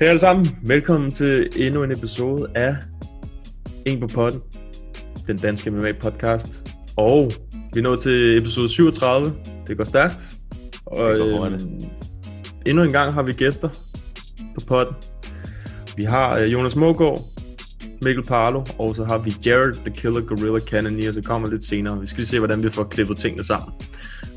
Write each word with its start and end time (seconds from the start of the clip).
Hej 0.00 0.08
alle 0.08 0.20
sammen. 0.20 0.58
Velkommen 0.62 1.12
til 1.12 1.48
endnu 1.56 1.82
en 1.82 1.92
episode 1.92 2.46
af 2.54 2.76
En 3.86 4.00
på 4.00 4.06
potten, 4.06 4.40
den 5.26 5.38
danske 5.38 5.70
MMA 5.70 5.92
podcast. 5.92 6.74
Og 6.96 7.32
vi 7.72 7.78
er 7.78 7.82
nået 7.82 8.00
til 8.00 8.38
episode 8.38 8.68
37. 8.68 9.34
Det 9.66 9.76
går 9.76 9.84
stærkt. 9.84 10.14
Og 10.86 11.10
Det 11.10 11.18
går 11.18 11.44
øhm, 11.44 11.80
endnu 12.66 12.82
en 12.82 12.92
gang 12.92 13.12
har 13.12 13.22
vi 13.22 13.32
gæster 13.32 13.68
på 14.54 14.64
potten. 14.66 14.96
Vi 15.96 16.04
har 16.04 16.38
øh, 16.38 16.52
Jonas 16.52 16.76
Mågaard, 16.76 17.20
Mikkel 18.02 18.24
Parlo, 18.24 18.64
og 18.78 18.96
så 18.96 19.04
har 19.04 19.18
vi 19.18 19.34
Jared, 19.46 19.74
The 19.74 19.94
Killer 19.94 20.20
Gorilla 20.20 20.58
Cannoneer, 20.58 21.12
så 21.12 21.22
kommer 21.22 21.48
lidt 21.48 21.64
senere. 21.64 22.00
Vi 22.00 22.06
skal 22.06 22.18
lige 22.18 22.26
se, 22.26 22.38
hvordan 22.38 22.64
vi 22.64 22.70
får 22.70 22.84
klippet 22.84 23.18
tingene 23.18 23.44
sammen. 23.44 23.72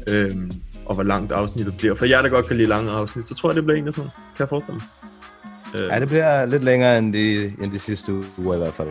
Øhm, 0.08 0.52
og 0.88 0.94
hvor 0.96 1.04
langt 1.04 1.32
afsnittet 1.32 1.77
bliver. 1.77 1.96
For 1.96 2.05
jer, 2.05 2.22
der 2.22 2.30
godt 2.30 2.46
kan 2.48 2.58
lide 2.58 2.68
lange 2.68 2.91
afsnit, 2.91 3.28
så 3.28 3.36
tror 3.36 3.50
jeg, 3.50 3.55
det 3.55 3.64
bliver 3.64 3.78
en 3.78 3.88
af 3.88 3.94
sådan. 3.94 4.09
Kan 4.12 4.40
jeg 4.40 4.50
forestille 4.50 4.80
mig? 4.80 5.82
Øh, 5.82 5.88
Ja, 5.90 6.00
det 6.00 6.08
bliver 6.08 6.45
lidt 6.45 6.64
længere 6.64 6.98
end 6.98 7.14
de, 7.14 7.44
end 7.61 7.72
de 7.72 7.80
sidste 7.80 8.23
uger 8.38 8.56
i 8.56 8.58
hvert 8.58 8.73
fald. 8.73 8.88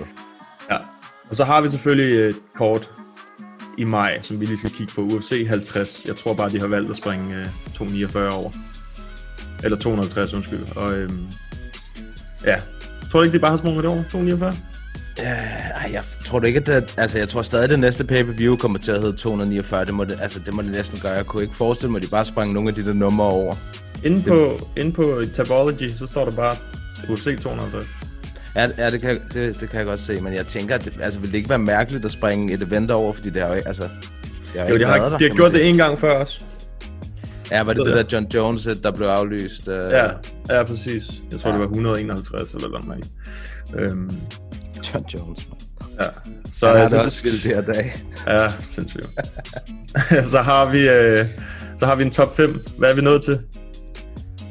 Ja. 0.71 0.77
Og 1.31 1.37
så 1.37 1.45
har 1.45 1.61
vi 1.61 1.69
selvfølgelig 1.69 2.29
et 2.29 2.37
kort 2.55 2.91
i 3.79 3.85
maj, 3.85 4.23
som 4.23 4.41
vi 4.41 4.45
lige 4.47 4.59
skal 4.59 4.71
kigge 4.71 4.93
på. 4.95 5.01
UFC 5.01 5.47
50. 5.49 6.05
Jeg 6.07 6.17
tror 6.17 6.35
bare, 6.35 6.49
de 6.51 6.61
har 6.61 6.67
valgt 6.67 6.91
at 6.91 6.97
springe 6.97 7.37
øh, 7.37 7.47
249 7.75 8.33
over. 8.33 8.51
Eller 9.65 9.79
250, 9.79 10.35
undskyld. 10.35 10.77
Og 10.77 10.93
øhm, 10.99 11.27
ja, 12.45 12.57
tror 13.11 13.21
du 13.21 13.25
ikke, 13.25 13.35
de 13.35 13.41
bare 13.41 13.51
har 13.51 13.57
sprunget 13.57 13.83
det 13.83 13.91
over? 13.91 14.03
249? 14.03 14.55
Ej, 15.19 15.91
jeg 15.93 16.03
tror 16.25 16.39
du 16.39 16.47
ikke, 16.47 16.61
at 16.61 16.67
det, 16.67 16.95
altså, 16.99 17.19
jeg 17.19 17.29
tror 17.29 17.43
stadig, 17.43 17.65
at 17.65 17.71
det 17.71 17.79
næste 17.79 18.05
pay-per-view 18.05 18.57
kommer 18.57 18.79
til 18.79 18.93
at 18.93 19.01
hedde 19.01 19.17
249. 19.17 19.85
Det 19.85 19.95
må 19.95 20.05
det, 20.05 20.19
altså, 20.23 20.39
det 20.47 20.55
må 20.55 20.63
det 20.63 20.71
næsten 20.71 20.99
gøre. 21.01 21.13
Jeg 21.13 21.27
kunne 21.27 21.43
ikke 21.43 21.57
forestille 21.57 21.91
mig, 21.91 21.99
at 21.99 22.03
de 22.03 22.09
bare 22.09 22.25
sprang 22.25 22.53
nogle 22.53 22.69
af 22.69 22.75
de 22.75 22.85
der 22.85 22.93
numre 22.95 23.27
over. 23.27 23.55
Inde 24.05 24.23
på, 24.23 24.59
inde 24.77 24.93
på 24.93 25.21
Tabology, 25.35 25.89
så 25.95 26.07
står 26.07 26.25
der 26.25 26.37
bare 26.37 26.57
UFC 27.11 27.41
250. 27.43 27.87
Ja, 28.57 28.69
ja 28.79 28.91
det, 28.91 29.01
kan, 29.01 29.21
det, 29.35 29.61
det 29.61 29.71
kan 29.71 29.79
jeg 29.79 29.87
godt 29.87 30.01
se, 30.01 30.21
men 30.21 30.35
jeg 30.35 30.47
tænker, 30.47 30.75
at 30.75 30.85
det, 30.85 30.93
altså, 31.03 31.21
vil 31.21 31.31
det 31.31 31.37
ikke 31.37 31.49
være 31.49 31.59
mærkeligt 31.59 32.05
at 32.05 32.11
springe 32.11 32.53
et 32.55 32.63
event 32.63 32.91
over, 32.91 33.13
fordi 33.13 33.31
det 33.31 33.43
har 33.43 33.49
jo 33.49 33.55
ikke, 33.55 33.69
altså... 33.69 33.83
Det 34.53 34.61
har 34.61 34.69
Jo, 34.69 34.79
de 34.79 34.85
har, 34.85 35.09
der, 35.09 35.19
de 35.19 35.29
har 35.29 35.37
gjort 35.37 35.53
det 35.53 35.69
en 35.69 35.77
gang 35.77 35.99
før 35.99 36.19
også. 36.19 36.41
Ja, 37.51 37.63
var 37.63 37.73
det 37.73 37.87
det 37.87 37.95
der 37.95 38.05
John 38.13 38.27
Jones, 38.35 38.69
der 38.83 38.91
blev 38.91 39.07
aflyst? 39.07 39.69
Uh, 39.69 39.75
Ja, 39.75 40.05
ja 40.51 40.63
præcis. 40.65 41.23
Jeg 41.33 41.41
tror, 41.41 41.51
Ja. 41.51 41.53
det 41.55 41.61
var 41.61 41.67
151 41.67 42.55
eller 42.55 42.69
noget. 42.69 43.07
Øhm, 43.79 44.11
John 44.95 45.05
Jones, 45.15 45.49
man. 45.49 45.59
ja. 46.01 46.07
Så, 46.53 46.67
Han 46.67 46.77
har 46.77 46.83
altså, 46.83 46.97
det 46.97 47.05
også 47.05 47.23
vildt 47.23 47.45
det 47.45 47.55
her 47.55 47.61
dag. 47.63 48.03
Ja, 48.27 48.49
sindssygt. 48.63 49.07
så 50.33 50.43
har 50.43 50.71
vi 50.71 50.89
øh, 50.89 51.27
så 51.77 51.87
har 51.87 51.95
vi 51.95 52.03
en 52.03 52.11
top 52.11 52.37
5. 52.37 52.61
Hvad 52.79 52.91
er 52.91 52.95
vi 52.95 53.01
nået 53.01 53.23
til? 53.25 53.41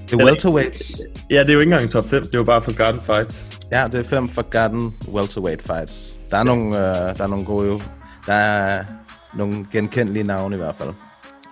Det 0.09 0.22
er 0.22 0.25
welterweights. 0.25 0.91
Ja, 1.30 1.39
det 1.39 1.50
er 1.50 1.53
jo 1.53 1.59
ikke 1.59 1.69
engang 1.69 1.83
en 1.83 1.89
top 1.89 2.09
5. 2.09 2.23
Det 2.23 2.36
er 2.36 2.39
jo 2.39 2.44
bare 2.44 2.61
for 2.61 2.75
Garden 2.78 3.02
Fights. 3.02 3.59
Ja, 3.72 3.88
det 3.91 4.00
er 4.00 4.03
fem 4.03 4.30
Forgotten 4.30 4.94
welterweight 5.13 5.61
fights. 5.61 6.19
Der 6.31 6.38
er, 6.38 6.44
nogle, 6.44 6.78
øh, 6.78 7.17
der 7.17 7.23
er 7.23 7.28
nogle 7.28 7.46
gode... 7.46 7.81
Der 8.28 8.34
er 8.34 8.84
nogle 9.38 9.66
genkendelige 9.72 10.23
navne 10.23 10.56
i 10.56 10.59
hvert 10.59 10.75
fald. 10.78 10.90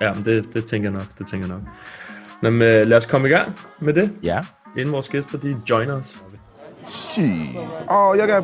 Ja, 0.02 0.14
men 0.14 0.26
det, 0.26 0.54
det 0.54 0.66
tænker 0.66 0.90
jeg 0.90 0.98
nok. 1.00 1.08
Det 1.20 1.28
tænker 1.28 1.48
jeg 1.48 1.56
nok. 1.56 1.64
Men 2.42 2.62
øh, 2.62 2.88
lad 2.88 2.98
os 2.98 3.06
komme 3.06 3.28
i 3.28 3.32
gang 3.32 3.60
med 3.82 3.94
det. 3.94 4.12
Ja. 4.24 4.40
Inden 4.78 4.92
vores 4.92 5.10
gæster, 5.10 5.38
de 5.38 5.58
joiner 5.70 5.94
os. 5.94 6.18
Shit. 6.88 7.26
Oh, 7.88 8.16
y'all 8.18 8.32
got 8.32 8.44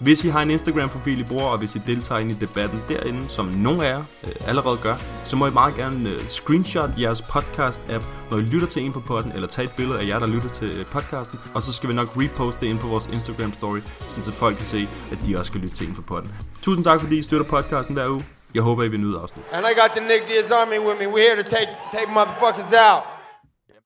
Hvis 0.00 0.24
I 0.24 0.28
har 0.28 0.42
en 0.42 0.50
Instagram-profil, 0.50 1.20
I 1.20 1.22
bruger, 1.22 1.44
og 1.44 1.58
hvis 1.58 1.74
I 1.74 1.80
deltager 1.86 2.18
ind 2.18 2.30
i 2.30 2.34
debatten 2.34 2.80
derinde, 2.88 3.28
som 3.28 3.46
nogle 3.46 3.86
af 3.86 3.90
jer 3.90 4.04
øh, 4.26 4.32
allerede 4.46 4.78
gør, 4.82 4.96
så 5.24 5.36
må 5.36 5.46
I 5.46 5.50
meget 5.50 5.74
gerne 5.74 6.10
øh, 6.10 6.20
screenshot 6.20 6.90
jeres 7.00 7.22
podcast-app, 7.22 8.04
når 8.30 8.38
I 8.38 8.40
lytter 8.40 8.66
til 8.66 8.82
en 8.82 8.92
på 8.92 9.00
podden, 9.00 9.32
eller 9.32 9.48
tage 9.48 9.64
et 9.64 9.72
billede 9.76 10.00
af 10.00 10.06
jer, 10.06 10.18
der 10.18 10.26
lytter 10.26 10.48
til 10.48 10.68
øh, 10.78 10.86
podcasten, 10.86 11.38
og 11.54 11.62
så 11.62 11.72
skal 11.72 11.88
vi 11.88 11.94
nok 11.94 12.08
reposte 12.16 12.60
det 12.60 12.66
ind 12.66 12.78
på 12.78 12.86
vores 12.86 13.06
Instagram-story, 13.06 13.80
så 14.08 14.32
folk 14.32 14.56
kan 14.56 14.66
se, 14.66 14.88
at 15.12 15.18
de 15.26 15.38
også 15.38 15.50
skal 15.50 15.60
lytte 15.60 15.76
til 15.76 15.88
en 15.88 15.94
på 15.94 16.02
podden. 16.02 16.34
Tusind 16.62 16.84
tak, 16.84 17.00
fordi 17.00 17.18
I 17.18 17.22
støtter 17.22 17.46
podcasten 17.46 17.94
hver 17.94 18.08
uge. 18.08 18.24
Jeg 18.54 18.62
håber, 18.62 18.82
I 18.82 18.88
vil 18.88 19.00
nyde 19.00 19.18
afsnit. 19.18 19.44
And 19.52 19.66
I 19.66 19.80
got 19.80 19.90
the 19.96 20.08
Nick 20.08 20.22
Diaz 20.28 20.50
Army 20.50 20.78
with 20.86 20.98
me. 21.00 21.06
We're 21.14 21.26
here 21.28 21.42
to 21.42 21.48
take 21.56 21.70
take 21.92 22.08
motherfuckers 22.18 22.72
out. 22.90 23.02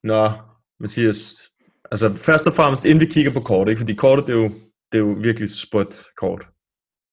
Nå, 0.04 0.30
Mathias. 0.80 1.34
Altså, 1.90 2.14
først 2.14 2.46
og 2.46 2.52
fremmest, 2.52 2.84
inden 2.84 3.00
vi 3.00 3.06
kigger 3.06 3.32
på 3.32 3.40
kortet, 3.40 3.70
ikke? 3.70 3.80
fordi 3.80 3.94
kortet, 3.94 4.26
det 4.26 4.32
er 4.32 4.42
jo, 4.42 4.50
det 4.92 4.98
er 4.98 5.02
jo 5.02 5.16
virkelig 5.22 5.50
sprødt 5.50 6.04
kort. 6.16 6.48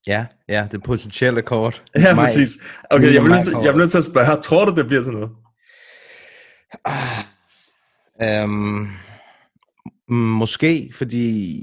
Ja, 0.08 0.26
ja, 0.50 0.68
det 0.72 0.84
potentielle 0.84 1.42
kort. 1.42 1.84
Ja, 1.96 2.16
Maj. 2.16 2.26
præcis. 2.26 2.50
Okay, 2.90 3.14
jeg 3.14 3.24
bliver, 3.24 3.36
nødt 3.36 3.46
til, 3.46 3.54
jeg 3.54 3.62
bliver 3.62 3.76
nødt 3.78 3.92
til 3.92 3.98
at 3.98 4.04
spørge, 4.04 4.42
tror 4.42 4.66
du, 4.66 4.76
det 4.76 4.88
bliver 4.88 5.04
til 5.04 5.12
noget? 5.12 5.32
Øhm, 8.22 8.88
mm, 10.10 10.16
måske, 10.16 10.92
fordi 10.94 11.62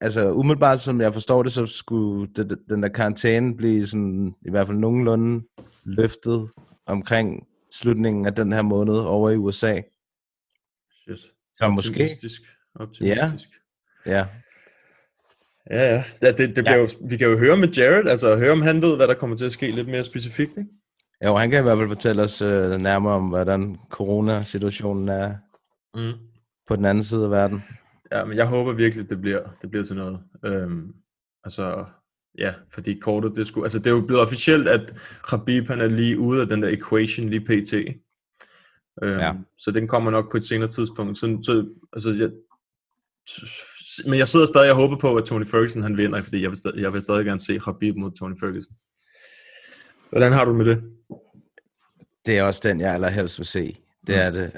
altså 0.00 0.32
umiddelbart 0.32 0.80
som 0.80 1.00
jeg 1.00 1.12
forstår 1.12 1.42
det, 1.42 1.52
så 1.52 1.66
skulle 1.66 2.32
det, 2.36 2.58
den 2.68 2.82
der 2.82 2.88
karantæne 2.88 3.56
blive 3.56 3.86
sådan, 3.86 4.34
i 4.46 4.50
hvert 4.50 4.66
fald 4.66 4.78
nogenlunde 4.78 5.46
løftet 5.84 6.50
omkring 6.86 7.46
slutningen 7.72 8.26
af 8.26 8.34
den 8.34 8.52
her 8.52 8.62
måned 8.62 8.94
over 8.94 9.30
i 9.30 9.36
USA. 9.36 9.80
Shit. 11.02 11.18
Så 11.56 11.68
måske. 11.68 11.90
Optimistisk. 11.90 12.42
Optimistisk. 12.74 13.48
Ja, 14.06 14.12
Ja, 14.12 14.26
ja. 15.70 16.04
ja 16.22 16.32
det, 16.32 16.38
det 16.56 16.64
bliver 16.64 16.76
Ja. 16.76 16.80
Jo, 16.82 16.88
vi 17.10 17.16
kan 17.16 17.28
jo 17.30 17.38
høre 17.38 17.56
med 17.56 17.68
Jared, 17.68 18.06
altså 18.06 18.36
høre 18.36 18.52
om 18.52 18.62
han 18.62 18.82
ved, 18.82 18.96
hvad 18.96 19.08
der 19.08 19.14
kommer 19.14 19.36
til 19.36 19.44
at 19.44 19.52
ske 19.52 19.70
lidt 19.70 19.88
mere 19.88 20.04
specifikt, 20.04 20.56
ikke? 20.58 20.70
jo, 21.24 21.36
han 21.36 21.50
kan 21.50 21.58
i 21.58 21.62
hvert 21.62 21.78
fald 21.78 21.88
fortælle 21.88 22.22
os 22.22 22.42
øh, 22.42 22.70
nærmere 22.70 23.14
om, 23.14 23.28
hvordan 23.28 23.76
coronasituationen 23.90 25.08
er 25.08 25.34
Mm. 25.94 26.12
på 26.68 26.76
den 26.76 26.84
anden 26.84 27.04
side 27.04 27.24
af 27.24 27.30
verden. 27.30 27.64
Ja, 28.12 28.24
men 28.24 28.36
jeg 28.36 28.46
håber 28.46 28.72
virkelig, 28.72 29.10
det 29.10 29.20
bliver, 29.20 29.42
det 29.62 29.70
bliver 29.70 29.84
til 29.84 29.96
noget. 29.96 30.20
Øhm, 30.44 30.92
altså, 31.44 31.84
ja, 32.38 32.54
fordi 32.72 32.98
kortet, 32.98 33.36
det, 33.36 33.46
skulle, 33.46 33.64
altså, 33.64 33.78
det 33.78 33.86
er 33.86 33.90
jo 33.90 34.00
blevet 34.06 34.22
officielt, 34.22 34.68
at 34.68 34.94
Khabib 35.28 35.68
han 35.68 35.80
er 35.80 35.88
lige 35.88 36.18
ude 36.18 36.40
af 36.40 36.46
den 36.48 36.62
der 36.62 36.68
equation 36.68 37.28
lige 37.28 37.40
pt. 37.40 37.72
Øhm, 39.02 39.18
Ja. 39.18 39.32
Så 39.56 39.70
den 39.70 39.88
kommer 39.88 40.10
nok 40.10 40.30
på 40.30 40.36
et 40.36 40.44
senere 40.44 40.68
tidspunkt. 40.68 41.18
Så, 41.18 41.38
så, 41.42 41.66
altså, 41.92 42.10
jeg, 42.10 42.30
men 44.06 44.18
jeg 44.18 44.28
sidder 44.28 44.46
stadig 44.46 44.70
og 44.70 44.76
håber 44.76 44.96
på, 44.96 45.16
at 45.16 45.24
Tony 45.24 45.46
Ferguson 45.46 45.82
han 45.82 45.96
vinder, 45.96 46.22
fordi 46.22 46.42
jeg 46.42 46.50
vil, 46.50 46.58
stadig, 46.58 46.82
jeg 46.82 46.92
vil 46.92 47.02
stadig 47.02 47.24
gerne 47.24 47.40
se 47.40 47.58
Khabib 47.58 47.96
mod 47.96 48.10
Tony 48.10 48.34
Ferguson. 48.40 48.74
Hvordan 50.10 50.32
har 50.32 50.44
du 50.44 50.52
med 50.52 50.64
det? 50.64 50.82
Det 52.26 52.38
er 52.38 52.42
også 52.42 52.60
den, 52.64 52.80
jeg 52.80 52.94
allerhelst 52.94 53.38
vil 53.38 53.46
se. 53.46 53.76
Det 54.06 54.16
er 54.16 54.30
det. 54.30 54.52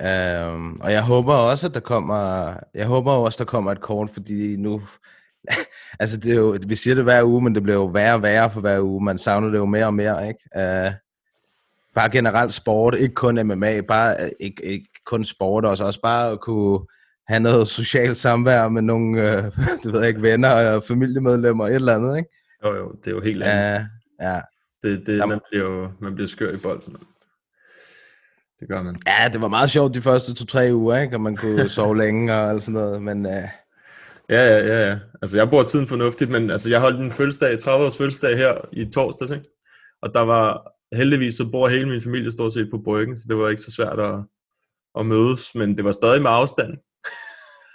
Um, 0.52 0.81
og 0.81 0.93
jeg 0.93 1.02
håber 1.02 1.34
også, 1.34 1.67
at 1.67 1.75
der 1.75 1.81
kommer, 1.81 2.55
jeg 2.75 2.87
håber 2.87 3.12
også, 3.12 3.37
der 3.38 3.44
kommer 3.44 3.73
et 3.73 3.81
kort, 3.81 4.11
fordi 4.11 4.56
nu, 4.56 4.82
altså 6.00 6.17
det 6.20 6.32
er 6.32 6.37
jo, 6.37 6.56
vi 6.67 6.75
siger 6.75 6.94
det 6.94 7.05
hver 7.05 7.25
uge, 7.25 7.43
men 7.43 7.55
det 7.55 7.62
bliver 7.62 7.76
jo 7.76 7.85
værre 7.85 8.14
og 8.14 8.23
værre 8.23 8.50
for 8.50 8.61
hver 8.61 8.81
uge. 8.81 9.05
Man 9.05 9.19
savner 9.19 9.49
det 9.49 9.58
jo 9.58 9.64
mere 9.64 9.87
og 9.87 9.94
mere, 9.94 10.28
ikke? 10.28 10.40
Uh, 10.56 10.93
bare 11.94 12.11
generelt 12.11 12.52
sport, 12.52 12.94
ikke 12.94 13.14
kun 13.14 13.46
MMA, 13.46 13.81
bare 13.81 14.17
uh, 14.25 14.28
ikke, 14.40 14.64
ikke 14.64 14.88
kun 15.06 15.25
sport, 15.25 15.64
også, 15.64 15.85
også 15.85 16.00
bare 16.00 16.31
at 16.31 16.40
kunne 16.40 16.81
have 17.28 17.40
noget 17.40 17.69
socialt 17.69 18.16
samvær 18.16 18.69
med 18.69 18.82
nogle, 18.82 19.19
uh, 19.22 19.44
det 19.82 19.92
ved 19.92 20.00
jeg 20.00 20.08
ikke, 20.08 20.22
venner 20.22 20.74
og 20.74 20.84
familiemedlemmer, 20.84 21.66
et 21.66 21.74
eller 21.74 21.94
andet, 21.94 22.16
ikke? 22.16 22.28
Jo, 22.64 22.74
jo, 22.74 22.92
det 22.92 23.06
er 23.06 23.10
jo 23.10 23.20
helt 23.20 23.42
andet. 23.42 23.80
Uh, 23.80 23.86
ja, 24.20 24.40
Det, 24.82 25.06
det, 25.06 25.28
man, 25.28 25.40
bliver 25.50 25.64
jo, 25.64 25.90
man 26.00 26.14
bliver 26.14 26.28
skør 26.28 26.52
i 26.52 26.58
bolden. 26.62 26.96
Det 28.60 28.69
gør 28.69 28.82
man. 28.82 28.96
Ja, 29.06 29.28
det 29.32 29.40
var 29.40 29.48
meget 29.48 29.70
sjovt 29.70 29.94
de 29.94 30.02
første 30.02 30.34
to-tre 30.34 30.70
uger, 30.74 30.98
ikke? 30.98 31.16
Og 31.16 31.20
man 31.20 31.36
kunne 31.36 31.69
sove 31.69 31.98
længe 31.98 32.34
og 32.34 32.50
alt 32.50 32.62
sådan 32.62 32.80
noget, 32.80 33.02
men 33.02 33.26
uh, 33.26 33.32
Ja, 34.28 34.46
ja, 34.46 34.66
ja, 34.66 34.88
ja. 34.88 34.98
Altså, 35.22 35.36
jeg 35.36 35.48
bruger 35.48 35.64
tiden 35.64 35.86
fornuftigt, 35.86 36.30
men 36.30 36.50
altså, 36.50 36.70
jeg 36.70 36.80
holdt 36.80 37.00
en 37.00 37.12
fødselsdag, 37.12 37.58
30 37.58 37.86
års 37.86 37.96
fødselsdag 37.96 38.36
her 38.36 38.54
i 38.72 38.84
torsdags, 38.84 39.30
ikke? 39.30 39.44
Og 40.02 40.14
der 40.14 40.22
var, 40.22 40.72
heldigvis 40.96 41.34
så 41.34 41.50
bor 41.50 41.68
hele 41.68 41.88
min 41.88 42.00
familie 42.00 42.30
stort 42.30 42.52
set 42.52 42.68
på 42.70 42.78
bryggen, 42.84 43.16
så 43.16 43.25
det 43.28 43.36
var 43.36 43.48
ikke 43.48 43.62
så 43.62 43.72
svært 43.72 44.00
at, 44.00 44.14
at 44.98 45.06
mødes, 45.06 45.54
men 45.54 45.76
det 45.76 45.84
var 45.84 45.92
stadig 45.92 46.22
med 46.22 46.30
afstand. 46.30 46.72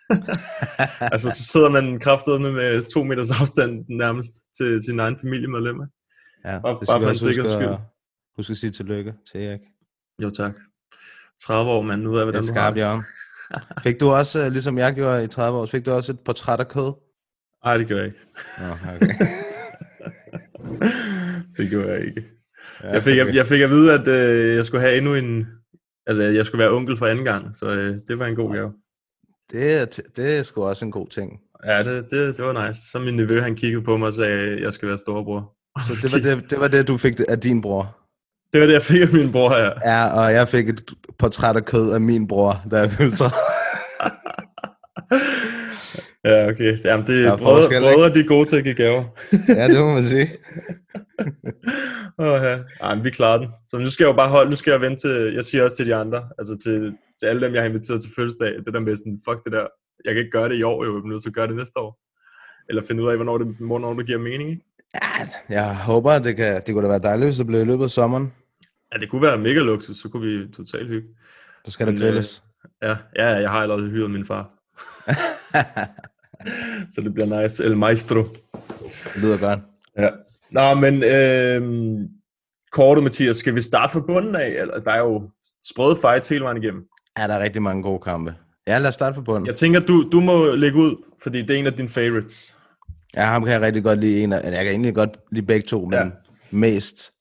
altså, 1.14 1.30
så 1.30 1.44
sidder 1.52 1.70
man 1.70 2.00
kraftedeme 2.00 2.52
med 2.52 2.84
to 2.94 3.04
meters 3.04 3.32
afstand 3.42 3.86
nærmest 3.90 4.32
til 4.58 4.84
sin 4.84 5.00
egen 5.00 5.18
familiemedlemmer. 5.22 5.86
Ja, 6.46 6.60
Bare- 6.60 6.80
det 6.80 6.88
bare 6.88 7.02
for 7.02 7.10
en 7.10 7.18
sikkerheds 7.18 7.52
skyld. 7.52 7.68
at- 7.68 7.78
huske 8.38 8.52
at 8.52 8.58
sige 8.58 8.72
tillykke 8.72 9.14
til 9.32 9.44
Erik. 9.46 9.60
Jo, 10.24 10.30
tak. 10.30 10.56
30 11.42 11.72
år, 11.72 11.82
mand. 11.82 12.02
Nu 12.02 12.10
ved 12.12 12.20
jeg, 12.20 12.26
Det 12.28 12.34
hvordan 12.34 12.50
er 12.50 12.54
du 12.54 12.54
har 12.54 12.62
skarpt, 12.62 12.76
det. 12.76 12.82
Jørgen. 12.82 13.04
Fik 13.84 14.00
du 14.00 14.10
også, 14.10 14.40
øh, 14.46 14.52
ligesom 14.52 14.78
jeg 14.78 14.94
gjorde 14.94 15.24
i 15.24 15.28
30 15.28 15.58
år, 15.60 15.66
fik 15.66 15.86
du 15.86 15.92
også 15.92 16.12
et 16.12 16.20
portræt 16.20 16.60
af 16.60 16.68
kød? 16.68 16.94
Nej, 17.66 17.78
det 17.78 17.88
gør 17.88 17.96
jeg 17.98 18.06
ikke. 18.06 18.20
Nå, 18.60 18.66
okay. 18.96 19.14
det 21.58 21.70
gjorde 21.70 21.92
jeg 21.92 22.06
ikke. 22.06 22.24
Ja, 22.84 22.92
Jeg 22.92 23.04
fik, 23.04 23.16
jeg, 23.18 23.26
okay. 23.26 23.36
jeg 23.36 23.48
fik 23.48 23.62
at 23.62 23.70
vide, 23.70 23.94
at 23.94 24.08
øh, 24.08 24.56
jeg 24.56 24.66
skulle 24.66 24.82
have 24.82 24.98
endnu 24.98 25.16
en... 25.16 25.48
Altså, 26.08 26.24
jeg 26.24 26.46
skulle 26.46 26.60
være 26.60 26.72
onkel 26.72 26.98
for 26.98 27.06
anden 27.06 27.26
gang, 27.26 27.56
så 27.56 27.70
øh, 27.70 27.98
det 28.08 28.20
var 28.20 28.26
en 28.26 28.36
god 28.36 28.54
gave. 28.54 28.74
Det, 29.52 29.82
er 29.82 29.86
det 30.16 30.38
er 30.38 30.44
sgu 30.44 30.64
også 30.64 30.86
en 30.86 30.92
god 30.92 31.08
ting. 31.08 31.40
Ja, 31.66 31.84
det, 31.84 32.12
det, 32.12 32.38
det 32.38 32.46
var 32.46 32.68
nice. 32.68 32.82
Så 32.92 33.00
min 33.00 33.14
nevø, 33.14 33.42
han 33.42 33.56
kiggede 33.56 33.84
på 33.84 33.98
mig 33.98 34.08
og 34.08 34.14
sagde, 34.14 34.32
at 34.32 34.62
jeg 34.62 34.74
skal 34.74 34.90
være 34.90 34.98
storebror. 34.98 35.54
Så 35.88 35.94
det 36.08 36.14
var 36.14 36.20
det, 36.20 36.50
det 36.50 36.60
var 36.60 36.68
det, 36.68 36.88
du 36.88 36.98
fik 36.98 37.14
af 37.28 37.40
din 37.40 37.62
bror. 37.62 37.98
Det 38.54 38.62
var 38.62 38.68
det, 38.68 38.74
jeg 38.74 38.82
fik 38.82 39.02
af 39.02 39.14
min 39.14 39.32
bror 39.32 39.50
her. 39.50 39.72
Ja, 39.86 40.20
og 40.20 40.34
jeg 40.34 40.48
fik 40.48 40.70
et 40.70 40.94
portræt 41.20 41.56
af 41.56 41.66
kød 41.66 41.92
af 41.92 42.02
min 42.02 42.28
bror, 42.28 42.62
da 42.72 42.78
jeg 42.78 42.92
fyldte 42.92 43.18
30. 43.18 43.34
Ja, 46.28 46.48
okay. 46.48 46.78
Jamen, 46.86 47.08
det 47.08 47.26
er 47.26 47.38
brødre, 47.38 47.62
forskel, 47.62 47.82
brødre, 47.82 48.14
de 48.14 48.20
er 48.20 48.28
gode 48.28 48.50
til 48.50 48.58
at 48.58 48.64
give 48.64 48.76
gaver. 48.76 49.04
ja, 49.48 49.68
det 49.68 49.80
må 49.80 49.94
man 49.94 50.04
sige. 50.04 50.32
Åh, 52.20 52.40
ja. 52.44 52.60
Ej, 52.82 52.96
men 52.96 53.04
vi 53.04 53.10
klarer 53.10 53.38
den. 53.40 53.50
Så 53.68 53.78
nu 53.78 53.90
skal 53.90 54.04
jeg 54.04 54.12
jo 54.12 54.16
bare 54.16 54.30
holde, 54.30 54.50
nu 54.50 54.56
skal 54.56 54.72
jeg 54.72 54.82
vente 54.82 55.08
til, 55.08 55.34
jeg 55.34 55.44
siger 55.44 55.64
også 55.64 55.76
til 55.76 55.86
de 55.86 55.96
andre, 55.96 56.30
altså 56.38 56.58
til, 56.64 56.98
til 57.20 57.26
alle 57.26 57.42
dem, 57.46 57.54
jeg 57.54 57.62
har 57.62 57.70
inviteret 57.70 58.02
til 58.02 58.12
fødselsdag, 58.16 58.54
det 58.66 58.74
der 58.74 58.80
med 58.80 58.96
sådan, 58.96 59.20
fuck 59.30 59.44
det 59.44 59.52
der, 59.52 59.68
jeg 60.06 60.14
kan 60.14 60.18
ikke 60.18 60.32
gøre 60.32 60.50
det 60.50 60.56
i 60.56 60.64
år, 60.64 60.86
jo, 60.86 60.96
jeg 60.96 61.10
nødt 61.10 61.22
til 61.22 61.30
at 61.30 61.36
gøre 61.36 61.48
det 61.48 61.56
næste 61.56 61.80
år. 61.80 62.00
Eller 62.70 62.84
finde 62.84 63.04
ud 63.04 63.10
af, 63.10 63.16
hvornår 63.16 63.38
det, 63.38 63.48
hvornår 63.60 63.94
det 63.94 64.06
giver 64.06 64.20
mening, 64.20 64.50
ikke? 64.50 64.64
Jeg 65.50 65.78
håber, 65.78 66.20
det, 66.20 66.36
kan, 66.36 66.62
det 66.66 66.74
kunne 66.74 66.84
da 66.84 66.88
være 66.88 67.00
dejligt, 67.00 67.28
hvis 67.28 67.38
det 67.38 67.48
blev 67.48 67.62
i 67.62 67.66
løbet 67.66 67.84
af 67.84 67.90
sommeren. 67.90 68.34
Ja, 68.94 69.00
det 69.00 69.10
kunne 69.10 69.22
være 69.22 69.38
mega 69.38 69.60
luksus, 69.60 69.98
så 69.98 70.10
kunne 70.10 70.28
vi 70.28 70.52
totalt 70.52 70.88
hygge. 70.88 71.08
Så 71.66 71.72
skal 71.72 71.88
der 71.88 71.94
Men, 71.94 72.02
grilles. 72.02 72.44
Øh, 72.84 72.90
ja, 72.90 72.98
ja, 73.16 73.28
jeg 73.28 73.50
har 73.50 73.62
allerede 73.62 73.90
hyret 73.90 74.12
min 74.12 74.26
far. 74.26 74.50
så 76.92 77.02
det 77.02 77.14
bliver 77.14 77.42
nice. 77.42 77.64
El 77.64 77.78
maestro. 77.78 78.24
Det 79.14 79.22
lyder 79.22 79.38
godt. 79.38 79.60
Ja. 79.98 80.10
Nå, 80.52 80.74
men 80.74 81.04
øh, 81.04 82.00
kortet, 82.72 83.04
Mathias, 83.04 83.38
skal 83.38 83.56
vi 83.56 83.62
starte 83.62 83.94
fra 83.94 84.00
bunden 84.08 84.36
af? 84.36 84.48
Eller, 84.48 84.80
der 84.80 84.92
er 84.92 85.00
jo 85.00 85.30
sprøde 85.66 85.98
fights 86.02 86.30
hele 86.30 86.44
vejen 86.44 86.64
igennem. 86.64 86.84
Ja, 87.18 87.28
der 87.28 87.34
er 87.34 87.40
rigtig 87.44 87.62
mange 87.62 87.84
gode 87.84 88.00
kampe. 88.00 88.36
Ja, 88.68 88.78
lad 88.78 88.88
os 88.88 88.94
starte 88.94 89.16
fra 89.16 89.22
bunden. 89.22 89.46
Jeg 89.46 89.56
tænker, 89.56 89.80
du, 89.80 90.10
du 90.12 90.20
må 90.20 90.56
lægge 90.56 90.78
ud, 90.78 91.04
fordi 91.24 91.42
det 91.42 91.52
er 91.52 91.60
en 91.60 91.66
af 91.66 91.74
dine 91.74 91.90
favorites. 91.90 92.58
Ja, 93.16 93.26
ham 93.26 93.44
kan 93.44 93.54
jeg 93.54 93.62
rigtig 93.62 93.84
godt 93.84 94.00
lide. 94.00 94.24
En 94.24 94.34
af, 94.34 94.52
jeg 94.52 94.66
kan 94.66 94.74
egentlig 94.74 94.96
godt 94.96 95.18
lide 95.32 95.46
begge 95.46 95.68
to, 95.68 95.86
men 95.86 95.94
ja. 95.94 96.06
mest 96.52 97.12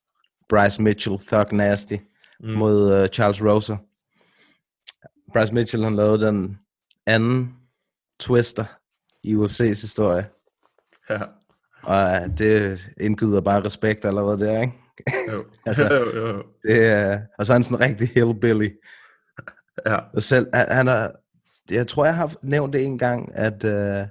Bryce 0.49 0.81
Mitchell, 0.81 1.17
Thug 1.27 1.53
Nasty, 1.53 1.93
mm. 2.39 2.49
mod 2.49 3.01
uh, 3.01 3.07
Charles 3.07 3.43
Rosa. 3.43 3.75
Bryce 5.33 5.53
Mitchell, 5.53 5.83
han 5.83 5.95
lavede 5.95 6.25
den 6.25 6.57
anden 7.05 7.53
twister 8.19 8.65
i 9.27 9.35
UFC's 9.35 9.81
historie. 9.81 10.25
Ja. 11.09 11.21
Og 11.83 12.21
uh, 12.21 12.37
det 12.37 12.79
indgyder 12.99 13.41
bare 13.41 13.63
respekt 13.63 14.05
allerede 14.05 14.39
der, 14.39 14.61
ikke? 14.61 14.73
Jo. 15.31 15.43
Altså, 15.65 15.83
jo, 15.93 16.19
jo, 16.19 16.27
jo. 16.27 16.43
Det 16.63 16.85
er, 16.85 17.19
og 17.39 17.45
så 17.45 17.53
er 17.53 17.55
han 17.55 17.63
sådan 17.63 17.77
en 17.77 17.89
rigtig 17.89 18.09
hillbilly. 18.15 18.69
Ja. 19.85 19.97
Og 20.13 20.23
selv, 20.23 20.47
han, 20.53 20.87
er, 20.87 21.09
jeg 21.71 21.87
tror, 21.87 22.05
jeg 22.05 22.15
har 22.15 22.35
nævnt 22.43 22.73
det 22.73 22.85
en 22.85 22.97
gang, 22.97 23.31
at 23.35 23.63
uh, 23.63 24.07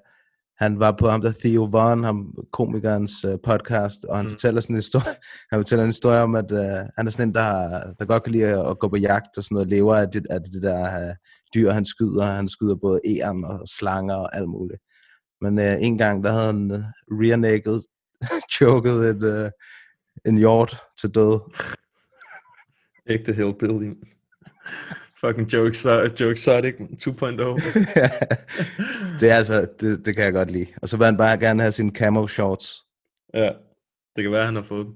han 0.58 0.80
var 0.80 0.92
på 0.92 1.08
ham 1.08 1.20
der 1.20 1.32
Theo 1.40 1.68
Von, 1.72 2.04
ham 2.04 2.34
komikernes 2.52 3.24
uh, 3.24 3.34
podcast, 3.44 4.04
og 4.04 4.16
han 4.16 4.26
Mm. 4.26 4.30
fortæller 4.30 4.60
sådan 4.60 4.74
en 4.76 4.78
historie, 4.78 5.14
han 5.50 5.58
fortæller 5.58 5.82
en 5.82 5.88
historie 5.88 6.20
om, 6.20 6.34
at 6.34 6.52
uh, 6.52 6.58
han 6.96 7.06
er 7.06 7.10
sådan 7.10 7.28
en, 7.28 7.34
der, 7.34 7.80
der 7.98 8.04
godt 8.04 8.22
kan 8.22 8.32
lide 8.32 8.44
at, 8.46 8.70
at 8.70 8.78
gå 8.78 8.88
på 8.88 8.96
jagt 8.96 9.38
og 9.38 9.44
sådan 9.44 9.54
noget, 9.54 9.68
lever 9.68 9.96
af 9.96 10.08
det, 10.10 10.26
af 10.30 10.40
det 10.40 10.62
der 10.62 11.08
uh, 11.08 11.14
dyr, 11.54 11.70
han 11.70 11.84
skyder. 11.86 12.24
Han 12.24 12.48
skyder 12.48 12.74
både 12.74 13.00
æren 13.06 13.44
og 13.44 13.68
slanger 13.68 14.14
og 14.14 14.36
alt 14.36 14.48
muligt. 14.48 14.80
Men 15.40 15.58
uh, 15.58 15.82
en 15.82 15.98
gang, 15.98 16.24
der 16.24 16.30
havde 16.30 16.46
han 16.46 16.70
uh, 16.70 16.78
rear 17.10 17.36
naked 17.36 17.80
choket 18.56 19.10
et, 19.10 19.22
uh, 19.22 19.50
en 20.24 20.38
hjort 20.38 20.82
til 20.98 21.10
død. 21.14 21.40
Ægte 23.06 23.32
hillbilly. 23.32 23.92
Fucking 25.20 25.52
joke, 25.52 25.74
so, 25.74 25.90
joke 25.90 26.32
Exotic 26.32 26.74
2.0. 26.74 26.80
det 29.20 29.30
er 29.30 29.36
altså, 29.36 29.68
det, 29.80 30.06
det 30.06 30.14
kan 30.16 30.24
jeg 30.24 30.32
godt 30.32 30.50
lide. 30.50 30.66
Og 30.82 30.88
så 30.88 30.96
vil 30.96 31.04
han 31.04 31.16
bare 31.16 31.38
gerne 31.38 31.62
have 31.62 31.72
sine 31.72 31.90
camo 31.90 32.26
shorts. 32.26 32.84
ja, 33.34 33.52
det 34.16 34.22
kan 34.24 34.32
være, 34.32 34.44
han 34.44 34.56
har 34.56 34.62
fået 34.62 34.86
dem. 34.86 34.94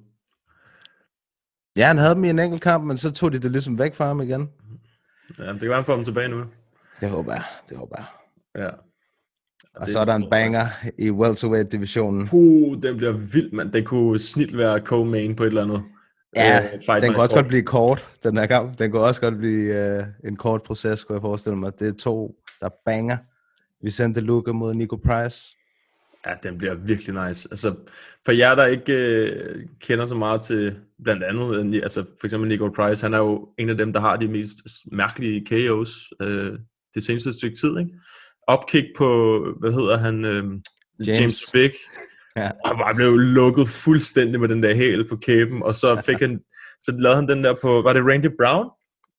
Ja, 1.77 1.87
han 1.87 1.99
havde 1.99 2.15
dem 2.15 2.25
i 2.25 2.31
en 2.31 2.39
enkelt 2.39 2.63
kamp, 2.63 2.85
men 2.85 2.99
så 2.99 3.11
tog 3.11 3.33
de 3.33 3.39
det 3.39 3.51
ligesom 3.51 3.79
væk 3.79 3.95
fra 3.95 4.07
ham 4.07 4.21
igen. 4.21 4.51
Ja, 5.39 5.53
det 5.53 5.61
kan 5.61 5.69
være, 5.69 5.77
han 5.77 5.85
får 5.85 5.95
dem 5.97 6.05
tilbage 6.05 6.29
nu. 6.29 6.45
Det 7.01 7.11
håber 7.11 7.33
jeg, 7.33 7.45
det 7.69 7.77
håber 7.77 7.97
jeg. 7.99 8.07
Ja. 8.63 8.71
Og 9.77 9.89
så 9.89 9.99
er 9.99 10.05
der 10.05 10.15
en 10.15 10.31
banger 10.31 10.67
i 10.99 11.11
welterweight-divisionen. 11.11 12.27
Puh, 12.27 12.83
den 12.83 12.97
bliver 12.97 13.13
vild, 13.13 13.53
mand. 13.53 13.73
Det 13.73 13.85
kunne 13.85 14.19
snit 14.19 14.57
være 14.59 14.79
co-main 14.79 15.35
på 15.35 15.43
et 15.43 15.47
eller 15.47 15.63
andet. 15.65 15.83
Ja, 16.37 16.57
øh, 16.65 16.81
fight 16.87 17.03
den 17.03 17.13
kunne 17.13 17.23
også 17.23 17.35
kort. 17.35 17.43
godt 17.43 17.49
blive 17.49 17.63
kort, 17.63 18.09
den 18.23 18.37
her 18.37 18.47
kamp. 18.47 18.79
Den 18.79 18.91
kunne 18.91 19.03
også 19.03 19.21
godt 19.21 19.39
blive 19.39 19.97
øh, 19.99 20.05
en 20.25 20.37
kort 20.37 20.63
proces, 20.63 21.05
kunne 21.05 21.15
jeg 21.15 21.23
forestille 21.23 21.59
mig. 21.59 21.73
Det 21.79 21.89
er 21.89 21.93
to, 21.93 22.35
der 22.61 22.69
banger. 22.87 23.17
Vicente 23.83 24.21
Luque 24.21 24.53
mod 24.55 24.75
Nico 24.75 24.97
Price. 24.97 25.57
Ja, 26.27 26.35
den 26.43 26.59
bliver 26.59 26.75
virkelig 26.75 27.27
nice. 27.27 27.49
Altså, 27.51 27.75
for 28.25 28.33
jer, 28.33 28.55
der 28.55 28.67
ikke 28.67 28.93
øh, 28.93 29.67
kender 29.81 30.07
så 30.07 30.15
meget 30.15 30.41
til 30.41 30.77
blandt 31.05 31.23
andet, 31.23 31.75
øh, 31.75 31.81
altså 31.83 32.05
for 32.21 32.27
eksempel 32.27 32.49
Nico 32.49 32.69
Price, 32.69 33.05
han 33.05 33.15
er 33.15 33.19
jo 33.19 33.49
en 33.59 33.69
af 33.69 33.77
dem, 33.77 33.93
der 33.93 34.01
har 34.01 34.17
de 34.17 34.29
mest 34.29 34.57
mærkelige 34.93 35.47
KO's 35.51 36.11
øh, 36.21 36.59
det 36.95 37.05
seneste 37.05 37.33
stykke 37.33 37.57
tid, 37.57 37.79
ikke? 37.79 37.91
Opkick 38.47 38.87
på, 38.97 39.39
hvad 39.61 39.73
hedder 39.73 39.99
han, 39.99 40.25
øh, 40.25 40.45
James. 41.07 41.55
James. 41.55 41.55
Ja. 42.37 42.51
Han 42.67 42.77
bare 42.77 42.95
blev 42.95 43.17
lukket 43.19 43.69
fuldstændig 43.69 44.41
med 44.41 44.49
den 44.49 44.63
der 44.63 44.75
hæl 44.75 45.09
på 45.09 45.17
kæben, 45.17 45.63
og 45.63 45.75
så 45.75 46.03
fik 46.07 46.19
han, 46.21 46.41
så 46.85 46.93
lavede 46.99 47.17
han 47.17 47.29
den 47.29 47.45
der 47.45 47.55
på, 47.63 47.83
var 47.83 47.93
det 47.93 48.03
Randy 48.07 48.27
Brown? 48.41 48.71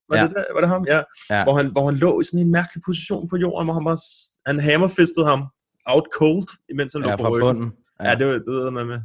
Var, 0.09 0.17
Ja. 0.17 0.23
det, 0.27 0.35
der, 0.35 0.43
var 0.53 0.59
det 0.61 0.69
ham? 0.69 0.85
Ja. 0.87 1.01
Ja. 1.29 1.43
Hvor, 1.43 1.53
han, 1.57 1.71
hvor 1.71 1.85
han 1.89 1.95
lå 1.99 2.21
i 2.21 2.23
sådan 2.23 2.39
en 2.39 2.51
mærkelig 2.51 2.83
position 2.85 3.29
på 3.29 3.37
jorden, 3.37 3.65
hvor 3.67 3.73
han 3.73 3.83
bare, 3.85 3.97
han 4.45 4.59
hammerfistede 4.59 5.25
ham 5.25 5.41
out 5.85 6.03
cold, 6.13 6.47
imens 6.69 6.93
han 6.93 7.01
lå 7.01 7.09
Ja, 7.09 7.15
på 7.15 7.23
fra 7.23 7.29
ryggen. 7.29 7.47
bunden. 7.55 7.71
Ja, 8.01 8.09
ja 8.09 8.15
det, 8.15 8.27
var- 8.27 8.33
det 8.33 8.47
ved 8.47 8.71
man 8.71 8.87
med. 8.87 8.99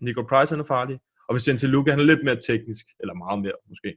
Nico 0.00 0.22
Price, 0.22 0.52
han 0.52 0.60
er 0.60 0.64
farlig. 0.64 0.98
Og 1.28 1.34
Vicente 1.34 1.66
Luque, 1.66 1.90
han 1.90 2.00
er 2.00 2.04
lidt 2.04 2.24
mere 2.24 2.38
teknisk, 2.48 2.86
eller 3.00 3.14
meget 3.14 3.38
mere 3.42 3.52
måske. 3.68 3.88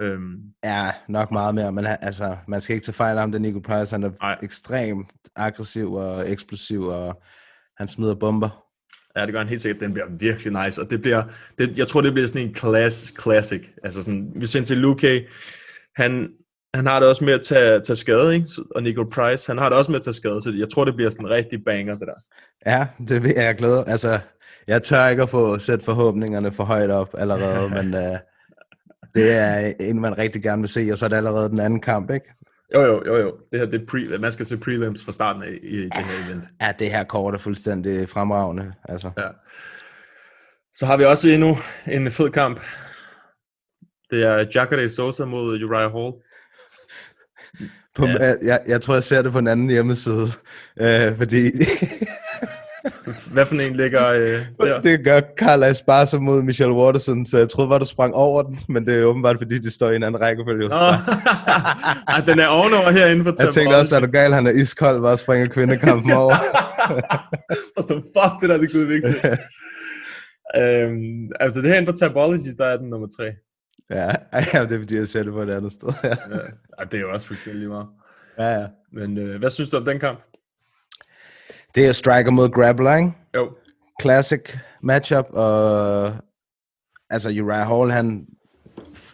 Øhm, 0.00 0.36
Ja, 0.64 0.90
nok 1.08 1.30
meget 1.30 1.54
mere, 1.54 1.72
men 1.72 1.86
altså, 1.86 2.36
man 2.48 2.60
skal 2.60 2.74
ikke 2.74 2.84
tage 2.86 2.94
fejl 2.94 3.16
af 3.16 3.22
ham, 3.22 3.32
det 3.32 3.38
er 3.38 3.42
Nico 3.42 3.58
Price. 3.58 3.94
Han 3.94 4.02
er 4.02 4.10
Nej. 4.22 4.38
ekstremt 4.42 5.12
aggressiv 5.36 5.92
og 5.92 6.30
eksplosiv, 6.30 6.82
og 6.82 7.22
han 7.78 7.88
smider 7.88 8.14
bomber. 8.14 8.64
ja, 9.16 9.22
det 9.26 9.32
gør 9.32 9.38
han 9.38 9.48
helt 9.48 9.62
sikkert. 9.62 9.80
Den 9.80 9.92
bliver 9.92 10.06
virkelig 10.18 10.64
nice. 10.64 10.80
Og 10.80 10.90
det 10.90 11.02
bliver, 11.02 11.22
det, 11.58 11.78
jeg 11.78 11.86
tror, 11.88 12.00
det 12.00 12.12
bliver 12.12 12.26
sådan 12.28 12.46
en 12.48 12.54
class, 12.54 13.14
classic. 13.22 13.62
Altså 13.84 14.02
sådan, 14.02 14.32
Vicente 14.34 14.74
Luque, 14.74 15.26
han, 15.96 16.28
han 16.74 16.86
har 16.86 17.00
det 17.00 17.08
også 17.08 17.24
med 17.24 17.32
at 17.32 17.40
tage, 17.40 17.80
tage 17.80 17.96
skade, 17.96 18.34
ikke? 18.34 18.46
Og 18.74 18.82
Nico 18.82 19.04
Price, 19.12 19.50
han 19.50 19.58
har 19.58 19.68
det 19.68 19.78
også 19.78 19.90
med 19.90 19.98
at 19.98 20.04
tage 20.04 20.14
skade, 20.14 20.42
så 20.42 20.52
jeg 20.58 20.68
tror, 20.68 20.84
det 20.84 20.94
bliver 20.94 21.10
sådan 21.10 21.26
en 21.26 21.30
rigtig 21.32 21.64
banger, 21.64 21.94
det 21.94 22.06
der. 22.08 22.14
Ja, 22.70 22.86
det 23.08 23.22
vil 23.22 23.32
jeg 23.36 23.54
glæde. 23.54 23.84
Altså, 23.88 24.18
jeg 24.66 24.82
tør 24.82 25.08
ikke 25.08 25.22
at 25.22 25.30
få 25.30 25.58
sætte 25.58 25.84
forhåbningerne 25.84 26.52
for 26.52 26.64
højt 26.64 26.90
op 26.90 27.14
allerede, 27.18 27.68
men 27.82 27.94
uh, 27.94 28.18
det 29.14 29.32
er 29.32 29.72
en, 29.80 30.00
man 30.00 30.18
rigtig 30.18 30.42
gerne 30.42 30.62
vil 30.62 30.68
se, 30.68 30.88
og 30.92 30.98
så 30.98 31.04
er 31.04 31.08
det 31.08 31.16
allerede 31.16 31.48
den 31.48 31.60
anden 31.60 31.80
kamp, 31.80 32.10
ikke? 32.10 32.26
Jo, 32.74 32.82
jo, 32.82 33.02
jo, 33.06 33.16
jo. 33.16 33.36
Det 33.52 33.60
her, 33.60 33.66
det 33.66 33.82
er 33.82 33.86
pre, 33.86 34.18
man 34.18 34.32
skal 34.32 34.46
se 34.46 34.56
prelims 34.56 35.04
fra 35.04 35.12
starten 35.12 35.42
af 35.42 35.58
i, 35.62 35.76
det 35.82 35.94
her 35.94 36.26
event. 36.26 36.44
Ja, 36.60 36.72
det 36.78 36.90
her 36.90 37.04
kort 37.04 37.34
er 37.34 37.38
fuldstændig 37.38 38.08
fremragende. 38.08 38.72
Altså. 38.84 39.10
Ja. 39.18 39.28
Så 40.72 40.86
har 40.86 40.96
vi 40.96 41.04
også 41.04 41.28
endnu 41.28 41.56
en 41.86 42.10
fed 42.10 42.30
kamp. 42.30 42.60
Det 44.10 44.22
er 44.22 44.46
Jacare 44.54 44.88
Sosa 44.88 45.24
mod 45.24 45.62
Uriah 45.62 45.92
Hall. 45.92 46.12
På, 47.94 48.06
ja. 48.06 48.34
jeg, 48.42 48.60
jeg 48.66 48.80
tror, 48.80 48.94
jeg 48.94 49.02
ser 49.02 49.22
det 49.22 49.32
på 49.32 49.38
en 49.38 49.48
anden 49.48 49.70
hjemmeside, 49.70 50.26
øh, 50.80 51.16
fordi 51.16 51.52
hvad 53.34 53.46
for 53.46 53.54
en 53.54 53.76
ligger 53.76 54.08
øh, 54.08 54.40
der? 54.58 54.80
Det 54.80 55.04
gør 55.04 55.20
Carl 55.38 55.62
Esparza 55.62 56.18
mod 56.18 56.42
Michelle 56.42 56.74
Waterson, 56.74 57.26
så 57.26 57.38
jeg 57.38 57.48
troede 57.48 57.68
bare, 57.68 57.78
du 57.78 57.84
sprang 57.84 58.14
over 58.14 58.42
den, 58.42 58.58
men 58.68 58.86
det 58.86 58.94
er 58.94 59.04
åbenbart, 59.04 59.36
fordi 59.38 59.58
de 59.58 59.70
står 59.70 59.90
i 59.90 59.96
en 59.96 60.02
anden 60.02 60.20
rækkefølge. 60.20 60.68
Nå, 60.68 60.74
Ej, 62.14 62.20
den 62.26 62.38
er 62.38 62.46
ovenover 62.46 62.90
herinde 62.90 63.24
for 63.24 63.34
Jeg 63.38 63.48
tænkte 63.48 63.74
også, 63.74 63.96
at 63.96 64.02
du 64.02 64.10
gal, 64.10 64.32
han 64.32 64.46
er 64.46 64.50
iskold, 64.50 65.02
bare 65.02 65.18
springer 65.18 65.46
kvindekampen 65.46 66.12
over. 66.12 66.34
Og 67.76 67.82
så 67.88 67.94
fuck, 67.94 68.40
det 68.40 68.48
der, 68.50 68.58
det 68.58 68.72
kunne 68.72 68.86
vigtigt. 68.86 69.16
øhm, 70.60 71.28
altså 71.40 71.60
det 71.60 71.68
her 71.68 71.76
inde 71.76 71.90
på 71.92 71.96
Tabology, 71.96 72.54
der 72.58 72.64
er 72.64 72.76
den 72.76 72.90
nummer 72.90 73.08
tre. 73.18 73.24
ja, 73.90 74.10
ja, 74.54 74.64
det 74.64 74.72
er 74.72 74.78
fordi, 74.78 74.96
jeg 74.96 75.08
ser 75.08 75.22
det 75.22 75.32
på 75.32 75.42
et 75.42 75.50
andet 75.50 75.72
sted. 75.72 75.88
Ja, 76.04 76.08
Ja. 76.08 76.84
Det 76.84 76.94
er 76.94 77.00
jo 77.00 77.12
også 77.12 77.26
fuldstændig 77.26 77.68
meget. 77.68 77.86
ja. 78.38 78.60
ja. 78.60 78.66
Men 78.92 79.18
øh, 79.18 79.38
hvad 79.38 79.50
synes 79.50 79.70
du 79.70 79.76
om 79.76 79.84
den 79.84 79.98
kamp? 79.98 80.20
Det 81.74 81.86
er 81.86 81.92
striker 81.92 82.30
mod 82.30 82.48
grappler, 82.48 82.96
ikke? 82.96 83.12
Jo. 83.34 83.56
Classic 84.02 84.58
matchup, 84.82 85.26
og 85.30 86.16
altså 87.10 87.28
Uriah 87.28 87.66
Hall, 87.66 87.90
han, 87.90 88.26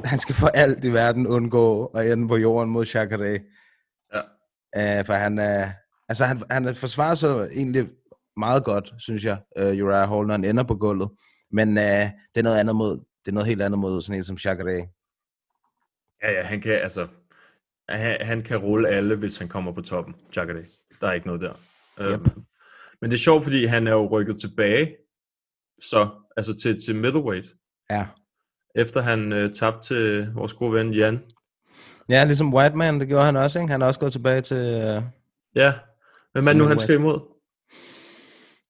han 0.05 0.19
skal 0.19 0.35
for 0.35 0.49
alt 0.49 0.85
i 0.85 0.93
verden 0.93 1.27
undgå 1.27 1.87
at 1.87 2.13
ende 2.13 2.29
på 2.29 2.37
jorden 2.37 2.71
mod 2.71 2.87
Chakare. 2.87 3.41
Ja. 4.15 4.21
Uh, 5.01 5.07
for 5.07 5.13
han 5.13 5.39
er, 5.39 5.71
altså 6.09 6.25
han, 6.25 6.43
han 6.51 6.75
forsvarer 6.75 7.15
sig 7.15 7.49
egentlig 7.53 7.89
meget 8.37 8.65
godt, 8.65 8.95
synes 8.99 9.25
jeg, 9.25 9.39
uh, 9.61 9.67
Uriah 9.67 10.09
Hall, 10.09 10.27
når 10.27 10.35
han 10.35 10.45
ender 10.45 10.65
på 10.65 10.75
gulvet. 10.75 11.11
Men 11.53 11.69
uh, 11.69 11.85
det 12.35 12.37
er 12.37 12.43
noget 12.43 12.59
andet 12.59 12.77
mod, 12.77 12.91
det 13.25 13.29
er 13.29 13.33
noget 13.33 13.47
helt 13.47 13.63
andet 13.63 13.79
mod 13.79 14.03
sådan 14.03 14.19
en 14.19 14.25
som 14.25 14.39
Chakare. 14.39 14.89
Ja, 16.23 16.33
ja, 16.33 16.43
han 16.43 16.61
kan 16.61 16.73
altså... 16.73 17.09
Han, 17.89 18.17
han 18.21 18.43
kan 18.43 18.59
rulle 18.59 18.89
alle, 18.89 19.17
hvis 19.17 19.39
han 19.39 19.49
kommer 19.49 19.73
på 19.73 19.83
toppen. 19.83 20.15
Chakade. 20.33 20.65
Der 21.01 21.09
er 21.09 21.13
ikke 21.13 21.27
noget 21.27 21.41
der. 21.41 21.53
Yep. 22.01 22.11
Øhm, 22.11 22.45
men 23.01 23.11
det 23.11 23.17
er 23.17 23.19
sjovt, 23.19 23.45
fordi 23.45 23.65
han 23.65 23.87
er 23.87 23.93
jo 23.93 24.07
rykket 24.07 24.41
tilbage. 24.41 24.97
Så, 25.83 26.09
altså 26.37 26.57
til, 26.57 26.85
til 26.85 26.97
middleweight. 26.97 27.47
Ja. 27.91 28.07
Efter 28.75 29.01
han 29.01 29.33
øh, 29.33 29.53
tabte 29.53 29.89
til 29.89 30.33
vores 30.35 30.53
gode 30.53 30.73
ven 30.73 30.95
Jan. 30.95 31.21
Ja, 32.09 32.25
ligesom 32.25 32.55
Whiteman, 32.55 33.01
det 33.01 33.09
gjorde 33.09 33.25
han 33.25 33.37
også, 33.37 33.59
ikke? 33.59 33.73
Han 33.73 33.83
er 33.83 33.87
også 33.87 34.01
gået 34.01 34.13
tilbage 34.13 34.41
til... 34.41 34.97
Uh, 34.97 35.03
Ja. 35.55 35.73
Hvem 36.33 36.47
er 36.47 36.53
det 36.53 36.57
nu, 36.57 36.65
han 36.65 36.79
skal 36.79 36.95
imod? 36.95 37.21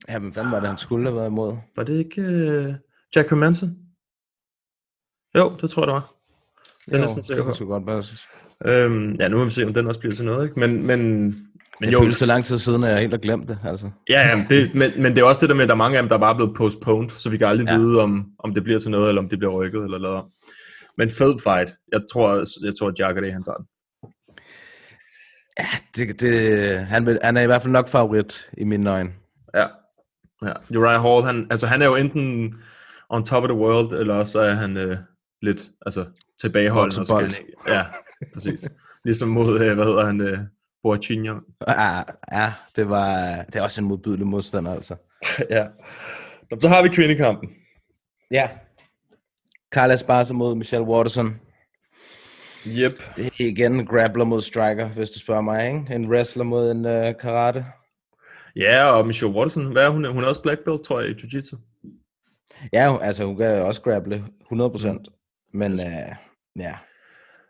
ja, 0.08 0.18
men 0.18 0.32
hvad 0.32 0.44
var 0.44 0.60
det, 0.60 0.68
han 0.68 0.78
skulle 0.78 1.04
have 1.06 1.16
været 1.16 1.26
imod? 1.26 1.56
Var 1.76 1.82
det 1.82 1.98
ikke 1.98 2.22
øh, 2.22 2.74
Jack 3.16 3.32
Manson? 3.32 3.76
Jo, 5.36 5.56
det 5.60 5.70
tror 5.70 5.82
jeg, 5.82 5.86
det 5.86 5.94
var. 5.94 6.14
Det 6.86 6.92
er 6.92 6.96
Jo, 6.96 7.02
næsten 7.02 7.22
sikker 7.22 7.46
det 7.46 7.56
sgu 7.56 7.66
godt 7.66 7.86
passe. 7.86 8.16
Øhm, 8.64 9.12
ja, 9.12 9.28
nu 9.28 9.38
må 9.38 9.44
vi 9.44 9.50
se, 9.50 9.64
om 9.64 9.74
den 9.74 9.86
også 9.86 10.00
bliver 10.00 10.14
til 10.14 10.24
noget, 10.24 10.48
ikke? 10.48 10.60
Men, 10.60 10.86
men, 10.86 11.30
men 11.80 11.86
Det 11.86 11.92
jo, 11.92 12.00
føles 12.00 12.16
så 12.16 12.26
lang 12.26 12.44
tid 12.44 12.58
siden, 12.58 12.84
at 12.84 12.90
jeg 12.90 13.00
helt 13.00 13.12
har 13.12 13.18
glemt 13.18 13.48
det, 13.48 13.58
altså. 13.64 13.90
Ja, 14.10 14.20
ja 14.28 14.44
det, 14.48 14.74
men, 14.74 14.90
men 15.02 15.14
det 15.14 15.20
er 15.20 15.24
også 15.24 15.40
det 15.40 15.48
der 15.48 15.54
med, 15.54 15.62
at 15.62 15.68
der 15.68 15.74
er 15.74 15.78
mange 15.78 15.96
af 15.98 16.02
dem, 16.02 16.08
der 16.08 16.16
er 16.16 16.20
bare 16.20 16.34
blevet 16.34 16.56
postponed, 16.56 17.10
så 17.10 17.30
vi 17.30 17.36
kan 17.36 17.46
aldrig 17.46 17.66
Ja. 17.68 17.78
vide, 17.78 18.00
om, 18.02 18.26
om 18.38 18.54
det 18.54 18.64
bliver 18.64 18.78
til 18.80 18.90
noget, 18.90 19.08
eller 19.08 19.22
om 19.22 19.28
det 19.28 19.38
bliver 19.38 19.52
rykket, 19.52 19.84
eller 19.84 19.98
lavet. 19.98 20.22
Men 20.98 21.10
fed 21.10 21.34
fight. 21.44 21.70
Jeg 21.92 22.00
tror, 22.12 22.28
jeg 22.64 22.72
tror 22.78 22.88
at 22.88 22.98
Jacare, 22.98 23.30
han 23.30 23.44
tager 23.44 23.56
den. 23.56 23.66
Ja, 25.58 25.66
det, 25.96 26.20
det, 26.20 26.78
han, 26.86 27.06
vil, 27.06 27.18
han 27.24 27.36
er 27.36 27.40
i 27.40 27.46
hvert 27.46 27.62
fald 27.62 27.72
nok 27.72 27.88
favorit 27.88 28.50
i 28.58 28.64
mine 28.64 28.90
øjne. 28.90 29.10
Ja. 29.54 29.66
ja. 30.44 30.52
Uriah 30.78 31.02
Hall, 31.02 31.22
han, 31.24 31.46
altså, 31.50 31.66
han 31.66 31.82
er 31.82 31.86
jo 31.86 31.94
enten 31.96 32.54
on 33.10 33.24
top 33.24 33.42
of 33.44 33.48
the 33.48 33.58
world, 33.58 33.92
eller 34.00 34.14
også 34.14 34.40
er 34.40 34.52
han 34.52 34.76
øh, 34.76 34.96
lidt 35.42 35.70
altså, 35.86 36.04
tilbageholdende. 36.40 37.00
og 37.00 37.06
så 37.06 37.16
kan 37.16 37.24
han 37.30 37.74
Ja, 37.74 37.84
præcis. 38.34 38.68
ligesom 39.04 39.28
mod, 39.28 39.60
øh, 39.60 39.74
hvad 39.74 39.84
hedder 39.86 40.06
han, 40.06 40.20
øh, 40.20 40.38
Boachinho. 40.82 41.40
Ja, 41.68 42.02
ja 42.32 42.52
det, 42.76 42.88
var, 42.88 43.36
det 43.42 43.56
er 43.56 43.62
også 43.62 43.80
en 43.80 43.86
modbydelig 43.86 44.26
modstander, 44.26 44.74
altså. 44.74 44.96
ja. 45.50 45.66
Nå, 46.50 46.60
Så 46.60 46.68
har 46.68 46.82
vi 46.82 46.88
kvindekampen. 46.88 47.48
Ja. 48.30 48.48
Carla 49.72 49.94
Esparza 49.94 50.34
mod 50.34 50.54
Michelle 50.54 50.86
Waterson. 50.86 51.34
Yep. 52.66 53.02
Det 53.16 53.26
er 53.26 53.30
igen 53.38 53.86
grappler 53.86 54.24
mod 54.24 54.40
striker, 54.40 54.88
hvis 54.88 55.10
du 55.10 55.18
spørger 55.18 55.40
mig, 55.40 55.66
ikke? 55.66 55.94
En 55.94 56.10
wrestler 56.10 56.44
mod 56.44 56.70
en 56.70 56.84
uh, 56.84 57.16
karate. 57.20 57.66
Ja, 58.56 58.84
og 58.84 59.06
Michelle 59.06 59.34
Watson, 59.34 59.72
hvad 59.72 59.84
er 59.84 59.90
hun? 59.90 60.04
Hun 60.04 60.24
er 60.24 60.28
også 60.28 60.42
black 60.42 60.64
belt, 60.64 60.82
tror 60.82 61.00
jeg, 61.00 61.10
i 61.10 61.12
jiu-jitsu. 61.12 61.56
Ja, 62.72 62.98
altså 63.02 63.24
hun 63.24 63.36
kan 63.36 63.62
også 63.62 63.82
grapple 63.82 64.24
100%. 64.52 64.92
Mm. 64.92 64.98
Men 65.52 65.72
uh, 65.72 65.78
ja, 66.56 66.74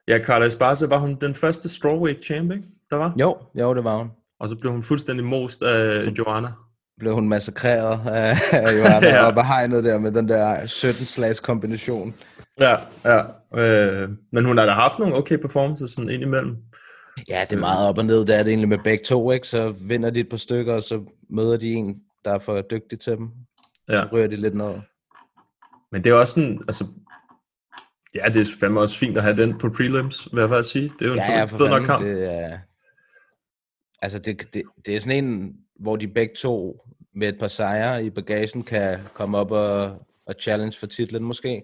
Ja, 0.08 0.18
Carla 0.24 0.46
Esparza 0.46 0.86
var 0.86 0.98
hun 0.98 1.16
den 1.20 1.34
første 1.34 1.68
strawweight 1.68 2.24
champ, 2.24 2.52
ikke? 2.52 2.68
Der 2.90 2.96
var. 2.96 3.12
jo, 3.20 3.36
jo, 3.60 3.74
det 3.74 3.84
var 3.84 3.96
hun. 3.98 4.10
Og 4.40 4.48
så 4.48 4.56
blev 4.56 4.72
hun 4.72 4.82
fuldstændig 4.82 5.24
most 5.26 5.62
af 5.62 6.02
Så- 6.02 6.14
Joanna. 6.18 6.48
Blev 6.98 7.14
hun 7.14 7.28
massakreret 7.28 8.00
af, 8.06 8.36
af 8.52 8.78
Johanna 8.78 9.08
Ja. 9.16 9.26
og 9.26 9.34
behegnet 9.34 9.84
der 9.84 9.98
med 9.98 10.12
den 10.12 10.28
der 10.28 10.66
17 10.66 10.92
slags 11.04 11.40
kombination. 11.40 12.14
Ja, 12.60 12.76
ja. 13.04 13.20
Øh, 13.60 14.08
men 14.32 14.44
hun 14.44 14.58
har 14.58 14.66
da 14.66 14.72
haft 14.72 14.98
nogle 14.98 15.14
okay 15.14 15.36
performances 15.36 15.90
sådan 15.90 16.10
ind 16.10 16.22
imellem. 16.22 16.56
Ja, 17.28 17.44
det 17.50 17.56
er 17.56 17.60
meget 17.60 17.88
op 17.88 17.98
og 17.98 18.04
ned, 18.04 18.18
det 18.26 18.34
er 18.38 18.42
det 18.42 18.48
egentlig 18.48 18.68
med 18.68 18.78
begge 18.84 19.04
to, 19.04 19.30
ikke? 19.30 19.48
Så 19.48 19.74
vinder 19.80 20.10
de 20.10 20.20
et 20.20 20.28
par 20.30 20.36
stykker, 20.36 20.74
og 20.74 20.82
så 20.82 21.00
møder 21.30 21.56
de 21.56 21.72
en, 21.72 21.96
der 22.24 22.30
er 22.34 22.38
for 22.38 22.60
dygtig 22.60 23.00
til 23.00 23.12
dem. 23.16 23.28
Ja. 23.88 24.02
Så 24.02 24.08
ryger 24.12 24.26
de 24.26 24.36
lidt 24.36 24.54
ned. 24.54 24.72
Men 25.92 26.04
det 26.04 26.10
er 26.10 26.14
også 26.14 26.34
sådan, 26.34 26.60
altså... 26.68 26.84
Ja, 28.14 28.28
det 28.28 28.40
er 28.40 28.46
fandme 28.60 28.80
også 28.80 28.98
fint 28.98 29.16
at 29.16 29.22
have 29.22 29.36
den 29.36 29.58
på 29.58 29.68
prelims, 29.76 30.28
vil 30.32 30.40
jeg 30.40 30.48
faktisk 30.48 30.72
sige. 30.72 30.90
Det 30.98 31.02
er 31.02 31.06
jo 31.06 31.12
en 31.12 31.18
Ja, 31.18 31.44
fed, 31.44 31.58
fed 31.58 31.68
nok 31.68 31.82
kamp. 31.82 32.02
det 32.04 32.34
er... 32.34 32.58
Altså, 34.02 34.18
det, 34.18 34.54
det, 34.54 34.62
det 34.86 34.96
er 34.96 35.00
sådan 35.00 35.24
en, 35.24 35.54
hvor 35.80 35.96
de 35.96 36.08
begge 36.08 36.34
to 36.34 36.86
med 37.14 37.28
et 37.28 37.38
par 37.38 37.48
sejre 37.48 38.04
i 38.04 38.10
bagagen 38.10 38.62
kan 38.62 38.98
komme 39.14 39.38
op 39.38 39.50
og, 39.50 39.84
og 40.26 40.34
challenge 40.40 40.78
for 40.78 40.86
titlen 40.86 41.24
måske. 41.24 41.62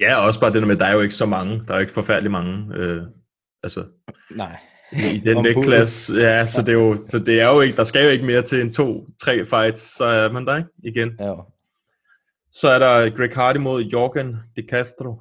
Ja, 0.00 0.16
og 0.16 0.24
også 0.26 0.40
bare 0.40 0.52
det 0.52 0.60
der 0.60 0.66
med, 0.66 0.74
at 0.74 0.80
der 0.80 0.86
er 0.86 0.92
jo 0.94 1.00
ikke 1.00 1.14
så 1.14 1.26
mange. 1.26 1.62
Der 1.66 1.70
er 1.72 1.74
jo 1.76 1.80
ikke 1.80 1.92
forfærdelig 1.92 2.30
mange. 2.30 2.76
Øh, 2.76 3.02
altså, 3.62 3.84
Nej. 4.30 4.58
i 4.92 5.18
den 5.24 5.44
vægtklasse. 5.44 6.14
Ja, 6.14 6.46
så 6.46 6.62
det, 6.62 6.68
er 6.68 6.72
jo, 6.72 6.96
så 6.96 7.18
det 7.18 7.40
er 7.40 7.54
jo 7.54 7.60
ikke, 7.60 7.76
der 7.76 7.84
skal 7.84 8.04
jo 8.04 8.10
ikke 8.10 8.24
mere 8.26 8.42
til 8.42 8.60
en 8.60 8.72
to, 8.72 9.06
tre 9.22 9.46
fights, 9.46 9.82
så 9.82 10.04
er 10.04 10.32
man 10.32 10.46
der 10.46 10.56
ikke 10.56 10.68
igen. 10.82 11.16
Ja, 11.20 11.34
Så 12.52 12.68
er 12.68 12.78
der 12.78 13.16
Greg 13.16 13.30
Hardy 13.34 13.56
mod 13.58 13.82
Jorgen 13.82 14.36
De 14.56 14.62
Castro. 14.70 15.20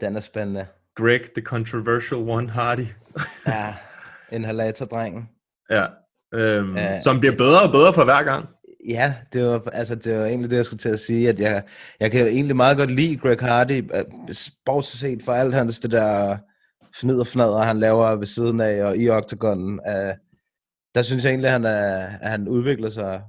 den 0.00 0.16
er 0.16 0.20
spændende. 0.20 0.66
Greg, 0.96 1.20
the 1.36 1.42
controversial 1.44 2.20
one, 2.20 2.50
Hardy. 2.50 2.86
Ja, 3.46 3.74
inhalatordrengen. 4.32 5.28
Ja. 5.70 5.86
Øhm, 6.34 6.76
Ja, 6.76 7.00
som 7.00 7.20
bliver 7.20 7.36
bedre 7.36 7.62
og 7.62 7.72
bedre 7.72 7.92
for 7.92 8.04
hver 8.04 8.22
gang. 8.22 8.48
Ja, 8.88 9.14
det 9.32 9.46
var, 9.46 9.62
altså, 9.72 9.94
det 9.94 10.18
var 10.18 10.26
egentlig 10.26 10.50
det, 10.50 10.56
jeg 10.56 10.64
skulle 10.66 10.78
til 10.80 10.88
at 10.88 11.00
sige, 11.00 11.28
at 11.28 11.38
jeg, 11.40 11.62
jeg 12.00 12.10
kan 12.10 12.26
egentlig 12.26 12.56
meget 12.56 12.76
godt 12.76 12.90
lide 12.90 13.16
Greg 13.16 13.36
Hardy, 13.40 13.90
øh, 13.94 14.04
bortset 14.66 15.00
set 15.00 15.22
for 15.22 15.32
alt 15.32 15.54
hans 15.54 15.80
det 15.80 15.90
der 15.90 16.36
fnid 17.00 17.20
og 17.20 17.26
fnader, 17.26 17.58
han 17.62 17.78
laver 17.78 18.16
ved 18.16 18.26
siden 18.26 18.60
af 18.60 18.84
og 18.84 18.96
i 18.96 19.08
oktagonen. 19.08 19.80
Uh, 19.88 20.14
der 20.94 21.02
synes 21.02 21.24
jeg 21.24 21.30
egentlig, 21.30 21.46
at 21.48 21.52
han, 21.52 21.64
er, 21.64 22.06
at 22.20 22.30
han 22.30 22.48
udvikler 22.48 22.88
sig 22.88 23.22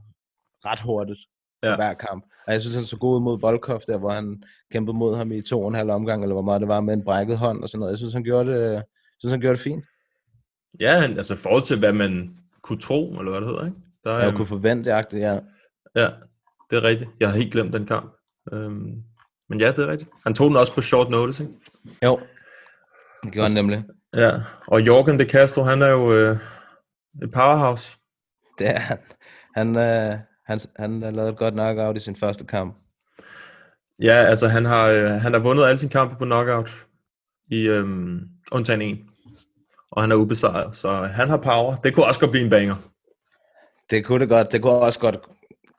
ret 0.66 0.80
hurtigt 0.80 1.20
for 1.66 1.70
Ja. 1.72 1.76
hver 1.76 1.94
kamp. 1.94 2.26
Og 2.48 2.54
jeg 2.54 2.62
synes, 2.62 2.76
han 2.76 2.86
så 2.86 2.98
god 2.98 3.16
ud 3.16 3.22
mod 3.22 3.40
Volkov, 3.42 3.80
der 3.88 3.98
hvor 3.98 4.10
han 4.10 4.44
kæmpede 4.72 4.98
mod 4.98 5.16
ham 5.18 5.32
i 5.32 5.42
to 5.42 5.62
og 5.62 5.68
en 5.68 5.76
halv 5.76 5.90
omgang, 5.92 6.22
eller 6.24 6.34
hvor 6.34 6.42
meget 6.42 6.62
det 6.62 6.68
var 6.68 6.82
med 6.82 6.94
en 6.94 7.04
brækket 7.04 7.38
hånd 7.38 7.64
og 7.64 7.70
sådan 7.70 7.80
noget. 7.80 7.92
Jeg 7.92 7.98
synes, 7.98 8.14
han 8.14 8.24
gjorde 8.24 8.52
det, 8.52 8.84
synes, 9.20 9.32
han 9.34 9.40
gjorde 9.42 9.56
det 9.56 9.64
fint. 9.64 9.86
Ja, 10.80 11.02
altså 11.18 11.36
forhold 11.36 11.64
til, 11.64 11.80
hvad 11.80 11.94
man 11.94 12.38
kunne 12.62 12.80
tro, 12.80 13.20
eller 13.20 13.32
hvad 13.32 13.42
det 13.42 13.50
hedder, 13.50 13.66
ikke? 13.66 13.78
Der, 14.04 14.18
Jeg 14.18 14.28
øhm, 14.28 14.38
kunne 14.38 14.48
forvente, 14.48 14.94
at 14.94 15.08
ja. 15.14 15.40
Ja, 15.96 16.10
det 16.70 16.78
er 16.78 16.84
rigtigt. 16.84 17.10
Jeg 17.20 17.30
har 17.30 17.38
helt 17.38 17.52
glemt 17.52 17.74
den 17.74 17.86
kamp. 17.86 18.16
Øhm, 18.54 19.04
men 19.50 19.60
ja, 19.60 19.68
det 19.68 19.80
er 19.80 19.88
rigtigt. 19.88 20.12
Han 20.24 20.34
tog 20.34 20.50
den 20.50 20.58
også 20.58 20.76
på 20.76 20.82
short 20.82 21.10
notice, 21.10 21.44
ikke? 21.44 21.56
Jo, 22.04 22.20
det 23.24 23.32
gjorde 23.32 23.48
han 23.48 23.64
nemlig. 23.64 23.86
Ja, 24.16 24.32
og 24.68 24.82
Jorgen 24.82 25.20
De 25.20 25.30
Castro, 25.30 25.64
han 25.64 25.82
er 25.82 25.88
jo 25.88 26.14
øh, 26.14 26.38
et 27.24 27.32
powerhouse. 27.32 27.98
Det 28.60 28.70
er 28.70 28.80
han. 28.80 28.98
Han, 29.56 29.78
øh, 29.78 30.18
han, 30.46 30.60
han 30.80 31.02
har 31.02 31.12
lavet 31.12 31.30
et 31.30 31.38
godt 31.38 31.54
knockout 31.54 31.98
i 31.98 32.00
sin 32.00 32.16
første 32.16 32.46
kamp. 32.46 32.78
Ja, 34.02 34.14
altså 34.14 34.48
han 34.48 34.66
har, 34.66 34.86
øh, 34.86 35.10
han 35.10 35.34
har 35.34 35.40
vundet 35.40 35.66
alle 35.66 35.78
sine 35.78 35.92
kampe 35.92 36.16
på 36.20 36.26
knockout, 36.26 36.72
i 37.48 37.68
øhm, 37.68 38.20
undtagen 38.52 38.82
en. 38.82 39.11
Og 39.92 40.04
han 40.04 40.12
er 40.12 40.16
ubesejret, 40.16 40.76
så 40.76 40.94
han 40.94 41.30
har 41.30 41.38
power. 41.38 41.76
Det 41.76 41.94
kunne 41.94 42.06
også 42.06 42.20
godt 42.20 42.32
blive 42.32 42.44
en 42.44 42.50
banger. 42.50 42.76
Det 43.90 44.06
kunne 44.06 44.20
det 44.20 44.30
godt. 44.30 44.52
Det 44.52 44.62
kunne 44.62 44.74
også 44.74 45.00
godt 45.00 45.20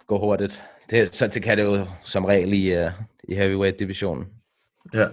gå 0.07 0.19
hurtigt. 0.19 0.63
Det, 0.91 1.15
så 1.15 1.27
det 1.27 1.43
kan 1.43 1.59
det 1.59 1.65
jo 1.65 1.87
som 2.05 2.25
regel 2.25 2.53
i, 2.53 2.85
uh, 2.85 2.91
i 3.29 3.35
heavyweight-divisionen. 3.35 4.25
Ja. 4.95 5.05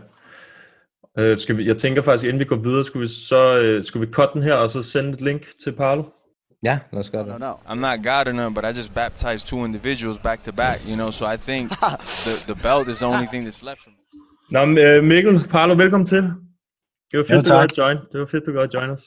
Øh, 1.17 1.37
skal 1.37 1.57
vi, 1.57 1.67
jeg 1.67 1.77
tænker 1.77 2.01
faktisk, 2.01 2.23
inden 2.27 2.39
vi 2.39 2.45
går 2.45 2.55
videre, 2.55 2.85
skulle 2.85 3.01
vi 3.01 3.13
så 3.13 3.59
øh, 3.59 3.83
skulle 3.83 4.07
vi 4.07 4.13
cutte 4.13 4.33
den 4.33 4.43
her, 4.43 4.53
og 4.53 4.69
så 4.69 4.83
sende 4.83 5.09
et 5.09 5.21
link 5.21 5.47
til 5.63 5.71
Parlo? 5.71 6.03
Ja, 6.63 6.79
lad 6.91 6.99
os 6.99 7.09
gøre 7.09 7.25
det. 7.25 7.31
I'm 7.69 7.75
not 7.75 8.03
God 8.03 8.27
or 8.27 8.31
nothing, 8.31 8.55
but 8.55 8.63
I 8.63 8.77
just 8.77 8.93
baptized 8.93 9.47
two 9.47 9.65
individuals 9.65 10.17
back 10.17 10.43
to 10.43 10.51
back, 10.51 10.77
you 10.89 10.95
know. 10.95 11.11
So 11.11 11.25
I 11.33 11.37
think 11.37 11.71
the, 12.25 12.53
the 12.53 12.61
belt 12.63 12.87
is 12.87 12.97
the 12.97 13.07
only 13.07 13.27
thing 13.27 13.47
that's 13.47 13.63
left 13.69 13.81
for 13.83 13.89
me. 13.89 13.95
Nå, 14.51 14.81
øh, 14.81 15.03
Mikkel, 15.03 15.47
Parlo, 15.49 15.73
velkommen 15.73 16.05
til. 16.05 16.33
Det 17.11 17.17
var 17.17 17.23
fedt, 17.23 17.31
Jo, 17.35 17.37
du 17.39 17.43
tak. 17.45 17.71
at 17.71 17.77
join. 17.77 17.97
Det 18.11 18.19
var 18.19 18.25
fedt, 18.25 18.43
du 18.45 18.51
gad 18.51 18.61
at 18.61 18.73
join 18.73 18.89
os. 18.89 19.03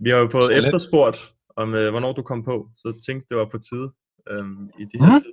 Vi 0.00 0.10
har 0.10 0.16
jo 0.16 0.28
fået 0.32 0.46
Så 0.46 0.52
efterspurgt, 0.54 1.32
om 1.56 1.74
øh, 1.74 1.90
hvornår 1.90 2.12
du 2.12 2.22
kom 2.22 2.44
på, 2.44 2.66
så 2.76 3.00
tænkte, 3.06 3.26
det 3.30 3.36
var 3.36 3.44
på 3.52 3.58
tide. 3.58 3.88
øhm, 4.30 4.64
i 4.80 4.84
de 4.84 4.96
her 5.00 5.06
Mm. 5.06 5.20
tider. 5.22 5.32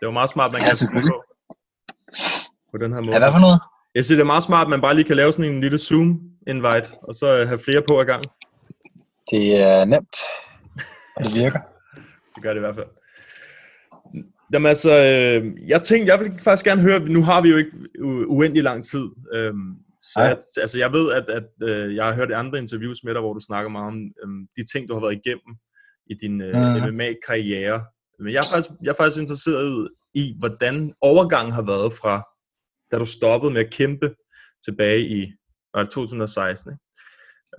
Det 0.00 0.06
jo 0.06 0.10
meget 0.10 0.30
smart, 0.30 0.52
man 0.52 0.60
Ja, 0.60 0.66
kan 0.66 0.74
selvfølgelig. 0.76 1.12
på, 1.12 1.54
på 2.72 2.76
den 2.82 2.90
her 2.92 3.00
måde. 3.00 3.12
Ja, 3.12 3.18
hvad 3.18 3.32
for 3.32 3.38
noget? 3.46 3.60
Jeg 3.94 4.04
synes, 4.04 4.16
det 4.16 4.22
er 4.22 4.32
meget 4.34 4.42
smart, 4.44 4.66
at 4.66 4.70
man 4.70 4.80
bare 4.80 4.94
lige 4.94 5.04
kan 5.04 5.16
lave 5.16 5.32
sådan 5.32 5.52
en 5.52 5.60
lille 5.60 5.78
Zoom-invite, 5.78 6.88
og 7.02 7.14
så 7.14 7.26
øh, 7.38 7.48
have 7.48 7.58
flere 7.58 7.82
på 7.88 8.00
ad 8.00 8.04
gang. 8.04 8.22
Det 9.30 9.44
er 9.62 9.84
nemt, 9.84 10.16
og 11.16 11.24
det 11.24 11.32
virker. 11.42 11.60
Det 12.34 12.42
gør 12.42 12.50
det 12.50 12.60
i 12.60 12.66
hvert 12.66 12.74
fald. 12.74 12.86
Jamen 14.52 14.66
altså, 14.66 14.90
øh, 14.92 15.68
jeg 15.68 15.82
tænkte, 15.82 16.12
jeg 16.12 16.20
vil 16.20 16.40
faktisk 16.40 16.64
gerne 16.64 16.82
høre, 16.82 16.98
nu 17.00 17.22
har 17.22 17.40
vi 17.40 17.48
jo 17.48 17.56
ikke 17.56 17.70
u- 17.98 18.26
uendelig 18.36 18.62
lang 18.62 18.84
tid, 18.84 19.04
øh, 19.34 19.54
så 20.02 20.20
jeg, 20.20 20.36
altså 20.60 20.78
jeg 20.78 20.92
ved, 20.92 21.12
at, 21.12 21.30
at 21.30 21.44
øh, 21.62 21.94
jeg 21.94 22.04
har 22.06 22.14
hørt 22.14 22.32
andre 22.32 22.58
interviews 22.58 23.04
med 23.04 23.14
dig, 23.14 23.20
hvor 23.20 23.34
du 23.34 23.40
snakker 23.40 23.70
meget 23.70 23.86
om 23.88 23.96
øh, 24.22 24.46
de 24.56 24.64
ting, 24.72 24.88
du 24.88 24.94
har 24.94 25.00
været 25.00 25.20
igennem 25.24 25.56
i 26.10 26.14
din 26.14 26.40
øh, 26.40 26.54
Mhm. 26.54 26.94
MMA-karriere. 26.94 27.84
Men 28.18 28.32
jeg 28.32 28.38
er, 28.38 28.48
faktisk, 28.52 28.70
jeg 28.82 28.90
er 28.90 28.94
faktisk 28.94 29.20
interesseret 29.20 29.88
i, 30.14 30.36
hvordan 30.38 30.92
overgangen 31.00 31.52
har 31.52 31.62
været 31.62 31.92
fra, 31.92 32.22
da 32.90 32.98
du 32.98 33.06
stoppede 33.06 33.52
med 33.52 33.64
at 33.64 33.72
kæmpe 33.72 34.14
tilbage 34.64 35.00
i 35.00 35.32
var 35.74 35.82
det 35.82 35.90
2016, 35.90 36.72
ikke? 36.72 36.82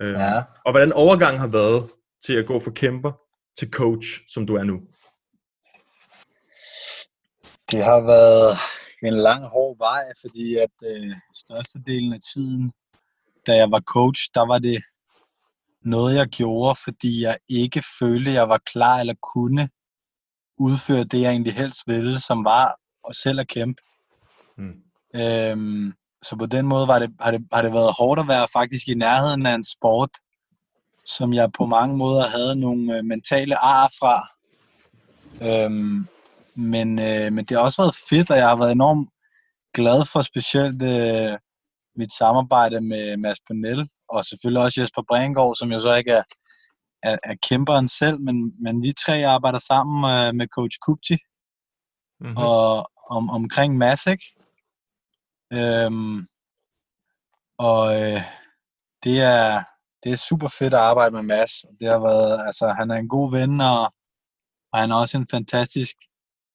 Øh, 0.00 0.12
Ja. 0.20 0.36
Og 0.64 0.72
hvordan 0.72 0.92
overgangen 0.92 1.40
har 1.40 1.46
været 1.48 1.90
til 2.26 2.34
at 2.34 2.46
gå 2.46 2.60
fra 2.60 2.70
kæmper 2.70 3.12
til 3.58 3.70
coach, 3.70 4.08
som 4.28 4.46
du 4.46 4.54
er 4.54 4.64
nu. 4.64 4.80
Det 7.70 7.84
har 7.84 8.00
været 8.14 8.52
en 9.08 9.16
lang, 9.16 9.44
hård 9.44 9.78
vej, 9.78 10.04
fordi 10.22 10.56
at 10.56 10.74
øh, 10.84 11.16
størstedelen 11.34 12.12
af 12.12 12.20
tiden, 12.34 12.72
da 13.46 13.56
jeg 13.56 13.70
var 13.70 13.80
coach, 13.80 14.30
der 14.34 14.46
var 14.46 14.58
det 14.58 14.82
noget, 15.82 16.14
jeg 16.14 16.26
gjorde, 16.26 16.78
fordi 16.84 17.22
jeg 17.22 17.36
ikke 17.48 17.82
følte, 17.98 18.30
jeg 18.30 18.48
var 18.48 18.60
klar 18.72 19.00
eller 19.00 19.14
kunne 19.34 19.68
udføre 20.58 21.04
det, 21.04 21.20
jeg 21.20 21.30
egentlig 21.30 21.54
helst 21.54 21.82
ville, 21.86 22.20
som 22.20 22.44
var 22.44 22.76
at 23.08 23.16
selv 23.16 23.40
at 23.40 23.48
kæmpe. 23.48 23.82
Mm. 24.58 24.82
Øhm, 25.14 25.92
så 26.22 26.36
på 26.36 26.46
den 26.46 26.66
måde 26.66 26.88
var 26.88 26.98
det, 26.98 27.10
har, 27.20 27.30
det, 27.30 27.46
har 27.52 27.62
det 27.62 27.72
været 27.72 27.94
hårdt 27.98 28.20
at 28.20 28.28
være 28.28 28.46
faktisk 28.52 28.88
i 28.88 28.94
nærheden 28.94 29.46
af 29.46 29.54
en 29.54 29.64
sport, 29.64 30.10
som 31.06 31.32
jeg 31.32 31.52
på 31.52 31.66
mange 31.66 31.96
måder 31.96 32.26
havde 32.28 32.56
nogle 32.56 32.98
øh, 32.98 33.04
mentale 33.04 33.56
ar 33.56 33.92
fra. 34.00 34.16
Øhm, 35.46 36.06
men, 36.56 36.98
øh, 36.98 37.32
men 37.32 37.44
det 37.44 37.50
har 37.50 37.64
også 37.64 37.82
været 37.82 37.96
fedt, 38.10 38.30
og 38.30 38.36
jeg 38.36 38.48
har 38.48 38.56
været 38.56 38.72
enormt 38.72 39.08
glad 39.74 40.00
for 40.12 40.22
specielt 40.22 40.82
øh, 40.82 41.38
mit 41.96 42.12
samarbejde 42.12 42.80
med 42.80 43.16
Mads 43.16 43.40
Bonel, 43.48 43.88
og 44.08 44.24
selvfølgelig 44.24 44.62
også 44.64 44.80
Jesper 44.80 45.02
Brengård, 45.08 45.56
som 45.56 45.72
jo 45.72 45.80
så 45.80 45.94
ikke 45.94 46.10
er, 46.10 46.22
er, 47.02 47.16
er 47.24 47.34
kæmperen 47.48 47.88
selv, 47.88 48.20
men, 48.20 48.36
men 48.62 48.82
vi 48.82 48.92
tre 49.06 49.26
arbejder 49.26 49.58
sammen 49.58 49.96
øh, 50.12 50.34
med 50.34 50.46
coach 50.56 50.78
Kupti 50.86 51.16
Mm-hmm. 52.20 52.36
og 52.36 52.90
om, 53.10 53.30
omkring 53.30 53.78
Mads, 53.78 54.06
ikke? 54.06 54.24
Øhm, 55.52 56.26
og 57.58 58.00
øh, 58.00 58.20
det 59.04 59.20
er 59.20 59.64
det 60.02 60.12
er 60.12 60.16
super 60.16 60.48
fedt 60.48 60.74
at 60.74 60.80
arbejde 60.80 61.14
med 61.14 61.22
Mads. 61.22 61.52
Det 61.80 61.88
har 61.88 62.00
været, 62.00 62.46
altså, 62.46 62.66
han 62.78 62.90
er 62.90 62.94
en 62.94 63.08
god 63.08 63.30
ven, 63.30 63.60
og, 63.60 63.82
og 64.72 64.78
han 64.80 64.90
er 64.90 64.96
også 64.96 65.18
en 65.18 65.28
fantastisk 65.30 65.96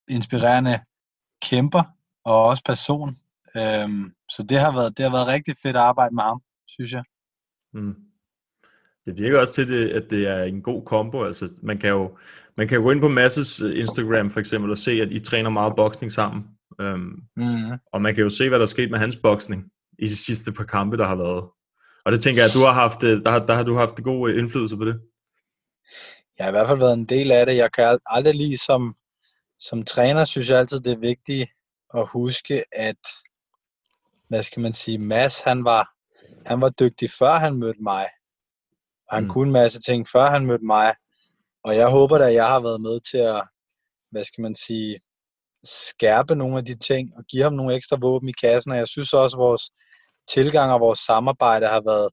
inspirerende 0.09 0.79
kæmper 1.49 1.83
og 2.25 2.45
også 2.45 2.63
person. 2.65 3.17
Øhm, 3.57 4.13
så 4.29 4.43
det 4.49 4.59
har 4.59 4.71
været 4.73 4.97
det 4.97 5.05
har 5.05 5.11
været 5.11 5.27
rigtig 5.27 5.55
fedt 5.63 5.75
at 5.75 5.81
arbejde 5.81 6.15
med 6.15 6.23
ham, 6.23 6.41
synes 6.67 6.91
jeg. 6.91 7.03
Mm. 7.73 7.95
Det 9.05 9.17
virker 9.17 9.39
også 9.39 9.53
til, 9.53 9.67
det, 9.67 9.89
at 9.89 10.03
det 10.09 10.27
er 10.27 10.43
en 10.43 10.61
god 10.61 10.85
kombo. 10.85 11.23
Altså, 11.23 11.49
man, 11.63 11.77
kan 11.77 11.89
jo, 11.89 12.17
man 12.57 12.67
kan 12.67 12.75
jo 12.77 12.83
gå 12.83 12.91
ind 12.91 13.01
på 13.01 13.07
Masses 13.07 13.61
øh, 13.61 13.79
Instagram 13.79 14.29
for 14.29 14.39
eksempel 14.39 14.71
og 14.71 14.77
se, 14.77 14.91
at 14.91 15.11
I 15.11 15.19
træner 15.19 15.49
meget 15.49 15.73
boksning 15.75 16.11
sammen. 16.11 16.43
Øhm, 16.81 17.23
Mm. 17.35 17.71
og 17.93 18.01
man 18.01 18.15
kan 18.15 18.23
jo 18.23 18.29
se, 18.29 18.49
hvad 18.49 18.59
der 18.59 18.65
er 18.65 18.69
sket 18.69 18.91
med 18.91 18.99
hans 18.99 19.17
boksning 19.17 19.65
i 19.99 20.05
de 20.05 20.15
sidste 20.17 20.51
par 20.51 20.63
kampe, 20.63 20.97
der 20.97 21.07
har 21.07 21.15
været. 21.15 21.43
Og 22.05 22.11
det 22.11 22.21
tænker 22.21 22.41
jeg, 22.41 22.49
at 22.49 22.53
du 22.53 22.59
har 22.65 22.73
haft, 22.73 23.03
øh, 23.03 23.23
der, 23.23 23.31
har, 23.31 23.39
der 23.45 23.53
har 23.53 23.63
du 23.63 23.75
haft 23.75 24.03
god 24.03 24.29
øh, 24.29 24.39
indflydelse 24.39 24.77
på 24.77 24.85
det. 24.85 25.01
Jeg 26.37 26.45
har 26.45 26.51
i 26.51 26.51
hvert 26.51 26.67
fald 26.67 26.79
været 26.79 26.93
en 26.93 27.05
del 27.05 27.31
af 27.31 27.45
det. 27.45 27.55
Jeg 27.55 27.71
kan 27.71 27.83
ald- 27.83 28.05
aldrig 28.05 28.35
lige 28.35 28.57
som, 29.59 29.83
træner, 29.83 30.25
synes 30.25 30.49
jeg 30.49 30.59
altid, 30.59 30.79
det 30.79 30.93
er 30.93 30.99
vigtigt 30.99 31.49
at 31.93 32.07
huske, 32.07 32.63
at, 32.71 33.03
hvad 34.27 34.43
skal 34.43 34.61
man 34.61 34.73
sige, 34.73 34.97
Mads, 34.97 35.41
han 35.41 35.63
var, 35.63 35.89
han 36.45 36.61
var 36.61 36.69
dygtig, 36.69 37.11
før 37.19 37.31
han 37.31 37.55
mødte 37.55 37.83
mig. 37.83 38.09
Og 39.07 39.15
han 39.15 39.23
mm. 39.23 39.29
kunne 39.29 39.47
en 39.47 39.53
masse 39.53 39.81
ting, 39.81 40.07
før 40.09 40.29
han 40.29 40.45
mødte 40.45 40.65
mig. 40.65 40.93
Og 41.63 41.75
jeg 41.75 41.89
håber 41.89 42.17
da, 42.17 42.27
at 42.27 42.33
jeg 42.33 42.47
har 42.47 42.59
været 42.61 42.81
med 42.81 42.99
til 43.11 43.17
at, 43.17 43.43
hvad 44.11 44.23
skal 44.23 44.41
man 44.41 44.55
sige, 44.55 44.99
skærpe 45.63 46.35
nogle 46.35 46.57
af 46.57 46.65
de 46.65 46.77
ting, 46.77 47.11
og 47.17 47.23
give 47.25 47.43
ham 47.43 47.53
nogle 47.53 47.75
ekstra 47.75 47.97
våben 48.01 48.29
i 48.29 48.33
kassen. 48.41 48.71
Og 48.71 48.77
jeg 48.77 48.87
synes 48.87 49.13
også, 49.13 49.37
at 49.37 49.41
vores 49.41 49.63
tilgang 50.33 50.71
og 50.71 50.79
vores 50.79 50.99
samarbejde 50.99 51.67
har 51.67 51.81
været 51.81 52.09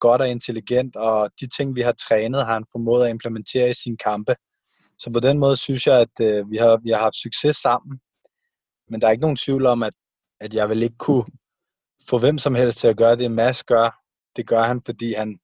godt 0.00 0.22
og 0.22 0.28
intelligent, 0.28 0.96
og 0.96 1.30
de 1.40 1.48
ting, 1.56 1.76
vi 1.76 1.80
har 1.80 1.92
trænet, 1.92 2.46
har 2.46 2.52
han 2.52 2.66
formået 2.72 3.04
at 3.04 3.10
implementere 3.10 3.70
i 3.70 3.74
sine 3.74 3.96
kampe. 3.96 4.34
Så 4.98 5.10
på 5.12 5.20
den 5.20 5.38
måde 5.38 5.56
synes 5.56 5.86
jeg, 5.86 6.00
at 6.00 6.20
øh, 6.20 6.50
vi, 6.50 6.56
har, 6.56 6.80
vi 6.82 6.90
har 6.90 6.98
haft 6.98 7.14
succes 7.14 7.56
sammen. 7.56 8.00
Men 8.90 9.00
der 9.00 9.06
er 9.06 9.10
ikke 9.10 9.22
nogen 9.22 9.36
tvivl 9.36 9.66
om, 9.66 9.82
at, 9.82 9.92
at 10.40 10.54
jeg 10.54 10.68
vil 10.68 10.82
ikke 10.82 10.96
kunne 10.98 11.24
få 12.08 12.18
hvem 12.18 12.38
som 12.38 12.54
helst 12.54 12.78
til 12.78 12.88
at 12.88 12.96
gøre 12.96 13.16
det, 13.16 13.30
Mads 13.30 13.64
gør. 13.64 14.00
Det 14.36 14.46
gør 14.46 14.62
han, 14.62 14.82
fordi 14.84 15.12
han, 15.12 15.38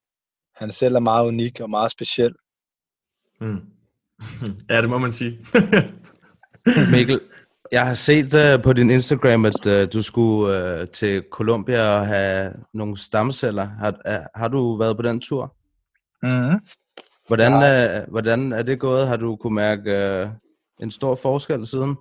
han 0.55 0.71
selv 0.71 0.95
er 0.95 0.99
meget 0.99 1.27
unik 1.27 1.59
og 1.59 1.69
meget 1.69 1.91
speciel. 1.91 2.33
Mm. 3.41 3.61
ja, 4.69 4.81
det 4.81 4.89
må 4.89 4.97
man 4.97 5.13
sige. 5.13 5.39
Mikkel, 6.91 7.21
jeg 7.71 7.87
har 7.87 7.93
set 7.93 8.33
uh, 8.33 8.63
på 8.63 8.73
din 8.73 8.89
Instagram, 8.89 9.45
at 9.45 9.65
uh, 9.65 9.93
du 9.93 10.01
skulle 10.01 10.81
uh, 10.81 10.87
til 10.87 11.23
Colombia 11.31 11.99
og 11.99 12.07
have 12.07 12.53
nogle 12.73 12.97
stamceller. 12.97 13.65
Har, 13.65 13.91
uh, 13.91 14.25
har 14.35 14.47
du 14.47 14.77
været 14.77 14.97
på 14.97 15.01
den 15.01 15.19
tur? 15.21 15.55
Mm-hmm. 16.23 16.59
Hvordan, 17.27 17.53
uh, 17.53 18.11
hvordan 18.11 18.51
er 18.51 18.63
det 18.63 18.79
gået? 18.79 19.07
Har 19.07 19.17
du 19.17 19.35
kunne 19.35 19.55
mærke 19.55 20.23
uh, 20.23 20.29
en 20.83 20.91
stor 20.91 21.15
forskel 21.15 21.67
siden? 21.67 21.95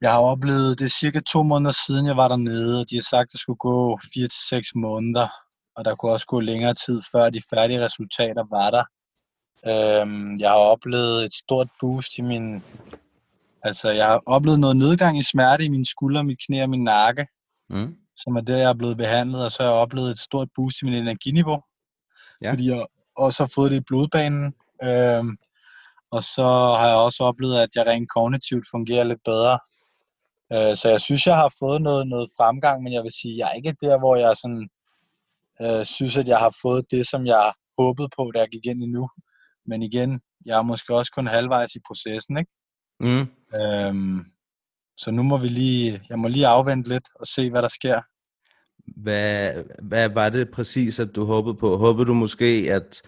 Jeg 0.00 0.12
har 0.12 0.20
oplevet, 0.20 0.78
det 0.78 0.84
er 0.84 0.88
cirka 1.00 1.20
to 1.20 1.42
måneder 1.42 1.74
siden, 1.86 2.06
jeg 2.06 2.16
var 2.16 2.28
dernede, 2.28 2.80
og 2.80 2.90
de 2.90 2.96
har 2.96 3.02
sagt, 3.02 3.26
at 3.28 3.32
det 3.32 3.40
skulle 3.40 3.56
gå 3.56 3.98
4 4.14 4.22
til 4.28 4.42
seks 4.50 4.68
måneder, 4.74 5.28
og 5.76 5.84
der 5.84 5.94
kunne 5.94 6.12
også 6.12 6.26
gå 6.26 6.40
længere 6.40 6.74
tid, 6.74 7.02
før 7.12 7.30
de 7.30 7.40
færdige 7.54 7.84
resultater 7.84 8.44
var 8.50 8.70
der. 8.70 8.84
Øhm, 9.70 10.36
jeg 10.40 10.50
har 10.50 10.56
oplevet 10.58 11.24
et 11.24 11.32
stort 11.34 11.68
boost 11.80 12.18
i 12.18 12.22
min... 12.22 12.62
Altså, 13.62 13.90
jeg 13.90 14.06
har 14.06 14.22
oplevet 14.26 14.60
noget 14.60 14.76
nedgang 14.76 15.18
i 15.18 15.22
smerte 15.22 15.64
i 15.64 15.68
mine 15.68 15.86
skuldre, 15.86 16.24
mit 16.24 16.38
knæ 16.46 16.62
og 16.62 16.70
min 16.70 16.84
nakke, 16.84 17.26
Mm. 17.70 17.94
som 18.16 18.36
er 18.36 18.40
der, 18.40 18.56
jeg 18.56 18.70
er 18.70 18.74
blevet 18.74 18.96
behandlet, 18.96 19.44
og 19.44 19.52
så 19.52 19.62
har 19.62 19.70
jeg 19.70 19.78
oplevet 19.78 20.10
et 20.10 20.18
stort 20.18 20.48
boost 20.54 20.82
i 20.82 20.84
min 20.84 20.94
energiniveau, 20.94 21.60
Ja. 22.42 22.50
fordi 22.50 22.68
jeg 22.70 22.86
også 23.16 23.42
har 23.42 23.50
fået 23.54 23.70
det 23.70 23.76
i 23.76 23.86
blodbanen. 23.88 24.54
Øhm, 24.82 25.36
og 26.10 26.22
så 26.22 26.48
har 26.78 26.86
jeg 26.88 26.96
også 26.96 27.22
oplevet, 27.22 27.58
at 27.58 27.68
jeg 27.74 27.86
rent 27.86 28.10
kognitivt 28.10 28.66
fungerer 28.70 29.04
lidt 29.04 29.20
bedre. 29.24 29.58
Øh, 30.52 30.76
så 30.76 30.88
jeg 30.88 31.00
synes, 31.00 31.26
jeg 31.26 31.36
har 31.36 31.52
fået 31.58 31.82
noget, 31.82 32.08
noget 32.08 32.30
fremgang, 32.38 32.82
men 32.82 32.92
jeg 32.92 33.02
vil 33.02 33.18
sige, 33.20 33.38
jeg 33.38 33.46
er 33.48 33.56
ikke 33.60 33.76
der, 33.80 33.98
hvor 33.98 34.16
jeg 34.16 34.36
sådan, 34.36 34.68
øh, 35.62 35.84
synes, 35.84 36.16
at 36.16 36.28
jeg 36.28 36.38
har 36.38 36.54
fået 36.62 36.84
det, 36.90 37.06
som 37.06 37.26
jeg 37.26 37.52
håbede 37.78 38.08
på, 38.18 38.30
da 38.34 38.38
jeg 38.40 38.48
gik 38.48 38.66
ind 38.66 38.82
i 38.84 38.86
nu. 38.86 39.08
Men 39.66 39.82
igen, 39.82 40.20
jeg 40.46 40.58
er 40.58 40.62
måske 40.62 40.96
også 40.96 41.12
kun 41.14 41.26
halvvejs 41.26 41.74
i 41.74 41.80
processen, 41.86 42.38
ikke? 42.38 42.50
Mm. 43.00 43.26
Øhm, 43.60 44.24
så 44.96 45.10
nu 45.10 45.22
må 45.22 45.36
vi 45.38 45.48
lige, 45.48 46.00
jeg 46.08 46.18
må 46.18 46.28
lige 46.28 46.46
afvente 46.46 46.88
lidt 46.88 47.08
og 47.20 47.26
se, 47.26 47.50
hvad 47.50 47.62
der 47.62 47.68
sker. 47.68 48.00
Hvad, 48.86 49.64
hvad 49.82 50.08
var 50.08 50.28
det 50.28 50.50
præcis, 50.50 51.00
at 51.00 51.16
du 51.16 51.24
håbede 51.24 51.54
på? 51.54 51.76
Håbede 51.76 52.06
du 52.06 52.14
måske, 52.14 52.68
at, 52.70 53.02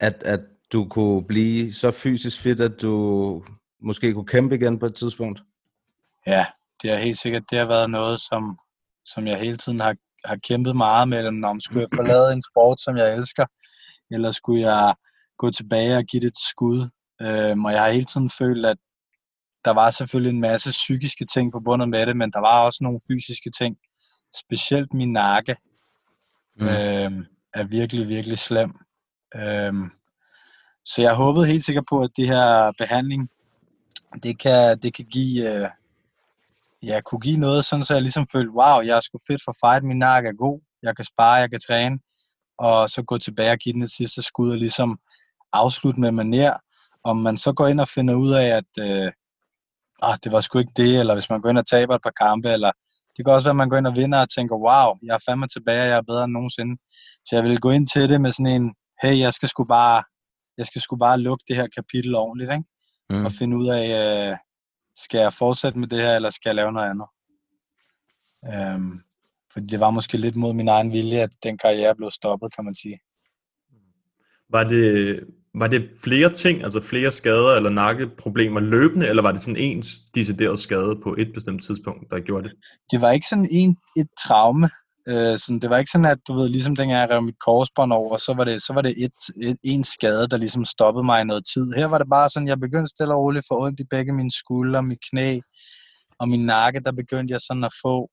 at, 0.00 0.22
at 0.24 0.40
du 0.72 0.84
kunne 0.88 1.24
blive 1.24 1.72
så 1.72 1.90
fysisk 1.90 2.40
fit, 2.40 2.60
at 2.60 2.82
du 2.82 3.44
måske 3.82 4.14
kunne 4.14 4.26
kæmpe 4.26 4.54
igen 4.54 4.78
på 4.78 4.86
et 4.86 4.94
tidspunkt? 4.94 5.42
Ja, 6.26 6.46
det 6.82 6.90
har 6.90 6.98
helt 6.98 7.18
sikkert 7.18 7.50
det 7.50 7.58
har 7.58 7.66
været 7.66 7.90
noget, 7.90 8.20
som, 8.20 8.58
som 9.06 9.26
jeg 9.26 9.38
hele 9.38 9.56
tiden 9.56 9.80
har, 9.80 9.94
har 10.24 10.36
kæmpet 10.36 10.76
meget 10.76 11.08
med. 11.08 11.44
Om 11.44 11.60
skulle 11.60 11.80
jeg 11.80 11.88
forlade 11.94 12.32
en 12.32 12.42
sport, 12.50 12.80
som 12.80 12.96
jeg 12.96 13.16
elsker, 13.16 13.46
eller 14.10 14.30
skulle 14.30 14.60
jeg 14.60 14.94
gå 15.38 15.50
tilbage 15.50 15.96
og 15.96 16.04
give 16.04 16.20
det 16.20 16.26
et 16.26 16.38
skud? 16.50 16.88
Øhm, 17.22 17.64
og 17.64 17.72
jeg 17.72 17.82
har 17.82 17.90
hele 17.90 18.04
tiden 18.04 18.30
følt, 18.38 18.66
at 18.66 18.76
der 19.64 19.70
var 19.70 19.90
selvfølgelig 19.90 20.34
en 20.34 20.40
masse 20.40 20.70
psykiske 20.70 21.26
ting 21.26 21.52
på 21.52 21.58
forbundet 21.58 21.88
med 21.88 22.06
det, 22.06 22.16
men 22.16 22.30
der 22.30 22.40
var 22.40 22.64
også 22.64 22.78
nogle 22.82 23.00
fysiske 23.10 23.50
ting. 23.58 23.76
Specielt 24.34 24.94
min 24.94 25.12
nakke 25.12 25.56
Mm. 26.56 26.66
øhm, 26.66 27.26
er 27.54 27.64
virkelig, 27.64 28.08
virkelig 28.08 28.38
slem. 28.38 28.72
Øhm, 29.36 29.90
så 30.84 31.02
jeg 31.02 31.14
håbede 31.14 31.46
helt 31.46 31.64
sikkert 31.64 31.84
på, 31.88 32.00
at 32.00 32.10
det 32.16 32.26
her 32.26 32.72
behandling, 32.78 33.30
det 34.22 34.38
kan, 34.38 34.78
det 34.78 34.94
kan 34.94 35.04
give, 35.04 35.52
øh, 35.54 35.68
ja, 36.82 37.00
kunne 37.00 37.20
give 37.20 37.36
noget, 37.40 37.64
sådan 37.64 37.84
så 37.84 37.94
jeg 37.94 38.02
ligesom 38.02 38.26
følte, 38.32 38.50
wow, 38.50 38.80
jeg 38.80 38.96
er 38.96 39.00
sgu 39.00 39.18
fedt 39.28 39.42
for 39.44 39.54
fight, 39.64 39.84
min 39.84 39.98
nakke 39.98 40.28
er 40.28 40.36
god, 40.38 40.60
jeg 40.82 40.96
kan 40.96 41.04
spare, 41.04 41.32
jeg 41.34 41.50
kan 41.50 41.60
træne, 41.60 41.98
og 42.58 42.90
så 42.90 43.02
gå 43.02 43.18
tilbage 43.18 43.52
og 43.52 43.58
give 43.58 43.72
den 43.72 43.82
et 43.82 43.90
sidste 43.90 44.22
skud 44.22 44.50
og 44.50 44.56
ligesom 44.58 44.98
afslutte 45.52 46.00
med 46.00 46.10
manér, 46.20 46.54
om 47.04 47.16
man 47.16 47.36
så 47.36 47.52
går 47.52 47.66
ind 47.66 47.80
og 47.80 47.88
finder 47.88 48.14
ud 48.14 48.32
af, 48.32 48.46
at 48.46 48.70
øh, 48.80 49.12
ah, 50.02 50.16
det 50.24 50.32
var 50.32 50.40
sgu 50.40 50.58
ikke 50.58 50.72
det, 50.76 51.00
eller 51.00 51.14
hvis 51.14 51.30
man 51.30 51.40
går 51.40 51.50
ind 51.50 51.58
og 51.58 51.66
taber 51.66 51.94
et 51.94 52.02
par 52.02 52.16
kampe, 52.24 52.48
eller 52.48 52.72
det 53.16 53.24
kan 53.24 53.34
også 53.34 53.46
være, 53.46 53.56
at 53.58 53.62
man 53.62 53.68
går 53.68 53.76
ind 53.76 53.86
og 53.86 53.96
vinder 53.96 54.20
og 54.20 54.30
tænker, 54.30 54.56
wow, 54.66 54.88
jeg 55.06 55.14
er 55.14 55.24
fandme 55.28 55.46
tilbage, 55.46 55.82
og 55.82 55.88
jeg 55.88 55.96
er 55.96 56.08
bedre 56.10 56.24
end 56.24 56.32
nogensinde. 56.32 56.74
Så 57.26 57.30
jeg 57.36 57.44
vil 57.44 57.60
gå 57.60 57.70
ind 57.70 57.86
til 57.88 58.08
det 58.10 58.20
med 58.20 58.32
sådan 58.32 58.52
en, 58.56 58.74
hey, 59.02 59.18
jeg 59.18 59.32
skal 59.32 59.48
sgu 59.48 59.64
bare, 59.64 60.04
jeg 60.58 60.66
skal 60.66 60.80
sgu 60.80 60.96
bare 60.96 61.20
lukke 61.20 61.44
det 61.48 61.56
her 61.56 61.66
kapitel 61.66 62.14
ordentligt, 62.14 62.52
ikke? 62.52 62.64
Mm. 63.10 63.24
og 63.24 63.32
finde 63.32 63.56
ud 63.56 63.68
af, 63.68 63.86
øh, 64.00 64.36
skal 64.96 65.18
jeg 65.18 65.32
fortsætte 65.32 65.78
med 65.78 65.88
det 65.88 65.98
her, 65.98 66.16
eller 66.16 66.30
skal 66.30 66.48
jeg 66.48 66.54
lave 66.54 66.72
noget 66.72 66.90
andet? 66.90 67.08
Øhm, 68.52 69.00
fordi 69.52 69.66
det 69.66 69.80
var 69.80 69.90
måske 69.90 70.16
lidt 70.18 70.36
mod 70.36 70.52
min 70.54 70.68
egen 70.68 70.92
vilje, 70.92 71.18
at 71.18 71.30
den 71.42 71.58
karriere 71.58 71.96
blev 71.96 72.10
stoppet, 72.10 72.54
kan 72.54 72.64
man 72.64 72.74
sige. 72.74 72.98
Var 74.48 74.64
det, 74.64 75.20
var 75.54 75.66
det 75.66 75.90
flere 76.04 76.32
ting, 76.32 76.62
altså 76.62 76.80
flere 76.80 77.12
skader 77.12 77.56
eller 77.56 77.70
nakkeproblemer 77.70 78.60
løbende, 78.60 79.08
eller 79.08 79.22
var 79.22 79.32
det 79.32 79.42
sådan 79.42 79.60
en 79.60 79.82
decideret 80.14 80.58
skade 80.58 81.00
på 81.02 81.14
et 81.18 81.30
bestemt 81.34 81.62
tidspunkt, 81.62 82.10
der 82.10 82.20
gjorde 82.20 82.48
det? 82.48 82.56
Det 82.90 83.00
var 83.00 83.10
ikke 83.10 83.26
sådan 83.26 83.48
en, 83.50 83.76
et 83.96 84.06
traume. 84.26 84.70
Øh, 85.08 85.38
sådan, 85.38 85.58
det 85.58 85.70
var 85.70 85.78
ikke 85.78 85.90
sådan, 85.90 86.04
at 86.04 86.18
du 86.28 86.34
ved, 86.34 86.48
ligesom 86.48 86.76
dengang 86.76 87.00
jeg 87.00 87.10
rev 87.10 87.22
mit 87.22 87.40
korsbånd 87.46 87.92
over, 87.92 88.16
så 88.16 88.34
var 88.34 88.44
det, 88.44 88.62
så 88.62 88.72
var 88.72 88.82
det 88.82 88.94
et, 89.04 89.48
et, 89.48 89.56
en 89.64 89.84
skade, 89.84 90.28
der 90.28 90.36
ligesom 90.36 90.64
stoppede 90.64 91.04
mig 91.04 91.20
i 91.20 91.24
noget 91.24 91.44
tid. 91.54 91.72
Her 91.76 91.86
var 91.86 91.98
det 91.98 92.06
bare 92.10 92.30
sådan, 92.30 92.48
jeg 92.48 92.60
begyndte 92.60 92.88
stille 92.88 93.14
og 93.14 93.20
roligt 93.20 93.46
for 93.48 93.64
ondt 93.64 93.80
i 93.80 93.84
begge 93.90 94.12
mine 94.12 94.32
skuldre, 94.32 94.82
mit 94.82 94.98
knæ 95.10 95.38
og 96.18 96.28
min 96.28 96.46
nakke, 96.46 96.80
der 96.80 96.92
begyndte 96.92 97.32
jeg 97.32 97.40
sådan 97.40 97.64
at 97.64 97.72
få 97.84 98.10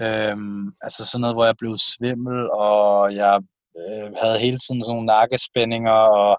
Øhm, 0.00 0.72
altså 0.82 1.06
sådan 1.06 1.20
noget, 1.20 1.36
hvor 1.36 1.44
jeg 1.44 1.54
blev 1.58 1.76
svimmel, 1.96 2.50
og 2.50 3.14
jeg 3.14 3.40
øh, 3.80 4.08
havde 4.22 4.38
hele 4.38 4.58
tiden 4.58 4.84
sådan 4.84 4.94
nogle 4.94 5.06
nakkespændinger, 5.06 5.98
og 6.20 6.38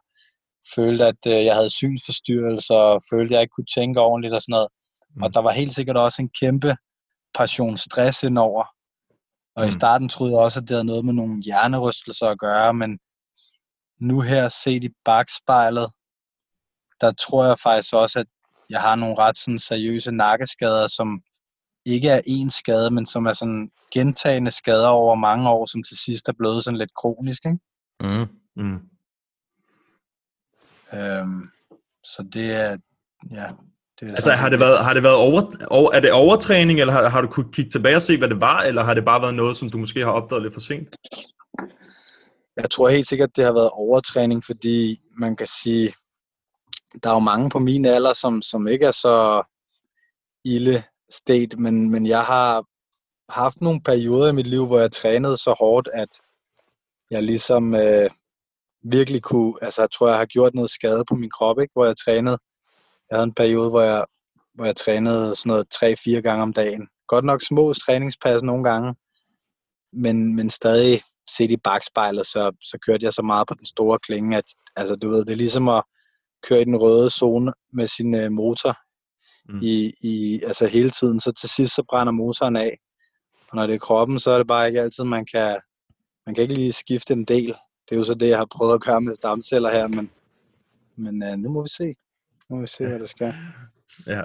følte, 0.75 1.03
at 1.05 1.21
øh, 1.27 1.45
jeg 1.45 1.55
havde 1.55 1.77
synsforstyrrelser, 1.79 2.75
og 2.75 3.01
følte, 3.11 3.31
at 3.31 3.35
jeg 3.35 3.41
ikke 3.41 3.55
kunne 3.55 3.73
tænke 3.77 4.01
ordentligt 4.01 4.33
og 4.33 4.41
sådan 4.41 4.53
noget. 4.57 4.69
Mm. 5.15 5.23
Og 5.23 5.33
der 5.33 5.41
var 5.41 5.51
helt 5.51 5.73
sikkert 5.73 5.97
også 5.97 6.21
en 6.21 6.29
kæmpe 6.39 6.75
passion 7.37 7.77
stress 7.77 8.23
indover. 8.23 8.65
Og 9.55 9.63
mm. 9.63 9.67
i 9.67 9.71
starten 9.71 10.09
troede 10.09 10.33
jeg 10.33 10.41
også, 10.41 10.59
at 10.59 10.67
det 10.67 10.75
havde 10.75 10.91
noget 10.91 11.05
med 11.05 11.13
nogle 11.13 11.43
hjernerystelser 11.43 12.27
at 12.27 12.39
gøre, 12.39 12.73
men 12.73 12.99
nu 13.99 14.21
her 14.21 14.49
set 14.49 14.83
i 14.83 14.89
bagspejlet, 15.05 15.87
der 17.01 17.11
tror 17.11 17.45
jeg 17.45 17.59
faktisk 17.59 17.93
også, 17.93 18.19
at 18.19 18.27
jeg 18.69 18.81
har 18.81 18.95
nogle 18.95 19.15
ret 19.19 19.37
sådan, 19.37 19.59
seriøse 19.59 20.11
nakkeskader, 20.11 20.87
som 20.87 21.07
ikke 21.85 22.09
er 22.09 22.21
én 22.27 22.49
skade, 22.49 22.91
men 22.91 23.05
som 23.05 23.25
er 23.25 23.33
sådan 23.33 23.71
gentagende 23.93 24.51
skader 24.51 24.87
over 24.87 25.15
mange 25.15 25.49
år, 25.49 25.65
som 25.65 25.83
til 25.83 25.97
sidst 25.97 26.29
er 26.29 26.33
blevet 26.37 26.63
sådan 26.63 26.77
lidt 26.77 26.93
kronisk, 26.93 27.41
ikke? 27.45 27.59
Mm. 28.03 28.27
Mm. 28.55 28.79
Øhm, 30.93 31.49
så 32.03 32.25
det 32.33 32.51
er, 32.53 32.77
ja, 33.31 33.47
det 33.99 34.09
er 34.09 34.11
altså 34.11 34.31
har 34.31 34.49
det 34.49 34.59
været, 34.59 34.85
har 34.85 34.93
det 34.93 35.03
været 35.03 35.15
over, 35.15 35.41
over, 35.69 35.91
er 35.91 35.99
det 35.99 36.11
overtræning, 36.11 36.79
eller 36.79 36.93
har, 36.93 37.09
har 37.09 37.21
du 37.21 37.27
kunnet 37.27 37.55
kigge 37.55 37.69
tilbage 37.69 37.95
og 37.95 38.01
se, 38.01 38.17
hvad 38.17 38.29
det 38.29 38.41
var, 38.41 38.59
eller 38.59 38.83
har 38.83 38.93
det 38.93 39.05
bare 39.05 39.21
været 39.21 39.35
noget, 39.35 39.57
som 39.57 39.69
du 39.69 39.77
måske 39.77 39.99
har 39.99 40.11
opdaget 40.11 40.43
lidt 40.43 40.53
for 40.53 40.61
sent? 40.61 40.95
Jeg 42.57 42.69
tror 42.69 42.89
helt 42.89 43.07
sikkert, 43.07 43.35
det 43.35 43.43
har 43.43 43.53
været 43.53 43.69
overtræning, 43.69 44.45
fordi 44.45 45.01
man 45.19 45.35
kan 45.35 45.47
sige, 45.47 45.93
der 47.03 47.09
er 47.09 47.13
jo 47.13 47.19
mange 47.19 47.49
på 47.49 47.59
min 47.59 47.85
alder, 47.85 48.13
som, 48.13 48.41
som 48.41 48.67
ikke 48.67 48.85
er 48.85 48.91
så 48.91 49.43
ille 50.45 50.83
state, 51.09 51.57
men, 51.57 51.89
men 51.89 52.05
jeg 52.05 52.23
har 52.23 52.65
haft 53.29 53.61
nogle 53.61 53.81
perioder 53.85 54.29
i 54.29 54.35
mit 54.35 54.47
liv, 54.47 54.67
hvor 54.67 54.79
jeg 54.79 54.91
trænede 54.91 55.37
så 55.37 55.55
hårdt, 55.59 55.89
at 55.93 56.09
jeg 57.11 57.23
ligesom 57.23 57.75
øh, 57.75 58.09
virkelig 58.83 59.21
kunne, 59.21 59.53
altså 59.61 59.81
jeg 59.81 59.91
tror, 59.91 60.07
jeg 60.07 60.17
har 60.17 60.25
gjort 60.25 60.53
noget 60.53 60.69
skade 60.69 61.03
på 61.09 61.15
min 61.15 61.29
krop, 61.29 61.59
ikke? 61.59 61.71
hvor 61.73 61.85
jeg 61.85 61.95
trænede. 62.05 62.37
Jeg 63.09 63.17
havde 63.17 63.23
en 63.23 63.33
periode, 63.33 63.69
hvor 63.69 63.81
jeg, 63.81 64.05
hvor 64.53 64.65
jeg 64.65 64.75
trænede 64.75 65.35
sådan 65.35 65.49
noget 65.49 65.67
3-4 66.19 66.21
gange 66.21 66.43
om 66.43 66.53
dagen. 66.53 66.87
Godt 67.07 67.25
nok 67.25 67.41
små 67.41 67.73
træningspas 67.73 68.43
nogle 68.43 68.63
gange, 68.63 68.95
men, 69.93 70.35
men 70.35 70.49
stadig 70.49 71.01
set 71.29 71.51
i 71.51 71.57
bagspejlet, 71.57 72.25
så, 72.25 72.51
så 72.61 72.77
kørte 72.85 73.05
jeg 73.05 73.13
så 73.13 73.21
meget 73.21 73.47
på 73.47 73.53
den 73.53 73.65
store 73.65 73.99
klinge, 73.99 74.37
at 74.37 74.43
altså, 74.75 74.95
du 74.95 75.09
ved, 75.09 75.25
det 75.25 75.33
er 75.33 75.37
ligesom 75.37 75.69
at 75.69 75.83
køre 76.47 76.61
i 76.61 76.65
den 76.65 76.75
røde 76.75 77.09
zone 77.09 77.53
med 77.73 77.87
sin 77.87 78.15
øh, 78.15 78.31
motor 78.31 78.77
mm. 79.49 79.59
i, 79.61 79.93
i, 80.01 80.41
altså 80.43 80.67
hele 80.67 80.89
tiden, 80.89 81.19
så 81.19 81.31
til 81.31 81.49
sidst 81.49 81.75
så 81.75 81.83
brænder 81.89 82.13
motoren 82.13 82.55
af. 82.55 82.77
Og 83.49 83.55
når 83.55 83.67
det 83.67 83.75
er 83.75 83.79
kroppen, 83.79 84.19
så 84.19 84.31
er 84.31 84.37
det 84.37 84.47
bare 84.47 84.67
ikke 84.67 84.81
altid, 84.81 85.03
man 85.03 85.25
kan, 85.33 85.59
man 86.25 86.35
kan 86.35 86.41
ikke 86.41 86.53
lige 86.53 86.73
skifte 86.73 87.13
en 87.13 87.25
del. 87.25 87.55
Det 87.89 87.95
er 87.95 87.95
jo 87.95 88.03
så 88.03 88.13
det, 88.13 88.29
jeg 88.29 88.37
har 88.37 88.47
prøvet 88.51 88.73
at 88.73 88.81
gøre 88.81 89.01
med 89.01 89.15
stamceller 89.15 89.71
her, 89.71 89.87
men, 89.87 90.09
men 90.97 91.23
uh, 91.23 91.39
nu 91.39 91.49
må 91.49 91.61
vi 91.63 91.69
se. 91.69 91.93
Nu 92.49 92.55
må 92.55 92.61
vi 92.61 92.67
se, 92.67 92.87
hvad 92.87 92.99
det 92.99 93.09
skal. 93.09 93.33
Ja. 94.07 94.21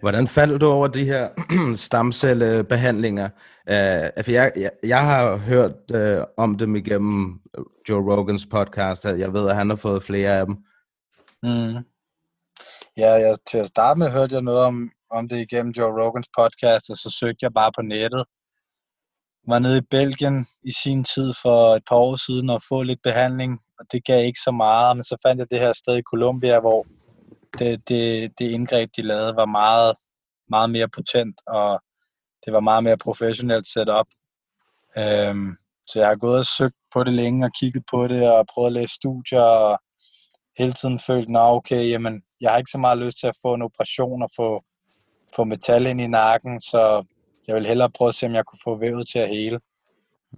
Hvordan 0.00 0.28
faldt 0.28 0.60
du 0.60 0.66
over 0.66 0.88
de 0.88 1.04
her 1.04 1.28
stamcellebehandlinger? 1.86 3.24
Uh, 3.70 4.24
for 4.24 4.30
jeg, 4.30 4.52
jeg, 4.56 4.70
jeg 4.84 5.00
har 5.00 5.36
hørt 5.36 5.72
uh, 5.94 6.24
om 6.36 6.58
dem 6.58 6.76
igennem 6.76 7.40
Joe 7.88 8.16
Rogans 8.16 8.46
podcast. 8.46 9.04
Jeg 9.04 9.32
ved, 9.32 9.48
at 9.48 9.56
han 9.56 9.68
har 9.68 9.76
fået 9.76 10.02
flere 10.02 10.38
af 10.38 10.46
dem. 10.46 10.56
Mm. 11.42 11.84
Ja, 12.96 13.12
jeg, 13.12 13.36
til 13.50 13.58
at 13.58 13.68
starte 13.68 13.98
med 13.98 14.10
hørte 14.10 14.34
jeg 14.34 14.42
noget 14.42 14.60
om, 14.60 14.90
om 15.10 15.28
det 15.28 15.38
igennem 15.40 15.72
Joe 15.72 16.02
Rogans 16.02 16.28
podcast, 16.38 16.90
og 16.90 16.96
så 16.96 17.16
søgte 17.20 17.42
jeg 17.42 17.52
bare 17.54 17.72
på 17.76 17.82
nettet. 17.82 18.24
Jeg 19.42 19.52
var 19.52 19.58
nede 19.58 19.78
i 19.78 19.88
Belgien 19.90 20.46
i 20.62 20.72
sin 20.82 21.04
tid 21.04 21.34
for 21.42 21.76
et 21.76 21.82
par 21.88 21.96
år 21.96 22.16
siden 22.26 22.50
og 22.50 22.62
få 22.68 22.82
lidt 22.82 23.02
behandling, 23.02 23.60
og 23.78 23.84
det 23.92 24.04
gav 24.04 24.24
ikke 24.24 24.40
så 24.44 24.50
meget, 24.50 24.96
men 24.96 25.04
så 25.04 25.16
fandt 25.26 25.38
jeg 25.40 25.50
det 25.50 25.60
her 25.60 25.72
sted 25.72 25.96
i 25.98 26.08
Colombia, 26.12 26.60
hvor 26.60 26.86
det, 27.58 27.88
det, 27.88 28.32
det 28.38 28.46
indgreb, 28.50 28.90
de 28.96 29.02
lavede, 29.02 29.36
var 29.36 29.46
meget, 29.46 29.94
meget 30.48 30.70
mere 30.70 30.88
potent, 30.88 31.36
og 31.46 31.80
det 32.44 32.52
var 32.52 32.60
meget 32.60 32.84
mere 32.84 32.98
professionelt 32.98 33.66
setup. 33.68 33.88
op. 33.88 34.06
Øhm, 34.98 35.56
så 35.88 35.98
jeg 35.98 36.08
har 36.08 36.16
gået 36.16 36.38
og 36.38 36.46
søgt 36.46 36.78
på 36.92 37.04
det 37.04 37.14
længe 37.14 37.46
og 37.46 37.52
kigget 37.60 37.84
på 37.90 38.08
det 38.08 38.32
og 38.32 38.46
prøvet 38.54 38.66
at 38.66 38.72
læse 38.72 38.94
studier 38.94 39.40
og 39.40 39.78
hele 40.58 40.72
tiden 40.72 40.98
følt, 40.98 41.28
at 41.28 41.50
okay, 41.56 41.90
jamen, 41.92 42.22
jeg 42.44 42.52
har 42.52 42.58
ikke 42.58 42.70
så 42.70 42.78
meget 42.78 42.98
lyst 42.98 43.18
til 43.18 43.26
at 43.26 43.40
få 43.42 43.54
en 43.54 43.62
operation 43.62 44.22
og 44.22 44.28
få, 44.36 44.64
få 45.36 45.44
metal 45.44 45.86
ind 45.86 46.00
i 46.00 46.06
nakken, 46.06 46.60
så 46.60 47.06
jeg 47.46 47.54
vil 47.56 47.66
hellere 47.66 47.90
prøve 47.96 48.08
at 48.08 48.14
se, 48.14 48.26
om 48.26 48.34
jeg 48.34 48.46
kunne 48.46 48.64
få 48.64 48.78
vævet 48.78 49.08
til 49.08 49.18
at 49.18 49.28
hele. 49.28 49.60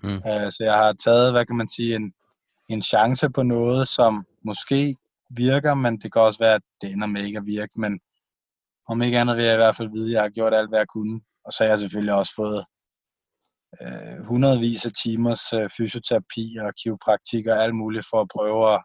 Mm. 0.02 0.16
Uh, 0.28 0.48
så 0.54 0.58
jeg 0.60 0.74
har 0.74 0.92
taget, 0.92 1.32
hvad 1.32 1.46
kan 1.46 1.56
man 1.56 1.68
sige, 1.68 1.96
en, 1.96 2.12
en 2.68 2.82
chance 2.82 3.30
på 3.30 3.42
noget, 3.42 3.88
som 3.88 4.26
måske 4.44 4.96
virker, 5.30 5.74
men 5.74 5.98
det 5.98 6.12
kan 6.12 6.22
også 6.22 6.38
være, 6.38 6.54
at 6.54 6.62
det 6.80 6.92
ender 6.92 7.06
med 7.06 7.24
ikke 7.24 7.38
at 7.38 7.46
virke, 7.46 7.80
men 7.80 8.00
om 8.88 9.02
ikke 9.02 9.18
andet 9.18 9.36
vil 9.36 9.44
jeg 9.44 9.54
i 9.54 9.62
hvert 9.64 9.76
fald 9.76 9.90
vide, 9.96 10.10
at 10.10 10.14
jeg 10.14 10.22
har 10.22 10.28
gjort 10.28 10.54
alt, 10.54 10.70
hvad 10.70 10.78
jeg 10.78 10.88
kunne. 10.88 11.20
Og 11.44 11.52
så 11.52 11.62
har 11.62 11.68
jeg 11.70 11.78
selvfølgelig 11.78 12.14
også 12.14 12.32
fået 12.36 12.64
øh, 13.82 14.26
hundredvis 14.26 14.86
af 14.86 14.92
timers 15.02 15.52
øh, 15.52 15.70
fysioterapi 15.76 16.56
og 16.64 16.74
kiropraktik 16.82 17.46
og 17.46 17.62
alt 17.64 17.74
muligt 17.74 18.06
for 18.10 18.20
at 18.20 18.28
prøve 18.34 18.74
at, 18.74 18.80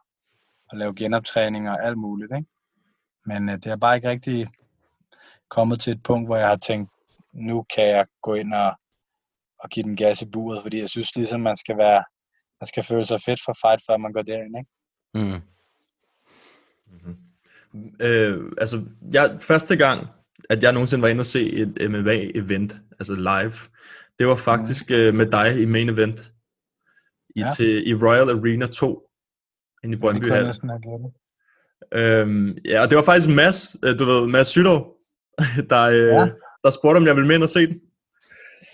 at 0.71 0.77
lave 0.77 0.95
genoptræning 0.95 1.69
og 1.69 1.85
alt 1.85 1.97
muligt. 1.97 2.31
Ikke? 2.37 2.49
Men 3.25 3.49
øh, 3.49 3.55
det 3.55 3.65
er 3.65 3.75
bare 3.75 3.95
ikke 3.95 4.09
rigtig 4.09 4.47
kommet 5.49 5.79
til 5.79 5.93
et 5.93 6.03
punkt, 6.03 6.27
hvor 6.27 6.37
jeg 6.37 6.47
har 6.47 6.57
tænkt, 6.57 6.89
nu 7.33 7.65
kan 7.75 7.87
jeg 7.87 8.05
gå 8.21 8.33
ind 8.33 8.53
og, 8.53 8.71
og 9.59 9.69
give 9.69 9.83
den 9.83 9.95
gas 9.95 10.21
i 10.21 10.25
buret, 10.33 10.61
fordi 10.61 10.79
jeg 10.81 10.89
synes 10.89 11.15
ligesom, 11.15 11.41
man 11.41 11.57
skal 11.57 11.77
være, 11.77 12.03
man 12.61 12.67
skal 12.67 12.83
føle 12.83 13.05
sig 13.05 13.21
fedt 13.25 13.41
for 13.45 13.55
fight, 13.61 13.81
før 13.87 13.97
man 13.97 14.13
går 14.13 14.21
derind, 14.21 14.57
ikke? 14.57 14.71
Mm. 15.13 15.41
Mm-hmm. 16.91 17.15
Øh, 17.99 18.51
altså, 18.57 18.85
jeg, 19.13 19.37
første 19.41 19.75
gang, 19.75 20.07
at 20.49 20.63
jeg 20.63 20.73
nogensinde 20.73 21.01
var 21.01 21.07
inde 21.07 21.21
og 21.21 21.25
se 21.25 21.51
et 21.51 21.77
MMA-event, 21.81 22.95
altså 22.99 23.15
live, 23.15 23.53
det 24.19 24.27
var 24.27 24.35
faktisk 24.35 24.89
mm. 24.89 24.95
øh, 24.95 25.13
med 25.13 25.25
dig 25.25 25.61
i 25.61 25.65
main 25.65 25.89
event 25.89 26.33
i, 27.35 27.39
ja. 27.39 27.49
til, 27.57 27.89
i 27.89 27.93
Royal 27.93 28.29
Arena 28.29 28.67
2 28.67 29.07
inde 29.83 29.97
i 29.97 29.99
Brøndby 29.99 30.25
kunne 30.25 31.11
Øhm, 31.93 32.57
ja, 32.65 32.81
og 32.81 32.89
det 32.89 32.95
var 32.95 33.03
faktisk 33.03 33.29
Mads, 33.29 33.75
øh, 33.85 33.99
du 33.99 34.05
ved, 34.05 34.27
Mads 34.27 34.47
Sydow, 34.47 34.79
der, 35.69 35.81
øh, 35.81 35.97
ja. 35.97 36.27
der 36.63 36.69
spurgte, 36.69 36.97
om 36.97 37.05
jeg 37.05 37.15
ville 37.15 37.27
med 37.27 37.35
ind 37.35 37.43
og 37.43 37.49
se 37.49 37.67
den. 37.67 37.79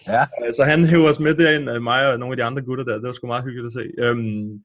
Ja. 0.08 0.22
Øh, 0.22 0.54
så 0.54 0.63
han 0.63 0.86
hævde 0.86 1.10
os 1.10 1.20
med 1.20 1.36
derind, 1.36 1.80
mig 1.80 2.08
og 2.08 2.20
nogle 2.20 2.34
af 2.34 2.38
de 2.38 2.43
andre 2.43 2.62
gutter 2.62 2.84
der. 2.84 2.93
Det 2.93 3.04
var 3.04 3.13
sgu 3.13 3.28
meget 3.28 3.43
hyggeligt 3.43 3.65
at 3.65 3.72
se. 3.72 3.86
Øhm, 4.00 4.63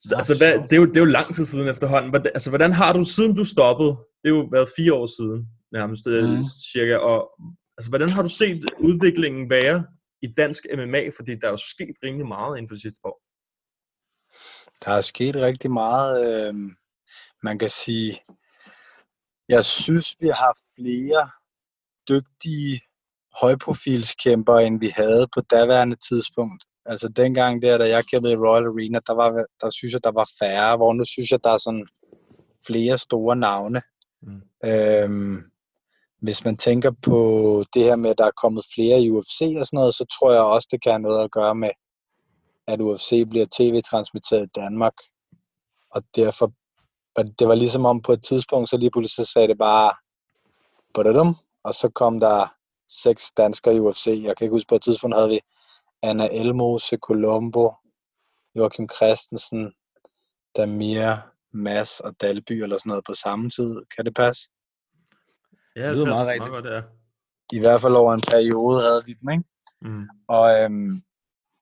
så, 0.00 0.14
altså, 0.16 0.38
hvad, 0.38 0.52
det, 0.68 0.72
er 0.72 0.76
jo, 0.76 0.86
det 0.86 0.96
er 0.96 1.00
jo 1.00 1.16
lang 1.18 1.34
tid 1.34 1.44
siden 1.44 1.68
efterhånden. 1.68 2.10
Hvordan, 2.10 2.32
altså, 2.34 2.50
hvordan 2.50 2.72
har 2.72 2.92
du, 2.92 3.04
siden 3.04 3.36
du 3.36 3.44
stoppede, 3.44 3.90
det 3.90 4.30
er 4.30 4.34
jo 4.36 4.48
været 4.52 4.68
fire 4.76 4.94
år 4.94 5.06
siden, 5.18 5.48
nærmest 5.72 6.06
mm. 6.06 6.44
cirka, 6.72 6.96
og 6.96 7.30
altså, 7.78 7.88
hvordan 7.90 8.10
har 8.10 8.22
du 8.22 8.28
set 8.28 8.64
udviklingen 8.78 9.50
være 9.50 9.84
i 10.22 10.26
dansk 10.26 10.66
MMA? 10.76 11.08
Fordi 11.16 11.32
der 11.40 11.46
er 11.46 11.50
jo 11.50 11.62
sket 11.74 11.96
rimelig 12.02 12.26
meget 12.26 12.56
inden 12.56 12.68
for 12.68 12.74
de 12.74 12.80
sidste 12.80 13.00
år. 13.04 13.22
Der 14.84 14.90
er 14.90 15.00
sket 15.00 15.36
rigtig 15.36 15.70
meget. 15.70 16.14
Øh 16.26 16.54
man 17.42 17.58
kan 17.58 17.70
sige, 17.70 18.20
jeg 19.48 19.64
synes, 19.64 20.16
vi 20.20 20.28
har 20.28 20.58
flere 20.76 21.30
dygtige 22.08 22.80
højprofilskæmper, 23.40 24.58
end 24.58 24.80
vi 24.80 24.92
havde 24.96 25.26
på 25.34 25.40
daværende 25.40 25.96
tidspunkt. 26.08 26.64
Altså 26.86 27.08
dengang 27.08 27.62
der, 27.62 27.78
da 27.78 27.88
jeg 27.88 28.04
kæmpede 28.04 28.32
i 28.32 28.36
Royal 28.36 28.66
Arena, 28.66 29.00
der, 29.06 29.14
var, 29.14 29.46
der 29.60 29.70
synes 29.70 29.92
jeg, 29.92 30.04
der 30.04 30.12
var 30.12 30.28
færre, 30.40 30.76
hvor 30.76 30.92
nu 30.92 31.04
synes 31.04 31.30
jeg, 31.30 31.44
der 31.44 31.50
er 31.50 31.56
sådan 31.56 31.86
flere 32.66 32.98
store 32.98 33.36
navne. 33.36 33.82
Mm. 34.22 34.42
Øhm, 34.64 35.36
hvis 36.22 36.44
man 36.44 36.56
tænker 36.56 36.90
på 37.02 37.18
det 37.74 37.82
her 37.82 37.96
med, 37.96 38.10
at 38.10 38.18
der 38.18 38.26
er 38.26 38.40
kommet 38.42 38.64
flere 38.74 39.00
i 39.02 39.10
UFC 39.10 39.40
og 39.58 39.66
sådan 39.66 39.76
noget, 39.76 39.94
så 39.94 40.04
tror 40.18 40.32
jeg 40.32 40.42
også, 40.42 40.68
det 40.70 40.82
kan 40.82 40.92
have 40.92 41.02
noget 41.02 41.24
at 41.24 41.30
gøre 41.30 41.54
med, 41.54 41.70
at 42.66 42.80
UFC 42.80 43.24
bliver 43.30 43.46
tv-transmitteret 43.56 44.46
i 44.46 44.50
Danmark. 44.60 44.96
Og 45.90 46.02
derfor, 46.16 46.52
det 47.38 47.48
var 47.48 47.54
ligesom 47.54 47.84
om 47.86 48.02
på 48.02 48.12
et 48.12 48.22
tidspunkt, 48.22 48.70
så 48.70 48.76
lige 48.76 48.90
pludselig 48.90 49.26
så 49.26 49.32
sagde 49.32 49.48
det 49.48 49.58
bare, 49.58 49.92
badadum, 50.94 51.36
og 51.64 51.74
så 51.74 51.88
kom 51.94 52.20
der 52.20 52.54
seks 53.02 53.32
danskere 53.36 53.74
i 53.74 53.80
UFC. 53.80 54.06
Jeg 54.06 54.36
kan 54.36 54.44
ikke 54.44 54.54
huske, 54.54 54.68
på 54.68 54.74
et 54.74 54.82
tidspunkt 54.82 55.16
havde 55.16 55.28
vi 55.30 55.40
Anna 56.02 56.28
Elmose, 56.32 56.96
Colombo, 56.96 57.72
Joachim 58.56 58.88
Christensen, 58.96 59.72
Damir, 60.56 61.16
Mads 61.52 62.00
og 62.00 62.14
Dalby 62.20 62.52
eller 62.52 62.76
sådan 62.76 62.90
noget 62.90 63.04
på 63.06 63.14
samme 63.14 63.50
tid. 63.50 63.74
Kan 63.96 64.04
det 64.04 64.14
passe? 64.14 64.42
Ja, 65.76 65.80
Det 65.82 65.88
det 65.88 65.94
lyder 65.96 66.06
er 66.06 66.10
meget 66.10 66.26
meget 66.26 66.28
rigtigt. 66.34 66.50
godt, 66.50 66.64
det 66.64 66.72
er. 66.72 66.82
I 67.52 67.58
hvert 67.58 67.80
fald 67.80 67.94
over 67.94 68.14
en 68.14 68.20
periode 68.30 68.82
havde 68.82 69.02
vi 69.06 69.12
dem, 69.12 69.30
ikke? 69.30 69.44
Mm. 69.80 70.06
Og 70.28 70.60
øhm, 70.60 71.02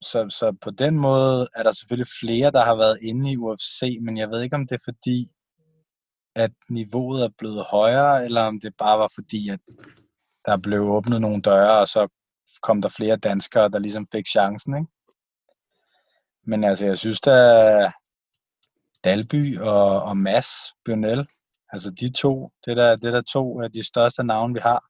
så, 0.03 0.29
så 0.39 0.57
på 0.63 0.71
den 0.71 0.99
måde 0.99 1.49
er 1.57 1.63
der 1.63 1.73
selvfølgelig 1.73 2.11
flere, 2.21 2.51
der 2.51 2.65
har 2.65 2.77
været 2.77 2.99
inde 3.03 3.33
i 3.33 3.37
UFC, 3.37 3.99
men 4.03 4.17
jeg 4.17 4.29
ved 4.29 4.43
ikke, 4.43 4.57
om 4.57 4.67
det 4.67 4.75
er 4.75 4.85
fordi, 4.93 5.29
at 6.37 6.51
niveauet 6.71 7.25
er 7.25 7.29
blevet 7.39 7.65
højere, 7.71 8.25
eller 8.25 8.43
om 8.43 8.61
det 8.61 8.73
bare 8.79 8.99
var 8.99 9.11
fordi, 9.15 9.49
at 9.49 9.61
der 10.47 10.57
blev 10.57 10.81
åbnet 10.81 11.21
nogle 11.21 11.43
døre, 11.43 11.79
og 11.81 11.89
så 11.89 12.09
kom 12.63 12.83
der 12.83 12.89
flere 12.89 13.17
danskere, 13.17 13.69
der 13.69 13.79
ligesom 13.79 14.07
fik 14.13 14.27
chancen, 14.27 14.77
ikke? 14.77 14.93
Men 16.47 16.65
altså, 16.65 16.85
jeg 16.85 16.99
synes, 16.99 17.21
der 17.21 17.91
Dalby 19.05 19.59
og, 19.59 20.03
og 20.03 20.17
Mads 20.17 20.49
Bjørnel, 20.85 21.27
altså 21.73 21.91
de 21.91 22.13
to, 22.13 22.51
det 22.65 22.71
er 22.71 22.75
der, 22.75 22.97
det 22.97 23.09
er 23.09 23.13
der 23.13 23.23
to 23.23 23.61
af 23.61 23.73
de 23.73 23.87
største 23.87 24.25
navne, 24.25 24.55
vi 24.55 24.61
har 24.61 24.85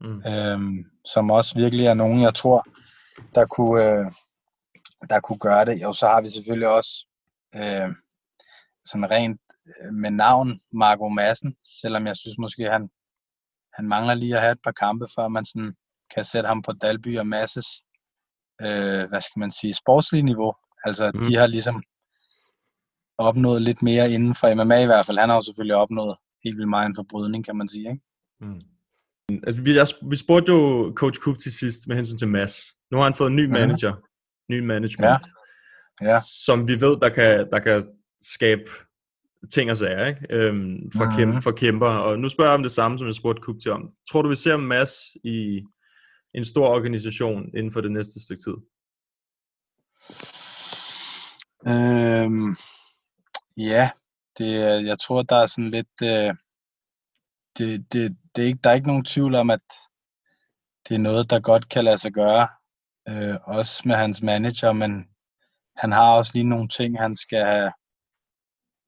Mm. 0.00 0.22
øhm, 0.26 0.84
som 1.04 1.30
også 1.30 1.54
virkelig 1.54 1.86
er 1.86 1.94
nogen, 1.94 2.20
jeg 2.22 2.34
tror, 2.34 2.64
der 3.34 3.46
kunne, 3.46 3.84
øh, 3.84 4.12
der 5.10 5.20
kunne 5.20 5.38
gøre 5.38 5.64
det. 5.64 5.86
Og 5.86 5.94
så 5.94 6.06
har 6.06 6.20
vi 6.20 6.30
selvfølgelig 6.30 6.68
også 6.68 7.06
øh, 7.54 7.88
sådan 8.84 9.10
rent 9.10 9.40
med 9.92 10.10
navn 10.10 10.60
Marco 10.72 11.08
Madsen, 11.08 11.56
selvom 11.82 12.06
jeg 12.06 12.16
synes 12.16 12.38
måske, 12.38 12.62
han, 12.64 12.88
han 13.76 13.88
mangler 13.88 14.14
lige 14.14 14.34
at 14.34 14.40
have 14.40 14.52
et 14.52 14.62
par 14.64 14.72
kampe, 14.72 15.06
før 15.16 15.28
man 15.28 15.44
sådan 15.44 15.72
kan 16.14 16.24
sætte 16.24 16.46
ham 16.46 16.62
på 16.62 16.72
Dalby 16.72 17.18
og 17.18 17.26
Masses, 17.26 17.66
øh, 18.62 19.02
hvad 19.08 19.20
skal 19.20 19.40
man 19.40 19.50
sige, 19.50 19.74
sportslige 19.74 20.22
niveau. 20.22 20.52
Altså, 20.84 21.10
Mm. 21.14 21.18
mm. 21.18 21.24
de 21.24 21.36
har 21.36 21.46
ligesom 21.46 21.82
opnået 23.18 23.62
lidt 23.62 23.82
mere 23.82 24.10
inden 24.12 24.34
for 24.34 24.54
MMA 24.54 24.82
i 24.82 24.86
hvert 24.86 25.06
fald. 25.06 25.18
Han 25.18 25.28
har 25.28 25.36
jo 25.36 25.42
selvfølgelig 25.42 25.76
opnået 25.76 26.16
helt 26.44 26.56
vildt 26.56 26.68
meget 26.70 26.86
en 26.86 26.94
forbrydning, 26.94 27.44
kan 27.44 27.56
man 27.56 27.68
sige. 27.68 27.90
Ikke? 27.90 28.02
Mm. 28.40 28.60
Altså, 29.46 29.62
vi, 29.62 29.76
jeg, 29.76 29.86
vi 30.10 30.16
spurgte 30.16 30.52
jo 30.52 30.92
Coach 30.96 31.20
Cook 31.20 31.38
til 31.38 31.52
sidst 31.52 31.86
med 31.88 31.96
hensyn 31.96 32.18
til 32.18 32.28
Mads. 32.28 32.54
Nu 32.90 32.96
har 32.96 33.04
han 33.04 33.14
fået 33.14 33.30
en 33.30 33.36
ny 33.36 33.44
Mhm. 33.44 33.52
manager, 33.52 33.94
ny 34.52 34.60
management, 34.60 35.24
Ja. 36.02 36.18
som 36.46 36.68
vi 36.68 36.80
ved, 36.80 37.00
der 37.00 37.08
kan, 37.08 37.50
der 37.52 37.58
kan 37.58 37.82
skabe 38.20 38.70
ting 39.52 39.70
og 39.70 39.76
sager 39.76 40.06
ikke? 40.06 40.26
Øhm, 40.30 40.90
for, 40.96 41.16
kæmpe, 41.16 41.42
for 41.42 41.52
kæmper. 41.52 41.86
Og 41.86 42.18
nu 42.18 42.28
spørger 42.28 42.50
jeg 42.50 42.54
om 42.54 42.62
det 42.62 42.72
samme, 42.72 42.98
som 42.98 43.06
jeg 43.06 43.14
spurgte 43.14 43.42
Cook 43.42 43.60
til 43.62 43.70
om. 43.70 43.90
Tror 44.10 44.22
du, 44.22 44.28
vi 44.28 44.36
ser 44.36 44.56
Mads 44.56 44.92
i 45.24 45.62
en 46.34 46.44
stor 46.44 46.68
organisation 46.68 47.44
inden 47.56 47.72
for 47.72 47.80
det 47.80 47.92
næste 47.92 48.24
stykke 48.24 48.42
tid? 48.42 48.56
Øhm, 51.66 52.56
ja, 53.56 53.90
det, 54.38 54.86
jeg 54.86 54.98
tror, 54.98 55.22
der 55.22 55.36
er 55.36 55.46
sådan 55.46 55.70
lidt... 55.70 56.02
Øh, 56.02 56.34
det, 57.58 57.92
det, 57.92 58.16
det 58.36 58.42
er 58.42 58.46
ikke, 58.46 58.60
der 58.64 58.70
er 58.70 58.74
ikke 58.74 58.86
nogen 58.86 59.04
tvivl 59.04 59.34
om, 59.34 59.50
at 59.50 59.60
det 60.88 60.94
er 60.94 60.98
noget, 60.98 61.30
der 61.30 61.40
godt 61.40 61.68
kan 61.68 61.84
lade 61.84 61.98
sig 61.98 62.12
gøre. 62.12 62.48
Øh, 63.08 63.36
også 63.44 63.82
med 63.86 63.96
hans 63.96 64.22
manager, 64.22 64.72
men 64.72 65.08
han 65.76 65.92
har 65.92 66.16
også 66.16 66.32
lige 66.34 66.48
nogle 66.48 66.68
ting, 66.68 66.98
han 66.98 67.16
skal 67.16 67.44
have 67.44 67.72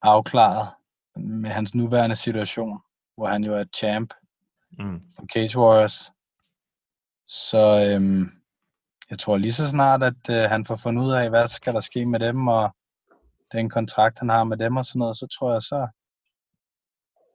afklaret 0.03 0.69
med 1.17 1.51
hans 1.51 1.75
nuværende 1.75 2.17
situation, 2.17 2.81
hvor 3.17 3.27
han 3.27 3.45
jo 3.45 3.55
er 3.55 3.65
champ 3.77 4.15
Mm. 4.79 5.01
for 5.17 5.27
Cage 5.33 5.59
Warriors. 5.59 6.13
Så 7.27 7.91
øhm, 7.91 8.31
jeg 9.11 9.19
tror 9.19 9.37
lige 9.37 9.53
så 9.53 9.69
snart, 9.69 10.03
at 10.03 10.31
øh, 10.31 10.51
han 10.51 10.65
får 10.65 10.77
fundet 10.77 11.03
ud 11.05 11.13
af, 11.13 11.29
hvad 11.31 11.49
skal 11.49 11.73
der 11.73 11.81
ske 11.81 12.07
med 12.07 12.21
dem, 12.21 12.49
og 12.49 12.77
den 13.53 13.71
kontrakt, 13.71 14.19
han 14.19 14.29
har 14.29 14.45
med 14.45 14.57
dem 14.57 14.77
og 14.77 14.85
sådan 14.85 14.99
noget, 14.99 15.17
så 15.17 15.27
tror 15.39 15.53
jeg, 15.53 15.63
så, 15.63 15.89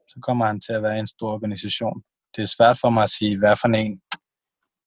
så 0.07 0.19
kommer 0.21 0.45
han 0.45 0.59
til 0.59 0.73
at 0.73 0.83
være 0.83 0.99
en 0.99 1.07
stor 1.07 1.33
organisation. 1.33 2.03
Det 2.35 2.41
er 2.43 2.47
svært 2.57 2.77
for 2.79 2.89
mig 2.89 3.03
at 3.03 3.09
sige, 3.09 3.39
hvad 3.39 3.55
for 3.61 3.67
en. 3.67 4.01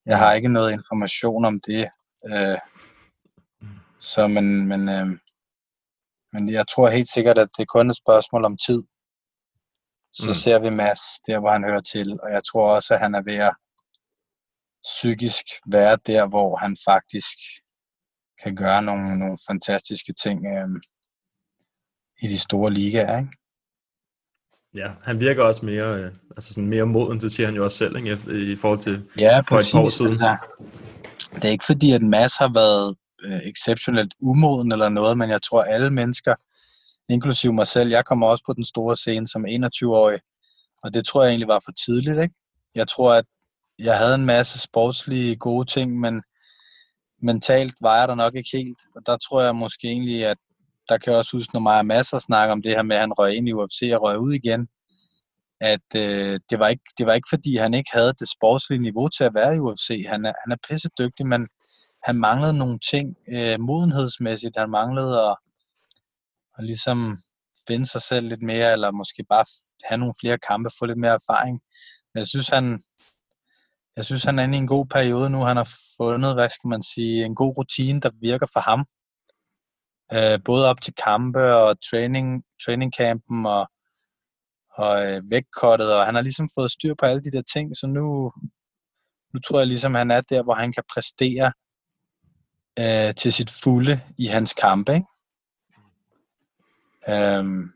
Jeg 0.06 0.18
har 0.18 0.32
ikke 0.32 0.48
noget 0.48 0.72
information 0.72 1.44
om 1.44 1.60
det. 1.60 1.88
Øh, 2.26 2.58
så, 4.00 4.26
men, 4.26 4.66
men, 4.68 4.88
øh, 4.88 5.06
men 6.32 6.48
jeg 6.48 6.68
tror 6.68 6.88
helt 6.88 7.12
sikkert, 7.12 7.38
at 7.38 7.48
det 7.56 7.62
er 7.62 7.66
kun 7.74 7.90
et 7.90 7.96
spørgsmål 7.96 8.44
om 8.44 8.56
tid. 8.66 8.82
Så 10.12 10.26
Mm. 10.28 10.32
ser 10.34 10.58
vi 10.58 10.70
Mads 10.70 11.00
der, 11.26 11.38
hvor 11.40 11.50
han 11.50 11.64
hører 11.64 11.80
til. 11.80 12.18
Og 12.22 12.30
jeg 12.32 12.42
tror 12.44 12.74
også, 12.74 12.94
at 12.94 13.00
han 13.00 13.14
er 13.14 13.22
ved 13.22 13.34
at 13.34 13.54
psykisk 14.82 15.44
være 15.66 15.98
der, 16.06 16.26
hvor 16.28 16.56
han 16.56 16.76
faktisk 16.88 17.38
kan 18.42 18.56
gøre 18.56 18.82
nogle, 18.82 19.18
nogle 19.18 19.38
fantastiske 19.48 20.12
ting 20.24 20.46
øh, 20.46 20.68
i 22.22 22.26
de 22.32 22.38
store 22.38 22.70
ligaer. 22.72 23.18
Ikke? 23.18 23.30
Ja, 24.74 24.94
han 25.02 25.20
virker 25.20 25.42
også 25.44 25.64
mere, 25.66 25.94
øh, 26.00 26.12
altså 26.36 26.54
sådan 26.54 26.68
mere 26.68 26.86
moden, 26.86 27.20
det 27.20 27.32
siger 27.32 27.46
han 27.46 27.54
jo 27.56 27.64
også 27.64 27.76
selv, 27.76 27.96
ikke? 27.96 28.12
I 28.52 28.56
forhold 28.56 28.78
til 28.78 29.10
Ja, 29.20 29.36
for 29.40 29.58
et 29.58 29.68
par 29.72 29.78
år 29.80 29.84
præcis. 29.84 29.96
siden. 29.96 30.10
Altså, 30.10 30.36
det 31.34 31.44
er 31.44 31.48
ikke 31.48 31.64
fordi, 31.66 31.92
at 31.92 32.02
Mads 32.02 32.36
har 32.36 32.52
været 32.54 32.96
øh, 33.24 33.40
exceptionelt 33.50 34.14
umoden 34.20 34.72
eller 34.72 34.88
noget, 34.88 35.18
men 35.18 35.30
jeg 35.30 35.42
tror, 35.42 35.62
alle 35.62 35.90
mennesker, 35.90 36.34
inklusive 37.08 37.52
mig 37.52 37.66
selv, 37.66 37.90
jeg 37.90 38.04
kommer 38.04 38.26
også 38.26 38.44
på 38.46 38.52
den 38.52 38.64
store 38.64 38.96
scene 38.96 39.28
som 39.28 39.44
21-årig, 39.44 40.18
og 40.82 40.94
det 40.94 41.06
tror 41.06 41.22
jeg 41.22 41.30
egentlig 41.30 41.48
var 41.48 41.60
for 41.64 41.72
tidligt. 41.72 42.20
Ikke? 42.22 42.34
Jeg 42.74 42.88
tror, 42.88 43.14
at 43.14 43.24
jeg 43.78 43.98
havde 43.98 44.14
en 44.14 44.26
masse 44.26 44.58
sportslige 44.58 45.36
gode 45.36 45.64
ting, 45.64 46.00
men 46.00 46.22
mentalt 47.22 47.74
var 47.80 47.98
jeg 47.98 48.08
der 48.08 48.14
nok 48.14 48.34
ikke 48.34 48.50
helt. 48.52 48.78
Og 48.96 49.02
der 49.06 49.16
tror 49.16 49.42
jeg 49.42 49.56
måske 49.56 49.86
egentlig, 49.86 50.26
at 50.26 50.36
der 50.88 50.98
kan 50.98 51.10
jeg 51.10 51.18
også 51.18 51.36
huske, 51.36 51.54
når 51.54 51.60
mig 51.60 51.78
og 51.78 51.86
masser 51.86 52.18
snakker 52.18 52.52
om 52.52 52.62
det 52.62 52.70
her 52.70 52.82
med, 52.82 52.96
at 52.96 53.02
han 53.02 53.12
røg 53.12 53.34
ind 53.34 53.48
i 53.48 53.52
UFC 53.52 53.90
og 53.94 54.02
røg 54.02 54.18
ud 54.18 54.32
igen, 54.32 54.68
at 55.60 55.88
øh, 55.96 56.40
det, 56.50 56.58
var 56.58 56.68
ikke, 56.68 56.84
det 56.98 57.06
var 57.06 57.12
ikke 57.12 57.32
fordi, 57.34 57.56
han 57.56 57.74
ikke 57.74 57.90
havde 57.92 58.12
det 58.20 58.28
sportslige 58.28 58.82
niveau 58.82 59.08
til 59.08 59.24
at 59.24 59.34
være 59.34 59.56
i 59.56 59.58
UFC. 59.58 60.04
Han 60.08 60.24
er, 60.24 60.32
han 60.44 60.52
er 60.52 60.56
pisse 60.68 60.88
dygtig, 60.98 61.26
men 61.26 61.48
han 62.02 62.16
manglede 62.16 62.58
nogle 62.58 62.78
ting 62.78 63.16
øh, 63.34 63.60
modenhedsmæssigt. 63.60 64.56
Han 64.58 64.70
manglede 64.70 65.20
at, 65.28 65.36
at 66.58 66.64
ligesom 66.64 67.18
finde 67.68 67.86
sig 67.86 68.02
selv 68.02 68.28
lidt 68.28 68.42
mere, 68.42 68.72
eller 68.72 68.90
måske 68.90 69.24
bare 69.28 69.44
have 69.88 69.98
nogle 69.98 70.14
flere 70.20 70.38
kampe, 70.38 70.70
få 70.78 70.86
lidt 70.86 70.98
mere 70.98 71.18
erfaring. 71.22 71.60
Jeg 72.14 72.26
synes, 72.26 72.48
han, 72.48 72.82
jeg 73.96 74.04
synes, 74.04 74.24
han 74.24 74.38
er 74.38 74.44
inde 74.44 74.58
i 74.58 74.60
en 74.60 74.66
god 74.66 74.86
periode 74.86 75.30
nu. 75.30 75.40
Han 75.40 75.56
har 75.56 75.70
fundet, 75.96 76.34
hvad 76.34 76.48
skal 76.48 76.68
man 76.68 76.82
sige, 76.82 77.24
en 77.24 77.34
god 77.34 77.58
rutine, 77.58 78.00
der 78.00 78.10
virker 78.20 78.46
for 78.52 78.60
ham. 78.60 78.80
Øh, 80.12 80.38
både 80.44 80.68
op 80.68 80.80
til 80.80 80.94
kampe 80.94 81.54
og 81.54 81.76
training, 81.90 82.44
trainingcampen 82.64 83.46
og, 83.46 83.68
og 84.74 85.06
øh, 85.06 85.22
vægtkottet, 85.30 85.94
og 85.94 86.04
han 86.06 86.14
har 86.14 86.22
ligesom 86.22 86.48
fået 86.58 86.70
styr 86.70 86.94
på 86.98 87.06
alle 87.06 87.22
de 87.22 87.30
der 87.30 87.42
ting, 87.54 87.76
så 87.76 87.86
nu, 87.86 88.32
nu 89.32 89.40
tror 89.40 89.58
jeg 89.58 89.66
ligesom, 89.66 89.94
han 89.94 90.10
er 90.10 90.20
der, 90.20 90.42
hvor 90.42 90.54
han 90.54 90.72
kan 90.72 90.84
præstere 90.94 91.52
øh, 92.80 93.14
til 93.14 93.32
sit 93.32 93.50
fulde 93.62 94.00
i 94.18 94.26
hans 94.26 94.54
kampe. 94.54 94.94
Ikke? 94.94 95.06
Øhm, 97.08 97.72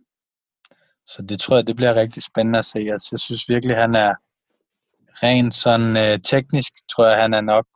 så 1.07 1.23
det 1.23 1.41
tror 1.41 1.57
jeg, 1.57 1.67
det 1.67 1.77
bliver 1.77 1.95
rigtig 1.95 2.23
spændende 2.23 2.59
at 2.59 2.65
se. 2.65 2.79
Altså, 2.79 3.09
jeg 3.13 3.21
synes 3.21 3.49
virkelig, 3.49 3.77
han 3.77 3.95
er 3.95 4.15
rent 5.23 5.55
sådan 5.55 5.97
øh, 5.97 6.19
teknisk, 6.25 6.73
tror 6.89 7.07
jeg, 7.07 7.23
han 7.23 7.35
er 7.35 7.41
nok 7.41 7.67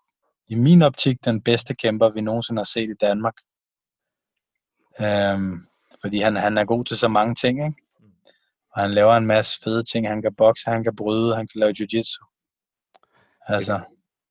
i 0.48 0.54
min 0.54 0.82
optik 0.82 1.24
den 1.24 1.42
bedste 1.42 1.74
kæmper, 1.74 2.10
vi 2.10 2.20
nogensinde 2.20 2.58
har 2.60 2.64
set 2.64 2.90
i 2.90 2.94
Danmark. 3.00 3.34
Øhm, 5.00 5.66
fordi 6.00 6.18
han, 6.18 6.36
han 6.36 6.58
er 6.58 6.64
god 6.64 6.84
til 6.84 6.96
så 6.96 7.08
mange 7.08 7.34
ting, 7.34 7.64
ikke? 7.64 7.82
Og 8.72 8.80
han 8.82 8.90
laver 8.90 9.16
en 9.16 9.26
masse 9.26 9.58
fede 9.64 9.82
ting. 9.82 10.08
Han 10.08 10.22
kan 10.22 10.34
bokse, 10.34 10.70
han 10.70 10.84
kan 10.84 10.96
bryde, 10.96 11.36
han 11.36 11.46
kan 11.46 11.60
lave 11.60 11.74
jiu-jitsu. 11.78 12.22
Altså, 13.46 13.80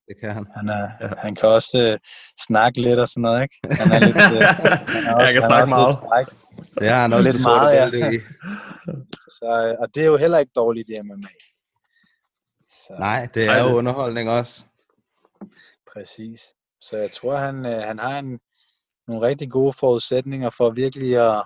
det 0.07 0.15
kan 0.21 0.31
han. 0.33 0.45
han, 0.55 0.69
er, 0.69 0.89
ja. 1.01 1.09
han 1.17 1.35
kan 1.35 1.49
også 1.49 1.77
øh, 1.93 1.99
snakke 2.47 2.81
lidt 2.81 2.99
og 2.99 3.07
sådan 3.07 3.21
noget, 3.21 3.41
ikke? 3.43 3.55
Han 3.81 3.91
er 3.91 3.99
lidt, 4.05 4.15
øh, 4.15 4.23
han 4.95 5.13
er 5.13 5.19
Jeg 5.19 5.27
kan 5.27 5.27
han 5.27 5.37
er 5.37 5.47
snakke 5.49 5.75
også 5.75 6.01
meget. 6.09 6.27
lidt. 6.57 6.79
Det 6.79 6.89
har 6.89 7.01
han 7.01 7.13
også 7.13 7.31
Lidt 7.31 7.43
meget, 7.43 7.93
ja. 7.93 8.09
i. 8.11 8.19
Så, 9.37 9.45
øh, 9.69 9.75
og 9.81 9.95
det 9.95 10.03
er 10.03 10.07
jo 10.07 10.17
heller 10.17 10.37
ikke 10.37 10.51
dårligt 10.55 10.89
i 10.89 10.93
MMA. 11.03 11.27
Så, 12.67 12.95
Nej, 12.99 13.27
det 13.33 13.45
Nej, 13.47 13.57
er 13.57 13.61
jo 13.63 13.67
det- 13.69 13.73
underholdning 13.75 14.29
også. 14.29 14.65
Præcis. 15.93 16.39
Så 16.81 16.97
jeg 16.97 17.11
tror, 17.11 17.35
han, 17.37 17.65
øh, 17.65 17.71
han 17.89 17.99
har 17.99 18.19
en, 18.19 18.39
nogle 19.07 19.27
rigtig 19.27 19.51
gode 19.51 19.73
forudsætninger 19.73 20.49
for 20.57 20.69
virkelig 20.71 21.17
at, 21.37 21.43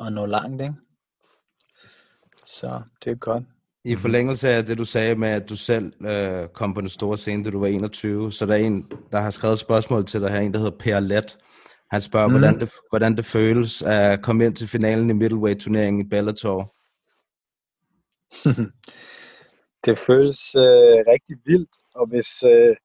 at 0.00 0.12
nå 0.12 0.26
langt, 0.26 0.62
ikke? 0.62 0.74
Så 2.46 2.82
det 3.04 3.10
er 3.12 3.16
godt. 3.16 3.44
I 3.84 3.96
forlængelse 3.96 4.48
af 4.48 4.64
det, 4.64 4.78
du 4.78 4.84
sagde 4.84 5.14
med, 5.14 5.28
at 5.28 5.48
du 5.48 5.56
selv 5.56 5.92
øh, 6.06 6.48
kom 6.48 6.74
på 6.74 6.80
den 6.80 6.88
store 6.88 7.18
scene, 7.18 7.44
da 7.44 7.50
du 7.50 7.60
var 7.60 7.66
21, 7.66 8.32
så 8.32 8.46
der 8.46 8.52
er 8.52 8.58
en, 8.58 8.86
der 9.12 9.20
har 9.20 9.30
skrevet 9.30 9.52
et 9.52 9.58
spørgsmål 9.58 10.06
til 10.06 10.20
dig 10.20 10.30
her, 10.30 10.40
en, 10.40 10.52
der 10.52 10.58
hedder 10.58 10.78
Per 10.78 11.00
Let. 11.00 11.38
Han 11.90 12.00
spørger, 12.00 12.26
mm. 12.26 12.32
hvordan, 12.32 12.60
det, 12.60 12.70
hvordan 12.90 13.16
det 13.16 13.24
føles 13.24 13.82
at 13.82 14.22
komme 14.22 14.46
ind 14.46 14.56
til 14.56 14.68
finalen 14.68 15.10
i 15.10 15.12
middleweight-turneringen 15.12 16.06
i 16.06 16.08
Bellator. 16.08 16.74
det 19.84 19.98
føles 19.98 20.54
øh, 20.54 20.98
rigtig 21.12 21.36
vildt, 21.46 21.76
og 21.94 22.08
hvis, 22.08 22.42
øh, 22.42 22.76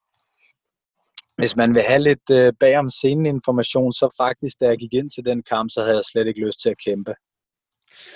hvis 1.38 1.56
man 1.56 1.74
vil 1.74 1.82
have 1.82 2.02
lidt 2.02 2.30
øh, 2.32 2.54
bagom 2.60 2.90
scenen 2.90 3.26
information, 3.26 3.94
så 3.94 4.16
faktisk, 4.22 4.56
da 4.62 4.66
jeg 4.68 4.78
gik 4.78 4.94
ind 4.94 5.10
til 5.10 5.26
den 5.26 5.44
kamp, 5.44 5.70
så 5.72 5.82
havde 5.82 5.96
jeg 5.96 6.06
slet 6.12 6.28
ikke 6.28 6.46
lyst 6.46 6.62
til 6.62 6.70
at 6.70 6.82
kæmpe. 6.86 7.14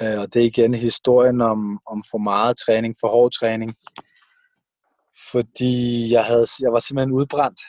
Øh, 0.02 0.20
og 0.22 0.34
det 0.34 0.42
er 0.42 0.46
igen 0.46 0.74
historien 0.74 1.42
om, 1.42 1.80
om 1.86 2.04
for 2.12 2.18
meget 2.18 2.58
træning, 2.66 2.96
for 3.00 3.08
hård 3.08 3.32
træning. 3.32 3.76
Fordi 5.32 5.76
jeg, 6.12 6.24
havde, 6.26 6.48
jeg 6.60 6.72
var 6.72 6.80
simpelthen 6.80 7.18
udbrændt. 7.20 7.62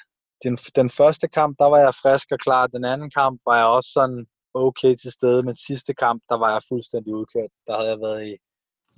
Den, 0.45 0.57
den 0.57 0.91
første 0.91 1.29
kamp, 1.29 1.57
der 1.59 1.69
var 1.73 1.79
jeg 1.79 1.95
frisk 2.03 2.27
og 2.33 2.39
klar. 2.39 2.67
Den 2.67 2.85
anden 2.85 3.11
kamp 3.11 3.41
var 3.47 3.57
jeg 3.57 3.67
også 3.67 3.91
sådan 3.93 4.27
okay 4.55 4.95
til 5.03 5.13
stede. 5.13 5.43
Men 5.43 5.57
sidste 5.57 5.95
kamp, 5.95 6.23
der 6.29 6.39
var 6.39 6.51
jeg 6.53 6.61
fuldstændig 6.69 7.15
udkørt. 7.15 7.51
Der 7.67 7.77
havde 7.77 7.91
jeg 7.91 7.99
været 7.99 8.27
i, 8.31 8.35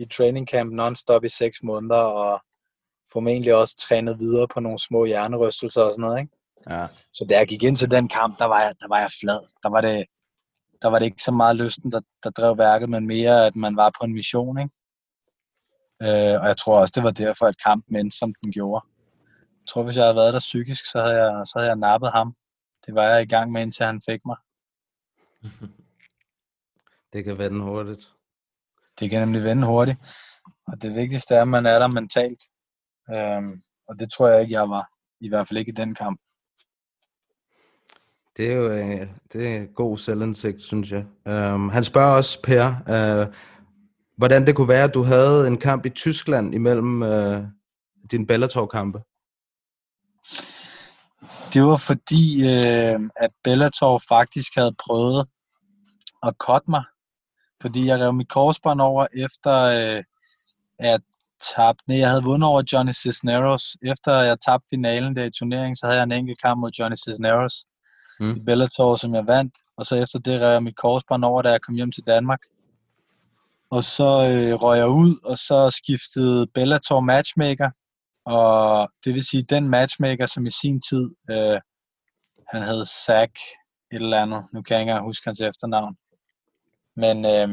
i 0.02 0.04
training 0.06 0.48
camp 0.48 0.72
non-stop 0.80 1.24
i 1.24 1.28
seks 1.28 1.58
måneder, 1.62 2.02
og 2.22 2.40
formentlig 3.12 3.54
også 3.54 3.76
trænet 3.76 4.18
videre 4.18 4.48
på 4.54 4.60
nogle 4.60 4.78
små 4.78 5.04
hjernerystelser 5.04 5.82
og 5.82 5.94
sådan 5.94 6.02
noget. 6.02 6.20
Ikke? 6.20 6.32
Ja. 6.70 6.86
Så 7.12 7.26
da 7.28 7.38
jeg 7.38 7.48
gik 7.48 7.62
ind 7.62 7.76
til 7.76 7.90
den 7.90 8.08
kamp, 8.08 8.38
der 8.38 8.44
var 8.44 8.60
jeg, 8.60 8.74
der 8.80 8.88
var 8.88 8.98
jeg 8.98 9.10
flad. 9.20 9.40
Der 9.62 9.70
var 9.70 9.80
det, 9.80 10.04
der 10.82 10.88
var 10.88 10.98
det 10.98 11.06
ikke 11.06 11.22
så 11.22 11.32
meget 11.32 11.56
lysten, 11.56 11.92
der, 11.92 12.00
der 12.24 12.30
drev 12.30 12.58
værket, 12.58 12.88
men 12.90 13.06
mere, 13.06 13.46
at 13.46 13.56
man 13.56 13.76
var 13.76 13.90
på 14.00 14.04
en 14.04 14.14
mission. 14.14 14.58
Ikke? 14.58 14.74
Øh, 16.02 16.40
og 16.40 16.46
jeg 16.48 16.56
tror 16.56 16.80
også, 16.80 16.92
det 16.94 17.02
var 17.02 17.10
derfor, 17.10 17.46
at 17.46 17.62
kampen 17.64 17.96
endte, 17.96 18.18
som 18.18 18.34
den 18.42 18.52
gjorde. 18.52 18.86
Jeg 19.60 19.68
tror, 19.68 19.82
hvis 19.82 19.96
jeg 19.96 20.04
havde 20.04 20.16
været 20.16 20.34
der 20.34 20.38
psykisk, 20.38 20.86
så 20.86 21.00
havde 21.00 21.16
jeg, 21.24 21.46
så 21.46 21.52
havde 21.56 21.68
jeg 21.68 21.76
nappet 21.76 22.12
ham. 22.12 22.34
Det 22.86 22.94
var 22.94 23.04
jeg 23.04 23.22
i 23.22 23.26
gang 23.26 23.52
med, 23.52 23.62
indtil 23.62 23.86
han 23.86 24.00
fik 24.08 24.20
mig. 24.24 24.36
Det 27.12 27.24
kan 27.24 27.38
vende 27.38 27.64
hurtigt. 27.64 28.12
Det 29.00 29.10
kan 29.10 29.20
nemlig 29.20 29.44
vende 29.44 29.66
hurtigt. 29.66 29.98
Og 30.66 30.82
det 30.82 30.94
vigtigste 30.94 31.34
er, 31.34 31.42
at 31.42 31.48
man 31.48 31.66
er 31.66 31.78
der 31.78 31.86
mentalt. 31.86 32.42
Øhm, 33.10 33.62
og 33.88 33.98
det 34.00 34.12
tror 34.12 34.28
jeg 34.28 34.40
ikke, 34.42 34.52
jeg 34.52 34.68
var. 34.68 34.88
I 35.20 35.28
hvert 35.28 35.48
fald 35.48 35.58
ikke 35.58 35.72
i 35.72 35.74
den 35.74 35.94
kamp. 35.94 36.20
Det 38.36 38.52
er 38.52 38.56
jo 38.56 38.68
øh, 38.70 39.06
det 39.32 39.56
er 39.56 39.66
god 39.74 39.98
selvindsigt, 39.98 40.62
synes 40.62 40.92
jeg. 40.92 41.04
Um, 41.54 41.68
han 41.68 41.84
spørger 41.84 42.16
også, 42.16 42.42
Per, 42.42 42.66
uh, 42.68 43.34
hvordan 44.16 44.46
det 44.46 44.56
kunne 44.56 44.68
være, 44.68 44.84
at 44.84 44.94
du 44.94 45.02
havde 45.02 45.46
en 45.46 45.58
kamp 45.58 45.86
i 45.86 45.90
Tyskland 45.90 46.54
imellem 46.54 47.02
uh, 47.02 47.44
dine 48.10 48.26
Bellator-kampe. 48.26 48.98
Det 51.52 51.62
var 51.62 51.76
fordi, 51.76 52.24
øh, 52.52 53.00
at 53.16 53.30
Bellator 53.44 54.02
faktisk 54.08 54.52
havde 54.56 54.74
prøvet 54.86 55.26
at 56.22 56.34
cutte 56.38 56.70
mig. 56.70 56.84
Fordi 57.62 57.86
jeg 57.86 58.00
rev 58.00 58.12
mit 58.12 58.28
korsbånd 58.28 58.80
over 58.80 59.06
efter 59.24 59.54
øh, 59.54 60.02
at 60.78 61.00
tabte. 61.54 61.84
Nej, 61.88 61.98
jeg 61.98 62.08
havde 62.08 62.24
vundet 62.24 62.48
over 62.48 62.62
Johnny 62.72 62.92
Cisneros. 62.92 63.76
Efter 63.82 64.12
jeg 64.12 64.40
tabte 64.40 64.66
finalen 64.70 65.16
der 65.16 65.24
i 65.24 65.30
turneringen, 65.30 65.76
så 65.76 65.86
havde 65.86 65.98
jeg 65.98 66.04
en 66.04 66.12
enkelt 66.12 66.42
kamp 66.42 66.60
mod 66.60 66.70
Johnny 66.78 66.96
Cisneros 66.96 67.54
mm. 68.22 68.36
i 68.36 68.40
Bellator, 68.40 68.96
som 68.96 69.14
jeg 69.14 69.26
vandt. 69.26 69.54
Og 69.76 69.86
så 69.86 69.96
efter 69.96 70.18
det 70.18 70.40
rører 70.40 70.52
jeg 70.52 70.62
mit 70.62 70.76
korsbånd 70.76 71.24
over, 71.24 71.42
da 71.42 71.50
jeg 71.50 71.62
kom 71.62 71.74
hjem 71.74 71.92
til 71.92 72.06
Danmark. 72.06 72.42
Og 73.70 73.84
så 73.84 74.10
øh, 74.30 74.54
røg 74.62 74.78
jeg 74.78 74.88
ud, 74.88 75.12
og 75.24 75.38
så 75.38 75.58
skiftede 75.70 76.46
Bellator 76.54 77.00
matchmaker. 77.00 77.70
Og 78.26 78.88
det 79.04 79.14
vil 79.14 79.24
sige, 79.24 79.42
den 79.42 79.68
matchmaker, 79.68 80.26
som 80.26 80.46
i 80.46 80.50
sin 80.50 80.80
tid, 80.88 81.10
øh, 81.30 81.58
han 82.52 82.62
hed 82.62 82.84
Zack 83.06 83.32
et 83.92 84.02
eller 84.02 84.22
andet. 84.22 84.42
Nu 84.52 84.62
kan 84.62 84.74
jeg 84.74 84.80
ikke 84.80 84.90
engang 84.90 85.06
huske 85.06 85.26
hans 85.26 85.40
efternavn. 85.40 85.94
Men 86.96 87.16
øh, 87.34 87.48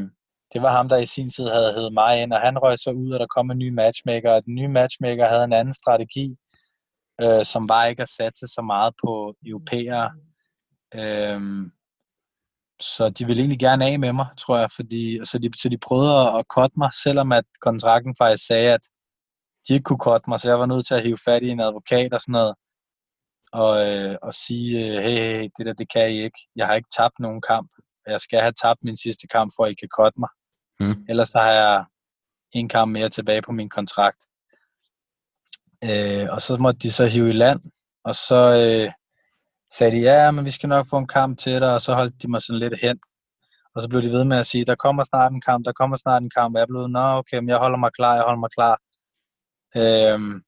det 0.53 0.61
var 0.61 0.71
ham, 0.77 0.89
der 0.89 0.97
i 0.97 1.05
sin 1.05 1.29
tid 1.29 1.47
havde 1.55 1.73
heddet 1.73 1.93
mig 1.93 2.21
ind, 2.21 2.33
og 2.33 2.41
han 2.41 2.57
røg 2.63 2.79
så 2.79 2.91
ud, 2.91 3.11
og 3.11 3.19
der 3.19 3.33
kom 3.35 3.51
en 3.51 3.57
ny 3.57 3.69
matchmaker, 3.69 4.31
og 4.31 4.45
den 4.45 4.55
nye 4.55 4.67
matchmaker 4.67 5.25
havde 5.25 5.43
en 5.43 5.53
anden 5.53 5.73
strategi, 5.73 6.27
øh, 7.23 7.45
som 7.45 7.69
var 7.69 7.85
ikke 7.85 8.01
at 8.01 8.15
satse 8.17 8.45
så 8.55 8.61
meget 8.61 8.93
på 9.03 9.11
europæere. 9.45 10.11
Øh, 10.95 11.41
så 12.81 13.09
de 13.09 13.25
ville 13.25 13.41
egentlig 13.41 13.59
gerne 13.59 13.85
af 13.85 13.99
med 13.99 14.13
mig, 14.13 14.27
tror 14.37 14.57
jeg, 14.57 14.69
fordi, 14.75 15.25
så, 15.25 15.39
de, 15.39 15.49
så 15.61 15.69
de 15.69 15.77
prøvede 15.77 16.37
at 16.37 16.45
cutte 16.49 16.79
mig, 16.79 16.91
selvom 17.03 17.31
at 17.31 17.45
kontrakten 17.61 18.15
faktisk 18.17 18.45
sagde, 18.47 18.73
at 18.73 18.83
de 19.67 19.73
ikke 19.73 19.83
kunne 19.83 20.05
cutte 20.07 20.29
mig, 20.29 20.39
så 20.39 20.49
jeg 20.49 20.59
var 20.59 20.65
nødt 20.65 20.87
til 20.87 20.93
at 20.93 21.03
hive 21.03 21.17
fat 21.25 21.43
i 21.43 21.49
en 21.49 21.59
advokat 21.59 22.13
og 22.13 22.21
sådan 22.21 22.31
noget, 22.31 22.53
og, 23.51 23.71
øh, 23.87 24.15
og 24.21 24.33
sige, 24.33 24.69
øh, 24.85 25.03
hey, 25.03 25.17
hey, 25.17 25.49
det 25.57 25.65
der, 25.65 25.73
det 25.73 25.91
kan 25.93 26.11
I 26.11 26.17
ikke. 26.27 26.39
Jeg 26.55 26.67
har 26.67 26.75
ikke 26.75 26.95
tabt 26.97 27.19
nogen 27.19 27.41
kamp. 27.41 27.69
Jeg 28.07 28.21
skal 28.21 28.39
have 28.39 28.53
tabt 28.63 28.79
min 28.83 28.97
sidste 28.97 29.27
kamp, 29.27 29.53
for 29.55 29.63
at 29.65 29.71
I 29.71 29.73
kan 29.73 29.89
cutte 29.97 30.19
mig. 30.19 30.29
Mm. 30.79 31.01
Ellers 31.09 31.29
så 31.29 31.39
har 31.39 31.51
jeg 31.51 31.85
en 32.51 32.69
kamp 32.69 32.91
mere 32.91 33.09
tilbage 33.09 33.41
på 33.41 33.51
min 33.51 33.69
kontrakt. 33.69 34.21
Øh, 35.83 36.27
og 36.33 36.41
så 36.41 36.57
måtte 36.57 36.79
de 36.79 36.91
så 36.91 37.05
hive 37.05 37.29
i 37.29 37.33
land, 37.33 37.61
og 38.03 38.15
så 38.15 38.39
øh, 38.63 38.91
sagde 39.73 39.95
de, 39.95 40.01
ja, 40.01 40.31
men 40.31 40.45
vi 40.45 40.51
skal 40.51 40.69
nok 40.69 40.87
få 40.89 40.97
en 40.97 41.07
kamp 41.07 41.37
til 41.37 41.61
dig, 41.61 41.73
og 41.73 41.81
så 41.81 41.93
holdt 41.93 42.21
de 42.21 42.27
mig 42.31 42.41
sådan 42.41 42.59
lidt 42.59 42.81
hen. 42.81 42.99
Og 43.75 43.81
så 43.81 43.89
blev 43.89 44.01
de 44.01 44.11
ved 44.11 44.23
med 44.23 44.37
at 44.37 44.47
sige, 44.47 44.65
der 44.65 44.75
kommer 44.75 45.03
snart 45.03 45.31
en 45.31 45.41
kamp, 45.41 45.65
der 45.65 45.71
kommer 45.71 45.97
snart 45.97 46.23
en 46.23 46.31
kamp, 46.37 46.55
og 46.55 46.59
jeg 46.59 46.67
blev, 46.67 46.87
nå 46.87 46.99
okay, 46.99 47.37
men 47.37 47.49
jeg 47.49 47.57
holder 47.57 47.77
mig 47.77 47.91
klar, 47.93 48.13
jeg 48.15 48.23
holder 48.23 48.39
mig 48.39 48.51
klar. 48.57 48.75
Øhm, 49.81 50.41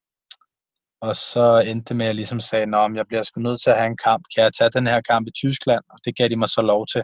og 1.01 1.15
så 1.15 1.63
endte 1.67 1.89
det 1.89 1.95
med, 1.95 2.05
at 2.05 2.07
jeg 2.07 2.15
ligesom 2.15 2.39
sagde, 2.39 2.65
nå, 2.65 2.89
jeg 2.95 3.07
bliver 3.07 3.23
sgu 3.23 3.41
nødt 3.41 3.61
til 3.61 3.69
at 3.69 3.77
have 3.77 3.87
en 3.87 3.97
kamp. 3.97 4.23
Kan 4.35 4.43
jeg 4.43 4.53
tage 4.53 4.69
den 4.69 4.87
her 4.87 5.01
kamp 5.01 5.27
i 5.27 5.31
Tyskland? 5.31 5.83
Og 5.89 5.99
det 6.05 6.17
gav 6.17 6.27
de 6.29 6.35
mig 6.35 6.49
så 6.49 6.61
lov 6.61 6.87
til. 6.93 7.03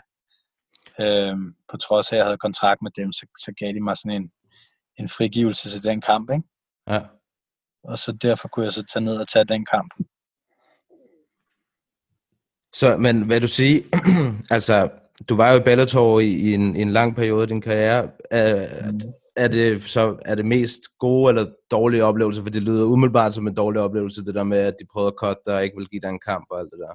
Øhm, 1.02 1.56
på 1.72 1.78
trods 1.78 2.12
af, 2.12 2.16
at 2.16 2.18
jeg 2.18 2.26
havde 2.26 2.38
kontrakt 2.38 2.82
med 2.82 2.92
dem, 2.92 3.12
så, 3.12 3.26
så 3.40 3.54
gav 3.60 3.74
de 3.74 3.84
mig 3.84 3.98
sådan 3.98 4.22
en, 4.22 4.32
en 5.00 5.08
frigivelse 5.08 5.70
til 5.70 5.84
den 5.84 6.02
kamp, 6.02 6.32
ikke? 6.32 6.44
Ja. 6.92 7.02
Og 7.84 7.98
så 7.98 8.12
derfor 8.12 8.48
kunne 8.48 8.66
jeg 8.66 8.74
så 8.74 8.84
tage 8.94 9.06
ned 9.06 9.18
og 9.18 9.28
tage 9.28 9.46
den 9.46 9.66
kamp. 9.66 9.92
Så, 12.80 12.98
men 12.98 13.22
hvad 13.22 13.42
du 13.42 13.48
sige, 13.48 13.84
altså, 14.56 14.90
du 15.30 15.36
var 15.36 15.52
jo 15.52 15.60
i 15.60 15.64
Bellator 15.64 16.20
i, 16.20 16.28
i, 16.28 16.54
en, 16.54 16.76
i 16.76 16.82
en 16.82 16.92
lang 16.92 17.16
periode 17.16 17.42
af 17.42 17.48
din 17.48 17.62
karriere. 17.62 18.10
Er, 18.32 18.68
mm. 18.92 19.00
er 19.36 19.48
det 19.48 19.84
så 19.86 20.16
er 20.26 20.36
det 20.36 20.46
mest 20.46 20.82
gode 21.00 21.30
eller 21.30 21.46
dårlige 21.72 22.04
oplevelser? 22.04 22.44
For 22.44 22.50
det 22.50 22.62
lyder 22.62 22.86
umiddelbart 22.86 23.36
som 23.36 23.48
en 23.48 23.54
dårlig 23.56 23.82
oplevelse, 23.82 24.26
det 24.26 24.36
der 24.36 24.44
med, 24.44 24.58
at 24.58 24.74
de 24.80 24.86
prøvede 24.94 25.08
at 25.08 25.14
cutte 25.18 25.42
dig 25.46 25.56
og 25.56 25.64
ikke 25.64 25.78
vil 25.78 25.88
give 25.88 26.02
dig 26.02 26.10
en 26.10 26.20
kamp 26.28 26.46
og 26.52 26.60
alt 26.60 26.70
det 26.72 26.80
der. 26.80 26.94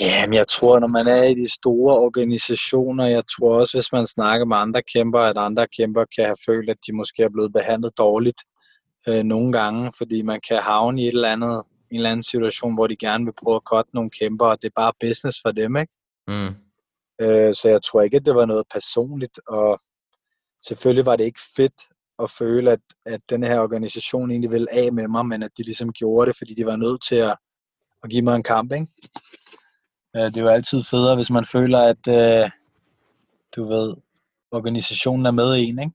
Jamen, 0.00 0.34
jeg 0.34 0.48
tror, 0.48 0.78
når 0.78 0.86
man 0.86 1.06
er 1.06 1.22
i 1.22 1.34
de 1.34 1.52
store 1.52 1.98
organisationer, 1.98 3.06
jeg 3.06 3.22
tror 3.36 3.60
også, 3.60 3.76
hvis 3.76 3.92
man 3.92 4.06
snakker 4.06 4.46
med 4.46 4.56
andre 4.56 4.82
kæmper, 4.96 5.18
at 5.18 5.36
andre 5.36 5.66
kæmper 5.78 6.04
kan 6.16 6.24
have 6.24 6.42
følt, 6.46 6.70
at 6.70 6.76
de 6.86 6.96
måske 6.96 7.22
er 7.22 7.28
blevet 7.32 7.52
behandlet 7.52 7.98
dårligt 7.98 8.40
øh, 9.08 9.22
nogle 9.22 9.52
gange, 9.52 9.92
fordi 9.98 10.22
man 10.22 10.40
kan 10.48 10.56
havne 10.56 11.02
i 11.02 11.04
et 11.04 11.14
eller 11.14 11.32
andet, 11.32 11.62
en 11.92 11.96
eller 11.96 12.10
anden 12.10 12.22
situation, 12.22 12.74
hvor 12.74 12.86
de 12.86 12.96
gerne 12.96 13.24
vil 13.24 13.34
prøve 13.42 13.56
at 13.56 13.62
cutte 13.64 13.94
nogle 13.94 14.10
kæmper, 14.10 14.46
og 14.46 14.62
det 14.62 14.68
er 14.68 14.80
bare 14.80 14.92
business 15.00 15.38
for 15.44 15.52
dem, 15.52 15.76
ikke? 15.76 15.94
Mm. 16.28 16.54
Øh, 17.20 17.54
så 17.54 17.68
jeg 17.68 17.82
tror 17.82 18.02
ikke, 18.02 18.16
at 18.16 18.26
det 18.26 18.34
var 18.34 18.46
noget 18.46 18.64
personligt, 18.72 19.40
og 19.48 19.80
selvfølgelig 20.66 21.06
var 21.06 21.16
det 21.16 21.24
ikke 21.24 21.40
fedt 21.56 21.78
at 22.18 22.30
føle, 22.30 22.70
at, 22.70 22.80
at 23.06 23.20
den 23.30 23.42
her 23.44 23.60
organisation 23.60 24.30
egentlig 24.30 24.50
ville 24.50 24.72
af 24.72 24.92
med 24.92 25.08
mig, 25.08 25.26
men 25.26 25.42
at 25.42 25.50
de 25.56 25.62
ligesom 25.62 25.92
gjorde 25.92 26.28
det, 26.28 26.36
fordi 26.38 26.54
de 26.54 26.66
var 26.66 26.76
nødt 26.76 27.02
til 27.08 27.16
at, 27.16 27.36
at 28.02 28.10
give 28.10 28.22
mig 28.22 28.36
en 28.36 28.42
kamp, 28.42 28.72
ikke? 28.72 28.86
Øh, 30.16 30.22
det 30.22 30.36
er 30.36 30.42
jo 30.42 30.48
altid 30.48 30.84
federe, 30.84 31.14
hvis 31.14 31.30
man 31.30 31.44
føler, 31.44 31.78
at 31.78 32.08
øh, 32.08 32.50
du 33.56 33.68
ved, 33.68 33.94
organisationen 34.52 35.26
er 35.26 35.30
med 35.30 35.56
en, 35.58 35.78
ikke? 35.78 35.92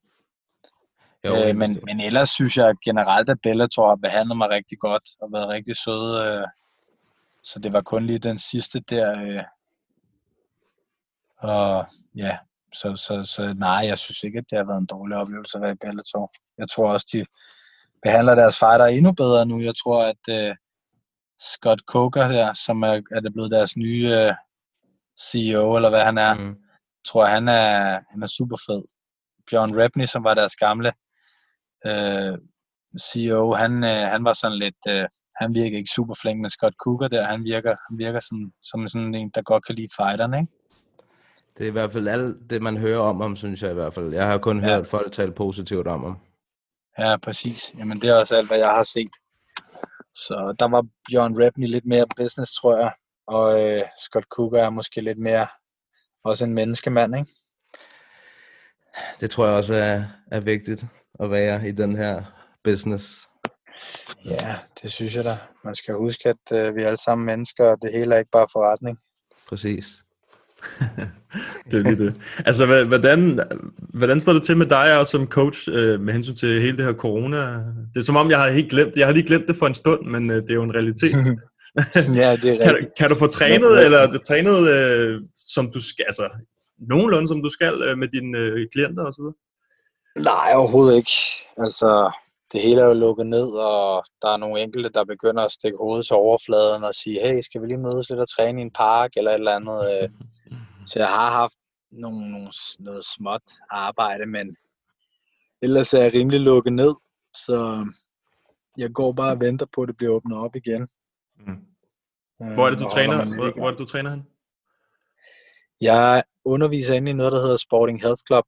Jo, 1.27 1.35
øh, 1.35 1.55
men, 1.55 1.69
men 1.85 1.99
ellers 1.99 2.29
synes 2.29 2.57
jeg 2.57 2.75
generelt, 2.85 3.29
at 3.29 3.37
Bellator 3.43 3.87
har 3.87 3.95
behandlet 3.95 4.37
mig 4.37 4.49
rigtig 4.49 4.77
godt 4.79 5.03
og 5.21 5.29
været 5.33 5.49
rigtig 5.49 5.75
søde. 5.75 6.13
Øh, 6.27 6.47
så 7.43 7.59
det 7.59 7.73
var 7.73 7.81
kun 7.81 8.05
lige 8.05 8.19
den 8.19 8.39
sidste 8.39 8.79
der. 8.79 9.09
Øh, 9.21 9.43
og 11.37 11.85
ja, 12.15 12.37
så, 12.73 12.95
så, 12.95 13.23
så 13.23 13.53
nej, 13.57 13.81
jeg 13.87 13.97
synes 13.97 14.23
ikke, 14.23 14.37
at 14.37 14.45
det 14.49 14.57
har 14.57 14.65
været 14.65 14.81
en 14.81 14.85
dårlig 14.85 15.17
oplevelse 15.17 15.57
at 15.57 15.61
være 15.61 15.71
i 15.71 15.81
Bellator. 15.81 16.31
Jeg 16.57 16.69
tror 16.69 16.93
også, 16.93 17.07
de 17.13 17.25
behandler 18.03 18.35
deres 18.35 18.59
fighter 18.59 18.85
endnu 18.85 19.11
bedre 19.11 19.45
nu. 19.45 19.61
Jeg 19.61 19.73
tror, 19.83 20.03
at 20.03 20.23
øh, 20.29 20.55
Scott 21.39 21.81
Coker 21.87 22.25
her, 22.25 22.53
som 22.53 22.83
er, 22.83 23.01
er 23.11 23.19
det 23.19 23.33
blevet 23.33 23.51
deres 23.51 23.77
nye 23.77 24.07
øh, 24.21 24.33
CEO, 25.21 25.75
eller 25.75 25.89
hvad 25.89 26.03
han 26.03 26.17
er, 26.17 26.33
mm. 26.33 26.55
tror 27.07 27.25
han 27.25 27.47
er, 27.47 27.99
han 28.11 28.23
er 28.23 28.27
super 28.37 28.57
fed. 28.67 28.83
Bjørn 29.51 29.79
Repney, 29.79 30.05
som 30.05 30.23
var 30.23 30.33
deres 30.33 30.55
gamle 30.55 30.93
øh, 31.85 32.37
CEO, 33.01 33.53
han, 33.53 33.83
øh, 33.83 34.03
han 34.13 34.23
var 34.23 34.33
sådan 34.33 34.57
lidt, 34.57 34.81
øh, 34.89 35.05
han 35.35 35.53
virker 35.53 35.77
ikke 35.77 35.95
super 35.95 36.15
flink 36.21 36.41
med 36.41 36.49
Scott 36.49 36.75
Cooker 36.83 37.07
der. 37.07 37.23
Han 37.23 37.43
virker, 37.43 37.75
han 37.89 37.97
virker 37.97 38.19
sådan, 38.19 38.51
som 38.63 38.87
sådan 38.87 39.15
en, 39.15 39.31
der 39.35 39.41
godt 39.41 39.65
kan 39.65 39.75
lide 39.75 39.95
fighterne, 39.97 40.37
ikke? 40.39 40.51
Det 41.57 41.63
er 41.63 41.67
i 41.67 41.71
hvert 41.71 41.93
fald 41.93 42.07
alt 42.07 42.49
det, 42.49 42.61
man 42.61 42.77
hører 42.77 42.99
om 42.99 43.21
ham, 43.21 43.35
synes 43.35 43.61
jeg 43.61 43.71
i 43.71 43.73
hvert 43.73 43.93
fald. 43.93 44.13
Jeg 44.13 44.27
har 44.27 44.37
kun 44.37 44.59
ja. 44.59 44.65
hørt 44.65 44.87
folk 44.87 45.11
tale 45.11 45.31
positivt 45.31 45.87
om 45.87 46.03
ham. 46.03 46.17
Ja, 46.99 47.17
præcis. 47.17 47.73
Jamen, 47.77 47.97
det 47.97 48.09
er 48.09 48.19
også 48.19 48.35
alt, 48.35 48.47
hvad 48.47 48.57
jeg 48.57 48.69
har 48.69 48.83
set. 48.83 49.09
Så 50.13 50.55
der 50.59 50.67
var 50.67 50.85
Bjørn 51.09 51.41
Repney 51.41 51.67
lidt 51.67 51.85
mere 51.85 52.05
business, 52.17 52.53
tror 52.53 52.77
jeg. 52.77 52.91
Og 53.27 53.63
øh, 53.63 53.81
Scott 53.99 54.25
Cooker 54.25 54.63
er 54.63 54.69
måske 54.69 55.01
lidt 55.01 55.17
mere 55.17 55.47
også 56.23 56.45
en 56.45 56.53
menneskemand, 56.53 57.17
ikke? 57.17 57.31
Det 59.19 59.31
tror 59.31 59.45
jeg 59.45 59.55
også 59.55 59.73
er, 59.73 60.03
er 60.31 60.39
vigtigt 60.39 60.85
at 61.19 61.31
være 61.31 61.67
i 61.67 61.71
den 61.71 61.95
her 61.95 62.23
business. 62.63 63.27
Ja, 64.25 64.55
det 64.83 64.91
synes 64.91 65.15
jeg 65.15 65.23
da. 65.23 65.37
Man 65.65 65.75
skal 65.75 65.93
huske, 65.95 66.29
at 66.29 66.67
øh, 66.67 66.75
vi 66.75 66.81
er 66.81 66.87
alle 66.87 66.97
sammen 67.03 67.25
mennesker, 67.25 67.65
og 67.71 67.77
det 67.81 67.91
hele 67.93 68.15
er 68.15 68.19
ikke 68.19 68.31
bare 68.31 68.47
forretning. 68.51 68.97
Præcis. 69.49 69.85
det 71.71 71.79
er 71.79 71.83
lige 71.83 72.05
det. 72.05 72.15
Altså, 72.45 72.83
hvordan, 72.87 73.39
hvordan 73.93 74.21
står 74.21 74.33
det 74.33 74.43
til 74.43 74.57
med 74.57 74.65
dig 74.65 74.99
og 74.99 75.07
som 75.07 75.27
coach 75.27 75.69
øh, 75.71 76.01
med 76.01 76.13
hensyn 76.13 76.35
til 76.35 76.61
hele 76.61 76.77
det 76.77 76.85
her 76.85 76.93
corona? 76.93 77.37
Det 77.93 77.97
er 77.97 78.01
som 78.01 78.15
om, 78.15 78.29
jeg 78.29 78.39
har 78.39 78.49
helt 78.49 78.69
glemt. 78.71 78.95
Jeg 78.95 79.05
har 79.07 79.13
lige 79.13 79.27
glemt 79.27 79.47
det 79.47 79.55
for 79.55 79.67
en 79.67 79.73
stund, 79.73 80.05
men 80.07 80.29
øh, 80.29 80.35
det 80.41 80.49
er 80.49 80.53
jo 80.55 80.63
en 80.63 80.73
realitet. 80.73 81.15
ja, 81.15 82.35
det 82.35 82.49
er 82.49 82.57
kan, 82.63 82.69
du- 82.69 82.75
rigtigt. 82.75 82.95
kan 82.97 83.09
du 83.09 83.15
få 83.15 83.27
trænet, 83.27 83.75
Ja, 83.77 83.85
eller 83.85 83.97
er 83.97 84.09
det 84.09 84.21
trænet, 84.21 84.67
øh, 84.69 85.21
som 85.35 85.71
du 85.71 85.81
skal, 85.81 86.05
altså 86.07 86.29
nogenlunde 86.89 87.27
som 87.27 87.43
du 87.43 87.49
skal 87.49 87.81
øh, 87.81 87.97
med 87.97 88.07
dine 88.07 88.37
øh, 88.37 88.67
klienter 88.73 89.03
og 89.05 89.13
så 89.13 89.21
videre? 89.21 89.33
Nej, 90.23 90.49
overhovedet 90.55 90.97
ikke. 90.97 91.11
Altså, 91.57 92.11
det 92.51 92.61
hele 92.61 92.81
er 92.81 92.87
jo 92.87 92.93
lukket 92.93 93.27
ned, 93.27 93.49
og 93.51 94.05
der 94.21 94.29
er 94.33 94.37
nogle 94.37 94.61
enkelte, 94.61 94.89
der 94.89 95.05
begynder 95.05 95.45
at 95.45 95.51
stikke 95.51 95.77
hovedet 95.77 96.05
til 96.05 96.15
overfladen 96.15 96.83
og 96.83 96.95
sige, 96.95 97.19
hey, 97.21 97.41
skal 97.41 97.61
vi 97.61 97.67
lige 97.67 97.77
mødes 97.77 98.09
lidt 98.09 98.19
og 98.19 98.29
træne 98.29 98.61
i 98.61 98.65
en 98.65 98.71
park, 98.71 99.11
eller 99.17 99.31
et 99.31 99.35
eller 99.35 99.55
andet. 99.55 99.79
øh. 99.93 100.09
Så 100.89 100.99
jeg 100.99 101.07
har 101.07 101.31
haft 101.31 101.53
nogle, 101.91 102.31
nogle, 102.31 102.51
noget 102.79 103.05
småt 103.05 103.41
arbejde, 103.69 104.25
men 104.25 104.55
ellers 105.61 105.93
er 105.93 106.01
jeg 106.01 106.13
rimelig 106.13 106.39
lukket 106.39 106.73
ned, 106.73 106.95
så 107.33 107.85
jeg 108.77 108.89
går 108.93 109.11
bare 109.11 109.31
og 109.31 109.39
venter 109.39 109.65
på, 109.75 109.81
at 109.81 109.87
det 109.87 109.97
bliver 109.97 110.13
åbnet 110.13 110.37
op 110.37 110.55
igen. 110.55 110.87
Mm. 111.37 111.53
Øh, 112.41 112.53
Hvor 112.53 112.65
er 112.65 112.69
det, 112.69 112.79
du 112.79 112.85
og 112.85 112.91
træner? 112.91 113.25
Hvor, 113.35 113.51
hvor 113.57 113.67
er 113.67 113.71
det, 113.71 113.79
du 113.79 113.85
træner 113.85 114.09
hen? 114.09 114.27
Jeg 115.81 116.23
underviser 116.45 116.93
inde 116.93 117.11
i 117.11 117.13
noget, 117.13 117.31
der 117.31 117.41
hedder 117.41 117.57
Sporting 117.57 118.01
Health 118.01 118.21
Club, 118.27 118.45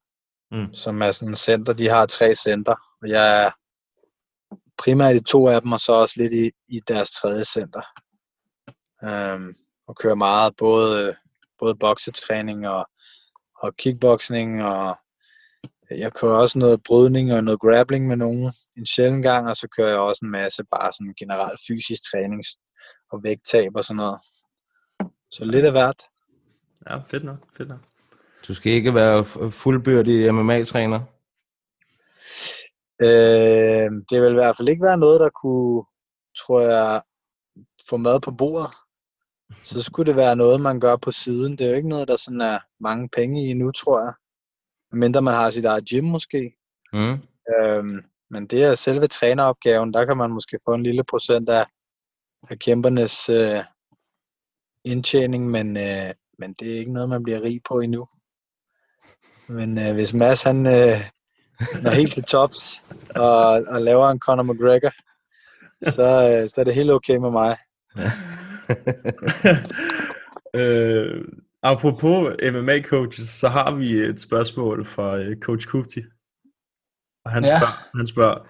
Mm. 0.51 0.73
som 0.73 1.01
er 1.01 1.11
sådan 1.11 1.33
et 1.33 1.39
center. 1.39 1.73
De 1.73 1.89
har 1.89 2.05
tre 2.05 2.35
center, 2.35 2.75
og 3.01 3.09
jeg 3.09 3.45
er 3.45 3.51
primært 4.77 5.15
i 5.15 5.23
to 5.23 5.47
af 5.47 5.61
dem, 5.61 5.71
og 5.71 5.79
så 5.79 5.91
også 5.91 6.13
lidt 6.17 6.33
i, 6.33 6.51
i 6.75 6.79
deres 6.87 7.11
tredje 7.11 7.45
center. 7.45 7.81
Um, 9.03 9.55
og 9.87 9.95
kører 9.95 10.15
meget, 10.15 10.53
både, 10.57 11.15
både 11.59 11.75
boksetræning 11.75 12.67
og, 12.67 12.85
og 13.59 13.75
kickboxing, 13.75 14.63
og 14.63 14.97
jeg 15.89 16.13
kører 16.13 16.37
også 16.37 16.59
noget 16.59 16.83
brydning 16.83 17.33
og 17.33 17.43
noget 17.43 17.59
grappling 17.59 18.07
med 18.07 18.17
nogen 18.17 18.53
en 18.77 18.85
sjældent 18.85 19.23
gang, 19.23 19.47
og 19.47 19.55
så 19.55 19.67
kører 19.77 19.89
jeg 19.89 19.99
også 19.99 20.19
en 20.25 20.31
masse 20.31 20.63
bare 20.63 20.91
sådan 20.91 21.13
generelt 21.19 21.59
fysisk 21.67 22.11
træning 22.11 22.43
og 23.11 23.23
vægttab 23.23 23.71
og 23.75 23.83
sådan 23.83 23.97
noget. 23.97 24.19
Så 25.31 25.45
lidt 25.45 25.65
af 25.65 25.71
hvert. 25.71 26.01
Ja, 26.89 26.97
fedt 26.97 27.23
nok, 27.23 27.53
fedt 27.57 27.69
nok. 27.69 27.88
Du 28.47 28.53
skal 28.53 28.71
ikke 28.71 28.93
være 28.93 29.23
fu- 29.23 29.49
fuldbyrdig 29.49 30.33
MMA-træner. 30.33 30.99
Øh, 33.01 33.91
det 34.09 34.21
vil 34.21 34.31
i 34.31 34.39
hvert 34.39 34.57
fald 34.57 34.69
ikke 34.69 34.83
være 34.83 34.97
noget, 34.97 35.19
der 35.19 35.29
kunne, 35.29 35.83
tror 36.37 36.61
jeg, 36.61 37.01
få 37.89 37.97
mad 37.97 38.19
på 38.19 38.31
bordet. 38.31 38.69
Så 39.63 39.83
skulle 39.83 40.07
det 40.07 40.15
være 40.15 40.35
noget, 40.35 40.61
man 40.61 40.79
gør 40.79 40.95
på 40.95 41.11
siden. 41.11 41.57
Det 41.57 41.65
er 41.65 41.69
jo 41.69 41.75
ikke 41.75 41.89
noget, 41.89 42.07
der 42.07 42.17
sådan 42.17 42.41
er 42.41 42.59
mange 42.79 43.09
penge 43.09 43.49
i 43.49 43.53
nu, 43.53 43.71
tror 43.71 43.99
jeg. 43.99 44.13
Mindre 44.91 45.21
man 45.21 45.33
har 45.33 45.51
sit 45.51 45.65
eget 45.65 45.89
gym 45.89 46.03
måske. 46.03 46.55
Mm. 46.93 47.17
Øhm, 47.55 48.03
men 48.29 48.47
det 48.47 48.63
er 48.63 48.75
selve 48.75 49.07
træneropgaven, 49.07 49.93
der 49.93 50.05
kan 50.05 50.17
man 50.17 50.31
måske 50.31 50.59
få 50.67 50.73
en 50.73 50.83
lille 50.83 51.03
procent 51.03 51.49
af, 51.49 51.65
af 52.49 52.59
kæmpernes 52.59 53.29
øh, 53.29 53.63
indtjening, 54.85 55.49
men, 55.49 55.77
øh, 55.77 56.13
men 56.39 56.53
det 56.53 56.73
er 56.73 56.79
ikke 56.79 56.93
noget, 56.93 57.09
man 57.09 57.23
bliver 57.23 57.41
rig 57.41 57.61
på 57.69 57.79
endnu. 57.79 58.07
Men 59.49 59.77
øh, 59.77 59.93
hvis 59.93 60.13
Mads 60.13 60.43
han 60.43 60.67
øh, 60.67 60.99
når 61.83 61.91
helt 61.91 62.13
til 62.13 62.23
tops 62.23 62.83
og, 63.15 63.43
og 63.67 63.81
laver 63.81 64.09
en 64.09 64.19
Conor 64.19 64.43
McGregor, 64.43 64.91
så, 65.91 66.03
øh, 66.41 66.49
så 66.49 66.55
er 66.57 66.63
det 66.63 66.73
helt 66.73 66.91
okay 66.91 67.15
med 67.15 67.31
mig. 67.31 67.57
øh, 70.61 71.25
apropos 71.63 72.29
MMA-coaches, 72.43 73.27
så 73.27 73.47
har 73.47 73.75
vi 73.75 73.93
et 73.93 74.19
spørgsmål 74.19 74.85
fra 74.85 75.17
øh, 75.17 75.37
Coach 75.37 75.67
Kupti. 75.67 76.03
Og 77.25 77.31
han, 77.31 77.43
Ja. 77.43 77.57
spørger, 77.59 77.97
han 77.97 78.07
spørger, 78.07 78.47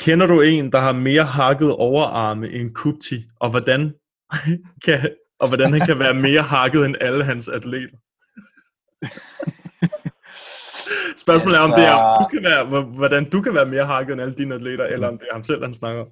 kender 0.00 0.26
du 0.26 0.40
en, 0.40 0.72
der 0.72 0.78
har 0.78 0.92
mere 0.92 1.24
hakket 1.24 1.72
overarme 1.72 2.48
end 2.48 2.74
Kupti, 2.74 3.24
og 3.40 3.50
hvordan, 3.50 3.94
kan, 4.84 5.10
og 5.38 5.48
hvordan 5.48 5.72
han 5.72 5.86
kan 5.86 5.98
være 5.98 6.14
mere 6.14 6.42
hakket 6.42 6.86
end 6.86 6.96
alle 7.00 7.24
hans 7.24 7.48
atleter? 7.48 7.96
Spørgsmålet 11.24 11.58
er, 11.58 11.62
om 11.62 11.72
det 11.76 11.84
er, 11.84 11.94
Altså- 11.96 12.22
du 12.24 12.28
kan 12.34 12.42
være, 12.50 12.64
hvor- 12.70 12.96
hvordan 13.00 13.30
du 13.30 13.40
kan 13.42 13.54
være 13.54 13.66
mere 13.66 13.86
hakket 13.86 14.12
end 14.12 14.22
alle 14.22 14.34
dine 14.34 14.54
atleter, 14.54 14.84
eller 14.84 15.08
om 15.08 15.18
det 15.18 15.26
er 15.30 15.34
ham 15.34 15.44
selv, 15.44 15.62
han 15.64 15.74
snakker 15.74 16.00
om. 16.02 16.08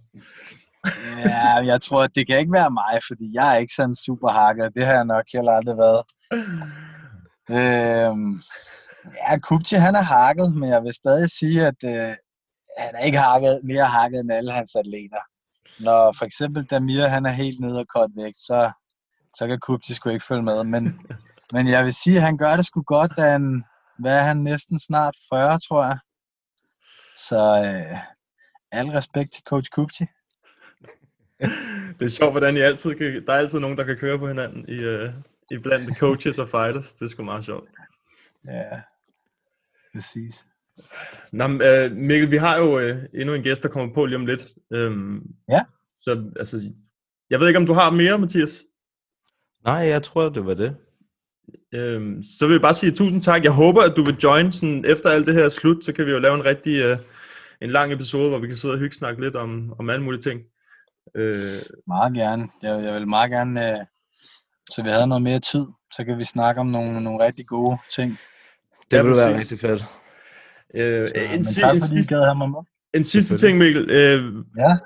Ja, 1.26 1.54
jeg 1.72 1.82
tror, 1.82 2.02
at 2.04 2.10
det 2.14 2.26
kan 2.26 2.38
ikke 2.38 2.52
være 2.52 2.70
mig, 2.70 2.94
fordi 3.08 3.26
jeg 3.34 3.52
er 3.52 3.56
ikke 3.56 3.74
sådan 3.74 3.94
super 3.94 4.30
hacker. 4.30 4.68
Det 4.68 4.86
har 4.86 4.92
jeg 4.92 5.04
nok 5.04 5.24
heller 5.34 5.52
aldrig 5.52 5.76
været. 5.84 6.02
Øhm, 7.56 8.40
ja, 9.28 9.38
Kupchi, 9.38 9.76
han 9.76 9.94
er 9.94 10.02
hakket, 10.02 10.54
men 10.56 10.68
jeg 10.68 10.82
vil 10.82 10.94
stadig 10.94 11.30
sige, 11.30 11.66
at 11.66 11.80
øh, 11.84 12.12
han 12.78 12.92
er 12.98 13.04
ikke 13.04 13.18
hakket, 13.18 13.60
mere 13.64 13.84
hakket 13.84 14.20
end 14.20 14.32
alle 14.32 14.52
hans 14.52 14.76
atleter. 14.76 15.22
Når 15.84 16.14
for 16.18 16.24
eksempel 16.24 16.64
Damir, 16.64 17.06
han 17.06 17.26
er 17.26 17.30
helt 17.30 17.60
nede 17.60 17.78
og 17.80 17.86
kort 17.94 18.10
vægt, 18.16 18.38
så, 18.38 18.70
så 19.36 19.46
kan 19.46 19.58
Kupchi 19.60 19.94
sgu 19.94 20.08
ikke 20.10 20.24
følge 20.24 20.42
med. 20.42 20.64
Men, 20.64 21.00
men 21.52 21.68
jeg 21.68 21.84
vil 21.84 21.94
sige, 21.94 22.16
at 22.16 22.22
han 22.22 22.36
gør 22.38 22.56
det 22.56 22.66
sgu 22.66 22.82
godt, 22.82 23.12
da 23.16 23.30
han, 23.30 23.64
hvad 23.98 24.18
er 24.18 24.22
han, 24.22 24.36
næsten 24.36 24.80
snart 24.80 25.16
40, 25.34 25.58
tror 25.58 25.84
jeg. 25.84 25.98
Så 27.16 27.36
øh, 27.36 27.98
al 28.72 28.86
respekt 28.86 29.32
til 29.32 29.42
coach 29.42 29.70
Kupchi. 29.70 30.04
Det 31.98 32.04
er 32.04 32.08
sjovt, 32.08 32.32
hvordan 32.32 32.56
I 32.56 32.60
altid 32.60 32.94
kan, 32.94 33.26
der 33.26 33.32
er 33.32 33.38
altid 33.38 33.58
nogen, 33.58 33.78
der 33.78 33.84
kan 33.84 33.96
køre 33.96 34.18
på 34.18 34.28
hinanden 34.28 34.68
i, 34.68 34.78
uh, 34.84 35.10
i 35.50 35.58
blandt 35.58 35.98
coaches 35.98 36.38
og 36.38 36.48
fighters. 36.48 36.94
Det 36.94 37.04
er 37.04 37.08
sgu 37.08 37.22
meget 37.22 37.44
sjovt. 37.44 37.68
Ja, 38.46 38.80
præcis. 39.94 40.46
Nå, 41.32 41.46
men, 41.46 41.62
øh, 41.62 41.92
Mikkel, 41.92 42.30
vi 42.30 42.36
har 42.36 42.58
jo 42.58 42.78
øh, 42.78 43.04
endnu 43.14 43.34
en 43.34 43.42
gæst, 43.42 43.62
der 43.62 43.68
kommer 43.68 43.94
på 43.94 44.06
lige 44.06 44.16
om 44.16 44.26
lidt. 44.26 44.42
Øhm, 44.72 45.22
Ja. 45.48 45.64
Så 46.00 46.32
altså, 46.36 46.72
jeg 47.30 47.40
ved 47.40 47.48
ikke, 47.48 47.58
om 47.58 47.66
du 47.66 47.72
har 47.72 47.90
mere, 47.90 48.18
Mathias? 48.18 48.62
Nej, 49.64 49.74
jeg 49.74 50.02
tror, 50.02 50.28
det 50.28 50.46
var 50.46 50.54
det. 50.54 50.76
Øhm, 51.74 52.22
så 52.38 52.46
vil 52.46 52.52
jeg 52.52 52.60
bare 52.60 52.74
sige 52.74 52.92
tusind 52.92 53.22
tak. 53.22 53.44
Jeg 53.44 53.52
håber, 53.52 53.82
at 53.82 53.92
du 53.96 54.04
vil 54.04 54.16
join 54.22 54.52
sådan, 54.52 54.84
efter 54.88 55.08
alt 55.10 55.26
det 55.26 55.34
her 55.34 55.44
er 55.44 55.48
slut, 55.48 55.84
så 55.84 55.92
kan 55.92 56.06
vi 56.06 56.10
jo 56.10 56.18
lave 56.18 56.34
en 56.34 56.44
rigtig 56.44 56.82
øh, 56.84 56.98
en 57.62 57.70
lang 57.70 57.92
episode, 57.92 58.28
hvor 58.28 58.38
vi 58.38 58.46
kan 58.46 58.56
sidde 58.56 58.74
og 58.74 58.78
hygge 58.78 58.96
snakke 58.96 59.22
lidt 59.24 59.36
om, 59.36 59.72
om 59.78 59.90
alle 59.90 60.04
mulige 60.04 60.20
ting. 60.22 60.40
Øh, 61.16 61.52
Meget 61.86 62.14
gerne. 62.14 62.48
Jeg, 62.62 62.84
jeg 62.84 62.94
vil 62.94 63.08
meget 63.08 63.30
gerne, 63.30 63.70
øh, 63.72 63.78
så 64.70 64.82
vi 64.82 64.88
havde 64.88 65.06
noget 65.06 65.22
mere 65.22 65.38
tid, 65.40 65.64
så 65.92 66.04
kan 66.04 66.18
vi 66.18 66.24
snakke 66.24 66.60
om 66.60 66.66
nogle, 66.66 67.00
nogle 67.04 67.24
rigtig 67.26 67.46
gode 67.46 67.78
ting. 67.96 68.18
Det 68.90 68.96
Ja, 68.96 69.02
ville 69.02 69.16
være 69.16 69.38
rigtig 69.38 69.58
fedt. 69.60 69.84
øh, 70.74 71.08
Så, 71.08 71.14
en, 71.14 71.20
men 71.36 71.44
si- 71.44 71.60
tak 71.60 71.74
en, 71.74 71.80
sidste, 71.80 72.14
en 72.94 73.04
sidste 73.04 73.38
ting. 73.38 73.58
Mikkel. 73.58 73.90
Øh, 73.90 74.32
Ja. 74.58 74.76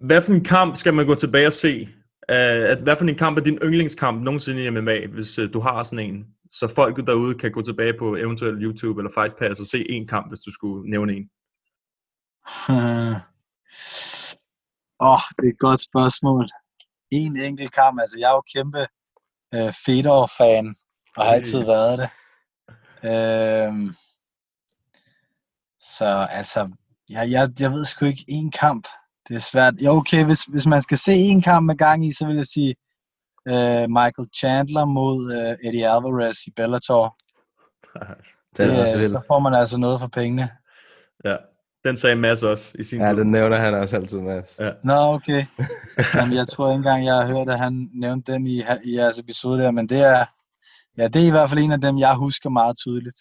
Hvad 0.00 0.22
for 0.22 0.32
en 0.32 0.44
kamp 0.44 0.76
skal 0.76 0.94
man 0.94 1.06
gå 1.06 1.14
tilbage 1.14 1.46
og 1.46 1.52
se? 1.52 1.88
Uh, 2.28 2.70
at, 2.72 2.82
hvad 2.82 2.96
for 2.96 3.04
en 3.04 3.14
kamp 3.14 3.38
er 3.38 3.42
din 3.42 3.58
yndlingskamp 3.62 4.22
nogensinde 4.22 4.64
i 4.64 4.70
MMA, 4.70 5.06
hvis 5.06 5.38
uh, 5.38 5.52
du 5.52 5.60
har 5.60 5.82
sådan 5.82 6.10
en? 6.10 6.26
Så 6.50 6.68
folket 6.74 7.06
derude 7.06 7.34
kan 7.34 7.52
gå 7.52 7.62
tilbage 7.62 7.94
på 7.98 8.16
eventuelt 8.16 8.58
YouTube 8.62 9.00
eller 9.00 9.10
Fight 9.14 9.36
Pass 9.36 9.60
og 9.60 9.66
se 9.66 9.90
en 9.90 10.06
kamp, 10.06 10.30
hvis 10.30 10.40
du 10.40 10.52
skulle 10.52 10.90
nævne 10.90 11.12
en. 11.12 11.30
Åh, 15.00 15.10
oh, 15.10 15.18
det 15.36 15.44
er 15.44 15.52
et 15.52 15.58
godt 15.58 15.80
spørgsmål. 15.80 16.48
En 17.10 17.36
enkelt 17.36 17.72
kamp, 17.72 18.00
altså 18.00 18.18
jeg 18.18 18.30
er 18.30 18.34
jo 18.34 18.42
kæmpe 18.54 18.86
øh, 19.54 19.72
Fedor-fan, 19.84 20.74
og 21.16 21.24
har 21.24 21.32
altid 21.32 21.64
været 21.64 21.98
det. 21.98 22.10
Øhm, 23.10 23.94
så 25.80 26.26
altså, 26.30 26.70
jeg, 27.08 27.30
jeg, 27.30 27.48
jeg 27.60 27.70
ved 27.70 27.84
sgu 27.84 28.04
ikke 28.04 28.24
en 28.28 28.50
kamp. 28.50 28.88
Det 29.32 29.38
er 29.38 29.42
svært. 29.52 29.74
Jo, 29.84 29.90
okay, 29.90 30.24
hvis, 30.24 30.42
hvis 30.44 30.66
man 30.66 30.82
skal 30.82 30.98
se 30.98 31.12
en 31.12 31.42
kamp 31.42 31.66
med 31.66 31.76
gang 31.76 32.06
i, 32.06 32.12
så 32.12 32.26
vil 32.26 32.36
jeg 32.36 32.46
sige 32.46 32.74
øh, 33.48 33.84
Michael 33.98 34.28
Chandler 34.38 34.84
mod 34.84 35.32
øh, 35.32 35.68
Eddie 35.68 35.88
Alvarez 35.88 36.46
i 36.46 36.50
Bellator. 36.56 37.16
Det 38.56 38.66
er 38.66 38.98
øh, 38.98 39.04
så 39.04 39.20
får 39.26 39.38
man 39.38 39.54
altså 39.54 39.78
noget 39.78 40.00
for 40.00 40.08
pengene. 40.08 40.48
ja. 41.24 41.36
Den 41.84 41.96
sagde 41.96 42.16
Mads 42.16 42.42
også 42.42 42.72
i 42.78 42.84
sin 42.84 43.00
Ja, 43.00 43.08
tid. 43.10 43.16
den 43.16 43.30
nævner 43.30 43.56
han 43.56 43.74
også 43.74 43.96
altid 43.96 44.20
med. 44.20 44.42
Ja. 44.58 44.70
Nå, 44.84 44.94
okay. 44.94 45.44
Jamen, 46.14 46.34
jeg 46.36 46.48
tror 46.48 46.68
ikke 46.68 46.76
engang, 46.76 47.04
jeg 47.04 47.14
har 47.14 47.26
hørt, 47.26 47.48
at 47.48 47.58
han 47.58 47.90
nævnte 47.94 48.32
den 48.32 48.46
i, 48.46 48.56
i 48.84 48.96
jeres 48.96 49.18
episode 49.18 49.62
der, 49.62 49.70
men 49.70 49.88
det 49.88 50.00
er, 50.00 50.24
ja, 50.98 51.08
det 51.08 51.22
er 51.22 51.26
i 51.26 51.30
hvert 51.30 51.48
fald 51.50 51.60
en 51.60 51.72
af 51.72 51.80
dem, 51.80 51.98
jeg 51.98 52.14
husker 52.14 52.50
meget 52.50 52.76
tydeligt. 52.76 53.18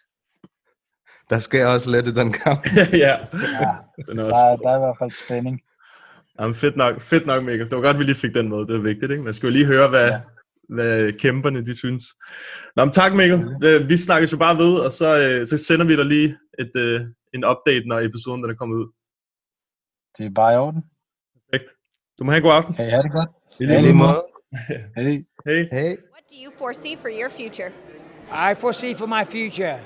Der 1.29 1.39
sker 1.39 1.67
også 1.67 1.89
lidt 1.91 2.07
i 2.07 2.13
den 2.13 2.31
kamp. 2.31 2.65
ja. 2.75 3.15
Ja, 3.61 3.71
Den 4.09 4.19
er 4.19 4.23
der, 4.23 4.29
også... 4.31 4.41
er, 4.41 4.55
der 4.55 4.69
er 4.69 4.75
i 4.75 4.79
hvert 4.79 4.97
fald 4.99 5.11
spænding. 5.25 5.59
Jamen, 6.41 6.55
fedt 6.55 6.75
nok, 6.77 7.01
fedt 7.01 7.25
nok, 7.25 7.43
Mikkel. 7.43 7.69
Det 7.69 7.75
var 7.77 7.81
godt, 7.83 7.99
vi 7.99 8.03
lige 8.03 8.15
fik 8.15 8.33
den 8.33 8.49
med. 8.49 8.57
Det 8.57 8.75
er 8.75 8.79
vigtigt, 8.91 9.11
ikke? 9.11 9.23
Man 9.23 9.33
skal 9.33 9.47
jo 9.47 9.53
lige 9.53 9.65
høre, 9.65 9.87
hvad, 9.89 10.07
ja. 10.09 10.19
hvad 10.69 11.13
kæmperne 11.19 11.65
de 11.65 11.73
synes. 11.77 12.03
Nå, 12.75 12.85
men 12.85 12.91
tak, 12.91 13.13
Mikkel. 13.15 13.39
Øh, 13.63 13.89
Vi 13.89 13.97
snakkes 13.97 14.33
jo 14.33 14.37
bare 14.37 14.57
ved, 14.57 14.73
og 14.85 14.91
så, 14.91 15.09
øh, 15.25 15.47
så 15.47 15.57
sender 15.57 15.85
vi 15.85 15.95
dig 15.95 16.05
lige 16.05 16.37
et, 16.59 16.71
øh, 16.85 16.99
en 17.33 17.43
update, 17.51 17.85
når 17.87 17.99
episoden 17.99 18.43
den 18.43 18.49
er 18.51 18.55
kommet 18.55 18.75
ud. 18.75 18.87
Det 20.17 20.25
er 20.25 20.33
bare 20.41 20.53
i 20.53 20.57
orden. 20.57 20.83
Perfekt. 21.33 21.69
Du 22.19 22.23
må 22.23 22.31
have 22.31 22.37
en 22.37 22.43
god 22.43 22.51
aften. 22.59 22.73
Kan 22.73 22.87
I 22.87 22.89
have 22.89 23.03
det 23.03 23.11
godt? 23.11 23.29
I 23.59 23.63
Ja, 23.65 23.79
i 23.79 23.81
lige 23.81 23.93
måde. 23.93 24.23
Hej. 24.95 25.23
Hej. 25.47 25.61
Hey. 25.77 25.93
What 26.15 26.23
do 26.31 26.35
you 26.45 26.51
foresee 26.57 26.95
for 26.97 27.09
your 27.19 27.29
future? 27.39 27.71
I 28.51 28.55
foresee 28.63 28.93
for 28.95 29.05
my 29.17 29.23
future 29.35 29.77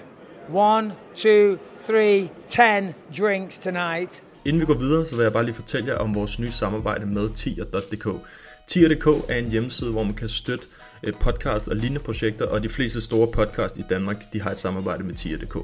one, 0.49 0.93
two, 1.15 1.57
three, 1.87 2.29
ten 2.47 2.93
drinks 3.19 3.57
tonight. 3.59 4.23
Inden 4.45 4.61
vi 4.61 4.65
går 4.65 4.73
videre, 4.73 5.05
så 5.05 5.15
vil 5.15 5.23
jeg 5.23 5.33
bare 5.33 5.45
lige 5.45 5.55
fortælle 5.55 5.87
jer 5.87 5.97
om 5.97 6.15
vores 6.15 6.39
nye 6.39 6.51
samarbejde 6.51 7.05
med 7.05 7.29
tier.dk. 7.29 8.07
Tier.dk 8.67 9.07
er 9.29 9.35
en 9.35 9.51
hjemmeside, 9.51 9.91
hvor 9.91 10.03
man 10.03 10.13
kan 10.13 10.29
støtte 10.29 10.65
øh, 11.03 11.13
podcast 11.13 11.67
og 11.67 11.75
lignende 11.75 11.99
projekter, 11.99 12.45
og 12.45 12.63
de 12.63 12.69
fleste 12.69 13.01
store 13.01 13.27
podcast 13.31 13.77
i 13.77 13.83
Danmark, 13.89 14.33
de 14.33 14.41
har 14.41 14.51
et 14.51 14.57
samarbejde 14.57 15.03
med 15.03 15.13
tier.dk. 15.13 15.57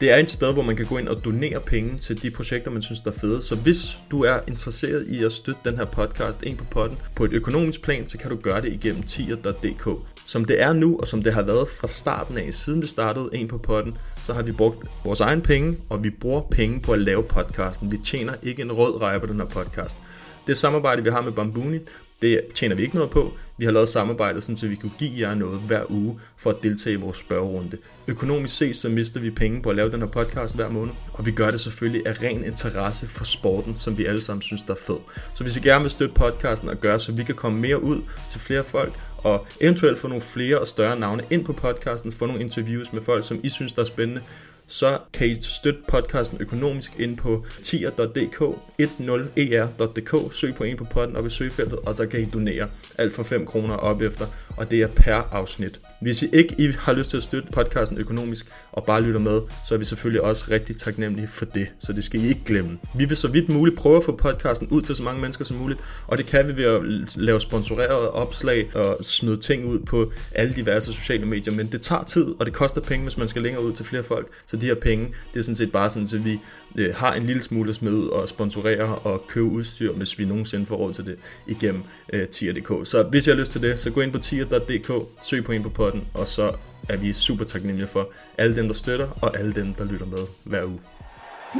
Det 0.00 0.10
er 0.12 0.16
et 0.16 0.30
sted, 0.30 0.52
hvor 0.52 0.62
man 0.62 0.76
kan 0.76 0.86
gå 0.86 0.98
ind 0.98 1.08
og 1.08 1.24
donere 1.24 1.60
penge 1.60 1.98
til 1.98 2.22
de 2.22 2.30
projekter, 2.30 2.70
man 2.70 2.82
synes 2.82 3.00
der 3.00 3.10
er 3.10 3.14
fede. 3.14 3.42
Så 3.42 3.54
hvis 3.54 3.96
du 4.10 4.22
er 4.22 4.38
interesseret 4.48 5.06
i 5.08 5.24
at 5.24 5.32
støtte 5.32 5.60
den 5.64 5.76
her 5.76 5.84
podcast 5.84 6.42
ind 6.42 6.58
på 6.58 6.64
potten 6.64 6.98
på 7.14 7.24
et 7.24 7.32
økonomisk 7.32 7.82
plan, 7.82 8.08
så 8.08 8.18
kan 8.18 8.30
du 8.30 8.36
gøre 8.36 8.62
det 8.62 8.72
igennem 8.72 9.02
tier.dk. 9.02 9.88
Som 10.26 10.44
det 10.44 10.62
er 10.62 10.72
nu, 10.72 10.98
og 11.00 11.08
som 11.08 11.22
det 11.22 11.34
har 11.34 11.42
været 11.42 11.68
fra 11.68 11.88
starten 11.88 12.38
af, 12.38 12.54
siden 12.54 12.82
vi 12.82 12.86
startede 12.86 13.28
en 13.32 13.48
på 13.48 13.58
potten, 13.58 13.96
så 14.22 14.32
har 14.32 14.42
vi 14.42 14.52
brugt 14.52 14.86
vores 15.04 15.20
egen 15.20 15.40
penge, 15.40 15.78
og 15.88 16.04
vi 16.04 16.10
bruger 16.10 16.40
penge 16.50 16.80
på 16.80 16.92
at 16.92 16.98
lave 16.98 17.22
podcasten. 17.22 17.92
Vi 17.92 17.98
tjener 17.98 18.32
ikke 18.42 18.62
en 18.62 18.72
rød 18.72 19.02
rej 19.02 19.18
på 19.18 19.26
den 19.26 19.36
her 19.36 19.46
podcast. 19.46 19.98
Det 20.46 20.56
samarbejde, 20.56 21.04
vi 21.04 21.10
har 21.10 21.20
med 21.20 21.32
Bambuni, 21.32 21.78
det 22.22 22.40
tjener 22.54 22.76
vi 22.76 22.82
ikke 22.82 22.94
noget 22.94 23.10
på. 23.10 23.32
Vi 23.58 23.64
har 23.64 23.72
lavet 23.72 23.88
samarbejdet, 23.88 24.42
sådan, 24.42 24.56
så 24.56 24.66
vi 24.66 24.74
kunne 24.74 24.92
give 24.98 25.28
jer 25.28 25.34
noget 25.34 25.60
hver 25.60 25.90
uge 25.90 26.20
for 26.36 26.50
at 26.50 26.56
deltage 26.62 26.94
i 26.94 27.00
vores 27.00 27.16
spørgerunde. 27.16 27.76
Økonomisk 28.06 28.56
set, 28.56 28.76
så 28.76 28.88
mister 28.88 29.20
vi 29.20 29.30
penge 29.30 29.62
på 29.62 29.70
at 29.70 29.76
lave 29.76 29.90
den 29.90 30.00
her 30.00 30.08
podcast 30.08 30.54
hver 30.54 30.68
måned, 30.68 30.92
og 31.12 31.26
vi 31.26 31.30
gør 31.30 31.50
det 31.50 31.60
selvfølgelig 31.60 32.06
af 32.06 32.22
ren 32.22 32.44
interesse 32.44 33.06
for 33.06 33.24
sporten, 33.24 33.76
som 33.76 33.98
vi 33.98 34.04
alle 34.04 34.20
sammen 34.20 34.42
synes, 34.42 34.62
der 34.62 34.72
er 34.72 34.78
fed. 34.86 34.96
Så 35.34 35.44
hvis 35.44 35.56
I 35.56 35.60
gerne 35.60 35.82
vil 35.82 35.90
støtte 35.90 36.14
podcasten 36.14 36.68
og 36.68 36.76
gøre, 36.76 36.98
så 36.98 37.12
vi 37.12 37.22
kan 37.22 37.34
komme 37.34 37.60
mere 37.60 37.82
ud 37.82 38.02
til 38.30 38.40
flere 38.40 38.64
folk, 38.64 38.92
og 39.26 39.46
eventuelt 39.60 39.98
få 39.98 40.08
nogle 40.08 40.22
flere 40.22 40.58
og 40.58 40.66
større 40.66 40.98
navne 40.98 41.22
ind 41.30 41.44
på 41.44 41.52
podcasten, 41.52 42.12
få 42.12 42.26
nogle 42.26 42.40
interviews 42.40 42.92
med 42.92 43.02
folk, 43.02 43.26
som 43.26 43.40
I 43.42 43.48
synes, 43.48 43.72
der 43.72 43.80
er 43.82 43.86
spændende, 43.86 44.22
så 44.66 44.98
kan 45.12 45.26
I 45.26 45.42
støtte 45.42 45.80
podcasten 45.88 46.38
økonomisk 46.40 46.92
ind 46.98 47.16
på 47.16 47.44
tier.dk, 47.62 48.42
10er.dk, 48.80 50.34
søg 50.34 50.54
på 50.54 50.64
en 50.64 50.76
på 50.76 50.84
podden 50.84 51.16
op 51.16 51.26
i 51.26 51.30
søgefeltet, 51.30 51.78
og 51.78 51.96
så 51.96 52.06
kan 52.06 52.20
I 52.20 52.24
donere 52.24 52.68
alt 52.98 53.14
for 53.14 53.22
5 53.22 53.46
kroner 53.46 53.74
op 53.74 54.02
efter, 54.02 54.26
og 54.56 54.70
det 54.70 54.82
er 54.82 54.88
per 54.88 55.14
afsnit. 55.32 55.80
Hvis 56.00 56.22
I 56.22 56.28
ikke 56.32 56.54
I 56.58 56.72
har 56.78 56.92
lyst 56.92 57.10
til 57.10 57.16
at 57.16 57.22
støtte 57.22 57.52
podcasten 57.52 57.98
økonomisk 57.98 58.46
og 58.72 58.84
bare 58.84 59.00
lytter 59.00 59.20
med, 59.20 59.40
så 59.64 59.74
er 59.74 59.78
vi 59.78 59.84
selvfølgelig 59.84 60.22
også 60.22 60.44
rigtig 60.50 60.76
taknemmelige 60.76 61.28
for 61.28 61.44
det, 61.44 61.68
så 61.78 61.92
det 61.92 62.04
skal 62.04 62.24
I 62.24 62.28
ikke 62.28 62.40
glemme. 62.46 62.78
Vi 62.94 63.04
vil 63.04 63.16
så 63.16 63.28
vidt 63.28 63.48
muligt 63.48 63.76
prøve 63.76 63.96
at 63.96 64.02
få 64.02 64.16
podcasten 64.16 64.68
ud 64.68 64.82
til 64.82 64.96
så 64.96 65.02
mange 65.02 65.20
mennesker 65.20 65.44
som 65.44 65.56
muligt, 65.56 65.80
og 66.06 66.18
det 66.18 66.26
kan 66.26 66.48
vi 66.48 66.56
ved 66.56 66.64
at 66.64 66.82
lave 67.16 67.40
sponsorerede 67.40 68.10
opslag 68.10 68.76
og 68.76 68.98
smide 69.02 69.36
ting 69.36 69.66
ud 69.66 69.78
på 69.78 70.12
alle 70.34 70.54
diverse 70.54 70.92
sociale 70.92 71.26
medier, 71.26 71.54
men 71.54 71.66
det 71.66 71.80
tager 71.80 72.04
tid, 72.04 72.26
og 72.38 72.46
det 72.46 72.54
koster 72.54 72.80
penge, 72.80 73.02
hvis 73.02 73.18
man 73.18 73.28
skal 73.28 73.42
længere 73.42 73.64
ud 73.64 73.72
til 73.72 73.84
flere 73.84 74.02
folk, 74.02 74.28
så 74.46 74.56
de 74.56 74.66
her 74.66 74.74
penge, 74.74 75.14
det 75.34 75.38
er 75.38 75.44
sådan 75.44 75.56
set 75.56 75.72
bare 75.72 75.90
sådan, 75.90 76.08
at 76.14 76.24
vi 76.24 76.40
øh, 76.78 76.94
har 76.94 77.14
en 77.14 77.22
lille 77.26 77.42
smule 77.42 77.68
at 77.68 77.74
smide 77.74 78.10
og 78.10 78.28
sponsorere 78.28 78.94
og 78.94 79.24
købe 79.28 79.46
udstyr, 79.46 79.92
hvis 79.92 80.18
vi 80.18 80.24
nogensinde 80.24 80.66
får 80.66 80.76
råd 80.76 80.92
til 80.92 81.06
det 81.06 81.16
igennem 81.46 81.82
øh, 82.12 82.28
tier.dk. 82.28 82.88
Så 82.88 83.02
hvis 83.02 83.26
jeg 83.26 83.34
har 83.34 83.40
lyst 83.40 83.52
til 83.52 83.62
det, 83.62 83.80
så 83.80 83.90
gå 83.90 84.00
ind 84.00 84.12
på 84.12 84.18
tier.dk, 84.18 84.92
søg 85.22 85.44
på 85.44 85.52
en 85.52 85.62
på 85.62 85.70
potten, 85.86 86.04
og 86.14 86.26
så 86.28 86.46
er 86.88 86.96
vi 86.96 87.12
super 87.12 87.44
taknemmelige 87.44 87.88
for 87.88 88.12
alle 88.38 88.56
dem, 88.56 88.66
der 88.66 88.74
støtter, 88.74 89.08
og 89.22 89.38
alle 89.38 89.52
dem, 89.52 89.74
der 89.74 89.84
lytter 89.84 90.06
med 90.06 90.24
hver 90.44 90.64
uge. 90.64 90.80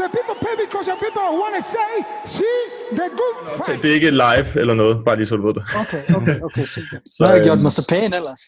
The 0.03 0.09
people 0.17 0.37
pay 0.45 0.55
because 0.65 0.85
the 0.91 0.97
people 1.05 1.27
want 1.43 1.53
to 1.59 1.63
say, 1.77 1.93
see 2.39 2.59
the 2.99 3.09
good 3.21 3.37
Så 3.67 3.73
det 3.83 3.91
er 3.91 3.95
ikke 3.95 4.11
live 4.11 4.61
eller 4.61 4.75
noget, 4.75 4.95
bare 5.05 5.17
lige 5.17 5.27
så 5.27 5.37
du 5.37 5.47
ved 5.47 5.55
det. 5.55 5.63
Okay, 5.83 6.03
okay, 6.19 6.41
okay, 6.41 6.65
super. 6.65 6.97
Så, 7.07 7.17
Så 7.17 7.25
har 7.27 7.35
jeg 7.35 7.43
gjort 7.45 7.59
øhm, 7.59 7.63
mig 7.63 7.73
så 7.73 7.87
pæn 7.89 8.13
ellers. 8.21 8.41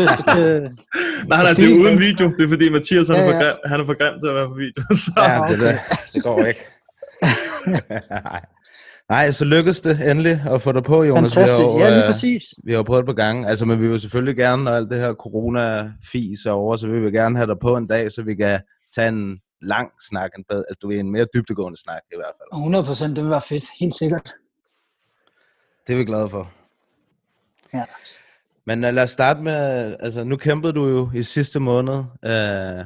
Jeg 0.00 0.08
skal 0.14 0.24
til... 0.34 0.46
Nej, 1.30 1.42
nej, 1.46 1.52
det 1.52 1.64
er 1.70 1.74
uden 1.82 2.00
video. 2.00 2.24
Det 2.36 2.44
er 2.44 2.48
fordi 2.48 2.66
Mathias 2.76 3.08
han, 3.08 3.16
Ja, 3.16 3.22
er 3.22 3.26
for 3.30 3.34
ja. 3.36 3.42
grim, 3.42 3.56
han 3.70 3.80
er 3.80 3.86
for 3.90 3.96
grim 4.00 4.14
til 4.22 4.28
at 4.32 4.34
være 4.38 4.48
på 4.52 4.56
video. 4.64 4.82
Så. 5.04 5.12
Ja, 5.16 5.38
det, 5.50 5.58
der, 5.64 5.74
det 6.14 6.20
går 6.24 6.38
ikke. 6.50 6.62
Nej, 9.12 9.30
så 9.30 9.44
lykkedes 9.44 9.80
det 9.80 10.10
endelig 10.10 10.42
at 10.50 10.62
få 10.62 10.72
dig 10.72 10.82
på, 10.82 11.02
Jonas. 11.04 11.34
Fantastisk. 11.34 11.66
Vi 11.76 11.80
har, 11.80 11.88
Ja, 11.88 11.94
lige 11.94 12.02
øh, 12.02 12.08
præcis. 12.08 12.42
Vi 12.64 12.72
har 12.72 12.78
jo 12.78 12.82
prøvet 12.82 13.00
et 13.00 13.06
par 13.06 13.12
gange, 13.12 13.48
altså, 13.48 13.64
men 13.64 13.80
vi 13.80 13.88
vil 13.88 14.00
selvfølgelig 14.00 14.36
gerne, 14.36 14.64
når 14.64 14.72
alt 14.72 14.90
det 14.90 14.98
her 14.98 15.14
corona-fis 15.14 16.46
er 16.46 16.50
over, 16.50 16.76
så 16.76 16.86
vil 16.88 17.04
vi 17.04 17.10
gerne 17.10 17.36
have 17.36 17.46
dig 17.46 17.58
på 17.58 17.76
en 17.76 17.86
dag, 17.86 18.12
så 18.12 18.22
vi 18.22 18.34
kan 18.34 18.60
tage 18.94 19.08
en 19.08 19.38
lang 19.62 19.90
snak, 20.08 20.30
en 20.38 20.44
bed, 20.48 20.64
altså 20.68 20.78
du 20.82 20.90
er 20.90 21.00
en 21.00 21.10
mere 21.10 21.26
dybdegående 21.34 21.80
snak 21.80 22.02
i 22.12 22.16
hvert 22.16 22.32
fald. 22.38 22.60
100 22.60 22.84
procent, 22.84 23.16
det 23.16 23.24
vil 23.24 23.30
være 23.30 23.40
fedt. 23.48 23.64
Helt 23.80 23.94
sikkert. 23.94 24.34
Det 25.86 25.92
er 25.92 25.98
vi 25.98 26.04
glade 26.04 26.28
for. 26.28 26.50
Ja. 27.74 27.84
Men 28.66 28.84
uh, 28.84 28.94
lad 28.94 29.02
os 29.02 29.10
starte 29.10 29.42
med, 29.42 29.96
altså 30.00 30.24
nu 30.24 30.36
kæmpede 30.36 30.72
du 30.72 30.88
jo 30.88 31.10
i 31.14 31.22
sidste 31.22 31.60
måned, 31.60 31.94
uh, 32.26 32.84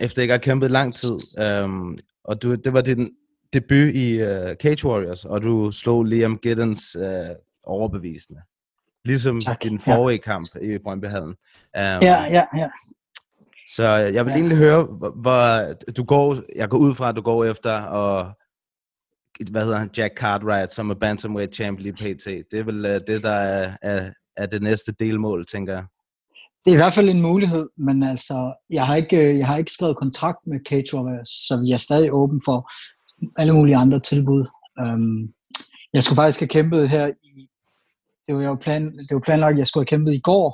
efter 0.00 0.22
ikke 0.22 0.32
have 0.32 0.38
kæmpet 0.38 0.70
lang 0.70 0.94
tid, 0.94 1.16
um, 1.64 1.98
og 2.24 2.42
du, 2.42 2.54
det 2.54 2.72
var 2.72 2.80
din 2.80 3.10
debut 3.52 3.94
i 3.94 4.22
uh, 4.22 4.54
Cage 4.62 4.86
Warriors, 4.86 5.24
og 5.24 5.42
du 5.42 5.70
slog 5.70 6.04
Liam 6.04 6.38
Giddens 6.38 6.96
uh, 6.96 7.04
overbevisende. 7.64 8.40
Ligesom 9.04 9.40
Tak, 9.40 9.62
din 9.62 9.80
ja. 9.86 9.96
forrige 9.96 10.18
kamp 10.18 10.44
i 10.62 10.78
Brøndbyhallen. 10.78 11.30
Um, 11.30 12.02
Ja, 12.02 12.22
ja, 12.22 12.44
ja. 12.56 12.68
Så 13.74 13.84
jeg 13.88 14.24
vil 14.24 14.30
Ja. 14.30 14.36
egentlig 14.36 14.58
høre, 14.58 14.84
hvor, 15.16 15.72
du 15.92 16.04
går, 16.04 16.36
jeg 16.56 16.68
går 16.68 16.78
ud 16.78 16.94
fra, 16.94 17.08
at 17.08 17.16
du 17.16 17.20
går 17.22 17.44
efter, 17.44 17.72
og 17.80 18.32
hvad 19.50 19.62
hedder 19.64 19.78
han, 19.78 19.90
Jack 19.96 20.18
Cartwright, 20.18 20.72
som 20.72 20.90
er 20.90 20.94
bantamweight 20.94 21.54
champ 21.54 21.78
lige 21.78 21.92
pt. 21.92 22.24
Det 22.24 22.58
er 22.60 22.64
vel 22.64 22.84
uh, 22.84 22.90
det, 23.06 23.22
der 23.22 23.30
er, 23.32 23.76
er, 23.82 24.10
er 24.36 24.46
det 24.46 24.62
næste 24.62 24.92
delmål, 24.92 25.46
tænker 25.46 25.72
jeg. 25.72 25.84
Det 26.64 26.70
er 26.70 26.74
i 26.74 26.82
hvert 26.82 26.92
fald 26.94 27.08
en 27.08 27.22
mulighed, 27.22 27.68
men 27.78 28.02
altså, 28.02 28.54
jeg 28.70 28.86
har 28.86 28.96
ikke, 28.96 29.16
øh, 29.16 29.38
jeg 29.38 29.46
har 29.46 29.56
ikke 29.56 29.72
skrevet 29.72 29.96
kontrakt 29.96 30.38
med 30.46 30.60
Cage 30.68 30.96
Warriors, 30.96 31.28
så 31.28 31.60
vi 31.64 31.72
er 31.72 31.76
stadig 31.76 32.12
åben 32.12 32.40
for 32.44 32.70
alle 33.36 33.52
mulige 33.52 33.76
andre 33.76 34.00
tilbud. 34.00 34.46
Um, 34.82 35.34
jeg 35.92 36.02
skulle 36.02 36.16
faktisk 36.16 36.40
have 36.40 36.48
kæmpet 36.48 36.88
her 36.88 37.06
i, 37.22 37.48
det 38.26 38.34
var 38.34 38.42
jo 38.42 38.54
plan, 38.54 38.98
det 38.98 39.14
var 39.14 39.20
planlagt, 39.20 39.52
at 39.52 39.58
jeg 39.58 39.66
skulle 39.66 39.82
have 39.82 39.96
kæmpet 39.98 40.14
i 40.14 40.20
går, 40.20 40.48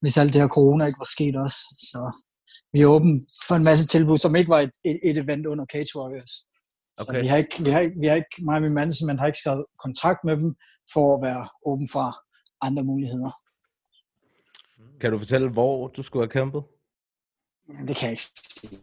hvis 0.00 0.16
alt 0.16 0.32
det 0.32 0.40
her 0.40 0.48
corona 0.48 0.86
ikke 0.86 0.98
var 0.98 1.12
sket 1.16 1.36
også. 1.36 1.58
Så 1.90 2.00
vi 2.72 2.80
er 2.80 2.86
åben 2.86 3.20
for 3.48 3.54
en 3.54 3.64
masse 3.64 3.86
tilbud, 3.86 4.18
som 4.18 4.36
ikke 4.36 4.48
var 4.48 4.60
et, 4.60 4.70
et, 4.84 5.00
et 5.02 5.18
event 5.18 5.46
under 5.46 5.64
Cage 5.72 5.92
Warriors. 5.98 6.34
Så 6.98 7.06
Okay. 7.08 7.22
vi 7.22 7.26
har 7.26 7.36
ikke, 7.36 7.64
vi 7.64 7.70
har, 7.70 7.82
vi 8.00 8.06
har 8.06 8.14
ikke, 8.14 8.44
mig 8.44 8.56
og 8.56 8.62
min 8.62 8.74
management 8.74 9.20
har 9.20 9.26
ikke 9.26 9.38
skrevet 9.38 9.64
kontrakt 9.84 10.18
med 10.24 10.36
dem, 10.36 10.56
for 10.92 11.16
at 11.16 11.22
være 11.22 11.48
åben 11.66 11.88
for 11.92 12.16
andre 12.66 12.82
muligheder. 12.84 13.30
Kan 15.00 15.12
du 15.12 15.18
fortælle, 15.18 15.50
hvor 15.50 15.88
du 15.88 16.02
skulle 16.02 16.22
have 16.22 16.30
kæmpet? 16.30 16.62
Det 17.88 17.96
kan 17.96 18.04
jeg 18.06 18.10
ikke 18.10 18.22
sige. 18.22 18.78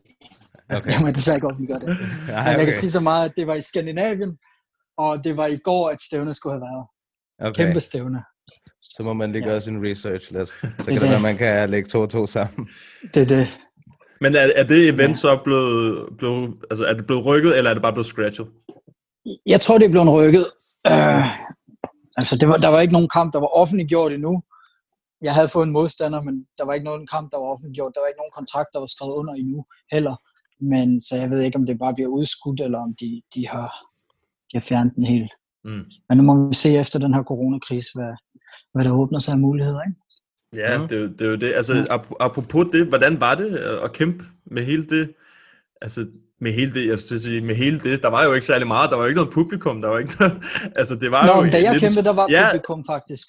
Okay. 0.69 0.91
Jeg 0.91 1.01
må 1.01 1.07
desværre 1.11 1.37
ikke 1.37 1.47
offentliggøre 1.47 1.79
det. 1.79 1.87
Nej, 1.87 1.97
Men 2.27 2.35
jeg 2.35 2.55
okay. 2.55 2.63
kan 2.63 2.73
sige 2.73 2.91
så 2.91 2.99
meget, 2.99 3.29
at 3.29 3.33
det 3.37 3.47
var 3.47 3.53
i 3.53 3.61
Skandinavien, 3.61 4.37
og 4.97 5.23
det 5.23 5.37
var 5.37 5.45
i 5.45 5.57
går, 5.57 5.89
at 5.89 6.01
stævne 6.01 6.33
skulle 6.33 6.53
have 6.53 6.61
været. 6.61 6.85
Okay. 7.49 7.65
Kæmpe 7.65 7.79
stævne. 7.79 8.23
Så 8.81 9.03
må 9.03 9.13
man 9.13 9.31
lige 9.31 9.43
Ja. 9.45 9.49
gøre 9.49 9.61
sin 9.61 9.85
research 9.85 10.31
lidt. 10.31 10.49
Så 10.49 10.55
kan 10.61 10.71
Det 10.77 10.85
det 10.85 10.95
er 10.95 10.99
være, 10.99 11.13
det. 11.13 11.21
man 11.21 11.37
kan 11.37 11.69
lægge 11.69 11.89
to 11.89 12.01
og 12.01 12.09
to 12.09 12.25
sammen. 12.27 12.69
Det 13.13 13.21
er 13.21 13.25
det. 13.25 13.47
Men 14.21 14.35
er, 14.35 14.51
er 14.55 14.63
det 14.63 14.89
event 14.89 15.17
så 15.17 15.39
blevet, 15.43 16.09
blevet, 16.17 16.55
altså 16.71 16.85
er 16.85 16.93
det 16.93 17.05
blevet 17.07 17.25
rykket, 17.25 17.57
eller 17.57 17.69
er 17.69 17.73
det 17.73 17.81
bare 17.83 17.93
blevet 17.93 18.05
scratchet? 18.05 18.47
Jeg 19.45 19.61
tror, 19.61 19.77
det 19.77 19.85
er 19.85 19.89
blevet 19.91 20.13
rykket. 20.13 20.45
Øh, 20.87 21.25
altså, 22.17 22.35
det 22.39 22.47
var, 22.47 22.57
der 22.57 22.67
var 22.69 22.79
ikke 22.81 22.93
nogen 22.93 23.09
kamp, 23.17 23.33
der 23.33 23.39
var 23.39 23.47
offentliggjort 23.61 24.11
endnu. 24.11 24.43
Jeg 25.21 25.33
havde 25.33 25.49
fået 25.49 25.65
en 25.65 25.71
modstander, 25.71 26.21
men 26.21 26.35
der 26.57 26.65
var 26.65 26.73
ikke 26.73 26.85
nogen 26.91 27.07
kamp, 27.07 27.31
der 27.31 27.37
var 27.37 27.45
offentliggjort. 27.53 27.91
Der 27.95 28.01
var 28.01 28.07
ikke 28.07 28.21
nogen 28.23 28.35
kontrakt, 28.39 28.69
der 28.73 28.79
var 28.79 28.85
skrevet 28.95 29.13
under 29.13 29.33
endnu 29.33 29.65
heller. 29.91 30.15
Men 30.69 31.01
så 31.01 31.15
jeg 31.15 31.29
ved 31.29 31.41
ikke, 31.41 31.55
om 31.57 31.65
det 31.65 31.79
bare 31.79 31.93
bliver 31.93 32.09
udskudt, 32.09 32.61
eller 32.61 32.79
om 32.79 32.95
de, 33.01 33.21
de, 33.35 33.47
har, 33.47 33.67
de 34.51 34.53
har 34.53 34.59
fjernet 34.61 34.95
den 34.95 35.05
helt. 35.05 35.31
Mm. 35.65 35.83
Men 36.09 36.17
nu 36.17 36.23
må 36.23 36.47
vi 36.47 36.53
se 36.53 36.69
efter 36.77 36.99
den 36.99 37.13
her 37.13 37.23
coronakrise, 37.23 37.89
hvad, 37.95 38.13
hvad 38.73 38.83
der 38.85 38.91
åbner 38.91 39.19
sig 39.19 39.31
af 39.31 39.39
muligheder. 39.39 39.79
Ikke? 39.81 39.99
Ja, 40.55 40.77
Mhm. 40.77 40.87
det, 40.87 40.97
er 40.97 41.01
jo- 41.01 41.07
det 41.07 41.21
er 41.21 41.29
jo 41.29 41.35
det. 41.35 41.53
Altså, 41.55 41.73
ap- 41.91 42.15
apropos 42.19 42.65
det, 42.73 42.87
hvordan 42.87 43.19
var 43.19 43.35
det 43.35 43.57
at- 43.57 43.93
kæmpe 43.93 44.23
med 44.45 44.63
hele 44.65 44.85
det, 44.85 45.13
altså 45.81 46.07
med 46.41 46.53
hele 46.53 46.73
det, 46.73 46.87
jeg 46.87 46.99
skulle 46.99 47.19
sige, 47.19 47.41
med 47.41 47.55
hele 47.55 47.79
det, 47.79 48.01
der 48.01 48.07
var 48.09 48.23
jo 48.23 48.33
ikke 48.33 48.45
særlig 48.45 48.67
meget, 48.67 48.89
der 48.89 48.95
var 48.95 49.03
jo 49.03 49.07
ikke 49.07 49.17
noget 49.21 49.33
publikum, 49.33 49.81
der 49.81 49.89
var 49.89 49.99
ikke 49.99 50.15
noget, 50.19 50.33
altså 50.79 50.95
det 50.95 51.11
var 51.11 51.25
Nå, 51.27 51.33
jo 51.35 51.41
men 51.41 51.51
da 51.51 51.61
jeg 51.61 51.71
lidt- 51.71 51.81
kæmpede, 51.83 52.03
der 52.05 52.13
var 52.13 52.27
ja, 52.29 52.47
publikum 52.51 52.83
faktisk. 52.85 53.27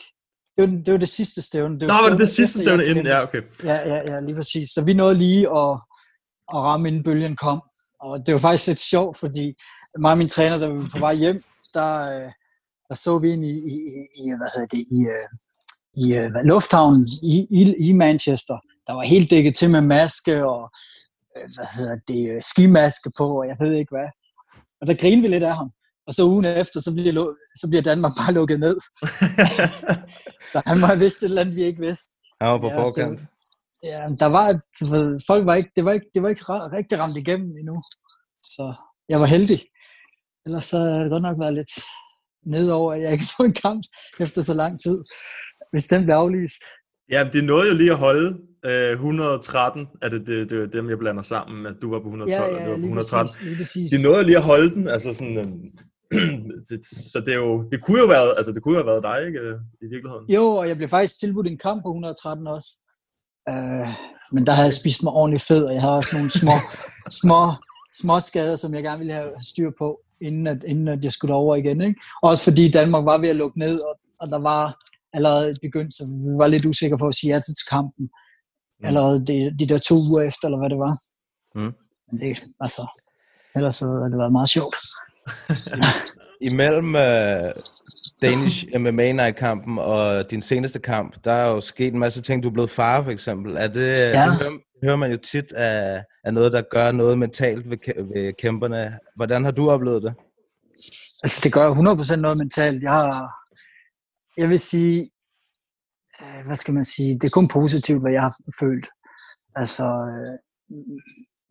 Det 0.58 0.70
var, 0.70 0.76
det 0.84 0.92
var 0.92 0.98
det 0.98 1.08
sidste 1.08 1.42
stævne. 1.42 1.76
Nå, 1.78 1.86
var 1.86 2.10
det 2.10 2.18
det 2.20 2.28
sidste 2.28 2.58
stævne 2.58 2.84
inden? 2.86 3.06
Ja, 3.06 3.22
okay. 3.22 3.42
Ja, 3.64 3.74
ja, 3.94 4.12
ja, 4.14 4.20
lige 4.20 4.34
præcis. 4.36 4.68
Så 4.70 4.82
vi 4.84 4.92
nåede 4.94 5.14
lige 5.14 5.40
at, 5.56 5.80
at 6.52 6.58
ramme, 6.58 6.88
inden 6.88 7.02
bølgen 7.02 7.36
kom. 7.36 7.62
Og 8.00 8.26
det 8.26 8.32
var 8.34 8.38
faktisk 8.40 8.66
lidt 8.66 8.80
sjovt, 8.80 9.18
fordi 9.18 9.54
mig 9.98 10.10
og 10.10 10.18
min 10.18 10.28
træner, 10.28 10.58
vi 10.68 10.78
var 10.78 10.88
på 10.92 10.98
vej 10.98 11.14
hjem, 11.14 11.42
der, 11.74 11.96
øh, 11.96 12.30
der 12.88 12.94
så 12.94 13.18
vi 13.18 13.30
ind 13.30 13.44
i, 13.44 13.48
i, 13.48 13.76
i- 14.16 14.36
hvad 14.38 14.48
hedder 14.54 14.66
det, 14.66 14.84
i, 14.90 15.00
øh, 15.14 15.28
i 16.04 16.14
øh, 16.14 16.30
lufthavnen 16.44 17.06
i, 17.22 17.46
i, 17.50 17.74
i 17.88 17.92
Manchester. 17.92 18.58
Der 18.86 18.92
var 18.92 19.02
helt 19.02 19.30
dækket 19.30 19.54
til 19.56 19.70
med 19.70 19.80
maske 19.80 20.46
og 20.46 20.70
hvad 21.56 21.66
hedder 21.76 21.96
det, 22.08 22.44
skimaske 22.44 23.10
på, 23.18 23.38
og 23.40 23.46
jeg 23.48 23.56
ved 23.60 23.72
ikke 23.72 23.94
hvad. 23.94 24.08
Og 24.80 24.86
der 24.86 24.94
grinede 24.94 25.22
vi 25.22 25.28
lidt 25.28 25.42
af 25.44 25.56
ham. 25.56 25.70
Og 26.06 26.14
så 26.14 26.24
ugen 26.24 26.44
efter, 26.44 26.80
så 26.80 26.92
bliver, 26.92 27.34
så 27.60 27.68
bliver 27.68 27.82
Danmark 27.82 28.12
bare 28.16 28.32
lukket 28.34 28.60
ned. 28.60 28.76
så 30.52 30.62
han 30.66 30.80
må 30.80 30.86
have 30.86 30.98
vidst 30.98 31.18
et 31.22 31.24
eller 31.24 31.40
andet, 31.40 31.56
vi 31.56 31.64
ikke 31.64 31.80
vidste. 31.80 32.12
Han 32.40 32.50
var 32.50 32.58
på 32.58 32.66
Ja, 32.68 32.82
forkant. 32.82 33.18
det- 33.18 33.26
Ja, 33.90 34.00
der 34.22 34.28
var, 34.36 34.46
folk 35.26 35.46
var 35.46 35.54
ikke, 35.54 35.70
det 35.76 35.84
var 35.84 35.92
ikke, 35.92 36.06
det 36.14 36.22
var 36.22 36.28
ikke 36.28 36.44
rigtig 36.78 36.98
ramt 36.98 37.16
igennem 37.16 37.50
endnu. 37.60 37.76
Så 38.42 38.74
jeg 39.08 39.20
var 39.20 39.26
heldig. 39.26 39.60
Ellers 40.46 40.64
så 40.64 40.78
havde 40.78 41.02
det 41.02 41.10
godt 41.10 41.22
nok 41.22 41.40
været 41.40 41.54
lidt 41.54 41.72
nedover, 42.46 42.92
at 42.92 43.02
jeg 43.02 43.12
ikke 43.12 43.24
får 43.36 43.44
en 43.44 43.58
kamp 43.66 43.82
efter 44.20 44.40
så 44.42 44.54
lang 44.54 44.80
tid, 44.80 44.98
hvis 45.72 45.86
den 45.86 46.04
blev 46.04 46.14
aflyst. 46.14 46.62
Ja, 47.10 47.24
det 47.32 47.44
nåede 47.44 47.68
jo 47.68 47.74
lige 47.74 47.92
at 47.92 47.98
holde 47.98 48.38
øh, 48.64 48.92
113, 48.92 49.86
er 50.02 50.08
det, 50.08 50.26
det, 50.26 50.50
det, 50.50 50.72
dem, 50.72 50.90
jeg 50.90 50.98
blander 50.98 51.22
sammen, 51.22 51.66
at 51.66 51.74
du 51.82 51.90
var 51.90 52.00
på 52.00 52.06
112, 52.06 52.30
Ja, 52.30 52.42
og 52.42 52.60
ja, 52.60 52.64
du 52.64 52.70
var 52.70 52.76
på 52.76 52.80
lige 52.80 52.86
113. 52.86 53.26
præcis, 53.26 53.44
lige 53.46 53.56
præcis. 53.56 53.90
De 53.90 54.02
nåede 54.02 54.24
lige 54.24 54.36
at 54.36 54.44
holde 54.44 54.70
den, 54.74 54.88
altså 54.88 55.14
sådan, 55.14 55.36
øh, 56.14 56.78
så 57.12 57.22
det 57.26 57.32
er 57.34 57.40
jo, 57.46 57.68
det 57.72 57.82
kunne 57.82 58.00
jo 58.00 58.06
være, 58.06 58.36
altså 58.36 58.52
det 58.52 58.62
kunne 58.62 58.74
jo 58.78 58.80
have 58.82 58.92
været 58.92 59.04
dig, 59.10 59.26
ikke, 59.26 59.40
øh, 59.40 59.54
i 59.84 59.86
virkeligheden. 59.94 60.26
Jo, 60.36 60.44
og 60.60 60.68
jeg 60.68 60.76
blev 60.76 60.88
faktisk 60.88 61.20
tilbudt 61.20 61.46
en 61.46 61.58
kamp 61.58 61.82
på 61.82 61.88
113 61.88 62.46
også. 62.46 62.70
Uh, 63.50 63.88
men 64.32 64.46
der 64.46 64.52
havde 64.52 64.66
jeg 64.66 64.72
spist 64.72 65.02
mig 65.02 65.12
ordentligt 65.12 65.42
fed, 65.42 65.64
og 65.64 65.74
jeg 65.74 65.82
havde 65.82 65.96
også 65.96 66.16
nogle 66.16 66.30
små, 66.30 66.52
små, 67.22 67.52
små 67.94 68.20
skader, 68.20 68.56
som 68.56 68.74
jeg 68.74 68.82
gerne 68.82 68.98
ville 68.98 69.12
have 69.12 69.30
styr 69.40 69.70
på, 69.78 70.00
inden, 70.20 70.46
at, 70.46 70.64
inden 70.64 70.88
at 70.88 71.04
jeg 71.04 71.12
skulle 71.12 71.34
over 71.34 71.56
igen. 71.56 71.80
Ikke? 71.80 72.00
Også 72.22 72.44
fordi 72.44 72.70
Danmark 72.70 73.04
var 73.04 73.18
ved 73.18 73.28
at 73.28 73.36
lukke 73.36 73.58
ned, 73.58 73.80
og, 73.80 73.96
og 74.20 74.28
der 74.28 74.38
var 74.38 74.78
allerede 75.12 75.54
begyndt, 75.62 75.94
så 75.94 76.04
vi 76.06 76.38
var 76.38 76.46
lidt 76.46 76.66
usikre 76.66 76.98
på 76.98 77.06
at 77.06 77.14
sige 77.14 77.34
ja 77.34 77.40
til 77.40 77.54
kampen. 77.70 78.10
Mm. 78.80 78.86
Allerede 78.86 79.26
de, 79.26 79.56
de 79.58 79.68
der 79.68 79.78
to 79.78 79.94
uger 80.10 80.22
efter, 80.22 80.48
eller 80.48 80.58
hvad 80.58 80.70
det 80.70 80.78
var. 80.78 80.98
Mm. 81.54 81.72
Men 82.10 82.20
det, 82.20 82.44
altså, 82.60 82.86
ellers 83.56 83.76
så 83.76 83.84
havde 83.86 84.10
det 84.10 84.18
været 84.18 84.32
meget 84.32 84.48
sjovt. 84.48 84.76
Imellem 86.50 86.94
uh, 86.94 87.50
Danish 88.24 88.66
MMA 88.78 89.12
Night-kampen 89.12 89.78
og 89.78 90.30
din 90.30 90.42
seneste 90.42 90.78
kamp, 90.78 91.24
der 91.24 91.32
er 91.32 91.50
jo 91.50 91.60
sket 91.60 91.92
en 91.92 91.98
masse 91.98 92.22
ting. 92.22 92.42
Du 92.42 92.48
er 92.48 92.52
blevet 92.52 92.70
far, 92.70 93.02
for 93.02 93.10
eksempel. 93.10 93.56
Er 93.56 93.68
det, 93.68 93.86
Ja. 93.86 94.06
det 94.06 94.38
hører, 94.42 94.58
hører 94.84 94.96
man 94.96 95.10
jo 95.10 95.16
tit 95.16 95.52
af, 95.52 96.04
af 96.24 96.34
noget, 96.34 96.52
der 96.52 96.62
gør 96.70 96.92
noget 96.92 97.18
mentalt 97.18 97.70
ved, 97.70 97.78
ved 98.14 98.32
kæmperne. 98.32 98.98
Hvordan 99.16 99.44
har 99.44 99.50
du 99.50 99.70
oplevet 99.70 100.02
det? 100.02 100.14
Altså, 101.22 101.40
det 101.44 101.52
gør 101.52 101.74
100% 101.74 102.16
noget 102.16 102.38
mentalt. 102.38 102.82
Jeg, 102.82 102.92
har, 102.92 103.30
jeg 104.36 104.48
vil 104.48 104.58
sige, 104.58 105.10
øh, 106.20 106.46
hvad 106.46 106.56
skal 106.56 106.74
man 106.74 106.84
sige, 106.84 107.14
det 107.14 107.24
er 107.24 107.30
kun 107.30 107.48
positivt, 107.48 108.00
hvad 108.00 108.12
jeg 108.12 108.22
har 108.22 108.36
følt. 108.60 108.88
Altså, 109.56 109.84
øh, 109.84 110.38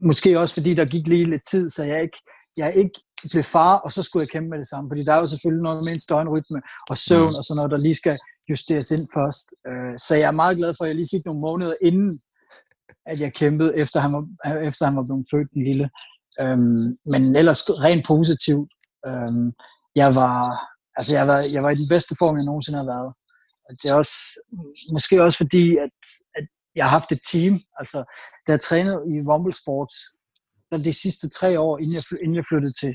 måske 0.06 0.40
også 0.40 0.54
fordi 0.54 0.74
der 0.74 0.86
gik 0.86 1.08
lige 1.08 1.26
lidt 1.30 1.42
tid, 1.52 1.70
så 1.70 1.84
jeg 1.84 2.02
ikke, 2.02 2.18
jeg 2.58 2.76
ikke 2.76 3.00
blev 3.30 3.44
far, 3.44 3.78
og 3.78 3.92
så 3.92 4.04
skulle 4.04 4.22
jeg 4.22 4.30
kæmpe 4.30 4.50
med 4.50 4.58
det 4.60 4.68
samme. 4.68 4.90
Fordi 4.90 5.04
der 5.04 5.14
er 5.14 5.20
jo 5.20 5.28
selvfølgelig 5.28 5.64
noget 5.64 5.84
med 5.84 5.94
en 5.94 6.00
støjnrytme 6.00 6.62
og 6.90 6.98
søvn 6.98 7.30
Mm. 7.30 7.38
og 7.38 7.44
sådan 7.44 7.56
noget, 7.56 7.72
der 7.72 7.78
lige 7.78 7.96
skal 7.96 8.18
justeres 8.50 8.92
ind 8.92 9.08
først. 9.14 9.48
Øh, 9.68 9.98
så 9.98 10.16
jeg 10.16 10.28
er 10.28 10.32
meget 10.32 10.58
glad 10.58 10.74
for, 10.78 10.84
at 10.84 10.88
jeg 10.88 10.96
lige 10.96 11.14
fik 11.16 11.26
nogle 11.26 11.42
måneder 11.42 11.76
inden, 11.82 12.20
at 13.06 13.22
jeg 13.22 13.34
kæmpede, 13.34 13.78
efter 13.78 14.00
han 14.00 14.14
var, 14.14 14.24
efter 14.70 14.86
han 14.86 14.96
var 14.96 15.04
blevet 15.04 15.26
født, 15.32 15.54
den 15.54 15.64
lille. 15.64 15.90
Øhm, 16.42 16.98
men 17.06 17.36
ellers 17.36 17.70
rent 17.70 18.06
positivt. 18.08 18.72
Øhm, 19.08 19.54
jeg 19.96 20.16
var, 20.16 20.60
altså 20.98 21.16
jeg 21.16 21.28
var, 21.28 21.40
jeg 21.54 21.64
var 21.64 21.70
i 21.70 21.76
den 21.76 21.88
bedste 21.88 22.16
form, 22.20 22.36
jeg 22.38 22.46
nogensinde 22.46 22.78
har 22.78 22.86
været. 22.86 23.14
Og 23.70 23.72
det 23.84 23.92
er 23.92 23.96
også, 23.96 24.16
måske 24.92 25.24
også 25.24 25.38
fordi, 25.38 25.78
at, 25.78 25.98
at 26.36 26.46
jeg 26.76 26.86
har 26.86 26.90
haft 26.90 27.12
et 27.12 27.22
team. 27.32 27.60
Altså, 27.80 27.98
da 28.48 28.52
jeg 28.52 28.62
trænede 28.62 29.00
i 29.14 29.14
Rumble 29.30 29.54
Sports, 29.62 29.96
de 30.78 30.94
sidste 30.94 31.30
tre 31.30 31.60
år, 31.60 31.78
inden 31.78 31.94
jeg, 31.94 32.04
inden 32.24 32.36
jeg 32.36 32.46
flyttede 32.50 32.74
til 32.82 32.94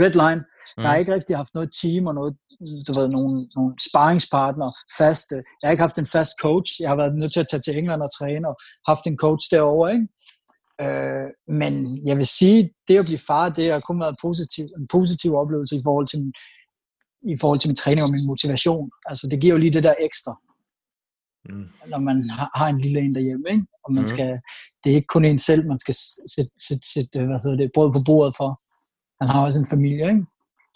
Redline, 0.00 0.40
mm. 0.40 0.82
der 0.82 0.86
har 0.86 0.94
jeg 0.94 1.00
ikke 1.00 1.14
rigtig 1.14 1.36
haft 1.36 1.54
noget 1.54 1.70
team 1.82 2.06
og 2.06 2.14
noget, 2.14 2.36
du 2.88 2.92
ved, 2.98 3.08
nogle, 3.08 3.48
nogle 3.56 3.74
sparringspartner 3.88 4.70
faste. 4.98 5.34
Jeg 5.34 5.66
har 5.66 5.70
ikke 5.70 5.86
haft 5.88 5.98
en 5.98 6.06
fast 6.06 6.32
coach. 6.40 6.80
Jeg 6.80 6.88
har 6.88 6.96
været 6.96 7.14
nødt 7.14 7.32
til 7.32 7.40
at 7.40 7.48
tage 7.50 7.60
til 7.60 7.78
England 7.78 8.02
og 8.02 8.10
træne 8.18 8.48
og 8.48 8.56
haft 8.88 9.06
en 9.06 9.16
coach 9.16 9.44
derovre, 9.50 9.92
ikke? 9.94 10.08
Øh, 10.84 11.28
men 11.60 11.72
jeg 12.08 12.16
vil 12.16 12.26
sige, 12.26 12.70
det 12.88 12.98
at 12.98 13.04
blive 13.04 13.26
far, 13.26 13.48
det 13.48 13.72
har 13.72 13.80
kun 13.80 14.00
været 14.00 14.16
positiv, 14.22 14.64
en 14.78 14.86
positiv 14.96 15.30
oplevelse 15.34 15.76
i 15.76 15.82
forhold 15.84 16.06
til 16.08 16.18
min, 16.22 16.32
i 17.34 17.36
forhold 17.40 17.58
til 17.58 17.68
min 17.68 17.76
træning 17.82 18.02
og 18.04 18.10
min 18.10 18.26
motivation. 18.26 18.90
Altså, 19.06 19.28
det 19.30 19.40
giver 19.40 19.54
jo 19.54 19.58
lige 19.58 19.72
det 19.72 19.84
der 19.84 19.94
ekstra, 20.00 20.32
Mm. 21.48 21.68
når 21.86 21.98
man 21.98 22.30
har, 22.30 22.50
har 22.54 22.68
en 22.68 22.78
lille 22.80 23.00
en 23.00 23.14
derhjemme, 23.14 23.44
ikke? 23.50 23.66
Og 23.84 23.92
man 23.92 24.00
Mhm. 24.00 24.06
skal, 24.06 24.40
det 24.84 24.90
er 24.90 24.94
ikke 24.94 25.06
kun 25.06 25.24
en 25.24 25.38
selv, 25.38 25.66
man 25.66 25.78
skal 25.78 25.94
sætte, 26.36 26.50
sætte, 26.68 26.86
sætte 26.94 27.26
hvad 27.26 27.42
hedder 27.44 27.56
det, 27.56 27.70
brød 27.74 27.92
på 27.92 28.02
bordet 28.06 28.34
for. 28.36 28.60
Han 29.20 29.28
har 29.30 29.44
også 29.44 29.58
en 29.60 29.66
familie, 29.66 30.08
ikke? 30.08 30.26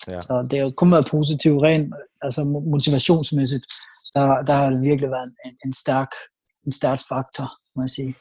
Ja. 0.08 0.20
Så 0.20 0.46
det 0.50 0.58
har 0.58 0.66
jo 0.66 0.72
kun 0.76 0.90
været 0.92 1.08
positivt, 1.10 1.62
rent 1.62 1.94
altså 2.22 2.40
mo- 2.42 2.70
motivationsmæssigt. 2.70 3.64
Der, 4.14 4.42
der 4.42 4.54
har 4.54 4.70
det 4.70 4.82
virkelig 4.82 5.10
været 5.10 5.32
en, 5.44 5.52
en, 5.64 5.72
stærk, 5.72 6.08
en 6.66 6.72
stærk 6.72 6.98
faktor, 7.08 7.48
må 7.76 7.82
jeg 7.82 7.90
sige. 7.90 8.14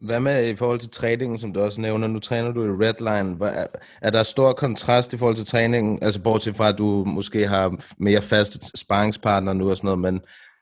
Hvad 0.00 0.20
med 0.20 0.48
i 0.48 0.56
forhold 0.56 0.78
til 0.80 0.90
træningen, 0.90 1.38
som 1.38 1.52
du 1.52 1.60
også 1.60 1.80
nævner? 1.80 2.06
Nu 2.08 2.18
træner 2.18 2.50
du 2.52 2.64
i 2.64 2.68
Redline. 2.86 3.44
Er, 3.46 3.66
er 4.02 4.10
der 4.10 4.22
stor 4.22 4.52
kontrast 4.52 5.12
i 5.12 5.16
forhold 5.16 5.36
til 5.36 5.46
træningen? 5.46 5.98
Altså 6.02 6.20
bortset 6.22 6.56
fra, 6.56 6.68
at 6.68 6.78
du 6.78 7.04
måske 7.04 7.48
har 7.48 7.76
mere 7.98 8.22
faste 8.22 8.78
sparringspartner 8.78 9.52
nu 9.52 9.70
og 9.70 9.76
sådan 9.76 9.86
noget, 9.88 9.98
men 9.98 10.20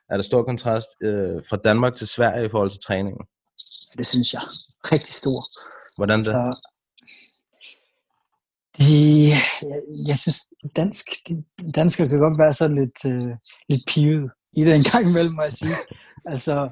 er 0.09 0.15
der 0.15 0.23
stor 0.23 0.43
kontrast 0.43 0.87
øh, 1.03 1.41
fra 1.49 1.57
Danmark 1.57 1.95
til 1.95 2.07
Sverige 2.07 2.45
i 2.45 2.49
forhold 2.49 2.69
til 2.69 2.79
træningen? 2.87 3.25
Det 3.97 4.05
synes 4.05 4.33
jeg. 4.33 4.41
Rigtig 4.91 5.13
stor. 5.13 5.39
Hvordan 5.97 6.19
det? 6.19 6.25
Så, 6.25 6.55
de, 8.77 9.29
jeg, 9.61 9.81
jeg 10.07 10.17
synes, 10.17 10.39
dansk, 10.75 11.05
de, 11.27 11.43
danskere 11.71 12.07
kan 12.07 12.19
godt 12.19 12.37
være 12.37 12.53
sådan 12.53 12.77
lidt, 12.77 13.05
øh, 13.05 13.35
lidt 13.69 13.83
pivet 13.87 14.31
i 14.57 14.61
det 14.61 14.75
en 14.75 14.83
gang 14.91 15.09
imellem, 15.09 15.33
må 15.33 15.41
jeg 15.43 15.53
sige. 15.53 15.75
Altså, 16.27 16.69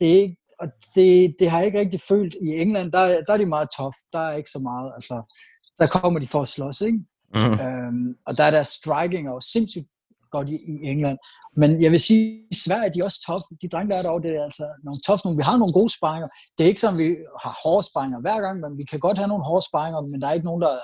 det 0.00 0.12
er 0.12 0.20
ikke, 0.22 0.36
og 0.58 0.68
det, 0.94 1.34
det 1.38 1.50
har 1.50 1.58
jeg 1.58 1.66
ikke 1.66 1.78
rigtig 1.78 2.00
følt. 2.08 2.34
I 2.34 2.48
England, 2.48 2.92
der, 2.92 3.22
der 3.26 3.32
er 3.32 3.36
de 3.36 3.46
meget 3.46 3.68
tough. 3.76 3.94
Der 4.12 4.18
er 4.18 4.36
ikke 4.36 4.50
så 4.50 4.58
meget. 4.58 4.92
Altså, 4.94 5.36
der 5.78 5.86
kommer 5.86 6.20
de 6.20 6.26
for 6.28 6.42
at 6.42 6.48
slås, 6.48 6.80
ikke? 6.80 6.98
Mm. 7.34 7.60
Øhm, 7.64 8.14
og 8.26 8.38
der 8.38 8.44
er 8.44 8.50
der 8.50 8.62
striking 8.62 9.30
og 9.30 9.42
sindssygt 9.42 9.88
godt 10.30 10.48
i, 10.50 10.54
i 10.54 10.88
England. 10.92 11.18
Men 11.56 11.82
jeg 11.82 11.90
vil 11.90 12.00
sige, 12.00 12.24
i 12.50 12.56
Sverige 12.64 12.92
de 12.92 13.00
er 13.00 13.04
også 13.04 13.20
tough. 13.26 13.44
De 13.62 13.68
drenge, 13.68 13.90
der 13.90 13.98
er 13.98 14.02
derovre, 14.02 14.22
det 14.22 14.36
er 14.36 14.44
altså 14.44 14.66
nogle 14.84 15.00
tough 15.06 15.20
nogle. 15.24 15.36
Vi 15.36 15.42
har 15.42 15.56
nogle 15.56 15.72
gode 15.78 15.92
sparringer. 15.98 16.28
Det 16.54 16.64
er 16.64 16.68
ikke 16.68 16.80
sådan, 16.80 16.98
vi 16.98 17.08
har 17.44 17.54
hårde 17.64 17.86
sparringer 17.90 18.20
hver 18.20 18.40
gang, 18.40 18.60
men 18.60 18.78
vi 18.78 18.84
kan 18.84 19.00
godt 19.00 19.18
have 19.18 19.28
nogle 19.28 19.44
hårde 19.44 19.64
sparringer, 19.70 20.00
men 20.00 20.20
der 20.20 20.28
er 20.28 20.32
ikke 20.32 20.50
nogen, 20.50 20.62
der 20.62 20.74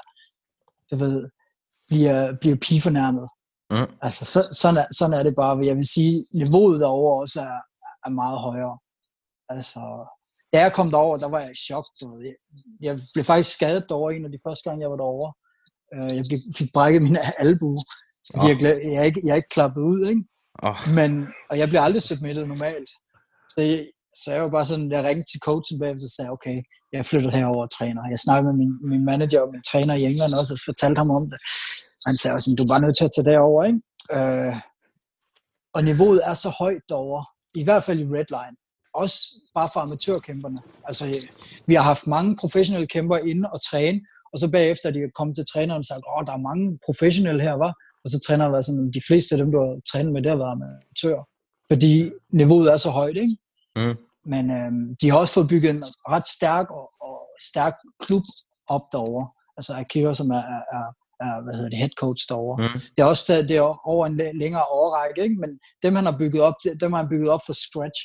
du 0.91 0.97
ved, 0.97 1.29
bliver, 1.89 2.37
bliver 2.41 2.57
pigefornærmet. 2.57 3.29
Mm. 3.71 3.91
Altså, 4.03 4.25
så, 4.25 4.41
sådan, 4.61 4.77
er, 4.83 4.87
sådan 4.99 5.19
er 5.19 5.23
det 5.23 5.35
bare. 5.37 5.67
Jeg 5.71 5.77
vil 5.77 5.89
sige, 5.89 6.27
niveauet 6.35 6.81
derovre 6.81 7.21
også 7.23 7.41
er, 7.41 7.59
er 8.07 8.11
meget 8.11 8.39
højere. 8.41 8.79
Altså, 9.49 9.81
da 10.53 10.57
jeg 10.61 10.73
kom 10.73 10.91
derover, 10.91 11.17
der 11.17 11.29
var 11.29 11.41
jeg 11.41 11.53
i 11.53 11.63
chok. 11.67 11.87
Du 12.01 12.17
ved. 12.17 12.25
Jeg, 12.25 12.35
jeg 12.81 12.99
blev 13.15 13.25
faktisk 13.25 13.55
skadet 13.55 13.85
derovre 13.89 14.17
en 14.17 14.25
af 14.25 14.33
de 14.33 14.39
første 14.47 14.71
gange, 14.71 14.83
jeg 14.83 14.91
var 14.91 14.97
derovre. 14.97 15.33
Øh, 15.95 16.17
Jeg 16.17 16.25
blev, 16.29 16.39
fik 16.59 16.71
brækket 16.73 17.03
min 17.03 17.19
albue, 17.39 17.79
jeg, 18.35 18.63
jeg, 18.63 18.95
er 18.95 19.03
ikke, 19.03 19.21
jeg 19.25 19.31
er 19.31 19.41
ikke 19.43 19.55
klappet 19.57 19.83
ud, 19.83 20.09
ikke? 20.09 20.25
Oh, 20.63 20.95
Men, 20.95 21.29
og 21.51 21.59
jeg 21.59 21.69
bliver 21.69 21.83
aldrig 21.83 22.03
submittet 22.03 22.49
normalt. 22.49 22.91
Så 23.55 23.61
jeg, 23.61 23.87
så 24.21 24.33
jeg 24.33 24.43
var 24.43 24.51
bare 24.51 24.65
sådan, 24.65 24.91
jeg 24.93 25.05
ringte 25.05 25.33
til 25.33 25.41
coachen 25.41 25.79
bagefter 25.79 26.07
og 26.07 26.15
sagde, 26.17 26.31
okay, 26.31 26.63
jeg 26.93 27.07
flytter 27.07 27.31
herover 27.31 27.63
og 27.63 27.71
træner. 27.79 28.03
Jeg 28.11 28.19
snakkede 28.19 28.53
med 28.53 28.59
min, 28.63 28.73
min 28.93 29.05
manager 29.05 29.41
og 29.41 29.51
min 29.53 29.63
træner 29.63 29.95
i 29.95 30.05
England 30.05 30.33
også, 30.41 30.53
og 30.55 30.59
fortalte 30.71 30.99
ham 30.99 31.11
om 31.11 31.25
det. 31.31 31.39
Han 32.07 32.17
sagde 32.17 32.35
også, 32.35 32.55
du 32.59 32.63
er 32.63 32.73
bare 32.75 32.81
nødt 32.81 32.97
til 32.97 33.05
at 33.05 33.11
tage 33.15 33.31
derover, 33.31 33.65
ikke? 33.65 33.81
Øh, 34.17 34.55
og 35.75 35.85
niveauet 35.85 36.21
er 36.25 36.35
så 36.35 36.51
højt 36.59 36.85
derovre, 36.89 37.25
i 37.55 37.65
hvert 37.65 37.83
fald 37.85 38.01
i 38.01 38.05
Redline. 38.05 38.57
Også 38.95 39.19
bare 39.55 39.69
for 39.73 39.81
amatørkæmperne. 39.81 40.61
Altså, 40.85 41.05
vi 41.67 41.75
har 41.75 41.83
haft 41.83 42.07
mange 42.07 42.37
professionelle 42.37 42.87
kæmper 42.87 43.17
inde 43.17 43.51
og 43.51 43.63
træne, 43.71 44.01
og 44.33 44.39
så 44.39 44.51
bagefter 44.51 44.89
er 44.89 44.93
de 44.93 45.01
kommet 45.15 45.37
til 45.37 45.45
træneren 45.53 45.79
og 45.79 45.85
sagt, 45.85 46.03
åh, 46.13 46.27
der 46.27 46.33
er 46.33 46.47
mange 46.51 46.79
professionelle 46.87 47.43
her, 47.43 47.53
var. 47.53 47.73
Og 48.05 48.11
så 48.11 48.21
træneren 48.27 48.53
var 48.53 48.61
sådan, 48.61 48.91
de 48.91 49.03
fleste 49.09 49.35
af 49.35 49.39
dem, 49.39 49.53
du 49.53 49.59
har 49.61 49.81
trænet 49.93 50.13
med, 50.13 50.31
har 50.31 50.37
været 50.37 50.57
amatører. 50.57 51.25
Fordi 51.71 52.11
niveauet 52.33 52.73
er 52.73 52.77
så 52.77 52.91
højt, 52.91 53.17
ikke? 53.17 53.37
mm. 53.77 53.95
Men 54.33 54.51
øhm, 54.51 54.97
de 55.01 55.11
har 55.11 55.19
også 55.19 55.35
fået 55.35 55.49
bygget 55.49 55.71
en 55.71 55.85
ret 56.15 56.29
stærk 56.29 56.71
og, 56.71 56.87
og 57.01 57.17
stærk 57.51 57.75
klub 58.03 58.25
op 58.69 58.85
derovre. 58.93 59.29
Altså 59.57 59.73
Akira, 59.75 60.15
som 60.15 60.31
er, 60.31 60.43
er, 60.55 60.63
er, 60.77 60.87
er 61.27 61.43
hvad 61.45 61.55
hedder 61.55 61.69
det, 61.69 61.79
head 61.79 61.95
coach 62.01 62.29
derovre. 62.29 62.57
Mm. 62.63 62.81
Det 62.81 63.01
er 63.03 63.05
også 63.05 63.43
det 63.49 63.57
er 63.57 63.89
over 63.89 64.07
en 64.07 64.17
læ- 64.17 64.33
længere 64.33 64.65
årrække, 64.81 65.23
ikke? 65.23 65.41
men 65.41 65.51
dem 65.83 65.95
han 65.95 66.05
har 66.05 66.17
bygget 66.19 66.43
op, 66.43 66.55
dem 66.81 66.93
har 66.93 67.01
han 67.03 67.09
bygget 67.09 67.31
op 67.31 67.41
for 67.47 67.53
scratch. 67.53 68.01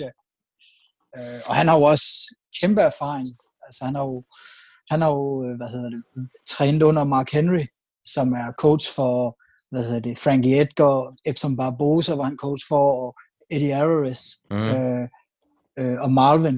Øh, 1.17 1.41
og 1.45 1.55
han 1.55 1.67
har 1.67 1.77
jo 1.77 1.83
også 1.83 2.07
kæmpe 2.61 2.81
erfaring. 2.81 3.27
Altså 3.65 3.85
han 3.85 3.95
har 3.95 4.03
jo, 4.03 4.23
han 4.91 5.01
har 5.01 5.11
jo 5.11 5.25
øh, 5.45 5.55
hvad 5.57 5.69
hedder 5.73 5.89
det, 5.89 6.03
trænet 6.49 6.83
under 6.83 7.03
Mark 7.03 7.29
Henry, 7.31 7.65
som 8.05 8.33
er 8.33 8.47
coach 8.63 8.95
for 8.95 9.37
hvad 9.73 9.83
hedder 9.83 9.99
det, 9.99 10.17
Frankie 10.17 10.61
Edgar, 10.61 11.15
Epsom 11.25 11.57
Barbosa 11.57 12.15
var 12.15 12.23
han 12.23 12.37
coach 12.37 12.63
for, 12.67 12.85
og 13.03 13.15
Eddie 13.51 13.75
Alvarez 13.75 14.23
Mm. 14.51 14.57
øh, 14.57 15.07
øh, 15.79 15.97
og 16.03 16.11
Marvin. 16.11 16.57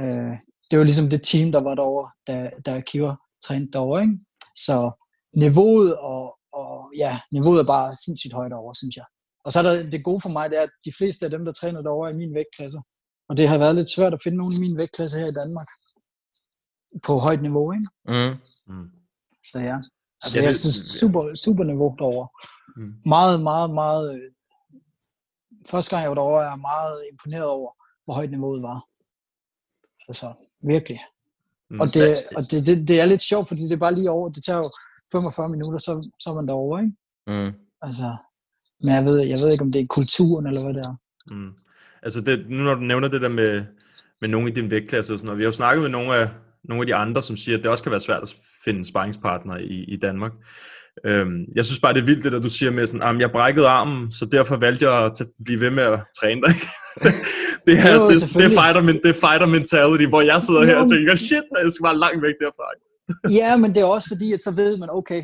Øh, 0.00 0.34
det 0.68 0.78
var 0.78 0.84
ligesom 0.84 1.10
det 1.10 1.22
team, 1.22 1.52
der 1.52 1.60
var 1.60 1.74
derovre, 1.74 2.10
da, 2.26 2.50
da 2.66 2.76
Akiva 2.76 3.14
trænede 3.44 3.72
derovre. 3.72 4.02
Ikke? 4.02 4.18
Så 4.66 4.76
niveauet 5.36 5.96
og, 5.96 6.38
og 6.52 6.72
ja, 7.02 7.20
niveauet 7.32 7.60
er 7.60 7.64
bare 7.76 7.96
sindssygt 8.04 8.34
højt 8.34 8.52
over, 8.52 8.72
synes 8.72 8.96
jeg. 8.96 9.06
Og 9.44 9.52
så 9.52 9.58
er 9.58 9.62
der 9.62 9.90
det 9.90 10.04
gode 10.04 10.20
for 10.20 10.28
mig, 10.28 10.50
det 10.50 10.58
er, 10.58 10.62
at 10.62 10.74
de 10.84 10.92
fleste 10.98 11.24
af 11.24 11.30
dem, 11.30 11.44
der 11.44 11.52
træner 11.52 11.82
derovre, 11.82 12.08
er 12.10 12.14
i 12.14 12.16
min 12.16 12.34
vægtklasse. 12.34 12.80
Og 13.28 13.36
det 13.36 13.48
har 13.48 13.58
været 13.58 13.74
lidt 13.74 13.90
svært 13.90 14.14
at 14.14 14.22
finde 14.24 14.38
nogen 14.38 14.54
i 14.56 14.60
min 14.60 14.76
vægtklasse 14.76 15.18
her 15.18 15.26
i 15.26 15.38
Danmark. 15.42 15.68
På 17.06 17.12
højt 17.26 17.42
niveau, 17.42 17.72
ikke? 17.72 17.88
Mm. 18.12 18.34
Mm. 18.74 18.90
Så 19.50 19.58
ja. 19.70 19.76
Altså, 20.22 20.38
det- 20.38 20.44
jeg 20.46 20.56
synes, 20.56 20.76
super, 20.76 21.34
super 21.34 21.64
niveau 21.64 21.94
derovre. 21.98 22.28
Mm. 22.76 22.94
Meget, 23.06 23.42
meget, 23.42 23.70
meget... 23.70 24.14
øh, 24.14 24.30
Første 25.70 25.90
gang 25.90 26.02
jeg 26.02 26.10
var 26.10 26.14
derovre, 26.14 26.44
er 26.44 26.48
jeg 26.48 26.58
meget 26.58 27.02
imponeret 27.12 27.44
over, 27.44 27.70
hvor 28.04 28.14
højt 28.14 28.30
niveauet 28.30 28.62
var. 28.62 28.78
Altså, 30.08 30.32
virkelig. 30.62 31.00
Mm. 31.70 31.80
Og, 31.80 31.86
det, 31.94 32.02
og 32.36 32.50
det, 32.50 32.66
det, 32.66 32.88
det 32.88 33.00
er 33.00 33.06
lidt 33.06 33.22
sjovt, 33.22 33.48
fordi 33.48 33.62
det 33.62 33.72
er 33.72 33.76
bare 33.86 33.94
lige 33.94 34.10
over. 34.10 34.28
Det 34.28 34.44
tager 34.44 34.58
jo 34.58 34.70
45 35.12 35.48
minutter, 35.48 35.78
så, 35.78 36.10
så 36.20 36.30
er 36.30 36.34
man 36.34 36.48
derovre, 36.48 36.82
ikke? 36.82 36.96
Mm. 37.26 37.52
Altså, 37.82 38.16
men 38.80 38.94
jeg 38.94 39.04
ved, 39.04 39.22
jeg 39.22 39.38
ved 39.38 39.52
ikke, 39.52 39.64
om 39.64 39.72
det 39.72 39.80
er 39.82 39.86
kulturen, 39.86 40.46
eller 40.46 40.62
hvad 40.64 40.74
det 40.74 40.86
er. 40.86 40.96
Mm. 41.34 41.52
Altså 42.02 42.20
det, 42.20 42.46
nu 42.50 42.56
når 42.56 42.74
du 42.74 42.80
nævner 42.80 43.08
det 43.08 43.20
der 43.20 43.28
med, 43.28 43.64
med 44.20 44.28
nogle 44.28 44.50
i 44.50 44.54
din 44.54 44.70
vægtklasse 44.70 45.12
og 45.12 45.18
sådan 45.18 45.26
noget, 45.26 45.38
vi 45.38 45.42
har 45.44 45.48
jo 45.48 45.52
snakket 45.52 45.82
med 45.82 45.90
nogle 45.90 46.14
af, 46.14 46.30
nogle 46.68 46.82
af 46.82 46.86
de 46.86 46.94
andre, 46.94 47.22
som 47.22 47.36
siger, 47.36 47.56
at 47.58 47.62
det 47.62 47.70
også 47.70 47.82
kan 47.84 47.92
være 47.92 48.00
svært 48.00 48.22
at 48.22 48.34
finde 48.64 48.84
sparringspartner 48.84 49.56
i, 49.56 49.84
i 49.88 49.96
Danmark. 49.96 50.32
Øhm, 51.04 51.44
jeg 51.54 51.64
synes 51.64 51.80
bare, 51.80 51.94
det 51.94 52.00
er 52.00 52.04
vildt, 52.04 52.24
det 52.24 52.32
der 52.32 52.40
du 52.40 52.50
siger 52.50 52.70
med 52.72 52.86
sådan, 52.86 53.16
at 53.16 53.20
jeg 53.20 53.30
brækkede 53.30 53.68
armen, 53.68 54.12
så 54.12 54.24
derfor 54.26 54.56
valgte 54.56 54.88
jeg 54.90 55.04
at 55.04 55.26
blive 55.44 55.60
ved 55.60 55.70
med 55.70 55.82
at 55.82 56.00
træne 56.20 56.40
dig. 56.40 56.54
det, 57.66 57.74
er, 57.78 57.94
Jo, 57.94 58.10
det, 58.10 58.20
det, 58.38 58.44
er 58.50 58.54
fighter, 58.60 58.82
men 58.88 58.94
det 59.02 59.10
er 59.14 59.18
fighter 59.26 59.46
mentality, 59.46 60.04
hvor 60.12 60.20
jeg 60.20 60.42
sidder 60.42 60.64
her 60.64 60.76
og 60.82 60.88
tænker, 60.90 61.14
shit, 61.14 61.46
jeg 61.64 61.72
skal 61.72 61.84
bare 61.88 61.98
langt 61.98 62.22
væk 62.26 62.34
derfra. 62.40 62.66
Ja, 63.40 63.56
men 63.56 63.74
det 63.74 63.80
er 63.80 63.84
også 63.84 64.08
fordi, 64.08 64.32
at 64.32 64.42
så 64.42 64.50
ved 64.50 64.76
man, 64.76 64.88
okay, 64.90 65.22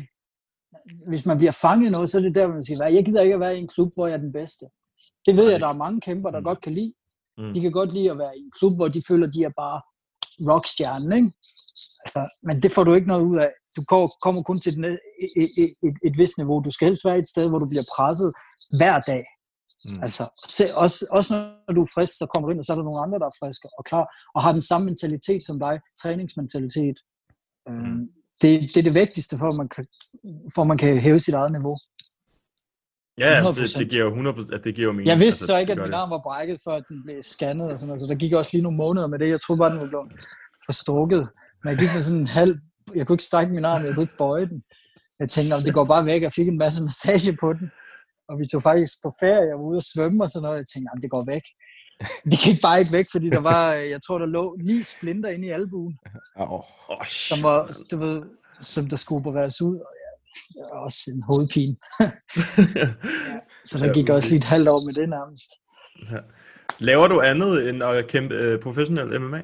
hvis 1.07 1.25
man 1.25 1.37
bliver 1.37 1.51
fanget 1.51 1.91
noget, 1.91 2.09
så 2.09 2.17
er 2.17 2.21
det 2.21 2.35
der, 2.35 2.47
man 2.47 2.63
siger, 2.63 2.77
"Hvad, 2.77 2.93
jeg 2.93 3.05
gider 3.05 3.21
ikke 3.21 3.33
at 3.33 3.39
være 3.39 3.57
i 3.57 3.59
en 3.59 3.67
klub, 3.67 3.91
hvor 3.95 4.07
jeg 4.07 4.13
er 4.13 4.23
den 4.27 4.33
bedste. 4.33 4.65
Det 5.25 5.37
ved 5.37 5.51
jeg, 5.51 5.59
der 5.59 5.67
er 5.67 5.83
mange 5.85 6.01
kæmper, 6.01 6.29
der 6.31 6.41
godt 6.41 6.61
kan 6.61 6.73
lide. 6.73 6.93
Mm. 7.37 7.53
De 7.53 7.61
kan 7.61 7.71
godt 7.71 7.93
lide 7.93 8.11
at 8.11 8.17
være 8.17 8.37
i 8.37 8.39
en 8.39 8.51
klub, 8.59 8.75
hvor 8.75 8.87
de 8.87 9.01
føler, 9.07 9.27
de 9.27 9.43
er 9.43 9.53
bare 9.57 9.81
rockstjernen, 10.39 11.13
ikke? 11.13 11.31
Altså, 12.05 12.21
men 12.43 12.63
det 12.63 12.71
får 12.71 12.83
du 12.83 12.93
ikke 12.93 13.07
noget 13.07 13.21
ud 13.21 13.37
af. 13.37 13.51
Du 13.75 13.83
går- 13.83 14.17
kommer 14.21 14.41
kun 14.43 14.59
til 14.59 14.85
et, 14.85 14.99
et, 15.37 15.75
et, 15.83 15.95
et 16.07 16.17
vist 16.17 16.37
niveau. 16.37 16.59
Du 16.59 16.71
skal 16.71 16.87
helst 16.87 17.05
være 17.05 17.19
et 17.19 17.27
sted, 17.27 17.49
hvor 17.49 17.59
du 17.59 17.65
bliver 17.65 17.85
presset 17.95 18.33
hver 18.77 18.99
dag. 18.99 19.23
Mm. 19.89 20.03
Altså, 20.03 20.23
se, 20.47 20.75
også, 20.75 21.07
også 21.11 21.33
når 21.67 21.73
du 21.73 21.81
er 21.81 21.91
frisk, 21.93 22.13
så 22.17 22.25
kommer 22.25 22.47
du 22.47 22.51
ind, 22.51 22.59
og 22.59 22.65
så 22.65 22.73
er 22.73 22.77
der 22.77 22.83
nogle 22.83 23.01
andre, 23.05 23.19
der 23.19 23.25
er 23.25 23.37
friske 23.41 23.67
og 23.77 23.85
klar, 23.85 24.05
og 24.35 24.43
har 24.43 24.51
den 24.51 24.61
samme 24.61 24.85
mentalitet 24.85 25.41
som 25.47 25.59
dig, 25.59 25.79
træningsmentalitet. 26.01 26.97
Mm. 27.67 28.01
Det, 28.41 28.51
det 28.61 28.77
er 28.77 28.83
det 28.89 28.95
vigtigste, 29.03 29.37
for 29.37 29.47
at 29.49 29.55
man 29.61 29.69
kan, 29.69 29.85
for 30.53 30.61
at 30.61 30.67
man 30.67 30.77
kan 30.77 30.99
hæve 30.99 31.19
sit 31.19 31.33
eget 31.33 31.51
niveau. 31.51 31.75
Ja, 33.19 33.39
det, 33.39 33.45
100%. 33.45 33.79
det, 33.79 33.89
giver 33.89 34.03
jo 34.03 34.31
100%, 34.31 34.55
at 34.55 34.63
det 34.63 34.75
giver 34.75 34.85
jo 34.85 34.91
mening. 34.91 35.07
Jeg 35.07 35.19
vidste 35.19 35.43
Altså, 35.43 35.45
så 35.45 35.57
ikke, 35.57 35.71
at 35.71 35.77
min 35.77 35.93
arm 35.93 36.09
var 36.09 36.21
brækket, 36.23 36.57
før 36.65 36.79
den 36.79 37.03
blev 37.03 37.21
scannet 37.21 37.71
og 37.71 37.79
sådan 37.79 37.87
noget, 37.87 38.01
så 38.01 38.07
der 38.07 38.15
gik 38.15 38.33
også 38.33 38.51
lige 38.53 38.63
nogle 38.63 38.77
måneder 38.77 39.07
med 39.07 39.19
det. 39.19 39.29
Jeg 39.29 39.41
troede 39.41 39.59
bare, 39.59 39.71
den 39.71 39.79
var 39.79 39.87
blevet 39.87 40.11
forstukket. 40.65 41.29
Men 41.63 41.71
jeg 41.71 41.77
gik 41.79 41.93
med 41.93 42.01
sådan 42.01 42.21
en 42.21 42.27
halv... 42.27 42.53
Jeg 42.95 43.07
kunne 43.07 43.13
ikke 43.13 43.23
strække 43.23 43.53
min 43.53 43.65
arm, 43.65 43.85
jeg 43.85 43.93
kunne 43.93 44.03
ikke 44.03 44.17
bøje 44.17 44.45
den. 44.45 44.63
Jeg 45.19 45.29
tænkte, 45.29 45.53
om 45.53 45.63
det 45.63 45.73
går 45.73 45.85
bare 45.85 46.05
væk. 46.05 46.21
Jeg 46.21 46.33
fik 46.33 46.47
en 46.47 46.57
masse 46.57 46.83
massage 46.89 47.37
på 47.41 47.53
den. 47.53 47.67
Og 48.29 48.39
vi 48.39 48.45
tog 48.51 48.61
faktisk 48.61 48.93
på 49.03 49.09
ferie, 49.19 49.47
jeg 49.49 49.57
var 49.59 49.67
ude 49.71 49.77
og 49.77 49.87
svømme 49.93 50.23
og 50.23 50.29
sådan 50.29 50.43
noget. 50.45 50.57
Jeg 50.57 50.67
tænkte, 50.73 50.89
om 50.95 51.01
det 51.01 51.09
går 51.15 51.23
væk. 51.33 51.45
Det 52.31 52.39
gik 52.45 52.61
bare 52.61 52.79
ikke 52.79 52.91
væk, 52.91 53.07
fordi 53.11 53.29
der 53.29 53.39
var, 53.39 53.73
jeg 53.73 54.01
tror, 54.03 54.17
der 54.17 54.25
lå 54.25 54.57
ni 54.63 54.83
splinter 54.83 55.29
inde 55.29 55.47
i 55.47 55.49
albuen, 55.49 55.93
Oh. 56.35 56.61
Oh, 56.89 57.05
som 57.07 57.43
var, 57.43 57.77
du 57.91 57.97
ved, 57.97 58.21
som 58.61 58.89
der 58.89 58.97
skulle 58.97 59.19
opereres 59.19 59.61
ud. 59.61 59.77
Også 60.71 61.11
en 61.15 61.23
hovedpine. 61.29 61.75
ja, 61.99 62.09
så 63.65 63.79
der 63.79 63.93
gik 63.93 64.09
også 64.09 64.29
lige 64.29 64.37
et 64.37 64.43
halvt 64.43 64.67
år 64.67 64.85
med 64.85 64.93
det 64.93 65.09
nærmest. 65.09 65.49
Ja. 66.11 66.19
Laver 66.79 67.07
du 67.07 67.21
andet 67.21 67.69
end 67.69 67.83
at 67.83 68.07
kæmpe 68.07 68.35
øh, 68.35 68.61
professionel 68.61 69.21
MMA? 69.21 69.41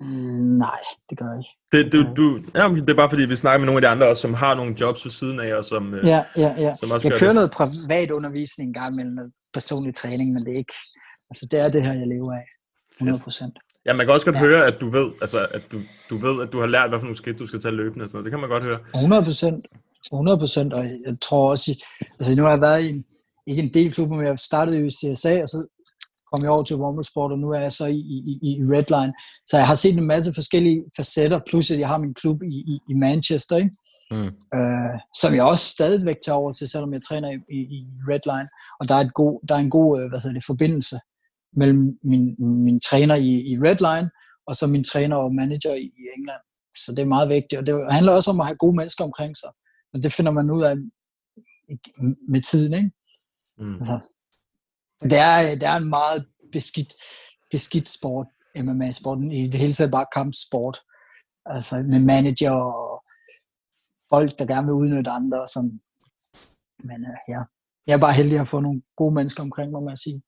Mm, 0.00 0.58
nej, 0.58 0.80
det 1.10 1.18
gør 1.18 1.26
jeg 1.30 1.38
ikke. 1.38 1.54
Det, 1.72 1.92
du, 1.92 2.14
du, 2.16 2.44
ja, 2.54 2.68
det 2.68 2.88
er 2.88 2.94
bare 2.94 3.10
fordi, 3.10 3.24
vi 3.24 3.36
snakker 3.36 3.58
med 3.58 3.66
nogle 3.66 3.78
af 3.78 3.82
de 3.82 3.88
andre, 3.88 4.06
også, 4.08 4.22
som 4.22 4.34
har 4.34 4.54
nogle 4.54 4.74
jobs 4.80 5.04
ved 5.04 5.10
siden 5.10 5.40
af, 5.40 5.54
og 5.54 5.64
som, 5.64 5.94
øh, 5.94 6.06
Ja, 6.06 6.24
ja, 6.36 6.54
ja. 6.58 6.74
som 6.80 6.90
også 6.90 7.08
Jeg 7.08 7.18
kører 7.18 7.30
det. 7.30 7.34
noget 7.34 7.50
privat 7.50 8.10
undervisning 8.10 8.68
en 8.68 8.74
gang 8.74 8.94
imellem 8.94 9.32
personlig 9.52 9.94
træning, 9.94 10.32
men 10.32 10.44
det 10.46 10.52
er 10.54 10.58
ikke, 10.58 10.74
altså 11.30 11.48
det 11.50 11.60
er 11.60 11.68
det 11.68 11.82
her, 11.86 11.92
jeg 11.92 12.06
lever 12.06 12.32
af. 12.32 12.46
100 12.96 13.20
procent. 13.24 13.58
Ja, 13.86 13.92
man 13.92 14.06
kan 14.06 14.14
også 14.14 14.26
godt 14.26 14.36
Ja. 14.36 14.40
høre, 14.40 14.66
at 14.66 14.76
du 14.80 14.90
ved, 14.90 15.08
altså, 15.20 15.46
at 15.50 15.62
du, 15.72 15.80
du 16.10 16.16
ved, 16.18 16.42
at 16.42 16.52
du 16.52 16.60
har 16.60 16.66
lært, 16.66 16.88
hvad 16.90 16.98
for 16.98 17.04
nogle 17.04 17.16
skridt, 17.16 17.38
du 17.38 17.46
skal 17.46 17.60
tage 17.60 17.74
løbende 17.74 18.02
og 18.04 18.08
sådan 18.08 18.16
noget. 18.16 18.24
Det 18.24 18.32
kan 18.32 18.40
man 18.40 18.48
godt 18.50 18.62
høre. 18.62 18.78
100 18.94 19.22
procent. 19.24 19.66
100 20.12 20.38
procent, 20.38 20.72
og 20.72 20.84
jeg 21.06 21.16
tror 21.20 21.50
også, 21.50 21.84
altså 22.18 22.34
nu 22.34 22.42
har 22.42 22.50
jeg 22.50 22.60
været 22.60 22.82
i 22.82 22.88
en, 22.88 23.04
ikke 23.46 23.62
en 23.62 23.74
del 23.74 23.92
klubber, 23.94 24.16
men 24.16 24.26
jeg 24.26 24.38
startede 24.38 24.86
i 24.86 24.90
CSA, 24.90 25.42
og 25.42 25.48
så 25.48 25.66
kom 26.32 26.42
jeg 26.42 26.50
over 26.50 26.62
til 26.62 26.76
Rumble 26.76 27.04
Sport, 27.04 27.32
og 27.32 27.38
nu 27.38 27.50
er 27.50 27.60
jeg 27.60 27.72
så 27.72 27.86
i, 27.86 27.96
i, 27.96 28.38
i 28.42 28.48
i 28.60 28.62
Redline. 28.72 29.12
Så 29.46 29.56
jeg 29.56 29.66
har 29.66 29.74
set 29.74 29.96
en 29.96 30.06
masse 30.06 30.34
forskellige 30.34 30.84
facetter, 30.96 31.40
plus 31.48 31.70
at 31.70 31.78
jeg 31.78 31.88
har 31.88 31.98
min 31.98 32.14
klub 32.14 32.42
i, 32.42 32.56
i, 32.72 32.78
i 32.90 32.94
Manchester, 32.94 33.56
ikke? 33.56 33.70
Mm. 34.10 34.30
øh, 34.58 34.94
som 35.20 35.34
jeg 35.34 35.42
også 35.44 35.66
stadigvæk 35.76 36.16
tager 36.26 36.36
over 36.36 36.52
til, 36.52 36.68
selvom 36.68 36.92
jeg 36.92 37.02
træner 37.08 37.28
i, 37.30 37.34
i, 37.34 37.60
i 37.76 37.86
Redline. 38.08 38.48
Og 38.80 38.88
der 38.88 38.94
er, 38.94 39.00
et 39.00 39.14
god, 39.14 39.46
der 39.48 39.54
er 39.54 39.58
en 39.58 39.70
god 39.70 40.00
øh, 40.00 40.08
hvad 40.10 40.20
hedder 40.20 40.34
det, 40.38 40.44
forbindelse 40.46 40.96
mellem 41.56 41.98
min, 42.02 42.34
min 42.38 42.80
træner 42.80 43.14
i, 43.14 43.30
i 43.50 43.58
Redline, 43.58 44.10
og 44.46 44.56
så 44.56 44.66
min 44.66 44.84
træner 44.84 45.16
og 45.16 45.34
manager 45.34 45.74
i, 45.74 45.84
i 45.84 46.04
England. 46.16 46.42
Så 46.76 46.92
det 46.92 47.02
er 47.02 47.06
meget 47.06 47.28
vigtigt, 47.28 47.58
og 47.60 47.66
det 47.66 47.92
handler 47.92 48.12
også 48.12 48.30
om 48.30 48.40
at 48.40 48.46
have 48.46 48.56
gode 48.56 48.76
mennesker 48.76 49.04
omkring 49.04 49.36
sig. 49.36 49.50
Men 49.92 50.02
det 50.02 50.12
finder 50.12 50.32
man 50.32 50.50
ud 50.50 50.62
af 50.64 50.76
med 52.28 52.42
tiden, 52.42 52.74
ikke? 52.74 52.90
Mm. 53.58 53.74
Altså, 53.74 54.00
det, 55.02 55.18
er, 55.18 55.54
det 55.54 55.62
er 55.62 55.76
en 55.76 55.88
meget 55.88 56.26
beskidt, 56.52 56.94
beskidt 57.50 57.88
sport, 57.88 58.26
MMA-sporten, 58.56 59.32
i 59.32 59.48
det 59.48 59.60
hele 59.60 59.72
taget 59.72 59.90
bare 59.90 60.06
kampsport. 60.14 60.80
Altså 61.46 61.82
med 61.82 62.00
manager 62.00 62.50
og 62.50 63.04
folk, 64.08 64.38
der 64.38 64.46
gerne 64.46 64.66
vil 64.66 64.74
udnytte 64.74 65.10
andre. 65.10 65.42
Og 65.42 65.48
sådan. 65.48 65.80
Men 66.88 67.00
uh, 67.10 67.18
ja, 67.28 67.40
jeg 67.86 67.94
er 67.94 67.98
bare 67.98 68.12
heldig 68.12 68.38
at 68.40 68.48
få 68.48 68.60
nogle 68.60 68.82
gode 68.96 69.14
mennesker 69.14 69.42
omkring 69.42 69.70
mig, 69.72 69.82
må 69.82 69.88
jeg 69.88 69.98
sige. 69.98 70.22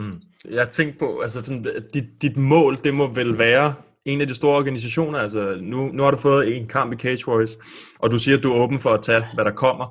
Mm. 0.00 0.20
Jeg 0.50 0.68
tænkte 0.68 0.98
på, 0.98 1.20
altså 1.20 1.42
sådan, 1.42 1.66
dit, 1.94 2.04
dit 2.22 2.36
mål, 2.36 2.78
det 2.84 2.94
må 2.94 3.12
vel 3.12 3.38
være 3.38 3.74
en 4.04 4.20
af 4.20 4.28
de 4.28 4.34
store 4.34 4.56
organisationer. 4.56 5.18
Altså, 5.18 5.58
nu, 5.62 5.86
nu 5.92 6.02
har 6.02 6.10
du 6.10 6.16
fået 6.16 6.56
en 6.56 6.68
kamp 6.68 6.92
i 6.92 6.96
Cage 6.96 7.28
Warriors, 7.28 7.56
og 7.98 8.10
du 8.10 8.18
siger, 8.18 8.36
at 8.36 8.42
du 8.42 8.52
er 8.52 8.56
åben 8.56 8.78
for 8.80 8.90
at 8.90 9.02
tage, 9.02 9.22
hvad 9.34 9.44
der 9.44 9.50
kommer. 9.52 9.86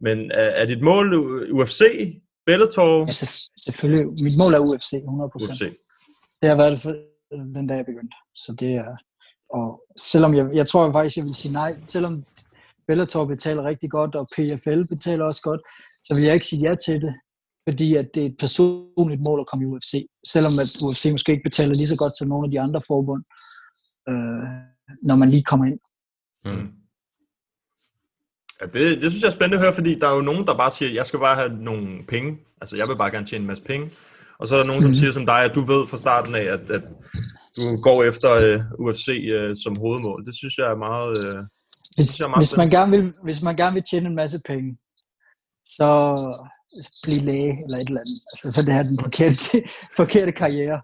Men 0.00 0.30
er, 0.30 0.48
er 0.60 0.66
dit 0.66 0.82
mål 0.82 1.14
UFC, 1.52 1.80
Bellator? 2.46 3.00
Ja, 3.00 3.12
selv- 3.12 3.50
selvfølgelig. 3.64 4.06
Mit 4.22 4.38
mål 4.38 4.52
er 4.54 4.60
UFC, 4.60 4.92
100 4.92 5.30
UFC. 5.34 5.60
Det 6.42 6.48
har 6.48 6.56
været 6.56 6.72
det 6.72 6.80
for, 6.82 6.94
den 7.54 7.66
dag, 7.66 7.76
jeg 7.76 7.86
begyndte. 7.86 8.16
Så 8.34 8.56
det 8.60 8.74
er... 8.74 8.96
Og 9.50 9.82
selvom 9.98 10.34
jeg, 10.34 10.46
jeg 10.54 10.66
tror 10.66 10.92
faktisk, 10.92 11.16
jeg 11.16 11.24
vil 11.24 11.34
sige 11.34 11.52
nej, 11.52 11.74
selvom 11.84 12.24
Bellator 12.86 13.24
betaler 13.24 13.62
rigtig 13.64 13.90
godt, 13.90 14.14
og 14.14 14.28
PFL 14.34 14.82
betaler 14.94 15.24
også 15.24 15.42
godt, 15.42 15.60
så 16.02 16.14
vil 16.14 16.24
jeg 16.24 16.34
ikke 16.34 16.46
sige 16.46 16.68
ja 16.68 16.74
til 16.86 17.00
det, 17.00 17.14
fordi 17.68 17.94
at 17.94 18.06
det 18.14 18.22
er 18.22 18.26
et 18.26 18.36
personligt 18.38 19.20
mål 19.20 19.40
at 19.40 19.46
komme 19.46 19.62
i 19.64 19.68
UFC. 19.68 19.92
Selvom 20.26 20.52
at 20.62 20.68
UFC 20.84 21.04
måske 21.10 21.32
ikke 21.32 21.48
betaler 21.50 21.74
lige 21.74 21.88
så 21.88 21.96
godt 21.96 22.16
som 22.18 22.28
nogle 22.28 22.46
af 22.46 22.50
de 22.50 22.60
andre 22.60 22.80
forbund, 22.86 23.22
øh, 24.10 24.46
når 25.08 25.16
man 25.16 25.28
lige 25.30 25.42
kommer 25.50 25.66
ind. 25.66 25.80
Mm. 26.44 26.68
Ja, 28.60 28.66
det, 28.66 29.02
det 29.02 29.10
synes 29.10 29.22
jeg 29.22 29.28
er 29.28 29.38
spændende 29.38 29.56
at 29.56 29.62
høre, 29.64 29.74
fordi 29.74 29.98
der 29.98 30.08
er 30.08 30.14
jo 30.14 30.20
nogen, 30.30 30.46
der 30.46 30.54
bare 30.56 30.70
siger, 30.70 30.90
jeg 30.92 31.06
skal 31.06 31.18
bare 31.20 31.36
have 31.36 31.52
nogle 31.70 31.86
penge. 32.08 32.38
Altså, 32.60 32.76
jeg 32.76 32.88
vil 32.88 32.96
bare 32.96 33.10
gerne 33.10 33.26
tjene 33.26 33.42
en 33.42 33.46
masse 33.46 33.64
penge. 33.64 33.90
Og 34.38 34.48
så 34.48 34.54
er 34.54 34.58
der 34.58 34.66
nogen, 34.66 34.82
som 34.82 34.88
Mhm. 34.88 34.94
siger 34.94 35.12
som 35.12 35.26
dig, 35.26 35.40
at 35.44 35.54
du 35.54 35.60
ved 35.60 35.86
fra 35.86 35.96
starten 35.96 36.34
af, 36.34 36.44
at, 36.56 36.70
at 36.70 36.84
du 37.56 37.76
går 37.86 38.04
efter 38.04 38.30
uh, 38.78 38.86
UFC 38.86 39.08
uh, 39.36 39.52
som 39.64 39.76
hovedmål. 39.76 40.26
Det 40.26 40.34
synes 40.36 40.58
jeg 40.58 40.66
er 40.70 40.76
meget... 40.76 41.12
Uh, 41.18 41.40
Hvis, 41.96 42.20
jeg 42.20 42.24
er 42.26 42.28
meget 42.30 42.40
hvis, 42.40 42.56
man 42.56 42.70
gerne 42.70 42.90
vil, 42.96 43.12
hvis 43.22 43.42
man 43.42 43.56
gerne 43.56 43.74
vil 43.74 43.84
tjene 43.90 44.06
en 44.08 44.14
masse 44.14 44.40
penge, 44.48 44.78
så 45.76 45.90
bliv 47.02 47.22
læge 47.22 47.52
eller 47.64 47.78
et 47.78 47.88
eller 47.88 48.00
andet. 48.00 48.20
Altså, 48.32 48.50
så 48.54 48.60
det 48.66 48.74
er 48.74 48.82
den 48.82 48.98
forkerte, 49.02 49.68
forkerte 50.00 50.32
karriere. 50.32 50.80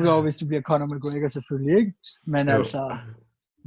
Udover 0.00 0.22
hvis 0.22 0.36
du 0.36 0.46
bliver 0.46 0.62
Conor 0.62 0.86
McGregor 0.94 1.28
selvfølgelig, 1.28 1.78
ikke? 1.78 1.92
Men 2.26 2.48
Jo. 2.48 2.54
altså, 2.54 2.96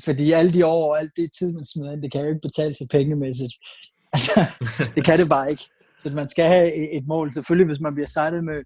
fordi 0.03 0.31
alle 0.31 0.53
de 0.53 0.65
år 0.65 0.89
og 0.91 0.99
alt 0.99 1.11
det 1.15 1.29
tid, 1.39 1.53
man 1.53 1.65
smider 1.65 1.91
ind, 1.91 2.01
det 2.01 2.11
kan 2.11 2.21
jo 2.21 2.27
ikke 2.27 2.47
betale 2.49 2.73
sig 2.73 2.87
pengemæssigt. 2.91 3.53
Altså, 4.13 4.45
det 4.95 5.05
kan 5.05 5.19
det 5.19 5.29
bare 5.29 5.49
ikke. 5.51 5.63
Så 5.97 6.09
man 6.09 6.29
skal 6.29 6.45
have 6.47 6.95
et- 6.97 7.07
mål. 7.07 7.33
Selvfølgelig, 7.33 7.65
hvis 7.67 7.79
man 7.79 7.93
bliver 7.95 8.07
sejlet 8.07 8.43
med 8.43 8.57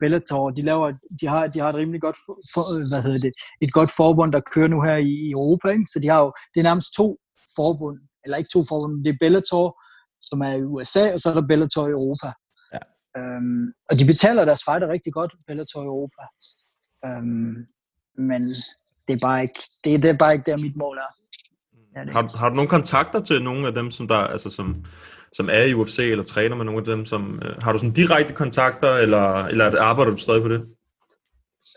Bellator, 0.00 0.50
de, 0.50 0.62
laver, 0.62 0.92
de, 1.20 1.26
har, 1.26 1.46
de 1.46 1.58
har 1.60 1.68
et 1.68 1.74
rimelig 1.74 2.00
godt, 2.00 2.16
for, 2.26 2.34
for, 2.54 2.88
hvad 2.88 3.02
hedder 3.02 3.18
det, 3.18 3.32
et 3.60 3.72
godt 3.72 3.90
forbund, 3.96 4.32
der 4.32 4.40
kører 4.52 4.68
nu 4.68 4.82
her 4.82 4.96
i, 4.96 5.10
i 5.26 5.30
Europa. 5.30 5.68
Ikke? 5.68 5.86
Så 5.92 5.98
de 6.02 6.08
har 6.08 6.20
jo, 6.20 6.32
det 6.54 6.60
er 6.60 6.64
nærmest 6.70 6.94
to 6.96 7.18
forbund, 7.56 7.98
eller 8.24 8.36
ikke 8.36 8.50
to 8.52 8.64
forbund, 8.68 9.04
det 9.04 9.10
er 9.12 9.16
Bellator, 9.20 9.66
som 10.28 10.40
er 10.40 10.52
i 10.52 10.62
USA, 10.62 11.12
og 11.12 11.20
så 11.20 11.30
er 11.30 11.34
der 11.34 11.46
Bellator 11.50 11.86
i 11.86 11.90
Europa. 11.90 12.28
Ja. 12.74 12.82
Øhm, 13.18 13.64
og 13.90 13.98
de 13.98 14.04
betaler 14.06 14.44
deres 14.44 14.64
fighter 14.64 14.88
rigtig 14.88 15.12
godt, 15.12 15.32
Bellator 15.46 15.82
i 15.82 15.90
Europa. 15.94 16.22
Øhm, 17.06 17.54
men 18.28 18.42
det 19.06 19.14
er, 19.16 19.18
bare 19.22 19.42
ikke, 19.42 19.60
det, 19.84 20.02
det 20.02 20.10
er 20.10 20.16
bare 20.16 20.32
ikke 20.32 20.50
der, 20.50 20.56
mit 20.56 20.76
mål 20.76 20.96
er. 20.96 21.10
Ja, 21.96 22.04
det 22.04 22.12
Har, 22.12 22.36
har 22.36 22.48
du 22.48 22.54
nogle 22.54 22.70
kontakter 22.70 23.20
til 23.20 23.42
nogle 23.42 23.66
af 23.66 23.74
dem, 23.74 23.90
som 23.90 24.08
der, 24.08 24.16
altså 24.16 24.50
som, 24.50 24.84
som 25.32 25.48
er 25.52 25.62
i 25.62 25.74
UFC, 25.74 25.98
eller 25.98 26.24
træner 26.24 26.56
med 26.56 26.64
nogle 26.64 26.78
af 26.78 26.84
dem, 26.84 27.06
som, 27.06 27.42
øh, 27.44 27.62
har 27.62 27.72
du 27.72 27.78
sådan 27.78 27.92
direkte 27.92 28.34
kontakter, 28.34 28.92
eller, 28.94 29.44
eller 29.44 29.64
er 29.64 29.80
arbejder 29.80 30.10
du 30.10 30.16
stadig 30.16 30.42
på 30.42 30.48
det? 30.48 30.66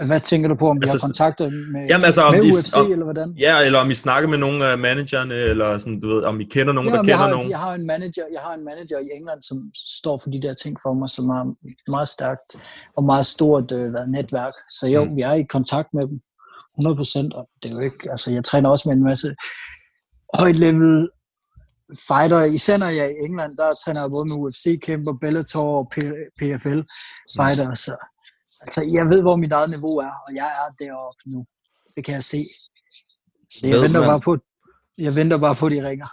Hvad 0.06 0.22
tænker 0.22 0.48
du 0.50 0.56
på, 0.56 0.68
om 0.70 0.78
vi 0.78 0.84
Altså, 0.84 0.98
har 0.98 1.08
kontakter 1.08 1.50
med, 1.74 1.88
Jamen 1.90 2.06
altså, 2.06 2.22
om 2.22 2.34
med 2.34 2.44
de, 2.44 2.50
UFC, 2.54 2.74
om, 2.78 2.92
eller 2.92 3.04
hvordan? 3.04 3.36
Ja, 3.40 3.66
eller 3.66 3.80
om 3.80 3.92
I 3.92 3.94
snakker 3.94 4.30
med 4.30 4.38
nogle 4.38 4.66
af 4.66 4.78
managerne, 4.78 5.34
eller 5.36 5.78
sådan, 5.78 6.00
du 6.02 6.08
ved, 6.08 6.24
om 6.24 6.42
I 6.42 6.44
kender 6.44 6.74
nogen, 6.74 6.90
Ja, 6.90 6.96
der 6.96 7.02
men 7.02 7.10
jeg, 7.10 7.16
kender 7.18 7.28
har, 7.28 7.34
nogen. 7.36 7.50
jeg 7.50 7.60
har 7.60 7.74
en 7.74 7.86
manager, 7.88 8.24
jeg 8.34 8.42
har 8.42 8.54
en 8.54 8.64
manager 8.66 9.00
i 9.00 9.08
England, 9.18 9.42
som 9.42 9.58
står 10.00 10.18
for 10.24 10.30
de 10.30 10.42
der 10.42 10.54
ting 10.54 10.78
for 10.84 10.94
mig, 10.94 11.10
som 11.10 11.30
har 11.30 11.42
et 11.44 11.88
meget 11.88 12.08
stærkt 12.08 12.50
og 12.98 13.04
meget 13.04 13.26
stort 13.26 13.72
øh, 13.72 13.94
netværk. 14.18 14.54
Så 14.78 14.88
jo, 14.88 15.04
Mm. 15.06 15.16
vi 15.16 15.22
er 15.22 15.34
i 15.34 15.44
kontakt 15.44 15.88
med 15.94 16.04
dem 16.08 16.20
100%, 16.80 17.38
og 17.38 17.44
det 17.64 17.72
er 17.72 17.76
jo 17.78 17.80
ikke, 17.80 18.12
altså 18.12 18.32
jeg 18.32 18.44
træner 18.44 18.70
også 18.70 18.90
med 18.90 18.96
en 18.98 19.04
masse 19.04 19.36
højt 20.40 20.56
level 20.56 21.10
fighter, 22.08 22.44
især 22.44 22.78
når 22.78 22.86
jeg 22.86 23.06
er 23.06 23.10
i 23.10 23.26
England, 23.26 23.58
der 23.58 23.74
træner 23.84 24.02
jeg 24.02 24.10
både 24.10 24.26
med 24.30 24.36
UFC-kæmper, 24.36 25.14
Bellator 25.22 25.78
og 25.80 25.92
P- 25.96 26.30
PFL 26.40 26.80
fighter, 27.38 27.74
så 27.74 27.94
altså, 28.62 28.82
jeg 28.94 29.06
ved, 29.10 29.22
hvor 29.22 29.36
mit 29.36 29.52
eget 29.52 29.70
niveau 29.70 29.98
er, 29.98 30.12
og 30.28 30.36
jeg 30.36 30.48
er 30.48 30.86
deroppe 30.86 31.20
nu. 31.26 31.46
Det 31.96 32.06
kan 32.06 32.14
jeg 32.14 32.24
se. 32.24 32.46
Så 33.50 33.68
jeg 33.68 33.74
Ved 33.76 33.82
venter, 33.82 34.00
man- 34.00 34.10
bare 34.10 34.20
på, 34.20 34.38
jeg 34.98 35.16
venter 35.16 35.38
bare 35.38 35.56
på, 35.56 35.66
at 35.66 35.72
de 35.72 35.88
ringer. 35.90 36.08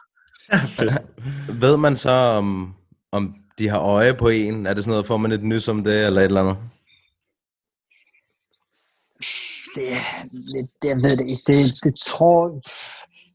Ved 1.66 1.76
man 1.76 1.96
så, 1.96 2.10
om, 2.10 2.74
om 3.12 3.34
de 3.58 3.68
har 3.68 3.80
øje 3.80 4.14
på 4.14 4.28
en? 4.28 4.66
Er 4.66 4.74
det 4.74 4.84
sådan 4.84 4.90
noget, 4.90 5.06
får 5.06 5.16
man 5.16 5.32
et 5.32 5.44
nys 5.44 5.68
om 5.68 5.84
det, 5.84 6.06
eller 6.06 6.20
et 6.20 6.24
eller 6.24 6.42
andet? 6.42 6.56
det, 9.74 9.88
det, 10.32 10.68
det, 10.82 10.88
jeg 10.88 10.96
ved 10.96 11.16
det 11.16 11.26
ikke. 11.28 11.42
Det, 11.46 11.74
det 11.84 11.94
tror... 12.06 12.60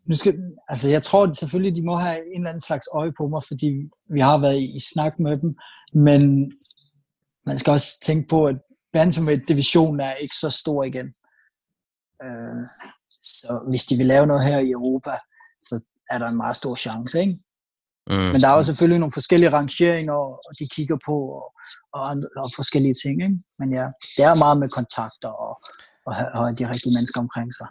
Nu 0.10 0.16
skal, 0.16 0.34
altså 0.68 0.90
jeg 0.90 1.04
tror 1.04 1.24
at 1.28 1.38
selvfølgelig, 1.38 1.76
de 1.76 1.86
må 1.86 1.96
have 1.98 2.18
en 2.36 2.42
eller 2.42 2.50
anden 2.50 2.62
slags 2.62 2.88
øje 2.94 3.12
på 3.18 3.28
mig, 3.28 3.42
fordi 3.48 3.90
vi 4.10 4.20
har 4.20 4.38
været 4.38 4.58
i, 4.58 4.76
i 4.76 4.80
snak 4.94 5.20
med 5.20 5.38
dem, 5.38 5.56
men 5.94 6.52
man 7.46 7.58
skal 7.58 7.72
også 7.72 7.88
tænke 8.04 8.28
på, 8.28 8.46
at 8.46 8.56
bantamweight-divisionen 8.94 10.00
er 10.00 10.14
ikke 10.14 10.36
så 10.36 10.50
stor 10.50 10.84
igen. 10.84 11.14
Øh, 12.24 12.64
så 13.24 13.60
hvis 13.70 13.86
de 13.86 13.96
vil 13.98 14.06
lave 14.06 14.28
noget 14.28 14.46
her 14.46 14.60
i 14.60 14.72
Europa, 14.72 15.12
så 15.60 15.84
er 16.10 16.18
der 16.18 16.28
en 16.28 16.38
meget 16.38 16.56
stor 16.56 16.76
chance, 16.76 17.20
ikke? 17.20 17.34
Mm. 18.08 18.16
Men 18.16 18.42
der 18.42 18.48
er 18.48 18.56
jo 18.56 18.64
selvfølgelig 18.64 19.00
nogle 19.00 19.12
forskellige 19.14 19.50
rangeringer, 19.50 20.14
og 20.14 20.52
de 20.60 20.68
kigger 20.76 20.98
på, 21.06 21.14
og, 21.14 21.54
og, 21.94 22.10
og 22.38 22.50
forskellige 22.56 22.94
ting. 23.06 23.22
Ikke? 23.24 23.38
Men 23.60 23.74
ja, 23.74 23.86
det 24.18 24.24
er 24.26 24.36
meget 24.36 24.58
med 24.60 24.70
kontakter 24.70 25.28
og, 25.46 25.62
og, 26.06 26.14
og 26.34 26.60
de 26.60 26.70
rigtige 26.70 26.94
mennesker 26.98 27.20
omkring 27.20 27.54
sig. 27.54 27.68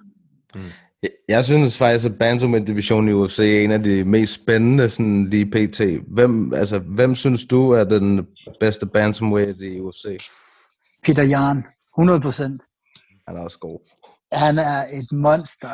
Jeg- 1.03 1.11
Jeg 1.29 1.45
synes 1.45 1.79
faktisk, 1.79 2.07
at 2.07 2.19
bantamweight-divisionen 2.19 3.09
i 3.09 3.13
UFC 3.13 3.39
er 3.39 3.61
en 3.65 3.71
af 3.71 3.83
de 3.83 4.05
mest 4.05 4.33
spændende 4.35 4.91
sådan 4.91 5.31
lige 5.31 5.47
pt. 5.51 5.81
Hvem, 6.15 6.55
altså, 6.55 6.79
hvem 6.79 7.15
synes 7.15 7.47
du 7.47 7.71
er 7.71 7.85
den 7.85 8.27
bedste 8.61 8.87
bantamweight 8.87 9.61
i 9.61 9.81
UFC? 9.81 10.05
Peter 11.05 11.23
Jan, 11.23 11.65
100 11.99 12.21
procent. 12.21 12.63
Han 13.27 13.37
er 13.37 13.43
også 13.45 13.59
god. 13.59 13.79
Han 14.33 14.59
er 14.59 14.81
et 14.99 15.13
monster. 15.13 15.71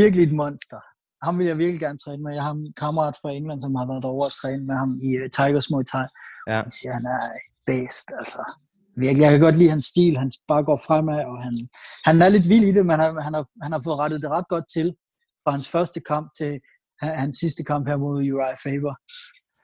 Virkelig 0.00 0.24
et 0.28 0.34
monster. 0.34 0.80
Ham 1.24 1.38
vil 1.38 1.46
jeg 1.46 1.58
virkelig 1.58 1.80
gerne 1.80 1.98
træne 1.98 2.22
med. 2.22 2.34
Jeg 2.34 2.42
har 2.42 2.50
en 2.50 2.72
kammerat 2.76 3.16
fra 3.22 3.30
England, 3.30 3.60
som 3.60 3.74
har 3.74 3.86
været 3.86 4.02
derovre 4.02 4.28
og 4.30 4.36
træne 4.40 4.64
med 4.70 4.76
ham 4.82 4.90
i 5.08 5.10
uh, 5.20 5.26
Tigers 5.36 5.70
Muay 5.70 5.84
Thai. 5.92 6.06
Ja. 6.48 6.56
Han 6.62 6.70
siger, 6.70 6.92
han 6.98 7.06
er 7.16 7.22
bedst. 7.70 8.08
Altså, 8.20 8.42
virkelig. 8.96 9.22
Jeg 9.24 9.30
kan 9.30 9.40
godt 9.40 9.58
lide 9.58 9.74
hans 9.74 9.84
stil. 9.84 10.14
Han 10.22 10.32
bare 10.48 10.64
går 10.64 10.78
fremad, 10.88 11.20
og 11.32 11.36
han, 11.46 11.54
han 12.08 12.22
er 12.22 12.28
lidt 12.28 12.48
vild 12.48 12.66
i 12.70 12.72
det, 12.76 12.86
men 12.86 12.96
han, 13.04 13.12
han, 13.26 13.34
har, 13.34 13.44
han 13.64 13.72
har 13.72 13.80
fået 13.84 13.98
rettet 13.98 14.22
det 14.22 14.30
ret 14.30 14.48
godt 14.54 14.66
til 14.76 14.88
fra 15.42 15.50
hans 15.50 15.68
første 15.68 16.00
kamp 16.00 16.26
til 16.38 16.52
ha- 17.02 17.18
hans 17.22 17.36
sidste 17.42 17.62
kamp 17.70 17.88
her 17.88 17.96
mod 17.96 18.16
Uriah 18.32 18.56
Faber. 18.64 18.94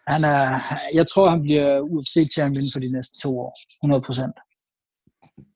Han 0.06 0.24
er, 0.24 0.60
jeg 0.94 1.06
tror, 1.06 1.28
han 1.30 1.42
bliver 1.42 1.80
UFC-champion 1.80 2.64
for 2.72 2.80
de 2.80 2.92
næste 2.92 3.18
to 3.20 3.38
år. 3.38 3.58
100 3.82 4.02
procent. 4.02 4.34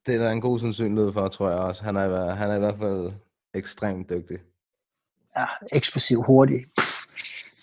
Det 0.07 0.15
er 0.15 0.19
der 0.19 0.31
en 0.31 0.41
god 0.41 0.59
sandsynlighed 0.59 1.13
for, 1.13 1.29
tror 1.29 1.49
jeg 1.51 1.59
også. 1.59 1.85
Han 1.85 1.97
er, 1.97 2.35
han 2.35 2.51
er 2.51 2.57
i 2.57 2.59
hvert 2.59 2.79
fald 2.79 3.13
ekstremt 3.55 4.11
dygtig. 4.11 4.39
Ja, 5.39 5.45
eksplosiv, 5.73 6.23
hurtig. 6.23 6.57
Pff, 6.79 6.97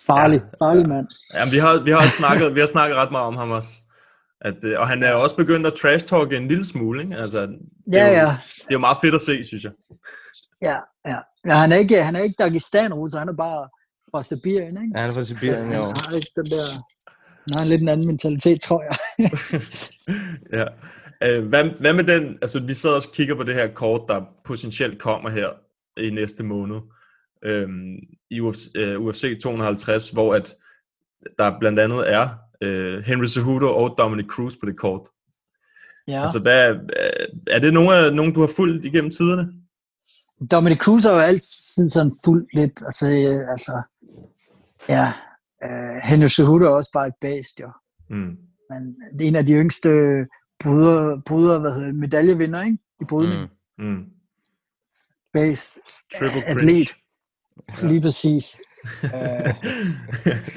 farlig, 0.08 0.42
ja, 0.42 0.66
farlig 0.66 0.90
mand. 0.90 1.08
Ja, 1.34 1.50
vi 1.50 1.58
har, 1.58 1.84
vi 1.84 1.92
har 1.92 1.98
også 1.98 2.16
snakket, 2.16 2.56
vi 2.56 2.60
har 2.60 2.68
snakket 2.68 2.98
ret 2.98 3.12
meget 3.12 3.28
om 3.28 3.36
ham 3.36 3.52
også. 3.52 3.74
At, 4.42 4.66
øh, 4.66 4.80
og 4.80 4.88
han 4.88 5.04
er 5.04 5.14
også 5.14 5.36
begyndt 5.36 5.68
at 5.68 5.74
trash-talke 5.74 6.38
en 6.38 6.48
lille 6.48 6.66
smule, 6.66 7.02
ikke? 7.04 7.16
Altså, 7.16 7.42
det 7.42 7.60
Ja, 7.92 8.06
er 8.06 8.10
jo, 8.10 8.16
ja. 8.16 8.38
Det 8.66 8.70
er 8.70 8.78
jo 8.80 8.80
meget 8.80 8.98
fedt 9.04 9.16
at 9.16 9.22
se, 9.22 9.44
synes 9.44 9.64
jeg. 9.64 9.72
Ja, 10.62 10.78
ja. 11.06 11.18
ja 11.48 11.56
han 11.56 11.72
er 11.72 11.76
ikke, 11.76 12.04
han 12.04 12.16
er 12.16 12.20
ikke 12.20 12.36
dagestan 12.40 12.92
så 13.10 13.20
han 13.20 13.30
er 13.30 13.34
bare 13.34 13.70
fra 14.16 14.24
Sibirien, 14.24 14.78
ikke? 14.84 14.92
Ja, 14.96 15.02
han 15.02 15.10
er 15.10 15.14
fra 15.14 15.24
Sibirien, 15.24 15.72
Så 15.72 15.78
jo. 15.78 15.86
Han 15.86 15.96
har 15.96 16.16
ikke 16.16 16.32
den 16.36 16.46
der... 16.46 16.66
Han 17.52 17.60
har 17.60 17.66
lidt 17.66 17.82
en 17.82 17.90
anden 17.90 18.08
mentalitet, 18.08 18.62
tror 18.62 18.84
jeg. 18.84 18.96
Ja. 20.60 20.66
Øh, 21.24 21.48
hvad, 21.48 21.64
hvad 21.80 21.94
med 21.94 22.04
den, 22.04 22.38
altså 22.42 22.60
vi 22.60 22.74
sidder 22.74 22.96
og 22.96 23.02
kigger 23.14 23.36
på 23.36 23.44
det 23.44 23.54
her 23.54 23.68
kort, 23.74 24.02
der 24.08 24.22
potentielt 24.44 25.00
kommer 25.00 25.30
her 25.30 25.50
i 25.98 26.10
næste 26.10 26.44
måned 26.44 26.80
øhm, 27.46 27.96
i 28.30 28.40
UFC, 28.40 28.68
øh, 28.76 29.02
UFC 29.02 29.40
250, 29.42 30.10
hvor 30.10 30.34
at 30.34 30.56
der 31.38 31.60
blandt 31.60 31.80
andet 31.80 32.14
er 32.14 32.30
øh, 32.62 33.04
Henry 33.04 33.26
Cejudo 33.26 33.66
og 33.66 33.96
Dominic 33.98 34.26
Cruz 34.26 34.54
på 34.60 34.66
det 34.66 34.78
kort. 34.78 35.08
Ja. 36.08 36.22
Altså 36.22 36.40
hvad, 36.40 36.74
øh, 36.74 37.28
er 37.48 37.60
det 37.60 37.74
nogen, 37.74 37.94
af, 37.94 38.14
nogen, 38.14 38.34
du 38.34 38.40
har 38.40 38.52
fulgt 38.56 38.86
igennem 38.86 39.12
tiderne? 39.12 39.48
Dominic 40.52 40.80
Cruz 40.80 41.04
har 41.04 41.12
jo 41.12 41.20
altid 41.20 41.90
sådan 41.90 42.16
fuldt 42.26 42.50
lidt, 42.54 42.82
altså, 42.86 43.06
øh, 43.10 43.52
altså 43.52 43.82
ja, 44.90 45.14
øh, 45.64 46.02
Henry 46.04 46.28
Cejudo 46.28 46.66
er 46.66 46.70
også 46.70 46.90
bare 46.94 47.08
et 47.08 47.14
bæst, 47.22 47.60
jo. 47.60 47.70
Mm. 48.10 48.38
Men 48.70 48.96
det 49.20 49.24
er 49.24 49.28
en 49.28 49.36
af 49.36 49.46
de 49.46 49.54
yngste 49.54 49.90
bryder, 50.64 51.22
bryder 51.26 51.60
hvad 51.60 51.74
hedder 51.74 51.94
medaljevinder, 51.94 52.64
ikke? 52.64 52.78
I 53.02 53.06
brydning. 53.10 53.50
Mm. 53.78 53.86
Mm. 53.86 54.04
Bæst. 55.34 55.78
Triple 56.20 56.44
Atlet. 56.48 56.88
cringe. 56.88 56.94
Lige 57.90 58.02
præcis. 58.02 58.62
øh, 59.04 59.54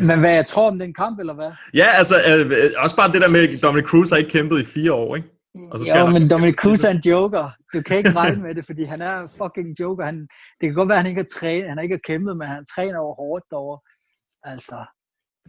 men 0.09 0.21
hvad 0.21 0.35
jeg 0.35 0.47
tror 0.47 0.71
om 0.71 0.79
den 0.79 0.95
kamp, 0.95 1.21
eller 1.21 1.35
hvad? 1.35 1.51
Ja, 1.75 1.87
altså 1.95 2.17
øh, 2.29 2.47
øh, 2.65 2.71
også 2.79 2.97
bare 2.97 3.13
det 3.13 3.23
der 3.23 3.29
med, 3.29 3.41
at 3.49 3.63
Dominic 3.63 3.87
Cruz 3.89 4.11
har 4.11 4.17
ikke 4.17 4.31
kæmpet 4.31 4.61
i 4.61 4.65
fire 4.65 4.93
år, 4.93 5.17
ikke? 5.17 5.29
Og 5.73 5.79
Jo, 5.89 5.95
han- 5.95 6.13
men 6.13 6.31
Dominic 6.31 6.55
Cruz 6.55 6.85
er 6.85 6.91
en 6.91 7.03
joker. 7.07 7.51
Du 7.75 7.83
kan 7.83 7.97
ikke 7.99 8.13
regne 8.13 8.43
med 8.43 8.55
det, 8.55 8.67
fordi 8.67 8.85
han 8.85 9.01
er 9.01 9.17
fucking 9.39 9.81
joker. 9.81 10.05
Han, 10.05 10.19
det 10.61 10.65
kan 10.69 10.75
godt 10.75 10.89
være, 10.89 10.99
at 10.99 11.03
han 11.03 11.11
ikke 11.11 11.21
har 11.25 11.41
trænet, 11.41 11.69
han 11.69 11.77
har 11.79 11.83
ikke 11.83 11.95
har 11.95 12.07
kæmpet, 12.13 12.37
men 12.37 12.47
han 12.49 12.65
træner 12.75 12.99
over 12.99 13.15
hårdt 13.15 13.45
derovre. 13.51 13.79
Altså, 14.43 14.85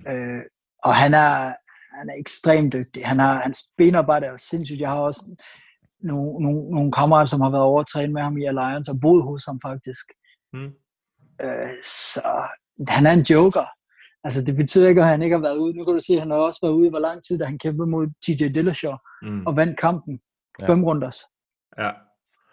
øh, 0.07 0.41
og 0.83 0.95
han 0.95 1.13
er, 1.13 1.53
han 1.97 2.09
er 2.09 2.13
ekstremt 2.19 2.73
dygtig. 2.73 3.07
Han 3.07 3.19
har, 3.19 3.41
hans 3.41 3.59
benarbejde 3.77 4.25
er 4.25 4.37
sindssygt. 4.37 4.79
Jeg 4.79 4.89
har 4.89 4.99
også 4.99 5.35
nogle, 5.99 6.43
nogle, 6.43 6.71
nogle 6.71 6.91
kammerater, 6.91 7.25
som 7.25 7.41
har 7.41 7.49
været 7.49 7.63
over 7.63 7.79
at 7.97 8.11
med 8.11 8.21
ham 8.21 8.37
i 8.37 8.45
Alliance 8.45 8.91
og 8.91 8.97
boet 9.01 9.23
hos 9.23 9.45
ham 9.45 9.59
faktisk. 9.61 10.05
Mm. 10.53 10.73
Øh, 11.41 11.73
så 11.83 12.47
han 12.89 13.05
er 13.05 13.11
en 13.11 13.25
joker. 13.29 13.65
Altså, 14.23 14.41
det 14.41 14.55
betyder 14.55 14.89
ikke, 14.89 15.01
at 15.01 15.07
han 15.07 15.23
ikke 15.23 15.35
har 15.35 15.41
været 15.41 15.57
ude. 15.57 15.77
Nu 15.77 15.83
kan 15.83 15.93
du 15.93 15.99
se, 15.99 16.13
at 16.13 16.19
han 16.19 16.31
har 16.31 16.37
også 16.37 16.59
været 16.63 16.73
ude 16.73 16.87
i 16.87 16.89
hvor 16.89 16.99
lang 16.99 17.23
tid, 17.23 17.39
da 17.39 17.45
han 17.45 17.59
kæmpede 17.59 17.89
mod 17.89 18.07
TJ 18.23 18.47
Dillashaw 18.55 18.95
Mm. 19.21 19.45
og 19.47 19.55
vandt 19.55 19.79
kampen. 19.79 20.19
Ja. 20.61 20.67
Fem 20.69 20.83
runders. 20.83 21.17
Ja. 21.77 21.91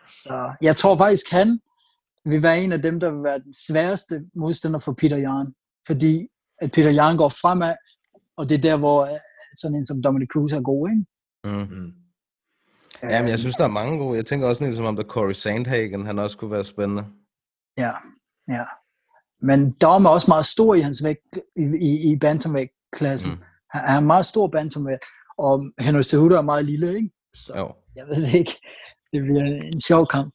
Så 0.05 0.55
jeg 0.63 0.77
tror 0.77 0.97
faktisk, 0.97 1.31
han 1.31 1.61
vil 2.25 2.43
være 2.43 2.59
en 2.61 2.73
af 2.73 2.83
dem, 2.83 3.01
der 3.01 3.11
vil 3.11 3.23
være 3.23 3.39
den 3.39 3.55
sværeste 3.55 4.25
modstander 4.35 4.79
for 4.79 4.93
Peter 4.93 5.17
Jan. 5.17 5.55
Fordi 5.87 6.29
at 6.61 6.71
Peter 6.73 6.91
Jan 6.91 7.17
går 7.17 7.29
fremad, 7.29 7.75
og 8.37 8.49
det 8.49 8.55
er 8.55 8.61
der, 8.61 8.77
hvor 8.77 9.05
øh, 9.05 9.19
sådan 9.57 9.77
en 9.77 9.87
som 9.87 10.03
Dominic 10.03 10.29
Cruz 10.33 10.53
er 10.53 10.61
god, 10.63 10.89
ikke? 10.91 11.05
Mm. 11.45 11.77
Mm. 11.77 11.93
Ja, 13.03 13.23
men 13.23 13.29
jeg 13.31 13.39
synes, 13.39 13.57
der 13.57 13.65
er 13.65 13.69
mange 13.69 13.99
gode. 13.99 14.17
Jeg 14.17 14.27
tænker 14.27 14.49
også 14.49 14.59
sådan 14.59 14.73
en 14.73 14.77
som 14.77 14.85
om 14.85 14.97
der 14.97 15.05
Corey 15.05 15.33
Sandhagen, 15.33 16.07
han 16.07 16.19
også 16.19 16.39
kunne 16.39 16.51
være 16.51 16.65
spændende. 16.65 17.05
Ja, 17.79 17.93
ja. 18.49 18.65
Men 19.43 19.73
Dom 19.73 20.05
er 20.05 20.11
også 20.11 20.31
meget 20.31 20.47
stor 20.47 20.75
i 20.75 20.81
hans 20.81 21.05
vægt, 21.05 21.39
i, 21.57 21.63
i, 21.63 22.13
i 22.13 22.19
bantamweight-klassen. 22.19 23.33
Mm. 23.33 23.39
Han 23.71 23.89
han 23.89 24.03
er 24.03 24.07
meget 24.07 24.27
stor 24.27 24.47
bantamweight, 24.49 25.05
og 25.39 25.73
Henry 25.81 26.03
Cejudo 26.03 26.35
er 26.35 26.41
meget 26.43 26.65
lille, 26.65 26.97
ikke? 26.97 27.11
Så 27.35 27.53
Jo. 27.57 27.75
jeg 27.97 28.07
ved 28.07 28.27
det 28.27 28.35
ikke. 28.35 28.53
Det 29.13 29.23
bliver 29.23 29.45
en 29.45 29.81
sjov 29.81 30.07
kamp. 30.07 30.35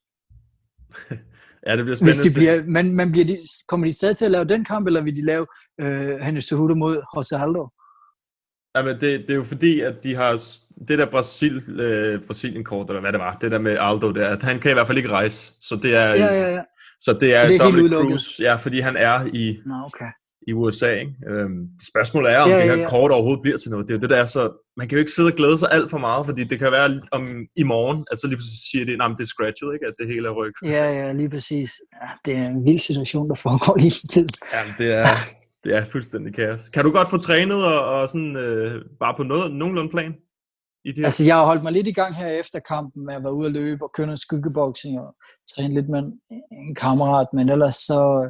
Ja, 1.68 1.76
det 1.78 1.86
bliver 1.86 1.98
Hvis 2.04 2.16
spændende. 2.16 2.24
de 2.24 2.28
at 2.28 2.34
se. 2.34 2.40
bliver, 2.40 2.64
men, 2.84 2.96
men 2.96 3.12
bliver 3.12 3.26
de, 3.26 3.38
kommer 3.68 3.88
de 3.88 3.94
stadig 3.98 4.18
til 4.18 4.26
at 4.26 4.32
lave 4.32 4.46
den 4.46 4.66
kamp, 4.66 4.88
eller 4.88 5.02
vil 5.02 5.16
de 5.16 5.26
lave 5.26 5.46
øh, 5.82 6.20
Henry 6.20 6.40
Cejudo 6.40 6.76
mod 6.76 6.96
Jose 7.16 7.36
Aldo? 7.38 7.70
Jamen, 8.76 8.94
det, 8.94 9.02
det 9.02 9.30
er 9.30 9.36
jo 9.36 9.44
fordi, 9.44 9.80
at 9.80 9.96
de 10.04 10.16
har 10.16 10.32
det 10.88 11.00
der 11.00 11.06
Brasil, 11.12 11.80
øh, 11.80 12.22
Brasilien-kort, 12.28 12.90
eller 12.90 13.02
hvad 13.02 13.12
det 13.12 13.20
var, 13.20 13.38
det 13.42 13.52
der 13.52 13.60
med 13.60 13.78
Aldo 13.80 14.12
der, 14.12 14.28
at 14.28 14.44
han 14.44 14.60
kan 14.60 14.72
i 14.72 14.74
hvert 14.74 14.88
fald 14.88 14.98
ikke 14.98 15.10
rejse. 15.10 15.54
Så 15.62 15.80
det 15.84 15.96
er, 15.96 16.08
Ja, 16.10 16.34
ja, 16.42 16.54
ja. 16.56 16.62
Så 17.00 17.14
det 17.14 17.22
Så 17.30 17.36
er, 17.36 17.48
det 17.48 17.56
er 17.56 17.64
Dominic? 17.66 17.92
Cruz, 17.94 18.40
ja, 18.40 18.56
fordi 18.56 18.80
han 18.80 18.98
er 18.98 19.26
i, 19.34 19.60
Nå, 19.66 19.76
okay. 19.86 20.06
I 20.48 20.54
USA. 20.54 20.92
Ikke? 21.00 21.14
Øhm, 21.28 21.68
spørgsmålet 21.92 22.32
er, 22.32 22.40
om 22.40 22.50
Ja, 22.50 22.56
det 22.56 22.62
ja, 22.62 22.76
her 22.76 22.82
ja. 22.82 22.90
kort 22.90 23.12
overhovedet 23.12 23.42
bliver 23.42 23.58
til 23.58 23.72
noget. 23.72 23.88
Det 23.88 23.94
er 23.94 23.98
jo 23.98 24.02
det, 24.02 24.10
der 24.10 24.16
er 24.16 24.26
så... 24.26 24.52
Man 24.78 24.88
kan 24.88 24.96
jo 24.96 25.00
ikke 25.00 25.12
sidde 25.12 25.28
og 25.28 25.34
glæde 25.34 25.58
sig 25.58 25.70
alt 25.72 25.90
for 25.90 25.98
meget, 25.98 26.26
fordi 26.26 26.44
det 26.44 26.60
kan 26.60 26.72
være 26.72 27.02
om 27.12 27.24
i 27.56 27.64
morgen, 27.64 28.06
at 28.12 28.22
så 28.22 28.28
lige 28.28 28.38
pludselig 28.38 28.62
siger 28.72 28.86
de, 28.86 28.92
at 29.04 29.18
det 29.18 29.24
er 29.24 29.28
scratchet, 29.28 29.74
ikke? 29.74 29.88
at 29.88 29.94
det 30.00 30.08
hele 30.08 30.28
er 30.28 30.32
rygt. 30.32 30.58
Ja, 30.64 30.86
ja, 31.00 31.12
lige 31.12 31.30
præcis. 31.30 31.72
Ja, 32.02 32.08
det 32.26 32.34
er 32.40 32.48
en 32.48 32.66
vild 32.66 32.80
situation, 32.80 33.30
der 33.30 33.36
foregår 33.36 33.78
lige 33.78 33.92
for 33.92 34.08
tiden. 34.14 34.30
Jamen, 34.54 34.74
det 34.78 34.90
er, 34.94 35.06
det 35.64 35.76
er 35.78 35.86
fuldstændig 35.86 36.36
kaos. 36.36 36.70
Kan 36.70 36.86
du 36.86 36.92
godt 36.92 37.10
få 37.10 37.18
trænet 37.18 37.66
og, 37.66 37.80
og 37.86 38.10
sådan, 38.10 38.38
øh, 38.38 38.82
bare 39.00 39.14
på 39.18 39.24
noget, 39.24 39.54
nogenlunde 39.54 39.92
plan? 39.92 40.14
I 40.86 40.92
de 40.92 41.00
her? 41.00 41.06
Altså, 41.06 41.24
jeg 41.24 41.36
har 41.36 41.46
holdt 41.46 41.64
mig 41.64 41.72
lidt 41.72 41.88
i 41.88 41.92
gang 41.92 42.16
her 42.16 42.28
efter 42.28 42.60
kampen 42.60 43.06
med 43.06 43.14
at 43.16 43.24
være 43.24 43.34
ude 43.34 43.48
at 43.48 43.54
løbe 43.54 43.84
og 43.86 43.92
køre 43.96 44.08
noget 44.08 44.20
skyggeboxing 44.20 45.00
og 45.00 45.16
træne 45.52 45.74
lidt 45.74 45.90
med 45.90 46.00
en, 46.00 46.20
en 46.52 46.76
kammerat, 46.76 47.28
men 47.34 47.50
ellers 47.50 47.76
så, 47.76 48.30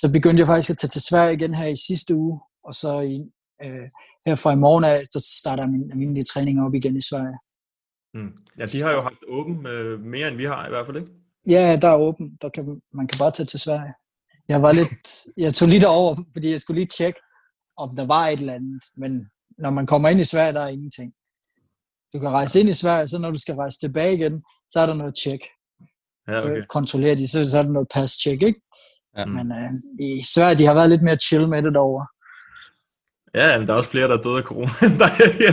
så 0.00 0.12
begyndte 0.12 0.40
jeg 0.40 0.46
faktisk 0.46 0.70
at 0.70 0.78
tage 0.78 0.88
til 0.88 1.02
Sverige 1.02 1.34
igen 1.34 1.54
her 1.54 1.66
i 1.66 1.76
sidste 1.76 2.14
uge, 2.14 2.40
og 2.64 2.74
så 2.74 3.00
i, 3.00 3.16
øh, 3.64 3.88
her 4.26 4.34
fra 4.34 4.52
i 4.52 4.56
morgen 4.56 4.84
af, 4.84 5.06
så 5.12 5.20
starter 5.40 5.66
min 5.66 5.90
almindelige 5.90 6.24
træning 6.24 6.62
op 6.64 6.74
igen 6.74 6.96
i 6.96 7.00
Sverige. 7.10 7.38
Mm. 8.14 8.32
Ja, 8.58 8.64
de 8.64 8.82
har 8.84 8.92
jo 8.92 9.00
haft 9.00 9.22
åben 9.28 9.66
øh, 9.66 10.00
mere, 10.00 10.28
end 10.28 10.36
vi 10.36 10.44
har 10.44 10.66
i 10.66 10.70
hvert 10.70 10.86
fald, 10.86 10.96
ikke? 10.96 11.12
Ja, 11.46 11.78
der 11.82 11.88
er 11.88 11.96
åben. 11.96 12.38
Der 12.42 12.48
kan, 12.48 12.82
man 12.92 13.06
kan 13.08 13.18
bare 13.18 13.30
tage 13.30 13.46
til 13.46 13.60
Sverige. 13.60 13.94
Jeg 14.48 14.62
var 14.62 14.72
lidt, 14.72 15.08
jeg 15.44 15.54
tog 15.54 15.68
lidt 15.68 15.84
over, 15.84 16.16
fordi 16.32 16.50
jeg 16.50 16.60
skulle 16.60 16.78
lige 16.80 16.94
tjekke, 16.98 17.20
om 17.76 17.96
der 17.96 18.06
var 18.06 18.28
et 18.28 18.40
eller 18.40 18.54
andet. 18.54 18.82
Men 18.96 19.12
når 19.58 19.70
man 19.70 19.86
kommer 19.86 20.08
ind 20.08 20.20
i 20.20 20.24
Sverige, 20.32 20.52
der 20.52 20.60
er 20.60 20.68
ingenting. 20.68 21.12
Du 22.12 22.18
kan 22.18 22.30
rejse 22.30 22.60
ind 22.60 22.68
i 22.68 22.72
Sverige, 22.82 23.08
så 23.08 23.18
når 23.18 23.30
du 23.30 23.38
skal 23.38 23.54
rejse 23.54 23.78
tilbage 23.80 24.14
igen, 24.14 24.44
så 24.70 24.80
er 24.80 24.86
der 24.86 24.94
noget 24.94 25.14
tjek. 25.14 25.40
Ja, 26.28 26.44
okay. 26.44 26.62
Så 26.62 26.66
kontrollerer 26.68 27.14
de, 27.14 27.28
så, 27.28 27.50
så 27.50 27.58
er 27.58 27.62
der 27.62 27.70
noget 27.70 27.88
pas-tjek, 27.94 28.42
ikke? 28.42 28.60
Ja. 29.18 29.24
Men 29.26 29.52
øh, 29.52 29.70
i 30.00 30.22
Sverige, 30.34 30.58
de 30.58 30.66
har 30.66 30.74
været 30.74 30.90
lidt 30.90 31.02
mere 31.02 31.16
chill 31.16 31.48
med 31.48 31.62
det 31.62 31.74
derovre. 31.74 32.06
Ja, 33.34 33.58
men 33.58 33.66
der 33.66 33.72
er 33.74 33.78
også 33.78 33.90
flere, 33.90 34.08
der 34.08 34.18
er 34.18 34.22
døde 34.22 34.38
af 34.38 34.42
corona, 34.42 34.70
end 34.86 34.98
der 34.98 35.06
er 35.06 35.32
her. 35.40 35.52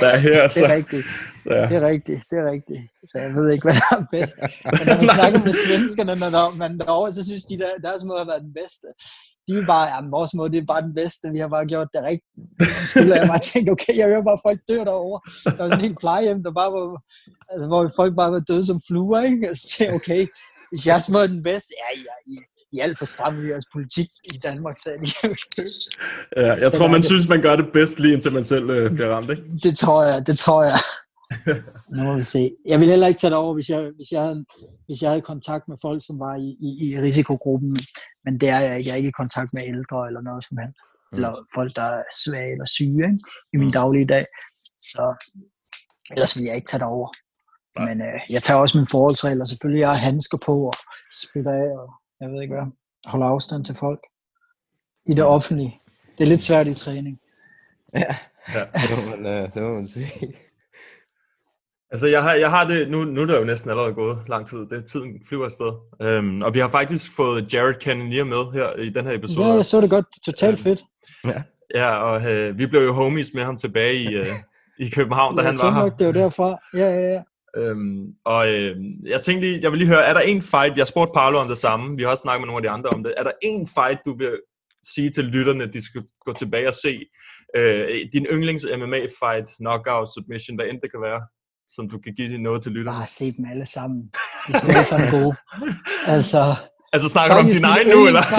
Der 0.00 0.08
er 0.16 0.16
her 0.16 0.48
så. 0.48 0.60
Det 0.60 0.70
er 0.70 0.74
rigtigt. 0.74 1.06
Ja. 1.46 1.62
Det 1.70 1.76
er 1.80 1.86
rigtigt, 1.92 2.22
det 2.30 2.36
er 2.42 2.46
rigtigt. 2.54 2.82
Så 3.10 3.14
jeg 3.24 3.30
ved 3.36 3.46
ikke, 3.52 3.64
hvad 3.66 3.74
der 3.74 3.88
er 4.00 4.04
bedst. 4.16 4.36
Men 4.76 4.84
når 4.88 4.96
man 5.02 5.08
snakker 5.18 5.38
med 5.46 5.54
svenskerne, 5.66 6.14
når 6.22 6.30
der, 6.36 6.44
man 6.62 6.70
er 6.72 6.84
derovre, 6.84 7.12
så 7.12 7.22
synes 7.28 7.44
de, 7.44 7.58
der, 7.58 7.70
deres 7.88 8.02
måde 8.04 8.18
har 8.22 8.30
været 8.32 8.42
den 8.48 8.54
bedste. 8.60 8.86
De 9.46 9.52
er 9.60 9.66
bare, 9.74 9.86
jamen 9.92 10.10
vores 10.18 10.32
måde, 10.34 10.50
det 10.52 10.60
er 10.60 10.72
bare 10.74 10.86
den 10.88 10.94
bedste. 11.00 11.24
Vi 11.36 11.40
har 11.44 11.50
bare 11.56 11.66
gjort 11.72 11.88
det 11.94 12.02
rigtigt. 12.10 12.34
Så 12.90 13.00
skulle 13.00 13.14
jeg 13.14 13.28
bare 13.34 13.44
tænke, 13.52 13.68
okay, 13.76 13.94
jeg 14.00 14.06
hører 14.10 14.26
bare, 14.28 14.38
at 14.40 14.46
folk 14.48 14.60
dør 14.70 14.84
derovre. 14.90 15.20
Der 15.44 15.62
var 15.62 15.68
sådan 15.68 15.80
en 15.80 15.86
helt 15.88 16.00
plejehjem, 16.04 16.40
der 16.46 16.52
bare 16.60 16.70
var, 16.74 16.84
altså, 17.50 17.66
hvor 17.70 17.80
folk 18.00 18.12
bare 18.20 18.32
var 18.34 18.42
døde 18.50 18.66
som 18.70 18.78
fluer, 18.88 19.20
ikke? 19.30 19.50
Og 19.50 19.56
så 19.56 19.64
tænkte 19.66 19.84
jeg, 19.84 20.00
okay, 20.00 20.22
hvis 20.70 20.86
jeres 20.90 21.08
måde 21.12 21.24
er 21.28 21.34
den 21.36 21.42
bedste, 21.50 21.72
ja, 21.82 21.90
ja, 22.08 22.16
I, 22.32 22.36
I 22.74 22.78
alt 22.80 22.98
for 22.98 23.04
stramme 23.04 23.38
i 23.42 23.50
jeres 23.50 23.66
politik 23.72 24.08
i 24.34 24.36
Danmark, 24.38 24.76
sagde 24.84 24.98
de. 24.98 25.06
Ja, 26.36 26.52
jeg 26.62 26.70
Så 26.72 26.78
tror, 26.78 26.86
man 26.86 26.96
det. 26.96 27.04
synes, 27.04 27.28
man 27.28 27.42
gør 27.42 27.56
det 27.56 27.68
bedst 27.72 27.98
lige 27.98 28.14
indtil 28.14 28.32
man 28.32 28.44
selv 28.44 28.70
øh, 28.70 28.90
bliver 28.94 29.10
ramt, 29.14 29.30
ikke? 29.30 29.42
Det 29.62 29.78
tror 29.78 30.04
jeg, 30.04 30.26
det 30.26 30.38
tror 30.38 30.62
jeg. 30.62 30.78
Nu 31.96 32.02
må 32.02 32.14
vi 32.14 32.22
se. 32.22 32.50
Jeg 32.68 32.78
ville 32.80 32.92
heller 32.92 33.06
ikke 33.06 33.20
tage 33.20 33.30
det 33.30 33.38
over, 33.38 33.54
hvis 33.54 33.68
jeg, 33.68 33.80
hvis 33.98 34.10
jeg, 34.12 34.22
havde, 34.22 34.44
hvis 34.86 35.02
jeg 35.02 35.10
havde 35.10 35.30
kontakt 35.32 35.64
med 35.68 35.76
folk, 35.82 36.00
som 36.06 36.16
var 36.20 36.34
i, 36.46 36.48
i, 36.66 36.70
i 36.86 37.00
risikogruppen. 37.06 37.76
Men 38.24 38.40
det 38.40 38.48
er 38.48 38.60
jeg 38.60 38.78
ikke. 38.78 38.88
Jeg 38.88 38.92
er 38.92 38.96
ikke 38.96 39.12
i 39.14 39.20
kontakt 39.22 39.50
med 39.54 39.62
ældre 39.72 39.98
eller 40.08 40.22
noget 40.28 40.44
som 40.48 40.56
helst. 40.62 40.84
Mm. 41.12 41.16
Eller 41.16 41.32
folk, 41.56 41.76
der 41.76 41.86
er 41.98 42.02
svage 42.24 42.52
eller 42.54 42.68
syge 42.76 43.02
ikke? 43.10 43.20
i 43.54 43.56
min 43.62 43.70
daglige 43.78 44.08
dag. 44.14 44.24
Så 44.92 45.04
ellers 46.14 46.36
vil 46.36 46.44
jeg 46.44 46.56
ikke 46.56 46.70
tage 46.70 46.82
det 46.82 46.88
over. 46.96 47.08
Men 47.86 47.96
øh, 48.08 48.20
jeg 48.34 48.42
tager 48.42 48.60
også 48.60 48.78
mine 48.78 48.92
forholdsregler. 48.94 49.44
Selvfølgelig, 49.44 49.80
jeg 49.80 49.90
har 49.94 50.06
handsker 50.08 50.38
på 50.48 50.54
og 50.70 50.74
spiller 51.24 51.52
af, 51.62 51.68
og 51.82 51.88
jeg 52.24 52.32
ved 52.32 52.42
ikke 52.42 52.54
hvad. 52.54 52.66
Holder 53.06 53.26
afstand 53.26 53.64
til 53.64 53.74
folk. 53.74 54.00
I 55.06 55.14
det 55.14 55.24
offentlige. 55.24 55.80
Det 56.18 56.24
er 56.24 56.28
lidt 56.28 56.42
svært 56.42 56.66
i 56.66 56.74
træning. 56.74 57.18
Ja, 57.94 58.16
Ja. 58.54 58.60
det 58.88 59.04
må 59.04 59.16
man, 59.16 59.26
øh, 59.26 59.54
det 59.54 59.62
må 59.62 59.74
man 59.74 59.88
sige. 59.88 60.12
Altså, 61.90 62.06
jeg 62.06 62.22
har, 62.22 62.34
jeg 62.34 62.50
har 62.50 62.64
det, 62.68 62.90
nu, 62.90 63.04
nu 63.04 63.20
er 63.22 63.26
det 63.26 63.36
jo 63.38 63.44
næsten 63.44 63.70
allerede 63.70 63.94
gået 63.94 64.18
lang 64.28 64.46
tid, 64.46 64.58
det 64.66 64.84
tiden 64.86 65.20
flyver 65.28 65.44
afsted. 65.44 65.72
Øhm, 66.02 66.42
og 66.42 66.54
vi 66.54 66.58
har 66.58 66.68
faktisk 66.68 67.16
fået 67.16 67.54
Jared 67.54 67.74
Cannonier 67.74 68.24
med 68.24 68.52
her 68.52 68.76
i 68.76 68.88
den 68.90 69.06
her 69.06 69.12
episode. 69.12 69.46
Ja, 69.46 69.52
jeg 69.52 69.64
så 69.66 69.80
det 69.80 69.90
godt. 69.90 70.06
Totalt 70.26 70.60
fedt. 70.60 70.82
Ja. 71.24 71.42
Ja, 71.74 71.96
og 71.96 72.32
øh, 72.32 72.58
vi 72.58 72.66
blev 72.66 72.80
jo 72.82 72.92
homies 72.92 73.34
med 73.34 73.42
ham 73.42 73.56
tilbage 73.56 73.94
i, 73.94 74.14
øh, 74.14 74.26
i 74.78 74.88
København, 74.90 75.36
da 75.36 75.42
Jeg 75.42 75.48
han 75.50 75.58
var 75.58 75.62
tænkte 75.64 75.74
her. 75.74 75.84
nok, 75.84 75.98
det 75.98 76.06
var 76.06 76.12
derfra. 76.12 76.58
Ja, 76.74 76.78
ja, 76.90 77.12
ja. 77.12 77.22
Øhm, 77.56 78.06
og 78.24 78.48
øh, 78.52 78.76
jeg 79.06 79.20
tænkte 79.20 79.46
lige, 79.46 79.60
jeg 79.62 79.70
vil 79.70 79.78
lige 79.78 79.88
høre, 79.88 80.04
er 80.04 80.14
der 80.14 80.20
en 80.20 80.42
fight, 80.42 80.78
jeg 80.78 80.86
spurgte 80.86 81.12
Paolo 81.14 81.38
om 81.38 81.48
det 81.48 81.58
samme, 81.58 81.96
vi 81.96 82.02
har 82.02 82.10
også 82.10 82.22
snakket 82.22 82.40
med 82.40 82.46
nogle 82.46 82.58
af 82.58 82.62
de 82.62 82.70
andre 82.70 82.90
om 82.90 83.02
det, 83.04 83.14
er 83.16 83.22
der 83.22 83.30
en 83.42 83.66
fight, 83.76 84.00
du 84.06 84.16
vil 84.18 84.36
sige 84.94 85.10
til 85.10 85.24
lytterne, 85.24 85.72
de 85.72 85.84
skal 85.84 86.02
gå 86.24 86.32
tilbage 86.32 86.68
og 86.68 86.74
se, 86.74 87.00
øh, 87.56 87.88
din 88.12 88.26
yndlings 88.34 88.64
MMA-fight, 88.64 89.56
knockout, 89.58 90.08
submission, 90.14 90.56
hvad 90.56 90.66
end 90.66 90.80
det 90.82 90.90
kan 90.92 91.02
være, 91.02 91.20
som 91.68 91.88
du 91.90 91.98
kan 92.04 92.14
give 92.14 92.38
noget 92.38 92.62
til 92.62 92.72
lytterne? 92.72 92.98
Bare 92.98 93.06
se 93.06 93.32
dem 93.36 93.44
alle 93.52 93.66
sammen. 93.66 94.00
De 94.48 94.52
er 94.78 94.82
sammen 94.82 95.10
gode. 95.10 95.36
Altså, 96.16 96.42
Altså 96.94 97.08
snakker 97.14 97.32
du 97.36 97.40
om 97.40 97.50
din 97.58 97.64
egen 97.64 97.86
nu, 97.94 98.00
eller? 98.10 98.24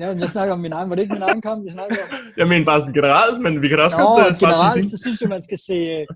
Ja, 0.00 0.08
jeg 0.22 0.28
snakker 0.28 0.52
om 0.54 0.60
min 0.66 0.72
egen. 0.72 0.88
Var 0.90 0.96
det 0.96 1.02
ikke 1.02 1.14
min 1.18 1.26
egen 1.28 1.42
kamp, 1.48 1.58
vi 1.66 1.70
snakkede 1.76 2.00
om? 2.04 2.08
Jeg 2.36 2.46
mener 2.48 2.64
bare 2.70 2.80
sådan 2.80 2.94
generelt, 3.00 3.38
men 3.44 3.62
vi 3.62 3.68
kan 3.68 3.76
da 3.78 3.84
også 3.84 3.96
Nå, 3.96 4.04
godt 4.04 4.38
sige 4.38 4.46
generelt, 4.46 4.90
så 4.92 4.98
synes 5.04 5.20
jeg, 5.22 5.28
man 5.36 5.42
skal 5.48 5.58
se 5.68 5.76
øh, 5.96 6.06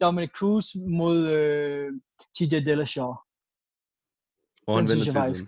Dominic 0.00 0.30
Cruz 0.38 0.66
mod 1.00 1.28
øh, 1.28 1.88
TJ 2.34 2.54
Dillashaw. 2.66 3.12
Hvor 4.64 4.74
han 4.74 4.80
Den 4.80 4.88
synes 4.88 5.06
jeg 5.06 5.14
faktisk, 5.14 5.44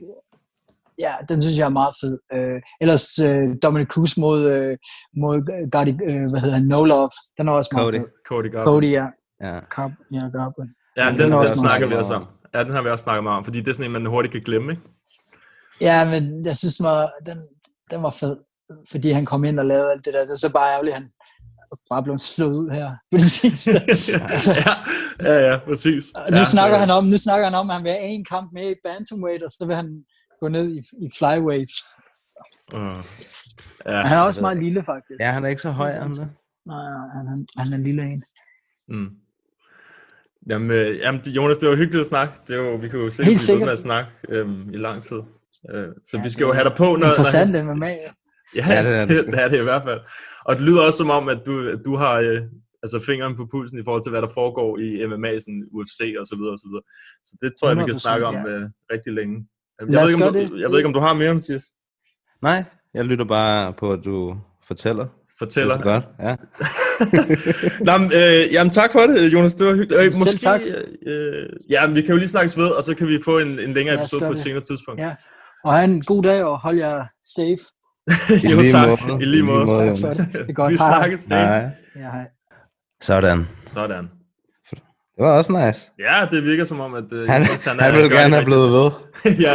ja, 0.98 1.14
den 1.28 1.42
synes 1.42 1.58
jeg 1.58 1.64
er 1.64 1.76
meget 1.80 1.94
fed. 2.00 2.18
Øh, 2.34 2.60
ellers 2.80 3.18
øh, 3.18 3.48
Dominic 3.62 3.88
Cruz 3.88 4.16
mod, 4.18 4.40
øh, 4.54 4.78
mod 5.16 5.36
Gardi, 5.70 5.90
øh, 5.90 6.30
hvad 6.30 6.40
hedder 6.40 6.54
han, 6.54 6.66
No 6.66 6.84
Love. 6.84 7.10
Den 7.38 7.48
er 7.48 7.52
også 7.52 7.70
meget 7.72 7.92
Cody. 7.94 8.00
fed. 8.00 8.08
Cody 8.28 8.50
Garbrandt. 8.52 8.66
Cody, 8.66 8.90
ja. 8.98 9.06
Ja. 9.46 9.60
Carb, 9.74 9.92
ja, 10.12 10.18
Garbrandt. 10.38 10.72
Ja, 10.96 11.06
den, 11.08 11.18
den 11.18 11.24
den, 11.24 11.32
også 11.32 11.52
den 11.52 11.62
meget 11.62 11.76
snakker 11.78 11.86
vi 11.88 11.94
også 11.94 12.14
om. 12.14 12.26
Ja, 12.54 12.64
den 12.64 12.72
har 12.72 12.82
vi 12.82 12.88
også 12.88 13.02
snakket 13.02 13.22
meget 13.24 13.38
om, 13.38 13.44
fordi 13.44 13.58
det 13.60 13.68
er 13.68 13.74
sådan 13.74 13.86
en, 13.86 13.92
man 13.92 14.06
hurtigt 14.06 14.32
kan 14.32 14.42
glemme, 14.42 14.72
ikke? 14.72 14.82
Ja, 15.80 16.10
men 16.12 16.46
jeg 16.46 16.56
synes, 16.56 16.76
den 16.76 16.84
var, 16.84 17.12
den, 17.26 17.38
den 17.90 18.02
var 18.02 18.10
fed. 18.10 18.36
Fordi 18.90 19.10
han 19.10 19.26
kom 19.26 19.44
ind 19.44 19.58
og 19.60 19.66
lavede 19.66 19.90
alt 19.92 20.04
det 20.04 20.14
der. 20.14 20.20
Det 20.20 20.30
er 20.30 20.36
så 20.36 20.52
bare 20.52 20.72
ærgerligt, 20.72 20.94
han 20.94 21.06
bare 21.90 22.02
blev 22.02 22.18
slået 22.18 22.54
ud 22.56 22.70
her. 22.70 22.90
på 23.10 23.16
det 23.18 23.30
sidste. 23.30 23.70
ja, 24.08 24.74
ja, 25.32 25.50
ja, 25.50 25.58
præcis. 25.58 26.04
Og 26.14 26.30
nu, 26.30 26.36
ja, 26.36 26.44
snakker 26.44 26.76
så- 26.76 26.80
han 26.80 26.90
om, 26.90 27.04
nu 27.04 27.18
snakker 27.18 27.44
han 27.46 27.54
om, 27.54 27.70
at 27.70 27.76
han 27.76 27.84
vil 27.84 27.92
have 27.92 28.02
en 28.04 28.24
kamp 28.24 28.50
med 28.52 28.70
i 28.70 28.74
bantamweight, 28.84 29.42
og 29.42 29.50
så 29.50 29.64
vil 29.66 29.76
han 29.76 30.04
gå 30.40 30.48
ned 30.48 30.68
i, 30.76 30.78
i 30.78 31.10
flyweight. 31.18 31.70
Uh, 32.74 32.80
Ja, 33.86 33.96
ja, 33.96 34.02
han 34.02 34.18
er 34.18 34.22
også 34.22 34.40
meget 34.40 34.62
lille, 34.62 34.82
faktisk. 34.86 35.20
Ja, 35.20 35.30
han 35.30 35.44
er 35.44 35.48
ikke 35.48 35.62
så 35.62 35.70
høj, 35.70 35.90
er 35.90 36.00
han 36.02 36.10
det? 36.10 36.28
Nej, 36.66 36.76
han, 37.16 37.26
han, 37.28 37.46
han 37.58 37.72
er 37.72 37.76
en 37.76 37.82
lille 37.84 38.02
en. 38.02 38.24
Mm. 38.88 39.08
Jamen, 40.50 40.70
øh, 40.70 40.98
jamen, 40.98 41.20
Jonas, 41.20 41.56
det 41.56 41.68
var 41.68 41.76
hyggeligt 41.76 42.00
at 42.00 42.06
snakke. 42.06 42.34
Det 42.48 42.58
var, 42.58 42.76
vi 42.76 42.88
kunne 42.88 43.02
jo 43.02 43.10
sikkert 43.10 43.36
blive 43.46 43.58
ved 43.58 43.64
med 43.64 43.72
at 43.72 43.78
snakke 43.78 44.10
øhm, 44.28 44.70
i 44.74 44.76
lang 44.76 45.02
tid. 45.02 45.20
Øh, 45.70 45.88
så 46.04 46.16
Ja, 46.16 46.22
vi 46.22 46.30
skal 46.30 46.44
jo 46.44 46.50
er 46.50 46.54
have 46.54 46.68
dig 46.68 46.76
på, 46.76 46.96
når... 46.96 47.06
Interessant 47.06 47.52
når, 47.52 47.72
MMA. 47.72 47.94
Ja, 48.54 48.62
det 48.62 48.86
det, 48.86 48.94
er 49.00 49.06
det 49.06 49.26
det, 49.26 49.42
er 49.42 49.48
det 49.48 49.58
i 49.58 49.62
hvert 49.62 49.82
fald. 49.82 50.00
Og 50.44 50.56
det 50.56 50.64
lyder 50.64 50.86
også 50.86 50.96
som 50.96 51.10
om, 51.10 51.28
at 51.28 51.40
du, 51.46 51.68
at 51.68 51.78
du 51.84 51.96
har 51.96 52.14
øh, 52.18 52.40
altså 52.82 53.00
fingeren 53.06 53.36
på 53.36 53.46
pulsen 53.50 53.78
i 53.78 53.84
forhold 53.84 54.02
til, 54.02 54.10
hvad 54.10 54.22
der 54.22 54.28
foregår 54.34 54.78
i 54.78 55.06
MMA, 55.06 55.40
sådan 55.40 55.64
UFC 55.72 56.00
og 56.20 56.26
så 56.26 56.36
videre 56.36 56.52
og 56.52 56.58
så 56.58 56.68
videre. 56.68 56.82
Så 57.24 57.36
det 57.40 57.52
tror 57.58 57.68
jeg, 57.68 57.76
vi 57.78 57.84
kan 57.84 57.94
100%, 57.94 57.98
snakke 57.98 58.26
om 58.26 58.34
ja. 58.34 58.48
øh, 58.48 58.62
rigtig 58.92 59.12
længe. 59.12 59.46
Jeg 59.80 59.88
Lad 59.88 60.02
ved, 60.02 60.10
ikke, 60.12 60.26
om 60.26 60.34
du, 60.34 60.56
jeg 60.56 60.70
ved 60.70 60.78
ikke, 60.78 60.86
om 60.86 60.92
du 60.92 61.00
har 61.00 61.14
mere, 61.14 61.34
Mathias? 61.34 61.64
Nej, 62.42 62.64
jeg 62.94 63.04
lytter 63.04 63.24
bare 63.24 63.72
på, 63.72 63.92
at 63.92 64.00
du 64.04 64.36
fortæller. 64.66 65.06
Fortæller. 65.38 65.76
Det 65.76 65.86
er 65.86 66.00
så 66.00 66.02
godt, 66.02 66.04
ja. 66.26 66.36
Nå, 67.88 67.98
men, 67.98 68.12
øh, 68.12 68.52
jamen 68.52 68.70
tak 68.70 68.92
for 68.92 69.00
det, 69.00 69.32
Jonas. 69.32 69.54
Det 69.54 69.66
var 69.66 69.74
hyggeligt. 69.74 70.00
Øh, 70.00 70.04
Selv 70.04 70.18
måske, 70.18 70.38
tak. 70.38 70.60
Øh, 71.06 71.48
ja, 71.70 71.86
men 71.86 71.96
vi 71.96 72.00
kan 72.02 72.10
jo 72.10 72.16
lige 72.16 72.28
snakkes 72.28 72.58
ved, 72.58 72.68
og 72.68 72.84
så 72.84 72.94
kan 72.94 73.08
vi 73.08 73.18
få 73.24 73.38
en, 73.38 73.58
en 73.60 73.72
længere 73.72 73.94
episode 73.94 74.24
på 74.26 74.32
et 74.32 74.38
senere 74.38 74.60
tidspunkt. 74.60 75.00
Ja. 75.00 75.14
Og 75.64 75.72
have 75.72 75.84
en 75.84 76.02
god 76.02 76.22
dag, 76.22 76.44
og 76.44 76.60
hold 76.60 76.76
jer 76.76 77.06
safe. 77.36 77.64
I 78.44 78.48
jo, 78.52 78.60
lige 78.60 78.72
tak. 78.72 78.88
måde. 78.88 79.22
I 79.22 79.24
lige 79.24 79.42
måde. 79.42 79.66
Tak 79.66 79.96
for 80.00 80.14
det. 80.14 80.28
Det 80.32 80.50
er 80.50 80.52
godt. 80.52 80.72
Vi 80.72 80.76
Hej. 80.76 80.88
snakkes. 80.92 81.28
Nej. 81.28 81.70
Ja, 81.96 82.00
hej. 82.16 82.26
Sådan. 83.02 83.46
Sådan. 83.66 84.04
Det 85.16 85.20
var 85.26 85.32
også 85.38 85.52
nice. 85.66 85.80
Ja, 85.98 86.16
det 86.32 86.44
virker 86.50 86.64
som 86.64 86.80
om, 86.80 86.94
at... 86.94 87.04
Øh, 87.12 87.28
Han, 87.28 87.42
han, 87.66 87.80
han 87.80 87.92
ville 87.94 88.10
gerne 88.18 88.34
have 88.38 88.44
blevet 88.50 88.68
ved. 88.78 88.88
ja, 89.46 89.54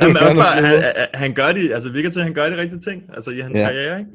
Jamen, 0.00 0.16
også 0.16 0.36
bare, 0.36 0.54
Han 0.54 0.64
han, 0.64 0.82
han, 0.96 1.08
han 1.22 1.30
gør 1.40 1.50
de, 1.58 1.74
altså 1.74 1.88
virker 1.92 2.10
til, 2.10 2.20
at 2.20 2.26
han 2.30 2.34
gør 2.34 2.46
de 2.52 2.56
rigtige 2.62 2.80
ting, 2.88 2.98
altså 3.16 3.30
i 3.30 3.40
hans 3.40 3.56
Ja. 3.56 3.64
karriere, 3.66 3.98
ikke? 3.98 4.10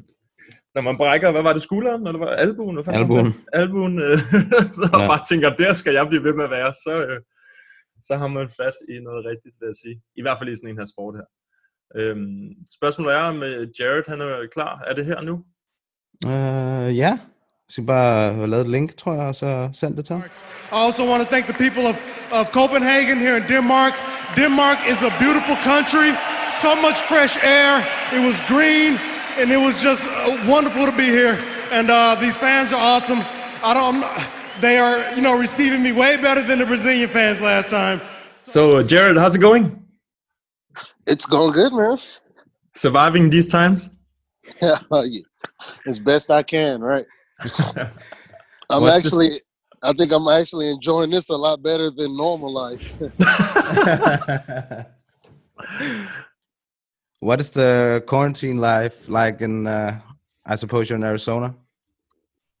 Når 0.74 0.82
man 0.88 0.96
brækker, 1.02 1.30
hvad 1.34 1.42
var 1.48 1.52
det, 1.52 1.62
skulderen, 1.62 2.00
når 2.02 2.12
det 2.12 2.20
var 2.20 2.30
albuen? 2.44 2.74
Hvad? 2.84 2.94
Albuen. 2.94 3.34
Albuen, 3.52 3.94
øh, 4.06 4.18
så 4.78 4.84
Ja. 4.92 5.06
bare 5.12 5.22
tænker, 5.30 5.48
der 5.62 5.72
skal 5.80 5.92
jeg 5.98 6.04
blive 6.10 6.24
ved 6.24 6.34
med 6.34 6.44
at 6.44 6.50
være, 6.58 6.70
så, 6.84 6.92
øh, 7.08 7.18
så 8.08 8.12
har 8.20 8.28
man 8.36 8.46
fat 8.60 8.76
i 8.92 8.94
noget 9.06 9.20
rigtigt, 9.30 9.54
vil 9.60 9.66
jeg 9.72 9.78
sige. 9.84 9.96
I 10.20 10.22
hvert 10.24 10.38
fald 10.38 10.50
i 10.52 10.56
sådan 10.56 10.70
en 10.70 10.78
her 10.80 10.88
sport 10.94 11.14
her. 11.18 11.26
Øhm, 11.94 12.48
spørgsmålet 12.78 13.14
er, 13.14 13.20
om 13.20 13.42
øh, 13.42 13.68
Jared 13.80 14.02
han 14.08 14.20
er 14.20 14.46
klar. 14.52 14.82
Er 14.86 14.94
det 14.94 15.06
her 15.06 15.20
nu? 15.20 15.44
Uh, 16.24 16.96
ja, 16.96 17.12
jeg 17.66 17.70
skal 17.70 17.84
bare 17.84 18.32
have 18.32 18.48
lavet 18.48 18.64
et 18.64 18.70
link, 18.70 18.96
tror 18.96 19.14
jeg, 19.14 19.22
og 19.22 19.34
så 19.34 19.68
send 19.72 19.96
det 19.96 20.04
til 20.04 20.14
ham. 20.14 20.22
I 20.22 20.84
also 20.84 21.02
want 21.10 21.22
to 21.24 21.28
thank 21.34 21.44
the 21.46 21.58
people 21.64 21.84
of, 21.92 21.96
of 22.32 22.44
Copenhagen 22.50 23.18
here 23.18 23.36
in 23.36 23.44
Denmark. 23.48 23.92
Denmark 24.36 24.78
is 24.92 24.98
a 25.02 25.12
beautiful 25.24 25.56
country, 25.72 26.08
so 26.62 26.70
much 26.86 26.98
fresh 27.10 27.34
air. 27.58 27.72
It 28.16 28.22
was 28.28 28.36
green, 28.54 28.92
and 29.38 29.46
it 29.56 29.60
was 29.66 29.74
just 29.88 30.04
uh, 30.06 30.52
wonderful 30.54 30.84
to 30.90 30.96
be 31.04 31.08
here. 31.20 31.36
And 31.72 31.90
uh, 31.90 32.14
these 32.20 32.36
fans 32.36 32.72
are 32.72 32.82
awesome. 32.92 33.20
I 33.62 33.74
don't, 33.74 34.04
they 34.60 34.78
are, 34.78 34.96
you 35.16 35.22
know, 35.22 35.36
receiving 35.46 35.82
me 35.82 35.92
way 35.92 36.16
better 36.16 36.42
than 36.42 36.58
the 36.58 36.66
Brazilian 36.66 37.08
fans 37.08 37.40
last 37.40 37.70
time. 37.70 38.00
So, 38.36 38.76
uh, 38.76 38.82
Jared, 38.82 39.16
how's 39.18 39.34
it 39.34 39.40
going? 39.40 39.85
It's 41.06 41.26
going 41.26 41.52
good, 41.52 41.72
man. 41.72 41.98
Surviving 42.74 43.30
these 43.30 43.48
times? 43.48 43.88
Yeah, 44.62 44.78
as 45.88 45.98
best 45.98 46.30
I 46.30 46.42
can, 46.42 46.80
right? 46.80 47.04
I'm 48.70 48.82
What's 48.82 49.02
the- 49.02 49.08
actually, 49.08 49.42
I 49.82 49.92
think 49.92 50.12
I'm 50.12 50.28
actually 50.28 50.70
enjoying 50.70 51.10
this 51.10 51.28
a 51.30 51.36
lot 51.36 51.62
better 51.62 51.90
than 51.90 52.16
normal 52.16 52.52
life. 52.52 52.92
What 57.20 57.40
is 57.40 57.50
the 57.50 58.04
quarantine 58.06 58.58
life 58.58 59.08
like 59.08 59.40
in, 59.40 59.66
uh, 59.66 60.00
I 60.44 60.54
suppose 60.54 60.88
you're 60.88 60.98
in 60.98 61.04
Arizona? 61.04 61.54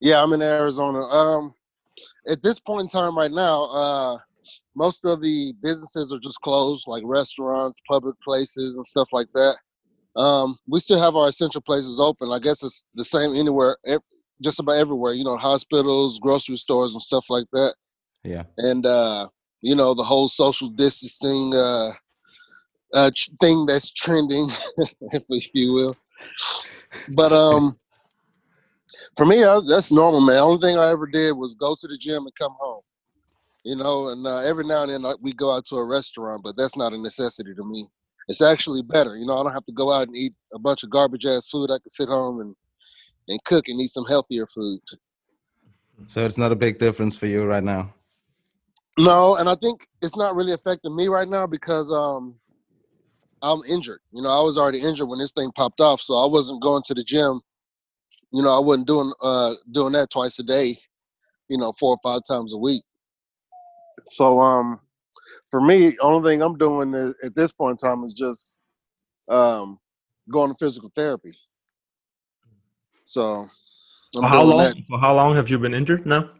yeah, 0.00 0.22
I'm 0.22 0.32
in 0.32 0.42
Arizona. 0.42 1.00
Um, 1.00 1.54
at 2.28 2.42
this 2.42 2.58
point 2.58 2.82
in 2.82 2.88
time, 2.88 3.16
right 3.16 3.30
now, 3.30 3.64
uh, 3.64 4.18
most 4.76 5.04
of 5.04 5.22
the 5.22 5.54
businesses 5.62 6.12
are 6.12 6.20
just 6.20 6.40
closed, 6.42 6.84
like 6.86 7.02
restaurants, 7.06 7.80
public 7.88 8.14
places, 8.20 8.76
and 8.76 8.86
stuff 8.86 9.08
like 9.12 9.28
that. 9.34 9.56
Um, 10.16 10.56
we 10.68 10.80
still 10.80 11.00
have 11.00 11.16
our 11.16 11.28
essential 11.28 11.60
places 11.62 11.98
open. 11.98 12.30
I 12.30 12.38
guess 12.38 12.62
it's 12.62 12.84
the 12.94 13.04
same 13.04 13.34
anywhere, 13.34 13.76
just 14.42 14.60
about 14.60 14.76
everywhere. 14.76 15.14
You 15.14 15.24
know, 15.24 15.36
hospitals, 15.36 16.18
grocery 16.20 16.56
stores, 16.56 16.92
and 16.92 17.02
stuff 17.02 17.26
like 17.30 17.46
that. 17.52 17.74
Yeah. 18.24 18.42
and 18.58 18.84
uh, 18.86 19.28
you 19.60 19.74
know 19.74 19.94
the 19.94 20.02
whole 20.02 20.28
social 20.28 20.68
distancing 20.70 21.54
uh, 21.54 21.92
uh, 22.94 23.10
thing 23.40 23.66
that's 23.66 23.92
trending, 23.92 24.48
if 25.12 25.22
if 25.28 25.48
you 25.54 25.72
will. 25.72 25.96
But 27.10 27.32
um, 27.32 27.78
for 29.16 29.26
me, 29.26 29.44
I, 29.44 29.60
that's 29.68 29.92
normal, 29.92 30.20
man. 30.20 30.36
The 30.36 30.42
Only 30.42 30.60
thing 30.60 30.78
I 30.78 30.90
ever 30.90 31.06
did 31.06 31.32
was 31.32 31.54
go 31.54 31.76
to 31.78 31.86
the 31.86 31.98
gym 31.98 32.24
and 32.24 32.32
come 32.38 32.56
home. 32.58 32.82
You 33.66 33.74
know, 33.74 34.10
and 34.10 34.24
uh, 34.24 34.42
every 34.42 34.64
now 34.64 34.84
and 34.84 35.04
then 35.04 35.12
we 35.20 35.32
go 35.32 35.52
out 35.52 35.66
to 35.66 35.76
a 35.76 35.84
restaurant, 35.84 36.42
but 36.44 36.56
that's 36.56 36.76
not 36.76 36.92
a 36.92 36.98
necessity 36.98 37.52
to 37.52 37.64
me. 37.64 37.84
It's 38.28 38.40
actually 38.40 38.82
better. 38.82 39.16
You 39.16 39.26
know, 39.26 39.36
I 39.36 39.42
don't 39.42 39.52
have 39.52 39.64
to 39.64 39.72
go 39.72 39.90
out 39.90 40.06
and 40.06 40.16
eat 40.16 40.34
a 40.54 40.58
bunch 40.60 40.84
of 40.84 40.90
garbage 40.90 41.26
ass 41.26 41.48
food. 41.48 41.72
I 41.72 41.78
can 41.80 41.88
sit 41.88 42.08
home 42.08 42.40
and 42.40 42.54
and 43.26 43.42
cook 43.42 43.64
and 43.66 43.80
eat 43.80 43.90
some 43.90 44.04
healthier 44.04 44.46
food. 44.46 44.78
So 46.06 46.24
it's 46.24 46.38
not 46.38 46.52
a 46.52 46.54
big 46.54 46.78
difference 46.78 47.16
for 47.16 47.26
you 47.26 47.44
right 47.44 47.64
now. 47.64 47.92
No, 48.98 49.34
and 49.34 49.48
I 49.48 49.56
think 49.56 49.88
it's 50.00 50.16
not 50.16 50.36
really 50.36 50.52
affecting 50.52 50.94
me 50.94 51.08
right 51.08 51.28
now 51.28 51.48
because 51.48 51.90
um 51.90 52.36
I'm 53.42 53.62
injured. 53.68 53.98
You 54.12 54.22
know, 54.22 54.30
I 54.30 54.44
was 54.44 54.56
already 54.56 54.80
injured 54.80 55.08
when 55.08 55.18
this 55.18 55.32
thing 55.32 55.50
popped 55.56 55.80
off, 55.80 56.00
so 56.00 56.14
I 56.14 56.30
wasn't 56.30 56.62
going 56.62 56.84
to 56.86 56.94
the 56.94 57.02
gym. 57.02 57.40
You 58.32 58.44
know, 58.44 58.56
I 58.56 58.60
wasn't 58.60 58.86
doing 58.86 59.12
uh 59.20 59.54
doing 59.72 59.92
that 59.94 60.10
twice 60.12 60.38
a 60.38 60.44
day, 60.44 60.76
you 61.48 61.58
know, 61.58 61.72
four 61.80 61.96
or 61.96 61.98
five 62.04 62.20
times 62.28 62.54
a 62.54 62.58
week. 62.58 62.84
So 64.04 64.40
um 64.40 64.80
for 65.50 65.60
me, 65.60 65.96
only 66.00 66.28
thing 66.30 66.42
I'm 66.42 66.58
doing 66.58 66.94
is, 66.94 67.14
at 67.22 67.34
this 67.34 67.52
point 67.52 67.80
in 67.82 67.88
time 67.88 68.02
is 68.02 68.12
just 68.12 68.66
um 69.28 69.78
going 70.30 70.50
to 70.50 70.56
physical 70.58 70.90
therapy. 70.94 71.34
So 73.04 73.48
I'm 74.16 74.24
how 74.24 74.42
long? 74.42 74.84
For 74.88 74.98
how 74.98 75.14
long 75.14 75.36
have 75.36 75.48
you 75.48 75.58
been 75.58 75.74
injured 75.74 76.06
now? 76.06 76.30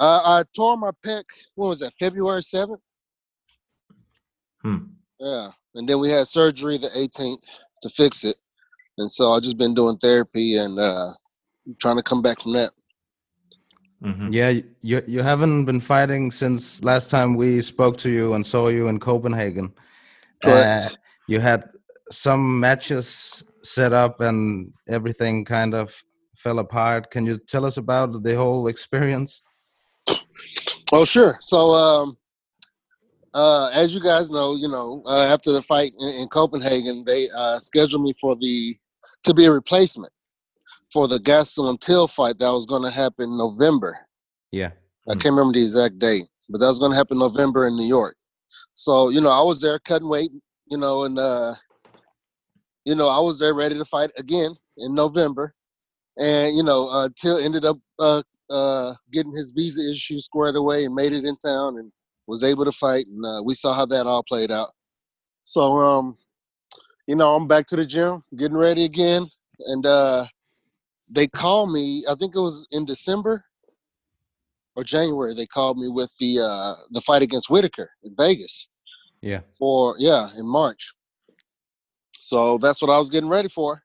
Uh, 0.00 0.20
I 0.24 0.42
tore 0.54 0.76
my 0.76 0.90
pec. 1.04 1.24
What 1.56 1.68
was 1.68 1.80
that? 1.80 1.92
February 1.98 2.42
seventh. 2.42 2.80
Hmm. 4.62 4.78
Yeah, 5.20 5.48
and 5.74 5.88
then 5.88 5.98
we 5.98 6.08
had 6.10 6.26
surgery 6.28 6.78
the 6.78 6.88
18th 6.88 7.44
to 7.82 7.88
fix 7.90 8.24
it, 8.24 8.36
and 8.98 9.10
so 9.10 9.28
I 9.28 9.40
just 9.40 9.58
been 9.58 9.74
doing 9.74 9.96
therapy 9.98 10.56
and 10.56 10.78
uh, 10.78 11.12
trying 11.80 11.96
to 11.96 12.02
come 12.02 12.22
back 12.22 12.40
from 12.40 12.52
that. 12.52 12.70
Yeah, 14.30 14.60
you 14.82 15.02
you 15.06 15.22
haven't 15.22 15.64
been 15.64 15.80
fighting 15.80 16.30
since 16.30 16.84
last 16.84 17.10
time 17.10 17.34
we 17.34 17.60
spoke 17.62 17.96
to 17.98 18.10
you 18.10 18.34
and 18.34 18.44
saw 18.44 18.68
you 18.68 18.88
in 18.88 18.98
Copenhagen. 19.00 19.72
Correct. 20.42 20.86
Uh, 20.86 20.88
you 21.26 21.40
had 21.40 21.70
some 22.10 22.60
matches 22.60 23.42
set 23.62 23.92
up 23.92 24.20
and 24.20 24.72
everything 24.86 25.44
kind 25.44 25.74
of 25.74 26.04
fell 26.36 26.58
apart. 26.58 27.10
Can 27.10 27.26
you 27.26 27.38
tell 27.38 27.64
us 27.64 27.76
about 27.76 28.22
the 28.22 28.36
whole 28.36 28.68
experience? 28.68 29.42
Oh, 30.92 31.04
sure. 31.04 31.36
So, 31.40 31.58
um, 31.58 32.16
uh, 33.34 33.70
as 33.74 33.92
you 33.92 34.00
guys 34.00 34.30
know, 34.30 34.54
you 34.54 34.68
know, 34.68 35.02
uh, 35.06 35.26
after 35.26 35.52
the 35.52 35.62
fight 35.62 35.92
in, 35.98 36.08
in 36.20 36.28
Copenhagen, 36.28 37.04
they 37.04 37.26
uh, 37.36 37.58
scheduled 37.58 38.02
me 38.02 38.14
for 38.20 38.36
the 38.36 38.76
to 39.24 39.34
be 39.34 39.46
a 39.46 39.52
replacement 39.52 40.12
for 40.92 41.08
the 41.08 41.18
Gaston 41.18 41.76
Till 41.78 42.08
fight 42.08 42.38
that 42.38 42.50
was 42.50 42.66
going 42.66 42.82
to 42.82 42.90
happen 42.90 43.36
November. 43.36 43.98
Yeah. 44.52 44.70
I 45.08 45.14
can't 45.14 45.34
remember 45.34 45.54
the 45.54 45.64
exact 45.64 45.98
date, 45.98 46.24
but 46.48 46.58
that 46.58 46.66
was 46.66 46.78
going 46.78 46.92
to 46.92 46.96
happen 46.96 47.18
November 47.18 47.66
in 47.66 47.76
New 47.76 47.86
York. 47.86 48.16
So, 48.74 49.08
you 49.08 49.20
know, 49.20 49.30
I 49.30 49.42
was 49.42 49.60
there 49.60 49.78
cutting 49.78 50.08
weight, 50.08 50.30
you 50.70 50.78
know, 50.78 51.04
and, 51.04 51.18
uh, 51.18 51.54
you 52.84 52.94
know, 52.94 53.08
I 53.08 53.20
was 53.20 53.38
there 53.38 53.54
ready 53.54 53.76
to 53.76 53.84
fight 53.84 54.10
again 54.18 54.54
in 54.78 54.94
November. 54.94 55.54
And, 56.18 56.56
you 56.56 56.62
know, 56.62 56.88
uh, 56.90 57.08
Till 57.16 57.38
ended 57.38 57.64
up 57.64 57.76
uh, 57.98 58.22
uh, 58.50 58.94
getting 59.12 59.32
his 59.32 59.52
visa 59.52 59.92
issue 59.92 60.20
squared 60.20 60.56
away 60.56 60.84
and 60.84 60.94
made 60.94 61.12
it 61.12 61.24
in 61.24 61.36
town 61.36 61.78
and 61.78 61.90
was 62.26 62.42
able 62.42 62.64
to 62.64 62.72
fight. 62.72 63.06
And 63.06 63.24
uh, 63.24 63.42
we 63.44 63.54
saw 63.54 63.74
how 63.74 63.86
that 63.86 64.06
all 64.06 64.22
played 64.22 64.50
out. 64.50 64.70
So, 65.44 65.60
um, 65.62 66.16
you 67.06 67.16
know, 67.16 67.34
I'm 67.34 67.48
back 67.48 67.66
to 67.68 67.76
the 67.76 67.86
gym, 67.86 68.22
getting 68.36 68.56
ready 68.56 68.84
again. 68.84 69.28
And 69.66 69.86
uh, 69.86 70.26
they 71.10 71.26
called 71.26 71.72
me, 71.72 72.04
I 72.10 72.14
think 72.14 72.34
it 72.34 72.40
was 72.40 72.66
in 72.70 72.84
December 72.84 73.44
or 74.76 74.84
January, 74.84 75.34
they 75.34 75.46
called 75.46 75.78
me 75.78 75.88
with 75.88 76.12
the 76.20 76.38
uh, 76.40 76.74
the 76.90 77.00
fight 77.00 77.22
against 77.22 77.50
Whitaker 77.50 77.90
in 78.04 78.14
Vegas 78.16 78.68
Yeah. 79.20 79.40
for 79.58 79.94
yeah 79.98 80.30
in 80.36 80.46
March. 80.46 80.94
So 82.18 82.58
that's 82.58 82.80
what 82.80 82.90
I 82.90 82.98
was 82.98 83.10
getting 83.10 83.28
ready 83.28 83.48
for, 83.48 83.82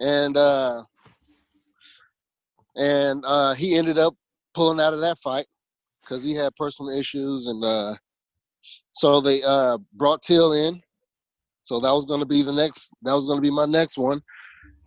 and 0.00 0.36
uh, 0.36 0.82
and 2.76 3.22
uh, 3.26 3.54
he 3.54 3.76
ended 3.76 3.98
up 3.98 4.14
pulling 4.54 4.80
out 4.80 4.94
of 4.94 5.00
that 5.00 5.18
fight 5.18 5.46
because 6.02 6.24
he 6.24 6.34
had 6.34 6.54
personal 6.56 6.90
issues, 6.90 7.46
and 7.46 7.64
uh, 7.64 7.94
so 8.92 9.20
they 9.20 9.42
uh, 9.42 9.78
brought 9.94 10.22
Till 10.22 10.52
in. 10.52 10.80
So 11.62 11.80
that 11.80 11.90
was 11.90 12.06
going 12.06 12.20
to 12.20 12.26
be 12.26 12.42
the 12.42 12.52
next. 12.52 12.90
That 13.02 13.12
was 13.12 13.26
going 13.26 13.38
to 13.38 13.42
be 13.42 13.50
my 13.50 13.66
next 13.66 13.98
one, 13.98 14.20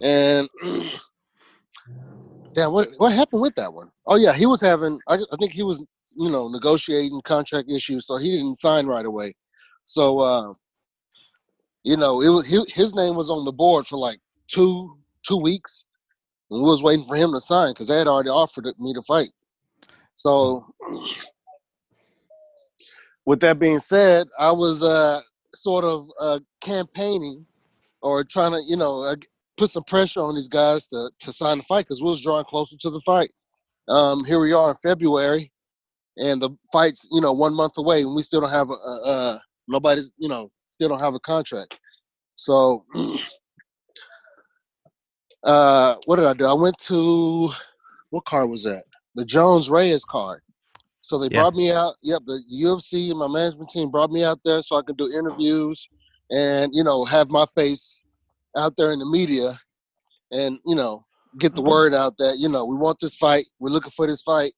and 0.01 0.49
damn, 2.59 2.73
what 2.73 2.89
what 2.97 3.13
happened 3.13 3.41
with 3.41 3.55
that 3.55 3.73
one? 3.73 3.89
Oh 4.05 4.17
yeah, 4.17 4.33
he 4.33 4.45
was 4.45 4.61
having. 4.61 4.99
I, 5.07 5.15
I 5.15 5.35
think 5.39 5.51
he 5.51 5.63
was, 5.63 5.85
you 6.15 6.29
know, 6.29 6.49
negotiating 6.49 7.21
contract 7.23 7.71
issues, 7.71 8.05
so 8.05 8.17
he 8.17 8.31
didn't 8.31 8.55
sign 8.55 8.85
right 8.85 9.05
away. 9.05 9.33
So, 9.85 10.19
uh, 10.19 10.51
you 11.83 11.97
know, 11.97 12.21
it 12.21 12.29
was 12.29 12.45
he, 12.45 12.61
his 12.73 12.93
name 12.93 13.15
was 13.15 13.29
on 13.29 13.45
the 13.45 13.51
board 13.51 13.87
for 13.87 13.97
like 13.97 14.19
two 14.47 14.97
two 15.23 15.37
weeks, 15.37 15.85
and 16.51 16.61
we 16.61 16.67
was 16.67 16.83
waiting 16.83 17.05
for 17.05 17.15
him 17.15 17.31
to 17.33 17.39
sign 17.39 17.71
because 17.71 17.87
they 17.87 17.97
had 17.97 18.07
already 18.07 18.29
offered 18.29 18.67
me 18.79 18.93
to 18.93 19.01
fight. 19.03 19.29
So, 20.15 20.65
with 23.25 23.39
that 23.39 23.57
being 23.57 23.79
said, 23.79 24.27
I 24.37 24.51
was 24.51 24.83
uh, 24.83 25.21
sort 25.55 25.85
of 25.85 26.07
uh, 26.19 26.39
campaigning 26.59 27.45
or 28.01 28.23
trying 28.25 28.51
to, 28.51 28.61
you 28.67 28.75
know, 28.75 29.15
put 29.59 29.69
some 29.69 29.83
pressure 29.83 30.21
on 30.21 30.35
these 30.35 30.47
guys 30.47 30.87
to 30.87 31.11
to 31.19 31.33
sign 31.33 31.57
the 31.59 31.63
fight 31.65 31.85
because 31.85 32.01
we 32.01 32.09
was 32.09 32.23
drawing 32.23 32.45
closer 32.45 32.77
to 32.79 32.89
the 32.89 33.01
fight. 33.01 33.31
Um, 33.89 34.23
here 34.25 34.39
we 34.41 34.53
are 34.53 34.71
in 34.71 34.75
February, 34.77 35.51
and 36.17 36.41
the 36.41 36.51
fight's 36.73 37.07
you 37.11 37.21
know 37.21 37.33
one 37.33 37.53
month 37.53 37.77
away, 37.77 38.01
and 38.01 38.15
we 38.15 38.23
still 38.23 38.41
don't 38.41 38.49
have 38.51 38.69
a, 38.69 38.73
a, 38.73 39.09
a 39.09 39.43
nobody's 39.67 40.11
you 40.17 40.29
know 40.29 40.49
still 40.69 40.89
don't 40.89 41.01
have 41.01 41.13
a 41.13 41.19
contract. 41.19 41.79
So, 42.35 42.85
uh, 45.43 45.95
what 46.05 46.15
did 46.17 46.25
I 46.25 46.33
do? 46.33 46.45
I 46.45 46.53
went 46.53 46.77
to 46.87 47.49
what 48.11 48.25
card 48.25 48.49
was 48.49 48.63
that? 48.63 48.83
The 49.15 49.25
Jones 49.25 49.69
Reyes 49.69 50.05
card. 50.05 50.41
So 51.01 51.19
they 51.19 51.29
Yeah. 51.29 51.41
brought 51.41 51.55
me 51.55 51.71
out. 51.71 51.95
Yep, 52.03 52.21
the 52.27 52.41
UFC 52.63 53.09
and 53.09 53.19
my 53.19 53.27
management 53.27 53.69
team 53.69 53.91
brought 53.91 54.11
me 54.11 54.23
out 54.23 54.39
there 54.45 54.61
so 54.61 54.77
I 54.77 54.83
could 54.83 54.97
do 54.97 55.11
interviews 55.11 55.89
and 56.31 56.71
you 56.73 56.83
know 56.83 57.03
have 57.05 57.29
my 57.29 57.45
face 57.55 58.03
out 58.57 58.73
there 58.77 58.93
in 58.93 58.99
the 58.99 59.05
media 59.05 59.59
and 60.31 60.59
you 60.65 60.75
know 60.75 61.05
get 61.39 61.55
the 61.55 61.61
word 61.61 61.93
out 61.93 62.17
that 62.17 62.37
you 62.39 62.49
know 62.49 62.65
we 62.65 62.75
want 62.75 62.97
this 63.01 63.15
fight 63.15 63.45
we're 63.59 63.69
looking 63.69 63.91
for 63.91 64.07
this 64.07 64.21
fight 64.23 64.51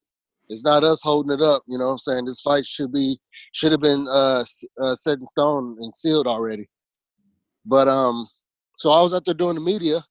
It's 0.49 0.63
not 0.63 0.83
us 0.83 1.01
holding 1.01 1.31
it 1.33 1.41
up. 1.41 1.63
You 1.67 1.77
know 1.77 1.85
what 1.85 1.91
I'm 1.93 1.97
saying? 1.97 2.25
This 2.25 2.41
fight 2.41 2.65
should 2.65 2.91
be 2.93 3.19
should 3.53 3.71
have 3.71 3.81
been 3.81 4.07
uh, 4.09 4.43
uh, 4.81 4.95
set 4.95 5.19
in 5.19 5.25
stone 5.25 5.77
and 5.81 5.95
sealed 5.95 6.27
already. 6.27 6.67
But 7.65 7.87
um, 7.87 8.27
so 8.75 8.91
I 8.91 9.01
was 9.01 9.13
out 9.13 9.25
there 9.25 9.35
doing 9.35 9.55
the 9.55 9.61
media, 9.61 10.03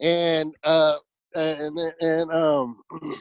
and 0.00 0.54
uh, 0.64 0.96
and 1.34 1.78
and 2.00 2.32
um, 2.32 2.82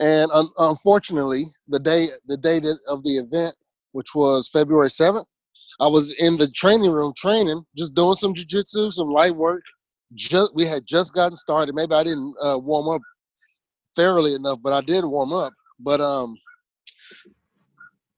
and 0.00 0.30
un- 0.32 0.50
unfortunately, 0.58 1.46
the 1.68 1.80
day 1.80 2.08
the 2.26 2.36
day 2.38 2.58
of 2.88 3.02
the 3.04 3.18
event, 3.18 3.54
which 3.92 4.14
was 4.14 4.48
February 4.48 4.90
seventh, 4.90 5.26
I 5.80 5.86
was 5.86 6.12
in 6.18 6.36
the 6.36 6.50
training 6.50 6.90
room 6.90 7.12
training, 7.16 7.64
just 7.76 7.94
doing 7.94 8.16
some 8.16 8.34
jujitsu, 8.34 8.92
some 8.92 9.10
light 9.10 9.34
work. 9.34 9.62
Just 10.14 10.54
we 10.54 10.64
had 10.64 10.86
just 10.86 11.14
gotten 11.14 11.36
started. 11.36 11.74
Maybe 11.74 11.94
I 11.94 12.02
didn't 12.02 12.34
uh, 12.42 12.58
warm 12.58 12.88
up 12.88 13.02
thoroughly 13.94 14.34
enough, 14.34 14.58
but 14.62 14.72
I 14.72 14.80
did 14.80 15.04
warm 15.04 15.32
up. 15.32 15.52
But 15.80 16.00
um, 16.00 16.36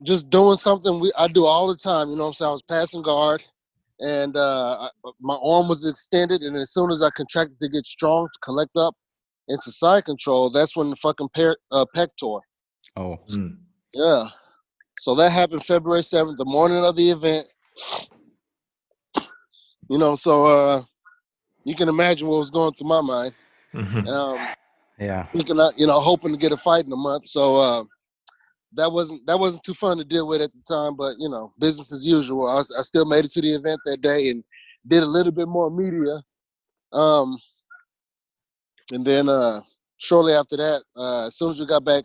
just 0.05 0.31
doing 0.31 0.57
something 0.57 1.01
we 1.01 1.13
I 1.17 1.29
do 1.29 1.45
all 1.45 1.67
the 1.69 1.77
time. 1.77 2.09
You 2.09 2.17
know 2.17 2.23
what 2.23 2.29
I'm 2.29 2.35
saying? 2.35 2.49
I 2.49 2.53
was 2.53 2.63
passing 2.63 3.03
guard, 3.03 3.43
and 3.99 4.37
uh, 4.37 4.89
I, 5.05 5.11
my 5.21 5.39
arm 5.43 5.69
was 5.69 5.87
extended, 5.87 6.43
and 6.43 6.57
as 6.57 6.73
soon 6.73 6.91
as 6.91 7.03
I 7.03 7.11
contracted 7.11 7.59
to 7.61 7.69
get 7.69 7.85
strong 7.85 8.27
to 8.33 8.39
collect 8.43 8.73
up 8.77 8.95
into 9.49 9.71
side 9.71 10.05
control, 10.05 10.51
that's 10.51 10.77
when 10.77 10.91
the 10.91 10.97
fucking 10.97 11.29
per, 11.35 11.57
uh, 11.73 11.85
pec 11.95 12.09
tore. 12.19 12.43
Oh. 12.97 13.19
Yeah. 13.93 14.29
So 15.01 15.15
that 15.15 15.31
happened 15.33 15.65
February 15.65 16.03
7th, 16.03 16.37
the 16.37 16.45
morning 16.45 16.85
of 16.85 16.95
the 16.95 17.11
event. 17.11 17.47
You 19.89 19.97
know, 19.97 20.15
so 20.15 20.45
uh 20.45 20.83
you 21.65 21.75
can 21.75 21.89
imagine 21.89 22.29
what 22.29 22.37
was 22.37 22.51
going 22.51 22.75
through 22.75 22.89
my 22.89 23.01
mind. 23.01 23.35
Um 24.07 24.53
Yeah. 24.99 25.25
thinking 25.33 25.59
I, 25.59 25.71
you 25.79 25.87
know, 25.87 25.99
hoping 26.01 26.33
to 26.33 26.39
get 26.39 26.53
a 26.53 26.59
fight 26.59 26.85
in 26.85 26.93
a 26.93 26.97
month. 26.97 27.25
So 27.27 27.57
uh 27.57 27.85
that 28.75 28.93
wasn't 28.93 29.27
that 29.27 29.39
wasn't 29.39 29.65
too 29.65 29.73
fun 29.73 29.97
to 29.97 30.05
deal 30.05 30.29
with 30.29 30.43
at 30.43 30.53
the 30.53 30.61
time, 30.69 30.97
but 30.97 31.15
you 31.19 31.31
know, 31.31 31.51
business 31.59 31.95
as 31.95 32.07
usual. 32.07 32.47
I, 32.47 32.61
I 32.79 32.83
still 32.83 33.07
made 33.07 33.25
it 33.25 33.31
to 33.31 33.41
the 33.41 33.55
event 33.55 33.81
that 33.87 34.03
day 34.03 34.29
and 34.29 34.45
did 34.87 35.03
a 35.03 35.07
little 35.07 35.33
bit 35.33 35.49
more 35.49 35.71
media. 35.71 36.21
Um 36.93 37.39
and 38.93 39.03
then 39.07 39.31
uh 39.31 39.63
shortly 39.97 40.35
after 40.35 40.59
that, 40.59 40.83
uh 40.95 41.29
as 41.29 41.37
soon 41.37 41.53
as 41.53 41.59
we 41.59 41.65
got 41.67 41.87
back 41.87 42.05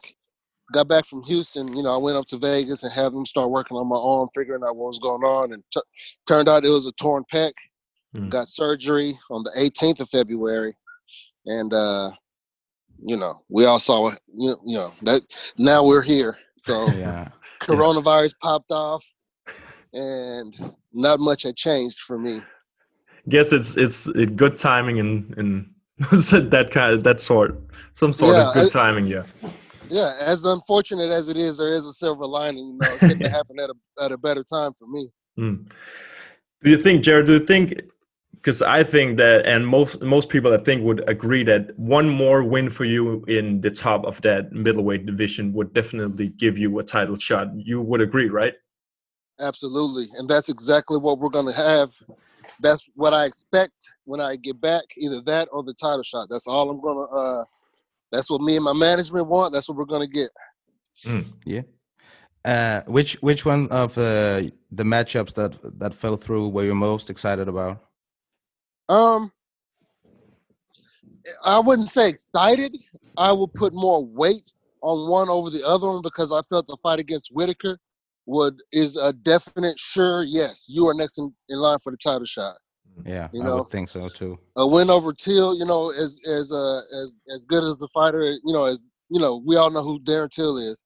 got 0.73 0.87
back 0.87 1.05
from 1.05 1.21
Houston, 1.23 1.67
you 1.75 1.83
know, 1.83 1.93
I 1.93 1.97
went 1.97 2.17
up 2.17 2.25
to 2.27 2.37
Vegas 2.37 2.83
and 2.83 2.91
had 2.91 3.13
them 3.13 3.25
start 3.25 3.49
working 3.51 3.77
on 3.77 3.87
my 3.87 3.95
arm, 3.97 4.27
figuring 4.33 4.63
out 4.67 4.75
what 4.75 4.87
was 4.87 4.99
going 4.99 5.23
on, 5.23 5.53
and 5.53 5.63
t- 5.73 5.81
turned 6.27 6.49
out 6.49 6.65
it 6.65 6.69
was 6.69 6.85
a 6.87 6.91
torn 6.93 7.23
pec. 7.33 7.51
Got 8.29 8.47
surgery 8.47 9.11
on 9.29 9.43
the 9.43 9.51
18th 9.57 9.99
of 9.99 10.09
February, 10.09 10.73
and 11.47 11.73
uh, 11.73 12.11
you 13.05 13.17
know, 13.17 13.41
we 13.49 13.65
all 13.65 13.77
saw 13.79 14.07
it. 14.07 14.19
You 14.33 14.51
know, 14.51 14.59
you 14.65 14.77
know 14.77 14.93
that 15.01 15.21
now 15.57 15.83
we're 15.83 16.01
here. 16.01 16.37
So 16.61 16.89
Yeah. 16.95 17.27
coronavirus 17.61 18.35
popped 18.41 18.71
off, 18.71 19.03
and 19.91 20.55
not 20.93 21.19
much 21.19 21.43
had 21.43 21.57
changed 21.57 21.99
for 21.99 22.17
me. 22.17 22.41
Guess 23.27 23.51
it's 23.51 23.75
it's 23.75 24.07
it 24.07 24.37
good 24.37 24.55
timing 24.55 24.95
in 24.97 25.33
in 25.37 25.69
that 25.99 26.69
kind 26.71 26.93
of 26.93 27.03
that 27.03 27.19
sort 27.19 27.59
some 27.91 28.13
sort 28.13 28.35
Yeah, 28.35 28.47
of 28.47 28.53
good 28.53 28.65
I- 28.67 28.69
timing. 28.69 29.07
Yeah. 29.07 29.23
Yeah, 29.89 30.15
as 30.19 30.45
unfortunate 30.45 31.11
as 31.11 31.29
it 31.29 31.37
is, 31.37 31.57
there 31.57 31.73
is 31.73 31.85
a 31.85 31.93
silver 31.93 32.25
lining. 32.25 32.65
You 32.65 32.77
know, 32.79 32.97
it 33.01 33.21
have 33.21 33.31
happened 33.31 33.59
at 33.59 33.69
a 33.69 34.03
at 34.03 34.11
a 34.11 34.17
better 34.17 34.43
time 34.43 34.73
for 34.73 34.87
me. 34.87 35.09
Mm. 35.37 35.71
Do 36.61 36.69
you 36.69 36.77
think, 36.77 37.03
Jared? 37.03 37.25
Do 37.25 37.33
you 37.33 37.39
think? 37.39 37.81
Because 38.33 38.61
I 38.61 38.83
think 38.83 39.17
that, 39.17 39.45
and 39.47 39.67
most 39.67 40.01
most 40.01 40.29
people 40.29 40.53
I 40.53 40.57
think 40.57 40.83
would 40.83 41.07
agree 41.09 41.43
that 41.43 41.77
one 41.79 42.09
more 42.09 42.43
win 42.43 42.69
for 42.69 42.85
you 42.85 43.23
in 43.27 43.61
the 43.61 43.71
top 43.71 44.05
of 44.05 44.21
that 44.21 44.51
middleweight 44.51 45.05
division 45.05 45.51
would 45.53 45.73
definitely 45.73 46.29
give 46.29 46.57
you 46.57 46.77
a 46.79 46.83
title 46.83 47.17
shot. 47.17 47.47
You 47.55 47.81
would 47.81 48.01
agree, 48.01 48.29
right? 48.29 48.53
Absolutely. 49.39 50.05
And 50.17 50.29
that's 50.29 50.49
exactly 50.49 50.97
what 50.97 51.19
we're 51.19 51.29
going 51.29 51.47
to 51.47 51.53
have. 51.53 51.89
That's 52.61 52.89
what 52.95 53.13
I 53.13 53.25
expect 53.25 53.73
when 54.05 54.21
I 54.21 54.37
get 54.37 54.61
back, 54.61 54.83
either 54.97 55.21
that 55.21 55.49
or 55.51 55.63
the 55.63 55.73
title 55.73 56.03
shot. 56.03 56.27
That's 56.29 56.47
all 56.47 56.69
I'm 56.69 56.79
going 56.79 57.07
to, 57.07 57.13
uh, 57.13 57.43
that's 58.11 58.29
what 58.29 58.41
me 58.41 58.55
and 58.55 58.65
my 58.65 58.73
management 58.73 59.27
want. 59.27 59.53
That's 59.53 59.67
what 59.67 59.77
we're 59.77 59.85
going 59.85 60.07
to 60.07 60.13
get. 60.13 60.29
Yeah. 61.45 61.61
Uh, 62.43 62.81
which 62.85 63.15
which 63.21 63.43
one 63.43 63.67
of 63.69 63.95
the 63.95 64.51
the 64.71 64.83
matchups 64.83 65.33
that 65.33 65.79
that 65.79 65.95
fell 65.95 66.15
through 66.15 66.49
were 66.49 66.63
you 66.63 66.75
most 66.75 67.09
excited 67.09 67.47
about? 67.47 67.81
Um, 68.87 69.31
I 71.43 71.59
wouldn't 71.59 71.89
say 71.89 72.09
excited. 72.09 72.77
I 73.17 73.31
would 73.31 73.53
put 73.53 73.73
more 73.73 74.05
weight 74.05 74.51
on 74.81 75.09
one 75.09 75.29
over 75.29 75.49
the 75.49 75.65
other 75.65 75.87
one 75.87 76.01
because 76.03 76.31
I 76.31 76.41
felt 76.49 76.67
the 76.67 76.77
fight 76.83 76.99
against 76.99 77.31
Whitaker 77.33 77.79
would 78.27 78.55
is 78.71 78.95
a 78.97 79.11
definite 79.13 79.79
sure 79.79 80.23
yes. 80.23 80.65
You 80.67 80.87
are 80.87 80.93
next 80.93 81.17
in, 81.17 81.33
in 81.49 81.57
line 81.57 81.79
for 81.83 81.91
the 81.91 81.97
title 81.97 82.25
shot. 82.25 82.55
Yeah, 83.03 83.29
You 83.31 83.43
I 83.43 83.49
know, 83.49 83.57
would 83.57 83.69
think 83.69 83.89
so 83.89 84.09
too. 84.09 84.39
a 84.57 84.67
win 84.67 84.89
over 84.91 85.13
Till, 85.13 85.57
you 85.57 85.65
know, 85.65 85.91
as 85.91 86.19
as 86.27 86.51
uh, 86.51 86.79
as 87.03 87.21
as 87.35 87.45
good 87.47 87.63
as 87.63 87.77
the 87.77 87.89
fighter, 87.93 88.23
you 88.23 88.53
know, 88.53 88.65
as 88.65 88.79
you 89.09 89.19
know, 89.19 89.43
we 89.45 89.57
all 89.57 89.71
know 89.71 89.83
who 89.83 89.99
Darren 90.01 90.31
Till 90.31 90.57
is. 90.57 90.83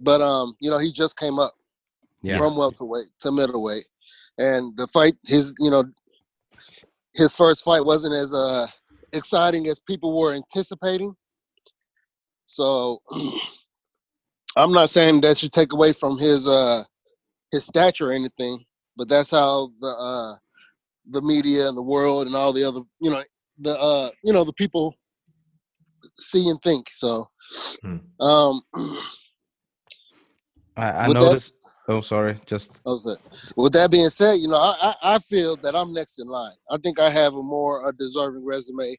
But 0.00 0.22
um, 0.22 0.56
you 0.60 0.70
know, 0.70 0.78
he 0.78 0.92
just 0.92 1.18
came 1.18 1.38
up 1.38 1.54
Yeah. 2.22 2.38
from 2.38 2.56
welterweight 2.56 3.06
to 3.20 3.32
middleweight, 3.32 3.86
and 4.38 4.76
the 4.76 4.86
fight, 4.88 5.14
his 5.26 5.54
you 5.58 5.70
know, 5.70 5.84
his 7.14 7.36
first 7.36 7.64
fight 7.64 7.84
wasn't 7.84 8.14
as 8.14 8.34
uh 8.34 8.66
exciting 9.12 9.68
as 9.68 9.80
people 9.80 10.18
were 10.18 10.34
anticipating. 10.34 11.14
So 12.46 13.00
I'm 14.56 14.72
not 14.72 14.90
saying 14.90 15.22
that 15.22 15.38
should 15.38 15.52
take 15.52 15.72
away 15.72 15.92
from 15.92 16.18
his 16.18 16.48
uh 16.48 16.84
his 17.52 17.64
stature 17.66 18.10
or 18.10 18.12
anything, 18.12 18.64
but 18.96 19.08
that's 19.08 19.30
how 19.30 19.70
the 19.80 19.88
uh 19.88 20.36
the 21.10 21.22
media 21.22 21.68
and 21.68 21.76
the 21.76 21.82
world 21.82 22.26
and 22.26 22.36
all 22.36 22.52
the 22.52 22.64
other 22.64 22.80
you 23.00 23.10
know 23.10 23.22
the 23.58 23.78
uh 23.78 24.10
you 24.24 24.32
know 24.32 24.44
the 24.44 24.52
people 24.54 24.94
see 26.16 26.48
and 26.48 26.60
think. 26.62 26.88
So 26.94 27.28
um 28.20 28.62
I, 30.76 30.90
I 31.04 31.08
With 31.08 31.16
that- 31.16 31.22
noticed. 31.22 31.52
oh, 31.88 32.00
sorry. 32.00 32.40
Just 32.46 32.80
Okay. 32.86 33.20
With 33.56 33.72
that 33.74 33.90
being 33.90 34.08
said, 34.08 34.34
you 34.34 34.48
know, 34.48 34.56
I, 34.56 34.74
I 34.80 34.94
I 35.14 35.18
feel 35.20 35.56
that 35.58 35.76
I'm 35.76 35.92
next 35.92 36.18
in 36.18 36.26
line. 36.28 36.54
I 36.70 36.78
think 36.82 36.98
I 36.98 37.10
have 37.10 37.34
a 37.34 37.42
more 37.42 37.88
a 37.88 37.92
deserving 37.92 38.44
resume 38.44 38.96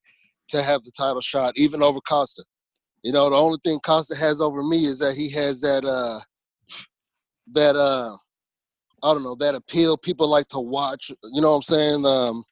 to 0.50 0.62
have 0.62 0.84
the 0.84 0.92
title 0.92 1.22
shot, 1.22 1.54
even 1.58 1.82
over 1.82 2.00
Costa. 2.08 2.44
You 3.04 3.12
know, 3.12 3.30
the 3.30 3.36
only 3.36 3.60
thing 3.64 3.80
Costa 3.86 4.16
has 4.16 4.40
over 4.40 4.64
me 4.64 4.86
is 4.86 5.00
that 5.00 5.16
he 5.16 5.30
has 5.32 5.60
that 5.62 5.84
uh 5.84 6.20
that 7.52 7.76
uh 7.76 8.16
I 9.04 9.14
don't 9.14 9.24
know 9.24 9.36
that 9.36 9.56
appeal 9.56 9.98
people 9.98 10.28
like 10.28 10.48
to 10.50 10.60
watch. 10.60 11.12
You 11.32 11.42
know 11.42 11.52
what 11.52 11.58
I'm 11.58 11.62
saying? 11.64 12.06
Um, 12.06 12.44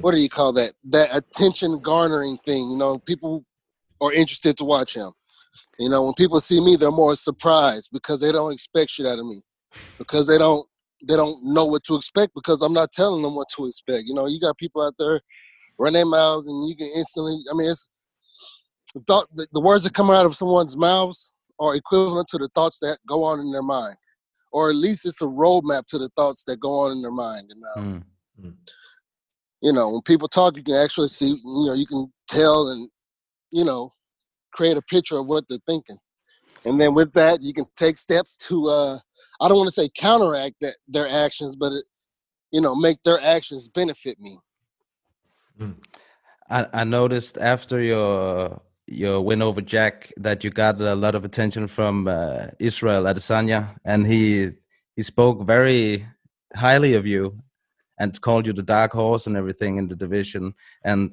what 0.00 0.12
do 0.12 0.18
you 0.18 0.28
call 0.28 0.52
that? 0.54 0.74
That 0.84 1.16
attention 1.16 1.80
garnering 1.80 2.38
thing. 2.46 2.70
You 2.70 2.76
know, 2.76 2.98
people 2.98 3.44
are 4.00 4.12
interested 4.12 4.56
to 4.58 4.64
watch 4.64 4.94
him. 4.94 5.12
You 5.78 5.88
know, 5.88 6.04
when 6.04 6.14
people 6.14 6.40
see 6.40 6.60
me, 6.60 6.76
they're 6.76 6.90
more 6.90 7.16
surprised 7.16 7.90
because 7.92 8.20
they 8.20 8.30
don't 8.30 8.52
expect 8.52 8.90
shit 8.90 9.06
out 9.06 9.18
of 9.18 9.26
me, 9.26 9.42
because 9.98 10.26
they 10.26 10.38
don't 10.38 10.66
they 11.06 11.16
don't 11.16 11.44
know 11.44 11.66
what 11.66 11.84
to 11.84 11.96
expect 11.96 12.32
because 12.34 12.62
I'm 12.62 12.72
not 12.72 12.92
telling 12.92 13.22
them 13.22 13.34
what 13.34 13.48
to 13.56 13.66
expect. 13.66 14.04
You 14.06 14.14
know, 14.14 14.26
you 14.26 14.40
got 14.40 14.56
people 14.56 14.82
out 14.82 14.94
there 14.98 15.20
run 15.78 15.92
their 15.92 16.06
mouths 16.06 16.46
and 16.46 16.66
you 16.68 16.76
can 16.76 16.90
instantly. 16.94 17.36
I 17.50 17.56
mean, 17.56 17.70
it's 17.70 17.88
the 18.94 19.00
thought 19.06 19.28
the, 19.34 19.46
the 19.52 19.60
words 19.60 19.84
that 19.84 19.94
come 19.94 20.10
out 20.10 20.26
of 20.26 20.36
someone's 20.36 20.76
mouths 20.76 21.32
are 21.60 21.74
equivalent 21.74 22.28
to 22.28 22.38
the 22.38 22.48
thoughts 22.54 22.78
that 22.80 22.98
go 23.06 23.22
on 23.24 23.40
in 23.40 23.50
their 23.50 23.62
mind, 23.62 23.96
or 24.54 24.70
at 24.70 24.76
least 24.76 25.04
it's 25.04 25.20
a 25.20 25.26
roadmap 25.26 25.84
to 25.86 25.98
the 25.98 26.08
thoughts 26.16 26.44
that 26.46 26.60
go 26.60 26.70
on 26.70 26.92
in 26.92 27.02
their 27.02 27.10
mind. 27.10 27.50
And 27.50 27.62
um, 27.76 28.04
you 29.60 29.72
know, 29.72 29.90
when 29.90 30.02
people 30.02 30.28
talk, 30.28 30.56
you 30.56 30.62
can 30.62 30.76
actually 30.76 31.08
see. 31.08 31.40
You 31.44 31.66
know, 31.66 31.74
you 31.74 31.86
can 31.86 32.10
tell 32.28 32.68
and 32.68 32.88
you 33.50 33.64
know 33.64 33.92
create 34.54 34.76
a 34.76 34.82
picture 34.82 35.18
of 35.18 35.26
what 35.26 35.44
they're 35.48 35.58
thinking. 35.66 35.98
And 36.64 36.80
then 36.80 36.94
with 36.94 37.12
that, 37.12 37.42
you 37.42 37.52
can 37.52 37.66
take 37.76 37.98
steps 37.98 38.36
to, 38.36 38.68
uh, 38.68 38.98
I 39.40 39.48
don't 39.48 39.58
want 39.58 39.68
to 39.68 39.72
say 39.72 39.90
counteract 39.96 40.54
that 40.60 40.76
their 40.88 41.08
actions, 41.08 41.56
but, 41.56 41.72
it, 41.72 41.84
you 42.52 42.60
know, 42.60 42.74
make 42.74 43.02
their 43.04 43.20
actions 43.20 43.68
benefit 43.68 44.18
me. 44.20 44.38
I, 46.48 46.66
I 46.72 46.84
noticed 46.84 47.36
after 47.38 47.80
your 47.80 48.62
your 48.86 49.20
win 49.20 49.42
over 49.42 49.60
Jack 49.60 50.12
that 50.16 50.44
you 50.44 50.50
got 50.50 50.80
a 50.80 50.94
lot 50.94 51.14
of 51.14 51.24
attention 51.24 51.66
from 51.66 52.08
uh, 52.08 52.48
Israel 52.58 53.04
Adesanya, 53.04 53.76
and 53.84 54.06
he 54.06 54.50
he 54.96 55.02
spoke 55.02 55.46
very 55.46 56.06
highly 56.54 56.94
of 56.94 57.06
you 57.06 57.38
and 57.98 58.20
called 58.20 58.46
you 58.46 58.52
the 58.52 58.62
dark 58.62 58.92
horse 58.92 59.26
and 59.26 59.36
everything 59.36 59.78
in 59.78 59.88
the 59.88 59.96
division. 59.96 60.54
And 60.82 61.12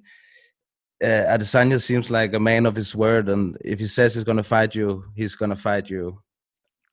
uh, 1.03 1.35
Adesanya 1.35 1.81
seems 1.81 2.10
like 2.10 2.34
a 2.34 2.39
man 2.39 2.65
of 2.65 2.76
his 2.76 2.95
word, 2.95 3.30
and 3.30 3.57
if 3.64 3.80
he 3.80 3.85
says 3.85 4.15
he's 4.15 4.23
going 4.23 4.38
to 4.38 4.43
fight 4.43 4.76
you, 4.76 5.06
he's 5.15 5.35
going 5.35 5.52
to 5.52 5.56
fight 5.56 5.89
you. 5.89 6.22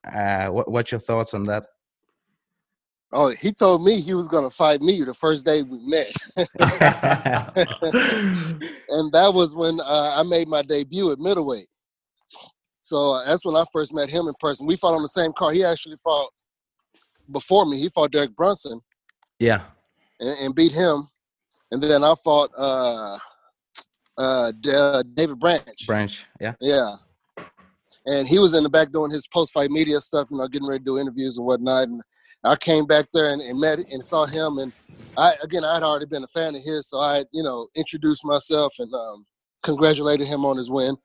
Uh, 0.05 0.49
what, 0.49 0.71
what's 0.71 0.93
your 0.93 1.01
thoughts 1.01 1.35
on 1.35 1.45
that? 1.45 1.65
Oh, 3.11 3.29
he 3.31 3.53
told 3.53 3.83
me 3.83 4.01
he 4.01 4.13
was 4.13 4.29
going 4.29 4.45
to 4.45 4.55
fight 4.55 4.83
me 4.83 5.03
the 5.03 5.15
first 5.15 5.47
day 5.47 5.63
we 5.63 5.79
met. 5.79 6.13
and 6.37 6.47
that 9.13 9.33
was 9.33 9.57
when 9.57 9.81
uh, 9.81 10.15
I 10.17 10.23
made 10.25 10.47
my 10.47 10.61
debut 10.63 11.11
at 11.11 11.19
middleweight. 11.19 11.69
So 12.83 13.13
uh, 13.13 13.25
that's 13.25 13.45
when 13.47 13.57
I 13.57 13.65
first 13.73 13.95
met 13.95 14.11
him 14.11 14.29
in 14.29 14.35
person. 14.41 14.67
We 14.67 14.77
fought 14.77 14.95
on 14.95 15.03
the 15.03 15.09
same 15.09 15.33
card. 15.33 15.55
He 15.55 15.65
actually 15.65 15.97
fought 15.97 16.31
before 17.33 17.65
me. 17.67 17.79
He 17.79 17.89
fought 17.91 18.13
Derek 18.13 18.35
Brunson 18.37 18.81
Yeah. 19.39 19.63
and, 20.21 20.39
and 20.41 20.55
beat 20.55 20.73
him, 20.73 21.09
and 21.71 21.83
then 21.83 22.05
I 22.05 22.15
fought 22.23 22.51
uh, 22.59 23.19
uh, 24.19 24.53
Da- 24.61 25.03
David 25.15 25.39
Branch. 25.39 25.87
Branch. 25.87 26.27
Yeah. 26.41 26.55
Yeah. 26.61 26.95
And 28.07 28.27
he 28.27 28.39
was 28.39 28.55
in 28.55 28.63
the 28.63 28.71
back 28.71 28.91
doing 28.91 29.11
his 29.11 29.27
post 29.27 29.53
fight 29.53 29.71
media 29.71 30.01
stuff, 30.01 30.29
you 30.31 30.39
know, 30.39 30.49
getting 30.49 30.69
ready 30.69 30.79
to 30.81 30.85
do 30.85 30.99
interviews 30.99 31.37
and 31.37 31.47
whatnot. 31.47 31.89
And 31.89 32.01
I 32.45 32.57
came 32.57 32.87
back 32.87 33.07
there 33.13 33.33
and, 33.33 33.43
and 33.43 33.59
met 33.59 33.79
and 33.79 34.05
saw 34.05 34.27
him. 34.27 34.59
And 34.59 34.73
I, 35.17 35.35
again, 35.43 35.65
I'd 35.65 35.83
already 35.83 36.07
been 36.07 36.25
a 36.25 36.29
fan 36.29 36.55
of 36.55 36.63
his. 36.63 36.89
So 36.89 36.99
I, 36.99 37.25
you 37.33 37.43
know, 37.43 37.69
introduced 37.77 38.25
myself 38.25 38.75
and 38.79 38.93
um, 38.95 39.27
congratulated 39.63 40.27
him 40.27 40.45
on 40.45 40.57
his 40.57 40.71
win. 40.71 40.97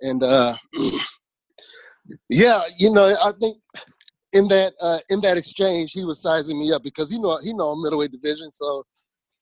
And 0.00 0.22
uh, 0.22 0.56
yeah, 2.28 2.62
you 2.78 2.92
know, 2.92 3.14
I 3.22 3.32
think 3.40 3.58
in 4.32 4.48
that 4.48 4.74
uh, 4.80 4.98
in 5.08 5.20
that 5.22 5.36
exchange, 5.36 5.92
he 5.92 6.04
was 6.04 6.20
sizing 6.20 6.58
me 6.58 6.72
up 6.72 6.82
because 6.82 7.10
he 7.10 7.18
know 7.18 7.38
he 7.42 7.52
know 7.52 7.76
middleweight 7.76 8.12
division. 8.12 8.50
So, 8.52 8.84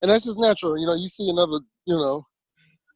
and 0.02 0.10
that's 0.10 0.24
just 0.24 0.38
natural. 0.38 0.78
You 0.78 0.86
know, 0.86 0.94
you 0.94 1.08
see 1.08 1.28
another, 1.28 1.58
you 1.86 1.96
know, 1.96 2.24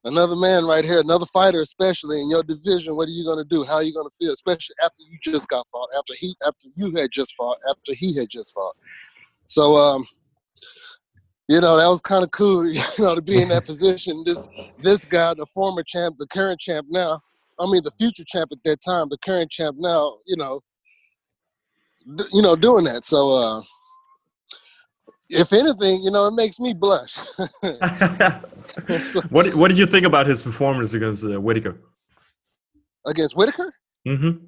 another 0.05 0.37
man 0.37 0.65
right 0.65 0.85
here, 0.85 1.01
another 1.01 1.27
fighter, 1.27 1.61
especially 1.61 2.21
in 2.21 2.31
your 2.31 2.43
division. 2.43 2.97
What 2.97 3.09
are 3.09 3.13
you 3.13 3.25
gonna 3.25 3.45
do? 3.45 3.65
How 3.65 3.75
are 3.75 3.83
you 3.83 3.95
gonna 3.95 4.11
feel, 4.19 4.33
especially 4.33 4.77
after 4.83 5.03
you 5.11 5.19
just 5.23 5.49
got 5.49 5.67
fought, 5.73 5.89
after 5.99 6.15
he, 6.15 6.35
after 6.47 6.69
you 6.77 6.95
had 6.97 7.11
just 7.11 7.35
fought, 7.35 7.59
after 7.69 7.95
he 7.95 8.17
had 8.17 8.29
just 8.31 8.53
fought. 8.53 8.77
So, 9.47 9.77
um, 9.77 10.07
you 11.49 11.61
know, 11.61 11.77
that 11.77 11.87
was 11.87 12.01
kind 12.01 12.25
of 12.25 12.31
cool. 12.31 12.65
You 12.73 12.83
know, 12.99 13.15
to 13.15 13.23
be 13.23 13.43
in 13.43 13.49
that 13.49 13.67
position. 13.67 14.23
This 14.25 14.49
this 14.83 15.05
guy, 15.05 15.35
the 15.35 15.47
former 15.55 15.83
champ, 15.83 16.17
the 16.19 16.27
current 16.27 16.61
champ 16.61 16.87
now. 16.91 17.21
I 17.59 17.67
mean, 17.71 17.83
the 17.85 17.93
future 17.93 18.25
champ 18.27 18.51
at 18.53 18.59
that 18.65 18.81
time, 18.83 19.09
the 19.09 19.19
current 19.19 19.51
champ 19.51 19.77
now. 19.79 20.19
You 20.27 20.37
know, 20.37 20.61
you 22.33 22.43
know, 22.43 22.57
doing 22.57 22.85
that. 22.85 23.05
So, 23.05 23.31
uh, 23.31 23.63
if 25.29 25.53
anything, 25.53 26.03
you 26.03 26.11
know, 26.11 26.27
it 26.27 26.33
makes 26.35 26.61
me 26.61 26.75
blush. 26.75 27.19
What 29.31 29.55
What 29.55 29.69
did 29.69 29.79
you 29.79 29.87
think 29.87 30.07
about 30.07 30.27
his 30.27 30.43
performance 30.43 30.95
against 30.95 31.25
uh, 31.25 31.41
Whitaker? 31.41 31.81
Against 33.07 33.37
Whitaker? 33.37 33.73
Mm-hmm. 34.07 34.45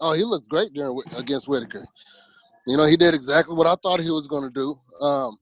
Oh, 0.00 0.12
he 0.12 0.24
looked 0.24 0.48
great 0.48 0.72
during 0.72 0.98
against 1.18 1.48
Whitaker. 1.48 1.84
You 2.66 2.76
know, 2.76 2.86
he 2.86 2.96
did 2.96 3.14
exactly 3.14 3.56
what 3.56 3.66
I 3.66 3.74
thought 3.82 4.00
he 4.00 4.10
was 4.10 4.26
going 4.26 4.44
to 4.44 4.50
do. 4.50 4.78
Um, 5.04 5.36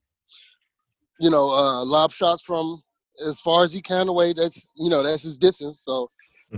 you 1.20 1.31
know, 1.31 1.51
uh, 1.51 1.85
lob 1.85 2.12
shots 2.12 2.44
from 2.44 2.82
as 3.24 3.40
far 3.40 3.62
as 3.62 3.73
he 3.73 3.81
can 3.81 4.09
away. 4.09 4.32
That's 4.32 4.70
you 4.77 4.90
know 4.90 5.02
that's 5.02 5.23
his 5.23 5.36
distance. 5.39 5.82
So 5.85 6.11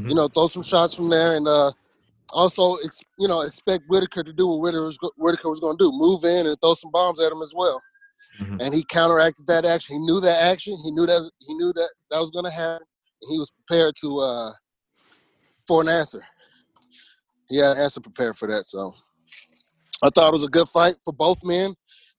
you 0.09 0.15
know, 0.15 0.29
throw 0.29 0.47
some 0.49 0.63
shots 0.63 0.95
from 0.95 1.09
there, 1.09 1.37
and 1.37 1.47
uh, 1.47 1.73
also 2.33 2.77
ex- 2.85 3.03
you 3.19 3.29
know 3.29 3.43
expect 3.43 3.85
Whitaker 3.89 4.23
to 4.23 4.33
do 4.33 4.47
what 4.47 4.61
Whitaker 4.61 4.87
was, 4.87 4.99
go- 4.99 5.13
Whitaker 5.17 5.51
was 5.51 5.61
going 5.61 5.77
to 5.79 5.85
do: 5.85 5.91
move 5.93 6.25
in 6.25 6.47
and 6.47 6.61
throw 6.61 6.75
some 6.75 6.91
bombs 6.91 7.21
at 7.21 7.33
him 7.33 7.43
as 7.43 7.53
well. 7.55 7.81
And 8.61 8.75
he 8.75 8.85
counteracted 8.85 9.47
that 9.47 9.65
action. 9.65 9.97
He 9.97 10.01
knew 10.01 10.21
that 10.21 10.43
action. 10.43 10.79
He 10.85 10.91
knew 10.91 11.07
that 11.07 11.31
he 11.41 11.55
knew 11.55 11.73
that 11.75 11.91
that 12.11 12.21
was 12.21 12.31
going 12.31 12.45
to 12.45 12.51
happen. 12.51 12.87
And 13.23 13.31
he 13.31 13.39
was 13.39 13.51
prepared 13.51 13.95
to 14.01 14.19
uh, 14.19 14.53
for 15.67 15.83
an 15.83 15.89
answer. 15.89 16.25
He 17.49 17.59
had 17.59 17.77
an 17.77 17.83
answer 17.83 18.01
prepared 18.01 18.37
for 18.37 18.49
that. 18.49 18.67
So 18.67 18.95
I 20.03 20.11
thought 20.11 20.29
it 20.29 20.33
was 20.33 20.45
a 20.45 20.49
good 20.49 20.69
fight 20.69 20.95
for 21.05 21.13
both 21.13 21.39
men. 21.45 21.75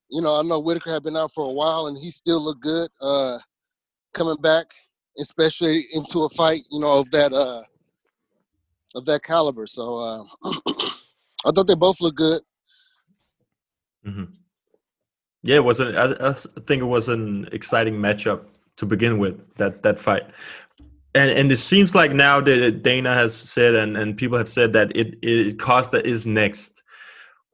You 0.10 0.22
know, 0.22 0.40
I 0.40 0.42
know 0.42 0.60
Whitaker 0.60 0.94
had 0.94 1.04
been 1.04 1.18
out 1.18 1.34
for 1.34 1.50
a 1.50 1.54
while, 1.54 1.88
and 1.88 1.98
he 1.98 2.10
still 2.12 2.42
looked 2.44 2.62
good 2.62 2.90
uh, 3.02 3.38
coming 4.14 4.38
back, 4.42 4.68
especially 5.20 5.86
into 5.92 6.24
a 6.24 6.30
fight. 6.30 6.62
You 6.72 6.80
know, 6.80 7.00
of 7.00 7.12
that 7.12 7.34
uh, 7.34 7.64
of 8.96 9.06
that 9.06 9.24
caliber. 9.24 9.68
So 9.68 9.96
uh, 9.96 10.24
I 11.46 11.52
thought 11.52 11.68
they 11.68 11.76
both 11.76 12.02
looked 12.02 12.18
good. 12.18 12.42
Yeah, 15.48 15.56
it 15.56 15.64
was. 15.64 15.80
An, 15.80 15.96
I, 15.96 16.12
I 16.30 16.34
think 16.34 16.82
it 16.82 16.92
was 16.98 17.08
an 17.08 17.48
exciting 17.54 17.96
matchup 17.96 18.44
to 18.76 18.86
begin 18.86 19.18
with. 19.18 19.42
That 19.56 19.82
that 19.84 19.98
fight, 19.98 20.24
and 21.16 21.32
and 21.32 21.50
it 21.50 21.56
seems 21.58 21.96
like 21.96 22.12
now 22.12 22.42
that 22.42 22.84
Dana 22.84 23.14
has 23.14 23.34
said 23.34 23.74
and 23.74 23.96
and 23.96 24.18
people 24.18 24.38
have 24.38 24.50
said 24.50 24.74
that 24.74 24.94
it, 24.96 25.18
it 25.22 25.58
Costa 25.58 26.06
is 26.06 26.28
next. 26.28 26.84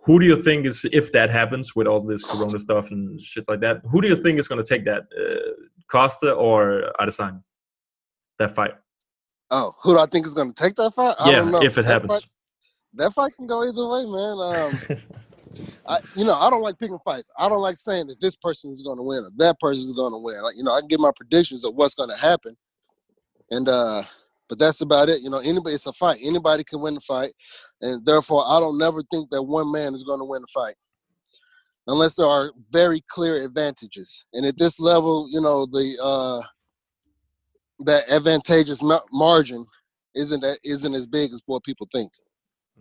Who 0.06 0.20
do 0.20 0.26
you 0.26 0.36
think 0.36 0.66
is 0.66 0.86
if 0.92 1.12
that 1.12 1.30
happens 1.30 1.76
with 1.76 1.86
all 1.86 2.02
this 2.02 2.24
Corona 2.24 2.58
stuff 2.58 2.90
and 2.90 3.22
shit 3.22 3.48
like 3.48 3.62
that? 3.62 3.82
Who 3.92 4.02
do 4.02 4.08
you 4.08 4.16
think 4.16 4.40
is 4.40 4.48
going 4.48 4.62
to 4.62 4.68
take 4.68 4.86
that, 4.86 5.04
uh, 5.18 5.52
Costa 5.88 6.34
or 6.34 6.92
Adesanya? 7.00 7.44
That 8.40 8.52
fight. 8.52 8.74
Oh, 9.52 9.72
who 9.84 9.94
do 9.94 10.00
I 10.00 10.08
think 10.08 10.26
is 10.26 10.34
going 10.34 10.52
to 10.52 10.56
take 10.64 10.74
that 10.76 10.96
fight? 10.96 11.16
I 11.20 11.30
yeah, 11.30 11.38
don't 11.38 11.52
know. 11.52 11.62
if 11.62 11.78
it 11.78 11.84
That 11.84 11.92
happens. 11.92 12.12
fight- 12.12 12.30
that 12.96 13.14
fight 13.14 13.32
can 13.38 13.46
go 13.48 13.64
either 13.64 13.88
way, 13.88 14.06
man. 14.06 14.38
Um, 14.42 15.02
I, 15.88 16.00
you 16.16 16.26
know, 16.26 16.34
I 16.34 16.50
don't 16.50 16.62
like 16.62 16.80
picking 16.80 17.00
fights. 17.06 17.30
I 17.38 17.50
don't 17.50 17.62
like 17.62 17.78
saying 17.78 18.08
that 18.08 18.22
this 18.22 18.36
person 18.36 18.72
is 18.72 18.82
going 18.82 18.98
to 18.98 19.04
win 19.04 19.26
or 19.26 19.32
that 19.38 19.60
person 19.60 19.84
is 19.84 19.94
going 19.94 20.14
to 20.14 20.18
win. 20.18 20.42
Like, 20.42 20.56
you 20.56 20.64
know, 20.64 20.72
I 20.72 20.80
can 20.80 20.88
give 20.88 21.00
my 21.00 21.12
predictions 21.16 21.66
of 21.66 21.76
what's 21.76 21.96
going 21.96 22.10
to 22.10 22.18
happen, 22.18 22.56
and 23.52 23.68
uh, 23.68 24.04
but 24.50 24.60
that's 24.60 24.82
about 24.82 25.10
it. 25.10 25.22
You 25.22 25.30
know, 25.30 25.40
anybody, 25.40 25.76
it's 25.76 25.86
a 25.86 25.94
fight. 25.94 26.20
Anybody 26.22 26.64
can 26.64 26.82
win 26.82 26.96
the 26.96 27.02
fight, 27.02 27.34
and 27.82 28.06
therefore, 28.06 28.44
I 28.48 28.60
don't 28.60 28.78
never 28.78 29.02
think 29.12 29.30
that 29.32 29.44
one 29.44 29.72
man 29.72 29.94
is 29.94 30.04
going 30.04 30.20
to 30.20 30.26
win 30.26 30.42
the 30.42 30.48
fight 30.54 30.76
unless 31.88 32.16
there 32.16 32.28
are 32.28 32.52
very 32.72 33.04
clear 33.10 33.44
advantages. 33.44 34.26
And 34.34 34.46
at 34.46 34.58
this 34.58 34.80
level, 34.80 35.28
you 35.30 35.42
know, 35.42 35.66
the 35.66 35.98
uh, 36.02 36.42
that 37.86 38.10
advantageous 38.10 38.82
margin 39.12 39.66
isn't 40.16 40.42
that 40.42 40.60
isn't 40.64 40.94
as 40.94 41.08
big 41.08 41.32
as 41.32 41.42
what 41.46 41.64
people 41.64 41.88
think. 41.92 42.12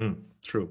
Mm, 0.00 0.16
true. 0.42 0.70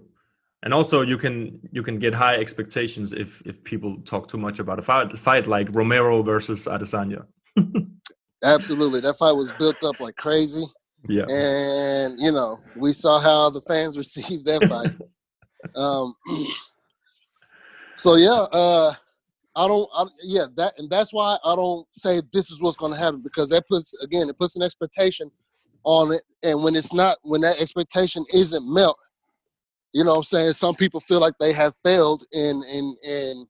And 0.63 0.73
also, 0.73 1.01
you 1.01 1.17
can 1.17 1.59
you 1.71 1.81
can 1.81 1.97
get 1.97 2.13
high 2.13 2.35
expectations 2.35 3.13
if 3.13 3.41
if 3.45 3.63
people 3.63 3.97
talk 4.01 4.27
too 4.27 4.37
much 4.37 4.59
about 4.59 4.77
a 4.77 4.83
fight, 4.83 5.17
fight 5.17 5.47
like 5.47 5.67
Romero 5.71 6.21
versus 6.21 6.67
Adesanya. 6.67 7.25
Absolutely, 8.43 9.01
that 9.01 9.17
fight 9.17 9.31
was 9.31 9.51
built 9.53 9.83
up 9.83 9.99
like 9.99 10.15
crazy. 10.15 10.65
Yeah. 11.09 11.25
and 11.27 12.19
you 12.19 12.31
know 12.31 12.59
we 12.75 12.93
saw 12.93 13.19
how 13.19 13.49
the 13.49 13.61
fans 13.61 13.97
received 14.05 14.45
that 14.45 14.63
fight. 14.69 14.95
um, 15.75 16.15
so 17.95 18.15
yeah, 18.15 18.45
uh, 18.51 18.93
I 19.55 19.67
don't. 19.67 19.89
I, 19.95 20.05
yeah, 20.23 20.45
that 20.57 20.73
and 20.77 20.91
that's 20.91 21.11
why 21.11 21.37
I 21.43 21.55
don't 21.55 21.87
say 21.91 22.21
this 22.31 22.51
is 22.51 22.61
what's 22.61 22.77
going 22.77 22.93
to 22.93 22.99
happen 22.99 23.21
because 23.23 23.49
that 23.49 23.67
puts 23.67 23.95
again 24.03 24.29
it 24.29 24.37
puts 24.37 24.55
an 24.55 24.61
expectation 24.61 25.31
on 25.83 26.13
it, 26.13 26.21
and 26.43 26.61
when 26.61 26.75
it's 26.75 26.93
not, 26.93 27.17
when 27.23 27.41
that 27.41 27.59
expectation 27.59 28.23
isn't 28.31 28.71
met, 28.71 28.93
you 29.93 30.03
know, 30.03 30.11
what 30.11 30.17
I'm 30.17 30.23
saying 30.23 30.53
some 30.53 30.75
people 30.75 30.99
feel 30.99 31.19
like 31.19 31.33
they 31.39 31.53
have 31.53 31.73
failed 31.83 32.25
in 32.31 32.63
in 32.63 32.95
in 33.03 33.47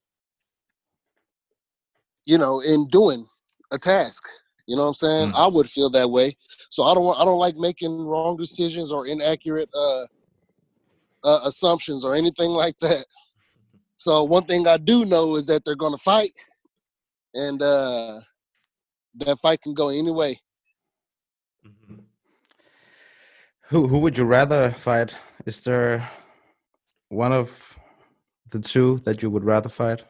you 2.25 2.37
know 2.37 2.61
in 2.61 2.87
doing 2.87 3.27
a 3.71 3.77
task. 3.77 4.23
You 4.67 4.75
know 4.75 4.83
what 4.83 4.89
I'm 4.89 4.93
saying? 4.93 5.31
I 5.35 5.47
would 5.47 5.69
feel 5.69 5.89
that 5.89 6.09
way. 6.09 6.37
So 6.69 6.83
I 6.83 6.93
don't 6.93 7.03
want 7.03 7.21
I 7.21 7.25
don't 7.25 7.39
like 7.39 7.55
making 7.57 8.05
wrong 8.05 8.37
decisions 8.37 8.91
or 8.91 9.07
inaccurate 9.07 9.69
uh, 9.73 10.05
uh, 11.23 11.39
assumptions 11.43 12.05
or 12.05 12.15
anything 12.15 12.51
like 12.51 12.77
that. 12.79 13.05
So 13.97 14.23
one 14.23 14.45
thing 14.45 14.67
I 14.67 14.77
do 14.77 15.05
know 15.05 15.35
is 15.35 15.45
that 15.47 15.63
they're 15.65 15.75
going 15.75 15.95
to 15.95 16.01
fight, 16.01 16.33
and 17.33 17.61
uh, 17.61 18.19
that 19.15 19.39
fight 19.39 19.61
can 19.61 19.73
go 19.73 19.89
any 19.89 20.11
way. 20.11 20.39
Who 23.63 23.87
who 23.87 23.99
would 23.99 24.17
you 24.17 24.25
rather 24.25 24.71
fight? 24.71 25.17
Is 25.45 25.61
there 25.61 26.09
one 27.11 27.33
of 27.33 27.77
the 28.49 28.59
two 28.59 28.97
that 28.99 29.21
you 29.21 29.29
would 29.29 29.43
rather 29.43 29.69
fight? 29.69 30.03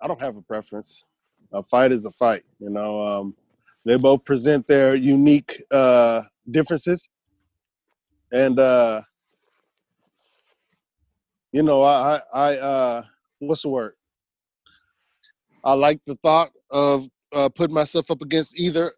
I 0.00 0.06
don't 0.06 0.20
have 0.20 0.36
a 0.36 0.42
preference. 0.42 1.04
A 1.52 1.62
fight 1.64 1.92
is 1.92 2.06
a 2.06 2.12
fight. 2.12 2.42
You 2.60 2.70
know, 2.70 3.00
um, 3.00 3.36
they 3.84 3.96
both 3.98 4.24
present 4.24 4.66
their 4.66 4.94
unique 4.94 5.62
uh, 5.70 6.22
differences, 6.50 7.08
and 8.32 8.58
uh, 8.58 9.00
you 11.52 11.62
know, 11.62 11.82
I, 11.82 12.20
I, 12.32 12.40
I 12.54 12.58
uh, 12.58 13.04
what's 13.40 13.62
the 13.62 13.68
word? 13.68 13.94
I 15.64 15.72
like 15.74 16.00
the 16.06 16.16
thought 16.16 16.50
of 16.70 17.08
uh, 17.32 17.48
putting 17.54 17.74
myself 17.74 18.10
up 18.10 18.22
against 18.22 18.58
either 18.58 18.90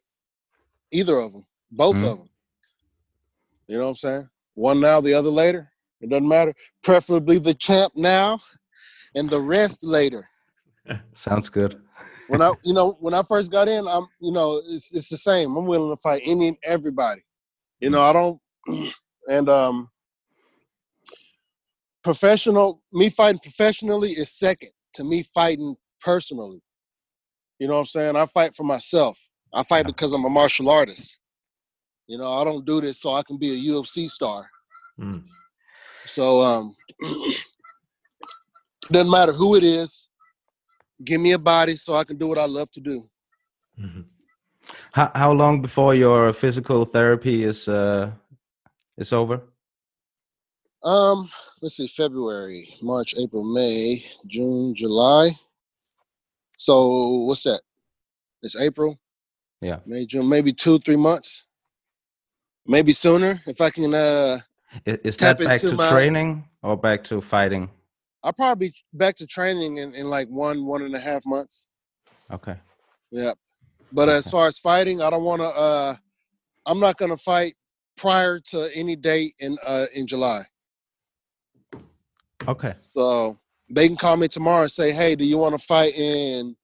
either 0.90 1.18
of 1.18 1.32
them, 1.32 1.46
both 1.70 1.96
Mhm. 1.96 2.10
of 2.12 2.18
them. 2.18 2.30
You 3.66 3.78
know 3.78 3.84
what 3.84 3.90
I'm 3.90 3.96
saying? 3.96 4.28
One 4.54 4.80
now, 4.80 5.00
the 5.00 5.14
other 5.14 5.30
later. 5.30 5.70
It 6.00 6.10
doesn't 6.10 6.28
matter. 6.28 6.54
Preferably 6.82 7.38
the 7.38 7.54
champ 7.54 7.92
now, 7.96 8.40
and 9.14 9.28
the 9.28 9.40
rest 9.40 9.82
later. 9.82 10.28
Sounds 11.14 11.48
good. 11.48 11.80
when 12.28 12.42
I, 12.42 12.52
you 12.64 12.72
know, 12.72 12.96
when 13.00 13.14
I 13.14 13.22
first 13.22 13.50
got 13.50 13.68
in, 13.68 13.86
I'm, 13.86 14.06
you 14.20 14.32
know, 14.32 14.62
it's 14.68 14.92
it's 14.92 15.08
the 15.08 15.16
same. 15.16 15.56
I'm 15.56 15.66
willing 15.66 15.94
to 15.94 16.00
fight 16.00 16.22
any 16.24 16.48
and 16.48 16.56
everybody. 16.64 17.22
You 17.80 17.90
know, 17.90 18.00
I 18.00 18.12
don't, 18.12 18.40
and 19.28 19.48
um, 19.48 19.88
professional, 22.02 22.82
me 22.92 23.10
fighting 23.10 23.40
professionally 23.40 24.12
is 24.12 24.32
second 24.32 24.70
to 24.94 25.04
me 25.04 25.24
fighting 25.34 25.76
personally. 26.00 26.62
You 27.58 27.66
know 27.66 27.74
what 27.74 27.80
I'm 27.80 27.86
saying? 27.86 28.16
I 28.16 28.26
fight 28.26 28.54
for 28.54 28.62
myself. 28.62 29.18
I 29.52 29.62
fight 29.62 29.86
because 29.86 30.12
I'm 30.12 30.24
a 30.24 30.30
martial 30.30 30.70
artist. 30.70 31.18
You 32.06 32.18
know, 32.18 32.32
I 32.32 32.44
don't 32.44 32.64
do 32.64 32.80
this 32.80 33.00
so 33.00 33.14
I 33.14 33.22
can 33.22 33.36
be 33.36 33.50
a 33.50 33.72
UFC 33.72 34.08
star. 34.08 34.48
Mm. 34.98 35.22
So 36.08 36.40
um, 36.40 36.76
doesn't 38.90 39.10
matter 39.10 39.32
who 39.32 39.56
it 39.56 39.64
is. 39.64 40.08
Give 41.04 41.20
me 41.20 41.32
a 41.32 41.38
body 41.38 41.76
so 41.76 41.94
I 41.94 42.04
can 42.04 42.16
do 42.16 42.26
what 42.26 42.38
I 42.38 42.46
love 42.46 42.70
to 42.72 42.80
do. 42.80 43.04
How 44.92 45.10
how 45.14 45.32
long 45.32 45.62
before 45.62 45.94
your 45.94 46.32
physical 46.32 46.84
therapy 46.84 47.44
is 47.44 47.68
uh 47.68 48.10
is 48.96 49.12
over? 49.12 49.42
Um, 50.82 51.30
let's 51.60 51.76
see, 51.76 51.88
February, 51.88 52.74
March, 52.82 53.14
April, 53.18 53.42
May, 53.44 54.04
June, 54.26 54.74
July. 54.74 55.30
So 56.56 57.24
what's 57.26 57.42
that? 57.44 57.60
It's 58.42 58.56
April, 58.56 58.98
Yeah. 59.60 59.80
May, 59.86 60.06
June, 60.06 60.28
maybe 60.28 60.52
two, 60.52 60.78
three 60.80 60.96
months. 60.96 61.46
Maybe 62.66 62.92
sooner 62.92 63.40
if 63.46 63.60
I 63.60 63.70
can 63.70 63.94
uh 63.94 64.38
I- 64.86 64.98
Is 65.04 65.16
that 65.18 65.38
back 65.38 65.60
to 65.60 65.74
my- 65.74 65.88
training 65.90 66.48
or 66.62 66.76
back 66.76 67.04
to 67.04 67.20
fighting? 67.20 67.70
I'll 68.22 68.32
probably 68.32 68.68
be 68.70 68.74
back 68.94 69.16
to 69.16 69.26
training 69.26 69.78
in, 69.78 69.94
in 69.94 70.06
like 70.10 70.28
one, 70.28 70.66
one 70.66 70.82
and 70.82 70.94
a 70.94 71.00
half 71.00 71.24
months. 71.24 71.68
Okay. 72.30 72.56
Yeah. 73.10 73.32
But 73.92 74.08
as 74.08 74.30
far 74.30 74.46
as 74.48 74.58
fighting, 74.58 75.00
I 75.00 75.08
don't 75.08 75.22
want 75.24 75.40
to. 75.40 75.46
Uh, 75.46 75.96
I'm 76.66 76.80
not 76.80 76.98
going 76.98 77.10
to 77.10 77.16
fight 77.16 77.54
prior 77.96 78.38
to 78.40 78.68
any 78.74 78.96
date 78.96 79.34
in 79.38 79.56
uh, 79.64 79.86
in 79.94 80.06
July. 80.06 80.44
Okay. 82.46 82.74
So 82.82 83.38
they 83.70 83.86
can 83.88 83.96
call 83.96 84.16
me 84.18 84.28
tomorrow 84.28 84.62
and 84.62 84.70
say, 84.72 84.92
"Hey, 84.92 85.16
do 85.16 85.24
you 85.24 85.38
want 85.38 85.58
to 85.58 85.64
fight 85.66 85.94
in?" 85.94 86.54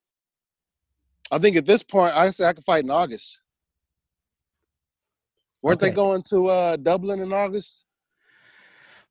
I 1.31 1.39
think 1.39 1.57
at 1.57 1.65
this 1.65 1.83
point, 1.83 2.15
I 2.15 2.31
say 2.31 2.45
I 2.45 2.53
can 2.53 2.63
fight 2.63 2.85
in 2.85 2.91
August. 2.91 3.39
Weren't 5.63 5.81
they 5.81 5.91
going 5.91 6.23
to 6.25 6.47
uh, 6.49 6.77
Dublin 6.77 7.21
in 7.21 7.33
August? 7.33 7.85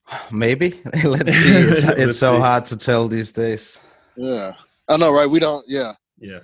Maybe. 0.32 0.82
Let's 1.04 1.34
see. 1.34 1.50
It's, 1.50 1.84
it's 1.84 1.98
Let's 1.98 2.20
so 2.20 2.36
see. 2.36 2.42
hard 2.42 2.66
to 2.66 2.78
tell 2.78 3.08
these 3.08 3.32
days. 3.32 3.80
Yeah, 4.16 4.54
I 4.88 4.98
know, 4.98 5.12
right? 5.12 5.30
We 5.30 5.40
don't. 5.40 5.64
Yeah, 5.68 5.94
Yeah. 6.20 6.40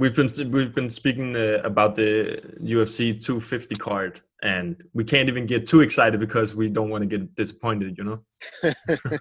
We've 0.00 0.14
been 0.14 0.30
we've 0.52 0.72
been 0.72 0.90
speaking 0.90 1.34
uh, 1.34 1.60
about 1.64 1.96
the 1.96 2.40
UFC 2.62 3.20
250 3.20 3.74
card, 3.76 4.20
and 4.42 4.76
we 4.94 5.02
can't 5.02 5.28
even 5.28 5.44
get 5.44 5.66
too 5.66 5.80
excited 5.80 6.20
because 6.20 6.54
we 6.54 6.68
don't 6.70 6.88
want 6.88 7.02
to 7.02 7.08
get 7.08 7.34
disappointed. 7.34 7.98
You 7.98 8.04
know. 8.04 8.24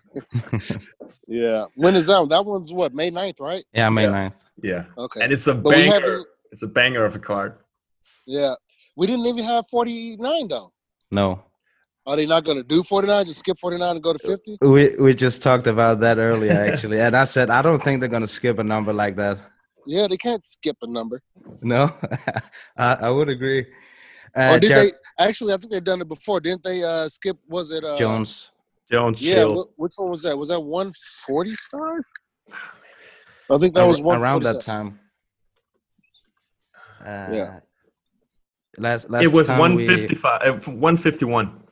yeah. 1.27 1.65
When 1.75 1.95
is 1.95 2.05
that? 2.05 2.27
That 2.29 2.45
one's 2.45 2.71
what 2.71 2.93
May 2.93 3.09
9th, 3.09 3.39
right? 3.39 3.63
Yeah, 3.73 3.89
May 3.89 4.03
Yeah. 4.03 4.29
9th. 4.29 4.33
Yeah. 4.61 4.83
Okay. 4.99 5.23
And 5.23 5.33
it's 5.33 5.47
a 5.47 5.55
But 5.55 5.71
banger. 5.71 6.23
It's 6.51 6.61
a 6.61 6.67
banger 6.67 7.05
of 7.05 7.15
a 7.15 7.19
card. 7.19 7.57
Yeah, 8.27 8.53
we 8.95 9.07
didn't 9.07 9.25
even 9.25 9.45
have 9.45 9.65
49 9.71 10.47
though. 10.47 10.71
No. 11.11 11.43
Are 12.07 12.15
they 12.15 12.25
not 12.25 12.45
going 12.45 12.55
to 12.57 12.63
do 12.63 12.84
49? 12.84 13.25
Just 13.25 13.39
skip 13.39 13.59
49 13.59 13.95
and 13.97 14.01
go 14.03 14.13
to 14.13 14.19
50? 14.19 14.57
We 14.61 14.95
we 14.97 15.13
just 15.13 15.41
talked 15.43 15.67
about 15.67 15.99
that 15.99 16.17
earlier 16.17 16.53
actually. 16.53 17.01
and 17.01 17.15
I 17.15 17.25
said 17.25 17.49
I 17.49 17.61
don't 17.61 17.84
think 17.84 17.99
they're 17.99 18.07
gonna 18.17 18.25
skip 18.39 18.59
a 18.59 18.63
number 18.63 18.93
like 18.93 19.17
that. 19.17 19.38
Yeah, 19.85 20.07
they 20.07 20.15
can't 20.17 20.45
skip 20.47 20.77
a 20.81 20.88
number. 20.88 21.21
No? 21.61 21.91
I, 22.77 22.97
I 23.01 23.09
would 23.09 23.27
agree. 23.29 23.65
Uh, 24.35 24.51
or 24.55 24.59
did 24.59 24.69
Jer- 24.69 24.75
they? 24.84 24.91
Actually, 25.19 25.53
I 25.53 25.57
think 25.57 25.71
they've 25.73 25.84
done 25.84 25.99
it 26.01 26.07
before. 26.07 26.39
Didn't 26.39 26.63
they 26.63 26.81
uh, 26.84 27.09
skip? 27.09 27.38
Was 27.49 27.71
it 27.71 27.84
uh, 27.84 27.97
Jones. 27.97 28.51
Jones 28.91 29.21
Yeah. 29.21 29.34
chill. 29.35 29.63
wh- 29.75 29.79
which 29.79 29.93
one 29.97 30.09
was 30.11 30.21
that? 30.23 30.38
Was 30.38 30.47
that 30.47 30.59
145? 30.61 32.01
I 33.51 33.57
think 33.57 33.73
that 33.75 33.85
was 33.85 33.99
one 33.99 34.19
around 34.21 34.43
that 34.43 34.61
time. 34.61 34.97
Uh, 37.05 37.27
Yeah. 37.31 37.59
Last, 38.77 39.09
last 39.09 39.23
it 39.23 39.31
was 39.34 39.47
time 39.47 39.75
we- 39.75 39.85
155, 39.88 40.41
uh, 40.41 40.71
151. 40.71 41.63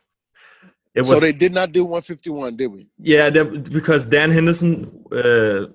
It 0.95 1.01
was 1.01 1.09
so 1.09 1.19
they 1.19 1.33
did 1.33 1.53
not 1.53 1.71
do 1.73 1.83
151, 1.83 2.55
did 2.55 2.67
we? 2.67 2.87
yeah, 2.97 3.29
that, 3.29 3.69
because 3.71 4.05
Dan 4.05 4.31
Henderson, 4.31 4.89
uh, 5.11 5.67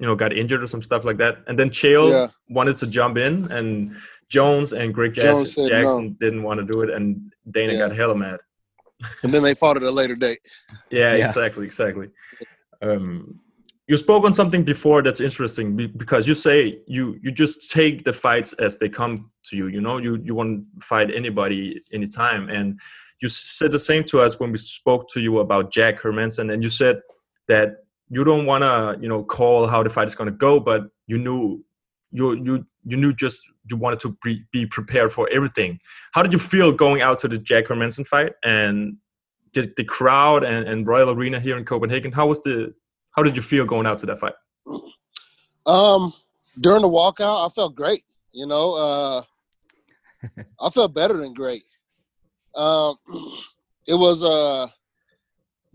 you 0.00 0.06
know, 0.06 0.14
got 0.14 0.32
injured 0.32 0.62
or 0.62 0.68
some 0.68 0.82
stuff 0.82 1.04
like 1.04 1.16
that, 1.18 1.38
and 1.48 1.58
then 1.58 1.70
Chael 1.70 2.10
Yeah. 2.10 2.28
wanted 2.48 2.76
to 2.78 2.86
jump 2.86 3.18
in, 3.18 3.50
and 3.50 3.96
Jones 4.28 4.72
and 4.72 4.94
Greg 4.94 5.14
Jones 5.14 5.56
Jackson, 5.56 5.68
Jackson 5.68 6.04
no. 6.04 6.16
didn't 6.20 6.42
want 6.44 6.60
to 6.60 6.66
do 6.72 6.82
it, 6.82 6.90
and 6.90 7.32
Dana 7.50 7.72
Yeah. 7.72 7.78
got 7.88 7.96
hella 7.96 8.14
mad. 8.14 8.38
And 9.24 9.34
then 9.34 9.42
they 9.42 9.54
fought 9.54 9.76
at 9.76 9.82
a 9.82 9.90
later 9.90 10.14
date. 10.14 10.40
Yeah, 10.90 11.14
Yeah. 11.16 11.24
exactly, 11.26 11.64
exactly. 11.66 12.08
Um, 12.80 13.40
you 13.88 13.96
spoke 13.96 14.24
on 14.24 14.34
something 14.34 14.62
before 14.64 15.02
that's 15.02 15.20
interesting 15.20 15.74
because 15.96 16.28
you 16.28 16.34
say 16.34 16.80
you 16.86 17.18
you 17.22 17.30
just 17.32 17.70
take 17.70 18.04
the 18.04 18.12
fights 18.12 18.52
as 18.54 18.76
they 18.78 18.88
come 18.88 19.30
to 19.48 19.56
you. 19.56 19.66
You 19.68 19.80
know, 19.80 19.96
you 19.98 20.20
you 20.22 20.34
want 20.34 20.50
to 20.80 20.86
fight 20.86 21.12
anybody 21.14 21.82
anytime, 21.90 22.48
and 22.50 22.78
you 23.20 23.28
said 23.28 23.72
the 23.72 23.78
same 23.78 24.04
to 24.04 24.20
us 24.20 24.38
when 24.38 24.52
we 24.52 24.58
spoke 24.58 25.08
to 25.10 25.20
you 25.20 25.38
about 25.38 25.72
Jack 25.72 26.00
Hermanson, 26.00 26.52
and 26.52 26.62
you 26.62 26.68
said 26.68 27.00
that 27.48 27.84
you 28.10 28.24
don't 28.24 28.46
want 28.46 28.62
to 28.62 28.98
you 29.02 29.08
know 29.08 29.22
call 29.24 29.66
how 29.66 29.82
the 29.82 29.90
fight 29.90 30.08
is 30.08 30.14
going 30.14 30.30
to 30.30 30.36
go, 30.36 30.60
but 30.60 30.82
you 31.06 31.18
knew 31.18 31.64
you 32.10 32.34
you 32.44 32.66
you 32.84 32.96
knew 32.96 33.12
just 33.12 33.40
you 33.70 33.76
wanted 33.76 34.00
to 34.00 34.16
be, 34.24 34.42
be 34.52 34.66
prepared 34.66 35.12
for 35.12 35.28
everything. 35.30 35.78
How 36.12 36.22
did 36.22 36.32
you 36.32 36.38
feel 36.38 36.72
going 36.72 37.02
out 37.02 37.18
to 37.20 37.28
the 37.28 37.38
Jack 37.38 37.66
Hermanson 37.66 38.06
fight 38.06 38.32
and 38.42 38.96
did 39.52 39.74
the 39.76 39.84
crowd 39.84 40.44
and, 40.44 40.66
and 40.66 40.86
Royal 40.86 41.10
Arena 41.10 41.38
here 41.38 41.58
in 41.58 41.64
Copenhagen? 41.64 42.12
How 42.12 42.26
was 42.26 42.42
the 42.42 42.74
how 43.12 43.22
did 43.22 43.36
you 43.36 43.42
feel 43.42 43.66
going 43.66 43.86
out 43.86 43.98
to 43.98 44.06
that 44.06 44.18
fight? 44.18 44.34
Um, 45.66 46.14
during 46.60 46.82
the 46.82 46.88
walkout, 46.88 47.46
I 47.46 47.52
felt 47.52 47.74
great. 47.74 48.04
You 48.32 48.46
know, 48.46 48.74
uh, 48.74 49.22
I 50.60 50.70
felt 50.70 50.94
better 50.94 51.16
than 51.16 51.34
great. 51.34 51.64
Um, 52.58 52.96
it 53.86 53.94
was 53.94 54.22
uh, 54.22 54.66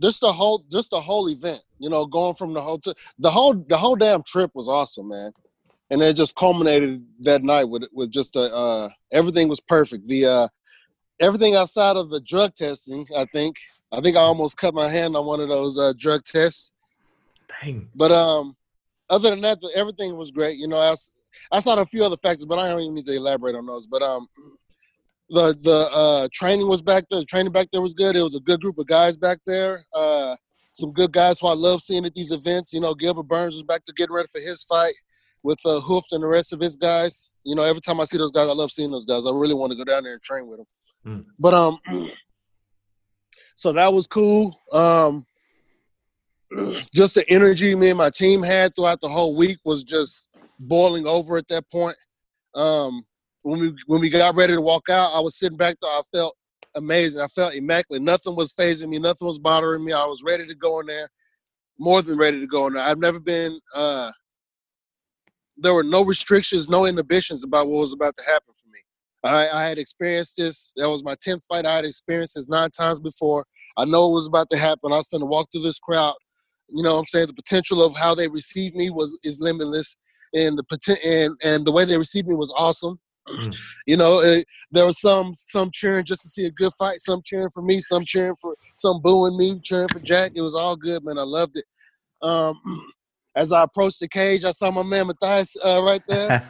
just 0.01 0.21
the 0.21 0.31
whole 0.31 0.63
just 0.71 0.89
the 0.89 1.01
whole 1.01 1.29
event. 1.29 1.61
You 1.79 1.89
know, 1.89 2.05
going 2.05 2.35
from 2.35 2.53
the 2.53 2.61
hotel, 2.61 2.93
the 3.19 3.31
whole 3.31 3.53
the 3.53 3.77
whole 3.77 3.95
damn 3.95 4.23
trip 4.23 4.51
was 4.53 4.67
awesome, 4.67 5.09
man. 5.09 5.31
And 5.89 6.01
it 6.01 6.15
just 6.15 6.35
culminated 6.35 7.05
that 7.21 7.43
night 7.43 7.65
with 7.65 7.87
with 7.93 8.11
just 8.11 8.35
a 8.35 8.53
uh, 8.53 8.89
everything 9.11 9.47
was 9.47 9.59
perfect. 9.59 10.07
The 10.07 10.25
uh, 10.25 10.47
everything 11.19 11.55
outside 11.55 11.95
of 11.95 12.09
the 12.09 12.21
drug 12.21 12.53
testing, 12.55 13.05
I 13.17 13.25
think. 13.25 13.55
I 13.91 14.01
think 14.01 14.17
I 14.17 14.21
almost 14.21 14.57
cut 14.57 14.73
my 14.73 14.89
hand 14.89 15.15
on 15.15 15.25
one 15.25 15.39
of 15.39 15.49
those 15.49 15.77
uh, 15.77 15.93
drug 15.99 16.23
tests. 16.23 16.73
Dang. 17.61 17.89
But 17.95 18.11
um, 18.11 18.55
other 19.09 19.29
than 19.29 19.41
that, 19.41 19.59
everything 19.75 20.17
was 20.17 20.31
great. 20.31 20.57
You 20.57 20.67
know, 20.67 20.77
I, 20.77 20.93
s- 20.93 21.11
I 21.51 21.59
saw 21.59 21.79
a 21.79 21.85
few 21.85 22.03
other 22.03 22.17
factors, 22.17 22.45
but 22.45 22.57
I 22.57 22.69
don't 22.69 22.81
even 22.81 22.95
need 22.95 23.05
to 23.05 23.15
elaborate 23.15 23.55
on 23.55 23.67
those. 23.67 23.85
But 23.85 24.01
um, 24.01 24.27
the 25.29 25.55
the 25.63 25.89
uh, 25.91 26.27
training 26.33 26.67
was 26.67 26.81
back 26.81 27.05
there. 27.09 27.19
The 27.19 27.25
training 27.25 27.53
back 27.53 27.67
there 27.71 27.81
was 27.81 27.93
good. 27.93 28.15
It 28.15 28.23
was 28.23 28.35
a 28.35 28.41
good 28.41 28.61
group 28.61 28.77
of 28.77 28.87
guys 28.87 29.17
back 29.17 29.39
there. 29.45 29.83
Uh, 29.93 30.35
some 30.73 30.91
good 30.91 31.11
guys 31.11 31.39
who 31.39 31.47
I 31.47 31.53
love 31.53 31.81
seeing 31.81 32.05
at 32.05 32.13
these 32.13 32.31
events. 32.31 32.73
You 32.73 32.81
know, 32.81 32.93
Gilbert 32.93 33.27
Burns 33.27 33.55
was 33.55 33.63
back 33.63 33.85
to 33.85 33.93
getting 33.93 34.15
ready 34.15 34.27
for 34.31 34.41
his 34.41 34.63
fight 34.63 34.93
with 35.43 35.59
uh, 35.65 35.79
Hooft 35.87 36.11
and 36.11 36.23
the 36.23 36.27
rest 36.27 36.53
of 36.53 36.59
his 36.59 36.75
guys. 36.75 37.31
You 37.43 37.55
know, 37.55 37.63
every 37.63 37.81
time 37.81 37.99
I 37.99 38.05
see 38.05 38.17
those 38.17 38.31
guys, 38.31 38.47
I 38.47 38.53
love 38.53 38.71
seeing 38.71 38.91
those 38.91 39.05
guys. 39.05 39.23
I 39.25 39.31
really 39.31 39.53
want 39.53 39.71
to 39.71 39.77
go 39.77 39.83
down 39.83 40.03
there 40.03 40.13
and 40.13 40.21
train 40.21 40.47
with 40.47 40.59
them. 40.59 40.67
Mm. 41.05 41.25
But 41.37 41.53
um, 41.53 41.79
so 43.55 43.71
that 43.73 43.93
was 43.93 44.07
cool. 44.07 44.57
Um, 44.71 45.25
just 46.93 47.15
the 47.15 47.29
energy 47.29 47.75
me 47.75 47.89
and 47.89 47.97
my 47.97 48.09
team 48.09 48.41
had 48.41 48.75
throughout 48.75 49.01
the 49.01 49.09
whole 49.09 49.35
week 49.35 49.57
was 49.65 49.83
just 49.83 50.27
boiling 50.59 51.05
over 51.05 51.37
at 51.37 51.47
that 51.49 51.69
point. 51.69 51.97
Um, 52.55 53.05
when 53.43 53.59
we 53.59 53.73
when 53.87 54.01
we 54.01 54.09
got 54.09 54.35
ready 54.35 54.53
to 54.53 54.61
walk 54.61 54.89
out, 54.89 55.13
I 55.13 55.19
was 55.19 55.37
sitting 55.37 55.57
back 55.57 55.75
there. 55.81 55.91
I 55.91 56.01
felt 56.13 56.35
amazing. 56.75 57.21
I 57.21 57.27
felt 57.27 57.53
immaculate. 57.53 58.01
Nothing 58.01 58.35
was 58.35 58.51
phasing 58.53 58.89
me. 58.89 58.99
Nothing 58.99 59.27
was 59.27 59.39
bothering 59.39 59.85
me. 59.85 59.93
I 59.93 60.05
was 60.05 60.23
ready 60.23 60.47
to 60.47 60.55
go 60.55 60.79
in 60.79 60.87
there, 60.87 61.09
more 61.77 62.01
than 62.01 62.17
ready 62.17 62.39
to 62.39 62.47
go 62.47 62.67
in 62.67 62.73
there. 62.73 62.83
I've 62.83 62.97
never 62.99 63.19
been. 63.19 63.59
Uh, 63.75 64.11
there 65.57 65.73
were 65.73 65.83
no 65.83 66.03
restrictions, 66.03 66.67
no 66.67 66.85
inhibitions 66.85 67.43
about 67.43 67.67
what 67.67 67.79
was 67.79 67.93
about 67.93 68.17
to 68.17 68.23
happen 68.23 68.53
for 68.55 68.69
me. 68.69 68.79
I, 69.23 69.49
I 69.49 69.67
had 69.67 69.77
experienced 69.77 70.37
this. 70.37 70.73
That 70.77 70.89
was 70.89 71.03
my 71.03 71.15
tenth 71.21 71.43
fight. 71.47 71.65
I 71.65 71.75
had 71.75 71.85
experienced 71.85 72.35
this 72.35 72.49
nine 72.49 72.71
times 72.71 72.99
before. 72.99 73.45
I 73.77 73.85
know 73.85 74.09
it 74.09 74.13
was 74.13 74.27
about 74.27 74.49
to 74.49 74.57
happen. 74.57 74.91
I 74.91 74.97
was 74.97 75.07
going 75.07 75.21
to 75.21 75.27
walk 75.27 75.49
through 75.51 75.63
this 75.63 75.79
crowd. 75.79 76.15
You 76.69 76.83
know 76.83 76.93
what 76.93 76.99
I'm 76.99 77.05
saying? 77.05 77.27
The 77.27 77.33
potential 77.33 77.83
of 77.83 77.95
how 77.95 78.15
they 78.15 78.27
received 78.27 78.75
me 78.75 78.89
was 78.89 79.19
is 79.23 79.39
limitless. 79.39 79.95
And 80.33 80.57
the 80.57 80.63
poten- 80.63 81.05
and 81.05 81.35
and 81.43 81.65
the 81.65 81.71
way 81.71 81.85
they 81.85 81.97
received 81.97 82.27
me 82.27 82.35
was 82.35 82.53
awesome. 82.57 82.99
You 83.87 83.97
know, 83.97 84.21
uh, 84.21 84.41
there 84.71 84.85
was 84.85 84.99
some 84.99 85.33
some 85.33 85.69
cheering 85.71 86.05
just 86.05 86.23
to 86.23 86.29
see 86.29 86.45
a 86.45 86.51
good 86.51 86.73
fight, 86.77 86.99
some 86.99 87.21
cheering 87.23 87.49
for 87.53 87.61
me, 87.61 87.79
some 87.79 88.05
cheering 88.05 88.35
for 88.35 88.55
some 88.75 89.01
booing 89.01 89.37
me, 89.37 89.59
cheering 89.63 89.89
for 89.89 89.99
Jack. 89.99 90.31
It 90.35 90.41
was 90.41 90.55
all 90.55 90.75
good, 90.75 91.03
man. 91.03 91.17
I 91.17 91.23
loved 91.23 91.57
it. 91.57 91.65
Um, 92.21 92.59
as 93.35 93.51
I 93.51 93.63
approached 93.63 93.99
the 93.99 94.07
cage, 94.07 94.43
I 94.43 94.51
saw 94.51 94.71
my 94.71 94.83
man 94.83 95.07
Matthias 95.07 95.55
uh, 95.63 95.81
right 95.83 96.01
there. 96.07 96.41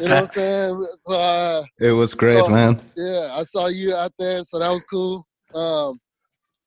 you 0.00 0.08
know 0.08 0.16
what 0.16 0.22
I'm 0.22 0.28
saying? 0.28 0.86
So, 1.06 1.14
uh, 1.14 1.64
It 1.78 1.92
was 1.92 2.14
great, 2.14 2.44
so, 2.44 2.48
man. 2.48 2.80
Yeah, 2.96 3.28
I 3.32 3.44
saw 3.44 3.68
you 3.68 3.94
out 3.94 4.12
there, 4.18 4.42
so 4.44 4.58
that 4.58 4.68
was 4.68 4.84
cool. 4.84 5.26
Um, 5.54 5.98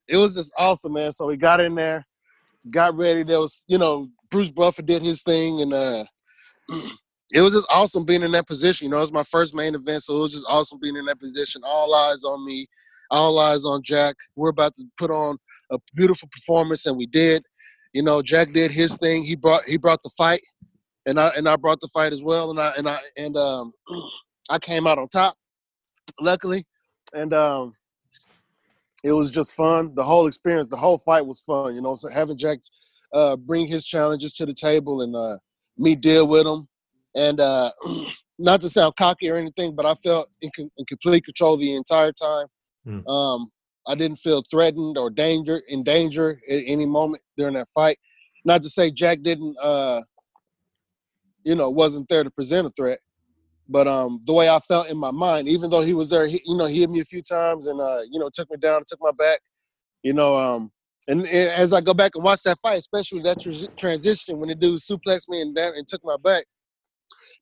it 0.08 0.18
was 0.18 0.36
just 0.36 0.52
awesome, 0.58 0.94
man. 0.94 1.12
So 1.12 1.28
we 1.28 1.38
got 1.38 1.62
in 1.62 1.76
there, 1.76 2.06
got 2.70 2.96
ready. 2.96 3.24
There 3.24 3.40
was, 3.40 3.64
you 3.68 3.78
know, 3.78 4.08
Bruce 4.30 4.50
Buffer 4.50 4.82
did 4.82 5.04
his 5.04 5.22
thing, 5.22 5.62
and 5.62 5.74
uh, 5.74 6.04
it 7.34 7.42
was 7.42 7.54
just 7.54 7.68
awesome 7.70 8.06
being 8.06 8.24
in 8.24 8.32
that 8.34 8.48
position. 8.48 8.86
You 8.86 8.92
know, 8.92 8.98
it 8.98 9.02
was 9.02 9.14
my 9.14 9.24
first 9.24 9.56
main 9.56 9.76
event, 9.76 10.04
so 10.04 10.18
it 10.18 10.22
was 10.22 10.34
just 10.34 10.46
awesome 10.48 10.80
being 10.82 10.96
in 10.96 11.06
that 11.06 11.20
position. 11.20 11.62
All 11.64 11.94
eyes 11.96 12.24
on 12.24 12.46
me. 12.46 12.68
all 13.10 13.40
eyes 13.40 13.66
on 13.66 13.82
Jack. 13.84 14.16
We're 14.36 14.50
about 14.50 14.76
to 14.76 14.84
put 14.98 15.12
on 15.12 15.38
a 15.72 15.78
beautiful 15.96 16.30
performance, 16.32 16.86
and 16.86 16.98
we 16.98 17.08
did. 17.08 17.44
You 17.94 18.04
know, 18.04 18.22
Jack 18.22 18.52
did 18.52 18.72
his 18.72 18.98
thing. 18.98 19.24
He 19.24 19.36
brought 19.36 19.64
he 19.66 19.78
brought 19.78 20.02
the 20.04 20.12
fight, 20.18 20.42
and 21.06 21.20
I 21.20 21.30
and 21.38 21.48
I 21.48 21.56
brought 21.56 21.82
the 21.82 21.90
fight 21.94 22.14
as 22.14 22.24
well. 22.24 22.52
And 22.52 22.60
I 22.60 22.74
and 22.78 22.88
I 22.88 23.00
and 23.18 23.38
um, 23.38 23.74
I 24.50 24.60
came 24.60 24.88
out 24.88 24.98
on 24.98 25.08
top, 25.10 25.36
luckily, 26.20 26.66
and 27.14 27.34
um, 27.34 27.74
it 29.04 29.12
was 29.12 29.32
just 29.32 29.56
fun. 29.56 29.94
The 29.96 30.04
whole 30.04 30.28
experience, 30.28 30.68
the 30.68 30.78
whole 30.78 31.00
fight 31.00 31.26
was 31.26 31.42
fun. 31.42 31.76
You 31.76 31.82
know, 31.82 31.96
so 31.96 32.10
having 32.10 32.38
Jack 32.38 32.60
uh, 33.14 33.36
bring 33.36 33.68
his 33.68 33.86
challenges 33.86 34.34
to 34.34 34.46
the 34.46 34.54
table 34.54 35.02
and 35.02 35.16
uh, 35.16 35.38
me 35.78 35.96
deal 35.96 36.28
with 36.28 36.44
them, 36.44 36.68
and 37.16 37.40
uh, 37.40 37.72
not 38.40 38.62
to 38.62 38.70
sound 38.70 38.96
cocky 38.98 39.30
or 39.30 39.38
anything, 39.38 39.76
but 39.76 39.86
I 39.86 39.96
felt 39.96 40.30
in, 40.42 40.50
in 40.58 40.86
complete 40.86 41.26
control 41.26 41.58
the 41.58 41.76
entire 41.76 42.12
time. 42.12 42.48
Mm. 42.88 43.08
Um, 43.08 43.52
I 43.88 43.96
didn't 43.96 44.18
feel 44.18 44.44
threatened 44.50 44.98
or 44.98 45.10
danger 45.10 45.62
in 45.68 45.84
danger 45.84 46.40
at 46.50 46.62
any 46.66 46.86
moment 46.86 47.24
during 47.38 47.56
that 47.56 47.68
fight. 47.74 47.98
Not 48.46 48.64
to 48.64 48.70
say 48.70 48.92
Jack 48.92 49.22
didn't, 49.22 49.56
uh, 49.62 50.02
you 51.44 51.56
know, 51.56 51.70
wasn't 51.70 52.08
there 52.10 52.24
to 52.24 52.32
present 52.32 52.68
a 52.68 52.72
threat, 52.72 53.00
but 53.70 53.88
um, 53.88 54.22
the 54.26 54.34
way 54.34 54.50
I 54.50 54.60
felt 54.60 54.90
in 54.90 54.98
my 54.98 55.12
mind, 55.12 55.48
even 55.48 55.70
though 55.70 55.82
he 55.82 55.94
was 55.94 56.10
there, 56.10 56.28
he, 56.28 56.42
you 56.46 56.58
know, 56.58 56.66
he 56.66 56.82
hit 56.82 56.90
me 56.90 57.00
a 57.00 57.06
few 57.06 57.22
times 57.22 57.68
and 57.68 57.80
uh, 57.80 58.02
you 58.10 58.20
know 58.20 58.30
took 58.34 58.50
me 58.52 58.58
down, 58.58 58.84
took 58.88 59.00
my 59.02 59.12
back, 59.18 59.40
you 60.04 60.14
know. 60.14 60.36
Um, 60.36 60.72
and, 61.08 61.22
and 61.22 61.50
as 61.50 61.74
I 61.74 61.82
go 61.82 61.94
back 61.94 62.12
and 62.16 62.24
watch 62.24 62.44
that 62.44 62.60
fight, 62.62 62.80
especially 62.80 63.22
that 63.24 63.40
tr- 63.40 63.72
transition 63.76 64.40
when 64.40 64.50
the 64.50 64.56
dude 64.56 64.80
suplexed 64.80 65.30
me 65.30 65.42
and 65.42 65.56
down 65.56 65.74
and 65.76 65.88
took 65.88 66.04
my 66.04 66.18
back, 66.24 66.46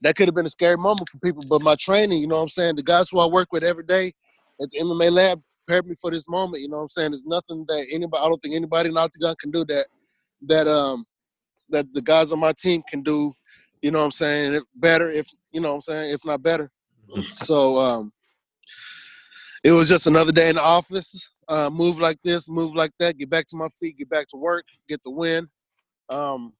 that 0.01 0.15
could 0.15 0.27
have 0.27 0.35
been 0.35 0.45
a 0.45 0.49
scary 0.49 0.77
moment 0.77 1.09
for 1.09 1.17
people. 1.19 1.43
But 1.47 1.61
my 1.61 1.75
training, 1.75 2.21
you 2.21 2.27
know 2.27 2.35
what 2.35 2.43
I'm 2.43 2.49
saying, 2.49 2.75
the 2.75 2.83
guys 2.83 3.09
who 3.09 3.19
I 3.19 3.25
work 3.25 3.49
with 3.51 3.63
every 3.63 3.83
day 3.83 4.11
at 4.61 4.69
the 4.71 4.79
MMA 4.79 5.11
lab 5.11 5.41
prepared 5.65 5.87
me 5.87 5.95
for 6.01 6.11
this 6.11 6.27
moment. 6.27 6.61
You 6.61 6.69
know 6.69 6.77
what 6.77 6.83
I'm 6.83 6.87
saying? 6.87 7.11
There's 7.11 7.25
nothing 7.25 7.65
that 7.67 7.85
anybody, 7.91 8.23
I 8.23 8.27
don't 8.27 8.41
think 8.41 8.55
anybody 8.55 8.89
in 8.89 8.97
Octagon 8.97 9.35
can 9.39 9.51
do 9.51 9.65
that, 9.65 9.87
that 10.47 10.67
um, 10.67 11.05
that 11.69 11.85
the 11.93 12.01
guys 12.01 12.31
on 12.31 12.39
my 12.39 12.53
team 12.53 12.81
can 12.89 13.03
do. 13.03 13.33
You 13.81 13.91
know 13.91 13.99
what 13.99 14.05
I'm 14.05 14.11
saying? 14.11 14.53
If 14.53 14.63
better, 14.75 15.09
if 15.09 15.27
you 15.53 15.61
know 15.61 15.69
what 15.69 15.75
I'm 15.75 15.81
saying, 15.81 16.11
if 16.11 16.25
not 16.25 16.43
better. 16.43 16.69
So 17.35 17.77
um, 17.77 18.11
it 19.63 19.71
was 19.71 19.89
just 19.89 20.07
another 20.07 20.31
day 20.31 20.49
in 20.49 20.55
the 20.55 20.61
office. 20.61 21.29
Uh, 21.47 21.69
move 21.69 21.99
like 21.99 22.19
this, 22.23 22.47
move 22.47 22.75
like 22.75 22.91
that, 22.99 23.17
get 23.17 23.29
back 23.29 23.47
to 23.47 23.55
my 23.55 23.67
feet, 23.79 23.97
get 23.97 24.09
back 24.09 24.27
to 24.27 24.37
work, 24.37 24.65
get 24.87 25.01
the 25.01 25.09
win. 25.09 25.49
Um, 26.09 26.53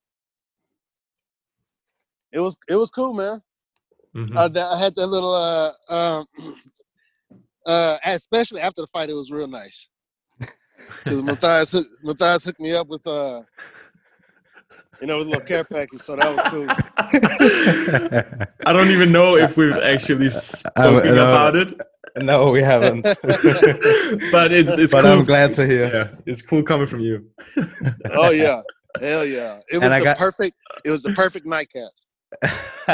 it 2.32 2.40
was 2.40 2.58
it 2.68 2.76
was 2.76 2.90
cool, 2.92 3.14
man. 3.14 3.42
Uh, 4.36 4.48
that- 4.50 4.72
I 4.74 4.78
had 4.80 4.96
that 4.96 5.08
little 5.08 5.34
uh, 5.34 5.72
um, 5.94 6.26
uh, 7.66 7.98
especially 8.06 8.62
after 8.62 8.82
the 8.82 8.88
fight, 8.88 9.10
it 9.10 9.14
was 9.16 9.32
real 9.32 9.48
nice. 9.48 9.88
Because 11.04 11.22
Matthias, 11.24 11.72
hook, 11.74 11.86
Matthias 12.04 12.46
hooked 12.46 12.60
me 12.62 12.74
up 12.74 12.88
with 12.88 13.06
uh, 13.06 13.42
you 15.02 15.08
know, 15.08 15.18
with 15.20 15.28
a 15.28 15.30
little 15.32 15.46
care 15.46 15.64
package, 15.64 16.02
so 16.02 16.16
that 16.16 16.34
was 16.36 16.42
cool. 16.52 16.66
I 18.66 18.74
don't 18.74 18.88
even 18.90 19.12
know 19.12 19.38
if 19.38 19.58
we've 19.58 19.78
actually 19.78 20.30
spoken 20.32 21.16
no. 21.16 21.30
about 21.30 21.56
it. 21.56 21.74
No, 22.18 22.50
we 22.52 22.62
haven't. 22.64 23.04
but 23.04 24.52
it's 24.52 24.78
it's 24.80 24.92
But 24.94 25.04
cool. 25.04 25.12
I'm 25.12 25.24
glad 25.26 25.54
to 25.54 25.66
hear. 25.68 25.86
Yeah, 25.94 26.08
it's 26.26 26.42
cool 26.42 26.64
coming 26.64 26.88
from 26.88 27.02
you. 27.02 27.30
Oh 28.12 28.32
yeah, 28.32 28.62
hell 29.00 29.24
yeah! 29.24 29.60
It 29.72 29.78
was 29.78 29.92
I 29.92 30.00
the 30.00 30.06
got- 30.06 30.18
perfect. 30.18 30.56
It 30.84 30.90
was 30.90 31.04
the 31.04 31.14
perfect 31.14 31.46
nightcap. 31.46 31.92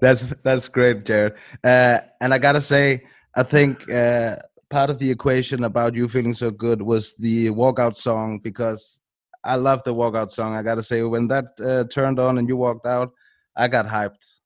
that's 0.00 0.22
that's 0.42 0.68
great, 0.68 1.04
Jared. 1.04 1.34
Uh, 1.62 1.98
and 2.20 2.34
I 2.34 2.38
gotta 2.38 2.60
say, 2.60 3.04
I 3.34 3.42
think 3.42 3.88
uh, 3.90 4.36
part 4.70 4.90
of 4.90 4.98
the 4.98 5.10
equation 5.10 5.64
about 5.64 5.94
you 5.94 6.08
feeling 6.08 6.34
so 6.34 6.50
good 6.50 6.82
was 6.82 7.14
the 7.14 7.50
walkout 7.50 7.94
song 7.94 8.40
because 8.42 9.00
I 9.44 9.56
love 9.56 9.82
the 9.84 9.94
walkout 9.94 10.30
song. 10.30 10.54
I 10.54 10.62
gotta 10.62 10.82
say, 10.82 11.02
when 11.02 11.28
that 11.28 11.46
uh, 11.64 11.84
turned 11.84 12.18
on 12.18 12.38
and 12.38 12.48
you 12.48 12.56
walked 12.56 12.86
out, 12.86 13.12
I 13.56 13.68
got 13.68 13.86
hyped. 13.86 14.40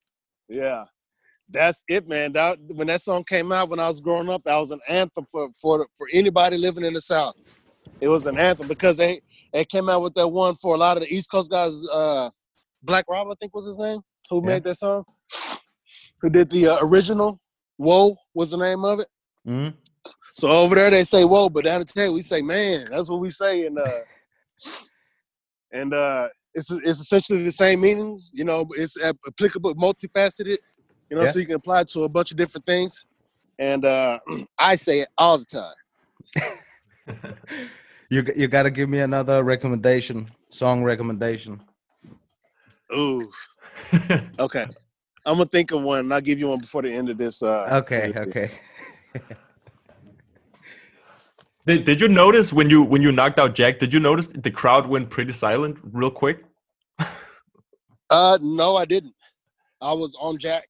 Yeah, 0.48 0.85
that's 1.48 1.82
it, 1.89 2.09
man. 2.09 2.32
That 2.32 2.59
when 2.74 2.89
that 2.89 3.02
song 3.02 3.24
came 3.24 3.52
out 3.52 3.70
when 3.70 3.81
I 3.81 3.89
was 3.89 4.01
growing 4.01 4.28
up, 4.28 4.44
that 4.44 4.56
was 4.56 4.70
an 4.70 4.81
anthem 4.89 5.27
for 5.31 5.48
for 5.60 5.86
for 5.97 6.09
anybody 6.12 6.56
living 6.56 6.85
in 6.85 6.93
the 6.93 7.01
South. 7.01 7.36
It 8.01 8.09
was 8.09 8.27
an 8.27 8.39
anthem 8.39 8.69
because 8.69 8.97
they 8.97 9.20
they 9.52 9.65
came 9.65 9.89
out 9.89 10.02
with 10.02 10.15
that 10.15 10.28
one 10.28 10.56
for 10.56 10.74
a 10.74 10.78
lot 10.78 10.97
of 10.97 11.02
the 11.02 11.15
East 11.15 11.31
Coast 11.31 11.51
guys. 11.51 11.74
Uh, 11.90 12.31
Black 12.82 13.05
Rob, 13.09 13.28
I 13.28 13.34
think 13.40 13.55
was 13.55 13.66
his 13.66 13.78
name, 13.78 14.00
who 14.30 14.40
made 14.42 14.64
that 14.64 14.76
song, 14.76 15.05
who 16.20 16.30
did 16.30 16.50
the 16.50 16.68
uh, 16.68 16.78
original. 16.82 17.40
Whoa 17.76 18.16
was 18.34 18.50
the 18.50 18.56
name 18.56 18.84
of 18.84 19.00
it. 19.00 19.09
Mhm. 19.46 19.74
So 20.34 20.48
over 20.48 20.74
there 20.74 20.90
they 20.90 21.05
say 21.05 21.24
whoa, 21.24 21.48
but 21.48 21.64
down 21.64 21.80
in 21.80 21.86
Texas 21.86 22.10
we 22.12 22.22
say 22.22 22.42
man. 22.42 22.88
That's 22.90 23.09
what 23.09 23.20
we 23.20 23.30
say, 23.30 23.66
and 23.66 23.78
uh, 23.78 24.00
and 25.72 25.94
uh, 25.94 26.28
it's 26.55 26.70
it's 26.70 27.00
essentially 27.00 27.44
the 27.44 27.52
same 27.52 27.80
meaning. 27.80 28.20
You 28.32 28.44
know, 28.44 28.66
it's 28.76 28.96
applicable, 29.26 29.74
multifaceted. 29.74 30.59
You 31.10 31.16
know, 31.16 31.24
Yeah. 31.24 31.30
so 31.30 31.38
you 31.38 31.46
can 31.46 31.55
apply 31.56 31.82
it 31.82 31.88
to 31.90 32.02
a 32.02 32.09
bunch 32.09 32.30
of 32.32 32.36
different 32.36 32.66
things. 32.66 33.06
And 33.59 33.84
uh, 33.84 34.18
I 34.59 34.76
say 34.76 35.00
it 35.00 35.09
all 35.18 35.38
the 35.38 35.44
time. 35.44 35.74
You 38.10 38.24
you 38.34 38.48
gotta 38.48 38.70
give 38.70 38.88
me 38.88 39.00
another 39.00 39.44
recommendation, 39.44 40.28
song 40.48 40.82
recommendation. 40.82 41.60
Ooh. 42.94 43.31
okay. 44.39 44.66
I'm 45.27 45.36
gonna 45.36 45.47
think 45.47 45.73
of 45.73 45.82
one, 45.82 46.01
and 46.01 46.15
I'll 46.15 46.20
give 46.20 46.39
you 46.39 46.48
one 46.48 46.60
before 46.60 46.82
the 46.82 46.90
end 46.93 47.10
of 47.10 47.19
this. 47.19 47.43
Uh, 47.43 47.69
Okay, 47.73 48.12
okay. 48.16 48.51
Did, 51.66 51.85
did 51.85 52.01
you 52.01 52.09
notice 52.09 52.51
when 52.51 52.70
you 52.70 52.82
when 52.82 53.02
you 53.02 53.12
knocked 53.12 53.39
out 53.39 53.55
Jack? 53.55 53.78
Did 53.78 53.93
you 53.93 54.01
notice 54.01 54.28
the 54.28 54.51
crowd 54.51 54.86
went 54.86 55.10
pretty 55.10 55.35
silent 55.35 55.78
real 55.93 56.10
quick? 56.10 56.44
Uh, 58.10 58.39
no, 58.40 58.74
I 58.74 58.86
didn't. 58.86 59.12
I 59.82 59.93
was 59.93 60.16
on 60.19 60.39
Jack. 60.39 60.65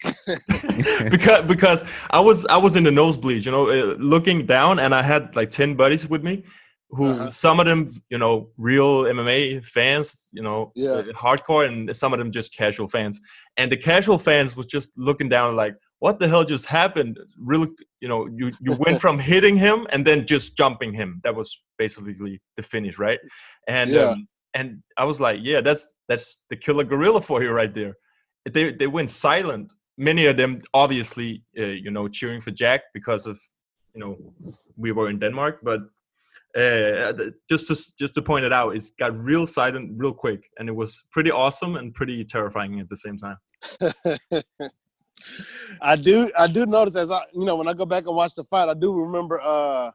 because 1.08 1.46
because 1.46 1.84
I 2.10 2.18
was 2.18 2.44
I 2.46 2.56
was 2.56 2.74
in 2.74 2.82
the 2.82 2.90
nosebleeds, 2.90 3.46
you 3.46 3.52
know, 3.52 3.70
uh, 3.70 3.94
looking 3.96 4.44
down, 4.44 4.80
and 4.80 4.92
I 4.92 5.02
had 5.02 5.36
like 5.36 5.52
ten 5.52 5.76
buddies 5.76 6.08
with 6.08 6.24
me, 6.24 6.42
who 6.90 7.06
Uh-huh. 7.10 7.30
some 7.30 7.60
of 7.60 7.66
them, 7.66 7.90
you 8.10 8.18
know, 8.18 8.50
real 8.56 9.04
MMA 9.06 9.60
fans, 9.60 10.28
you 10.32 10.42
know, 10.42 10.72
Yeah. 10.74 10.90
uh, 10.98 11.02
hardcore, 11.12 11.66
and 11.68 11.94
some 11.96 12.12
of 12.14 12.18
them 12.18 12.30
just 12.32 12.54
casual 12.56 12.88
fans. 12.88 13.20
And 13.56 13.70
the 13.72 13.76
casual 13.76 14.18
fans 14.18 14.56
was 14.56 14.66
just 14.66 14.90
looking 14.96 15.28
down, 15.28 15.56
like, 15.56 15.74
what 16.00 16.18
the 16.18 16.28
hell 16.28 16.44
just 16.44 16.66
happened? 16.66 17.18
Really, 17.50 17.68
you 18.00 18.08
know, 18.08 18.26
you 18.38 18.52
you 18.60 18.72
went 18.86 19.00
from 19.04 19.18
hitting 19.18 19.56
him 19.58 19.86
and 19.92 20.06
then 20.06 20.26
just 20.26 20.56
jumping 20.56 20.94
him. 20.94 21.20
That 21.24 21.34
was 21.36 21.62
basically 21.78 22.40
the 22.56 22.62
finish, 22.62 22.98
right? 22.98 23.20
And 23.66 23.90
Yeah. 23.90 24.04
um, 24.12 24.28
and 24.54 24.82
I 24.96 25.04
was 25.04 25.18
like, 25.20 25.40
yeah, 25.42 25.60
that's 25.62 25.94
that's 26.08 26.44
the 26.50 26.56
killer 26.56 26.84
gorilla 26.84 27.20
for 27.20 27.42
you 27.42 27.50
right 27.56 27.74
there 27.74 27.94
they 28.54 28.72
they 28.72 28.86
went 28.86 29.10
silent. 29.10 29.72
Many 29.96 30.26
of 30.30 30.36
them 30.36 30.60
obviously, 30.72 31.42
uh, 31.58 31.62
you 31.84 31.90
know, 31.90 32.08
cheering 32.08 32.40
for 32.40 32.50
Jack 32.52 32.80
because 32.94 33.26
of, 33.30 33.38
you 33.94 34.00
know, 34.00 34.16
we 34.76 34.92
were 34.92 35.10
in 35.10 35.18
Denmark. 35.18 35.58
But 35.62 35.80
uh, 36.58 37.12
th- 37.12 37.34
just 37.48 37.68
to 37.68 37.76
just 37.98 38.14
to 38.14 38.22
point 38.22 38.44
it 38.44 38.52
out, 38.52 38.74
it 38.76 38.82
got 38.98 39.16
real 39.16 39.46
silent 39.46 39.92
real 39.96 40.12
quick, 40.12 40.50
and 40.58 40.68
it 40.68 40.74
was 40.74 41.04
pretty 41.10 41.30
awesome 41.30 41.76
and 41.76 41.94
pretty 41.94 42.24
terrifying 42.24 42.80
at 42.80 42.88
the 42.88 42.96
same 42.96 43.16
time. 43.16 43.36
I 45.82 45.96
do 45.96 46.30
I 46.38 46.46
do 46.46 46.64
notice 46.66 46.96
as 46.96 47.10
I 47.10 47.22
you 47.32 47.44
know 47.44 47.56
when 47.56 47.68
I 47.68 47.74
go 47.74 47.84
back 47.84 48.06
and 48.06 48.14
watch 48.14 48.34
the 48.34 48.44
fight, 48.44 48.68
I 48.68 48.74
do 48.74 48.92
remember 48.92 49.40
uh 49.40 49.90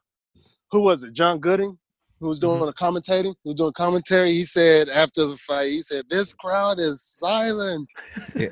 who 0.72 0.82
was 0.82 1.04
it? 1.04 1.14
John 1.14 1.40
Gooding, 1.40 1.78
who 2.20 2.30
was 2.30 2.40
doing 2.40 2.60
the 2.60 2.74
commentating, 2.74 3.36
who 3.44 3.52
was 3.52 3.56
doing 3.58 3.74
commentary. 3.74 4.32
He 4.32 4.44
said 4.46 4.90
after 4.90 5.26
the 5.26 5.38
fight, 5.38 5.70
he 5.70 5.82
said, 5.82 6.06
This 6.10 6.34
crowd 6.34 6.80
is 6.80 7.02
silent. 7.02 7.88
Yeah. 8.36 8.50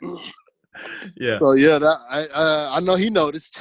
So 1.38 1.52
yeah, 1.52 1.78
that 1.78 1.96
I 2.08 2.26
uh, 2.26 2.70
I 2.72 2.80
know 2.80 2.94
he 2.94 3.10
noticed. 3.10 3.60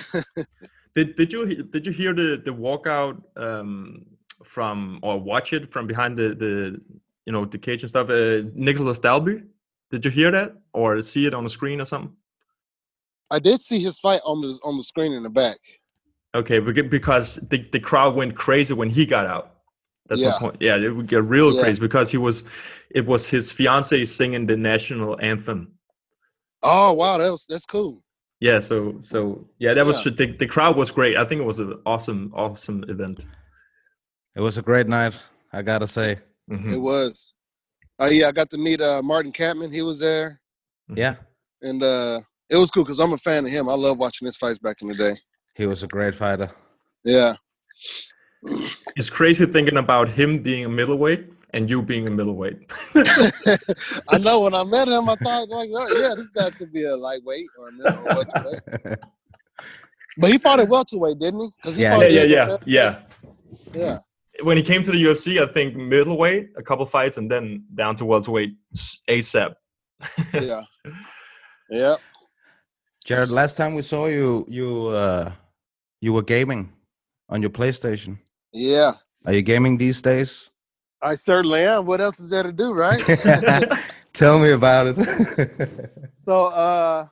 Did 0.98 1.15
did 1.15 1.32
you 1.32 1.61
did 1.61 1.86
you 1.86 1.94
hear 1.94 2.11
the 2.11 2.41
the 2.44 2.52
walkout 2.52 3.22
um, 3.36 4.03
from 4.44 4.99
or 5.03 5.19
watch 5.19 5.53
it 5.53 5.72
from 5.72 5.86
behind 5.86 6.18
the 6.18 6.30
the 6.44 6.82
you 7.28 7.32
know 7.34 7.45
the 7.45 7.60
cage 7.60 7.84
and 7.84 7.90
stuff? 7.91 8.10
Uh, 8.10 8.49
Nicholas 8.56 8.98
Dalby, 8.98 9.44
did 9.91 10.03
you 10.06 10.10
hear 10.10 10.32
that 10.32 10.53
or 10.74 10.99
see 11.03 11.28
it 11.28 11.36
on 11.36 11.44
the 11.44 11.52
screen 11.52 11.80
or 11.80 11.86
something? 11.86 12.14
I 13.30 13.38
did 13.38 13.61
see 13.61 13.80
his 13.80 13.99
fight 13.99 14.22
on 14.26 14.41
the 14.41 14.57
on 14.64 14.76
the 14.76 14.84
screen 14.84 15.14
in 15.14 15.22
the 15.22 15.30
back. 15.30 15.60
Okay, 16.34 16.57
because 16.60 17.36
the, 17.52 17.60
the 17.72 17.80
crowd 17.80 18.15
went 18.15 18.34
crazy 18.36 18.74
when 18.74 18.90
he 18.90 19.06
got 19.06 19.28
out. 19.28 19.57
That's 20.07 20.24
my 20.24 20.30
Yeah. 20.30 20.40
point. 20.40 20.57
Yeah, 20.60 20.78
it 20.78 20.95
would 20.95 21.07
get 21.07 21.24
real 21.24 21.53
Yeah. 21.53 21.61
crazy 21.61 21.80
because 21.80 22.11
he 22.11 22.18
was, 22.18 22.44
it 22.90 23.06
was 23.06 23.28
his 23.30 23.52
fiance 23.52 24.06
singing 24.06 24.45
the 24.48 24.57
national 24.57 25.19
anthem. 25.22 25.74
Oh 26.64 26.94
wow, 26.94 27.18
that 27.19 27.30
was 27.32 27.45
that's 27.48 27.65
cool. 27.65 28.03
Yeah, 28.39 28.59
so 28.59 28.99
so 29.01 29.47
yeah, 29.59 29.73
that 29.73 29.85
was 29.85 30.05
Yeah. 30.05 30.11
the, 30.15 30.27
the 30.38 30.47
crowd 30.47 30.76
was 30.77 30.91
great. 30.91 31.18
I 31.18 31.26
think 31.26 31.41
it 31.41 31.45
was 31.47 31.59
an 31.59 31.73
awesome 31.85 32.31
awesome 32.35 32.84
event. 32.88 33.26
It 34.35 34.41
was 34.41 34.57
a 34.57 34.61
great 34.61 34.88
night, 34.88 35.15
I 35.51 35.61
gotta 35.64 35.88
say. 35.88 36.19
Mm-hmm. 36.51 36.73
It 36.73 36.77
was. 36.81 37.34
Oh 37.99 38.09
yeah, 38.09 38.27
I 38.27 38.31
got 38.31 38.49
to 38.51 38.57
meet 38.59 38.80
uh 38.81 39.01
Martin 39.01 39.31
Catman. 39.31 39.72
He 39.72 39.81
was 39.81 39.99
there. 39.99 40.39
Yeah, 40.95 41.15
And 41.64 41.81
uh 41.84 42.22
it 42.49 42.57
was 42.57 42.69
cool 42.72 42.84
because 42.84 42.99
I'm 42.99 43.14
a 43.14 43.18
fan 43.18 43.45
of 43.45 43.51
him. 43.51 43.68
I 43.68 43.73
love 43.73 43.97
watching 43.97 44.26
his 44.27 44.38
fights 44.38 44.59
back 44.59 44.77
in 44.81 44.88
the 44.88 44.95
day. 44.95 45.15
he 45.57 45.65
was 45.65 45.84
a 45.84 45.88
great 45.88 46.15
fighter. 46.15 46.49
Yeah. 47.03 47.34
It's 48.95 49.09
crazy 49.09 49.45
thinking 49.45 49.77
about 49.77 50.07
him 50.09 50.39
being 50.43 50.64
a 50.65 50.69
middleweight 50.69 51.27
and 51.58 51.68
you 51.72 51.82
being 51.82 52.06
a 52.08 52.12
middleweight. 52.12 52.60
I 54.10 54.18
know 54.20 54.42
when 54.42 54.54
I 54.54 54.64
met 54.64 54.88
him, 54.88 55.10
I 55.10 55.16
thought 55.16 55.50
like, 55.50 55.70
oh, 55.74 55.88
yeah, 56.00 56.14
this 56.16 56.28
guy 56.30 56.52
could 56.52 56.72
be 56.72 56.84
a 56.84 56.96
lightweight 56.96 57.48
or 57.58 57.70
a 57.70 57.72
middle 57.72 58.00
or 58.00 58.16
welterweight. 58.16 59.00
But 60.20 60.32
he 60.32 60.40
fought 60.40 60.60
at 60.60 60.68
welterweight, 60.68 61.20
didn't 61.20 61.42
he? 61.42 61.50
'Cause 61.62 61.76
he 61.76 61.84
yeah, 61.84 62.00
yeah, 62.08 62.24
yeah, 62.24 62.58
yeah. 62.66 63.00
Yeah. 63.72 63.98
When 64.42 64.58
he 64.58 64.64
came 64.64 64.82
to 64.82 64.90
the 64.92 64.98
UFC, 65.04 65.40
I 65.40 65.46
think 65.52 65.76
middleweight, 65.76 66.50
a 66.58 66.64
couple 66.64 66.88
fights, 66.88 67.18
and 67.18 67.30
then 67.30 67.64
down 67.76 67.96
to 67.98 68.06
welterweight 68.06 68.56
ASAP. 69.08 69.54
yeah. 70.34 70.64
Yeah. 71.70 71.98
Jared, 73.06 73.30
last 73.30 73.58
time 73.58 73.76
we 73.76 73.84
saw 73.84 74.08
you, 74.08 74.44
you 74.50 74.88
uh, 74.88 75.32
you 76.02 76.14
were 76.14 76.24
gaming 76.24 76.74
on 77.30 77.42
your 77.44 77.52
PlayStation. 77.52 78.18
Yeah. 78.52 78.94
Are 79.28 79.34
you 79.34 79.44
gaming 79.44 79.78
these 79.78 80.02
days? 80.02 80.50
I 81.02 81.15
certainly 81.15 81.61
am. 81.61 81.86
What 81.86 82.02
else 82.02 82.19
is 82.19 82.30
there 82.30 82.44
to 82.44 82.52
do, 82.52 82.74
right? 82.74 83.02
Tell 84.14 84.40
me 84.40 84.52
about 84.52 84.88
it. 84.88 85.91
So 86.26 86.48
uh 86.48 87.07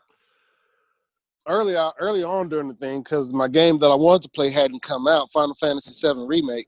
early 1.47 1.73
early 2.01 2.21
on 2.21 2.49
during 2.49 2.67
the 2.67 2.73
thing, 2.73 3.01
because 3.01 3.31
my 3.31 3.47
game 3.47 3.79
that 3.79 3.87
I 3.87 3.95
wanted 3.95 4.23
to 4.23 4.29
play 4.29 4.49
hadn't 4.49 4.81
come 4.81 5.07
out, 5.07 5.31
Final 5.31 5.55
Fantasy 5.55 5.93
VII 6.05 6.25
Remake. 6.27 6.67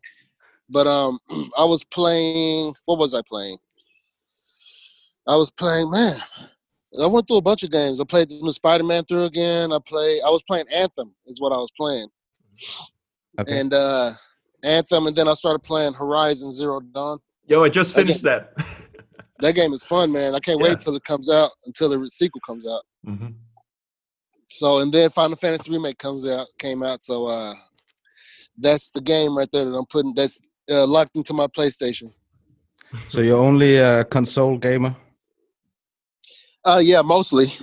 But 0.69 0.87
um 0.87 1.19
I 1.57 1.65
was 1.65 1.83
playing 1.83 2.73
what 2.85 2.99
was 2.99 3.13
I 3.13 3.21
playing? 3.27 3.57
I 5.27 5.35
was 5.35 5.51
playing, 5.51 5.91
man. 5.91 6.21
I 7.01 7.05
went 7.07 7.27
through 7.27 7.37
a 7.37 7.41
bunch 7.41 7.63
of 7.63 7.71
games. 7.71 7.99
I 7.99 8.05
played 8.05 8.29
the 8.29 8.53
Spider-Man 8.53 9.03
through 9.03 9.25
again. 9.25 9.73
I 9.73 9.79
play 9.85 10.21
I 10.25 10.29
was 10.29 10.43
playing 10.43 10.67
Anthem 10.73 11.13
is 11.25 11.41
what 11.41 11.51
I 11.51 11.57
was 11.57 11.71
playing. 11.75 12.07
Okay. 13.41 13.59
And 13.59 13.73
uh 13.73 14.13
Anthem 14.63 15.07
and 15.07 15.15
then 15.15 15.27
I 15.27 15.33
started 15.33 15.59
playing 15.59 15.93
Horizon 15.93 16.51
Zero 16.51 16.79
Dawn. 16.79 17.19
Yo, 17.47 17.63
I 17.63 17.69
just 17.69 17.95
That 17.95 18.01
finished 18.01 18.23
that. 18.23 18.53
That 19.39 19.53
game 19.53 19.71
is 19.71 19.83
fun, 19.83 20.11
man. 20.11 20.33
I 20.33 20.39
can't 20.39 20.59
Yeah. 20.59 20.69
wait 20.69 20.79
till 20.79 20.95
it 20.95 21.03
comes 21.03 21.29
out 21.29 21.51
until 21.67 21.89
the 21.89 22.03
sequel 22.07 22.41
comes 22.41 22.67
out. 22.67 22.83
Mhm. 23.05 23.35
So 24.49 24.79
and 24.79 24.91
then 24.91 25.11
Final 25.11 25.37
Fantasy 25.37 25.71
remake 25.71 25.99
comes 25.99 26.27
out, 26.27 26.47
came 26.57 26.81
out. 26.81 27.03
So 27.03 27.25
uh 27.27 27.53
that's 28.57 28.89
the 28.89 29.01
game 29.01 29.37
right 29.37 29.47
there 29.51 29.65
that 29.65 29.77
I'm 29.77 29.85
putting. 29.85 30.15
That's 30.15 30.39
uh, 30.71 30.87
locked 30.87 31.15
into 31.15 31.35
my 31.35 31.45
PlayStation. 31.45 32.11
so 33.09 33.21
you're 33.21 33.37
only 33.37 33.77
a 33.77 34.03
console 34.05 34.57
gamer? 34.57 34.95
Uh 36.65 36.81
yeah, 36.83 37.01
mostly. 37.03 37.53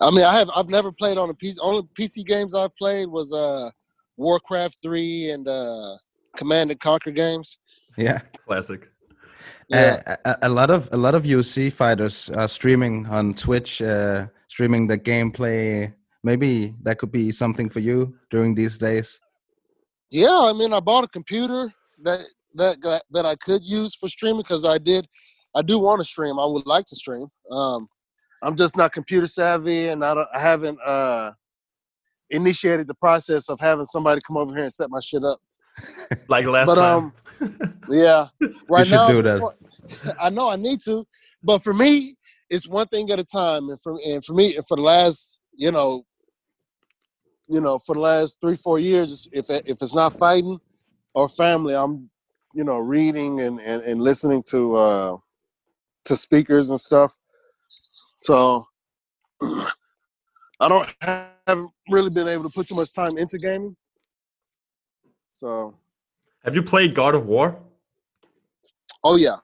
I 0.00 0.10
mean, 0.12 0.24
I 0.24 0.38
have 0.38 0.48
I've 0.54 0.68
never 0.68 0.92
played 0.92 1.18
on 1.18 1.28
a 1.28 1.34
PC. 1.34 1.56
Only 1.60 1.82
PC 1.98 2.24
games 2.24 2.54
I've 2.54 2.74
played 2.76 3.08
was 3.08 3.32
uh 3.32 3.68
Warcraft 4.16 4.78
three 4.80 5.30
and 5.30 5.48
uh 5.48 5.96
Command 6.36 6.70
and 6.70 6.80
Conquer 6.80 7.10
games. 7.10 7.58
Yeah. 7.96 8.20
Classic. 8.46 8.88
Yeah. 9.68 10.02
Uh, 10.06 10.16
a, 10.24 10.36
a 10.42 10.48
lot 10.48 10.70
of 10.70 10.88
a 10.92 10.96
lot 10.96 11.14
of 11.14 11.24
UFC 11.24 11.72
fighters 11.72 12.30
are 12.30 12.48
streaming 12.48 13.06
on 13.06 13.34
Twitch, 13.34 13.80
uh, 13.82 14.26
streaming 14.48 14.86
the 14.86 14.98
gameplay. 14.98 15.92
Maybe 16.22 16.74
that 16.82 16.98
could 16.98 17.12
be 17.12 17.32
something 17.32 17.68
for 17.68 17.80
you 17.80 18.14
during 18.30 18.54
these 18.54 18.78
days. 18.78 19.18
Yeah, 20.10 20.40
I 20.44 20.52
mean, 20.52 20.72
I 20.72 20.80
bought 20.80 21.04
a 21.04 21.08
computer 21.08 21.72
that 22.02 22.26
that 22.54 23.02
that 23.10 23.26
I 23.26 23.36
could 23.36 23.62
use 23.62 23.94
for 23.94 24.08
streaming 24.08 24.42
because 24.42 24.64
I 24.64 24.78
did, 24.78 25.06
I 25.54 25.62
do 25.62 25.78
want 25.78 26.00
to 26.00 26.04
stream. 26.04 26.38
I 26.38 26.46
would 26.46 26.66
like 26.66 26.86
to 26.86 26.96
stream. 26.96 27.26
Um, 27.50 27.88
I'm 28.42 28.56
just 28.56 28.76
not 28.76 28.92
computer 28.92 29.26
savvy, 29.26 29.88
and 29.88 30.04
I, 30.04 30.14
don't, 30.14 30.28
I 30.34 30.40
haven't 30.40 30.78
uh, 30.84 31.32
initiated 32.30 32.86
the 32.86 32.94
process 32.94 33.48
of 33.48 33.60
having 33.60 33.84
somebody 33.84 34.20
come 34.26 34.36
over 34.36 34.54
here 34.54 34.64
and 34.64 34.72
set 34.72 34.90
my 34.90 35.00
shit 35.00 35.22
up. 35.22 35.38
Like 36.28 36.46
last 36.46 36.68
but 36.68 36.78
time. 36.78 36.96
um, 36.96 37.12
yeah, 37.88 38.26
right 38.68 38.88
now 38.88 39.08
do 39.08 39.22
that. 39.22 39.54
I 40.20 40.30
know 40.30 40.48
I 40.48 40.56
need 40.56 40.80
to, 40.82 41.06
but 41.42 41.62
for 41.62 41.74
me, 41.74 42.16
it's 42.48 42.68
one 42.68 42.86
thing 42.88 43.10
at 43.10 43.18
a 43.18 43.24
time. 43.24 43.68
And 43.68 43.78
for 43.82 43.98
and 44.04 44.24
for 44.24 44.34
me, 44.34 44.56
and 44.56 44.66
for 44.66 44.76
the 44.76 44.82
last, 44.82 45.38
you 45.54 45.70
know, 45.70 46.04
you 47.48 47.60
know, 47.60 47.78
for 47.78 47.94
the 47.94 48.00
last 48.00 48.36
three 48.40 48.56
four 48.56 48.78
years, 48.78 49.28
if 49.32 49.46
if 49.48 49.78
it's 49.80 49.94
not 49.94 50.18
fighting 50.18 50.58
or 51.14 51.28
family, 51.28 51.74
I'm, 51.74 52.08
you 52.54 52.64
know, 52.64 52.78
reading 52.78 53.40
and 53.40 53.58
and, 53.60 53.82
and 53.82 54.00
listening 54.00 54.42
to 54.50 54.76
uh 54.76 55.16
to 56.04 56.16
speakers 56.16 56.70
and 56.70 56.80
stuff. 56.80 57.16
So 58.16 58.64
I 59.42 60.68
don't 60.68 60.88
haven't 61.00 61.70
really 61.88 62.10
been 62.10 62.28
able 62.28 62.44
to 62.44 62.50
put 62.50 62.68
too 62.68 62.74
much 62.74 62.92
time 62.92 63.16
into 63.18 63.38
gaming. 63.38 63.76
So 65.40 65.74
Have 66.44 66.54
you 66.54 66.62
played 66.62 66.94
God 66.94 67.14
of 67.14 67.24
War? 67.26 67.56
oh 69.04 69.16
yeah. 69.16 69.36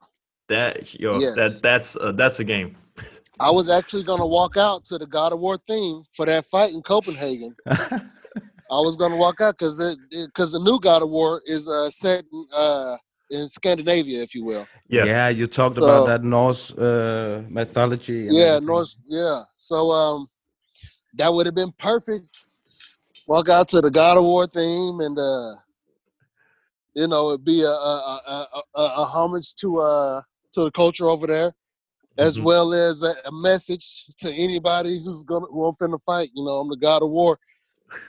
That 0.48 0.92
yo, 1.00 1.18
Yes. 1.18 1.34
that 1.36 1.62
that's 1.62 1.96
uh, 1.96 2.12
that's 2.12 2.38
a 2.38 2.44
game. 2.44 2.76
I 3.40 3.50
was 3.50 3.70
actually 3.70 4.04
gonna 4.04 4.26
walk 4.26 4.58
out 4.58 4.84
to 4.88 4.98
the 4.98 5.06
God 5.06 5.32
of 5.32 5.38
War 5.40 5.56
theme 5.66 6.02
for 6.14 6.26
that 6.26 6.44
fight 6.46 6.72
in 6.74 6.82
Copenhagen. 6.82 7.56
I 7.66 8.80
was 8.86 8.96
gonna 8.96 9.16
walk 9.16 9.40
out 9.40 9.54
because 9.58 9.78
the 9.78 9.96
because 10.26 10.52
the 10.52 10.60
new 10.60 10.78
God 10.78 11.00
of 11.02 11.08
War 11.08 11.40
is 11.46 11.66
uh, 11.66 11.88
set 11.88 12.24
in, 12.30 12.46
uh, 12.54 12.96
in 13.30 13.48
Scandinavia, 13.48 14.22
if 14.22 14.34
you 14.34 14.44
will. 14.44 14.66
Yeah, 14.88 15.04
yeah. 15.06 15.28
you 15.30 15.46
talked 15.46 15.76
So- 15.78 15.82
about 15.84 16.06
that 16.08 16.22
Norse 16.24 16.72
uh, 16.72 17.42
mythology. 17.48 18.28
Yeah, 18.30 18.44
everything. 18.56 18.66
North. 18.66 18.96
Yeah, 19.06 19.40
so 19.56 19.76
um, 19.90 20.28
that 21.14 21.32
would 21.32 21.46
have 21.46 21.54
been 21.54 21.72
perfect. 21.78 22.26
Walk 23.26 23.48
out 23.48 23.68
to 23.70 23.80
the 23.80 23.90
God 23.90 24.18
of 24.18 24.24
War 24.24 24.46
theme, 24.46 25.00
and 25.00 25.18
uh, 25.18 25.52
you 26.96 27.06
know, 27.06 27.28
it'd 27.28 27.44
be 27.44 27.62
a 27.62 27.68
a, 27.92 27.94
a, 28.26 28.48
a, 28.56 28.62
a 28.74 28.82
a 29.02 29.04
homage 29.04 29.54
to 29.56 29.78
uh 29.78 30.22
to 30.54 30.64
the 30.64 30.70
culture 30.72 31.08
over 31.08 31.26
there, 31.26 31.54
as 32.18 32.38
Mhm. 32.38 32.44
well 32.44 32.72
as 32.72 33.02
a, 33.02 33.14
a 33.26 33.32
message 33.32 33.86
to 34.22 34.32
anybody 34.32 34.98
who's 35.04 35.22
gonna 35.22 35.46
who 35.46 35.66
I'm 35.66 35.76
finna 35.76 36.00
fight. 36.06 36.30
You 36.34 36.44
know, 36.44 36.54
I'm 36.60 36.68
the 36.70 36.76
God 36.76 37.02
of 37.02 37.10
War. 37.10 37.38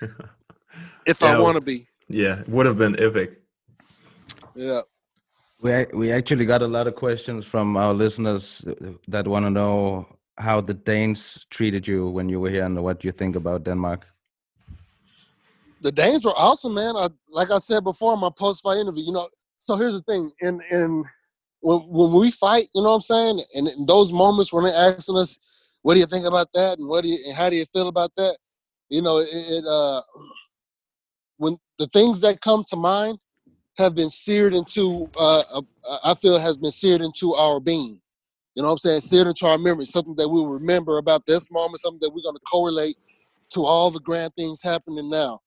if 1.06 1.22
I 1.22 1.38
want 1.40 1.56
to 1.56 1.62
be. 1.62 1.88
Yeah, 2.08 2.40
it 2.40 2.48
would 2.50 2.66
have 2.66 2.78
been 2.78 2.96
epic. 3.00 3.42
Yeah. 4.56 4.82
We 5.62 5.86
we 5.94 6.12
actually 6.14 6.46
got 6.46 6.62
a 6.62 6.68
lot 6.68 6.88
of 6.88 6.96
questions 6.96 7.46
from 7.46 7.76
our 7.76 7.94
listeners 7.94 8.66
that 9.08 9.28
want 9.28 9.46
to 9.46 9.50
know 9.50 10.06
how 10.38 10.62
the 10.62 10.74
Danes 10.74 11.46
treated 11.50 11.88
you 11.88 12.08
when 12.08 12.30
you 12.30 12.40
were 12.40 12.52
here 12.52 12.66
and 12.66 12.82
what 12.84 13.04
you 13.04 13.12
think 13.12 13.36
about 13.36 13.64
Denmark. 13.64 14.06
The 15.88 15.92
Danes 15.94 16.26
were 16.26 16.38
awesome, 16.38 16.74
man. 16.74 16.98
I, 16.98 17.08
like 17.30 17.50
I 17.50 17.60
said 17.60 17.86
before 17.86 18.14
in 18.14 18.20
my 18.20 18.30
post 18.38 18.62
fight 18.62 18.78
interview, 18.78 19.06
you 19.06 19.14
know. 19.14 19.30
So 19.60 19.78
here's 19.78 19.94
the 19.94 20.02
thing: 20.02 20.30
in 20.42 20.62
in 20.70 21.06
when 21.62 21.80
when 21.88 22.12
we 22.12 22.30
fight, 22.30 22.68
you 22.76 22.82
know 22.82 22.90
what 22.90 22.96
I'm 22.96 23.02
saying, 23.02 23.42
and 23.56 23.70
in 23.70 23.86
those 23.86 24.12
moments 24.12 24.52
when 24.52 24.66
they're 24.66 24.76
asking 24.76 25.16
us, 25.16 25.40
"What 25.84 25.94
do 25.94 26.02
you 26.02 26.06
think 26.06 26.26
about 26.26 26.50
that?" 26.56 26.78
and 26.78 26.90
"What 26.90 27.04
do 27.04 27.08
you 27.08 27.20
and 27.26 27.38
how 27.38 27.50
do 27.50 27.56
you 27.56 27.66
feel 27.74 27.88
about 27.88 28.12
that?" 28.18 28.38
You 28.90 29.02
know, 29.02 29.20
it, 29.20 29.30
it 29.32 29.64
uh, 29.66 30.02
when 31.38 31.58
the 31.80 31.88
things 31.88 32.20
that 32.20 32.42
come 32.42 32.66
to 32.68 32.76
mind 32.76 33.18
have 33.78 33.96
been 33.96 34.10
seared 34.10 34.54
into, 34.54 35.10
uh, 35.18 35.62
uh, 35.88 36.00
I 36.04 36.16
feel 36.16 36.38
has 36.38 36.58
been 36.58 36.72
seared 36.72 37.00
into 37.00 37.34
our 37.34 37.62
being. 37.62 38.02
You 38.56 38.64
know 38.64 38.68
what 38.68 38.74
I'm 38.74 38.78
saying? 38.80 39.02
Seared 39.02 39.28
into 39.28 39.48
our 39.48 39.58
memory, 39.58 39.86
something 39.86 40.16
that 40.18 40.28
we 40.28 40.44
remember 40.44 40.98
about 40.98 41.26
this 41.26 41.50
moment, 41.50 41.80
something 41.80 42.00
that 42.02 42.14
we're 42.14 42.24
going 42.24 42.36
to 42.36 42.42
correlate 42.52 42.98
to 43.52 43.62
all 43.62 43.90
the 43.90 44.02
grand 44.02 44.34
things 44.36 44.62
happening 44.62 45.10
now. 45.10 45.40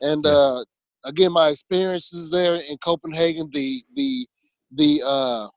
And 0.00 0.26
uh, 0.26 0.64
again, 1.04 1.32
my 1.32 1.48
experiences 1.48 2.30
there 2.30 2.56
in 2.56 2.76
Copenhagen, 2.78 3.50
the 3.52 3.82
the 3.94 4.26
the 4.72 5.02
uh, 5.04 5.48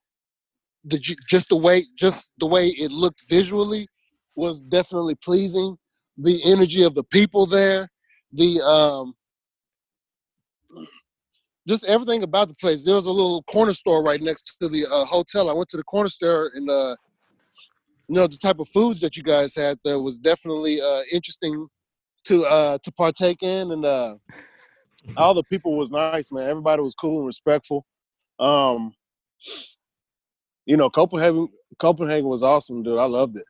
the 0.85 0.99
just 1.30 1.49
the 1.49 1.57
way 1.57 1.84
just 1.95 2.31
the 2.39 2.47
way 2.47 2.68
it 2.68 2.91
looked 2.91 3.23
visually 3.30 3.88
was 4.35 4.61
definitely 4.64 5.15
pleasing. 5.15 5.77
The 6.18 6.41
energy 6.45 6.84
of 6.84 6.95
the 6.95 7.03
people 7.05 7.45
there, 7.45 7.89
the 8.31 8.59
um, 8.61 9.14
just 11.68 11.84
everything 11.85 12.23
about 12.23 12.47
the 12.47 12.55
place. 12.55 12.85
There 12.85 12.95
was 12.95 13.05
a 13.05 13.11
little 13.11 13.43
corner 13.43 13.73
store 13.73 14.03
right 14.03 14.22
next 14.22 14.55
to 14.61 14.69
the 14.69 14.85
uh, 14.88 15.05
hotel. 15.05 15.49
I 15.49 15.53
went 15.53 15.69
to 15.69 15.77
the 15.77 15.84
corner 15.84 16.09
store 16.09 16.51
and 16.55 16.69
uh, 16.69 16.95
you 18.07 18.15
know 18.15 18.27
the 18.27 18.38
type 18.38 18.59
of 18.59 18.69
foods 18.69 19.01
that 19.01 19.18
you 19.18 19.23
guys 19.23 19.53
had 19.53 19.77
there 19.84 19.99
was 19.99 20.18
definitely 20.18 20.81
uh, 20.81 21.01
interesting 21.11 21.68
to 22.27 22.43
uh, 22.45 22.77
to 22.79 22.91
partake 22.91 23.43
in, 23.43 23.71
and 23.71 23.85
uh, 23.85 24.15
all 25.15 25.33
the 25.33 25.43
people 25.43 25.75
was 25.75 25.91
nice, 25.91 26.31
man. 26.31 26.49
Everybody 26.49 26.81
was 26.81 26.95
cool 26.95 27.17
and 27.19 27.27
respectful. 27.27 27.85
Um, 28.39 28.93
you 30.65 30.77
know, 30.77 30.89
Copenhagen 30.89 31.47
Copenhagen 31.79 32.27
was 32.27 32.43
awesome, 32.43 32.83
dude. 32.83 32.99
I 32.99 33.05
loved 33.05 33.37
it. 33.37 33.45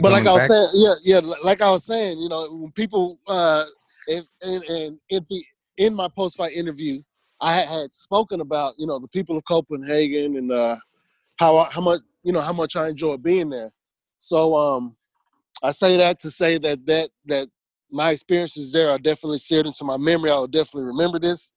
But 0.00 0.12
like 0.12 0.26
I 0.26 0.32
was 0.32 0.46
saying, 0.48 0.68
yeah, 0.74 0.94
yeah, 1.02 1.34
like 1.42 1.60
I 1.60 1.70
was 1.70 1.84
saying, 1.84 2.18
you 2.18 2.28
know, 2.28 2.48
when 2.50 2.72
people 2.72 3.18
uh 3.26 3.64
and 4.08 4.26
and, 4.40 4.98
in 5.10 5.26
the 5.28 5.44
in 5.76 5.94
my 5.94 6.08
post 6.08 6.36
fight 6.36 6.52
interview, 6.52 7.02
I 7.40 7.54
had, 7.54 7.68
had 7.68 7.94
spoken 7.94 8.40
about, 8.40 8.74
you 8.78 8.86
know, 8.86 8.98
the 8.98 9.08
people 9.08 9.36
of 9.36 9.44
Copenhagen 9.44 10.36
and 10.36 10.50
uh 10.50 10.76
how 11.36 11.64
how 11.64 11.80
much 11.80 12.00
you 12.22 12.32
know 12.32 12.40
how 12.40 12.52
much 12.52 12.76
I 12.76 12.88
enjoy 12.88 13.16
being 13.16 13.50
there. 13.50 13.70
So 14.18 14.56
um 14.56 14.96
I 15.62 15.72
say 15.72 15.96
that 15.96 16.18
to 16.20 16.30
say 16.30 16.58
that 16.58 16.84
that 16.86 17.10
that 17.26 17.48
my 17.90 18.10
experiences 18.10 18.72
there 18.72 18.90
are 18.90 18.98
definitely 18.98 19.38
seared 19.38 19.66
into 19.66 19.84
my 19.84 19.96
memory. 19.96 20.30
I 20.30 20.38
will 20.38 20.46
definitely 20.46 20.84
remember 20.84 21.18
this 21.18 21.52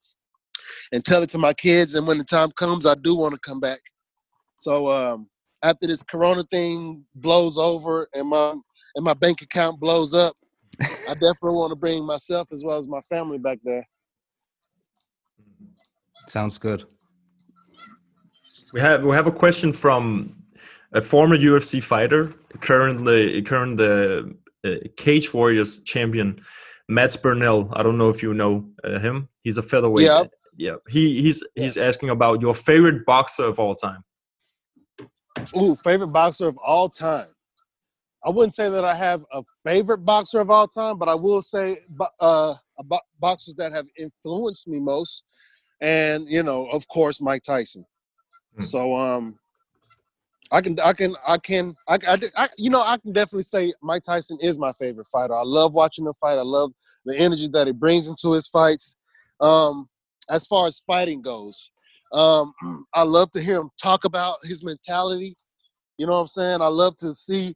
and 0.92 1.04
tell 1.04 1.24
it 1.24 1.30
to 1.32 1.38
my 1.38 1.54
kids. 1.54 1.96
And 1.96 2.06
when 2.06 2.18
the 2.18 2.24
time 2.24 2.52
comes, 2.52 2.86
I 2.86 2.96
do 2.96 3.16
want 3.16 3.34
to 3.34 3.40
come 3.40 3.60
back. 3.60 3.80
So 4.58 4.90
um, 4.92 5.30
after 5.64 5.88
this 5.88 6.04
Corona 6.04 6.44
thing 6.52 7.04
blows 7.16 7.58
over 7.58 8.08
and 8.14 8.30
my 8.30 8.52
and 8.96 9.04
my 9.04 9.14
bank 9.14 9.42
account 9.42 9.80
blows 9.80 10.14
up, 10.14 10.36
I 10.80 10.86
definitely 11.14 11.56
want 11.56 11.72
to 11.72 11.76
bring 11.76 12.06
myself 12.06 12.48
as 12.52 12.64
well 12.64 12.78
as 12.78 12.88
my 12.88 13.02
family 13.10 13.38
back 13.38 13.60
there. 13.64 13.86
Sounds 16.28 16.58
good. 16.58 16.86
We 18.74 18.82
have 18.82 19.04
we 19.04 19.16
have 19.16 19.28
a 19.28 19.32
question 19.32 19.74
from 19.74 20.36
a 20.94 21.02
former 21.02 21.38
UFC 21.38 21.82
fighter, 21.82 22.34
currently 22.62 23.42
current 23.42 23.80
uh, 23.80 24.24
uh, 24.66 24.76
Cage 24.98 25.34
Warriors 25.34 25.80
champion, 25.80 26.42
Matt 26.88 27.18
Burnell. 27.22 27.72
I 27.74 27.84
don't 27.84 27.98
know 27.98 28.10
if 28.10 28.22
you 28.24 28.34
know 28.34 28.68
uh, 28.84 29.00
him. 29.00 29.30
He's 29.44 29.58
a 29.58 29.64
featherweight. 29.64 30.06
Yeah. 30.06 30.24
Yeah. 30.58 30.76
He 30.88 31.22
he's 31.22 31.44
he's 31.56 31.78
asking 31.78 32.10
about 32.10 32.42
your 32.42 32.54
favorite 32.54 33.06
boxer 33.06 33.44
of 33.46 33.60
all 33.60 33.76
time. 33.76 34.04
Ooh, 35.56 35.76
favorite 35.84 36.08
boxer 36.08 36.48
of 36.48 36.58
all 36.58 36.90
time. 36.90 37.28
I 38.26 38.30
wouldn't 38.30 38.56
say 38.56 38.70
that 38.70 38.84
I 38.84 38.96
have 38.96 39.24
a 39.34 39.44
favorite 39.64 40.00
boxer 40.00 40.40
of 40.40 40.50
all 40.50 40.68
time, 40.68 40.98
but 40.98 41.08
I 41.08 41.14
will 41.14 41.44
say 41.44 41.80
uh, 42.20 42.56
bo- 42.86 43.00
boxers 43.20 43.54
that 43.56 43.72
have 43.72 43.86
influenced 44.00 44.68
me 44.68 44.80
most, 44.80 45.24
and 45.82 46.28
you 46.28 46.42
know, 46.42 46.68
of 46.72 46.88
course, 46.88 47.22
Mike 47.22 47.44
Tyson. 47.44 47.86
So 48.60 48.96
um, 48.96 49.38
I 50.52 50.62
can 50.62 50.80
I 50.80 50.94
can 50.94 51.16
I 51.28 51.38
can 51.38 51.76
I, 51.88 51.98
I, 52.08 52.18
I 52.38 52.50
you 52.58 52.70
know 52.70 52.82
I 52.82 52.98
can 52.98 53.14
definitely 53.14 53.44
say 53.44 53.74
Mike 53.82 54.04
Tyson 54.04 54.38
is 54.42 54.60
my 54.60 54.72
favorite 54.74 55.08
fighter. 55.12 55.34
I 55.34 55.44
love 55.44 55.74
watching 55.74 56.06
him 56.06 56.14
fight. 56.22 56.38
I 56.38 56.44
love 56.44 56.72
the 57.06 57.18
energy 57.18 57.48
that 57.54 57.68
he 57.68 57.74
brings 57.74 58.08
into 58.08 58.32
his 58.34 58.48
fights. 58.48 58.96
Um, 59.42 59.90
as 60.30 60.48
far 60.48 60.68
as 60.68 60.82
fighting 60.88 61.22
goes, 61.22 61.72
um, 62.14 62.54
I 62.94 63.04
love 63.04 63.32
to 63.32 63.42
hear 63.42 63.58
him 63.58 63.70
talk 63.82 64.06
about 64.06 64.38
his 64.44 64.64
mentality. 64.64 65.36
You 65.98 66.08
know 66.08 66.14
what 66.14 66.22
I'm 66.22 66.28
saying? 66.28 66.62
I 66.62 66.68
love 66.68 66.98
to 66.98 67.14
see. 67.16 67.54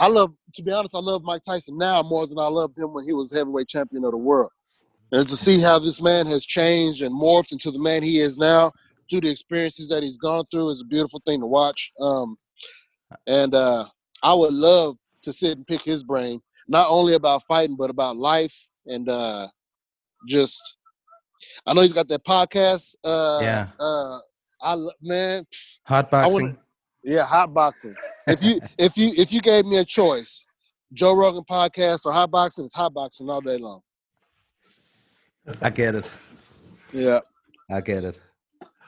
I 0.00 0.06
love, 0.06 0.32
to 0.54 0.62
be 0.62 0.70
honest, 0.70 0.94
I 0.94 1.00
love 1.00 1.24
Mike 1.24 1.42
Tyson 1.42 1.76
now 1.76 2.02
more 2.02 2.26
than 2.28 2.38
I 2.38 2.46
loved 2.46 2.78
him 2.78 2.92
when 2.92 3.04
he 3.04 3.12
was 3.12 3.32
heavyweight 3.32 3.66
champion 3.66 4.04
of 4.04 4.12
the 4.12 4.16
world. 4.16 4.50
And 5.10 5.28
to 5.28 5.36
see 5.36 5.60
how 5.60 5.78
this 5.78 6.00
man 6.00 6.26
has 6.26 6.46
changed 6.46 7.02
and 7.02 7.12
morphed 7.12 7.50
into 7.50 7.70
the 7.70 7.80
man 7.80 8.02
he 8.02 8.20
is 8.20 8.38
now 8.38 8.70
through 9.08 9.20
the 9.22 9.30
experiences 9.30 9.88
that 9.88 10.02
he's 10.02 10.16
gone 10.16 10.44
through 10.50 10.70
is 10.70 10.82
a 10.82 10.86
beautiful 10.86 11.22
thing 11.26 11.40
to 11.40 11.46
watch. 11.46 11.92
Um, 12.00 12.36
and 13.26 13.54
uh, 13.54 13.86
I 14.22 14.34
would 14.34 14.52
love 14.52 14.96
to 15.22 15.32
sit 15.32 15.56
and 15.56 15.66
pick 15.66 15.82
his 15.82 16.02
brain, 16.04 16.40
not 16.68 16.88
only 16.90 17.14
about 17.14 17.42
fighting, 17.44 17.76
but 17.76 17.90
about 17.90 18.16
life 18.16 18.54
and 18.86 19.08
uh, 19.08 19.48
just. 20.28 20.60
I 21.66 21.72
know 21.74 21.82
he's 21.82 21.92
got 21.92 22.08
that 22.08 22.24
podcast. 22.24 22.94
Uh, 23.04 23.38
Yeah. 23.42 23.68
Uh, 23.78 24.18
I 24.60 24.76
man, 25.00 25.46
Hot 25.84 26.10
boxing. 26.10 26.46
wanna- 26.46 26.58
yeah, 27.04 27.24
hot 27.24 27.54
boxing. 27.54 27.94
If 28.26 28.42
you 28.42 28.58
if 28.78 28.96
you 28.96 29.12
if 29.16 29.32
you 29.32 29.40
gave 29.40 29.64
me 29.64 29.76
a 29.78 29.84
choice, 29.84 30.44
Joe 30.92 31.14
Rogan 31.14 31.44
podcast 31.48 32.06
or 32.06 32.12
hot 32.12 32.30
boxing, 32.32 32.64
it's 32.64 32.74
hot 32.74 32.92
boxing 32.92 33.30
all 33.30 33.40
day 33.40 33.56
long. 33.56 33.80
I 35.62 35.70
get 35.70 35.94
it. 35.94 36.10
Yeah. 36.92 37.20
I 37.70 37.80
get 37.80 38.04
it. 38.04 38.18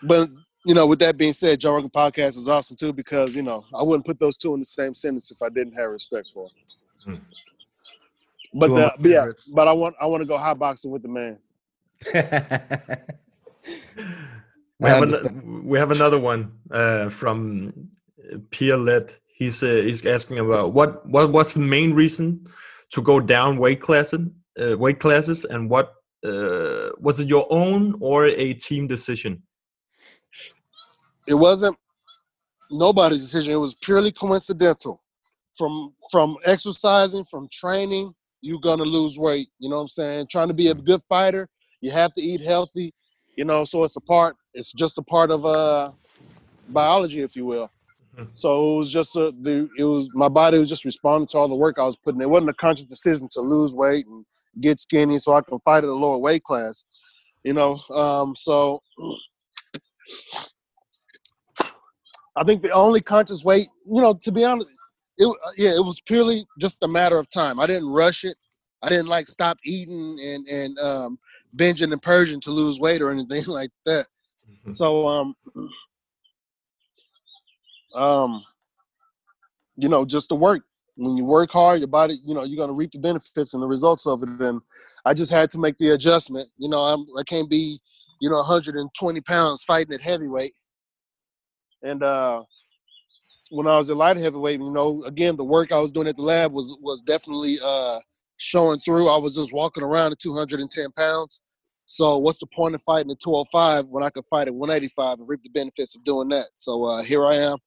But 0.02 0.30
you 0.66 0.74
know, 0.74 0.86
with 0.86 0.98
that 0.98 1.16
being 1.16 1.32
said, 1.32 1.60
Joe 1.60 1.74
Rogan 1.74 1.90
podcast 1.90 2.36
is 2.36 2.48
awesome 2.48 2.76
too 2.76 2.92
because 2.92 3.34
you 3.34 3.42
know 3.42 3.64
I 3.74 3.82
wouldn't 3.82 4.06
put 4.06 4.18
those 4.20 4.36
two 4.36 4.54
in 4.54 4.60
the 4.60 4.64
same 4.66 4.94
sentence 4.94 5.30
if 5.30 5.40
I 5.42 5.48
didn't 5.48 5.74
have 5.74 5.90
respect 5.90 6.28
for 6.34 6.48
them. 7.06 7.24
But, 8.52 8.68
the, 8.68 8.92
but 8.98 9.08
yeah, 9.08 9.26
but 9.54 9.68
I 9.68 9.72
want 9.72 9.94
I 10.00 10.06
want 10.06 10.22
to 10.22 10.26
go 10.26 10.36
hot 10.36 10.58
boxing 10.58 10.90
with 10.90 11.02
the 11.02 11.08
man. 11.08 11.38
We 14.80 14.88
have, 14.88 15.02
an, 15.02 15.66
we 15.66 15.78
have 15.78 15.90
another 15.90 16.18
one 16.18 16.52
uh, 16.70 17.10
from 17.10 17.90
Pierre 18.50 18.78
Let. 18.78 19.18
He's 19.34 19.62
uh, 19.62 19.82
he's 19.84 20.06
asking 20.06 20.38
about 20.38 20.72
what 20.72 21.06
what 21.06 21.32
what's 21.32 21.52
the 21.52 21.60
main 21.60 21.92
reason 21.92 22.46
to 22.92 23.02
go 23.02 23.20
down 23.20 23.58
weight 23.58 23.82
classes 23.82 24.20
uh, 24.58 24.78
weight 24.78 24.98
classes 24.98 25.44
and 25.44 25.68
what 25.68 25.94
uh, 26.24 26.90
was 26.98 27.20
it 27.20 27.28
your 27.28 27.46
own 27.50 27.94
or 28.00 28.26
a 28.26 28.54
team 28.54 28.86
decision? 28.86 29.42
It 31.30 31.34
wasn't 31.34 31.76
nobody's 32.72 33.20
decision. 33.20 33.52
It 33.52 33.56
was 33.56 33.76
purely 33.76 34.10
coincidental. 34.10 35.00
From 35.56 35.94
from 36.10 36.36
exercising, 36.44 37.24
from 37.24 37.48
training, 37.52 38.12
you're 38.40 38.60
gonna 38.60 38.82
lose 38.82 39.16
weight. 39.16 39.48
You 39.60 39.70
know 39.70 39.76
what 39.76 39.82
I'm 39.82 39.88
saying? 39.88 40.26
Trying 40.28 40.48
to 40.48 40.54
be 40.54 40.68
a 40.68 40.74
good 40.74 41.02
fighter, 41.08 41.48
you 41.82 41.92
have 41.92 42.12
to 42.14 42.20
eat 42.20 42.40
healthy. 42.40 42.92
You 43.36 43.44
know, 43.44 43.64
so 43.64 43.84
it's 43.84 43.94
a 43.94 44.00
part. 44.00 44.36
It's 44.54 44.72
just 44.72 44.98
a 44.98 45.02
part 45.02 45.30
of 45.30 45.46
uh 45.46 45.92
biology, 46.68 47.20
if 47.20 47.36
you 47.36 47.46
will. 47.46 47.70
So 48.32 48.74
it 48.74 48.78
was 48.78 48.90
just 48.90 49.14
a, 49.14 49.32
the 49.40 49.68
it 49.78 49.84
was 49.84 50.08
my 50.12 50.28
body 50.28 50.58
was 50.58 50.68
just 50.68 50.84
responding 50.84 51.28
to 51.28 51.38
all 51.38 51.48
the 51.48 51.56
work 51.56 51.78
I 51.78 51.86
was 51.86 51.96
putting. 51.96 52.20
It 52.20 52.28
wasn't 52.28 52.50
a 52.50 52.54
conscious 52.54 52.86
decision 52.86 53.28
to 53.32 53.40
lose 53.40 53.74
weight 53.74 54.06
and 54.06 54.24
get 54.60 54.80
skinny 54.80 55.18
so 55.18 55.32
I 55.32 55.42
can 55.42 55.60
fight 55.60 55.84
at 55.84 55.90
a 55.90 55.94
lower 55.94 56.18
weight 56.18 56.42
class. 56.42 56.84
You 57.44 57.54
know, 57.54 57.78
um, 57.94 58.34
so 58.36 58.82
I 62.40 62.44
think 62.44 62.62
the 62.62 62.70
only 62.70 63.02
conscious 63.02 63.44
weight, 63.44 63.68
you 63.86 64.00
know, 64.00 64.14
to 64.14 64.32
be 64.32 64.44
honest, 64.44 64.66
it 65.18 65.26
uh, 65.26 65.50
yeah, 65.58 65.74
it 65.74 65.84
was 65.84 66.00
purely 66.00 66.46
just 66.58 66.78
a 66.82 66.88
matter 66.88 67.18
of 67.18 67.28
time. 67.28 67.60
I 67.60 67.66
didn't 67.66 67.90
rush 67.90 68.24
it. 68.24 68.34
I 68.82 68.88
didn't 68.88 69.08
like 69.08 69.28
stop 69.28 69.58
eating 69.62 70.18
and 70.24 70.46
and 70.48 70.78
um, 70.78 71.18
binging 71.54 71.92
and 71.92 72.00
purging 72.00 72.40
to 72.40 72.50
lose 72.50 72.80
weight 72.80 73.02
or 73.02 73.10
anything 73.10 73.44
like 73.46 73.70
that. 73.84 74.06
So 74.68 75.06
um, 75.06 75.36
um, 77.94 78.42
you 79.76 79.90
know, 79.90 80.06
just 80.06 80.30
to 80.30 80.34
work. 80.34 80.62
When 80.96 81.16
you 81.16 81.24
work 81.24 81.50
hard, 81.50 81.80
your 81.80 81.88
body, 81.88 82.18
you 82.24 82.34
know, 82.34 82.44
you're 82.44 82.58
gonna 82.58 82.72
reap 82.72 82.92
the 82.92 82.98
benefits 82.98 83.52
and 83.52 83.62
the 83.62 83.66
results 83.66 84.06
of 84.06 84.22
it. 84.22 84.28
And 84.40 84.62
I 85.04 85.12
just 85.12 85.30
had 85.30 85.50
to 85.50 85.58
make 85.58 85.76
the 85.76 85.90
adjustment. 85.90 86.48
You 86.56 86.70
know, 86.70 86.78
I'm 86.78 87.06
I 87.18 87.22
can't 87.22 87.50
be, 87.50 87.78
you 88.20 88.30
know, 88.30 88.36
120 88.36 89.20
pounds 89.22 89.62
fighting 89.62 89.92
at 89.94 90.00
heavyweight. 90.00 90.54
And 91.82 92.02
uh, 92.02 92.44
when 93.50 93.66
I 93.66 93.76
was 93.76 93.90
at 93.90 93.96
light 93.96 94.16
heavyweight, 94.16 94.60
you 94.60 94.72
know, 94.72 95.02
again, 95.04 95.36
the 95.36 95.44
work 95.44 95.72
I 95.72 95.78
was 95.78 95.92
doing 95.92 96.08
at 96.08 96.16
the 96.16 96.22
lab 96.22 96.52
was 96.52 96.76
was 96.80 97.00
definitely 97.02 97.58
uh, 97.62 97.98
showing 98.36 98.78
through. 98.80 99.08
I 99.08 99.18
was 99.18 99.36
just 99.36 99.52
walking 99.52 99.82
around 99.82 100.12
at 100.12 100.18
210 100.18 100.92
pounds. 100.92 101.40
So 101.86 102.18
what's 102.18 102.38
the 102.38 102.46
point 102.46 102.76
of 102.76 102.82
fighting 102.82 103.10
at 103.10 103.18
205 103.18 103.88
when 103.88 104.04
I 104.04 104.10
could 104.10 104.24
fight 104.30 104.46
at 104.46 104.54
185 104.54 105.18
and 105.18 105.28
reap 105.28 105.42
the 105.42 105.48
benefits 105.50 105.96
of 105.96 106.04
doing 106.04 106.28
that? 106.28 106.46
So 106.54 106.84
uh, 106.84 107.02
here 107.02 107.26
I 107.26 107.36
am 107.36 107.58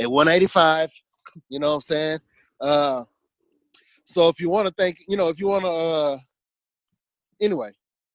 at 0.00 0.10
185. 0.10 0.90
You 1.48 1.60
know 1.60 1.68
what 1.68 1.74
I'm 1.74 1.80
saying? 1.82 2.18
Uh, 2.60 3.04
so 4.04 4.28
if 4.28 4.40
you 4.40 4.50
want 4.50 4.66
to 4.66 4.74
think, 4.74 4.98
you 5.06 5.16
know, 5.16 5.28
if 5.28 5.38
you 5.38 5.46
want 5.46 5.64
to, 5.64 5.70
uh, 5.70 6.18
anyway, 7.40 7.70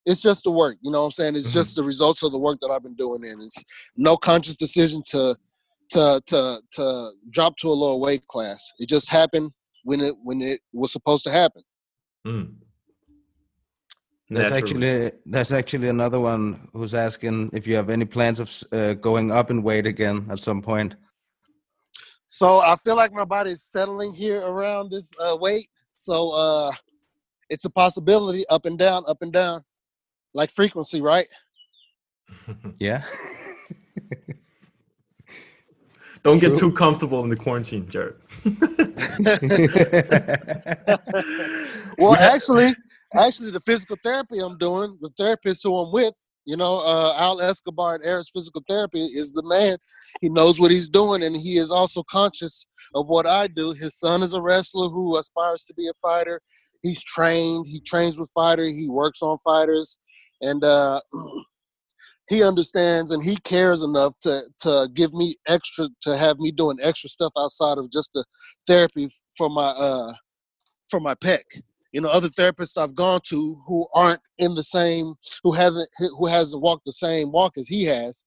it's 0.06 0.22
just 0.22 0.44
the 0.44 0.52
work. 0.52 0.78
You 0.82 0.92
know 0.92 1.00
what 1.00 1.06
I'm 1.06 1.12
saying? 1.12 1.36
It's 1.36 1.54
just 1.54 1.76
the 1.76 1.84
results 1.84 2.24
of 2.24 2.32
the 2.32 2.40
work 2.40 2.60
that 2.62 2.70
I've 2.70 2.84
been 2.84 2.96
doing. 2.96 3.24
And 3.26 3.42
it's 3.42 3.64
no 3.96 4.18
conscious 4.18 4.56
decision 4.56 5.02
to 5.08 5.36
to 5.92 6.22
to 6.26 6.62
to 6.74 7.10
drop 7.32 7.58
to 7.58 7.68
a 7.68 7.70
lower 7.70 7.98
weight 7.98 8.28
class. 8.28 8.72
It 8.80 8.90
just 8.90 9.10
happened 9.10 9.52
when 9.84 10.02
it 10.02 10.16
when 10.24 10.42
it 10.42 10.60
was 10.74 10.92
supposed 10.92 11.24
to 11.26 11.32
happen. 11.32 11.64
Mm. 12.26 12.56
There's 14.30 14.52
Naturally. 14.52 14.88
actually 14.88 15.20
that's 15.26 15.52
actually 15.52 15.90
another 15.90 16.20
one 16.20 16.68
who's 16.74 16.94
asking 16.94 17.52
if 17.54 17.68
you 17.68 17.76
have 17.76 17.90
any 17.90 18.06
plans 18.06 18.40
of 18.40 18.52
uh, 18.72 18.94
going 18.94 19.32
up 19.32 19.52
in 19.52 19.62
weight 19.62 19.86
again 19.86 20.26
at 20.30 20.40
some 20.40 20.62
point. 20.62 20.96
So 22.26 22.60
I 22.60 22.76
feel 22.84 22.96
like 22.96 23.14
my 23.14 23.26
body 23.26 23.52
is 23.52 23.64
settling 23.64 24.14
here 24.14 24.42
around 24.42 24.90
this 24.90 25.10
uh, 25.20 25.38
weight. 25.40 25.68
So 25.96 26.32
uh, 26.32 26.72
it's 27.50 27.66
a 27.66 27.70
possibility 27.70 28.44
up 28.50 28.66
and 28.66 28.80
down, 28.80 29.04
up 29.08 29.22
and 29.22 29.32
down, 29.32 29.64
like 30.34 30.52
frequency, 30.52 31.02
right? 31.02 31.28
Yeah. 32.80 33.04
Don't 36.24 36.40
get 36.40 36.56
too 36.56 36.72
comfortable 36.72 37.24
in 37.24 37.30
the 37.30 37.36
quarantine, 37.36 37.88
Jared. 37.90 38.16
well, 41.98 42.16
actually, 42.16 42.74
actually, 43.14 43.52
the 43.52 43.60
physical 43.66 43.98
therapy 44.04 44.40
I'm 44.40 44.58
doing, 44.58 44.98
the 45.02 45.10
therapist 45.18 45.62
who 45.64 45.76
I'm 45.76 45.92
with, 45.92 46.14
you 46.46 46.58
know, 46.58 46.80
uh, 46.80 47.14
Al 47.18 47.42
Escobar 47.42 47.96
at 47.96 48.08
Aris 48.08 48.30
Physical 48.34 48.64
Therapy 48.68 49.06
is 49.06 49.32
the 49.32 49.44
man. 49.44 49.78
He 50.22 50.30
knows 50.30 50.60
what 50.60 50.72
he's 50.72 50.88
doing, 50.88 51.24
and 51.24 51.36
he 51.36 51.58
is 51.58 51.72
also 51.72 52.04
conscious 52.10 52.66
of 52.96 53.10
what 53.10 53.26
I 53.26 53.48
do. 53.48 53.72
His 53.72 53.98
son 53.98 54.24
is 54.24 54.34
a 54.34 54.42
wrestler 54.42 54.90
who 54.90 55.18
aspires 55.18 55.64
to 55.66 55.74
be 55.74 55.88
a 55.88 55.94
fighter. 56.02 56.42
He's 56.82 57.04
trained. 57.04 57.66
He 57.68 57.80
trains 57.82 58.20
with 58.20 58.32
fighters. 58.36 58.74
He 58.74 58.90
works 58.90 59.22
on 59.22 59.38
fighters, 59.44 59.98
and 60.44 60.64
uh, 60.64 61.02
he 62.30 62.44
understands 62.44 63.12
and 63.12 63.24
he 63.24 63.36
cares 63.38 63.82
enough 63.82 64.14
to 64.22 64.42
to 64.60 64.88
give 64.94 65.14
me 65.14 65.36
extra 65.48 65.88
to 66.02 66.18
have 66.18 66.38
me 66.40 66.52
doing 66.52 66.78
extra 66.82 67.10
stuff 67.10 67.34
outside 67.38 67.78
of 67.78 67.92
just 67.92 68.12
the 68.14 68.24
therapy 68.68 69.10
for 69.38 69.50
my 69.50 69.70
uh 69.70 70.14
for 70.90 71.00
my 71.00 71.16
pec 71.16 71.42
you 71.94 72.02
know, 72.02 72.10
other 72.10 72.28
therapists 72.28 72.76
I've 72.76 72.96
gone 72.96 73.22
to 73.26 73.62
who 73.68 73.88
aren't 73.94 74.20
in 74.40 74.56
the 74.56 74.64
same, 74.64 75.14
who 75.44 75.54
hasn't 75.54 75.88
who 76.18 76.26
hasn't 76.26 76.62
walked 76.62 76.86
the 76.86 76.92
same 76.92 77.32
walk 77.32 77.54
as 77.58 77.68
he 77.68 77.86
has, 77.86 78.24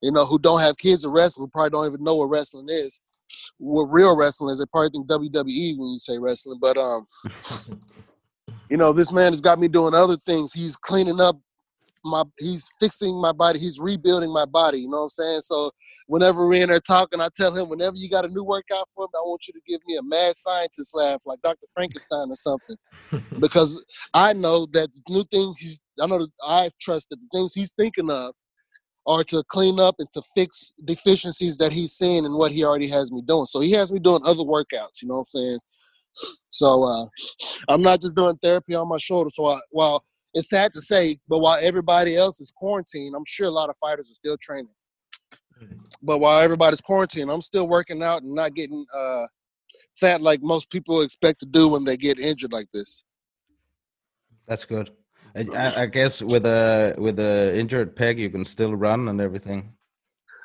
you 0.00 0.12
know, 0.12 0.24
who 0.24 0.38
don't 0.38 0.60
have 0.60 0.78
kids 0.78 1.04
of 1.04 1.10
wrestling, 1.12 1.46
who 1.46 1.50
probably 1.50 1.70
don't 1.70 1.86
even 1.86 2.04
know 2.04 2.14
what 2.14 2.30
wrestling 2.30 2.68
is, 2.70 3.00
what 3.58 3.90
real 3.90 4.16
wrestling 4.16 4.52
is. 4.52 4.60
They 4.60 4.64
probably 4.66 4.90
think 4.90 5.08
WWE 5.08 5.76
when 5.76 5.88
you 5.88 5.98
say 5.98 6.18
wrestling, 6.18 6.60
but 6.62 6.78
um, 6.78 7.04
you 8.70 8.76
know, 8.76 8.92
this 8.92 9.12
man 9.12 9.32
has 9.32 9.40
got 9.40 9.58
me 9.58 9.66
doing 9.66 9.92
other 9.92 10.16
things. 10.16 10.52
He's 10.52 10.76
cleaning 10.76 11.20
up 11.20 11.36
my, 12.04 12.24
he's 12.38 12.68
fixing 12.78 13.20
my 13.20 13.32
body, 13.32 13.58
he's 13.58 13.78
rebuilding 13.78 14.32
my 14.32 14.46
body. 14.46 14.78
You 14.78 14.88
know 14.88 14.98
what 14.98 15.02
I'm 15.04 15.10
saying? 15.10 15.40
So 15.42 15.70
whenever 16.06 16.46
we're 16.46 16.62
in 16.62 16.68
there 16.68 16.80
talking, 16.80 17.20
I 17.20 17.28
tell 17.36 17.56
him, 17.56 17.68
whenever 17.68 17.96
you 17.96 18.08
got 18.08 18.24
a 18.24 18.28
new 18.28 18.44
workout 18.44 18.88
for 18.94 19.04
me, 19.04 19.10
I 19.14 19.22
want 19.26 19.46
you 19.46 19.54
to 19.54 19.60
give 19.66 19.80
me 19.86 19.96
a 19.96 20.02
mad 20.02 20.36
scientist 20.36 20.94
laugh 20.94 21.20
like 21.26 21.40
Dr. 21.42 21.66
Frankenstein 21.74 22.30
or 22.30 22.34
something. 22.34 22.76
because 23.40 23.84
I 24.14 24.32
know 24.32 24.66
that 24.72 24.88
new 25.08 25.24
thing 25.24 25.54
he's, 25.58 25.80
I 26.00 26.06
know 26.06 26.18
that 26.18 26.30
I 26.46 26.70
trust 26.80 27.08
that 27.10 27.16
the 27.16 27.38
things 27.38 27.54
he's 27.54 27.72
thinking 27.78 28.10
of 28.10 28.34
are 29.06 29.24
to 29.24 29.42
clean 29.48 29.80
up 29.80 29.96
and 29.98 30.08
to 30.12 30.22
fix 30.34 30.72
deficiencies 30.84 31.56
that 31.58 31.72
he's 31.72 31.92
seeing 31.92 32.24
and 32.26 32.34
what 32.34 32.52
he 32.52 32.64
already 32.64 32.86
has 32.88 33.10
me 33.10 33.22
doing. 33.26 33.44
So 33.44 33.60
he 33.60 33.72
has 33.72 33.92
me 33.92 33.98
doing 33.98 34.20
other 34.24 34.42
workouts, 34.42 35.02
you 35.02 35.08
know 35.08 35.16
what 35.16 35.28
I'm 35.34 35.40
saying? 35.40 35.58
So 36.50 36.82
uh, 36.84 37.06
I'm 37.68 37.82
not 37.82 38.00
just 38.00 38.16
doing 38.16 38.36
therapy 38.42 38.74
on 38.74 38.88
my 38.88 38.98
shoulder. 38.98 39.30
So 39.32 39.46
I, 39.46 39.60
while 39.70 40.04
it's 40.34 40.48
sad 40.48 40.72
to 40.72 40.80
say, 40.80 41.18
but 41.28 41.40
while 41.40 41.58
everybody 41.60 42.16
else 42.16 42.40
is 42.40 42.52
quarantined, 42.56 43.14
I'm 43.16 43.24
sure 43.26 43.46
a 43.46 43.50
lot 43.50 43.68
of 43.68 43.76
fighters 43.80 44.08
are 44.10 44.14
still 44.14 44.36
training. 44.40 44.72
But 46.02 46.18
while 46.18 46.40
everybody's 46.40 46.80
quarantined, 46.80 47.30
I'm 47.30 47.40
still 47.42 47.68
working 47.68 48.02
out 48.02 48.22
and 48.22 48.34
not 48.34 48.54
getting 48.54 48.84
uh, 48.96 49.24
fat 50.00 50.22
like 50.22 50.40
most 50.42 50.70
people 50.70 51.02
expect 51.02 51.40
to 51.40 51.46
do 51.46 51.68
when 51.68 51.84
they 51.84 51.96
get 51.96 52.18
injured 52.18 52.52
like 52.52 52.68
this. 52.72 53.04
That's 54.46 54.64
good. 54.64 54.90
I, 55.36 55.46
I- 55.54 55.82
I 55.82 55.86
guess 55.86 56.22
with 56.22 56.46
a 56.46 56.94
with 56.98 57.18
a 57.20 57.56
injured 57.56 57.94
peg, 57.94 58.18
you 58.18 58.30
can 58.30 58.44
still 58.44 58.74
run 58.74 59.08
and 59.08 59.20
everything. 59.20 59.74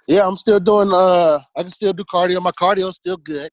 Yeah, 0.07 0.27
I'm 0.27 0.35
still 0.35 0.59
doing. 0.59 0.91
Uh, 0.93 1.39
I 1.57 1.61
can 1.61 1.71
still 1.71 1.93
do 1.93 2.03
cardio. 2.03 2.41
My 2.41 2.51
cardio's 2.51 2.95
still 2.95 3.17
good. 3.17 3.49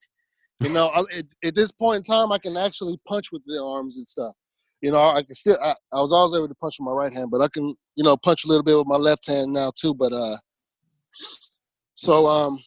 You 0.60 0.68
know, 0.72 0.88
I, 0.88 1.00
at, 1.16 1.24
at 1.44 1.54
this 1.54 1.72
point 1.72 1.98
in 1.98 2.02
time, 2.04 2.30
I 2.32 2.38
can 2.38 2.56
actually 2.56 2.98
punch 3.08 3.32
with 3.32 3.42
the 3.46 3.62
arms 3.62 3.96
and 3.96 4.06
stuff. 4.06 4.34
You 4.82 4.90
know, 4.90 4.98
I 4.98 5.22
can 5.22 5.34
still. 5.36 5.56
I, 5.62 5.74
I 5.92 6.00
was 6.00 6.12
always 6.12 6.34
able 6.36 6.48
to 6.48 6.54
punch 6.56 6.74
with 6.78 6.86
my 6.86 6.92
right 6.92 7.12
hand, 7.12 7.30
but 7.30 7.40
I 7.40 7.46
can, 7.48 7.74
you 7.94 8.02
know, 8.02 8.16
punch 8.16 8.44
a 8.44 8.48
little 8.48 8.64
bit 8.64 8.76
with 8.76 8.88
my 8.88 8.96
left 8.96 9.26
hand 9.28 9.52
now 9.52 9.72
too. 9.76 9.94
But 9.94 10.12
uh, 10.12 10.36
so 11.94 12.26
um, 12.26 12.58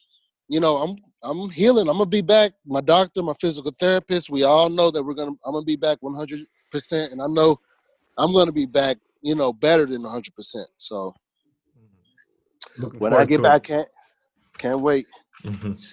you 0.47 0.61
know, 0.61 0.77
I'm 0.77 0.95
I'm 1.23 1.49
healing. 1.49 1.89
I'm 1.89 1.97
gonna 1.97 2.09
be 2.09 2.21
back. 2.21 2.53
My 2.65 2.79
doctor, 2.79 3.21
my 3.21 3.33
physical 3.41 3.73
therapist, 3.79 4.29
we 4.29 4.43
all 4.43 4.69
know 4.69 4.91
that 4.91 5.03
we're 5.03 5.13
gonna. 5.13 5.35
I'm 5.45 5.53
gonna 5.53 5.65
be 5.65 5.75
back 5.75 5.97
100 5.99 6.39
percent, 6.71 7.11
and 7.11 7.21
I 7.21 7.27
know 7.27 7.59
I'm 8.17 8.31
gonna 8.31 8.53
be 8.53 8.65
back. 8.65 8.97
You 9.21 9.35
know, 9.35 9.51
better 9.51 9.85
than 9.85 10.03
100 10.03 10.33
percent. 10.35 10.67
So 10.77 11.13
Looking 12.77 12.99
when 12.99 13.13
I 13.13 13.25
get 13.25 13.43
back, 13.43 13.63
it. 13.63 13.67
can't 13.67 13.87
can't 14.57 14.79
wait. 14.79 15.05
Mhm. 15.43 15.83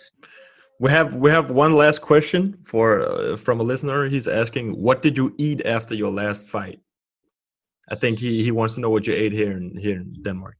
We 0.83 0.91
have 0.91 1.15
we 1.15 1.31
have 1.31 1.53
one 1.53 1.75
last 1.77 2.01
question 2.01 2.59
for 2.65 3.03
uh, 3.03 3.37
from 3.37 3.61
a 3.61 3.63
listener. 3.63 4.09
He's 4.09 4.27
asking, 4.27 4.73
"What 4.83 5.01
did 5.01 5.17
you 5.17 5.33
eat 5.39 5.65
after 5.65 5.95
your 5.95 6.11
last 6.11 6.49
fight?" 6.49 6.81
I 7.89 7.95
think 7.95 8.19
he, 8.19 8.43
he 8.43 8.51
wants 8.51 8.75
to 8.75 8.81
know 8.81 8.91
what 8.91 9.07
you 9.07 9.15
ate 9.15 9.31
here 9.33 9.53
in 9.53 9.77
here 9.77 9.99
in 10.01 10.13
Denmark. 10.23 10.57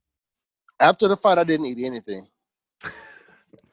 After 0.79 1.09
the 1.09 1.17
fight, 1.17 1.37
I 1.39 1.43
didn't 1.43 1.65
eat 1.65 1.85
anything. 1.85 2.25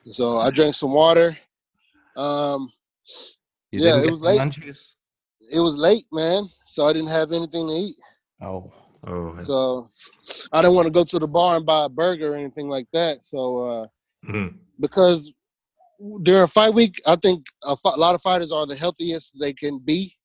So 0.06 0.38
I 0.38 0.50
drank 0.50 0.74
some 0.74 0.92
water. 0.92 1.38
Um, 2.16 2.72
You 3.70 3.84
yeah, 3.84 4.02
it 4.02 4.10
was 4.10 4.20
late. 4.22 4.40
munchies? 4.40 4.94
It 5.52 5.60
was 5.60 5.76
late, 5.76 6.06
man. 6.10 6.50
So 6.66 6.88
I 6.88 6.92
didn't 6.92 7.10
have 7.10 7.30
anything 7.30 7.68
to 7.68 7.74
eat. 7.74 7.96
Oh, 8.42 8.72
oh. 9.06 9.38
So 9.38 9.88
I 10.52 10.62
didn't 10.62 10.74
want 10.74 10.86
to 10.86 10.92
go 10.98 11.04
to 11.04 11.18
the 11.20 11.28
bar 11.28 11.56
and 11.58 11.66
buy 11.66 11.84
a 11.84 11.88
burger 11.88 12.32
or 12.32 12.36
anything 12.36 12.68
like 12.68 12.88
that. 12.92 13.24
So 13.24 13.40
uh, 13.66 13.86
Mhm. 14.26 14.58
because 14.80 15.32
during 16.22 16.46
fight 16.46 16.74
week, 16.74 17.00
I 17.06 17.16
think 17.16 17.44
a, 17.64 17.76
a 17.84 17.96
lot 17.96 18.14
of 18.14 18.22
fighters 18.22 18.52
are 18.52 18.66
the 18.66 18.76
healthiest 18.76 19.38
they 19.38 19.52
can 19.52 19.78
be. 19.78 20.16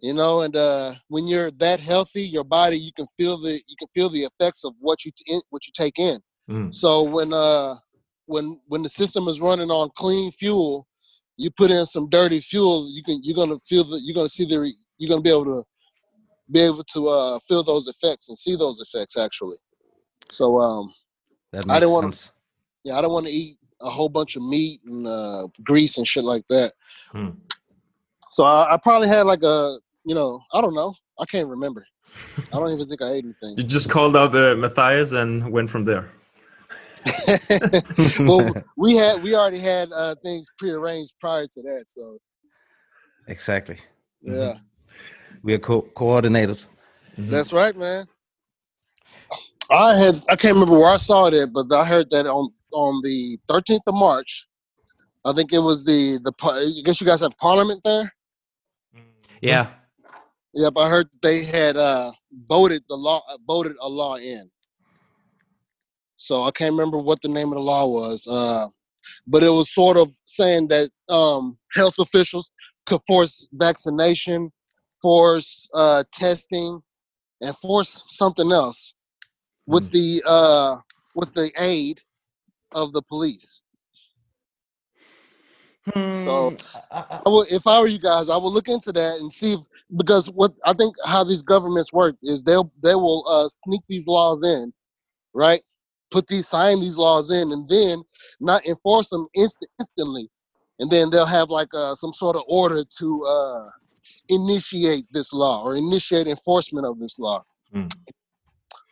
You 0.00 0.14
know, 0.14 0.40
and 0.40 0.56
uh, 0.56 0.94
when 1.08 1.28
you're 1.28 1.52
that 1.52 1.78
healthy, 1.78 2.22
your 2.22 2.42
body 2.42 2.76
you 2.76 2.90
can 2.96 3.06
feel 3.16 3.40
the 3.40 3.52
you 3.52 3.76
can 3.78 3.88
feel 3.94 4.10
the 4.10 4.24
effects 4.24 4.64
of 4.64 4.74
what 4.80 5.04
you 5.04 5.12
t- 5.16 5.40
what 5.50 5.66
you 5.66 5.72
take 5.74 5.98
in. 5.98 6.18
Mm. 6.50 6.74
So 6.74 7.04
when 7.04 7.32
uh 7.32 7.76
when 8.26 8.58
when 8.66 8.82
the 8.82 8.88
system 8.88 9.28
is 9.28 9.40
running 9.40 9.70
on 9.70 9.90
clean 9.96 10.32
fuel, 10.32 10.88
you 11.36 11.50
put 11.56 11.70
in 11.70 11.86
some 11.86 12.08
dirty 12.08 12.40
fuel, 12.40 12.88
you 12.92 13.02
can 13.04 13.20
you're 13.22 13.36
gonna 13.36 13.60
feel 13.60 13.84
the 13.84 14.00
you're 14.02 14.14
gonna 14.14 14.28
see 14.28 14.44
the 14.44 14.72
you're 14.98 15.08
gonna 15.08 15.22
be 15.22 15.30
able 15.30 15.44
to 15.44 15.64
be 16.50 16.60
able 16.60 16.84
to 16.84 17.08
uh 17.08 17.38
feel 17.46 17.62
those 17.62 17.86
effects 17.86 18.28
and 18.28 18.36
see 18.36 18.56
those 18.56 18.80
effects 18.80 19.16
actually. 19.16 19.58
So 20.32 20.56
um 20.56 20.92
that 21.52 21.64
I 21.70 21.78
didn't 21.78 21.92
want 21.92 22.12
to 22.12 22.30
yeah, 22.84 22.98
I 22.98 23.02
don't 23.02 23.12
want 23.12 23.26
to 23.26 23.32
eat 23.32 23.56
a 23.82 23.90
whole 23.90 24.08
bunch 24.08 24.36
of 24.36 24.42
meat 24.42 24.80
and 24.86 25.06
uh 25.06 25.46
grease 25.64 25.98
and 25.98 26.06
shit 26.06 26.24
like 26.24 26.46
that. 26.48 26.72
Hmm. 27.10 27.30
So 28.30 28.44
I, 28.44 28.74
I 28.74 28.76
probably 28.82 29.08
had 29.08 29.22
like 29.22 29.42
a 29.42 29.78
you 30.04 30.14
know, 30.14 30.40
I 30.52 30.60
don't 30.60 30.74
know. 30.74 30.94
I 31.20 31.24
can't 31.26 31.48
remember. 31.48 31.86
I 32.52 32.58
don't 32.58 32.72
even 32.72 32.88
think 32.88 33.02
I 33.02 33.10
ate 33.12 33.24
anything. 33.24 33.54
You 33.56 33.62
just 33.62 33.88
called 33.88 34.16
up 34.16 34.34
uh, 34.34 34.54
Matthias 34.54 35.12
and 35.12 35.50
went 35.50 35.70
from 35.70 35.84
there. 35.84 36.10
well, 38.20 38.54
we 38.76 38.94
had 38.94 39.22
we 39.22 39.34
already 39.34 39.58
had 39.58 39.90
uh, 39.92 40.14
things 40.22 40.48
prearranged 40.58 41.12
prior 41.20 41.46
to 41.46 41.62
that, 41.62 41.84
so 41.88 42.18
Exactly. 43.28 43.76
yeah, 44.22 44.54
We 45.42 45.54
are 45.54 45.58
co- 45.58 45.88
coordinated. 45.94 46.62
that's 47.16 47.52
right, 47.52 47.76
man. 47.76 48.06
I 49.70 49.96
had 49.96 50.22
I 50.28 50.36
can't 50.36 50.54
remember 50.54 50.78
where 50.78 50.90
I 50.90 50.96
saw 50.96 51.26
it 51.26 51.34
at, 51.34 51.52
but 51.52 51.72
I 51.72 51.84
heard 51.84 52.10
that 52.10 52.26
on 52.26 52.52
on 52.72 53.00
the 53.02 53.38
13th 53.50 53.80
of 53.86 53.94
March. 53.94 54.46
I 55.24 55.32
think 55.32 55.52
it 55.52 55.60
was 55.60 55.84
the 55.84 56.18
the 56.24 56.32
I 56.42 56.82
guess 56.84 57.00
you 57.00 57.06
guys 57.06 57.20
have 57.20 57.36
Parliament 57.38 57.80
there. 57.84 58.12
Yeah. 59.40 59.68
Yep, 60.54 60.74
I 60.76 60.88
heard 60.88 61.08
they 61.22 61.44
had 61.44 61.76
uh, 61.76 62.12
voted 62.48 62.82
the 62.88 62.96
law 62.96 63.22
voted 63.46 63.76
a 63.80 63.88
law 63.88 64.16
in. 64.16 64.50
So 66.16 66.42
I 66.42 66.50
can't 66.50 66.72
remember 66.72 66.98
what 66.98 67.20
the 67.22 67.28
name 67.28 67.48
of 67.48 67.54
the 67.54 67.60
law 67.60 67.86
was, 67.86 68.26
uh, 68.28 68.66
but 69.26 69.42
it 69.42 69.48
was 69.48 69.74
sort 69.74 69.96
of 69.96 70.14
saying 70.24 70.68
that 70.68 70.90
um, 71.08 71.58
health 71.72 71.98
officials 71.98 72.52
could 72.86 73.00
force 73.06 73.48
vaccination, 73.54 74.52
force 75.00 75.68
uh, 75.74 76.04
testing, 76.12 76.80
and 77.40 77.56
force 77.56 78.04
something 78.08 78.52
else 78.52 78.94
with 79.66 79.90
the 79.90 80.22
uh, 80.26 80.76
with 81.14 81.32
the 81.34 81.50
aid 81.58 82.00
of 82.74 82.92
the 82.92 83.02
police. 83.02 83.62
So 86.26 86.56
I 87.26 87.30
will, 87.30 87.46
if 87.50 87.66
I 87.66 87.80
were 87.80 87.88
you 87.88 88.00
guys, 88.00 88.28
I 88.30 88.36
would 88.36 88.50
look 88.50 88.68
into 88.68 88.92
that 88.92 89.18
and 89.20 89.32
see 89.32 89.54
if, 89.54 89.60
because 89.96 90.30
what 90.30 90.52
I 90.64 90.72
think 90.72 90.96
how 91.04 91.24
these 91.24 91.42
governments 91.42 91.92
work 91.92 92.16
is 92.22 92.42
they'll 92.42 92.72
they 92.82 92.94
will 92.94 93.24
uh, 93.28 93.48
sneak 93.64 93.82
these 93.88 94.06
laws 94.06 94.44
in, 94.44 94.72
right? 95.34 95.60
Put 96.10 96.26
these 96.26 96.48
sign 96.48 96.80
these 96.80 96.96
laws 96.96 97.30
in, 97.30 97.52
and 97.52 97.68
then 97.68 98.02
not 98.40 98.66
enforce 98.66 99.10
them 99.10 99.28
inst- 99.34 99.68
instantly, 99.78 100.30
and 100.80 100.90
then 100.90 101.10
they'll 101.10 101.26
have 101.26 101.50
like 101.50 101.74
uh, 101.74 101.94
some 101.94 102.12
sort 102.12 102.36
of 102.36 102.42
order 102.48 102.84
to 102.98 103.24
uh, 103.26 103.68
initiate 104.28 105.06
this 105.12 105.32
law 105.32 105.62
or 105.64 105.76
initiate 105.76 106.28
enforcement 106.28 106.86
of 106.86 106.98
this 106.98 107.18
law. 107.18 107.44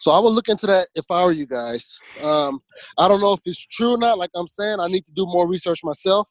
So 0.00 0.12
I 0.12 0.18
will 0.18 0.32
look 0.32 0.48
into 0.48 0.66
that 0.66 0.88
if 0.94 1.04
I 1.10 1.24
were 1.24 1.32
you 1.32 1.46
guys. 1.46 1.98
Um, 2.22 2.60
I 2.96 3.06
don't 3.06 3.20
know 3.20 3.34
if 3.34 3.40
it's 3.44 3.66
true 3.66 3.92
or 3.94 3.98
not. 3.98 4.16
Like 4.18 4.30
I'm 4.34 4.48
saying, 4.48 4.80
I 4.80 4.88
need 4.88 5.04
to 5.06 5.12
do 5.12 5.26
more 5.26 5.46
research 5.46 5.80
myself. 5.84 6.26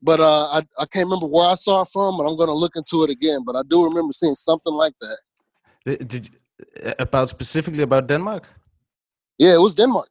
But 0.00 0.20
uh, 0.20 0.44
I, 0.46 0.58
I 0.78 0.86
can't 0.86 1.04
remember 1.06 1.26
where 1.26 1.46
I 1.46 1.54
saw 1.54 1.82
it 1.82 1.88
from, 1.92 2.16
but 2.16 2.24
I'm 2.24 2.36
going 2.36 2.48
to 2.48 2.54
look 2.54 2.76
into 2.76 3.04
it 3.04 3.10
again. 3.10 3.40
But 3.44 3.56
I 3.56 3.62
do 3.68 3.84
remember 3.84 4.12
seeing 4.12 4.34
something 4.34 4.72
like 4.72 4.94
that. 5.00 5.18
Did, 5.84 6.08
did 6.08 6.30
about 6.98 7.28
specifically 7.28 7.82
about 7.82 8.06
Denmark? 8.06 8.48
Yeah, 9.38 9.54
it 9.54 9.60
was 9.60 9.74
Denmark. 9.74 10.08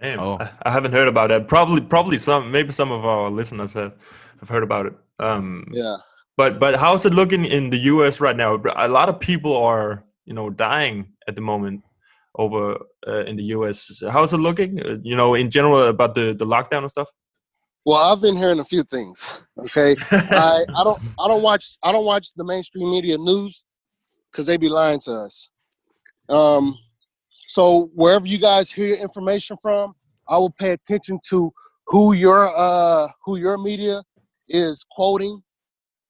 Damn, 0.00 0.20
Oh. 0.20 0.36
I, 0.38 0.50
I 0.62 0.70
haven't 0.70 0.92
heard 0.92 1.08
about 1.08 1.30
that. 1.30 1.48
Probably, 1.48 1.80
probably 1.80 2.18
some, 2.18 2.50
maybe 2.52 2.70
some 2.70 2.92
of 2.92 3.04
our 3.04 3.30
listeners 3.30 3.72
have, 3.74 3.94
have 4.40 4.48
heard 4.48 4.62
about 4.62 4.86
it. 4.86 4.94
Um, 5.18 5.66
Yeah. 5.72 5.96
But 6.36 6.60
but 6.60 6.76
how's 6.76 7.06
it 7.06 7.14
looking 7.14 7.46
in 7.46 7.70
the 7.70 7.78
U.S. 7.94 8.20
right 8.20 8.36
now? 8.36 8.60
A 8.76 8.88
lot 8.88 9.08
of 9.08 9.18
people 9.18 9.56
are, 9.56 10.04
you 10.26 10.34
know, 10.34 10.50
dying 10.50 11.15
at 11.28 11.34
the 11.34 11.40
moment 11.40 11.82
over 12.36 12.76
uh, 13.06 13.24
in 13.24 13.36
the 13.36 13.44
U.S. 13.44 14.02
How's 14.10 14.32
it 14.32 14.38
looking? 14.38 14.80
Uh, 14.80 14.98
you 15.02 15.16
know, 15.16 15.34
in 15.34 15.50
general 15.50 15.88
about 15.88 16.14
the 16.14 16.34
the 16.34 16.46
lockdown 16.46 16.82
and 16.82 16.90
stuff. 16.90 17.08
Well, 17.84 17.98
I've 17.98 18.20
been 18.20 18.36
hearing 18.36 18.58
a 18.58 18.64
few 18.64 18.82
things. 18.82 19.24
Okay, 19.58 19.94
I, 20.10 20.64
I 20.76 20.84
don't 20.84 21.00
I 21.18 21.28
don't 21.28 21.42
watch 21.42 21.78
I 21.82 21.92
don't 21.92 22.04
watch 22.04 22.28
the 22.36 22.44
mainstream 22.44 22.90
media 22.90 23.16
news 23.16 23.64
because 24.30 24.46
they 24.46 24.56
be 24.56 24.68
lying 24.68 25.00
to 25.00 25.12
us. 25.12 25.50
Um, 26.28 26.76
so 27.48 27.90
wherever 27.94 28.26
you 28.26 28.38
guys 28.38 28.70
hear 28.70 28.94
information 28.94 29.56
from, 29.62 29.94
I 30.28 30.36
will 30.38 30.50
pay 30.50 30.72
attention 30.72 31.20
to 31.30 31.52
who 31.86 32.14
your 32.14 32.52
uh 32.56 33.08
who 33.24 33.36
your 33.36 33.58
media 33.58 34.02
is 34.48 34.84
quoting 34.90 35.40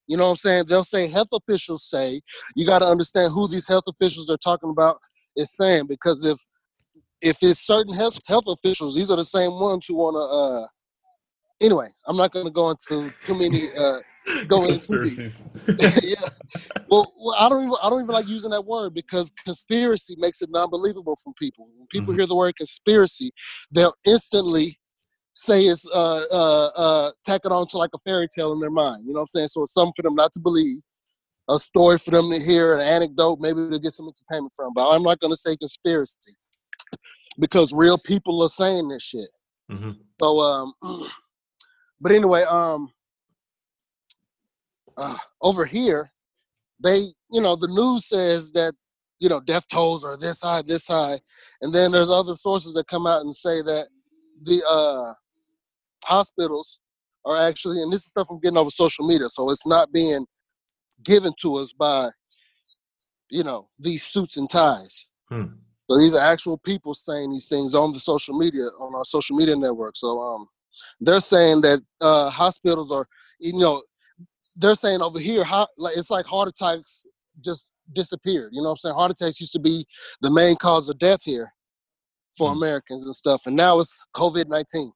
You 0.07 0.17
know 0.17 0.25
what 0.25 0.31
I'm 0.31 0.37
saying? 0.37 0.65
They'll 0.69 0.85
say 0.85 1.09
health 1.09 1.29
officials 1.33 1.89
say. 1.89 2.21
You 2.55 2.67
got 2.67 2.81
to 2.81 2.87
understand 2.87 3.33
who 3.33 3.49
these 3.49 3.69
health 3.69 3.85
officials 3.87 4.27
they're 4.27 4.37
talking 4.39 4.71
about 4.71 4.99
is 5.37 5.55
saying 5.55 5.87
because 5.89 6.25
if 6.25 6.39
if 7.23 7.37
it's 7.43 7.67
certain 7.67 7.93
health 7.95 8.19
health 8.27 8.45
officials, 8.47 8.95
these 8.95 9.11
are 9.11 9.17
the 9.17 9.25
same 9.25 9.53
ones 9.53 9.87
who 9.87 9.97
want 9.97 10.15
to. 10.15 10.21
uh 10.21 10.67
Anyway, 11.61 11.89
I'm 12.07 12.19
not 12.19 12.33
going 12.33 12.45
to 12.45 12.53
go 12.53 12.71
into 12.71 13.11
too 13.25 13.39
many. 13.39 13.63
uh 13.79 13.99
go 14.47 14.65
into. 14.65 14.75
Conspiracies. 14.75 15.43
yeah. 16.03 16.29
Well, 16.89 17.13
well, 17.19 17.37
I 17.39 17.49
don't 17.49 17.63
even 17.65 17.77
I 17.83 17.91
don't 17.91 18.03
even 18.03 18.13
like 18.15 18.29
using 18.29 18.51
that 18.51 18.65
word 18.65 18.95
because 18.95 19.31
conspiracy 19.45 20.15
makes 20.19 20.41
it 20.43 20.51
non-believable 20.51 21.17
from 21.23 21.35
people. 21.35 21.69
When 21.77 21.87
people 21.89 22.15
hear 22.15 22.27
the 22.27 22.37
word 22.37 22.55
conspiracy, 22.57 23.33
they'll 23.73 23.95
instantly 24.05 24.79
say 25.37 25.65
it's 25.65 25.87
uh 25.93 26.25
uh 26.33 26.67
uh 26.77 27.11
tack 27.25 27.43
it 27.45 27.53
on 27.53 27.69
to 27.69 27.77
like 27.77 27.91
a 27.95 27.99
fairy 27.99 28.27
tale 28.35 28.53
in 28.53 28.61
their 28.61 28.71
mind. 28.71 29.05
You 29.07 29.13
know 29.13 29.21
what 29.21 29.25
I'm 29.25 29.29
saying? 29.29 29.49
So 29.49 29.63
it's 29.63 29.75
something 29.75 29.93
for 29.95 30.03
them 30.03 30.15
not 30.15 30.33
to 30.33 30.41
believe, 30.41 30.79
a 31.51 31.59
story 31.59 31.99
for 31.99 32.11
them 32.11 32.31
to 32.31 32.41
hear, 32.41 32.75
an 32.75 32.81
anecdote, 32.81 33.39
maybe 33.39 33.69
to 33.71 33.79
get 33.79 33.93
some 33.93 34.09
entertainment 34.09 34.55
from. 34.57 34.73
But 34.75 34.89
I'm 34.89 35.03
not 35.03 35.21
gonna 35.21 35.37
say 35.37 35.57
conspiracy 35.57 36.33
because 37.39 37.73
real 37.75 37.99
people 37.99 38.43
are 38.43 38.49
saying 38.49 38.89
this 38.89 39.03
shit. 39.03 39.29
Mm-hmm. 39.71 39.93
So 40.21 40.39
um 40.39 40.73
but 42.01 42.13
anyway, 42.13 42.43
um 42.45 42.91
uh, 44.97 45.19
over 45.43 45.67
here, 45.67 46.11
they, 46.83 47.01
you 47.31 47.43
know, 47.43 47.55
the 47.55 47.69
news 47.69 48.09
says 48.09 48.51
that, 48.53 48.73
you 49.19 49.29
know, 49.29 49.41
death 49.41 49.67
tolls 49.71 50.03
are 50.07 50.17
this 50.17 50.41
high, 50.41 50.63
this 50.63 50.87
high, 50.87 51.21
and 51.61 51.75
then 51.75 51.93
there's 51.93 52.09
other 52.09 52.35
sources 52.35 52.73
that 52.73 52.87
come 52.87 53.07
out 53.07 53.21
and 53.21 53.35
say 53.35 53.61
that 53.61 53.89
the 54.45 54.63
uh, 54.67 55.13
hospitals 56.07 56.79
are 57.25 57.37
actually, 57.37 57.83
and 57.83 57.93
this 57.93 58.03
is 58.03 58.11
stuff 58.11 58.29
I'm 58.31 58.41
getting 58.41 58.57
over 58.57 58.71
social 58.71 59.07
media, 59.07 59.29
so 59.29 59.51
it's 59.51 59.67
not 59.67 59.93
being 59.93 60.27
given 61.03 61.33
to 61.41 61.57
us 61.57 61.73
by, 61.73 62.11
you 63.31 63.45
know, 63.45 63.69
these 63.79 64.05
suits 64.05 64.37
and 64.37 64.49
ties. 64.49 65.07
Hmm. 65.29 65.47
So 65.91 65.99
these 65.99 66.15
are 66.15 66.21
actual 66.21 66.59
people 66.59 66.95
saying 66.95 67.33
these 67.33 67.49
things 67.49 67.75
on 67.75 67.93
the 67.93 68.01
social 68.01 68.37
media, 68.37 68.65
on 68.81 68.95
our 68.95 69.05
social 69.05 69.37
media 69.37 69.57
network. 69.57 69.97
So 69.97 70.19
um, 70.21 70.49
they're 71.01 71.21
saying 71.21 71.61
that 71.63 71.81
uh, 72.01 72.31
hospitals 72.31 72.91
are, 72.91 73.07
you 73.41 73.59
know, 73.59 73.83
they're 74.57 74.75
saying 74.75 75.01
over 75.03 75.19
here, 75.19 75.45
how, 75.45 75.67
like 75.77 75.97
it's 75.97 76.11
like 76.11 76.27
heart 76.27 76.49
attacks 76.49 77.07
just 77.45 77.69
disappeared. 77.93 78.51
You 78.53 78.63
know 78.63 78.69
what 78.69 78.73
I'm 78.73 78.77
saying? 78.79 78.95
Heart 78.95 79.13
attacks 79.13 79.41
used 79.41 79.53
to 79.53 79.61
be 79.61 79.87
the 80.23 80.31
main 80.31 80.57
cause 80.57 80.89
of 80.89 80.99
death 80.99 81.21
here 81.23 81.53
for 82.37 82.53
Americans 82.53 83.05
and 83.05 83.15
stuff, 83.15 83.47
and 83.47 83.57
now 83.57 83.79
it's 83.81 84.05
COVID 84.15 84.49
19. 84.49 84.93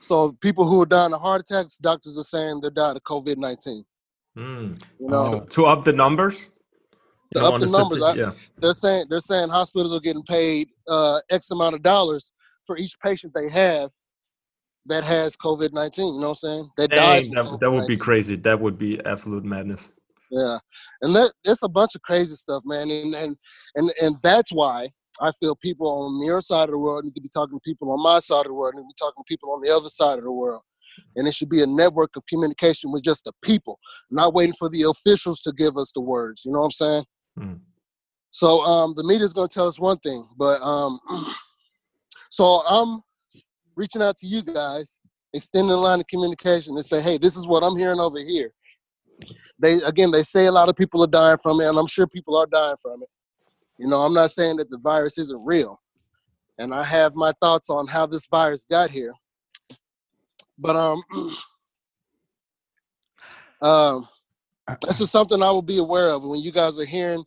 So 0.00 0.32
people 0.40 0.64
who 0.66 0.82
are 0.82 0.86
dying 0.86 1.12
of 1.12 1.20
heart 1.20 1.42
attacks, 1.42 1.76
doctors 1.78 2.18
are 2.18 2.24
saying 2.24 2.60
they're 2.60 2.70
dying 2.70 2.96
of 2.96 3.02
COVID 3.02 3.36
19. 3.36 3.84
Hmm. 4.36 4.74
You 4.98 5.08
know, 5.08 5.40
to, 5.40 5.46
to 5.46 5.66
up 5.66 5.84
the 5.84 5.92
numbers. 5.92 6.48
To 7.34 7.44
up 7.44 7.60
the 7.60 7.66
numbers. 7.66 8.02
I- 8.02 8.14
yeah. 8.14 8.32
They're 8.58 8.72
saying 8.72 9.06
they're 9.10 9.20
saying 9.20 9.50
hospitals 9.50 9.94
are 9.94 10.00
getting 10.00 10.22
paid 10.22 10.68
uh, 10.88 11.20
X 11.30 11.50
amount 11.50 11.74
of 11.74 11.82
dollars 11.82 12.32
for 12.66 12.76
each 12.76 12.98
patient 13.00 13.32
they 13.34 13.48
have 13.50 13.90
that 14.86 15.04
has 15.04 15.36
COVID 15.36 15.72
nineteen. 15.72 16.14
You 16.14 16.20
know 16.20 16.28
what 16.28 16.30
I'm 16.30 16.34
saying? 16.36 16.70
That. 16.76 16.90
Dang, 16.90 17.24
from 17.24 17.34
that, 17.34 17.60
that 17.60 17.70
would 17.70 17.86
be 17.86 17.96
crazy. 17.96 18.36
That 18.36 18.60
would 18.60 18.78
be 18.78 19.04
absolute 19.04 19.44
madness. 19.44 19.90
Yeah, 20.30 20.58
and 21.02 21.14
that 21.16 21.32
it's 21.44 21.62
a 21.62 21.68
bunch 21.68 21.94
of 21.94 22.02
crazy 22.02 22.36
stuff, 22.36 22.62
man, 22.64 22.90
and 22.90 23.14
and 23.14 23.36
and 23.74 23.92
and 24.00 24.16
that's 24.22 24.52
why 24.52 24.88
I 25.20 25.32
feel 25.40 25.56
people 25.56 25.88
on 25.88 26.24
your 26.24 26.40
side 26.40 26.64
of 26.64 26.70
the 26.70 26.78
world 26.78 27.04
need 27.04 27.14
to 27.14 27.20
be 27.20 27.28
talking 27.28 27.58
to 27.58 27.62
people 27.64 27.90
on 27.90 28.02
my 28.02 28.20
side 28.20 28.40
of 28.40 28.46
the 28.46 28.54
world, 28.54 28.74
need 28.74 28.82
to 28.82 28.86
be 28.86 28.94
talking 28.98 29.22
to 29.22 29.28
people 29.28 29.52
on 29.52 29.60
the 29.62 29.74
other 29.74 29.88
side 29.88 30.18
of 30.18 30.24
the 30.24 30.32
world, 30.32 30.62
and 31.16 31.26
it 31.26 31.34
should 31.34 31.48
be 31.48 31.62
a 31.62 31.66
network 31.66 32.16
of 32.16 32.24
communication 32.26 32.92
with 32.92 33.02
just 33.02 33.24
the 33.24 33.32
people, 33.42 33.78
not 34.10 34.34
waiting 34.34 34.54
for 34.58 34.68
the 34.68 34.82
officials 34.82 35.40
to 35.40 35.52
give 35.52 35.76
us 35.76 35.92
the 35.94 36.00
words. 36.00 36.44
You 36.44 36.52
know 36.52 36.60
what 36.60 36.66
I'm 36.66 36.70
saying? 36.70 37.04
Mm. 37.38 37.60
So 38.30 38.60
um, 38.60 38.94
the 38.96 39.04
media's 39.04 39.32
gonna 39.32 39.48
tell 39.48 39.66
us 39.66 39.78
one 39.78 39.98
thing, 39.98 40.26
but 40.38 40.60
um, 40.62 41.00
so 42.30 42.62
I'm 42.66 43.02
reaching 43.76 44.02
out 44.02 44.16
to 44.18 44.26
you 44.26 44.42
guys, 44.42 45.00
extending 45.34 45.70
the 45.70 45.76
line 45.76 46.00
of 46.00 46.06
communication, 46.06 46.76
and 46.76 46.84
say, 46.84 47.00
hey, 47.00 47.18
this 47.18 47.36
is 47.36 47.46
what 47.46 47.62
I'm 47.62 47.76
hearing 47.76 48.00
over 48.00 48.18
here. 48.18 48.52
They 49.58 49.74
again, 49.82 50.10
they 50.10 50.22
say 50.22 50.46
a 50.46 50.52
lot 50.52 50.68
of 50.68 50.76
people 50.76 51.02
are 51.02 51.08
dying 51.08 51.38
from 51.42 51.60
it, 51.60 51.66
and 51.66 51.78
I'm 51.78 51.86
sure 51.86 52.06
people 52.06 52.36
are 52.36 52.46
dying 52.46 52.76
from 52.80 53.02
it. 53.02 53.08
You 53.80 53.88
know, 53.88 53.96
I'm 54.00 54.12
not 54.12 54.30
saying 54.30 54.58
that 54.58 54.68
the 54.68 54.76
virus 54.76 55.16
isn't 55.16 55.42
real, 55.42 55.80
and 56.58 56.74
I 56.74 56.84
have 56.84 57.14
my 57.14 57.32
thoughts 57.40 57.70
on 57.70 57.86
how 57.86 58.04
this 58.04 58.26
virus 58.26 58.66
got 58.70 58.90
here. 58.90 59.14
But 60.58 60.76
um, 60.76 61.02
um, 63.62 64.08
that's 64.82 64.98
just 64.98 65.12
something 65.12 65.42
I 65.42 65.50
will 65.50 65.62
be 65.62 65.78
aware 65.78 66.10
of 66.10 66.24
when 66.24 66.40
you 66.40 66.52
guys 66.52 66.78
are 66.78 66.84
hearing 66.84 67.24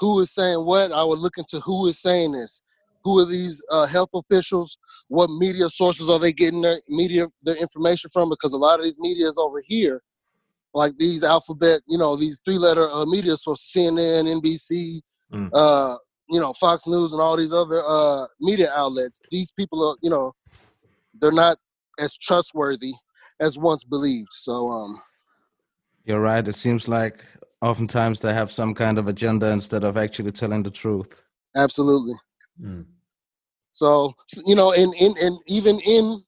who 0.00 0.18
is 0.18 0.34
saying 0.34 0.66
what. 0.66 0.90
I 0.90 1.04
will 1.04 1.16
look 1.16 1.38
into 1.38 1.60
who 1.60 1.86
is 1.86 2.02
saying 2.02 2.32
this. 2.32 2.62
Who 3.04 3.20
are 3.20 3.26
these 3.26 3.64
uh, 3.70 3.86
health 3.86 4.10
officials? 4.12 4.76
What 5.06 5.30
media 5.30 5.68
sources 5.68 6.10
are 6.10 6.18
they 6.18 6.32
getting 6.32 6.62
their 6.62 6.80
media 6.88 7.28
their 7.44 7.56
information 7.58 8.10
from? 8.12 8.28
Because 8.28 8.54
a 8.54 8.58
lot 8.58 8.80
of 8.80 8.86
these 8.86 8.98
media 8.98 9.28
is 9.28 9.38
over 9.38 9.62
here, 9.64 10.02
like 10.74 10.94
these 10.98 11.22
alphabet, 11.22 11.80
you 11.86 11.96
know, 11.96 12.16
these 12.16 12.40
three 12.44 12.58
letter 12.58 12.88
uh, 12.88 13.06
media 13.06 13.36
sources, 13.36 13.70
CNN, 13.72 14.42
NBC, 14.42 15.00
Mm. 15.32 15.50
uh, 15.54 15.96
you 16.28 16.40
know, 16.40 16.52
Fox 16.54 16.86
News, 16.86 17.12
and 17.12 17.20
all 17.20 17.36
these 17.36 17.52
other 17.52 17.82
uh, 17.86 18.26
media 18.40 18.72
outlets. 18.74 19.20
These 19.30 19.52
people 19.52 19.86
are, 19.88 19.96
you 20.02 20.10
know, 20.10 20.32
they're 21.20 21.32
not 21.32 21.58
as 21.98 22.16
trustworthy 22.16 22.92
as 23.40 23.58
once 23.58 23.84
believed. 23.84 24.30
So, 24.32 24.68
um, 24.68 25.00
You're 26.04 26.20
right. 26.20 26.46
It 26.46 26.54
seems 26.54 26.88
like 26.88 27.24
oftentimes 27.60 28.20
they 28.20 28.32
have 28.32 28.50
some 28.50 28.74
kind 28.74 28.98
of 28.98 29.08
agenda 29.08 29.50
instead 29.50 29.84
of 29.84 29.96
actually 29.96 30.32
telling 30.32 30.62
the 30.62 30.70
truth. 30.70 31.22
absolutely. 31.56 32.14
Mm. 32.60 32.86
So, 33.72 34.12
you 34.46 34.54
know, 34.54 34.72
and, 34.72 34.94
and, 35.00 35.16
and 35.18 35.38
even 35.46 35.80
in 35.80 36.22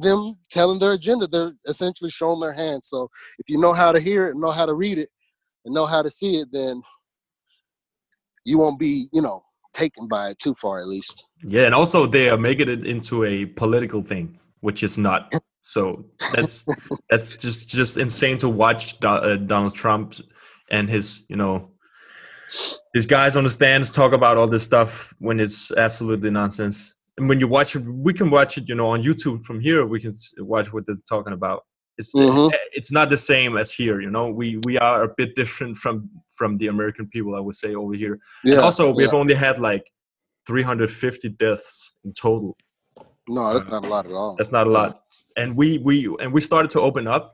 them 0.00 0.36
telling 0.50 0.78
their 0.78 0.92
agenda, 0.92 1.26
they're 1.26 1.52
essentially 1.66 2.10
showing 2.10 2.40
their 2.40 2.52
hand. 2.52 2.84
So, 2.84 3.08
if 3.38 3.48
you 3.48 3.58
know 3.58 3.72
how 3.72 3.92
to 3.92 4.00
hear 4.00 4.28
it, 4.28 4.36
know 4.36 4.50
how 4.50 4.66
to 4.66 4.74
read 4.74 4.98
it, 4.98 5.08
and 5.64 5.74
know 5.74 5.86
how 5.86 6.02
to 6.02 6.10
see 6.10 6.36
it, 6.36 6.48
then 6.52 6.82
you 8.44 8.58
won't 8.58 8.78
be, 8.78 9.08
you 9.12 9.22
know, 9.22 9.42
taken 9.74 10.08
by 10.08 10.30
it 10.30 10.38
too 10.38 10.54
far, 10.54 10.80
at 10.80 10.86
least. 10.86 11.24
Yeah, 11.42 11.66
and 11.66 11.74
also 11.74 12.06
they 12.06 12.28
are 12.30 12.38
making 12.38 12.68
it 12.68 12.86
into 12.86 13.24
a 13.24 13.46
political 13.46 14.02
thing, 14.02 14.38
which 14.60 14.82
is 14.82 14.98
not. 14.98 15.32
So 15.62 16.04
that's 16.32 16.64
that's 17.10 17.36
just 17.36 17.68
just 17.68 17.96
insane 17.96 18.38
to 18.38 18.48
watch 18.48 18.98
Do- 19.00 19.08
uh, 19.08 19.36
Donald 19.36 19.74
Trump 19.74 20.14
and 20.70 20.88
his 20.88 21.24
you 21.28 21.36
know 21.36 21.70
his 22.94 23.06
guys 23.06 23.36
on 23.36 23.44
the 23.44 23.50
stands 23.50 23.90
talk 23.90 24.12
about 24.12 24.36
all 24.38 24.46
this 24.46 24.62
stuff 24.62 25.12
when 25.18 25.38
it's 25.38 25.70
absolutely 25.72 26.30
nonsense. 26.30 26.94
And 27.18 27.28
when 27.28 27.40
you 27.40 27.48
watch 27.48 27.76
it, 27.76 27.82
we 27.86 28.12
can 28.14 28.30
watch 28.30 28.56
it, 28.56 28.68
you 28.68 28.74
know, 28.74 28.86
on 28.88 29.02
YouTube 29.02 29.42
from 29.44 29.60
here. 29.60 29.84
We 29.84 30.00
can 30.00 30.14
watch 30.38 30.72
what 30.72 30.86
they're 30.86 30.96
talking 31.08 31.32
about. 31.34 31.64
It's 31.98 32.14
Mhm. 32.14 32.52
it's 32.72 32.92
not 32.92 33.10
the 33.10 33.16
same 33.16 33.56
as 33.56 33.72
here, 33.72 34.00
you 34.00 34.10
know. 34.10 34.30
We 34.30 34.58
we 34.64 34.78
are 34.78 35.02
a 35.04 35.08
bit 35.16 35.34
different 35.34 35.76
from 35.76 36.08
from 36.38 36.56
the 36.60 36.68
American 36.68 37.06
people, 37.08 37.34
I 37.34 37.40
would 37.40 37.56
say, 37.62 37.74
over 37.74 37.94
here. 37.94 38.14
and 38.44 38.52
Yeah, 38.54 38.60
also, 38.60 38.84
we've 38.94 39.12
yeah. 39.12 39.18
only 39.22 39.34
had 39.34 39.58
like 39.58 39.84
350 40.46 41.28
deaths 41.30 41.92
in 42.04 42.12
total. 42.14 42.56
No, 43.28 43.52
that's 43.52 43.66
not 43.66 43.84
a 43.84 43.88
lot 43.88 44.06
at 44.06 44.12
all. 44.12 44.36
That's 44.38 44.52
not 44.52 44.66
a 44.66 44.70
lot. 44.70 45.02
And 45.36 45.48
we 45.60 45.68
we 45.88 45.96
and 46.22 46.32
we 46.32 46.40
started 46.40 46.70
to 46.76 46.80
open 46.80 47.06
up 47.06 47.24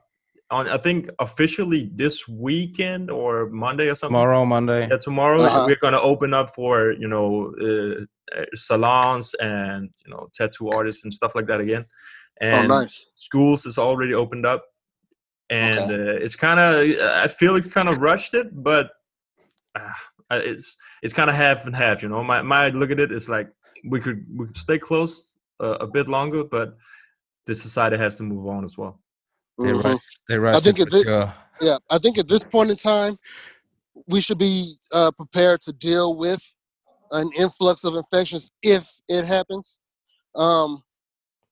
on 0.50 0.68
I 0.68 0.78
think 0.86 1.08
officially 1.20 1.82
this 1.94 2.16
weekend 2.28 3.10
or 3.10 3.48
Monday 3.50 3.88
or 3.88 3.94
something. 3.94 4.14
Tomorrow, 4.14 4.44
Monday. 4.44 4.88
Yeah, 4.90 4.98
tomorrow 5.08 5.40
Uh-huh. 5.44 5.64
we're 5.66 5.82
gonna 5.86 6.00
open 6.12 6.34
up 6.34 6.48
for 6.58 6.74
you 7.02 7.08
know 7.14 7.26
uh, 7.66 7.96
uh, 8.38 8.44
salons 8.54 9.34
and 9.40 9.90
you 10.04 10.10
know 10.12 10.22
tattoo 10.34 10.68
artists 10.78 11.04
and 11.04 11.12
stuff 11.20 11.32
like 11.36 11.46
that 11.50 11.60
again. 11.60 11.84
And 12.40 12.70
Oh, 12.70 12.80
nice. 12.80 12.96
schools 13.14 13.64
is 13.64 13.78
already 13.78 14.12
opened 14.22 14.44
up, 14.44 14.62
and 15.50 15.90
uh, 15.90 16.14
it's 16.24 16.36
kind 16.36 16.58
of 16.60 17.00
I 17.02 17.28
feel 17.28 17.56
it 17.56 17.70
kind 17.70 17.88
of 17.88 17.98
rushed 17.98 18.34
it, 18.34 18.48
but 18.62 18.90
uh, 19.74 19.92
it's 20.30 20.76
it's 21.02 21.12
kind 21.12 21.28
of 21.30 21.36
half 21.36 21.66
and 21.66 21.76
half. 21.76 22.02
You 22.02 22.08
know, 22.08 22.22
my 22.22 22.42
my 22.42 22.68
look 22.68 22.90
at 22.90 23.00
it 23.00 23.12
is 23.12 23.28
like 23.28 23.48
we 23.84 24.00
could 24.00 24.24
we 24.34 24.46
could 24.46 24.56
stay 24.56 24.78
close 24.78 25.36
uh, 25.60 25.76
a 25.80 25.86
bit 25.86 26.08
longer, 26.08 26.44
but 26.44 26.76
the 27.46 27.54
society 27.54 27.96
has 27.96 28.16
to 28.16 28.22
move 28.22 28.46
on 28.46 28.64
as 28.64 28.78
well. 28.78 29.00
They 29.58 29.70
Mhm. 29.70 29.84
rush. 29.84 30.00
They 30.28 30.36
I 30.36 30.38
rush 30.38 30.62
think 30.62 30.80
it 30.80 30.92
at 30.92 31.02
sure. 31.02 31.34
yeah, 31.60 31.78
I 31.90 31.98
think 31.98 32.18
at 32.18 32.28
this 32.28 32.44
point 32.44 32.70
in 32.70 32.76
time, 32.76 33.18
we 34.06 34.20
should 34.20 34.38
be 34.38 34.76
uh, 34.92 35.10
prepared 35.12 35.60
to 35.62 35.72
deal 35.72 36.16
with 36.16 36.42
an 37.10 37.30
influx 37.38 37.84
of 37.84 37.94
infections 37.94 38.50
if 38.62 38.90
it 39.08 39.24
happens. 39.24 39.76
Um, 40.34 40.82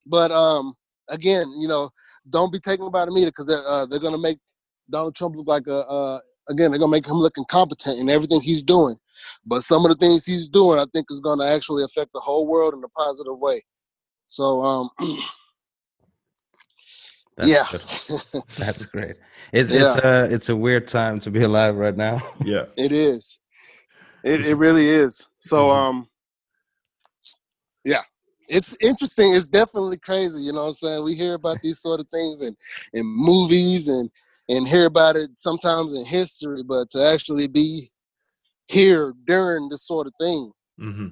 but 0.06 0.32
um, 0.32 0.74
again, 1.09 1.52
you 1.59 1.69
know, 1.69 1.90
don't 2.30 2.52
be 2.52 2.60
taken 2.60 2.90
by 2.90 3.04
the 3.04 3.10
media 3.12 3.28
because 3.28 3.46
they're 3.46 3.66
uh, 3.66 3.86
they're 3.86 4.00
gonna 4.00 4.18
make 4.18 4.38
Donald 4.90 5.14
Trump 5.14 5.36
look 5.36 5.46
like 5.48 5.66
a 5.66 5.86
uh, 5.86 6.20
again 6.48 6.70
they're 6.70 6.80
gonna 6.80 6.90
make 6.90 7.06
him 7.06 7.14
look 7.14 7.36
incompetent 7.36 7.98
in 7.98 8.08
everything 8.10 8.40
he's 8.40 8.62
doing. 8.62 8.96
But 9.44 9.62
some 9.64 9.84
of 9.84 9.90
the 9.90 9.96
things 9.96 10.24
he's 10.24 10.48
doing, 10.48 10.78
I 10.78 10.86
think, 10.92 11.06
is 11.10 11.20
gonna 11.20 11.46
actually 11.46 11.84
affect 11.84 12.12
the 12.12 12.20
whole 12.20 12.46
world 12.46 12.74
in 12.74 12.82
a 12.84 12.88
positive 12.88 13.38
way. 13.38 13.62
So 14.28 14.62
um, 14.62 14.90
That's 17.36 17.50
yeah. 17.50 17.66
good. 17.70 18.42
That's 18.58 18.84
great. 18.86 19.16
It's 19.52 19.70
it's 19.70 19.96
a 19.96 20.28
it's 20.30 20.48
a 20.48 20.56
weird 20.56 20.86
time 20.88 21.18
to 21.20 21.30
be 21.30 21.42
alive 21.42 21.76
right 21.76 21.96
now. 21.96 22.20
Yeah. 22.44 22.66
It 22.76 22.92
is. 22.92 23.38
It 24.24 24.44
it 24.46 24.54
really 24.56 24.88
is. 24.88 25.26
So 25.40 25.70
Mm-hmm. 25.70 25.70
um 25.70 26.08
yeah 27.84 28.02
it's 28.52 28.76
interesting 28.80 29.34
it's 29.34 29.46
definitely 29.46 29.96
crazy 29.98 30.40
you 30.42 30.52
know 30.52 30.60
what 30.60 30.66
i'm 30.68 30.72
saying 30.74 31.04
we 31.04 31.14
hear 31.14 31.34
about 31.34 31.56
these 31.62 31.78
sort 31.80 32.00
of 32.00 32.06
things 32.08 32.42
in 32.42 32.54
in 32.92 33.04
movies 33.06 33.88
and 33.88 34.10
and 34.48 34.68
hear 34.68 34.86
about 34.86 35.16
it 35.16 35.30
sometimes 35.36 35.94
in 35.94 36.04
history 36.04 36.62
but 36.62 36.90
to 36.90 37.02
actually 37.02 37.48
be 37.48 37.90
here 38.68 39.14
during 39.26 39.68
this 39.68 39.86
sort 39.86 40.06
of 40.06 40.12
thing 40.20 40.50
Mm-hmm. 40.80 41.06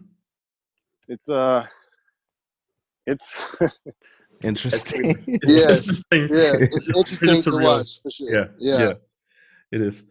it's 1.08 1.28
uh 1.28 1.64
it's 3.06 3.56
Interesting. 4.42 5.10
It's 5.42 5.56
Yes. 5.56 5.80
interesting. 5.86 6.28
Yeah, 6.28 6.54
it's 6.60 6.86
pretty 6.86 6.98
interesting 6.98 7.42
to 7.42 7.58
watch, 7.58 7.88
for 8.02 8.10
sure. 8.10 8.30
Yeah, 8.32 8.78
Yeah. 8.78 8.92
it 9.72 9.80
is. 9.82 10.02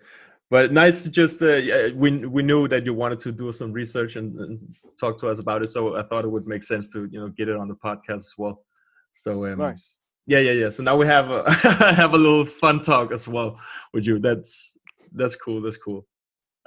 But 0.49 0.71
nice 0.73 1.03
to 1.03 1.11
just 1.11 1.41
uh, 1.41 1.89
we 1.95 2.25
we 2.25 2.41
knew 2.41 2.67
that 2.67 2.85
you 2.85 2.93
wanted 2.93 3.19
to 3.19 3.31
do 3.31 3.51
some 3.51 3.71
research 3.71 4.15
and, 4.15 4.39
and 4.39 4.59
talk 4.99 5.19
to 5.19 5.27
us 5.29 5.39
about 5.39 5.61
it, 5.61 5.69
so 5.69 5.95
I 5.95 6.03
thought 6.03 6.25
it 6.25 6.29
would 6.29 6.47
make 6.47 6.63
sense 6.63 6.91
to 6.93 7.07
you 7.11 7.19
know 7.19 7.29
get 7.29 7.49
it 7.49 7.55
on 7.55 7.67
the 7.67 7.75
podcast 7.75 8.15
as 8.27 8.33
well. 8.37 8.63
So 9.11 9.45
um, 9.45 9.59
nice 9.59 9.99
yeah, 10.29 10.39
yeah, 10.39 10.51
yeah. 10.51 10.69
So 10.69 10.83
now 10.83 10.95
we 10.95 11.07
have 11.07 11.31
a 11.31 11.51
have 11.95 12.13
a 12.13 12.17
little 12.17 12.45
fun 12.45 12.81
talk 12.81 13.11
as 13.11 13.27
well 13.27 13.59
with 13.93 14.05
you. 14.05 14.19
That's 14.19 14.77
that's 15.11 15.35
cool. 15.35 15.59
That's 15.59 15.77
cool. 15.77 16.05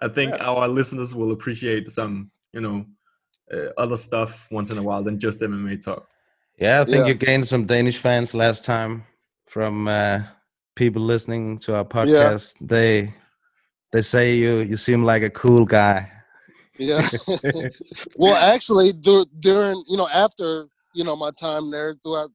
I 0.00 0.09
think 0.09 0.34
our 0.40 0.66
listeners 0.66 1.14
will 1.14 1.30
appreciate 1.30 1.88
some 1.90 2.32
you 2.52 2.60
know 2.60 2.84
uh, 3.52 3.68
other 3.78 3.96
stuff 3.96 4.48
once 4.50 4.70
in 4.70 4.78
a 4.78 4.82
while 4.82 5.04
than 5.04 5.18
just 5.20 5.40
MMA 5.40 5.80
talk. 5.80 6.09
Yeah, 6.59 6.80
I 6.80 6.84
think 6.84 7.06
Yeah. 7.06 7.09
you 7.09 7.14
gained 7.14 7.46
some 7.46 7.64
Danish 7.66 7.98
fans 7.98 8.34
last 8.34 8.64
time 8.64 9.04
from 9.46 9.86
uh, 9.86 10.22
people 10.74 11.02
listening 11.02 11.59
to 11.60 11.76
our 11.76 11.84
podcast 11.84 12.09
Yeah. 12.09 12.32
podcast. 12.34 12.56
They 12.60 13.14
they 13.93 14.02
say 14.02 14.35
you 14.35 14.59
you 14.59 14.77
seem 14.77 15.05
like 15.05 15.23
a 15.23 15.31
cool 15.31 15.64
guy. 15.64 16.10
Yeah. 16.78 17.09
well, 18.16 18.36
actually, 18.36 18.93
dur- 18.93 19.27
during 19.40 19.85
you 19.86 19.97
know 19.97 20.09
after 20.09 20.66
you 20.94 21.05
know 21.05 21.14
my 21.16 21.31
time 21.39 21.70
there, 21.70 21.94
throughout 22.02 22.31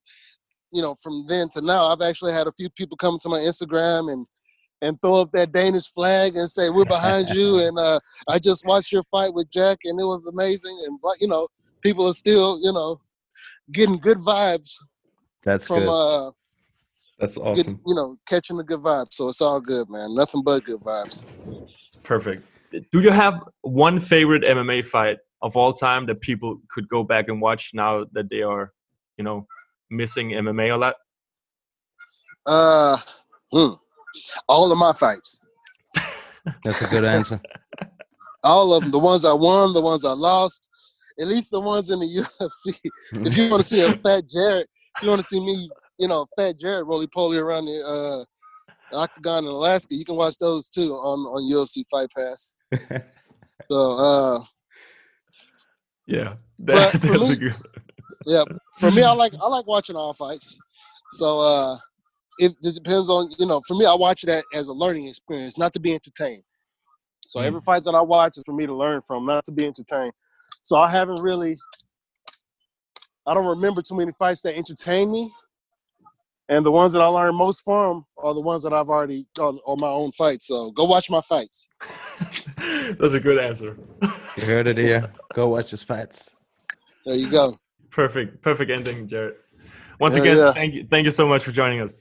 you 0.72 0.82
know 0.82 0.96
from 1.02 1.26
then 1.28 1.50
to 1.54 1.62
now, 1.62 1.88
I've 1.88 2.02
actually 2.02 2.34
had 2.34 2.48
a 2.48 2.54
few 2.54 2.70
people 2.70 2.96
come 2.98 3.18
to 3.22 3.30
my 3.30 3.40
Instagram 3.40 4.12
and 4.12 4.26
and 4.84 5.02
throw 5.02 5.22
up 5.22 5.32
that 5.32 5.52
Danish 5.52 5.92
flag 5.92 6.36
and 6.36 6.48
say 6.50 6.70
we're 6.70 6.86
behind 6.86 7.30
you. 7.30 7.58
And 7.68 7.80
uh, 7.80 8.00
I 8.28 8.38
just 8.38 8.64
watched 8.66 8.92
your 8.92 9.04
fight 9.04 9.34
with 9.34 9.50
Jack, 9.50 9.80
and 9.86 10.00
it 10.00 10.04
was 10.04 10.28
amazing. 10.28 10.78
And 10.86 11.00
you 11.20 11.28
know, 11.28 11.48
people 11.82 12.08
are 12.08 12.14
still 12.14 12.60
you 12.62 12.72
know 12.72 13.02
getting 13.72 13.98
good 13.98 14.20
vibes 14.20 14.76
That's 15.44 15.68
from 15.68 15.80
good. 15.80 15.90
uh 15.90 16.32
That's 17.20 17.38
getting, 17.38 17.52
awesome. 17.52 17.82
you 17.86 17.96
know 17.96 18.18
catching 18.28 18.58
the 18.58 18.64
good 18.64 18.82
vibes. 18.82 19.14
So 19.14 19.30
it's 19.30 19.42
all 19.42 19.60
good, 19.60 19.90
man. 19.90 20.14
Nothing 20.14 20.44
but 20.44 20.64
good 20.64 20.80
vibes. 20.80 21.24
Perfect. 22.04 22.50
Do 22.92 23.02
you 23.02 23.12
have 23.12 23.42
one 23.62 24.00
favorite 24.00 24.44
MMA 24.44 24.86
fight 24.86 25.18
of 25.42 25.56
all 25.56 25.74
time 25.74 26.06
that 26.08 26.22
people 26.22 26.60
could 26.70 26.88
go 26.90 27.04
back 27.04 27.30
and 27.30 27.42
watch 27.42 27.72
now 27.74 28.06
that 28.14 28.30
they 28.30 28.42
are, 28.42 28.72
you 29.18 29.24
know, 29.24 29.48
missing 29.90 30.32
MMA 30.32 30.74
a 30.74 30.78
lot? 30.78 30.96
Uh, 32.46 32.98
hmm. 33.52 33.74
all 34.48 34.72
of 34.72 34.78
my 34.78 34.94
fights. 34.94 35.40
That's 36.64 36.82
a 36.82 36.90
good 36.90 37.04
answer. 37.04 37.42
all 38.44 38.74
of 38.74 38.84
them. 38.84 38.92
The 38.92 39.00
ones 39.00 39.26
I 39.26 39.34
won, 39.34 39.74
the 39.74 39.82
ones 39.82 40.06
I 40.06 40.12
lost, 40.12 40.68
at 41.20 41.28
least 41.28 41.52
the 41.52 41.60
ones 41.60 41.90
in 41.90 42.00
the 42.00 42.06
UFC. 42.46 42.76
if 43.14 43.38
you 43.38 43.50
want 43.50 43.62
to 43.64 43.68
see 43.68 43.82
a 43.82 43.92
fat 44.04 44.24
Jared, 44.30 44.68
if 44.98 45.04
you 45.04 45.10
want 45.10 45.22
to 45.22 45.28
see 45.28 45.40
me, 45.40 45.70
you 45.98 46.08
know, 46.08 46.26
fat 46.38 46.60
Jared 46.60 46.88
roly 46.88 47.08
poly 47.08 47.38
around 47.38 47.66
the 47.66 48.26
uh, 48.94 48.96
octagon 48.98 49.44
in 49.46 49.50
Alaska, 49.50 49.96
you 49.96 50.06
can 50.06 50.16
watch 50.16 50.38
those 50.38 50.70
too 50.70 50.94
on 50.94 51.20
on 51.20 51.52
UFC 51.52 51.84
Fight 51.90 52.10
Pass. 52.16 52.54
so, 53.70 53.92
uh, 53.92 54.40
Yeah, 56.06 56.36
that, 56.60 56.94
for 57.02 57.08
that's 57.08 57.30
me- 57.30 57.32
a 57.32 57.36
good. 57.36 57.56
yeah, 58.26 58.44
for 58.80 58.92
me, 58.92 59.04
I 59.04 59.12
like 59.12 59.34
I 59.42 59.48
like 59.48 59.68
watching 59.68 59.96
all 59.96 60.14
fights. 60.14 60.58
So, 61.12 61.40
uh, 61.40 61.78
it, 62.40 62.56
it 62.62 62.76
depends 62.76 63.10
on 63.10 63.30
you 63.38 63.46
know. 63.46 63.62
For 63.68 63.76
me, 63.76 63.86
I 63.86 63.94
watch 63.96 64.22
that 64.24 64.46
as 64.54 64.68
a 64.68 64.74
learning 64.74 65.08
experience, 65.08 65.58
not 65.58 65.74
to 65.74 65.80
be 65.80 65.94
entertained. 65.94 66.44
So 67.28 67.42
every 67.42 67.60
fight 67.60 67.84
that 67.84 67.94
I 67.96 68.02
watch 68.02 68.38
is 68.38 68.44
for 68.46 68.54
me 68.54 68.66
to 68.66 68.74
learn 68.74 69.02
from, 69.02 69.26
not 69.26 69.44
to 69.46 69.52
be 69.52 69.66
entertained. 69.66 70.14
So 70.62 70.78
I 70.78 70.90
haven't 70.90 71.22
really, 71.22 71.58
I 73.26 73.34
don't 73.34 73.46
remember 73.46 73.82
too 73.82 73.96
many 73.96 74.14
fights 74.18 74.40
that 74.42 74.56
entertain 74.56 75.12
me. 75.12 75.30
And 76.50 76.66
the 76.66 76.72
ones 76.72 76.94
that 76.94 77.02
I 77.02 77.08
learn 77.08 77.36
most 77.36 77.64
from 77.64 78.06
are 78.18 78.34
the 78.34 78.42
ones 78.42 78.64
that 78.64 78.72
I've 78.74 78.90
already 78.90 79.28
on, 79.40 79.60
on 79.66 79.78
my 79.82 79.88
own 79.90 80.12
fights. 80.14 80.48
So 80.48 80.72
go 80.72 80.86
watch 80.86 81.10
my 81.10 81.22
fights. 81.22 81.68
That's 83.00 83.14
a 83.14 83.20
good 83.20 83.38
answer. 83.38 83.78
You 84.38 84.46
heard 84.46 84.68
it 84.68 84.78
here. 84.78 85.12
Go 85.34 85.50
watch 85.50 85.72
his 85.72 85.84
fights. 85.84 86.36
There 87.06 87.16
you 87.16 87.30
go. 87.30 87.58
Perfect, 87.90 88.42
perfect 88.42 88.72
ending, 88.72 89.08
Jared. 89.08 89.36
Once 90.00 90.16
Yeah, 90.16 90.22
again, 90.22 90.38
yeah. 90.38 90.54
thank 90.54 90.74
you, 90.74 90.88
thank 90.90 91.06
you 91.06 91.12
so 91.12 91.28
much 91.28 91.44
for 91.44 91.52
joining 91.52 91.82
us. 91.82 91.96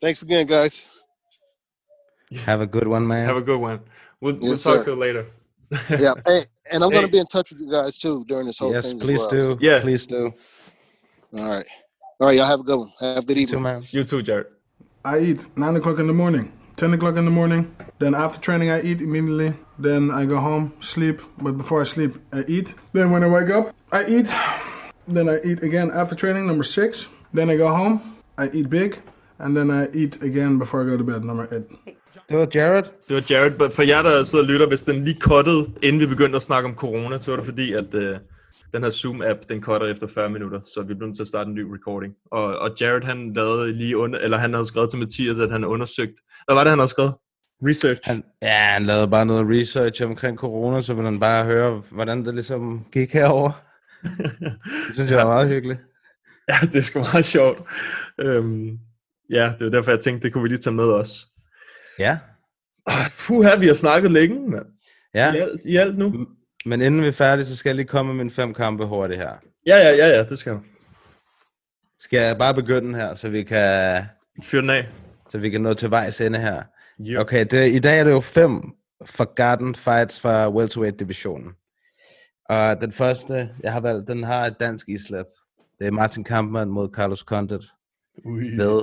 Thanks 0.00 0.22
again, 0.22 0.46
guys. 0.46 0.82
Have 2.44 2.60
a 2.60 2.66
good 2.66 2.88
one, 2.88 3.06
man. 3.06 3.26
Have 3.26 3.36
a 3.36 3.42
good 3.42 3.60
one. 3.60 3.80
We'll, 4.20 4.36
we'll 4.40 4.52
talk 4.52 4.78
sir. 4.78 4.84
to 4.84 4.90
you 4.90 4.96
later. 4.96 5.26
yeah, 5.98 6.14
hey, 6.26 6.44
and 6.72 6.82
I'm 6.82 6.90
gonna 6.90 7.08
be 7.08 7.18
in 7.18 7.26
touch 7.26 7.50
with 7.50 7.60
you 7.60 7.70
guys 7.70 7.96
too 7.98 8.24
during 8.26 8.46
this 8.46 8.58
whole 8.58 8.72
Yes, 8.72 8.86
thing. 8.88 8.96
as 9.00 9.02
please 9.04 9.20
well. 9.20 9.28
do. 9.28 9.58
Yeah. 9.60 9.80
Please 9.80 10.06
do. 10.06 10.32
All 11.36 11.48
right. 11.48 11.66
All 12.18 12.28
right, 12.28 12.36
y'all 12.36 12.46
have 12.46 12.60
a 12.60 12.62
good 12.62 12.78
one. 12.78 12.92
Have 13.00 13.18
a 13.24 13.26
good 13.26 13.38
evening. 13.38 13.62
man. 13.62 13.86
You 13.90 14.02
too, 14.04 14.22
Jared. 14.22 14.46
I 15.04 15.18
eat 15.18 15.40
9 15.56 15.76
o'clock 15.76 15.98
in 15.98 16.06
the 16.06 16.12
morning, 16.14 16.50
10 16.76 16.94
o'clock 16.94 17.16
in 17.16 17.24
the 17.24 17.30
morning. 17.30 17.70
Then 17.98 18.14
after 18.14 18.40
training, 18.40 18.70
I 18.70 18.80
eat 18.82 19.00
immediately. 19.02 19.52
Then 19.78 20.10
I 20.10 20.24
go 20.24 20.36
home, 20.38 20.72
sleep. 20.80 21.20
But 21.38 21.52
before 21.58 21.80
I 21.82 21.84
sleep, 21.84 22.16
I 22.32 22.44
eat. 22.48 22.74
Then 22.92 23.10
when 23.10 23.22
I 23.22 23.28
wake 23.28 23.50
up, 23.50 23.74
I 23.92 24.04
eat. 24.08 24.26
Then 25.06 25.28
I 25.28 25.38
eat 25.44 25.62
again 25.62 25.90
after 25.90 26.16
training, 26.16 26.46
number 26.46 26.64
six. 26.64 27.08
Then 27.34 27.50
I 27.50 27.56
go 27.56 27.68
home, 27.68 28.00
I 28.38 28.48
eat 28.52 28.70
big. 28.70 29.00
And 29.38 29.54
then 29.56 29.70
I 29.70 29.86
eat 29.94 30.22
again 30.22 30.58
before 30.58 30.80
I 30.82 30.86
go 30.90 30.96
to 30.96 31.04
bed, 31.04 31.22
number 31.24 31.46
eight. 31.52 31.64
Det 32.28 32.36
var 32.38 32.48
Jared. 32.54 32.84
Det 33.08 33.14
var 33.14 33.24
Jared. 33.30 33.58
but 33.58 33.72
For 33.72 33.82
jer, 33.82 34.02
der 34.02 34.24
sidder 34.24 34.44
og 34.44 34.48
lytter, 34.50 34.68
hvis 34.68 34.80
den 34.82 35.04
lige 35.04 35.20
cuttede, 35.20 35.70
inden 35.82 36.00
vi 36.00 36.06
begyndte 36.06 36.36
at 36.36 36.42
snakke 36.42 36.68
om 36.68 36.74
corona, 36.74 37.18
så 37.18 37.30
var 37.30 37.36
det 37.36 37.44
fordi, 37.46 37.72
at 37.72 37.94
øh, 37.94 38.16
den 38.74 38.82
her 38.82 38.90
Zoom-app, 38.90 39.40
den 39.48 39.62
cutter 39.62 39.86
efter 39.86 40.06
40 40.06 40.30
minutter, 40.30 40.60
så 40.60 40.84
vi 40.88 40.94
blev 40.94 41.06
nødt 41.06 41.16
til 41.16 41.22
at 41.22 41.28
starte 41.28 41.48
en 41.48 41.54
ny 41.54 41.72
recording. 41.74 42.14
Og, 42.30 42.58
og 42.58 42.70
Jared, 42.80 43.02
han 43.04 43.32
lavede 43.34 43.72
lige 43.72 43.96
under, 43.96 44.18
eller 44.18 44.36
han 44.36 44.52
havde 44.52 44.66
skrevet 44.66 44.90
til 44.90 44.98
Mathias, 44.98 45.38
at 45.38 45.50
han 45.50 45.64
undersøgt. 45.64 46.14
Hvad 46.46 46.54
var 46.54 46.64
det, 46.64 46.70
han 46.70 46.78
havde 46.78 46.90
skrevet? 46.90 47.14
Research. 47.62 48.00
Han, 48.04 48.22
ja, 48.42 48.72
han 48.72 48.82
lavede 48.82 49.08
bare 49.08 49.26
noget 49.26 49.60
research 49.60 50.04
omkring 50.04 50.38
corona, 50.38 50.80
så 50.80 50.94
ville 50.94 51.10
han 51.10 51.20
bare 51.20 51.44
høre, 51.44 51.82
hvordan 51.90 52.24
det 52.24 52.34
ligesom 52.34 52.84
gik 52.92 53.12
herover. 53.12 53.50
Det 54.86 54.94
synes 54.94 55.10
jeg 55.10 55.18
var 55.18 55.34
meget 55.34 55.48
hyggeligt. 55.48 55.80
Ja, 56.48 56.66
det 56.66 56.78
er 56.78 56.82
sgu 56.82 56.98
meget 56.98 57.26
sjovt. 57.26 57.62
Øhm, 58.20 58.78
ja, 59.30 59.52
det 59.58 59.64
var 59.64 59.70
derfor, 59.70 59.90
jeg 59.90 60.00
tænkte, 60.00 60.26
det 60.26 60.32
kunne 60.32 60.42
vi 60.42 60.48
lige 60.48 60.58
tage 60.58 60.76
med 60.76 60.84
os. 60.84 61.26
Ja. 61.98 62.18
Puh, 63.26 63.44
her 63.44 63.58
vi 63.58 63.66
har 63.66 63.74
snakket 63.74 64.10
længe, 64.10 64.50
mand. 64.50 64.66
Ja. 65.14 65.32
I 65.34 65.36
alt, 65.36 65.60
I 65.64 65.76
alt 65.76 65.98
nu. 65.98 66.26
Men 66.66 66.82
inden 66.82 67.02
vi 67.02 67.06
er 67.06 67.12
færdige, 67.12 67.44
så 67.46 67.56
skal 67.56 67.70
jeg 67.70 67.76
lige 67.76 67.86
komme 67.86 68.14
med 68.14 68.24
mine 68.24 68.30
fem 68.30 68.54
kampe 68.54 68.86
hurtigt 68.86 69.20
her. 69.20 69.32
Ja, 69.66 69.76
ja, 69.76 69.90
ja, 69.90 70.06
ja, 70.06 70.24
det 70.24 70.38
skal 70.38 70.52
du. 70.52 70.60
Skal 71.98 72.20
jeg 72.20 72.38
bare 72.38 72.54
begynde 72.54 72.98
her, 72.98 73.14
så 73.14 73.28
vi 73.28 73.42
kan... 73.42 74.02
Fyr 74.42 74.60
den 74.60 74.70
af. 74.70 74.88
Så 75.30 75.38
vi 75.38 75.50
kan 75.50 75.60
nå 75.60 75.74
til 75.74 75.90
vejs 75.90 76.20
ende 76.20 76.38
her. 76.38 76.62
Jo. 76.98 77.20
Okay, 77.20 77.46
det, 77.50 77.72
i 77.72 77.78
dag 77.78 78.00
er 78.00 78.04
det 78.04 78.10
jo 78.10 78.20
fem 78.20 78.62
forgotten 79.04 79.74
fights 79.74 80.20
fra 80.20 80.50
welterweight-divisionen. 80.50 81.52
Og 82.48 82.80
den 82.80 82.92
første, 82.92 83.50
jeg 83.62 83.72
har 83.72 83.80
valgt, 83.80 84.08
den 84.08 84.24
har 84.24 84.46
et 84.46 84.60
dansk 84.60 84.88
islet. 84.88 85.26
Det 85.78 85.86
er 85.86 85.90
Martin 85.90 86.24
Kampmann 86.24 86.70
mod 86.70 86.88
Carlos 86.94 87.20
Condit 87.20 87.64
Ui. 88.24 88.56
ved 88.56 88.82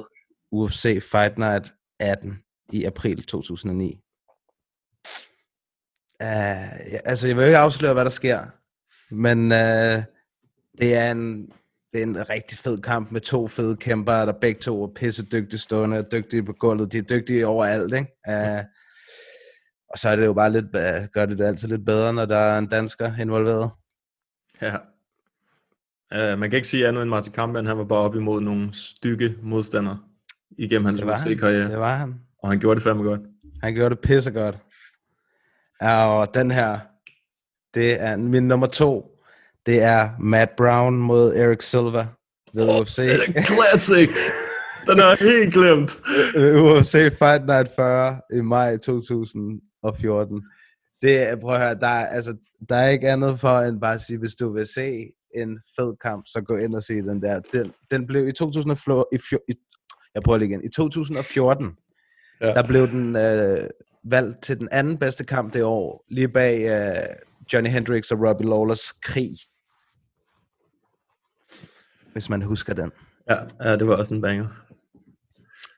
UFC 0.51 1.03
Fight 1.11 1.37
Night 1.37 1.73
18 1.99 2.39
i 2.71 2.83
april 2.83 3.23
2009. 3.23 4.02
Uh, 6.23 6.99
altså, 7.05 7.27
jeg 7.27 7.37
vil 7.37 7.45
ikke 7.45 7.57
afsløre, 7.57 7.93
hvad 7.93 8.05
der 8.05 8.11
sker, 8.11 8.39
men 9.11 9.51
uh, 9.51 10.03
det 10.79 10.95
er 10.95 11.11
en 11.11 11.51
det 11.93 11.99
er 11.99 12.03
en 12.03 12.29
rigtig 12.29 12.59
fed 12.59 12.81
kamp 12.81 13.11
med 13.11 13.21
to 13.21 13.47
fede 13.47 13.75
kæmper, 13.75 14.25
der 14.25 14.33
begge 14.41 14.61
to 14.61 14.83
er 14.83 14.87
pisse 14.95 15.25
dygtige 15.25 15.59
stående, 15.59 15.97
og 15.97 16.11
dygtige 16.11 16.43
på 16.43 16.53
gulvet. 16.53 16.91
De 16.91 16.97
er 16.97 17.01
dygtige 17.01 17.47
overalt, 17.47 17.93
ikke? 17.93 18.07
Uh, 18.29 18.65
og 19.89 19.97
så 19.97 20.09
er 20.09 20.15
det 20.15 20.25
jo 20.25 20.33
bare 20.33 20.51
lidt, 20.51 20.65
uh, 20.65 21.07
gør 21.13 21.25
det 21.25 21.37
det 21.37 21.45
altid 21.45 21.67
lidt 21.67 21.85
bedre, 21.85 22.13
når 22.13 22.25
der 22.25 22.37
er 22.37 22.57
en 22.57 22.67
dansker 22.67 23.17
involveret. 23.19 23.69
Ja. 24.61 24.75
Uh, 26.15 26.39
man 26.39 26.49
kan 26.49 26.57
ikke 26.57 26.67
sige 26.67 26.87
andet 26.87 27.01
end 27.01 27.09
Martin 27.09 27.33
Kampmann, 27.33 27.67
han 27.67 27.77
var 27.77 27.83
bare 27.83 27.99
op 27.99 28.15
imod 28.15 28.41
nogle 28.41 28.73
stykke 28.73 29.35
modstandere 29.41 29.99
igennem 30.57 30.85
hans. 30.85 31.01
UFC-karriere. 31.01 31.69
Det 31.69 31.79
var 31.79 31.95
han. 31.95 32.15
Og 32.43 32.49
han 32.49 32.59
gjorde 32.59 32.75
det 32.75 32.83
fandme 32.83 33.03
godt. 33.03 33.21
Han 33.63 33.73
gjorde 33.73 33.95
det 33.95 33.99
pisse 33.99 34.31
godt. 34.31 34.57
Og 35.81 36.33
den 36.33 36.51
her, 36.51 36.79
det 37.73 38.01
er 38.01 38.15
min 38.17 38.47
nummer 38.47 38.67
to. 38.67 39.09
Det 39.65 39.81
er 39.81 40.09
Matt 40.19 40.51
Brown 40.57 40.95
mod 40.97 41.35
Eric 41.35 41.61
Silva 41.63 42.07
ved 42.53 42.81
UFC. 42.81 42.95
Classic! 43.45 44.09
Den 44.87 44.99
er 44.99 45.23
helt 45.23 45.53
glemt. 45.53 45.91
Øh, 46.35 46.63
UFC 46.63 46.91
Fight 46.91 47.45
Night 47.45 47.69
40 47.75 48.21
i 48.33 48.41
maj 48.41 48.77
2014. 48.77 50.41
Det, 51.01 51.29
er- 51.29 51.35
prøv 51.35 51.53
at 51.53 51.59
høre, 51.61 51.75
der 51.75 51.87
er, 51.87 52.05
altså, 52.07 52.35
der 52.69 52.75
er 52.75 52.89
ikke 52.89 53.09
andet 53.09 53.39
for 53.39 53.59
end 53.59 53.81
bare 53.81 53.93
at 53.93 54.01
sige, 54.01 54.17
hvis 54.19 54.35
du 54.35 54.53
vil 54.53 54.65
se 54.75 55.05
en 55.35 55.59
fed 55.79 55.93
kamp, 56.01 56.23
så 56.27 56.41
gå 56.41 56.57
ind 56.57 56.75
og 56.75 56.83
se 56.83 56.93
den 56.93 57.21
der. 57.21 57.39
Den, 57.53 57.73
den 57.91 58.07
blev 58.07 58.27
i 58.27 58.31
2014, 58.31 59.05
i, 59.13 59.17
fjor- 59.21 59.45
i, 59.49 59.53
jeg 60.15 60.23
prøver 60.23 60.37
lige 60.37 60.49
igen, 60.49 60.63
i 60.63 60.69
2014, 60.69 61.71
Ja. 62.41 62.47
der 62.47 62.67
blev 62.67 62.87
den 62.87 63.15
øh, 63.15 63.69
valgt 64.05 64.41
til 64.43 64.59
den 64.59 64.69
anden 64.71 64.97
bedste 64.97 65.23
kamp 65.23 65.53
det 65.53 65.63
år, 65.63 66.05
lige 66.09 66.27
bag 66.27 66.61
øh, 66.61 67.15
Johnny 67.53 67.69
Hendricks 67.69 68.11
og 68.11 68.27
Robbie 68.27 68.49
Lawlers 68.49 68.91
krig. 68.91 69.29
Hvis 72.11 72.29
man 72.29 72.41
husker 72.41 72.73
den. 72.73 72.91
Ja, 73.29 73.35
ja, 73.63 73.75
det 73.75 73.87
var 73.87 73.95
også 73.95 74.13
en 74.13 74.21
banger. 74.21 74.45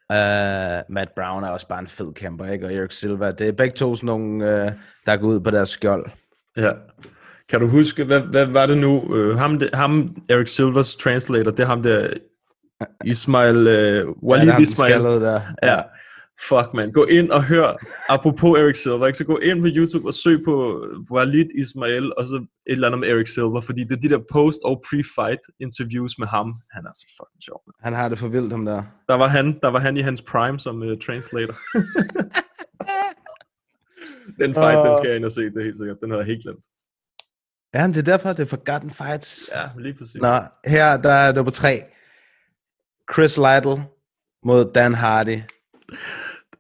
Uh, 0.09 0.93
Matt 0.93 1.15
Brown 1.15 1.43
er 1.43 1.49
også 1.49 1.67
bare 1.67 1.79
en 1.79 1.87
fed 1.87 2.13
kæmper, 2.13 2.45
ikke? 2.45 2.65
Og 2.65 2.73
Erik 2.73 2.91
Silva. 2.91 3.31
Det 3.31 3.47
er 3.47 3.51
begge 3.51 3.73
to 3.75 3.95
sådan 3.95 4.05
nogle, 4.05 4.45
uh, 4.45 4.71
der 5.05 5.17
går 5.17 5.27
ud 5.27 5.39
på 5.39 5.51
deres 5.51 5.69
skjold. 5.69 6.05
Ja. 6.57 6.71
Kan 7.49 7.59
du 7.61 7.67
huske, 7.67 8.03
hvad, 8.03 8.19
hvad 8.19 8.45
var 8.45 8.65
det 8.65 8.77
nu? 8.77 9.01
Uh, 9.01 9.37
ham, 9.37 9.59
de, 9.59 9.69
ham, 9.73 10.23
Eric 10.29 10.49
Silvers 10.49 10.95
translator, 10.95 11.51
det 11.51 11.59
er 11.59 11.67
ham 11.67 11.83
der, 11.83 12.13
Ismail, 13.05 13.57
uh, 13.57 13.65
Ja, 13.65 14.03
Walid 14.23 14.51
den 14.51 14.61
Ismail. 14.63 15.01
der. 15.03 15.41
Ja. 15.63 15.81
Fuck, 16.49 16.73
man. 16.73 16.91
Gå 16.91 17.03
ind 17.03 17.31
og 17.31 17.43
hør, 17.43 17.77
apropos 18.09 18.59
Eric 18.59 18.77
Silver, 18.77 19.07
ikke? 19.07 19.17
så 19.17 19.25
gå 19.25 19.37
ind 19.37 19.61
på 19.61 19.67
YouTube 19.75 20.07
og 20.07 20.13
søg 20.13 20.41
på 20.45 20.85
Walid 21.11 21.45
Ismail, 21.61 22.13
og 22.17 22.27
så 22.27 22.35
et 22.35 22.47
eller 22.67 22.87
andet 22.87 22.99
med 22.99 23.09
Eric 23.09 23.33
Silver, 23.33 23.61
fordi 23.61 23.83
det 23.83 23.91
er 23.91 24.01
de 24.01 24.09
der 24.09 24.19
post- 24.31 24.63
og 24.65 24.83
pre-fight 24.85 25.55
interviews 25.59 26.17
med 26.17 26.27
ham. 26.27 26.53
Han 26.71 26.85
er 26.85 26.93
så 26.93 27.05
fucking 27.17 27.43
sjov. 27.43 27.61
Man. 27.67 27.73
Han 27.83 27.93
har 27.93 28.09
det 28.09 28.19
for 28.19 28.27
vildt, 28.27 28.51
ham 28.51 28.65
der. 28.65 28.83
Der 29.09 29.15
var 29.15 29.27
han, 29.27 29.59
der 29.63 29.67
var 29.67 29.79
han 29.79 29.97
i 29.97 30.01
hans 30.01 30.21
prime 30.21 30.59
som 30.59 30.81
uh, 30.81 30.97
translator. 31.05 31.55
den 34.41 34.53
fight, 34.53 34.87
den 34.87 34.95
skal 34.97 35.07
jeg 35.09 35.15
ind 35.15 35.25
og 35.25 35.31
se, 35.31 35.41
det 35.41 35.57
er 35.57 35.63
helt 35.63 35.77
sikkert. 35.77 35.97
Den 36.01 36.09
havde 36.09 36.23
jeg 36.23 36.27
helt 36.27 36.43
glemt. 36.43 36.63
Ja, 37.75 37.87
men 37.87 37.93
det 37.93 38.07
er 38.07 38.11
derfor, 38.11 38.29
det 38.29 38.39
er 38.39 38.57
Forgotten 38.57 38.91
Fights. 38.91 39.51
Ja, 39.55 39.69
lige 39.77 39.93
præcis. 39.93 40.15
Nå, 40.15 40.35
her 40.65 40.97
der 40.97 41.11
er 41.11 41.33
nummer 41.33 41.51
tre. 41.51 41.83
Chris 43.13 43.37
Lytle 43.37 43.85
mod 44.43 44.73
Dan 44.73 44.93
Hardy. 44.93 45.41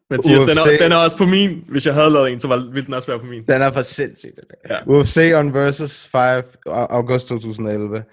Mathias, 0.09 0.39
den 0.39 0.49
er, 0.49 0.63
UFC. 0.63 0.79
den 0.79 0.91
er 0.91 0.95
også 0.95 1.17
på 1.17 1.25
min. 1.25 1.63
Hvis 1.67 1.85
jeg 1.85 1.93
havde 1.93 2.09
lavet 2.09 2.31
en, 2.31 2.39
så 2.39 2.47
var, 2.47 2.57
ville 2.57 2.85
den 2.85 2.93
også 2.93 3.07
være 3.07 3.19
på 3.19 3.25
min. 3.25 3.45
Den 3.47 3.61
er 3.61 3.71
for 3.71 3.81
sindssygt. 3.81 4.39
Ja. 4.69 4.77
UFC 4.85 5.31
on 5.35 5.53
versus 5.53 6.07
5, 6.07 6.43
august 6.67 7.27
2011. 7.27 8.03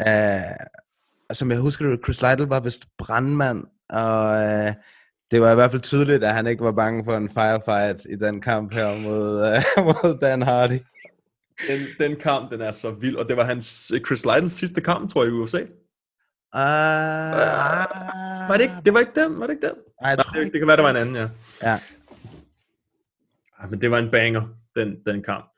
Uh, 0.00 0.06
som 1.32 1.50
jeg 1.50 1.58
husker 1.58 1.86
det, 1.86 2.00
Chris 2.04 2.22
Lytle 2.22 2.50
var 2.50 2.60
vist 2.60 2.84
brandmand, 2.98 3.64
og 3.88 4.28
uh, 4.30 4.72
det 5.30 5.40
var 5.40 5.52
i 5.52 5.54
hvert 5.54 5.70
fald 5.70 5.82
tydeligt, 5.82 6.24
at 6.24 6.34
han 6.34 6.46
ikke 6.46 6.64
var 6.64 6.72
bange 6.72 7.04
for 7.04 7.16
en 7.16 7.28
firefight 7.28 8.06
i 8.10 8.16
den 8.16 8.40
kamp 8.40 8.74
her 8.74 9.00
mod, 9.00 9.56
uh, 9.78 9.84
mod 9.86 10.18
Dan 10.20 10.42
Hardy. 10.42 10.78
Den, 11.68 11.80
den 11.98 12.16
kamp, 12.16 12.50
den 12.50 12.60
er 12.60 12.70
så 12.70 12.90
vild, 12.90 13.16
og 13.16 13.28
det 13.28 13.36
var 13.36 13.44
hans 13.44 13.92
Chris 14.06 14.24
Lytles 14.24 14.52
sidste 14.52 14.80
kamp, 14.80 15.10
tror 15.12 15.24
jeg, 15.24 15.32
i 15.32 15.36
UFC. 15.36 15.54
Uh, 16.54 16.60
var 18.48 18.54
det 18.56 18.62
ikke, 18.62 18.74
det 18.84 18.94
var 18.94 19.00
ikke 19.00 19.20
den, 19.20 19.40
var 19.40 19.46
det 19.46 19.54
ikke 19.54 19.66
den? 19.66 19.76
Nej, 20.02 20.10
jeg 20.10 20.18
tror 20.18 20.32
det, 20.32 20.40
ikke. 20.40 20.52
det 20.52 20.60
kan 20.60 20.68
være, 20.68 20.76
der 20.76 20.82
var 20.82 20.90
en 20.90 20.96
anden, 20.96 21.16
ja. 21.16 21.28
Ja. 21.62 21.78
Ej, 23.60 23.66
men 23.70 23.80
det 23.80 23.90
var 23.90 23.98
en 23.98 24.10
banger, 24.10 24.48
den, 24.76 25.04
den 25.06 25.22
kamp. 25.22 25.50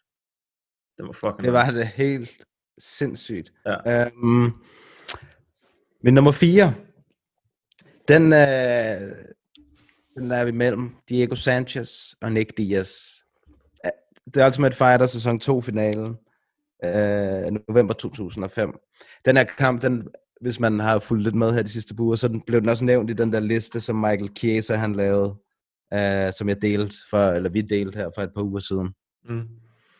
Den 0.98 1.06
var 1.06 1.12
fucking 1.12 1.42
Det 1.42 1.52
var 1.52 1.66
nice. 1.66 1.78
det 1.78 1.86
helt 1.86 2.44
sindssygt. 2.78 3.52
Ja. 3.66 4.06
Øhm, 4.06 4.50
men 6.02 6.14
nummer 6.14 6.32
4, 6.32 6.74
den, 8.08 8.22
øh, 8.32 9.16
den 10.16 10.30
er 10.32 10.44
vi 10.44 10.50
mellem 10.50 10.90
Diego 11.08 11.34
Sanchez 11.34 11.90
og 12.20 12.32
Nick 12.32 12.56
Diaz. 12.56 12.90
Det 14.34 14.42
er 14.42 14.46
Ultimate 14.46 14.76
Fighter 14.76 15.06
sæson 15.06 15.40
2 15.40 15.60
finalen, 15.60 16.16
øh, 16.84 17.52
november 17.68 17.94
2005. 17.94 18.78
Den 19.24 19.36
her 19.36 19.44
kamp, 19.44 19.82
den, 19.82 20.08
hvis 20.42 20.60
man 20.60 20.78
har 20.80 20.98
fulgt 20.98 21.22
lidt 21.22 21.34
med 21.34 21.52
her 21.52 21.62
de 21.62 21.68
sidste 21.68 21.94
uger, 21.98 22.16
så 22.16 22.40
blev 22.46 22.60
den 22.60 22.68
også 22.68 22.84
nævnt 22.84 23.10
i 23.10 23.12
den 23.12 23.32
der 23.32 23.40
liste, 23.40 23.80
som 23.80 23.96
Michael 23.96 24.30
Chiesa 24.38 24.74
han 24.74 24.92
lavede, 24.96 25.34
øh, 25.94 26.32
som 26.38 26.48
jeg 26.48 26.62
delte 26.62 26.96
for, 27.10 27.24
eller 27.30 27.50
vi 27.50 27.60
delte 27.60 27.98
her 27.98 28.10
for 28.14 28.22
et 28.22 28.30
par 28.34 28.42
uger 28.42 28.60
siden. 28.60 28.88
Mm. 29.24 29.38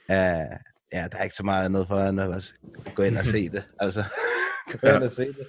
Uh, 0.09 0.57
ja, 0.93 1.09
der 1.13 1.19
er 1.19 1.23
ikke 1.23 1.37
så 1.37 1.45
meget 1.45 1.65
andet 1.65 1.87
for 1.89 1.99
end 2.01 2.21
at 2.21 2.53
gå 2.95 3.03
ind 3.03 3.17
og 3.19 3.25
se 3.25 3.49
det. 3.55 3.63
Altså, 3.79 4.05
gå 4.73 4.79
Ja. 4.83 4.95
ind 4.97 5.03
og 5.05 5.11
se 5.11 5.27
det. 5.27 5.47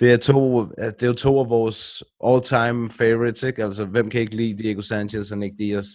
Det 0.00 0.12
er, 0.12 0.16
to, 0.16 0.64
det 0.64 1.02
er 1.02 1.06
jo 1.06 1.12
to 1.12 1.40
af 1.40 1.48
vores 1.48 2.02
all-time 2.24 2.90
favorites, 2.90 3.42
ikke? 3.42 3.64
Altså, 3.64 3.84
hvem 3.84 4.10
kan 4.10 4.20
ikke 4.20 4.36
lide 4.36 4.58
Diego 4.62 4.80
Sanchez 4.82 5.30
og 5.32 5.38
Nick 5.38 5.58
Diaz? 5.58 5.86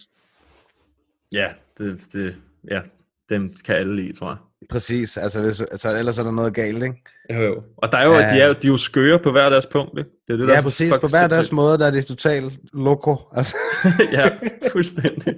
Ja, 1.32 1.52
det, 1.78 2.04
det, 2.12 2.36
ja, 2.70 2.80
dem 3.28 3.54
kan 3.64 3.74
alle 3.76 3.96
lide, 3.96 4.12
tror 4.12 4.28
jeg. 4.28 4.36
Præcis, 4.70 5.16
altså, 5.16 5.40
hvis, 5.40 5.60
altså 5.60 5.96
ellers 5.96 6.18
er 6.18 6.22
der 6.22 6.30
noget 6.30 6.54
galt, 6.54 6.82
ikke? 6.82 6.94
Jo, 7.34 7.40
jo. 7.40 7.62
Og 7.76 7.92
der 7.92 7.98
er 7.98 8.04
jo, 8.06 8.12
Ja. 8.12 8.34
de, 8.34 8.40
er, 8.40 8.46
jo- 8.46 8.52
de 8.62 8.66
er 8.66 8.70
jo 8.70 8.76
skøre 8.76 9.18
på 9.18 9.30
hver 9.30 9.48
deres 9.50 9.66
punkt, 9.66 9.98
ikke? 9.98 10.10
Det 10.26 10.32
er 10.32 10.36
det, 10.36 10.46
der 10.48 10.52
Ja, 10.54 10.58
er 10.58 10.62
præcis. 10.62 10.92
På 11.00 11.06
hver 11.06 11.28
deres 11.28 11.52
måde, 11.52 11.78
der 11.78 11.86
er 11.86 11.90
det 11.90 12.06
totalt 12.06 12.52
loco. 12.72 13.16
Altså, 13.36 13.56
ja, 14.12 14.28
fuldstændig. 14.72 15.34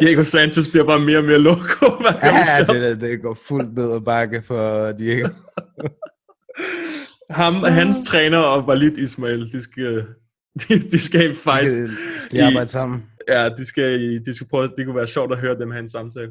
Diego 0.00 0.22
Sanchez 0.24 0.68
bliver 0.68 0.84
bare 0.86 1.00
mere 1.00 1.18
og 1.18 1.24
mere 1.24 1.38
loco, 1.38 1.86
hver 2.00 2.20
gang 2.20 2.34
vi 2.70 2.74
ja, 2.74 2.88
det, 2.90 3.00
det, 3.00 3.22
går 3.22 3.38
fuldt 3.48 3.74
ned 3.74 3.92
ad 3.92 4.00
bakke 4.00 4.42
for 4.46 4.92
Diego. 4.92 5.28
Ham 7.30 7.62
og 7.62 7.72
hans 7.74 7.96
træner 8.06 8.38
og 8.38 8.64
Walid 8.68 8.98
Ismail, 8.98 9.52
de 9.52 9.62
skal, 9.62 10.04
de, 10.68 10.78
de 10.78 10.98
skal 10.98 11.30
i 11.30 11.34
fight. 11.34 11.70
De 11.74 11.90
skal 12.20 12.40
arbejde 12.40 12.70
sammen. 12.70 13.04
Ja, 13.28 13.48
de 13.58 13.66
skal, 13.66 14.20
de 14.26 14.34
skal 14.34 14.46
prøve, 14.50 14.68
det 14.76 14.86
kunne 14.86 14.96
være 14.96 15.06
sjovt 15.06 15.32
at 15.32 15.38
høre 15.38 15.58
dem 15.58 15.70
have 15.70 15.82
en 15.82 15.88
samtale. 15.88 16.30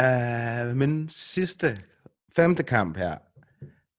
Uh, 0.00 0.76
min 0.76 1.08
sidste, 1.08 1.78
femte 2.36 2.62
kamp 2.62 2.96
her, 2.96 3.16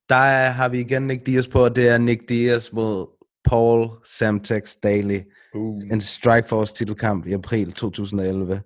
der 0.08 0.14
er, 0.14 0.50
har 0.50 0.68
vi 0.68 0.80
igen 0.80 1.02
Nick 1.02 1.26
Diaz 1.26 1.48
på, 1.48 1.64
og 1.64 1.76
det 1.76 1.88
er 1.88 1.98
Nick 1.98 2.28
Diaz 2.28 2.72
mod 2.72 3.06
Paul 3.44 3.88
Samtex 4.04 4.76
Daly. 4.82 5.20
Uh. 5.54 5.82
En 5.92 6.00
Strikeforce 6.00 6.74
titelkamp 6.74 7.26
i 7.26 7.32
april 7.32 7.72
2011. 7.72 8.62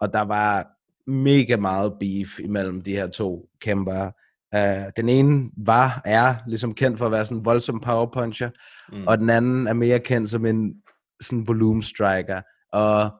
Og 0.00 0.12
der 0.12 0.20
var 0.20 0.66
mega 1.10 1.56
meget 1.56 1.92
beef 2.00 2.40
imellem 2.40 2.80
de 2.80 2.92
her 2.92 3.06
to 3.06 3.48
kæmper. 3.60 4.10
Uh, 4.56 4.90
den 4.96 5.08
ene 5.08 5.50
var, 5.56 6.02
er 6.04 6.34
ligesom 6.46 6.74
kendt 6.74 6.98
for 6.98 7.06
at 7.06 7.12
være 7.12 7.24
sådan 7.24 7.38
en 7.38 7.44
voldsom 7.44 7.80
power 7.80 8.06
puncher, 8.06 8.50
Mm. 8.92 8.98
mm. 8.98 9.06
og 9.06 9.18
den 9.18 9.30
anden 9.30 9.66
er 9.66 9.72
mere 9.72 9.98
kendt 10.00 10.30
som 10.30 10.46
en 10.46 10.74
sådan 11.20 11.46
volume 11.46 11.82
striker. 11.82 12.40
Og 12.72 13.10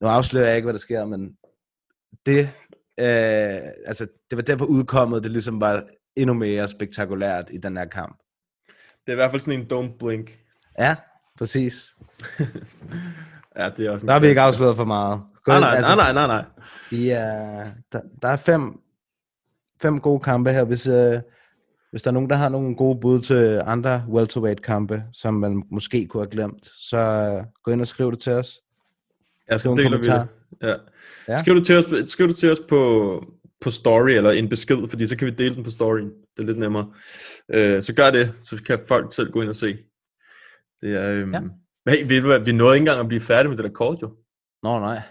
nu 0.00 0.08
afslører 0.08 0.46
jeg 0.46 0.56
ikke, 0.56 0.66
hvad 0.66 0.72
der 0.72 0.78
sker, 0.78 1.04
men 1.04 1.36
det, 2.26 2.48
øh, 3.00 3.60
altså, 3.86 4.06
det 4.30 4.36
var 4.36 4.42
derfor 4.42 4.64
udkommet, 4.64 5.22
det 5.22 5.32
ligesom 5.32 5.60
var 5.60 5.84
endnu 6.16 6.34
mere 6.34 6.68
spektakulært 6.68 7.48
i 7.50 7.58
den 7.58 7.76
her 7.76 7.84
kamp. 7.84 8.18
Det 8.66 9.12
er 9.12 9.12
i 9.12 9.14
hvert 9.14 9.30
fald 9.30 9.40
sådan 9.40 9.60
en 9.60 9.66
don't 9.72 9.98
blink. 9.98 10.38
Ja, 10.78 10.96
præcis. 11.38 11.96
Ja, 13.58 13.70
det 13.76 13.86
er 13.86 13.90
også 13.90 14.04
en 14.04 14.08
Der 14.08 14.12
har 14.12 14.20
vi 14.20 14.28
ikke 14.28 14.40
afsløret 14.40 14.76
for 14.76 14.84
meget. 14.84 15.20
Gå 15.44 15.52
Nej, 15.52 15.60
nej, 15.60 15.74
altså, 15.76 15.94
nej, 15.94 16.12
nej, 16.12 16.26
nej, 16.26 16.36
nej. 16.36 16.98
Ja, 17.00 17.64
der, 17.92 18.00
der 18.22 18.28
er 18.28 18.36
fem, 18.36 18.80
fem 19.82 20.00
gode 20.00 20.20
kampe 20.20 20.52
her. 20.52 20.64
Hvis, 20.64 20.86
øh, 20.86 21.20
hvis 21.90 22.02
der 22.02 22.10
er 22.10 22.12
nogen, 22.12 22.30
der 22.30 22.36
har 22.36 22.48
nogle 22.48 22.76
gode 22.76 23.00
bud 23.00 23.20
til 23.20 23.62
andre 23.64 24.04
welterweight-kampe, 24.08 25.02
som 25.12 25.34
man 25.34 25.62
måske 25.70 26.06
kunne 26.06 26.22
have 26.22 26.30
glemt, 26.30 26.66
så 26.66 26.98
øh, 26.98 27.44
gå 27.62 27.70
ind 27.70 27.80
og 27.80 27.86
skriv 27.86 28.10
det 28.10 28.20
til 28.20 28.32
os. 28.32 28.58
Ja, 29.50 29.58
så 29.58 29.74
deler 29.74 29.96
vi 29.96 30.02
det. 30.02 30.28
Ja. 30.62 30.74
Ja. 31.28 31.42
Skriv, 31.42 31.54
det 31.54 31.66
til 31.66 31.76
os, 31.76 32.10
skriv 32.10 32.28
det 32.28 32.36
til 32.36 32.50
os 32.50 32.60
på, 32.68 33.22
på 33.60 33.70
story, 33.70 34.10
eller 34.10 34.30
en 34.30 34.48
besked, 34.48 34.88
fordi 34.88 35.06
så 35.06 35.16
kan 35.16 35.26
vi 35.26 35.30
dele 35.30 35.54
den 35.54 35.64
på 35.64 35.70
storyen. 35.70 36.10
Det 36.36 36.42
er 36.42 36.46
lidt 36.46 36.58
nemmere. 36.58 36.92
Øh, 37.50 37.82
så 37.82 37.94
gør 37.94 38.10
det, 38.10 38.32
så 38.44 38.62
kan 38.66 38.78
folk 38.88 39.14
selv 39.14 39.30
gå 39.30 39.40
ind 39.40 39.48
og 39.48 39.54
se. 39.54 39.78
Det 40.80 40.96
er... 40.96 41.10
Øhm... 41.10 41.34
Ja. 41.34 41.40
Hey, 41.88 42.08
ved 42.08 42.20
du 42.20 42.26
hvad, 42.26 42.40
vi 42.40 42.52
nåede 42.52 42.76
ikke 42.76 42.82
engang 42.82 43.00
at 43.00 43.08
blive 43.08 43.20
færdige 43.20 43.48
med 43.48 43.56
det 43.56 43.64
der 43.64 43.70
kort, 43.70 44.02
jo. 44.02 44.10
Nå, 44.62 44.78
nej. 44.78 45.00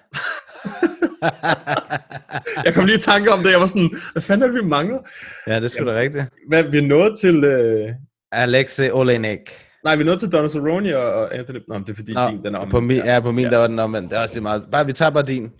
Jeg 2.65 2.73
kom 2.73 2.85
lige 2.85 2.95
i 2.95 2.99
tanke 2.99 3.31
om 3.31 3.43
det, 3.43 3.51
jeg 3.51 3.59
var 3.59 3.65
sådan, 3.65 3.91
hvad 4.11 4.21
fanden 4.21 4.49
er 4.49 4.53
det, 4.53 4.63
vi 4.63 4.69
mangler? 4.69 4.99
Ja, 5.47 5.55
det 5.55 5.63
er 5.63 5.67
sgu 5.67 5.85
da 5.85 5.95
rigtigt. 5.95 6.25
Hvad, 6.47 6.63
vi 6.63 6.81
nået 6.81 7.17
til... 7.17 7.43
Øh... 7.43 7.89
Alexei 8.31 8.91
Olenek. 8.91 9.64
Nej, 9.85 9.95
vi 9.95 10.01
er 10.01 10.05
nået 10.05 10.19
til 10.19 10.31
Donald 10.31 10.49
Cerrone 10.49 10.97
og 10.97 11.35
Anthony... 11.35 11.59
Nå, 11.67 11.79
det 11.79 11.89
er 11.89 11.93
fordi, 11.93 12.13
Nå, 12.13 12.29
din, 12.29 12.43
den 12.43 12.55
er 12.55 12.59
om... 12.59 12.69
på 12.69 12.79
min, 12.79 12.97
ja, 12.97 13.19
på 13.19 13.31
min, 13.31 13.45
ja. 13.45 13.51
der 13.51 13.57
var 13.57 13.67
den 13.67 13.79
omvendt. 13.79 14.11
Det 14.11 14.17
er 14.17 14.21
også 14.21 14.35
lige 14.35 14.43
meget. 14.43 14.67
Bare, 14.71 14.85
vi 14.85 14.93
tager 14.93 15.11
bare 15.11 15.25
din. 15.25 15.51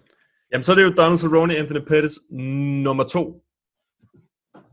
Jamen, 0.52 0.64
så 0.64 0.72
er 0.72 0.76
det 0.76 0.84
jo 0.84 0.94
Donald 0.98 1.18
Cerrone, 1.18 1.56
Anthony 1.56 1.80
Pettis, 1.88 2.20
nummer 2.32 3.04
to. 3.04 3.42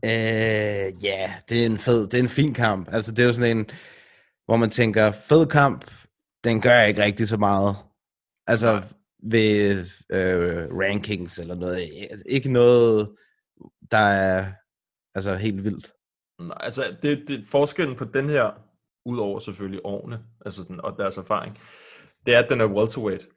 Øh, 0.05 1.03
ja, 1.03 1.33
det 1.49 1.61
er 1.61 1.65
en 1.65 1.77
fed, 1.77 2.07
det 2.07 2.13
er 2.13 2.23
en 2.23 2.29
fin 2.29 2.53
kamp. 2.53 2.87
Altså, 2.91 3.11
det 3.11 3.19
er 3.19 3.25
jo 3.25 3.33
sådan 3.33 3.57
en, 3.57 3.65
hvor 4.45 4.57
man 4.57 4.69
tænker, 4.69 5.11
fed 5.11 5.45
kamp, 5.45 5.91
den 6.43 6.61
gør 6.61 6.81
ikke 6.81 7.03
rigtig 7.03 7.27
så 7.27 7.37
meget. 7.37 7.75
Altså, 8.47 8.81
ved 9.31 9.85
øh, 10.11 10.67
rankings 10.71 11.39
eller 11.39 11.55
noget. 11.55 11.89
Ikke 12.25 12.51
noget, 12.51 13.09
der 13.91 13.97
er 13.97 14.45
altså 15.15 15.35
helt 15.35 15.63
vildt. 15.63 15.91
Nej, 16.39 16.57
altså, 16.59 16.83
det, 17.01 17.23
det, 17.27 17.45
forskellen 17.51 17.95
på 17.95 18.05
den 18.05 18.29
her, 18.29 18.63
udover 19.05 19.39
selvfølgelig 19.39 19.81
årene, 19.83 20.19
altså 20.45 20.63
den, 20.67 20.81
og 20.81 20.95
deres 20.97 21.17
erfaring, 21.17 21.59
det 22.25 22.35
er, 22.35 22.39
at 22.39 22.49
den 22.49 22.61
er 22.61 22.65
welterweight. 22.65 23.27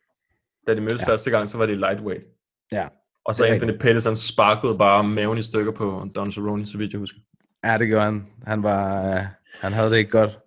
Da 0.67 0.75
de 0.75 0.81
mødtes 0.81 1.03
ja. 1.03 1.13
Første 1.13 1.31
gang, 1.31 1.49
så 1.49 1.59
var 1.59 1.67
det 1.67 1.79
lightweight. 1.79 2.25
Ja. 2.73 2.89
Og 3.25 3.35
så 3.35 3.45
Anthony 3.45 3.79
Pettis, 3.79 4.05
han 4.05 4.17
sparkede 4.17 4.79
bare 4.79 5.05
maven 5.05 5.39
i 5.39 5.43
stykker 5.43 5.73
på 5.73 6.09
Don 6.15 6.33
Cerrone, 6.33 6.67
så 6.67 6.79
vidt 6.79 6.93
jeg 6.93 6.99
husker. 6.99 7.19
Ja, 7.65 7.79
det 7.79 7.89
gjorde 7.89 8.05
han. 8.05 8.27
Han, 8.47 8.63
var, 8.63 9.15
øh, 9.15 9.21
han 9.61 9.73
havde 9.73 9.91
det 9.91 9.97
ikke 9.97 10.11
godt. 10.11 10.39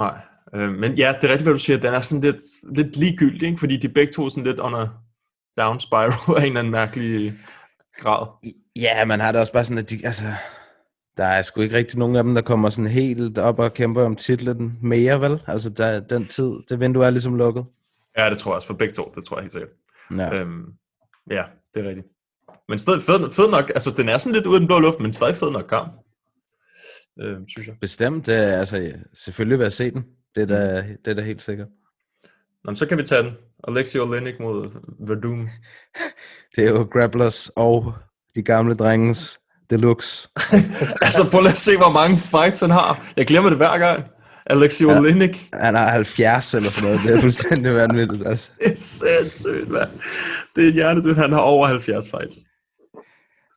Nej, 0.00 0.20
øh, 0.54 0.72
men 0.72 0.94
ja, 0.94 1.14
det 1.20 1.24
er 1.24 1.28
rigtigt, 1.28 1.42
hvad 1.42 1.52
du 1.52 1.58
siger. 1.58 1.78
Den 1.78 1.94
er 1.94 2.00
sådan 2.00 2.22
lidt, 2.22 2.42
lidt 2.76 2.96
ligegyldig, 2.96 3.42
ikke? 3.48 3.58
fordi 3.58 3.76
de 3.76 3.88
begge 3.88 4.12
to 4.12 4.24
er 4.24 4.28
sådan 4.28 4.44
lidt 4.44 4.60
under 4.60 4.88
down 5.58 5.80
spiral 5.80 6.12
af 6.36 6.40
en 6.40 6.46
eller 6.46 6.58
anden 6.58 6.70
mærkelig 6.70 7.34
grad. 7.98 8.26
Ja, 8.76 9.04
man 9.04 9.20
har 9.20 9.32
det 9.32 9.40
også 9.40 9.52
bare 9.52 9.64
sådan, 9.64 9.78
at 9.78 9.90
de, 9.90 10.06
altså, 10.06 10.24
der 11.16 11.24
er 11.24 11.42
sgu 11.42 11.60
ikke 11.60 11.76
rigtig 11.76 11.98
nogen 11.98 12.16
af 12.16 12.24
dem, 12.24 12.34
der 12.34 12.42
kommer 12.42 12.70
sådan 12.70 12.90
helt 12.90 13.38
op 13.38 13.58
og 13.58 13.74
kæmper 13.74 14.02
om 14.04 14.16
titlen 14.16 14.78
mere, 14.82 15.20
vel? 15.20 15.42
Altså, 15.46 15.70
der, 15.70 16.00
den 16.00 16.26
tid, 16.26 16.52
det 16.68 16.80
vindue 16.80 17.06
er 17.06 17.10
ligesom 17.10 17.34
lukket. 17.36 17.64
Ja, 18.18 18.30
det 18.30 18.38
tror 18.38 18.50
jeg 18.50 18.56
også 18.56 18.66
for 18.68 18.74
begge 18.74 18.94
to, 18.94 19.12
det 19.14 19.24
tror 19.24 19.36
jeg 19.36 19.42
helt 19.42 19.52
sikkert. 19.52 19.70
Ja. 20.16 20.40
Øhm, 20.42 20.64
ja, 21.30 21.42
det 21.74 21.84
er 21.84 21.88
rigtigt. 21.88 22.06
Men 22.68 22.78
stadig 22.78 23.02
fed, 23.02 23.30
fed 23.30 23.50
nok, 23.50 23.70
altså 23.74 23.94
den 23.96 24.08
er 24.08 24.18
sådan 24.18 24.34
lidt 24.34 24.46
uden 24.46 24.66
blå 24.66 24.78
luft, 24.78 25.00
men 25.00 25.12
stadig 25.12 25.36
fed 25.36 25.50
nok 25.50 25.66
kamp, 25.68 25.92
øhm, 27.20 27.48
synes 27.48 27.66
jeg. 27.68 27.76
Bestemt, 27.80 28.26
det, 28.26 28.34
er- 28.34 28.58
altså, 28.58 28.92
selvfølgelig 29.14 29.58
vil 29.58 29.64
jeg 29.64 29.72
se 29.72 29.90
den. 29.90 30.04
Det 30.34 30.42
er 30.42 30.46
da, 30.46 30.86
det 31.04 31.10
er 31.10 31.14
da 31.14 31.22
helt 31.22 31.42
sikkert. 31.42 31.68
Nå, 32.64 32.70
men 32.70 32.76
så 32.76 32.88
kan 32.88 32.98
vi 32.98 33.02
tage 33.02 33.22
den. 33.22 33.32
Alexi 33.68 33.98
Olenek 33.98 34.40
mod 34.40 34.68
Verdum. 35.08 35.48
Det 36.56 36.64
er 36.64 36.70
jo 36.70 36.82
Grapplers 36.92 37.48
og 37.56 37.94
de 38.34 38.42
gamle 38.42 38.74
drenges 38.74 39.40
deluxe. 39.70 40.28
altså 41.02 41.30
prøv 41.30 41.40
lige 41.40 41.50
at 41.52 41.58
se, 41.58 41.76
hvor 41.76 41.90
mange 41.90 42.18
fights 42.18 42.60
han 42.60 42.70
har. 42.70 43.12
Jeg 43.16 43.26
glemmer 43.26 43.50
det 43.50 43.58
hver 43.58 43.78
gang. 43.78 44.04
Alexi 44.50 44.84
Ja. 44.84 44.98
Olenek. 44.98 45.48
Han 45.54 45.74
har 45.74 45.88
70 45.88 46.54
eller 46.54 46.68
sådan 46.68 46.88
noget. 46.90 47.06
Det 47.06 47.16
er 47.16 47.20
fuldstændig 47.20 47.74
vanvittigt. 47.74 48.26
Altså. 48.28 48.50
Det 48.60 48.72
er 48.72 48.76
sindssygt, 48.76 49.68
mand. 49.68 49.88
Det 50.56 50.66
er 50.68 50.72
hjertet, 50.72 51.16
han 51.16 51.32
har 51.32 51.40
over 51.40 51.66
70 51.66 52.08
fights. 52.10 52.36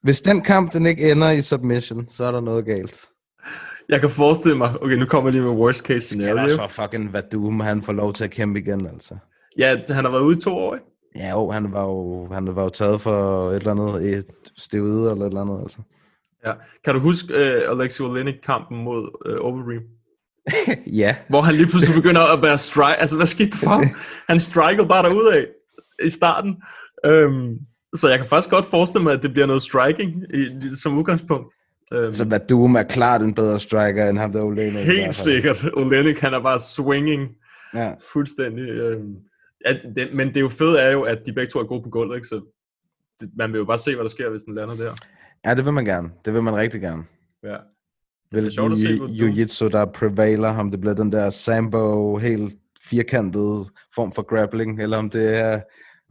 Hvis 0.04 0.22
den 0.22 0.42
kamp 0.42 0.74
den 0.74 0.86
ikke 0.86 1.12
ender 1.12 1.30
i 1.32 1.42
submission, 1.42 2.06
så 2.10 2.24
er 2.24 2.32
der 2.32 2.42
noget 2.42 2.66
galt. 2.66 3.06
Jeg 3.90 4.00
kan 4.02 4.10
forestille 4.10 4.58
mig, 4.58 4.70
okay, 4.82 4.96
nu 4.96 5.06
kommer 5.06 5.30
jeg 5.30 5.34
lige 5.34 5.44
med 5.44 5.52
worst 5.62 5.80
case 5.80 5.94
Det 5.94 5.96
er 5.96 6.00
scenario. 6.02 6.44
også 6.44 6.56
for 6.58 6.68
fucking 6.68 7.14
Vadum, 7.14 7.60
han 7.60 7.82
får 7.82 7.94
lov 7.94 8.14
til 8.14 8.24
at 8.24 8.32
kæmpe 8.32 8.60
igen, 8.60 8.86
altså. 8.88 9.16
Ja, 9.58 9.76
han 9.90 10.06
har 10.06 10.12
været 10.12 10.22
ude 10.22 10.38
i 10.38 10.40
to 10.40 10.56
år, 10.58 10.74
ikke? 10.76 10.86
Ja, 11.16 11.30
jo, 11.30 11.52
han 11.52 11.72
var 11.74 11.84
jo, 11.84 12.28
han 12.34 12.56
var 12.56 12.64
jo 12.64 12.70
taget 12.70 13.02
for 13.02 13.50
et 13.50 13.56
eller 13.56 13.72
andet, 13.72 14.16
et 14.16 14.26
steroid 14.58 14.92
eller 15.12 15.26
et 15.26 15.28
eller 15.28 15.42
andet, 15.42 15.60
altså. 15.62 15.78
Ja. 16.46 16.54
Kan 16.86 16.94
du 16.94 17.00
huske 17.00 17.34
uh, 17.34 17.80
Alexi 17.80 18.02
Olenek-kampen 18.02 18.84
mod 18.84 19.10
uh, 19.30 19.46
Overeem? 19.46 19.82
ja. 21.02 21.16
Hvor 21.30 21.42
han 21.42 21.56
lige 21.56 21.68
pludselig 21.68 21.96
begynder 21.96 22.22
at 22.38 22.44
være 22.44 22.58
strike. 22.58 22.96
Altså, 22.96 23.16
hvad 23.16 23.26
skete 23.26 23.52
der 23.52 23.58
for 23.58 23.70
ham? 23.70 23.84
Han 24.30 24.40
strikede 24.40 24.88
bare 24.88 25.04
derudad 25.04 25.46
i 26.06 26.10
starten. 26.10 26.56
Um, 27.08 27.58
så 27.96 28.08
jeg 28.10 28.18
kan 28.20 28.28
faktisk 28.28 28.50
godt 28.50 28.66
forestille 28.66 29.04
mig, 29.04 29.14
at 29.14 29.24
det 29.24 29.34
bliver 29.34 29.46
noget 29.48 29.62
striking 29.62 30.24
i, 30.34 30.48
som 30.82 30.98
udgangspunkt. 30.98 31.54
Um, 31.96 32.14
Så 32.14 32.26
Vadum 32.30 32.76
er 32.76 32.84
klart 32.84 33.22
en 33.22 33.34
bedre 33.36 33.60
striker 33.60 34.10
end 34.10 34.18
ham, 34.18 34.32
der 34.32 34.42
Olenek. 34.42 34.86
helt 34.86 35.16
sikkert. 35.16 35.66
Olenek, 35.74 36.20
han 36.20 36.34
er 36.34 36.40
bare 36.42 36.60
swinging 36.60 37.30
Ja. 37.74 37.94
fuldstændig. 38.14 38.84
Um, 38.96 39.16
ja, 39.68 39.74
det, 39.96 40.10
men 40.14 40.28
det 40.28 40.38
er 40.38 40.42
jo 40.42 40.50
fedt 40.50 40.80
er 40.80 40.92
jo, 40.92 41.02
at 41.02 41.18
de 41.26 41.34
begge 41.34 41.50
to 41.50 41.60
er 41.60 41.64
gode 41.64 41.84
på 41.84 41.90
gulvet, 41.90 42.16
ikke? 42.16 42.28
Så 42.28 42.42
det, 43.20 43.30
man 43.38 43.52
vil 43.52 43.58
jo 43.60 43.66
bare 43.66 43.80
se, 43.80 43.96
hvad 43.96 44.04
der 44.04 44.10
sker, 44.10 44.30
hvis 44.30 44.42
den 44.42 44.56
lander 44.56 44.76
der. 44.76 44.94
Ja, 45.46 45.54
det 45.56 45.66
vil 45.66 45.74
man 45.74 45.86
gerne. 45.86 46.10
Det 46.26 46.34
vil 46.34 46.44
man 46.44 46.56
rigtig 46.56 46.82
gerne. 46.82 47.04
Ja. 47.44 47.56
Vel, 48.32 48.46
er 48.46 48.50
sjovt 48.50 48.72
at 48.72 48.78
se, 48.78 48.88
jiu- 48.88 48.98
hvor 48.98 49.08
du- 49.08 49.14
Jiu-jitsu, 49.14 49.70
der 49.70 49.86
prevaler, 49.86 50.50
om 50.58 50.72
det 50.72 50.80
bliver 50.82 50.94
den 50.96 51.12
der 51.12 51.30
sambo, 51.30 52.18
helt 52.18 52.56
firkantede 52.90 53.66
form 53.96 54.12
for 54.12 54.22
grappling, 54.22 54.82
eller 54.82 54.98
om 54.98 55.10
det 55.10 55.38
er 55.40 55.62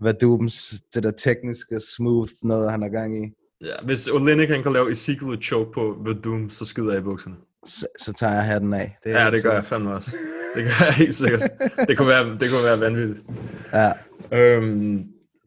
Vadums, 0.01 0.75
det 0.95 1.03
der 1.03 1.11
tekniske, 1.11 1.81
smooth 1.97 2.31
noget, 2.43 2.71
han 2.71 2.83
har 2.83 2.89
gang 2.89 3.25
i. 3.27 3.31
Ja, 3.61 3.75
hvis 3.85 4.09
Olenek 4.09 4.49
han 4.51 4.63
kan 4.63 4.73
lave 4.73 4.91
Ezekiel 4.91 5.43
choke 5.43 5.73
på 5.73 5.97
Verdum, 6.05 6.51
så 6.51 6.65
skider 6.65 6.91
jeg 6.93 7.01
i 7.01 7.03
bukserne. 7.05 7.37
Så, 7.67 7.87
så 7.99 8.13
tager 8.13 8.33
jeg 8.35 8.45
hatten 8.45 8.75
af. 8.75 8.99
Det 9.05 9.11
ja, 9.11 9.31
det 9.31 9.43
gør 9.43 9.53
jeg 9.53 9.65
fandme 9.65 9.95
også. 9.95 10.11
Det 10.57 10.65
gør 10.65 10.85
jeg 10.85 10.95
helt 10.95 11.15
sikkert. 11.15 11.51
Det 11.89 11.97
kunne 11.99 12.09
være, 12.09 12.25
det 12.25 12.51
kunne 12.51 12.65
være 12.65 12.81
vanvittigt. 12.81 13.27
Ja. 13.73 13.93
Øhm, 14.33 15.05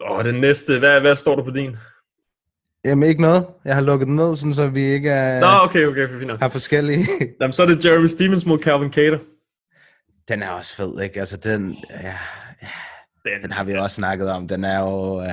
åh, 0.10 0.26
den 0.26 0.36
næste, 0.42 0.80
hvad, 0.80 1.02
hvad 1.02 1.16
står 1.16 1.36
der 1.36 1.44
på 1.44 1.52
din? 1.52 1.76
Jamen 2.86 3.10
ikke 3.10 3.22
noget. 3.22 3.48
Jeg 3.66 3.76
har 3.76 3.82
lukket 3.82 4.08
den 4.08 4.16
ned, 4.16 4.36
sådan, 4.36 4.54
så 4.54 4.68
vi 4.70 4.82
ikke 4.82 5.10
er, 5.10 5.40
Nå, 5.40 5.48
okay, 5.70 5.86
okay, 5.86 6.08
fint 6.10 6.28
nok. 6.28 6.40
har 6.40 6.50
forskellige. 6.50 7.06
Jamen, 7.42 7.54
så 7.54 7.64
er 7.64 7.68
det 7.68 7.86
Jeremy 7.86 8.08
Stevens 8.08 8.46
mod 8.46 8.60
Calvin 8.60 8.94
Cater. 8.94 9.20
den 10.28 10.44
er 10.44 10.50
også 10.50 10.76
fed, 10.76 11.02
ikke? 11.02 11.20
Altså 11.20 11.38
den, 11.38 11.78
ja, 11.90 12.18
Den, 13.26 13.42
den 13.42 13.52
har 13.52 13.64
vi 13.64 13.74
også 13.74 13.96
snakket 13.96 14.30
om. 14.30 14.48
Den 14.48 14.64
er 14.64 14.80
jo... 14.80 15.18
Uh, 15.20 15.26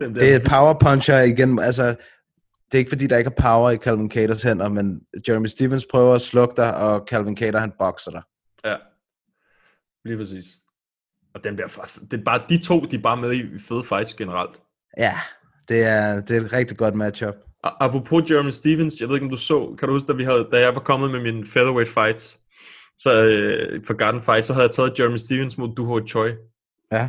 den 0.00 0.14
der, 0.14 0.20
det 0.20 0.34
er 0.34 0.40
power 0.50 0.74
puncher 0.80 1.20
igen. 1.20 1.58
Altså, 1.58 1.86
det 1.86 2.74
er 2.74 2.78
ikke 2.78 2.88
fordi, 2.88 3.06
der 3.06 3.18
ikke 3.18 3.30
er 3.36 3.42
power 3.42 3.70
i 3.70 3.76
Calvin 3.76 4.10
Caters 4.10 4.42
hænder, 4.42 4.68
men 4.68 5.00
Jeremy 5.28 5.46
Stevens 5.46 5.86
prøver 5.90 6.14
at 6.14 6.20
slukke 6.20 6.54
dig, 6.56 6.76
og 6.76 7.06
Calvin 7.08 7.36
Cater, 7.36 7.58
han 7.58 7.72
bokser 7.78 8.10
dig. 8.10 8.22
Ja, 8.64 8.76
lige 10.04 10.16
præcis. 10.18 10.44
Og 11.34 11.44
den 11.44 11.54
bliver, 11.56 11.68
for- 11.68 11.86
det 12.10 12.20
er 12.20 12.24
bare, 12.24 12.40
de 12.48 12.62
to, 12.62 12.80
de 12.80 12.96
er 12.96 13.00
bare 13.02 13.16
med 13.16 13.32
i 13.32 13.42
fede 13.68 13.84
fights 13.84 14.14
generelt. 14.14 14.60
Ja, 14.98 15.14
det 15.68 15.82
er, 15.84 16.20
det 16.20 16.36
er 16.36 16.40
et 16.40 16.52
rigtig 16.52 16.76
godt 16.76 16.94
matchup. 16.94 17.34
Apropos 17.64 18.30
Jeremy 18.30 18.50
Stevens, 18.50 18.94
jeg 19.00 19.08
ved 19.08 19.14
ikke, 19.16 19.24
om 19.24 19.30
du 19.30 19.36
så, 19.36 19.74
kan 19.78 19.88
du 19.88 19.94
huske, 19.94 20.06
da, 20.06 20.16
vi 20.16 20.22
havde, 20.24 20.48
da 20.52 20.60
jeg 20.60 20.74
var 20.74 20.80
kommet 20.80 21.10
med 21.10 21.20
mine 21.22 21.46
featherweight 21.46 21.90
fights, 21.90 22.38
så 22.98 23.14
øh, 23.14 23.84
for 23.86 23.94
Garden 23.94 24.22
Fight, 24.22 24.46
så 24.46 24.52
havde 24.52 24.64
jeg 24.64 24.70
taget 24.70 24.98
Jeremy 24.98 25.16
Stevens 25.16 25.58
mod 25.58 25.74
Duho 25.76 26.06
Choi. 26.08 26.30
Ja. 26.92 27.08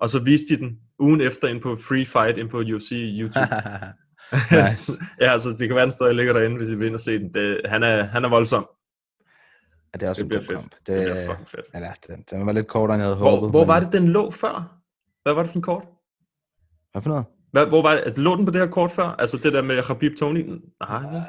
Og 0.00 0.10
så 0.10 0.18
viste 0.24 0.56
de 0.56 0.60
den 0.60 0.78
ugen 0.98 1.20
efter 1.20 1.48
ind 1.48 1.60
på 1.60 1.76
Free 1.88 2.06
Fight 2.06 2.38
ind 2.38 2.48
på 2.50 2.58
UFC 2.58 2.90
YouTube. 3.20 3.46
Nice. 4.60 4.92
ja, 5.20 5.32
altså 5.32 5.50
det 5.50 5.68
kan 5.68 5.74
være, 5.74 5.84
den 5.84 5.92
stadig 5.92 6.14
ligger 6.14 6.32
derinde, 6.32 6.56
hvis 6.56 6.68
I 6.68 6.74
vil 6.74 6.86
ind 6.86 6.94
og 6.94 7.00
se 7.00 7.18
den. 7.18 7.34
Det, 7.34 7.60
han, 7.64 7.82
er, 7.82 8.02
han 8.02 8.24
er 8.24 8.28
voldsom. 8.28 8.66
Ja, 9.94 9.98
det 9.98 10.02
er 10.06 10.10
også 10.10 10.24
Det 10.24 10.32
en 10.32 10.38
god 10.38 10.44
fedt. 10.46 10.58
kamp. 10.58 10.74
Det 10.86 11.02
bliver 11.04 11.26
fucking 11.26 11.48
fedt. 11.48 11.66
Eller, 11.74 11.88
den, 12.08 12.24
den 12.30 12.46
var 12.46 12.52
lidt 12.52 12.66
kortere, 12.66 12.94
end 12.94 13.02
jeg 13.02 13.08
havde 13.08 13.16
Hvor, 13.18 13.30
håbet. 13.36 13.50
hvor 13.50 13.60
men- 13.60 13.68
var 13.68 13.80
det, 13.80 13.92
den 13.92 14.08
lå 14.08 14.30
før? 14.30 14.80
Hvad 15.22 15.32
var 15.34 15.42
det 15.42 15.50
for 15.50 15.56
en 15.58 15.62
kort? 15.62 15.82
Hvad 16.92 17.02
for 17.02 17.08
noget? 17.08 17.24
Hvad, 17.52 17.66
hvor 17.66 17.82
var 17.82 17.92
det? 17.94 18.02
Altså, 18.06 18.20
lå 18.22 18.36
den 18.36 18.44
på 18.44 18.50
det 18.52 18.60
her 18.60 18.68
kort 18.68 18.90
før? 18.92 19.04
Altså 19.18 19.36
det 19.36 19.52
der 19.52 19.62
med 19.62 19.82
Khabib 19.82 20.12
Tony? 20.18 20.44
Nej, 20.88 21.02
vel? 21.12 21.22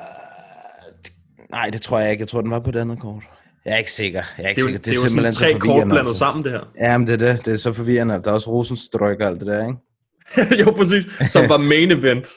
Nej, 1.52 1.69
det 1.69 1.81
tror 1.81 1.99
jeg 1.99 2.11
ikke. 2.11 2.22
Jeg 2.22 2.27
tror, 2.27 2.41
den 2.41 2.52
var 2.52 2.60
på 2.60 2.72
det 2.72 2.80
andet 2.80 2.99
kort. 2.99 3.23
Jeg 3.65 3.73
er 3.73 3.77
ikke 3.77 3.91
sikker. 3.91 4.23
Jeg 4.38 4.45
er 4.45 4.49
ikke 4.49 4.61
Det 4.61 4.68
er 4.68 4.72
jo, 4.72 4.77
sikker. 4.77 4.80
det 4.81 4.91
er 4.91 5.02
jo 5.03 5.10
sådan 5.15 5.34
tre 5.34 5.60
kort 5.60 5.88
blandet 5.89 6.15
sammen, 6.15 6.43
det 6.43 6.52
her. 6.52 6.72
Ja, 6.80 6.98
men 6.98 7.07
det 7.07 7.14
er 7.22 7.34
det. 7.34 7.45
Det 7.45 7.53
er 7.53 7.57
så 7.57 7.73
forvirrende. 7.73 8.14
Der 8.23 8.30
er 8.30 8.34
også 8.34 8.49
Rosenstrøk 8.52 9.19
og 9.19 9.27
alt 9.27 9.39
det 9.39 9.48
der, 9.48 9.68
ikke? 9.68 10.60
jo, 10.65 10.72
præcis. 10.72 11.31
Som 11.31 11.49
var 11.49 11.57
main 11.57 11.91
event. 11.91 12.27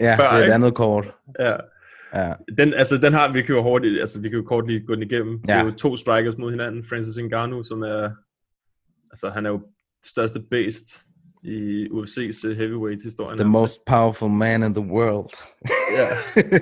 Ja, 0.00 0.16
før, 0.18 0.24
det 0.30 0.32
er 0.34 0.38
et 0.38 0.42
ikke? 0.42 0.54
andet 0.54 0.74
kort. 0.74 1.04
Ja. 1.40 1.52
Ja. 2.14 2.32
Den, 2.58 2.74
altså, 2.74 2.96
den 2.98 3.12
har 3.12 3.32
vi 3.32 3.42
kan 3.42 3.54
jo 3.54 3.62
hurtigt, 3.62 4.00
altså 4.00 4.20
vi 4.20 4.28
kan 4.28 4.38
jo 4.38 4.44
kort 4.44 4.66
lige 4.66 4.86
gå 4.86 4.94
den 4.94 5.02
igennem. 5.02 5.32
Ja. 5.48 5.52
Det 5.52 5.58
er 5.58 5.64
Ja. 5.64 5.64
jo 5.64 5.70
to 5.74 5.96
strikers 5.96 6.38
mod 6.38 6.50
hinanden. 6.50 6.84
Francis 6.88 7.16
Ngannou, 7.24 7.62
som 7.62 7.82
er, 7.82 8.10
altså 9.10 9.30
han 9.34 9.46
er 9.46 9.50
jo 9.50 9.60
største 10.04 10.40
beast 10.50 10.86
i 11.42 11.88
UFC's 11.90 12.44
uh, 12.44 12.56
heavyweight 12.56 13.02
historie. 13.02 13.36
The 13.36 13.44
most 13.44 13.84
powerful 13.86 14.28
man 14.28 14.62
in 14.62 14.74
the 14.74 14.84
world. 14.84 15.32
Ja. 15.96 16.08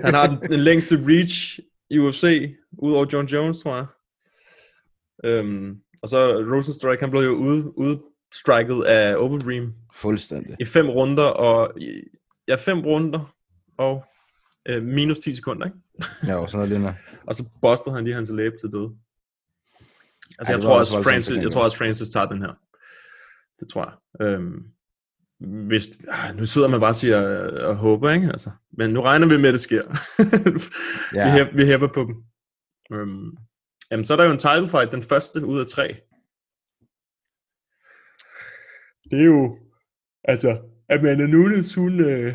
Han 0.05 0.15
har 0.15 0.27
den, 0.27 0.39
den 0.53 0.61
længste 0.61 0.97
reach 1.07 1.61
i 1.91 1.99
UFC, 1.99 2.55
udover 2.79 3.07
John 3.13 3.27
Jones, 3.27 3.63
tror 3.63 3.77
jeg. 3.77 3.87
Øhm, 5.25 5.77
og 6.03 6.09
så 6.09 6.45
Rosenstrike, 6.53 7.01
han 7.01 7.11
blev 7.11 7.23
jo 7.23 7.35
ude, 7.35 7.79
udstriket 7.79 8.85
af 8.85 9.17
Overeem 9.17 9.73
Fuldstændig. 9.95 10.57
i 10.61 10.65
fem 10.65 10.91
runder, 10.91 11.25
og 11.25 11.73
ja, 12.49 12.55
fem 12.55 12.81
runder, 12.81 13.35
og 13.79 14.05
øh, 14.69 14.83
minus 14.83 15.19
10 15.19 15.35
sekunder, 15.35 15.67
ikke? 15.67 15.79
Ja, 16.27 16.47
sådan 16.47 16.49
noget 16.53 16.69
lignende. 16.69 16.95
Og 17.27 17.35
så 17.35 17.45
bustede 17.63 17.95
han 17.95 18.05
lige 18.05 18.15
hans 18.15 18.31
læbe 18.31 18.57
til 18.61 18.73
døde. 18.73 18.91
Altså, 20.39 20.53
Ej, 20.53 20.57
jeg, 20.57 20.61
tror 20.61 20.79
også, 20.79 20.95
voldsomt 20.95 21.05
Francis, 21.05 21.37
jeg 21.37 21.53
tror 21.53 21.65
også, 21.65 21.79
Francis 21.79 22.09
tager 22.11 22.27
den 22.27 22.43
her. 22.43 22.53
Det 23.61 23.69
tror 23.69 23.85
jeg. 23.85 24.27
Øhm, 24.27 24.63
hvis, 25.67 25.89
ah, 26.09 26.37
nu 26.37 26.47
sidder 26.47 26.69
man 26.69 26.81
bare 26.81 26.91
og 26.91 26.97
siger 26.97 27.29
øh, 27.29 27.69
og 27.69 27.77
håber, 27.77 28.11
ikke? 28.11 28.27
Altså, 28.27 28.51
men 28.79 28.91
nu 28.91 29.01
regner 29.01 29.29
vi 29.29 29.37
med, 29.37 29.49
at 29.49 29.53
det 29.53 29.61
sker. 29.61 29.83
Ja. 31.15 31.25
vi, 31.25 31.31
hæpper, 31.39 31.57
vi 31.57 31.65
hæpper 31.67 31.89
på 31.95 32.01
dem. 32.01 32.15
Øhm, 32.99 33.31
jamen, 33.91 34.05
så 34.05 34.13
er 34.13 34.17
der 34.17 34.25
jo 34.25 34.33
en 34.33 34.39
title 34.39 34.69
fight, 34.69 34.93
den 34.93 35.03
første 35.03 35.47
ud 35.47 35.61
af 35.61 35.67
tre. 35.67 35.97
Det 39.11 39.21
er 39.21 39.25
jo, 39.25 39.59
altså, 40.25 40.59
Amanda 40.91 41.27
Nunes, 41.27 41.75
hun, 41.75 42.01
øh, 42.01 42.35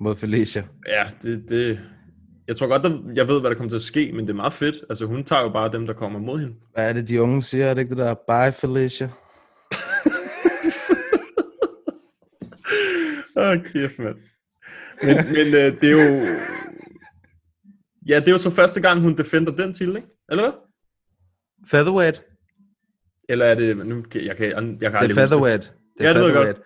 Mod 0.00 0.16
Felicia. 0.16 0.64
ja, 0.88 1.10
det, 1.22 1.44
det, 1.48 1.80
jeg 2.48 2.56
tror 2.56 2.68
godt, 2.68 2.86
at 2.86 3.16
jeg 3.16 3.28
ved, 3.28 3.40
hvad 3.40 3.50
der 3.50 3.56
kommer 3.56 3.68
til 3.70 3.76
at 3.76 3.82
ske, 3.82 4.12
men 4.12 4.20
det 4.26 4.30
er 4.30 4.36
meget 4.36 4.52
fedt. 4.52 4.76
Altså, 4.88 5.06
hun 5.06 5.24
tager 5.24 5.42
jo 5.42 5.48
bare 5.48 5.72
dem, 5.72 5.86
der 5.86 5.94
kommer 5.94 6.18
mod 6.18 6.38
hende. 6.38 6.54
Hvad 6.74 6.88
er 6.88 6.92
det, 6.92 7.08
de 7.08 7.22
unge 7.22 7.42
siger? 7.42 7.66
Er 7.66 7.74
det 7.74 7.80
ikke 7.82 7.94
det 7.94 8.04
der? 8.04 8.14
Bye, 8.14 8.52
Felicia. 8.52 9.08
Åh, 13.36 13.56
kæft, 13.72 13.98
mand. 13.98 14.16
Men, 15.02 15.16
men 15.16 15.46
øh, 15.46 15.80
det 15.80 15.84
er 15.84 15.90
jo... 15.92 16.26
Ja, 18.08 18.20
det 18.20 18.28
er 18.28 18.32
jo 18.32 18.38
så 18.38 18.50
første 18.50 18.80
gang, 18.80 19.00
hun 19.00 19.16
defender 19.16 19.52
den 19.52 19.74
titel, 19.74 19.96
ikke? 19.96 20.08
Eller 20.30 20.42
hvad? 20.42 20.52
Featherweight. 21.70 22.22
Eller 23.28 23.46
er 23.46 23.54
det... 23.54 23.76
Nu, 23.86 24.04
jeg 24.14 24.36
kan, 24.36 24.46
jeg, 24.46 24.56
kan 24.56 24.78
Det 24.80 25.10
er 25.10 25.14
featherweight. 25.14 25.72
Det 25.98 26.06
er 26.06 26.08
Ja, 26.08 26.14
det 26.14 26.22
ved 26.22 26.28
jeg 26.28 26.34
featherweight. 26.36 26.58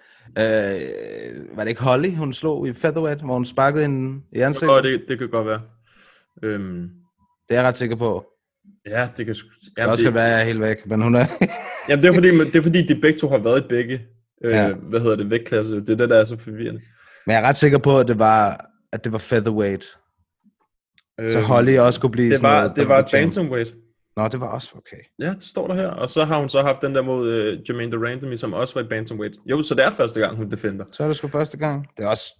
Øh, 1.49 1.57
var 1.57 1.65
det 1.65 1.69
ikke 1.70 1.82
Holly, 1.82 2.11
hun 2.15 2.32
slog 2.32 2.69
i 2.69 2.73
featherweight, 2.73 3.20
hvor 3.24 3.35
hun 3.35 3.45
sparkede 3.45 3.82
hende 3.82 4.20
i 4.32 4.36
Det, 4.39 4.43
ansigtet? 4.43 4.69
godt, 4.69 4.85
det, 4.85 5.05
det 5.09 5.19
kan 5.19 5.28
godt 5.28 5.47
være. 5.47 5.61
Øhm, 6.43 6.81
Det 7.49 7.55
er 7.57 7.61
jeg 7.61 7.65
ret 7.69 7.77
sikker 7.77 7.97
på. 7.97 8.27
ja, 8.86 9.09
det 9.16 9.27
kan... 9.27 9.35
sgu- 9.35 9.61
Det 9.65 9.78
Jamen, 9.78 9.91
også 9.91 10.05
kan 10.05 10.15
være, 10.15 10.24
jeg 10.24 10.41
er 10.41 10.45
helt 10.45 10.61
væk, 10.61 10.86
men 10.86 11.03
hun 11.03 11.15
er... 11.15 11.24
Jamen, 11.89 12.03
det 12.03 12.09
er 12.11 12.15
fordi, 12.15 12.28
det 12.31 12.57
er 12.57 12.62
fordi 12.62 12.86
de 12.86 13.01
begge 13.01 13.19
to 13.19 13.28
har 13.28 13.39
været 13.39 13.65
i 13.65 13.66
begge, 13.69 14.01
øh, 14.45 14.51
Ja. 14.53 14.73
hvad 14.73 15.01
hedder 15.01 15.16
det, 15.16 15.31
vægtklasse. 15.31 15.77
Det 15.77 15.91
er 15.91 15.97
det, 15.97 16.11
der 16.11 16.16
er 16.16 16.25
så 16.25 16.37
forvirrende. 16.37 16.81
men 17.27 17.33
jeg 17.35 17.43
er 17.43 17.49
ret 17.49 17.57
sikker 17.57 17.79
på, 17.79 17.99
at 17.99 18.09
det 18.09 18.19
var, 18.19 18.66
at 18.93 19.05
det 19.05 19.12
var 19.12 19.19
featherweight. 19.19 19.85
Så 21.29 21.39
Øhm, 21.39 21.47
Holly 21.47 21.77
også 21.79 22.01
kunne 22.01 22.11
blive 22.11 22.31
det 22.31 22.39
sådan 22.39 22.51
var, 22.55 22.61
noget 22.62 22.77
det 22.77 22.89
var 22.89 22.99
et 22.99 23.09
bantamweight. 23.12 23.75
Nå, 24.16 24.29
det 24.29 24.41
var 24.41 24.49
også 24.49 24.71
okay. 24.77 24.97
Ja, 25.19 25.29
det 25.35 25.43
står 25.43 25.66
der 25.66 25.75
her. 25.75 25.89
Og 25.89 26.09
så 26.09 26.25
har 26.25 26.39
hun 26.41 26.49
så 26.49 26.62
haft 26.62 26.83
den 26.83 26.95
der 26.95 27.03
mod 27.03 27.29
øh, 27.31 27.59
Jermaine 27.69 27.93
Durandamy, 27.93 28.35
som 28.37 28.53
også 28.53 28.75
var 28.75 28.81
i 28.83 28.89
bantamweight. 28.89 29.37
Jo, 29.47 29.62
så 29.62 29.75
det 29.75 29.85
er 29.85 29.91
første 29.91 30.21
gang, 30.21 30.37
hun 30.37 30.51
defender. 30.51 30.85
Så 30.93 31.03
er 31.03 31.07
det 31.07 31.16
sgu 31.16 31.29
første 31.29 31.57
gang. 31.59 31.87
Det 31.97 32.05
er 32.05 32.09
også 32.09 32.33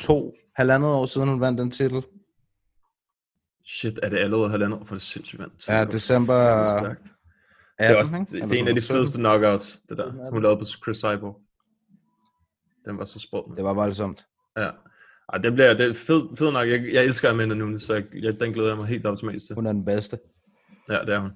to, 0.00 0.32
halvandet 0.56 0.90
år 0.90 1.06
siden, 1.06 1.28
hun 1.28 1.40
vandt 1.40 1.58
den 1.60 1.70
titel. 1.70 2.02
Shit, 3.66 3.98
er 4.02 4.08
det 4.08 4.18
allerede 4.18 4.50
halvandet 4.50 4.78
år 4.80 4.84
for 4.84 4.94
det 4.94 5.02
sindssygt 5.02 5.40
vand? 5.40 5.50
Ja, 5.68 5.84
december 5.84 6.34
Det 7.78 7.86
er, 7.86 8.02
stærkt. 8.04 8.12
det 8.12 8.12
18, 8.12 8.14
er, 8.14 8.20
også, 8.20 8.36
det, 8.36 8.50
det 8.50 8.56
er 8.56 8.62
en 8.62 8.68
af 8.68 8.74
de 8.74 8.82
fedeste 8.82 9.18
knockouts, 9.18 9.80
det 9.88 9.98
der. 9.98 10.30
Hun 10.30 10.42
lavede 10.42 10.58
på 10.58 10.64
Chris 10.64 10.96
Cyborg. 10.96 11.40
Den 12.84 12.98
var 12.98 13.04
så 13.04 13.18
spurgt. 13.18 13.56
Det 13.56 13.64
var 13.64 13.74
voldsomt. 13.74 14.26
Ja. 14.56 14.70
Ej, 15.32 15.38
det 15.38 15.52
bliver 15.52 15.74
det 15.74 15.88
er 15.88 15.94
fed, 15.94 16.36
fed 16.38 16.52
nok. 16.52 16.68
Jeg, 16.68 16.84
jeg 16.92 17.04
elsker 17.04 17.30
Amanda 17.30 17.54
Nunes, 17.54 17.82
så 17.82 17.94
jeg, 17.94 18.04
jeg, 18.14 18.40
den 18.40 18.52
glæder 18.52 18.68
jeg 18.68 18.76
mig 18.76 18.86
helt 18.86 19.06
automatisk 19.06 19.46
til. 19.46 19.54
Hun 19.54 19.66
er 19.66 19.72
den 19.72 19.84
bedste. 19.84 20.18
Ja, 20.90 21.00
det 21.00 21.14
er 21.14 21.18
hun. 21.18 21.30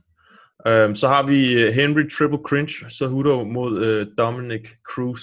Øhm, 0.67 0.95
så 0.95 1.09
har 1.09 1.27
vi 1.27 1.63
øh, 1.63 1.73
Henry 1.73 2.11
Triple 2.19 2.39
Cringe 2.47 2.91
Cejudo 2.91 3.45
mod 3.45 3.85
øh, 3.85 4.07
Dominic 4.19 4.69
Cruz. 4.89 5.23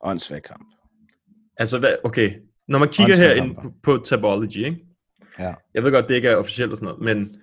Åndssvag 0.00 0.42
kamp. 0.42 0.68
Altså, 1.56 1.78
hvad, 1.78 1.96
okay. 2.04 2.32
Når 2.68 2.78
man 2.78 2.88
kigger 2.88 3.16
her 3.16 3.32
ind 3.34 3.54
kamp. 3.54 3.62
på, 3.62 3.96
på 3.96 4.02
Tabology, 4.04 4.56
ikke? 4.56 4.86
Ja. 5.38 5.54
Jeg 5.74 5.84
ved 5.84 5.92
godt, 5.92 6.08
det 6.08 6.14
ikke 6.14 6.28
er 6.28 6.36
officielt 6.36 6.70
og 6.70 6.76
sådan 6.76 6.86
noget, 6.86 7.16
men 7.16 7.40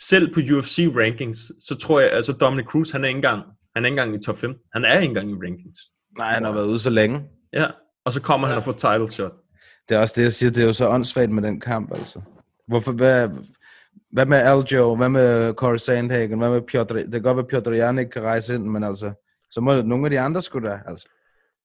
selv 0.00 0.34
på 0.34 0.40
UFC 0.40 0.88
rankings, 0.96 1.38
så 1.60 1.74
tror 1.74 2.00
jeg, 2.00 2.12
altså 2.12 2.32
Dominic 2.32 2.66
Cruz, 2.66 2.90
han 2.90 3.04
er 3.04 3.08
ikke 3.08 3.18
engang, 3.18 3.42
han 3.74 3.84
er 3.84 3.88
ikke 3.88 4.00
engang 4.00 4.22
i 4.22 4.24
top 4.24 4.36
5. 4.36 4.54
Han 4.72 4.84
er 4.84 4.94
ikke 4.94 5.08
engang 5.08 5.30
i 5.30 5.34
rankings. 5.34 5.80
Nej, 6.18 6.32
han 6.32 6.44
har 6.44 6.52
været 6.52 6.66
ude 6.66 6.78
så 6.78 6.90
længe. 6.90 7.20
Ja, 7.52 7.66
og 8.04 8.12
så 8.12 8.22
kommer 8.22 8.48
han 8.48 8.56
og 8.56 8.64
får 8.64 8.72
title 8.72 9.10
shot. 9.10 9.32
Det 9.88 9.94
er 9.94 10.00
også 10.00 10.14
det, 10.16 10.22
jeg 10.22 10.32
siger. 10.32 10.50
Det 10.50 10.62
er 10.62 10.66
jo 10.66 10.72
så 10.72 10.88
åndssvagt 10.88 11.30
med 11.30 11.42
den 11.42 11.60
kamp, 11.60 11.92
altså. 11.92 12.20
Hvorfor, 12.66 12.92
hvad, 12.92 13.28
hvad 14.12 14.26
med 14.26 14.38
Aljo? 14.38 14.96
Hvad 14.96 15.08
med 15.08 15.54
Corey 15.54 15.76
Sandhagen? 15.76 16.38
Hvad 16.38 16.50
med 16.50 16.62
Piotr? 16.62 16.94
Det 16.94 17.12
kan 17.12 17.22
godt 17.22 17.36
være, 17.36 17.44
at 17.44 17.50
Piotr 17.50 17.70
Jan 17.70 17.98
ikke 17.98 18.10
kan 18.10 18.22
rejse 18.22 18.54
ind, 18.54 18.64
men 18.64 18.84
altså, 18.84 19.12
så 19.50 19.60
må 19.60 19.82
nogle 19.82 20.06
af 20.06 20.10
de 20.10 20.20
andre 20.20 20.42
skulle 20.42 20.68
da, 20.70 20.78
altså. 20.86 21.08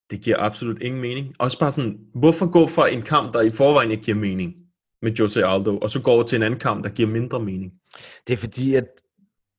Det 0.10 0.22
giver 0.22 0.38
absolut 0.40 0.82
ingen 0.82 1.02
mening. 1.02 1.34
Også 1.40 1.60
bare 1.60 1.72
sådan, 1.72 1.98
hvorfor 2.16 2.52
gå 2.52 2.68
fra 2.68 2.88
en 2.88 3.02
kamp, 3.02 3.34
der 3.34 3.42
i 3.42 3.50
forvejen 3.50 3.92
ikke 3.92 4.04
giver 4.04 4.18
mening 4.18 4.54
med 5.02 5.12
Jose 5.12 5.46
Aldo, 5.46 5.78
og 5.78 5.90
så 5.90 6.02
gå 6.02 6.12
over 6.12 6.24
til 6.24 6.36
en 6.36 6.44
anden 6.44 6.60
kamp, 6.60 6.84
der 6.84 6.90
giver 6.90 7.10
mindre 7.10 7.40
mening? 7.40 7.72
Det 8.28 8.34
er 8.34 8.38
fordi, 8.38 8.76
at, 8.76 8.86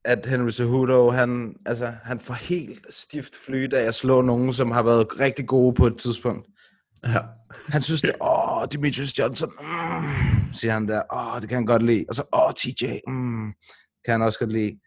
at 0.05 0.27
Henry 0.27 0.51
Cejudo, 0.51 1.11
han, 1.11 1.55
altså, 1.67 1.93
han 2.03 2.21
får 2.21 2.35
helt 2.35 2.95
stift 2.95 3.33
flyt 3.47 3.73
af 3.73 3.83
at 3.85 3.95
slå 3.95 4.23
nogen, 4.23 4.53
som 4.53 4.71
har 4.71 4.83
været 4.83 5.21
rigtig 5.21 5.47
gode 5.47 5.75
på 5.75 5.87
et 5.87 5.97
tidspunkt. 5.99 6.47
Ja. 7.07 7.19
Han 7.69 7.83
synes 7.83 8.01
det, 8.01 8.13
åh, 8.21 8.65
Demetrius 8.73 9.19
Johnson, 9.19 9.51
mm, 9.61 10.53
siger 10.53 10.73
han 10.73 10.89
der, 10.89 11.03
åh, 11.15 11.41
det 11.41 11.49
kan 11.49 11.57
han 11.57 11.67
godt 11.67 11.83
lide. 11.83 12.05
Og 12.09 12.15
så, 12.15 12.23
åh, 12.33 12.53
TJ, 12.57 12.85
mm, 13.07 13.53
kan 14.05 14.13
han 14.13 14.23
også 14.23 14.39
godt 14.39 14.53
lide. 14.53 14.79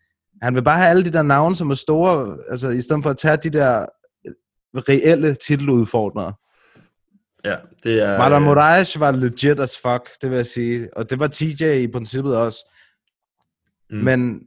Han 0.41 0.55
vil 0.55 0.63
bare 0.63 0.77
have 0.77 0.89
alle 0.89 1.05
de 1.05 1.13
der 1.13 1.21
navne, 1.21 1.55
som 1.55 1.69
er 1.69 1.75
store, 1.75 2.37
altså 2.49 2.69
i 2.69 2.81
stedet 2.81 3.03
for 3.03 3.09
at 3.09 3.17
tage 3.17 3.37
de 3.37 3.49
der 3.49 3.85
reelle 4.75 5.35
titeludfordrere. 5.35 6.33
Ja, 7.43 7.55
det 7.83 8.01
er... 8.01 8.17
Marlon 8.17 8.43
Moraes 8.43 8.99
var 8.99 9.11
legit 9.11 9.59
as 9.59 9.77
fuck, 9.77 10.21
det 10.21 10.29
vil 10.29 10.35
jeg 10.35 10.45
sige. 10.45 10.97
Og 10.97 11.09
det 11.09 11.19
var 11.19 11.27
TJ 11.27 11.63
i 11.63 11.87
princippet 11.87 12.37
også. 12.37 12.57
Mm. 13.89 13.97
Men 13.97 14.41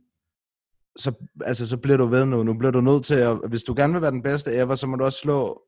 så, 0.96 1.12
altså, 1.44 1.66
så 1.66 1.76
bliver 1.76 1.96
du 1.96 2.06
ved 2.06 2.24
nu. 2.24 2.42
Nu 2.42 2.54
bliver 2.54 2.70
du 2.70 2.80
nødt 2.80 3.04
til 3.04 3.14
at, 3.14 3.38
hvis 3.48 3.62
du 3.62 3.74
gerne 3.76 3.92
vil 3.92 4.02
være 4.02 4.10
den 4.10 4.22
bedste 4.22 4.54
ever, 4.54 4.74
så 4.74 4.86
må 4.86 4.96
du 4.96 5.04
også 5.04 5.18
slå, 5.18 5.62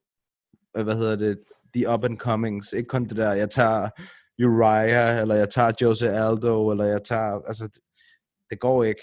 øh, 0.77 0.85
hvad 0.85 0.95
hedder 0.95 1.17
det, 1.17 1.39
the 1.75 1.91
up 1.91 2.05
and 2.05 2.19
comings. 2.19 2.73
Ikke 2.73 2.89
kun 2.89 3.05
det 3.05 3.17
der, 3.17 3.33
jeg 3.33 3.51
tager 3.51 3.89
Uriah, 4.45 5.21
eller 5.21 5.35
jeg 5.35 5.49
tager 5.49 5.73
Jose 5.83 6.11
Aldo, 6.11 6.71
eller 6.71 6.85
jeg 6.85 7.01
tager, 7.05 7.41
altså, 7.47 7.65
det, 7.65 7.83
det 8.51 8.61
går 8.61 8.85
ikke. 8.85 9.03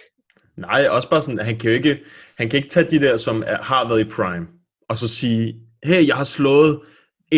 Nej, 0.58 0.88
også 0.90 1.10
bare 1.10 1.22
sådan, 1.22 1.40
han 1.40 1.60
kan 1.60 1.70
jo 1.70 1.76
ikke, 1.76 2.00
han 2.38 2.50
kan 2.50 2.58
ikke 2.58 2.70
tage 2.70 2.90
de 2.90 3.00
der, 3.00 3.18
som 3.18 3.44
er, 3.48 3.58
har 3.58 3.88
været 3.88 4.00
i 4.00 4.10
prime, 4.10 4.48
og 4.90 4.98
så 4.98 5.08
sige, 5.08 5.62
hey, 5.84 6.08
jeg 6.08 6.16
har 6.16 6.24
slået 6.24 6.82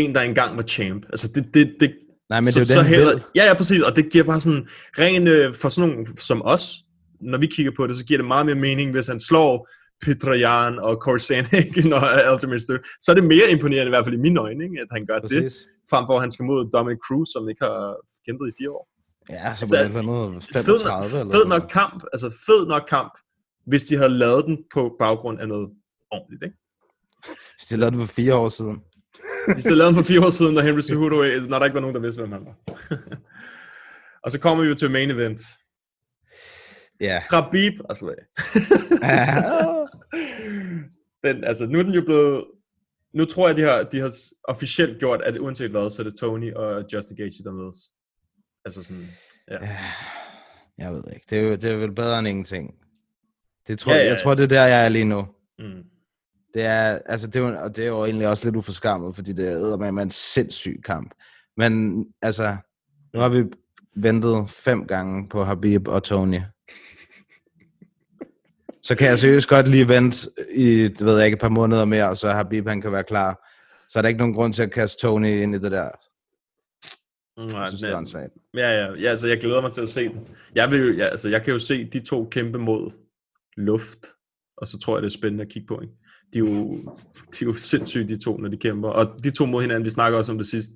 en, 0.03 0.15
der 0.15 0.21
engang 0.21 0.57
var 0.57 0.63
champ. 0.63 1.05
Altså, 1.09 1.27
det, 1.35 1.45
det, 1.53 1.75
det, 1.79 1.95
Nej, 2.29 2.41
men 2.41 2.47
det 2.47 2.55
er 2.55 2.59
jo 2.59 2.65
det, 2.65 2.75
han 2.75 2.85
heller. 2.85 3.19
Ja, 3.35 3.45
ja, 3.45 3.53
præcis, 3.53 3.81
og 3.81 3.95
det 3.95 4.11
giver 4.11 4.23
bare 4.23 4.39
sådan, 4.39 4.67
ren 4.99 5.27
øh, 5.27 5.53
for 5.61 5.69
sådan 5.69 5.89
nogle 5.89 6.07
som 6.19 6.41
os, 6.45 6.63
når 7.21 7.37
vi 7.37 7.47
kigger 7.47 7.71
på 7.77 7.87
det, 7.87 7.97
så 7.97 8.05
giver 8.05 8.17
det 8.17 8.27
meget 8.27 8.45
mere 8.45 8.55
mening, 8.55 8.91
hvis 8.91 9.07
han 9.07 9.19
slår 9.19 9.69
Petrajan 10.05 10.79
og 10.79 10.95
Corey 10.95 11.17
Sandhagen 11.17 11.93
og 11.93 12.33
Ultimate 12.33 12.59
Steel. 12.59 12.79
Så 13.01 13.11
er 13.11 13.15
det 13.15 13.23
mere 13.23 13.47
imponerende, 13.51 13.89
i 13.89 13.93
hvert 13.95 14.05
fald 14.05 14.15
i 14.15 14.23
mine 14.27 14.39
øjne, 14.39 14.63
ikke, 14.63 14.81
at 14.81 14.87
han 14.91 15.05
gør 15.05 15.19
det, 15.19 15.29
Præcis. 15.29 15.67
frem 15.91 16.03
for 16.07 16.15
at 16.15 16.21
han 16.21 16.31
skal 16.31 16.45
mod 16.45 16.69
Dominic 16.73 16.99
Cruz, 17.07 17.27
som 17.33 17.49
ikke 17.49 17.63
har 17.65 17.79
kæmpet 18.25 18.47
i 18.51 18.53
fire 18.59 18.71
år. 18.71 18.85
Ja, 19.29 19.55
så 19.55 19.65
må 19.65 19.71
det 19.83 19.93
være 19.93 20.03
noget 20.03 20.43
fed, 20.53 20.63
35 20.63 21.19
eller 21.19 21.33
fed 21.35 21.45
nok 21.45 21.65
kamp, 21.69 22.03
altså 22.13 22.29
fed 22.47 22.67
nok 22.67 22.85
kamp, 22.89 23.13
hvis 23.65 23.83
de 23.83 23.95
havde 23.95 24.09
lavet 24.09 24.45
den 24.45 24.57
på 24.73 24.81
baggrund 24.99 25.39
af 25.41 25.47
noget 25.47 25.67
ordentligt, 26.11 26.43
ikke? 26.43 26.57
Hvis 27.57 27.67
de 27.69 27.77
lavede 27.77 27.97
det 27.97 28.07
for 28.07 28.13
fire 28.13 28.35
år 28.35 28.49
siden. 28.49 28.77
Hvis 29.53 29.63
de 29.63 29.75
lavede 29.75 29.95
den 29.95 30.03
for 30.03 30.07
fire 30.07 30.25
år 30.25 30.29
siden, 30.29 30.53
når 30.53 30.61
Henry 30.61 30.81
Cejudo, 30.81 31.15
når 31.49 31.59
der 31.59 31.65
ikke 31.65 31.75
var 31.75 31.81
nogen, 31.81 31.95
der 31.95 32.01
vidste, 32.01 32.21
hvem 32.21 32.31
han 32.31 32.45
var. 32.45 32.55
og 34.23 34.31
så 34.31 34.39
kommer 34.39 34.63
vi 34.63 34.69
jo 34.69 34.75
til 34.75 34.91
main 34.91 35.11
event. 35.11 35.41
Ja. 36.99 37.21
Khabib, 37.29 37.73
altså 37.89 38.05
den, 41.23 41.43
altså, 41.43 41.65
nu 41.65 41.79
er 41.79 41.83
den 41.83 41.93
jo 41.93 42.01
blevet... 42.01 42.45
Nu 43.13 43.25
tror 43.25 43.47
jeg, 43.47 43.57
de 43.57 43.61
har, 43.61 43.83
de 43.83 43.99
har 43.99 44.13
officielt 44.43 44.99
gjort, 44.99 45.21
at 45.21 45.37
uanset 45.37 45.71
hvad, 45.71 45.91
så 45.91 46.01
er 46.01 46.03
det 46.03 46.17
Tony 46.19 46.53
og 46.53 46.85
Justin 46.93 47.17
Gaethje, 47.17 47.43
der 47.43 47.51
mødes. 47.51 47.77
Altså 48.65 48.83
sådan, 48.83 49.07
ja. 49.51 49.57
Jeg 50.77 50.91
ved 50.93 51.03
ikke. 51.13 51.25
Det 51.29 51.37
er, 51.37 51.41
jo, 51.41 51.51
det 51.51 51.63
er 51.63 51.77
vel 51.77 51.95
bedre 51.95 52.19
end 52.19 52.27
ingenting. 52.27 52.73
Det 53.67 53.79
tror, 53.79 53.93
ja, 53.93 53.97
ja. 53.97 54.05
Jeg 54.05 54.19
tror, 54.23 54.33
det 54.33 54.43
er 54.43 54.47
der, 54.47 54.65
jeg 54.65 54.85
er 54.85 54.89
lige 54.89 55.05
nu. 55.05 55.27
Mm. 55.59 55.83
Det 56.57 56.65
er, 56.65 56.99
altså, 57.05 57.27
det 57.27 57.35
er, 57.35 57.39
jo, 57.39 57.55
og 57.63 57.75
det 57.75 57.83
er 57.83 57.87
jo 57.87 58.05
egentlig 58.05 58.27
også 58.27 58.45
lidt 58.45 58.55
uforskammet, 58.55 59.15
fordi 59.15 59.33
det 59.33 59.47
er 59.51 59.91
med 59.91 60.03
en 60.03 60.09
sindssyg 60.09 60.81
kamp. 60.85 61.13
Men 61.57 62.05
altså, 62.21 62.55
nu 63.13 63.19
har 63.19 63.29
vi 63.29 63.43
ventet 63.95 64.51
fem 64.51 64.87
gange 64.87 65.29
på 65.29 65.43
Habib 65.43 65.87
og 65.87 66.03
Tony. 66.03 66.39
Så 68.83 68.95
kan 68.97 69.07
jeg 69.07 69.17
seriøst 69.19 69.49
godt 69.49 69.67
lige 69.67 69.87
vente 69.87 70.29
i, 70.53 70.69
det 70.83 71.05
ved 71.05 71.17
jeg 71.17 71.25
ikke, 71.25 71.35
et 71.35 71.41
par 71.41 71.49
måneder 71.49 71.85
mere, 71.85 72.15
så 72.15 72.29
Habib 72.31 72.67
han 72.67 72.81
kan 72.81 72.91
være 72.91 73.03
klar. 73.03 73.47
Så 73.89 73.99
er 73.99 74.01
der 74.01 74.07
ikke 74.09 74.17
nogen 74.19 74.33
grund 74.33 74.53
til 74.53 74.63
at 74.63 74.71
kaste 74.71 75.01
Tony 75.01 75.27
ind 75.27 75.55
i 75.55 75.59
det 75.59 75.71
der. 75.71 75.89
Nej, 77.41 77.59
Jeg 77.59 77.67
synes, 77.67 77.81
det 77.81 77.89
er. 77.89 77.95
Ja, 78.53 78.85
ja, 78.85 78.93
ja, 78.93 79.09
altså 79.09 79.27
jeg 79.27 79.39
glæder 79.39 79.61
mig 79.61 79.71
til 79.71 79.81
at 79.81 79.89
se 79.89 80.09
den. 80.09 80.27
Jeg, 80.55 80.71
vil, 80.71 80.79
jo- 80.79 80.93
ja, 80.97 81.05
altså, 81.05 81.29
jeg 81.29 81.43
kan 81.43 81.53
jo 81.53 81.59
se 81.59 81.89
de 81.89 81.99
to 82.05 82.27
kæmpe 82.31 82.59
mod 82.59 82.91
luft, 83.57 83.99
og 84.57 84.67
så 84.67 84.79
tror 84.79 84.95
jeg, 84.97 85.01
det 85.03 85.07
er 85.09 85.17
spændende 85.17 85.41
at 85.43 85.49
kigge 85.49 85.67
på. 85.67 85.81
Ikke? 85.81 85.93
De, 86.33 86.37
er 86.37 86.39
jo, 86.39 86.77
de 87.31 87.41
er 87.41 87.45
jo 87.45 87.53
sindssyge, 87.53 88.07
de 88.07 88.23
to, 88.23 88.37
når 88.37 88.49
de 88.49 88.57
kæmper. 88.57 88.89
Og 88.89 89.23
de 89.23 89.29
to 89.31 89.45
mod 89.45 89.61
hinanden, 89.61 89.85
vi 89.85 89.89
snakker 89.89 90.17
også 90.17 90.31
om 90.31 90.37
det 90.37 90.47
sidst, 90.47 90.69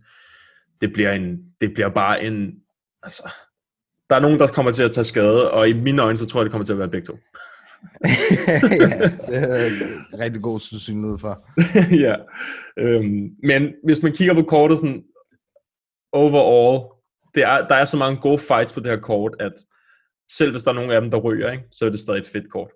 det 0.81 0.93
bliver, 0.93 1.11
en, 1.11 1.37
det 1.61 1.73
bliver 1.73 1.89
bare 1.89 2.23
en... 2.23 2.51
Altså, 3.03 3.31
der 4.09 4.15
er 4.15 4.19
nogen, 4.19 4.39
der 4.39 4.47
kommer 4.47 4.71
til 4.71 4.83
at 4.83 4.91
tage 4.91 5.05
skade, 5.05 5.51
og 5.51 5.69
i 5.69 5.73
mine 5.73 6.01
øjne, 6.01 6.17
så 6.17 6.25
tror 6.25 6.39
jeg, 6.39 6.45
det 6.45 6.51
kommer 6.51 6.65
til 6.65 6.73
at 6.73 6.79
være 6.79 6.89
begge 6.89 7.05
to. 7.05 7.13
ja, 8.47 8.59
det 9.27 9.43
er 10.13 10.19
rigtig 10.19 10.41
god 10.41 10.59
sandsynlighed 10.59 11.17
for. 11.19 11.47
ja. 12.05 12.15
Øhm, 12.77 13.29
men 13.43 13.73
hvis 13.83 14.03
man 14.03 14.11
kigger 14.11 14.33
på 14.33 14.41
kortet 14.41 14.79
sådan 14.79 15.03
overall, 16.13 17.01
det 17.35 17.43
er, 17.43 17.67
der 17.67 17.75
er 17.75 17.85
så 17.85 17.97
mange 17.97 18.21
gode 18.21 18.39
fights 18.39 18.73
på 18.73 18.79
det 18.79 18.87
her 18.87 18.99
kort, 18.99 19.35
at 19.39 19.53
selv 20.31 20.51
hvis 20.51 20.63
der 20.63 20.69
er 20.71 20.75
nogen 20.75 20.91
af 20.91 21.01
dem, 21.01 21.11
der 21.11 21.17
ryger, 21.17 21.51
ikke, 21.51 21.63
så 21.71 21.85
er 21.85 21.89
det 21.89 21.99
stadig 21.99 22.19
et 22.19 22.25
fedt 22.33 22.51
kort. 22.51 22.71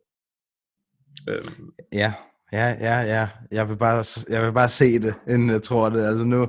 Øhm, 1.29 1.69
Ja, 1.91 2.13
ja, 2.55 2.75
ja, 2.79 2.99
ja. 3.01 3.27
Jeg 3.51 3.69
vil 3.69 3.77
bare, 3.77 4.05
jeg 4.29 4.45
vil 4.45 4.53
bare 4.53 4.69
se 4.69 4.99
det, 4.99 5.15
inden 5.27 5.49
jeg 5.49 5.63
tror 5.63 5.89
det. 5.89 6.05
Altså 6.05 6.23
nu, 6.23 6.41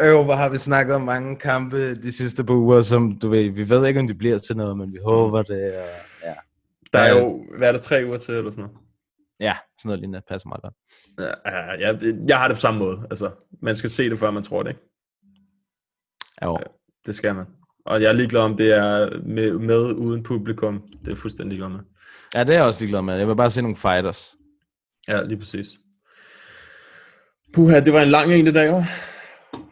øh, 0.00 0.24
hvor 0.24 0.34
har 0.34 0.48
vi 0.48 0.56
snakket 0.56 0.94
om 0.94 1.02
mange 1.02 1.36
kampe 1.36 1.94
de 1.94 2.12
sidste 2.12 2.44
par 2.44 2.54
uger, 2.54 2.80
som 2.80 3.18
du 3.18 3.28
ved, 3.28 3.50
vi 3.50 3.68
ved 3.68 3.86
ikke, 3.86 4.00
om 4.00 4.06
det 4.06 4.18
bliver 4.18 4.38
til 4.38 4.56
noget, 4.56 4.76
men 4.76 4.92
vi 4.92 4.98
håber 5.04 5.42
det. 5.42 5.76
Og, 5.76 5.88
ja. 6.22 6.34
der 6.92 6.98
er 6.98 7.18
jo, 7.18 7.44
hvad 7.58 7.68
er 7.68 7.72
der, 7.72 7.78
tre 7.78 8.02
uger 8.06 8.18
til, 8.18 8.34
eller 8.34 8.50
sådan 8.50 8.64
noget? 8.64 8.78
Ja, 9.40 9.56
sådan 9.78 9.88
noget 9.88 10.00
lignende 10.00 10.22
passer 10.28 10.48
meget 10.48 10.62
godt. 10.62 10.74
Ja, 11.18 11.50
ja, 11.50 11.88
ja, 11.90 11.98
jeg 12.28 12.38
har 12.38 12.48
det 12.48 12.56
på 12.56 12.60
samme 12.60 12.80
måde. 12.80 13.06
Altså, 13.10 13.30
man 13.62 13.76
skal 13.76 13.90
se 13.90 14.10
det, 14.10 14.18
før 14.18 14.30
man 14.30 14.42
tror 14.42 14.62
det, 14.62 14.70
ikke? 14.70 14.80
Jo. 16.44 16.58
Det 17.06 17.14
skal 17.14 17.34
man. 17.34 17.46
Og 17.86 18.02
jeg 18.02 18.08
er 18.08 18.12
ligeglad 18.12 18.40
om 18.40 18.56
det 18.56 18.72
er 18.72 19.20
med, 19.26 19.58
med 19.58 19.92
uden 19.92 20.22
publikum. 20.22 20.82
Det 21.04 21.12
er 21.12 21.16
fuldstændig 21.16 21.58
ligeglad 21.58 21.68
med. 21.68 21.80
Ja, 22.34 22.44
det 22.44 22.48
er 22.48 22.54
jeg 22.54 22.64
også 22.64 22.80
ligeglad 22.80 23.02
med. 23.02 23.14
Jeg 23.14 23.28
vil 23.28 23.36
bare 23.36 23.50
se 23.50 23.62
nogle 23.62 23.76
fighters. 23.76 24.34
Ja, 25.08 25.22
lige 25.22 25.38
præcis. 25.38 25.66
Puha, 27.54 27.80
det 27.80 27.92
var 27.92 28.02
en 28.02 28.08
lang 28.08 28.32
en 28.34 28.46
i 28.46 28.52
dag, 28.52 28.78
hva'? 28.78 28.84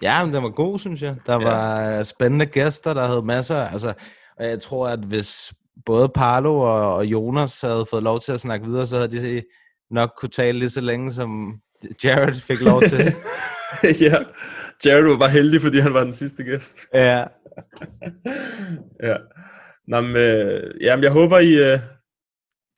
Ja, 0.03 0.25
men 0.25 0.35
den 0.35 0.43
var 0.43 0.49
god, 0.51 0.79
synes 0.79 1.03
jeg. 1.03 1.17
Der 1.27 1.33
Ja. 1.33 1.39
var 1.49 2.03
spændende 2.03 2.47
gæster, 2.47 2.95
der 2.95 3.07
havde 3.07 3.23
masser. 3.23 3.57
Altså, 3.57 3.93
og 4.39 4.47
jeg 4.47 4.61
tror, 4.61 4.89
at 4.89 4.99
hvis 4.99 5.53
både 5.87 6.09
Parlo 6.09 6.59
og, 6.61 6.95
og 6.95 7.07
Jonas 7.07 7.61
havde 7.61 7.87
fået 7.91 8.03
lov 8.03 8.21
til 8.21 8.33
at 8.33 8.41
snakke 8.41 8.67
videre, 8.67 8.87
så 8.87 8.97
havde 8.97 9.11
de 9.11 9.43
nok 9.91 10.11
kunne 10.19 10.29
tale 10.29 10.59
lige 10.59 10.71
så 10.71 10.81
længe, 10.81 11.13
som 11.13 11.55
Jared 12.05 12.35
fik 12.35 12.61
lov 12.61 12.83
til. 12.83 12.99
ja, 14.07 14.17
Jared 14.85 15.03
var 15.11 15.17
bare 15.19 15.31
heldig, 15.31 15.61
fordi 15.63 15.79
han 15.79 15.95
var 15.95 16.05
den 16.05 16.13
sidste 16.13 16.45
gæst. 16.45 16.79
ja. 16.95 17.25
ja. 19.09 19.17
Nå, 19.89 20.01
men, 20.01 20.17
øh, 20.17 20.75
jamen, 20.81 21.03
jeg 21.05 21.13
håber, 21.13 21.39
I, 21.39 21.53
øh, 21.73 21.79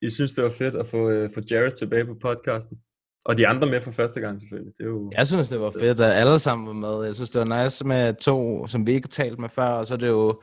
I 0.02 0.08
synes, 0.10 0.34
det 0.34 0.44
var 0.44 0.50
fedt 0.50 0.74
at 0.74 0.86
få, 0.86 1.10
øh, 1.10 1.30
få 1.34 1.40
Jared 1.50 1.70
tilbage 1.70 2.04
på 2.04 2.14
podcasten. 2.14 2.78
Og 3.24 3.38
de 3.38 3.48
andre 3.48 3.68
med 3.68 3.80
for 3.80 3.90
første 3.90 4.20
gang, 4.20 4.40
selvfølgelig. 4.40 4.72
Det 4.78 4.84
er 4.84 4.88
jo... 4.88 5.10
Jeg 5.14 5.26
synes, 5.26 5.48
det 5.48 5.60
var 5.60 5.70
fedt, 5.70 6.00
at 6.00 6.12
alle 6.12 6.38
sammen 6.38 6.66
var 6.66 6.72
med. 6.72 7.04
Jeg 7.04 7.14
synes, 7.14 7.30
det 7.30 7.48
var 7.48 7.64
nice 7.64 7.84
med 7.84 8.14
to, 8.14 8.66
som 8.66 8.86
vi 8.86 8.92
ikke 8.92 9.06
har 9.06 9.24
talt 9.24 9.38
med 9.38 9.48
før, 9.48 9.68
og 9.68 9.86
så 9.86 9.94
er 9.94 9.98
det 9.98 10.08
jo 10.08 10.42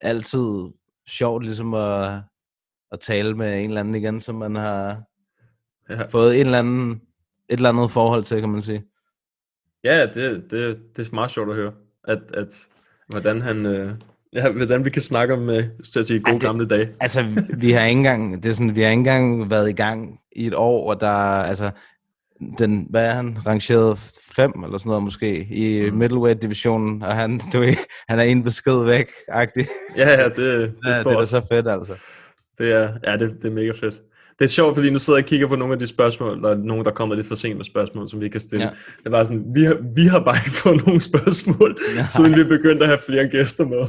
altid 0.00 0.72
sjovt 1.08 1.42
ligesom 1.42 1.74
at, 1.74 2.20
at 2.92 3.00
tale 3.00 3.34
med 3.34 3.62
en 3.62 3.68
eller 3.70 3.80
anden 3.80 3.94
igen, 3.94 4.20
som 4.20 4.34
man 4.34 4.54
har 4.54 5.02
ja. 5.90 6.06
fået 6.06 6.40
en 6.40 6.46
eller 6.46 6.58
anden, 6.58 6.90
et 7.48 7.56
eller 7.56 7.68
andet 7.68 7.90
forhold 7.90 8.22
til, 8.22 8.40
kan 8.40 8.50
man 8.50 8.62
sige. 8.62 8.84
Ja, 9.84 10.06
det, 10.06 10.50
det, 10.50 10.78
det 10.96 11.08
er 11.08 11.14
meget 11.14 11.30
sjovt 11.30 11.50
at 11.50 11.56
høre, 11.56 11.72
at, 12.04 12.22
at 12.34 12.68
hvordan 13.08 13.40
han... 13.40 13.66
Øh, 13.66 13.92
ja, 14.32 14.50
hvordan 14.50 14.84
vi 14.84 14.90
kan 14.90 15.02
snakke 15.02 15.34
om, 15.34 15.50
øh, 15.50 15.64
til 15.92 15.98
at 15.98 16.06
sige, 16.06 16.20
gode 16.20 16.40
gamle 16.40 16.68
dage. 16.68 16.88
Altså, 17.00 17.24
vi 17.58 17.70
har 17.70 17.84
ikke 17.84 17.98
engang, 17.98 18.42
det 18.42 18.48
er 18.48 18.54
sådan, 18.54 18.74
vi 18.74 18.80
har 18.80 18.88
ikke 18.88 18.98
engang 18.98 19.50
været 19.50 19.68
i 19.68 19.72
gang 19.72 20.18
i 20.32 20.46
et 20.46 20.54
år, 20.54 20.90
og 20.90 21.00
der 21.00 21.06
er, 21.06 21.44
altså, 21.44 21.70
den, 22.58 22.86
hvad 22.90 23.04
er 23.06 23.12
han, 23.12 23.46
rangeret 23.46 23.98
5 24.36 24.52
eller 24.64 24.78
sådan 24.78 24.90
noget 24.90 25.02
måske, 25.02 25.46
i 25.50 25.90
mm. 25.90 25.96
middleweight-divisionen, 25.96 27.02
og 27.02 27.16
han, 27.16 27.40
du, 27.52 27.62
han 28.08 28.18
er 28.18 28.22
en 28.22 28.42
besked 28.42 28.84
væk, 28.84 29.10
agtig. 29.28 29.66
Ja, 29.96 30.10
ja, 30.10 30.28
det, 30.28 30.36
det, 30.36 30.74
ja, 30.86 30.94
står 30.94 31.10
det 31.10 31.16
er 31.16 31.20
da 31.20 31.26
så 31.26 31.46
fedt, 31.52 31.68
altså. 31.68 31.94
Det 32.58 32.72
er, 32.72 32.92
ja, 33.04 33.16
det, 33.16 33.36
det 33.42 33.48
er 33.48 33.54
mega 33.54 33.72
fedt. 33.80 34.00
Det 34.38 34.44
er 34.44 34.48
sjovt, 34.48 34.74
fordi 34.76 34.90
nu 34.90 34.98
sidder 34.98 35.18
jeg 35.18 35.24
og 35.24 35.28
kigger 35.28 35.46
på 35.46 35.56
nogle 35.56 35.72
af 35.72 35.78
de 35.78 35.86
spørgsmål, 35.86 36.42
der 36.42 36.50
er 36.50 36.54
nogen, 36.56 36.84
der 36.84 36.90
kommer 36.90 37.14
lidt 37.14 37.26
for 37.26 37.34
sent 37.34 37.56
med 37.56 37.64
spørgsmål, 37.64 38.08
som 38.08 38.20
vi 38.20 38.28
kan 38.28 38.40
stille. 38.40 38.64
Ja. 38.64 38.70
Det 39.04 39.12
var 39.12 39.24
sådan, 39.24 39.44
vi 39.54 39.62
har, 39.64 39.76
vi 39.96 40.06
har 40.06 40.20
bare 40.24 40.36
ikke 40.36 40.56
fået 40.62 40.86
nogen 40.86 41.00
spørgsmål, 41.00 41.78
Nej. 41.96 42.06
Siden 42.06 42.34
vi 42.38 42.44
begyndte 42.44 42.82
at 42.84 42.88
have 42.88 42.98
flere 43.06 43.28
gæster 43.28 43.64
med. 43.66 43.82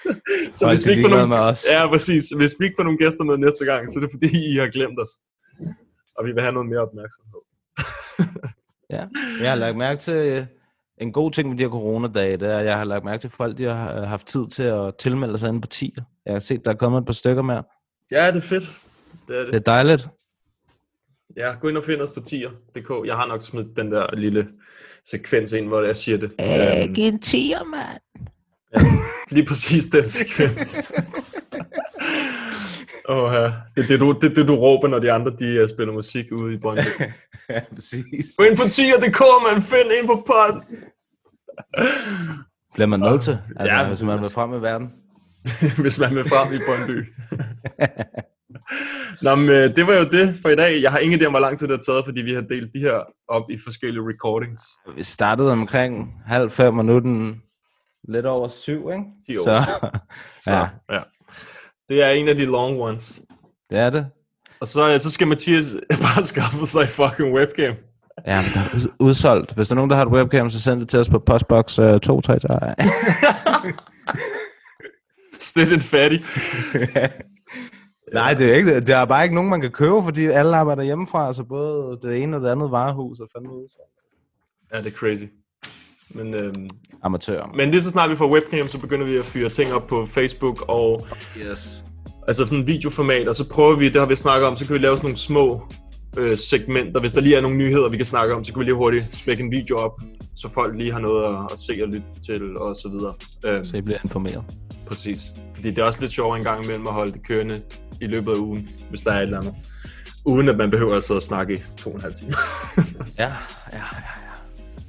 så 0.56 0.64
Folk 0.64 0.72
hvis 0.72 0.86
vi, 0.86 0.90
ikke 0.90 1.08
får 1.08 1.26
med 1.26 1.36
os. 1.36 1.66
ja, 1.70 1.88
præcis. 1.88 2.24
Hvis 2.36 2.54
vi 2.58 2.64
ikke 2.64 2.76
får 2.78 2.84
nogen 2.84 2.98
gæster 2.98 3.24
med 3.24 3.36
næste 3.38 3.64
gang, 3.64 3.88
så 3.88 3.94
er 3.98 4.02
det 4.04 4.10
fordi, 4.12 4.52
I 4.52 4.56
har 4.56 4.68
glemt 4.68 5.00
os. 5.00 5.12
Og 6.18 6.26
vi 6.26 6.32
vil 6.32 6.42
have 6.42 6.52
noget 6.52 6.68
mere 6.68 6.80
opmærksomhed. 6.80 7.40
Ja, 8.90 9.04
jeg 9.42 9.50
har 9.50 9.56
lagt 9.56 9.76
mærke 9.76 10.00
til 10.00 10.12
øh, 10.14 10.46
en 11.00 11.12
god 11.12 11.30
ting 11.30 11.48
med 11.48 11.58
de 11.58 11.62
her 11.62 11.70
coronadage, 11.70 12.36
det 12.36 12.48
er, 12.48 12.58
at 12.58 12.64
jeg 12.64 12.76
har 12.78 12.84
lagt 12.84 13.04
mærke 13.04 13.20
til, 13.20 13.30
folk 13.30 13.58
de 13.58 13.64
har 13.64 14.04
haft 14.04 14.26
tid 14.26 14.46
til 14.48 14.62
at 14.62 14.94
tilmelde 14.98 15.38
sig 15.38 15.48
inde 15.48 15.60
på 15.60 15.66
tier. 15.66 16.02
Jeg 16.26 16.34
har 16.34 16.40
set, 16.40 16.64
der 16.64 16.70
er 16.70 16.74
kommet 16.74 17.00
et 17.00 17.06
par 17.06 17.12
stykker 17.12 17.42
mere. 17.42 17.62
Ja, 18.10 18.26
det 18.26 18.36
er 18.36 18.40
fedt. 18.40 18.80
Det 19.28 19.36
er 19.36 19.40
det. 19.40 19.52
Det 19.52 19.58
er 19.58 19.72
dejligt. 19.72 20.08
Ja, 21.36 21.54
gå 21.60 21.68
ind 21.68 21.76
og 21.76 21.84
find 21.84 22.00
os 22.00 22.10
på 22.14 22.20
tier.dk. 22.20 23.06
Jeg 23.06 23.16
har 23.16 23.26
nok 23.26 23.42
smidt 23.42 23.76
den 23.76 23.92
der 23.92 24.14
lille 24.16 24.48
sekvens 25.04 25.52
ind, 25.52 25.68
hvor 25.68 25.82
jeg 25.82 25.96
siger 25.96 26.18
det. 26.18 26.32
Øhm, 26.40 26.90
Ikke 26.90 27.02
en 27.08 27.20
tier, 27.20 27.64
mand. 27.64 28.26
Lige 29.30 29.46
præcis 29.46 29.86
den 29.86 30.08
sekvens. 30.08 30.78
Åh, 33.10 33.32
ja. 33.32 33.42
det, 33.42 33.84
er 33.84 33.86
det, 33.88 34.00
du, 34.00 34.18
det, 34.20 34.36
det, 34.36 34.48
du 34.48 34.54
råber, 34.54 34.88
når 34.88 34.98
de 34.98 35.12
andre 35.12 35.32
de, 35.38 35.62
uh, 35.62 35.68
spiller 35.68 35.92
musik 35.94 36.32
ude 36.32 36.54
i 36.54 36.58
Brøndby. 36.58 36.80
ja, 37.50 37.60
præcis. 37.74 38.26
Gå 38.38 38.44
ind 38.44 38.56
på 38.56 38.68
tier.dk, 38.68 39.20
man. 39.46 39.62
Find 39.62 39.92
ind 39.98 40.06
på 40.06 40.24
podden. 40.26 40.62
Bliver 42.74 42.86
man 42.86 43.00
nødt 43.00 43.22
til, 43.22 43.38
altså, 43.56 43.74
Ja, 43.74 43.80
ja, 43.80 43.88
hvis 43.88 44.02
man 44.02 44.20
vil 44.20 44.30
frem 44.30 44.52
i 44.52 44.62
verden. 44.62 44.92
Hvis 45.82 45.98
man 45.98 46.16
vil 46.16 46.24
frem 46.24 46.52
i 46.52 46.58
Brøndby. 46.66 47.12
Nå, 49.22 49.34
men 49.34 49.48
øh, 49.48 49.76
det 49.76 49.86
var 49.86 49.92
jo 49.94 50.04
det 50.04 50.36
for 50.42 50.48
i 50.48 50.56
dag. 50.56 50.82
Jeg 50.82 50.90
har 50.90 50.98
ingen 50.98 51.20
idé 51.20 51.24
om, 51.24 51.32
hvor 51.32 51.40
lang 51.40 51.58
tid 51.58 51.68
det 51.68 51.74
har 51.76 51.92
taget, 51.92 52.04
fordi 52.04 52.22
vi 52.22 52.34
har 52.34 52.40
delt 52.40 52.74
de 52.74 52.78
her 52.78 53.00
op 53.28 53.50
i 53.50 53.58
forskellige 53.64 54.02
recordings. 54.08 54.62
Vi 54.96 55.02
startede 55.02 55.52
omkring 55.52 56.12
halv 56.26 56.50
fem, 56.50 56.74
den 56.76 57.42
lidt 58.08 58.26
over 58.26 58.48
syv, 58.48 58.90
ikke? 58.92 59.04
10 59.26 59.36
år. 59.36 59.44
Så, 59.44 59.64
Så, 60.44 60.50
ja, 60.52 60.66
ja. 60.92 61.00
Det 61.88 62.02
er 62.02 62.08
en 62.10 62.28
af 62.28 62.36
de 62.36 62.44
long 62.44 62.80
ones. 62.80 63.20
det 63.70 63.78
er 63.78 63.90
det. 63.90 64.06
Og 64.60 64.66
så, 64.66 64.98
så 65.00 65.10
skal 65.10 65.26
Mathias 65.26 65.76
bare 66.02 66.24
skaffe 66.24 66.66
sig 66.66 66.88
fucking 66.88 67.34
webcam. 67.34 67.74
Ja, 68.26 68.42
men 68.42 68.50
der 68.54 68.60
er 68.60 68.76
ud- 68.76 68.92
udsolgt. 68.98 69.54
Hvis 69.54 69.68
der 69.68 69.74
er 69.74 69.76
nogen, 69.76 69.90
der 69.90 69.96
har 69.96 70.04
et 70.04 70.12
webcam, 70.12 70.50
så 70.50 70.60
send 70.60 70.80
det 70.80 70.88
til 70.88 70.98
os 70.98 71.08
på 71.08 71.18
postbox 71.18 71.78
uh, 71.78 71.84
233. 72.00 72.74
Stil 75.38 75.72
en 75.74 75.80
fattig. 75.80 76.24
Nej, 78.12 78.34
det 78.34 78.50
er 78.50 78.54
ikke 78.54 78.74
det. 78.74 78.86
Der 78.86 78.96
er 78.96 79.04
bare 79.04 79.22
ikke 79.22 79.34
nogen, 79.34 79.50
man 79.50 79.60
kan 79.60 79.70
købe, 79.70 80.02
fordi 80.04 80.26
alle 80.26 80.56
arbejder 80.56 80.82
hjemmefra, 80.82 81.32
så 81.34 81.42
både 81.44 81.98
det 82.02 82.22
ene 82.22 82.36
og 82.36 82.42
det 82.42 82.48
andet 82.48 82.70
varehus 82.70 83.18
er 83.18 83.24
fandme 83.32 83.52
udsolgt. 83.52 83.92
Ja, 84.72 84.78
det 84.78 84.86
er 84.86 84.90
crazy. 84.90 85.24
Men, 86.10 86.34
øhm, 86.34 86.68
Amatører. 87.02 87.46
men 87.54 87.70
lige 87.70 87.82
så 87.82 87.90
snart 87.90 88.10
vi 88.10 88.16
får 88.16 88.32
webcam, 88.32 88.66
så 88.66 88.80
begynder 88.80 89.06
vi 89.06 89.16
at 89.16 89.24
fyre 89.24 89.48
ting 89.48 89.72
op 89.72 89.86
på 89.86 90.06
Facebook 90.06 90.64
og 90.68 91.06
Yes. 91.36 91.82
altså 92.28 92.44
sådan 92.46 92.58
en 92.58 92.66
videoformat, 92.66 93.28
og 93.28 93.34
så 93.34 93.48
prøver 93.48 93.76
vi, 93.76 93.84
det 93.88 94.00
har 94.00 94.06
vi 94.06 94.16
snakket 94.16 94.46
om, 94.48 94.56
så 94.56 94.66
kan 94.66 94.74
vi 94.74 94.78
lave 94.78 94.96
sådan 94.96 95.06
nogle 95.06 95.18
små 95.18 95.62
øh, 96.16 96.38
segmenter. 96.38 97.00
Hvis 97.00 97.12
der 97.12 97.20
lige 97.20 97.36
er 97.36 97.40
nogle 97.40 97.56
nyheder, 97.56 97.88
vi 97.88 97.96
kan 97.96 98.06
snakke 98.06 98.34
om, 98.34 98.44
så 98.44 98.52
kan 98.52 98.60
vi 98.60 98.64
lige 98.64 98.74
hurtigt 98.74 99.16
smække 99.16 99.42
en 99.42 99.50
video 99.50 99.76
op, 99.78 100.00
så 100.36 100.48
folk 100.48 100.76
lige 100.76 100.92
har 100.92 101.00
noget 101.00 101.24
at, 101.24 101.52
at 101.52 101.58
se 101.58 101.78
og 101.82 101.88
lytte 101.88 102.06
til, 102.26 102.58
og 102.58 102.76
så 102.82 102.88
videre. 102.88 103.14
Øhm, 103.46 103.64
Så 103.64 103.76
I 103.76 103.80
bliver 103.80 103.98
informeret. 104.04 104.44
Præcis. 104.86 105.20
Fordi 105.54 105.70
det 105.70 105.78
er 105.78 105.84
også 105.84 106.00
lidt 106.00 106.12
sjovt 106.12 106.38
en 106.38 106.44
gang 106.44 106.64
imellem 106.64 106.86
at 106.86 106.92
holde 106.92 107.12
det 107.12 107.26
kørende 107.26 107.60
i 108.00 108.06
løbet 108.06 108.32
af 108.32 108.36
ugen, 108.36 108.68
hvis 108.90 109.00
der 109.00 109.12
er 109.12 109.16
et 109.18 109.22
eller 109.22 109.38
andet. 109.40 109.54
Uden 110.24 110.48
at 110.48 110.56
man 110.56 110.70
behøver 110.70 110.96
at 110.96 111.02
sidde 111.02 111.18
og 111.18 111.22
snakke 111.22 111.54
i 111.54 111.58
to 111.76 111.90
og 111.90 111.96
en 111.96 112.02
halv 112.02 112.14
time. 112.14 112.32
Ja, 113.18 113.24
ja, 113.72 113.76
ja. 113.76 113.82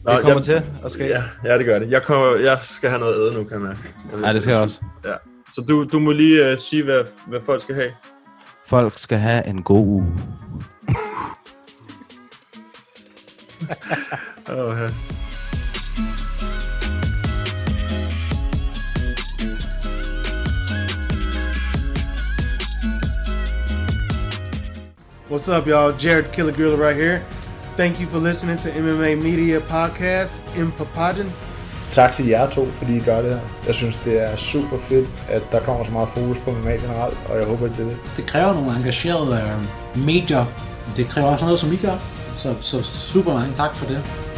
Nå, 0.06 0.12
Det 0.12 0.22
kommer 0.22 0.34
jeg- 0.36 0.44
til 0.44 0.62
at 0.86 0.92
ske. 0.92 1.06
Ja, 1.06 1.24
ja, 1.46 1.58
det 1.58 1.66
gør 1.66 1.80
det. 1.80 1.90
Jeg, 1.92 2.04
kommer, 2.04 2.36
jeg 2.36 2.60
skal 2.62 2.90
have 2.90 3.00
noget 3.00 3.16
æde 3.20 3.34
nu, 3.34 3.44
kan 3.44 3.52
jeg 3.52 3.62
mærke. 3.62 3.80
Ja, 4.28 4.34
det 4.34 4.42
skal 4.42 4.52
jeg 4.54 4.62
også. 4.62 4.82
Ja. 5.06 5.14
Så 5.54 5.62
du, 5.62 5.84
du 5.84 6.00
må 6.00 6.12
lige 6.12 6.52
uh, 6.52 6.58
sige, 6.58 6.84
hvad, 6.84 7.02
hvad 7.28 7.40
folk 7.46 7.62
skal 7.62 7.76
have. 7.76 7.92
Folk 8.68 8.94
skal 8.98 9.18
have 9.18 9.48
en 9.48 9.64
god 9.64 9.86
uge. 9.88 10.08
Åh, 14.50 14.78
ja. 14.80 14.90
What's 25.30 25.48
up, 25.48 25.68
y'all? 25.68 25.92
Jared 26.00 26.32
Killer 26.32 26.76
right 26.76 26.96
here. 26.96 27.22
Thank 27.78 28.00
you 28.00 28.08
for 28.08 28.20
listening 28.20 28.58
to 28.58 28.70
MMA 28.72 29.16
Media 29.22 29.60
Podcast 29.60 30.40
in 30.58 30.72
Papadon. 30.72 31.32
Tak 31.92 32.12
til 32.12 32.28
jer 32.28 32.50
to, 32.50 32.66
fordi 32.66 32.98
I 32.98 33.00
gør 33.00 33.22
det 33.22 33.32
her. 33.32 33.40
Jeg 33.66 33.76
synes, 33.76 33.96
det 33.96 34.24
er 34.24 34.36
super 34.36 34.78
fedt, 34.78 35.10
at 35.30 35.42
der 35.52 35.60
kommer 35.60 35.84
så 35.84 35.92
meget 35.92 36.10
fokus 36.10 36.38
på 36.38 36.52
MMA 36.52 36.72
generelt, 36.72 37.18
og 37.30 37.38
jeg 37.38 37.46
håber, 37.46 37.66
at 37.66 37.72
det 37.72 37.80
er 37.80 37.90
det. 37.90 37.98
Det 38.18 38.26
kræver 38.26 38.54
nogle 38.54 38.76
engagerede 38.78 39.42
øh, 39.42 40.06
medier. 40.06 40.69
Det 41.00 41.08
kræver 41.08 41.28
også 41.28 41.46
noget, 41.46 41.60
som 41.60 41.74
I 41.74 41.76
gør. 41.76 41.98
Så, 42.38 42.56
så 42.62 42.84
super 42.84 43.34
mange 43.34 43.54
tak 43.56 43.76
for 43.76 43.86
det. 43.86 44.29